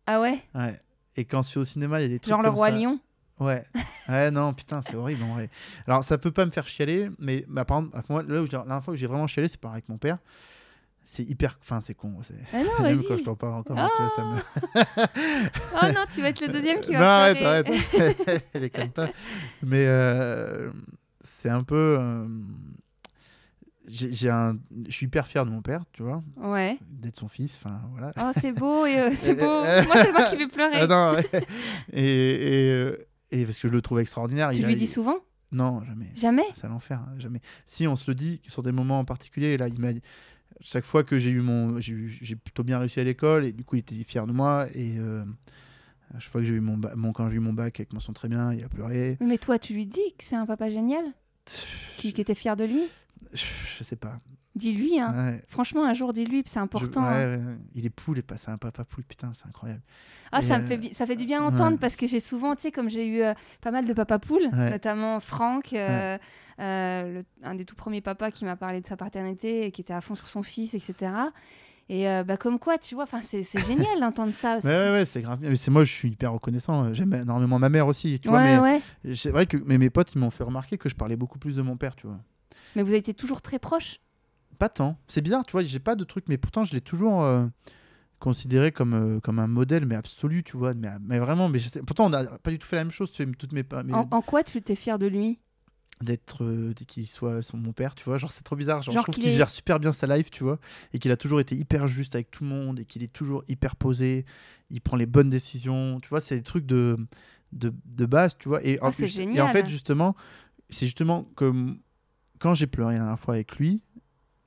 ah 0.06 0.20
ouais? 0.20 0.40
Ouais. 0.54 0.78
Et 1.16 1.24
quand 1.24 1.42
c'est 1.42 1.58
au 1.58 1.64
cinéma, 1.64 2.00
il 2.00 2.02
y 2.04 2.06
a 2.06 2.08
des 2.08 2.18
trucs 2.20 2.30
Genre 2.32 2.42
le 2.42 2.48
roi 2.50 2.68
ça. 2.70 2.76
lion? 2.76 3.00
Ouais. 3.40 3.64
Ouais, 4.08 4.30
non, 4.32 4.52
putain, 4.52 4.82
c'est 4.82 4.96
horrible 4.96 5.22
en 5.22 5.34
vrai. 5.34 5.48
Alors, 5.86 6.02
ça 6.02 6.18
peut 6.18 6.32
pas 6.32 6.44
me 6.44 6.50
faire 6.50 6.66
chialer, 6.66 7.10
mais 7.20 7.44
bah, 7.48 7.64
par 7.64 7.78
exemple, 7.78 7.96
moi, 8.08 8.22
là 8.24 8.40
où 8.40 8.44
la 8.44 8.48
dernière 8.48 8.82
fois 8.82 8.92
que 8.92 8.98
j'ai 8.98 9.06
vraiment 9.06 9.28
chialé, 9.28 9.46
c'est 9.46 9.60
par 9.60 9.70
avec 9.72 9.88
mon 9.88 9.98
père. 9.98 10.18
C'est 11.04 11.22
hyper. 11.22 11.56
Enfin, 11.62 11.80
c'est 11.80 11.94
con. 11.94 12.14
c'est- 12.22 12.34
Ah 12.52 12.62
non, 12.64 12.82
Même 12.82 13.02
quand 13.06 13.16
je 13.16 13.22
t'en 13.24 13.36
parle 13.36 13.54
encore, 13.54 13.76
tu 13.96 14.02
vois, 14.02 14.10
ça 14.10 14.24
me. 14.24 14.36
Oh 15.82 15.86
non, 15.94 16.04
tu 16.12 16.20
vas 16.22 16.28
être 16.30 16.40
le 16.44 16.52
deuxième 16.52 16.80
qui 16.80 16.90
non, 16.92 16.98
va 16.98 17.16
arrête, 17.22 17.36
pleurer. 17.38 17.64
arrête. 17.98 18.44
Elle 18.52 18.64
est 18.64 18.70
comme 18.70 18.90
pas. 18.90 19.10
Mais 19.62 19.84
euh, 19.86 20.70
c'est 21.22 21.48
un 21.50 21.62
peu. 21.62 21.96
euh, 22.00 22.26
j'ai 23.88 24.30
un, 24.30 24.56
je 24.86 24.92
suis 24.92 25.06
hyper 25.06 25.26
fier 25.26 25.44
de 25.44 25.50
mon 25.50 25.62
père, 25.62 25.82
tu 25.92 26.02
vois, 26.02 26.22
Ouais. 26.36 26.78
d'être 26.88 27.16
son 27.16 27.28
fils. 27.28 27.56
Enfin, 27.62 27.80
voilà. 27.92 28.12
Oh, 28.18 28.30
c'est 28.38 28.52
beau, 28.52 28.86
et, 28.86 28.98
euh, 29.00 29.10
c'est 29.14 29.34
beau. 29.34 29.62
Moi, 29.64 29.84
c'est 29.94 30.12
moi 30.12 30.22
qui 30.24 30.36
vais 30.36 30.46
pleurer. 30.48 30.80
Ah 30.80 30.86
non, 30.86 31.14
ouais. 31.16 31.26
et, 31.92 32.66
et, 32.66 32.70
euh, 32.72 32.96
et 33.30 33.44
parce 33.44 33.58
que 33.58 33.68
je 33.68 33.72
le 33.72 33.82
trouve 33.82 34.00
extraordinaire. 34.00 34.50
tu 34.50 34.60
il 34.60 34.66
lui 34.66 34.72
a- 34.72 34.76
dis 34.76 34.86
souvent? 34.86 35.16
Non, 35.52 35.82
jamais. 35.84 36.10
Jamais? 36.14 36.44
C'est 36.54 36.68
l'enfer, 36.68 37.00
hein, 37.00 37.14
jamais. 37.18 37.40
Si, 37.66 37.86
on 37.88 37.96
se 37.96 38.10
le 38.10 38.14
dit 38.14 38.40
sur 38.46 38.62
des 38.62 38.72
moments 38.72 39.00
en 39.00 39.04
particulier. 39.04 39.56
Là, 39.56 39.68
il 39.68 39.78
m'a 39.80 39.92
dit- 39.92 40.02
chaque 40.60 40.84
fois 40.84 41.02
que 41.04 41.18
j'ai 41.18 41.30
eu 41.30 41.40
mon, 41.40 41.80
j'ai 41.80 42.36
plutôt 42.36 42.62
bien 42.62 42.78
réussi 42.78 43.00
à 43.00 43.04
l'école 43.04 43.44
et 43.44 43.52
du 43.52 43.64
coup, 43.64 43.76
il 43.76 43.80
était 43.80 43.96
fier 44.04 44.26
de 44.26 44.32
moi. 44.32 44.68
Et 44.74 44.96
euh, 44.98 45.24
chaque 46.18 46.30
fois 46.30 46.40
que 46.40 46.46
j'ai 46.46 46.54
eu 46.54 46.60
mon, 46.60 46.76
ba- 46.76 46.94
mon, 46.96 47.12
quand 47.12 47.28
j'ai 47.30 47.36
eu 47.36 47.40
mon 47.40 47.52
bac 47.52 47.80
avec 47.80 47.92
mention 47.92 48.12
très 48.12 48.28
bien, 48.28 48.52
il 48.52 48.62
a 48.62 48.68
pleuré. 48.68 49.16
Mais 49.20 49.38
toi, 49.38 49.58
tu 49.58 49.72
lui 49.74 49.86
dis 49.86 50.14
que 50.18 50.22
c'est 50.24 50.36
un 50.36 50.46
papa 50.46 50.70
génial? 50.70 51.04
Qui, 51.96 52.12
qui 52.12 52.20
était 52.20 52.34
fier 52.34 52.56
de 52.56 52.64
lui? 52.64 52.82
Je, 53.32 53.44
je 53.78 53.84
sais 53.84 53.96
pas. 53.96 54.20
Dis-lui, 54.60 55.00
hein. 55.00 55.12
Ouais. 55.32 55.42
Franchement, 55.48 55.84
un 55.86 55.94
jour, 55.94 56.12
dis-lui, 56.12 56.42
c'est 56.46 56.58
Je- 56.58 56.64
important. 56.64 57.02
ouais, 57.02 57.08
hein. 57.08 57.36
ouais, 57.38 57.44
ouais. 57.44 57.56
Il 57.74 57.86
est 57.86 57.90
poule 57.90 58.18
et 58.18 58.22
pas 58.22 58.36
c'est 58.36 58.50
un 58.50 58.58
papa 58.58 58.84
poule, 58.84 59.04
putain, 59.04 59.30
c'est 59.34 59.46
incroyable. 59.46 59.80
Ah, 60.32 60.40
Et, 60.40 60.42
ça, 60.42 60.58
me 60.58 60.64
euh, 60.64 60.66
fait, 60.66 60.76
bi- 60.78 60.94
ça 60.94 61.06
fait 61.06 61.16
du 61.16 61.24
bien 61.24 61.42
entendre 61.42 61.78
parce 61.78 61.96
que 61.96 62.06
j'ai 62.06 62.20
souvent, 62.20 62.54
tu 62.54 62.62
sais, 62.62 62.70
comme 62.72 62.88
j'ai 62.90 63.06
eu 63.08 63.22
euh, 63.22 63.32
pas 63.60 63.70
mal 63.70 63.86
de 63.86 63.92
papas 63.92 64.18
poules, 64.18 64.48
Ouais. 64.52 64.70
notamment 64.70 65.18
Franck, 65.18 65.72
euh, 65.72 66.18
euh, 66.60 67.12
le- 67.22 67.24
un 67.42 67.54
des 67.54 67.64
tout 67.64 67.74
premiers 67.74 68.00
papas 68.02 68.30
qui 68.30 68.44
m'a 68.44 68.56
parlé 68.56 68.80
de 68.80 68.86
sa 68.86 68.96
paternité 68.96 69.64
et 69.66 69.70
qui 69.72 69.80
était 69.80 69.94
à 69.94 70.00
fond 70.00 70.14
sur 70.14 70.28
son 70.28 70.42
fils, 70.42 70.74
etc. 70.74 71.12
Et 71.88 72.08
euh, 72.08 72.22
bah, 72.22 72.36
comme 72.36 72.60
quoi, 72.60 72.78
tu 72.78 72.94
vois, 72.94 73.06
c'est 73.22 73.42
c'est 73.42 73.60
génial 73.66 73.98
d'entendre 74.00 74.32
ça. 74.32 74.52
parce 74.54 74.64
Ouais, 74.66 74.70
ouais, 74.70 74.90
ouais, 74.92 75.04
c'est 75.04 75.22
grave. 75.22 75.40
Mais 75.42 75.56
c'est 75.56 75.72
moi, 75.72 75.82
je 75.82 75.90
suis 75.92 76.10
hyper 76.10 76.32
reconnaissant. 76.32 76.94
J'aime 76.94 77.12
énormément 77.14 77.58
ma 77.58 77.68
mère 77.68 77.88
aussi, 77.88 78.20
tu 78.20 78.28
vois. 78.28 78.44
Mais 78.44 78.58
ouais. 78.60 78.80
c'est 79.16 79.30
vrai 79.30 79.46
que 79.46 79.56
mais 79.56 79.78
mes 79.78 79.90
potes, 79.90 80.12
ils 80.14 80.18
m'ont 80.18 80.30
fait 80.30 80.44
remarquer 80.44 80.78
que 80.78 80.88
je 80.88 80.94
parlais 80.94 81.16
beaucoup 81.16 81.38
plus 81.40 81.56
de 81.56 81.62
mon 81.62 81.76
père, 81.76 81.96
tu 81.96 82.06
vois. 82.06 82.18
Mais 82.76 82.82
vous 82.84 82.90
avez 82.90 82.98
été 82.98 83.14
toujours 83.14 83.42
très 83.42 83.58
proches? 83.58 83.98
Pas 84.60 84.68
tant. 84.68 84.96
C'est 85.08 85.22
bizarre, 85.22 85.44
tu 85.46 85.52
vois, 85.52 85.62
j'ai 85.62 85.78
pas 85.80 85.96
de 85.96 86.04
truc, 86.04 86.26
mais 86.28 86.36
pourtant 86.38 86.64
je 86.64 86.72
l'ai 86.74 86.80
toujours 86.82 87.22
euh, 87.24 87.46
considéré 88.18 88.72
comme, 88.72 88.92
euh, 88.92 89.18
comme 89.20 89.38
un 89.38 89.46
modèle, 89.46 89.86
mais 89.86 89.94
absolu, 89.96 90.44
tu 90.44 90.56
vois. 90.58 90.74
Mais, 90.74 90.90
mais 91.00 91.18
vraiment, 91.18 91.48
mais 91.48 91.58
je 91.58 91.68
sais- 91.68 91.82
pourtant 91.82 92.06
on 92.06 92.10
n'a 92.10 92.24
pas 92.38 92.50
du 92.50 92.58
tout 92.58 92.66
fait 92.68 92.76
la 92.76 92.84
même 92.84 92.92
chose, 92.92 93.10
tu 93.10 93.24
sais, 93.24 93.32
toutes 93.32 93.52
mes, 93.52 93.64
mes- 93.84 93.94
En, 93.94 94.06
en 94.10 94.20
quoi 94.22 94.44
tu 94.44 94.58
étais 94.58 94.76
fier 94.76 94.98
de 94.98 95.06
lui? 95.06 95.38
D'être 96.02 96.44
euh, 96.44 96.72
qu'il 96.86 97.06
soit 97.08 97.40
son 97.42 97.56
mon 97.56 97.72
père, 97.72 97.94
tu 97.94 98.04
vois. 98.04 98.18
Genre 98.18 98.32
c'est 98.32 98.44
trop 98.44 98.54
bizarre. 98.56 98.82
Genre, 98.82 98.92
Genre 98.94 99.02
je 99.02 99.12
trouve 99.12 99.22
qu'il 99.22 99.32
est- 99.32 99.36
gère 99.36 99.48
super 99.50 99.80
bien 99.80 99.92
sa 99.94 100.06
life, 100.06 100.30
tu 100.30 100.44
vois, 100.44 100.58
et 100.92 100.98
qu'il 100.98 101.10
a 101.10 101.16
toujours 101.16 101.40
été 101.40 101.56
hyper 101.56 101.88
juste 101.88 102.14
avec 102.14 102.30
tout 102.30 102.44
le 102.44 102.50
monde 102.50 102.80
et 102.80 102.84
qu'il 102.84 103.02
est 103.02 103.12
toujours 103.12 103.44
hyper 103.48 103.76
posé. 103.76 104.24
Il 104.70 104.80
prend 104.82 104.96
les 104.96 105.06
bonnes 105.06 105.30
décisions, 105.30 106.00
tu 106.00 106.08
vois. 106.10 106.20
C'est 106.20 106.36
des 106.36 106.42
trucs 106.42 106.66
de 106.66 106.98
de, 107.52 107.72
de 107.86 108.06
base, 108.06 108.36
tu 108.38 108.48
vois. 108.48 108.62
Et, 108.64 108.78
Ah, 108.82 108.88
en, 108.88 108.92
c'est 108.92 109.06
et 109.14 109.40
en 109.40 109.48
fait 109.48 109.66
justement, 109.66 110.14
c'est 110.68 110.84
justement 110.86 111.24
que 111.36 111.50
quand 112.38 112.54
j'ai 112.54 112.66
pleuré 112.66 112.94
la 112.94 113.00
dernière 113.00 113.20
fois 113.20 113.34
avec 113.34 113.56
lui, 113.56 113.82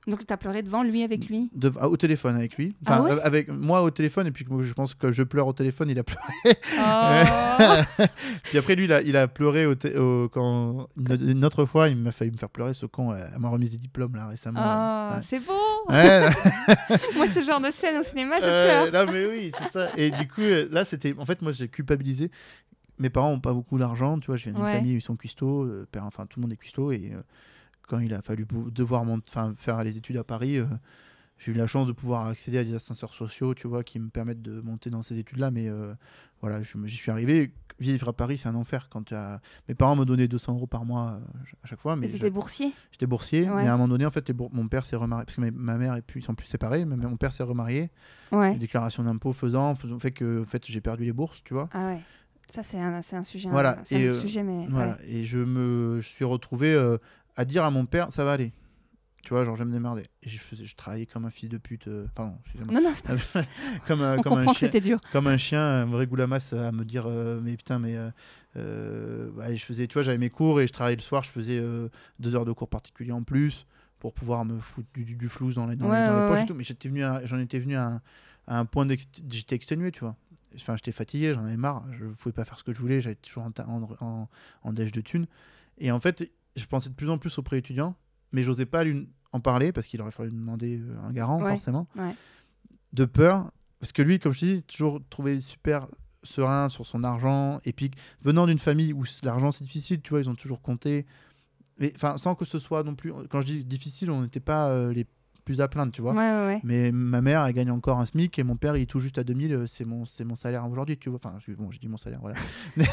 Donc, 0.06 0.26
tu 0.26 0.32
as 0.32 0.36
pleuré 0.36 0.62
devant 0.62 0.82
lui, 0.82 1.02
avec 1.02 1.28
lui? 1.28 1.50
De- 1.54 1.72
ah, 1.80 1.88
au 1.88 1.96
téléphone 1.96 2.36
avec 2.36 2.56
lui. 2.56 2.74
Ah 2.86 3.00
Enfin, 3.00 3.04
ouais? 3.04 3.10
euh, 3.12 3.20
avec 3.22 3.48
moi 3.48 3.82
au 3.82 3.90
téléphone, 3.90 4.26
et 4.26 4.30
puis 4.30 4.44
je 4.60 4.72
pense 4.74 4.94
que 4.94 5.12
je 5.12 5.22
pleure 5.22 5.46
au 5.46 5.52
téléphone, 5.52 5.88
il 5.88 5.98
a 5.98 6.04
pleuré. 6.04 6.58
Oh 6.78 8.02
puis 8.44 8.58
après, 8.58 8.74
lui, 8.74 8.84
il 8.84 8.92
a, 8.92 9.00
il 9.02 9.16
a 9.16 9.28
pleuré 9.28 9.66
au 9.66 9.72
au- 9.96 10.28
quand 10.28 10.88
une, 10.96 11.30
une 11.30 11.44
autre 11.44 11.64
fois, 11.64 11.88
il 11.88 11.96
m'a 11.96 12.12
fallu 12.12 12.30
me 12.32 12.36
faire 12.36 12.48
pleurer, 12.50 12.74
ce 12.74 12.86
con, 12.86 13.10
à 13.10 13.38
ma 13.38 13.48
remise 13.48 13.70
des 13.70 13.78
diplômes, 13.78 14.14
là, 14.16 14.28
récemment. 14.28 14.60
Oh, 15.10 15.14
ouais. 15.14 15.20
c'est 15.22 15.40
beau 15.40 15.52
Ouais, 15.88 16.28
Moi, 17.16 17.26
ce 17.26 17.40
genre 17.40 17.60
de 17.60 17.70
scène 17.70 17.98
au 17.98 18.02
cinéma, 18.02 18.40
je 18.40 18.46
euh, 18.48 18.86
pleure. 18.90 19.06
non, 19.06 19.12
mais 19.12 19.26
oui, 19.26 19.52
c'est 19.58 19.72
ça. 19.72 19.90
Et 19.96 20.10
du 20.10 20.28
coup, 20.28 20.40
euh, 20.42 20.68
là, 20.70 20.84
c'était. 20.84 21.14
En 21.18 21.24
fait, 21.26 21.42
moi, 21.42 21.52
j'ai 21.52 21.68
culpabilisé. 21.68 22.30
Mes 22.98 23.10
parents 23.10 23.32
ont 23.32 23.40
pas 23.40 23.52
beaucoup 23.52 23.78
d'argent, 23.78 24.18
tu 24.18 24.26
vois. 24.28 24.36
Je 24.36 24.44
viens 24.44 24.52
d'une 24.52 24.62
Ouais. 24.62 24.72
famille 24.72 24.94
ils 24.94 25.02
sont 25.02 25.16
cuistots, 25.16 25.64
euh, 25.64 25.86
père, 25.90 26.04
enfin, 26.04 26.26
tout 26.26 26.38
le 26.38 26.42
monde 26.42 26.52
est 26.52 26.56
cuistot. 26.56 26.92
Et 26.92 27.12
euh, 27.14 27.20
quand 27.88 27.98
il 27.98 28.12
a 28.14 28.22
fallu 28.22 28.46
devoir 28.72 29.04
faire 29.56 29.82
les 29.84 29.96
études 29.96 30.16
à 30.16 30.24
Paris, 30.24 30.58
euh, 30.58 30.66
j'ai 31.38 31.52
eu 31.52 31.54
la 31.54 31.66
chance 31.66 31.86
de 31.86 31.92
pouvoir 31.92 32.26
accéder 32.26 32.58
à 32.58 32.64
des 32.64 32.74
ascenseurs 32.74 33.12
sociaux, 33.12 33.54
tu 33.54 33.66
vois, 33.66 33.82
qui 33.82 33.98
me 33.98 34.08
permettent 34.08 34.42
de 34.42 34.60
monter 34.60 34.90
dans 34.90 35.02
ces 35.02 35.18
études-là. 35.18 35.50
Mais 35.50 35.68
euh, 35.68 35.92
voilà, 36.40 36.60
j'y 36.62 36.96
suis 36.96 37.10
arrivé. 37.10 37.52
Vivre 37.80 38.08
à 38.08 38.12
Paris, 38.12 38.38
c'est 38.38 38.48
un 38.48 38.54
enfer. 38.54 38.88
Quand 38.88 39.12
as... 39.12 39.40
Mes 39.68 39.74
parents 39.74 39.96
me 39.96 40.04
donnaient 40.04 40.28
200 40.28 40.54
euros 40.54 40.68
par 40.68 40.84
mois 40.84 41.18
euh, 41.20 41.42
à 41.64 41.66
chaque 41.66 41.80
fois. 41.80 41.96
Mais 41.96 42.06
Et 42.06 42.10
tu 42.10 42.12
je- 42.18 42.22
étais 42.22 42.30
boursier? 42.30 42.72
J'étais 42.92 43.06
boursier, 43.06 43.50
Ouais. 43.50 43.64
mais 43.64 43.68
à 43.68 43.74
un 43.74 43.76
moment 43.76 43.88
donné, 43.88 44.06
en 44.06 44.12
fait, 44.12 44.30
bour- 44.30 44.48
mon 44.54 44.68
père 44.68 44.84
s'est 44.84 44.94
remarié, 44.94 45.24
parce 45.24 45.34
que 45.36 45.40
ma, 45.50 45.76
mère 45.76 45.96
et 45.96 46.02
puis 46.02 46.20
ils 46.20 46.22
sont 46.22 46.36
plus 46.36 46.46
séparés, 46.46 46.84
mais 46.84 46.96
mon 46.96 47.16
père 47.16 47.32
s'est 47.32 47.42
remarié, 47.42 47.90
Ouais. 48.30 48.56
déclaration 48.56 49.02
d'impôt 49.02 49.32
faisant, 49.32 49.74
faisant 49.74 49.98
fait 49.98 50.12
que 50.12 50.42
en 50.42 50.46
fait, 50.46 50.64
j'ai 50.66 50.80
perdu 50.80 51.04
les 51.04 51.12
bourses, 51.12 51.42
tu 51.42 51.52
vois. 51.52 51.68
Ah 51.72 51.88
ouais. 51.88 52.00
Ça, 52.50 52.62
c'est 52.62 52.78
un, 52.78 52.92
un 53.00 53.24
sujet. 53.24 53.48
Voilà, 53.48 53.80
C'est 53.84 54.00
et, 54.00 54.06
un 54.06 54.12
euh, 54.12 54.20
sujet, 54.20 54.44
mais. 54.44 54.66
Voilà, 54.68 54.92
ouais. 54.98 55.08
et 55.10 55.24
je 55.24 55.38
me 55.40 55.98
je 56.00 56.06
suis 56.08 56.24
retrouvé 56.24 56.72
euh, 56.72 56.98
à 57.36 57.44
dire 57.44 57.64
à 57.64 57.70
mon 57.70 57.86
père, 57.86 58.12
ça 58.12 58.24
va 58.24 58.32
aller. 58.32 58.52
Tu 59.22 59.30
vois, 59.30 59.44
genre, 59.46 59.56
je 59.56 59.62
vais 59.62 59.68
me 59.68 59.72
démerder. 59.72 60.04
Et 60.22 60.28
je, 60.28 60.38
faisais, 60.38 60.66
je 60.66 60.76
travaillais 60.76 61.06
comme 61.06 61.24
un 61.24 61.30
fils 61.30 61.48
de 61.48 61.56
pute, 61.56 61.88
euh, 61.88 62.06
pardon, 62.14 62.36
excusez-moi. 62.44 62.74
Non, 62.74 62.82
non, 62.82 62.94
c'est 62.94 63.06
pas... 63.06 63.14
comme, 63.86 64.02
on 64.02 64.22
comme, 64.22 64.32
un 64.34 64.44
que 64.44 64.52
chien, 64.52 64.68
c'était 64.68 64.82
dur. 64.82 65.00
comme 65.12 65.26
un 65.28 65.38
chien, 65.38 65.64
un 65.64 65.86
vrai 65.86 66.06
goulamas 66.06 66.52
à 66.52 66.72
me 66.72 66.84
dire, 66.84 67.06
euh, 67.06 67.40
mais 67.42 67.56
putain, 67.56 67.78
mais. 67.78 67.96
euh, 67.96 68.10
euh, 68.56 69.30
bah, 69.34 69.44
allez, 69.44 69.56
je 69.56 69.64
faisais, 69.64 69.86
tu 69.86 69.94
vois, 69.94 70.02
j'avais 70.02 70.18
mes 70.18 70.30
cours 70.30 70.60
et 70.60 70.66
je 70.66 70.72
travaillais 70.72 70.96
le 70.96 71.02
soir, 71.02 71.22
je 71.24 71.30
faisais 71.30 71.58
euh, 71.58 71.88
deux 72.20 72.36
heures 72.36 72.44
de 72.44 72.52
cours 72.52 72.68
particuliers 72.68 73.12
en 73.12 73.22
plus 73.22 73.66
pour 73.98 74.12
pouvoir 74.12 74.44
me 74.44 74.58
foutre 74.60 74.88
du, 74.94 75.04
du, 75.04 75.14
du 75.16 75.28
flouze 75.28 75.54
dans 75.54 75.66
les, 75.66 75.76
dans 75.76 75.90
les- 75.90 75.98
Ouais, 75.98 76.26
poches 76.28 76.36
ouais. 76.38 76.44
et 76.44 76.46
tout. 76.46 76.54
Mais 76.54 76.62
j'étais 76.62 76.88
venu 76.88 77.02
à- 77.02 77.24
j'en 77.24 77.38
étais 77.38 77.58
venu 77.58 77.76
à 77.76 77.86
un, 77.86 78.02
à 78.46 78.58
un 78.58 78.64
point 78.66 78.84
d'ex- 78.86 79.08
j'étais 79.30 79.56
exténué, 79.56 79.90
tu 79.90 80.00
vois. 80.00 80.14
Enfin, 80.54 80.76
j'étais 80.76 80.92
fatigué, 80.92 81.32
j'en 81.34 81.44
avais 81.46 81.56
marre, 81.56 81.84
je 81.98 82.04
pouvais 82.04 82.32
pas 82.34 82.44
faire 82.44 82.58
ce 82.58 82.62
que 82.62 82.72
je 82.74 82.78
voulais, 82.78 83.00
j'avais 83.00 83.16
toujours 83.16 83.42
en, 83.44 83.50
ta- 83.50 83.66
en, 83.66 83.88
en, 84.00 84.28
en 84.62 84.72
déj 84.72 84.92
de 84.92 85.00
thunes. 85.00 85.26
Et 85.78 85.90
en 85.90 85.98
fait, 85.98 86.30
je 86.56 86.64
pensais 86.66 86.88
de 86.88 86.94
plus 86.94 87.10
en 87.10 87.18
plus 87.18 87.36
aux 87.38 87.42
pré-étudiants, 87.42 87.96
mais 88.32 88.42
j'osais 88.42 88.66
pas 88.66 88.84
lui 88.84 89.08
en 89.32 89.40
parler 89.40 89.72
parce 89.72 89.86
qu'il 89.86 90.00
aurait 90.00 90.10
fallu 90.12 90.30
demander 90.30 90.78
euh, 90.78 90.96
un 91.02 91.12
garant, 91.12 91.42
Ouais, 91.42 91.50
forcément. 91.52 91.86
ouais. 91.96 92.14
De 92.92 93.04
peur, 93.04 93.50
parce 93.80 93.92
que 93.92 94.02
lui, 94.02 94.18
comme 94.20 94.32
je 94.32 94.38
dis, 94.46 94.62
toujours 94.62 95.00
trouvé 95.10 95.40
super 95.40 95.88
serein 96.22 96.68
sur 96.68 96.86
son 96.86 97.02
argent. 97.04 97.60
Et 97.64 97.72
puis, 97.72 97.90
venant 98.22 98.46
d'une 98.46 98.58
famille 98.60 98.92
où 98.92 99.04
l'argent 99.22 99.50
c'est 99.52 99.64
difficile, 99.64 100.00
tu 100.00 100.10
vois, 100.10 100.20
ils 100.20 100.30
ont 100.30 100.34
toujours 100.36 100.62
compté. 100.62 101.04
Mais 101.78 101.92
enfin, 101.96 102.16
sans 102.16 102.34
que 102.36 102.44
ce 102.44 102.58
soit 102.60 102.84
non 102.84 102.94
plus. 102.94 103.12
Quand 103.28 103.40
je 103.40 103.46
dis 103.46 103.64
difficile, 103.64 104.10
on 104.12 104.22
n'était 104.22 104.38
pas 104.40 104.68
euh, 104.70 104.92
les 104.92 105.04
plus 105.44 105.60
à 105.60 105.68
plaindre, 105.68 105.92
tu 105.92 106.02
vois. 106.02 106.12
Ouais, 106.12 106.18
ouais, 106.18 106.46
ouais. 106.54 106.60
Mais 106.64 106.90
ma 106.92 107.20
mère, 107.20 107.44
elle 107.44 107.52
gagne 107.54 107.70
encore 107.70 107.98
un 108.00 108.06
SMIC 108.06 108.38
et 108.38 108.42
mon 108.44 108.56
père, 108.56 108.76
il 108.76 108.82
est 108.82 108.86
tout 108.86 109.00
juste 109.00 109.18
à 109.18 109.24
2000. 109.24 109.52
euh, 109.52 109.66
C'est 109.66 109.84
mon, 109.84 110.04
c'est 110.06 110.24
mon 110.24 110.34
salaire 110.36 110.66
aujourd'hui, 110.68 110.96
tu 110.96 111.10
vois. 111.10 111.20
Enfin, 111.22 111.36
je- 111.46 111.52
bon, 111.52 111.70
j'ai 111.70 111.78
dit 111.78 111.88
mon 111.88 111.96
salaire, 111.98 112.20
voilà. 112.20 112.36
mais 112.76 112.86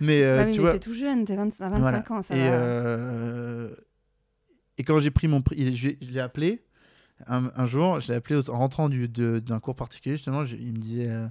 mais, 0.00 0.22
euh, 0.22 0.36
Bah 0.38 0.44
tu 0.46 0.50
mais 0.52 0.58
vois. 0.58 0.72
t'es 0.72 0.80
tout 0.80 0.94
jeune, 0.94 1.24
t'es 1.24 1.36
20 1.36 1.60
à 1.60 1.68
25 1.68 1.78
Voilà. 1.80 2.04
ans, 2.12 2.22
ça 2.22 2.34
et, 2.36 2.38
va. 2.38 2.54
euh, 2.54 3.74
et 4.78 4.84
quand 4.84 4.98
j'ai 5.00 5.10
pris 5.10 5.28
mon 5.28 5.40
prix, 5.42 5.74
je 5.76 5.90
l'ai- 6.00 6.20
appelé 6.20 6.62
un, 7.26 7.50
un 7.54 7.66
jour, 7.66 8.00
je 8.00 8.08
l'ai 8.08 8.14
appelé 8.14 8.38
en 8.48 8.58
rentrant 8.58 8.88
du- 8.88 9.08
d'un 9.08 9.60
cours 9.60 9.76
particulier, 9.76 10.16
justement, 10.16 10.44
je- 10.44 10.56
il 10.56 10.72
me 10.72 10.78
disait, 10.78 11.10
euh, 11.10 11.28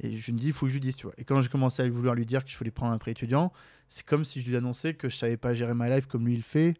et 0.00 0.16
je 0.16 0.32
me 0.32 0.38
dis, 0.38 0.48
il 0.48 0.52
faut 0.52 0.66
que 0.66 0.70
je 0.70 0.74
lui 0.74 0.80
dise, 0.80 0.96
tu 0.96 1.06
vois. 1.06 1.14
Et 1.18 1.24
quand 1.24 1.40
j'ai 1.40 1.48
commencé 1.48 1.82
à 1.82 1.88
vouloir 1.88 2.14
lui 2.14 2.26
dire 2.26 2.44
que 2.44 2.50
je 2.50 2.56
voulais 2.58 2.70
prendre 2.70 2.92
un 2.92 2.98
prêt 2.98 3.10
étudiant, 3.12 3.52
c'est 3.88 4.04
comme 4.06 4.24
si 4.24 4.40
je 4.40 4.48
lui 4.48 4.56
annonçais 4.56 4.94
que 4.94 5.08
je 5.08 5.16
savais 5.16 5.36
pas 5.36 5.54
gérer 5.54 5.74
ma 5.74 5.88
life 5.88 6.06
comme 6.06 6.26
lui 6.26 6.34
il 6.34 6.42
fait, 6.42 6.74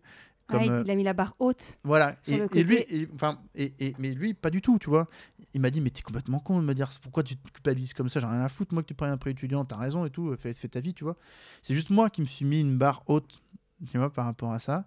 Comme, 0.46 0.60
Ah, 0.60 0.64
il, 0.66 0.72
euh, 0.72 0.82
il 0.84 0.90
a 0.90 0.94
mis 0.94 1.04
la 1.04 1.14
barre 1.14 1.34
haute. 1.38 1.78
Voilà. 1.84 2.16
Sur 2.22 2.34
Et, 2.34 2.38
le 2.38 2.56
et 2.58 2.64
lui, 2.64 2.76
et- 2.76 3.08
enfin, 3.14 3.38
et, 3.54 3.72
et- 3.78 3.94
mais 3.98 4.10
lui, 4.12 4.34
pas 4.34 4.50
du 4.50 4.60
tout, 4.60 4.78
tu 4.78 4.90
vois. 4.90 5.08
Il 5.54 5.60
m'a 5.60 5.70
dit, 5.70 5.80
mais 5.80 5.88
t'es 5.90 6.02
complètement 6.02 6.38
con 6.38 6.60
de 6.60 6.64
me 6.64 6.74
dire 6.74 6.90
pourquoi 7.02 7.22
tu 7.22 7.36
te 7.36 7.50
culpabilises 7.50 7.94
comme 7.94 8.08
ça. 8.10 8.20
J'ai 8.20 8.26
rien 8.26 8.40
à 8.42 8.48
foutre, 8.48 8.74
moi, 8.74 8.82
que 8.82 8.88
tu 8.88 8.94
prennes 8.94 9.10
un 9.10 9.16
prêt 9.16 9.30
étudiant. 9.30 9.64
T'as 9.64 9.76
raison 9.78 10.04
et 10.04 10.10
tout. 10.10 10.34
Fais, 10.36 10.52
fais 10.52 10.68
ta 10.68 10.80
vie, 10.80 10.92
tu 10.92 11.04
vois. 11.04 11.16
C'est 11.62 11.72
juste 11.74 11.88
moi 11.90 12.10
qui 12.10 12.20
me 12.20 12.26
suis 12.26 12.44
mis 12.44 12.60
une 12.60 12.76
barre 12.76 13.02
haute, 13.06 13.42
tu 13.90 13.96
vois, 13.98 14.12
par 14.12 14.26
rapport 14.26 14.52
à 14.52 14.58
ça. 14.58 14.84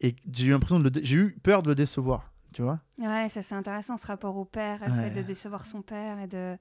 Et 0.00 0.14
j'ai 0.32 0.46
eu 0.46 0.50
l'impression 0.50 0.78
de 0.78 0.90
j'ai 1.02 1.16
eu 1.16 1.36
peur 1.42 1.62
de 1.62 1.68
le 1.70 1.74
décevoir, 1.74 2.32
tu 2.52 2.62
vois. 2.62 2.80
Ouais, 2.98 3.28
ça 3.30 3.40
c'est 3.42 3.54
intéressant 3.54 3.96
ce 3.96 4.06
rapport 4.06 4.36
au 4.36 4.44
père, 4.44 4.80
le 4.86 4.92
Ouais. 4.92 5.08
fait 5.10 5.20
de 5.22 5.26
décevoir 5.26 5.64
son 5.66 5.80
père 5.82 6.18
et 6.20 6.26
de 6.26 6.56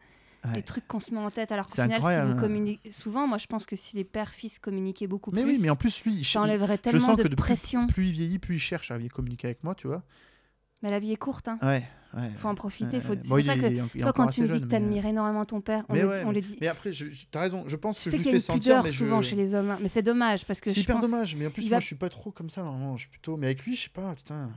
Ouais. 0.48 0.56
les 0.56 0.64
trucs 0.64 0.88
qu'on 0.88 1.00
se 1.00 1.14
met 1.14 1.20
en 1.20 1.32
tête. 1.32 1.52
Alors 1.52 1.68
qu'au 1.68 1.82
final, 1.82 2.02
si 2.02 2.28
vous 2.34 2.40
communiquez 2.40 2.92
souvent, 2.92 3.28
moi 3.28 3.38
je 3.38 3.48
pense 3.48 3.66
que 3.66 3.76
si 3.76 3.96
les 3.96 4.04
pères-fils 4.04 4.60
communiquaient 4.60 5.08
beaucoup 5.08 5.32
Mais 5.32 5.44
plus, 5.44 5.52
oui, 5.54 5.60
mais 5.62 5.70
en 5.70 5.76
plus, 5.76 6.04
lui, 6.06 6.24
ça 6.24 6.42
enlèverait 6.42 6.76
je 6.78 6.82
tellement 6.82 7.08
sens 7.08 7.18
de 7.18 7.24
que 7.24 7.28
de 7.28 7.36
plus- 7.36 7.42
pression. 7.44 7.88
plus 7.88 8.08
il 8.08 8.12
vieillit, 8.12 8.40
plus 8.40 8.56
il 8.56 8.60
cherche 8.60 8.92
à 8.92 8.98
communiquer 9.14 9.48
avec 9.48 9.64
moi, 9.64 9.76
tu 9.76 9.88
vois. 9.88 10.04
Mais 10.82 10.90
la 10.92 11.00
vie 11.00 11.12
est 11.14 11.18
courte, 11.18 11.48
hein. 11.48 11.58
Ouais, 11.64 11.84
ouais. 12.16 12.30
faut 12.36 12.48
en 12.48 12.54
profiter. 12.54 13.02
Faut... 13.02 13.14
C'est 13.14 13.28
pour 13.28 13.42
ça 13.44 13.56
que 13.58 13.66
est 13.66 14.02
toi, 14.02 14.14
quand 14.14 14.28
tu 14.28 14.42
me 14.42 14.48
dis 14.48 14.54
jeune, 14.54 14.60
que 14.62 14.66
mais- 14.66 14.70
t'admirais 14.72 15.10
énormément 15.10 15.44
ton 15.46 15.62
père, 15.62 15.84
on, 15.90 15.94
Mais 15.94 16.02
le, 16.02 16.10
ouais, 16.10 16.22
on 16.24 16.28
le 16.28 16.34
mais- 16.36 16.42
dit. 16.42 16.58
Mais 16.62 16.68
après, 16.68 16.92
je, 16.92 17.06
t'as 17.32 17.40
raison, 17.42 17.64
je 17.66 17.76
pense 17.76 17.98
Je 18.00 18.06
que 18.06 18.12
sais 18.12 18.18
qu'il 18.18 18.28
y 18.28 18.30
a 18.30 18.34
une 18.34 18.40
sentir, 18.40 18.62
pudeur 18.82 18.86
je- 18.88 18.92
souvent 18.98 19.22
chez 19.24 19.36
les 19.36 19.56
hommes, 19.56 19.72
hein. 19.72 19.80
mais 19.82 19.88
c'est 19.88 20.04
dommage 20.04 20.46
parce 20.46 20.62
que 20.62 20.70
C'est 20.70 20.76
je 20.76 20.82
hyper 20.82 21.00
dommage, 21.00 21.36
mais 21.36 21.48
en 21.48 21.50
plus, 21.50 21.68
moi, 21.70 21.80
je 21.80 21.86
suis 21.86 21.96
pas 21.96 22.10
trop 22.10 22.32
comme 22.32 22.50
ça, 22.52 22.62
normalement. 22.62 22.96
Je 22.98 23.02
suis 23.04 23.10
plutôt. 23.10 23.36
Mais 23.38 23.48
avec 23.48 23.64
lui, 23.66 23.76
je 23.76 23.84
sais 23.84 23.90
pas, 23.90 24.14
putain. 24.16 24.52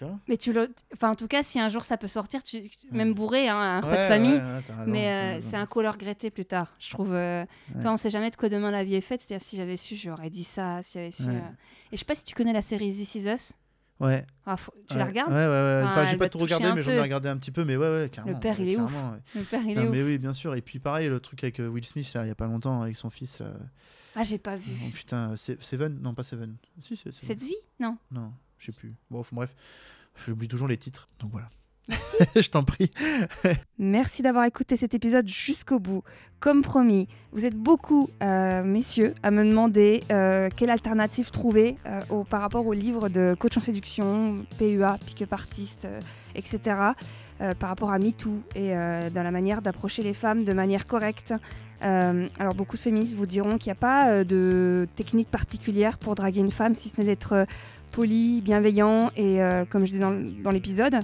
Pff, 0.00 0.08
Tu 0.08 0.10
vois 0.10 0.18
Mais 0.28 0.36
tu 0.36 0.52
le... 0.52 0.72
enfin, 0.94 1.10
en 1.10 1.14
tout 1.14 1.28
cas, 1.28 1.42
si 1.42 1.60
un 1.60 1.68
jour 1.68 1.84
ça 1.84 1.96
peut 1.96 2.08
sortir, 2.08 2.42
tu... 2.42 2.62
même 2.90 3.12
bourré, 3.14 3.48
hein, 3.48 3.56
un 3.56 3.80
repas 3.80 3.90
Ouais, 3.92 4.02
de 4.04 4.08
famille. 4.08 4.32
ouais, 4.32 4.38
ouais, 4.38 4.62
t'as 4.66 4.76
raison, 4.76 4.90
Mais 4.90 5.08
euh, 5.38 5.40
c'est 5.40 5.56
un 5.56 5.66
coup 5.66 5.80
à 5.80 5.82
le 5.84 5.90
regretter 5.90 6.30
plus 6.30 6.46
tard, 6.46 6.72
je 6.78 6.90
trouve. 6.90 7.12
euh. 7.12 7.44
Toi, 7.82 7.92
on 7.92 7.96
sait 7.96 8.10
jamais 8.10 8.30
de 8.30 8.36
quoi 8.36 8.48
demain 8.48 8.70
la 8.70 8.84
vie 8.84 8.94
est 8.94 9.00
faite. 9.00 9.20
C'est-à-dire, 9.22 9.46
si 9.46 9.56
j'avais 9.56 9.76
su, 9.76 9.96
j'aurais 9.96 10.30
dit 10.30 10.44
ça. 10.44 10.80
Si 10.82 10.94
j'avais 10.94 11.10
su. 11.10 11.24
Euh. 11.28 11.38
Et 11.92 11.96
je 11.96 11.98
sais 11.98 12.04
pas 12.04 12.14
si 12.14 12.24
tu 12.24 12.34
connais 12.34 12.52
la 12.52 12.62
série 12.62 12.90
This 12.92 13.14
Is 13.14 13.26
Us? 13.28 13.52
Ouais. 14.00 14.24
Ah, 14.46 14.56
faut- 14.56 14.72
Tu 14.88 14.96
la 14.96 15.04
regardes? 15.04 15.30
Ouais, 15.30 15.36
ouais, 15.36 15.46
ouais. 15.46 15.82
Ah, 15.84 15.90
Enfin, 15.90 16.04
j'ai 16.06 16.16
pas 16.16 16.30
tout 16.30 16.38
regardé, 16.38 16.72
mais 16.74 16.80
j'en 16.82 16.92
ai 16.92 17.00
regardé 17.02 17.28
un 17.28 17.36
petit 17.36 17.50
peu, 17.50 17.64
mais 17.64 17.76
ouais, 17.76 17.90
ouais, 17.90 18.08
clairement. 18.08 18.38
père, 18.38 18.58
ouais, 18.58 18.64
il 18.64 18.68
est 18.70 18.76
ouf. 18.78 18.90
Le 19.34 19.42
père, 19.42 19.60
il 19.66 19.74
Non, 19.74 19.82
est 19.82 19.88
mais 19.90 20.02
où 20.02 20.06
oui, 20.06 20.16
bien 20.16 20.32
sûr. 20.32 20.54
Et 20.54 20.62
puis 20.62 20.78
pareil, 20.78 21.08
le 21.08 21.20
truc 21.20 21.44
avec 21.44 21.60
euh, 21.60 21.68
Will 21.68 21.84
Smith, 21.84 22.10
là, 22.14 22.24
il 22.24 22.28
y 22.28 22.30
a 22.30 22.34
pas 22.34 22.46
longtemps, 22.46 22.80
avec 22.80 22.96
son 22.96 23.10
fils. 23.10 23.40
Là. 23.40 23.48
Ah, 24.16 24.24
j'ai 24.24 24.38
pas 24.38 24.56
vu. 24.56 24.72
Oh, 24.86 24.90
putain, 24.94 25.34
Seven? 25.36 25.98
Non, 26.00 26.14
pas 26.14 26.22
Seven. 26.22 26.56
Si. 26.82 26.96
Cette 27.12 27.42
vie? 27.42 27.54
Non. 27.78 27.98
Non, 28.10 28.32
je 28.60 28.66
sais 28.66 28.72
plus. 28.72 28.94
Bon, 29.10 29.18
enfin, 29.20 29.34
bref, 29.34 29.50
j'oublie 30.26 30.46
toujours 30.48 30.68
les 30.68 30.76
titres, 30.76 31.08
donc 31.18 31.32
voilà. 31.32 31.48
Merci. 31.88 32.16
je 32.36 32.48
t'en 32.50 32.62
prie. 32.62 32.90
Merci 33.78 34.22
d'avoir 34.22 34.44
écouté 34.44 34.76
cet 34.76 34.94
épisode 34.94 35.26
jusqu'au 35.26 35.80
bout. 35.80 36.02
Comme 36.38 36.62
promis, 36.62 37.08
vous 37.32 37.46
êtes 37.46 37.56
beaucoup, 37.56 38.08
euh, 38.22 38.62
messieurs, 38.62 39.14
à 39.24 39.30
me 39.32 39.44
demander 39.44 40.04
euh, 40.12 40.50
quelle 40.54 40.70
alternative 40.70 41.30
trouver 41.30 41.76
euh, 41.86 42.00
au- 42.10 42.22
par 42.24 42.42
rapport 42.42 42.64
au 42.66 42.74
livre 42.74 43.08
de 43.08 43.34
coach 43.36 43.56
en 43.56 43.60
séduction, 43.60 44.44
PUA, 44.58 44.98
pick-up 45.06 45.32
artist, 45.32 45.88
etc. 46.36 46.76
par 47.58 47.68
rapport 47.70 47.90
à 47.90 47.98
MeToo 47.98 48.40
et 48.54 48.68
dans 48.68 49.22
la 49.24 49.30
manière 49.30 49.62
d'approcher 49.62 50.02
les 50.02 50.14
femmes 50.14 50.44
de 50.44 50.52
manière 50.52 50.86
correcte. 50.86 51.34
Alors 51.80 52.54
beaucoup 52.54 52.76
de 52.76 52.82
féministes 52.82 53.14
vous 53.16 53.26
diront 53.26 53.56
qu'il 53.58 53.68
n'y 53.70 53.72
a 53.78 53.80
pas 53.80 54.22
de 54.24 54.86
technique 54.94 55.28
particulière 55.30 55.96
pour 55.98 56.14
draguer 56.14 56.40
une 56.40 56.50
femme, 56.50 56.74
si 56.74 56.90
ce 56.90 57.00
n'est 57.00 57.06
d'être 57.06 57.46
poli, 57.90 58.40
bienveillant 58.40 59.10
et, 59.16 59.42
euh, 59.42 59.64
comme 59.64 59.84
je 59.84 59.92
disais 59.92 60.04
dans, 60.42 60.50
l'épisode, 60.50 61.00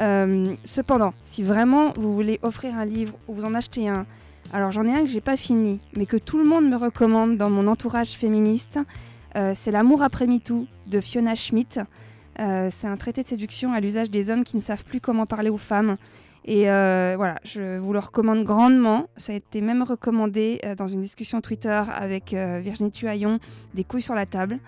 euh, 0.00 0.44
cependant, 0.64 1.14
si 1.22 1.42
vraiment 1.42 1.92
vous 1.96 2.14
voulez 2.14 2.38
offrir 2.42 2.74
un 2.76 2.84
livre 2.84 3.14
ou 3.28 3.34
vous 3.34 3.44
en 3.44 3.54
achetez 3.54 3.88
un, 3.88 4.06
alors 4.52 4.70
j'en 4.70 4.84
ai 4.84 4.92
un 4.92 5.02
que 5.02 5.08
j'ai 5.08 5.20
pas 5.20 5.36
fini, 5.36 5.80
mais 5.96 6.06
que 6.06 6.16
tout 6.16 6.38
le 6.38 6.44
monde 6.44 6.68
me 6.68 6.76
recommande 6.76 7.36
dans 7.36 7.50
mon 7.50 7.66
entourage 7.66 8.10
féministe, 8.10 8.78
euh, 9.36 9.52
c'est 9.54 9.70
L'amour 9.70 10.02
après 10.02 10.26
MeToo 10.26 10.66
de 10.86 11.00
Fiona 11.00 11.34
Schmidt. 11.34 11.80
C'est 12.36 12.88
un 12.88 12.96
traité 12.96 13.22
de 13.22 13.28
séduction 13.28 13.72
à 13.72 13.80
l'usage 13.80 14.10
des 14.10 14.28
hommes 14.28 14.42
qui 14.42 14.56
ne 14.56 14.62
savent 14.62 14.82
plus 14.82 15.00
comment 15.00 15.24
parler 15.24 15.50
aux 15.50 15.56
femmes. 15.56 15.96
Et 16.44 16.64
voilà, 16.64 17.38
je 17.44 17.78
vous 17.78 17.92
le 17.92 18.00
recommande 18.00 18.42
grandement. 18.42 19.06
Ça 19.16 19.32
a 19.32 19.36
été 19.36 19.60
même 19.60 19.84
recommandé 19.84 20.60
dans 20.76 20.88
une 20.88 21.00
discussion 21.00 21.40
Twitter 21.40 21.80
avec 21.94 22.34
Virginie 22.34 22.90
Tuaillon, 22.90 23.38
des 23.74 23.84
couilles 23.84 24.02
sur 24.02 24.16
la 24.16 24.26
table. 24.26 24.58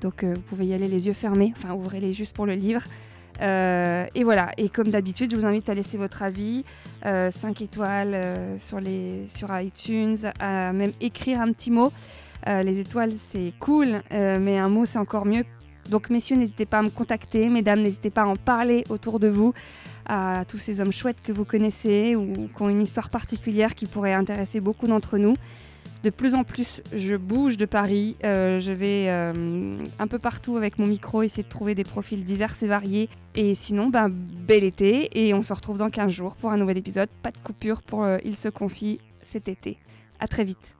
Donc 0.00 0.22
euh, 0.22 0.34
vous 0.34 0.40
pouvez 0.42 0.66
y 0.66 0.74
aller 0.74 0.88
les 0.88 1.06
yeux 1.06 1.12
fermés, 1.12 1.52
enfin 1.56 1.74
ouvrez-les 1.74 2.12
juste 2.12 2.34
pour 2.34 2.46
le 2.46 2.54
livre. 2.54 2.82
Euh, 3.40 4.06
et 4.14 4.22
voilà, 4.22 4.52
et 4.56 4.68
comme 4.68 4.88
d'habitude, 4.88 5.32
je 5.32 5.36
vous 5.36 5.46
invite 5.46 5.68
à 5.68 5.74
laisser 5.74 5.98
votre 5.98 6.22
avis, 6.22 6.64
5 7.02 7.62
étoiles 7.62 8.14
euh, 8.14 8.58
sur, 8.58 8.80
les, 8.80 9.26
sur 9.26 9.48
iTunes, 9.58 10.16
à 10.38 10.72
même 10.72 10.92
écrire 11.00 11.40
un 11.40 11.52
petit 11.52 11.70
mot. 11.70 11.92
Les 12.46 12.78
étoiles, 12.78 13.12
c'est 13.18 13.54
cool, 13.58 14.02
mais 14.10 14.58
un 14.58 14.68
mot, 14.68 14.84
c'est 14.84 14.98
encore 14.98 15.24
mieux. 15.24 15.44
Donc, 15.88 16.10
messieurs, 16.10 16.36
n'hésitez 16.36 16.66
pas 16.66 16.80
à 16.80 16.82
me 16.82 16.90
contacter. 16.90 17.48
Mesdames, 17.48 17.80
n'hésitez 17.80 18.10
pas 18.10 18.22
à 18.22 18.26
en 18.26 18.36
parler 18.36 18.84
autour 18.90 19.18
de 19.18 19.28
vous, 19.28 19.54
à 20.04 20.44
tous 20.46 20.58
ces 20.58 20.80
hommes 20.80 20.92
chouettes 20.92 21.22
que 21.22 21.32
vous 21.32 21.46
connaissez 21.46 22.16
ou 22.16 22.50
qui 22.54 22.62
ont 22.62 22.68
une 22.68 22.82
histoire 22.82 23.08
particulière 23.08 23.74
qui 23.74 23.86
pourrait 23.86 24.12
intéresser 24.12 24.60
beaucoup 24.60 24.86
d'entre 24.86 25.16
nous. 25.16 25.36
De 26.04 26.10
plus 26.10 26.34
en 26.34 26.44
plus, 26.44 26.82
je 26.94 27.16
bouge 27.16 27.56
de 27.56 27.64
Paris. 27.64 28.18
euh, 28.24 28.60
je 28.60 28.72
vais 28.72 29.06
euh, 29.08 29.78
un 29.98 30.06
peu 30.06 30.18
partout 30.18 30.58
avec 30.58 30.78
mon 30.78 30.86
micro, 30.86 31.22
essayer 31.22 31.42
de 31.42 31.48
trouver 31.48 31.74
des 31.74 31.82
profils 31.82 32.22
divers 32.22 32.54
et 32.62 32.66
variés. 32.66 33.08
Et 33.34 33.54
sinon, 33.54 33.88
ben, 33.88 34.10
bel 34.10 34.64
été. 34.64 35.08
Et 35.18 35.32
on 35.32 35.40
se 35.40 35.54
retrouve 35.54 35.78
dans 35.78 35.88
15 35.88 36.12
jours 36.12 36.36
pour 36.36 36.50
un 36.52 36.58
nouvel 36.58 36.76
épisode. 36.76 37.08
Pas 37.22 37.30
de 37.30 37.38
coupure 37.38 37.80
pour 37.80 38.04
euh, 38.04 38.18
Il 38.22 38.36
se 38.36 38.50
confie 38.50 39.00
cet 39.22 39.48
été. 39.48 39.78
À 40.20 40.28
très 40.28 40.44
vite. 40.44 40.76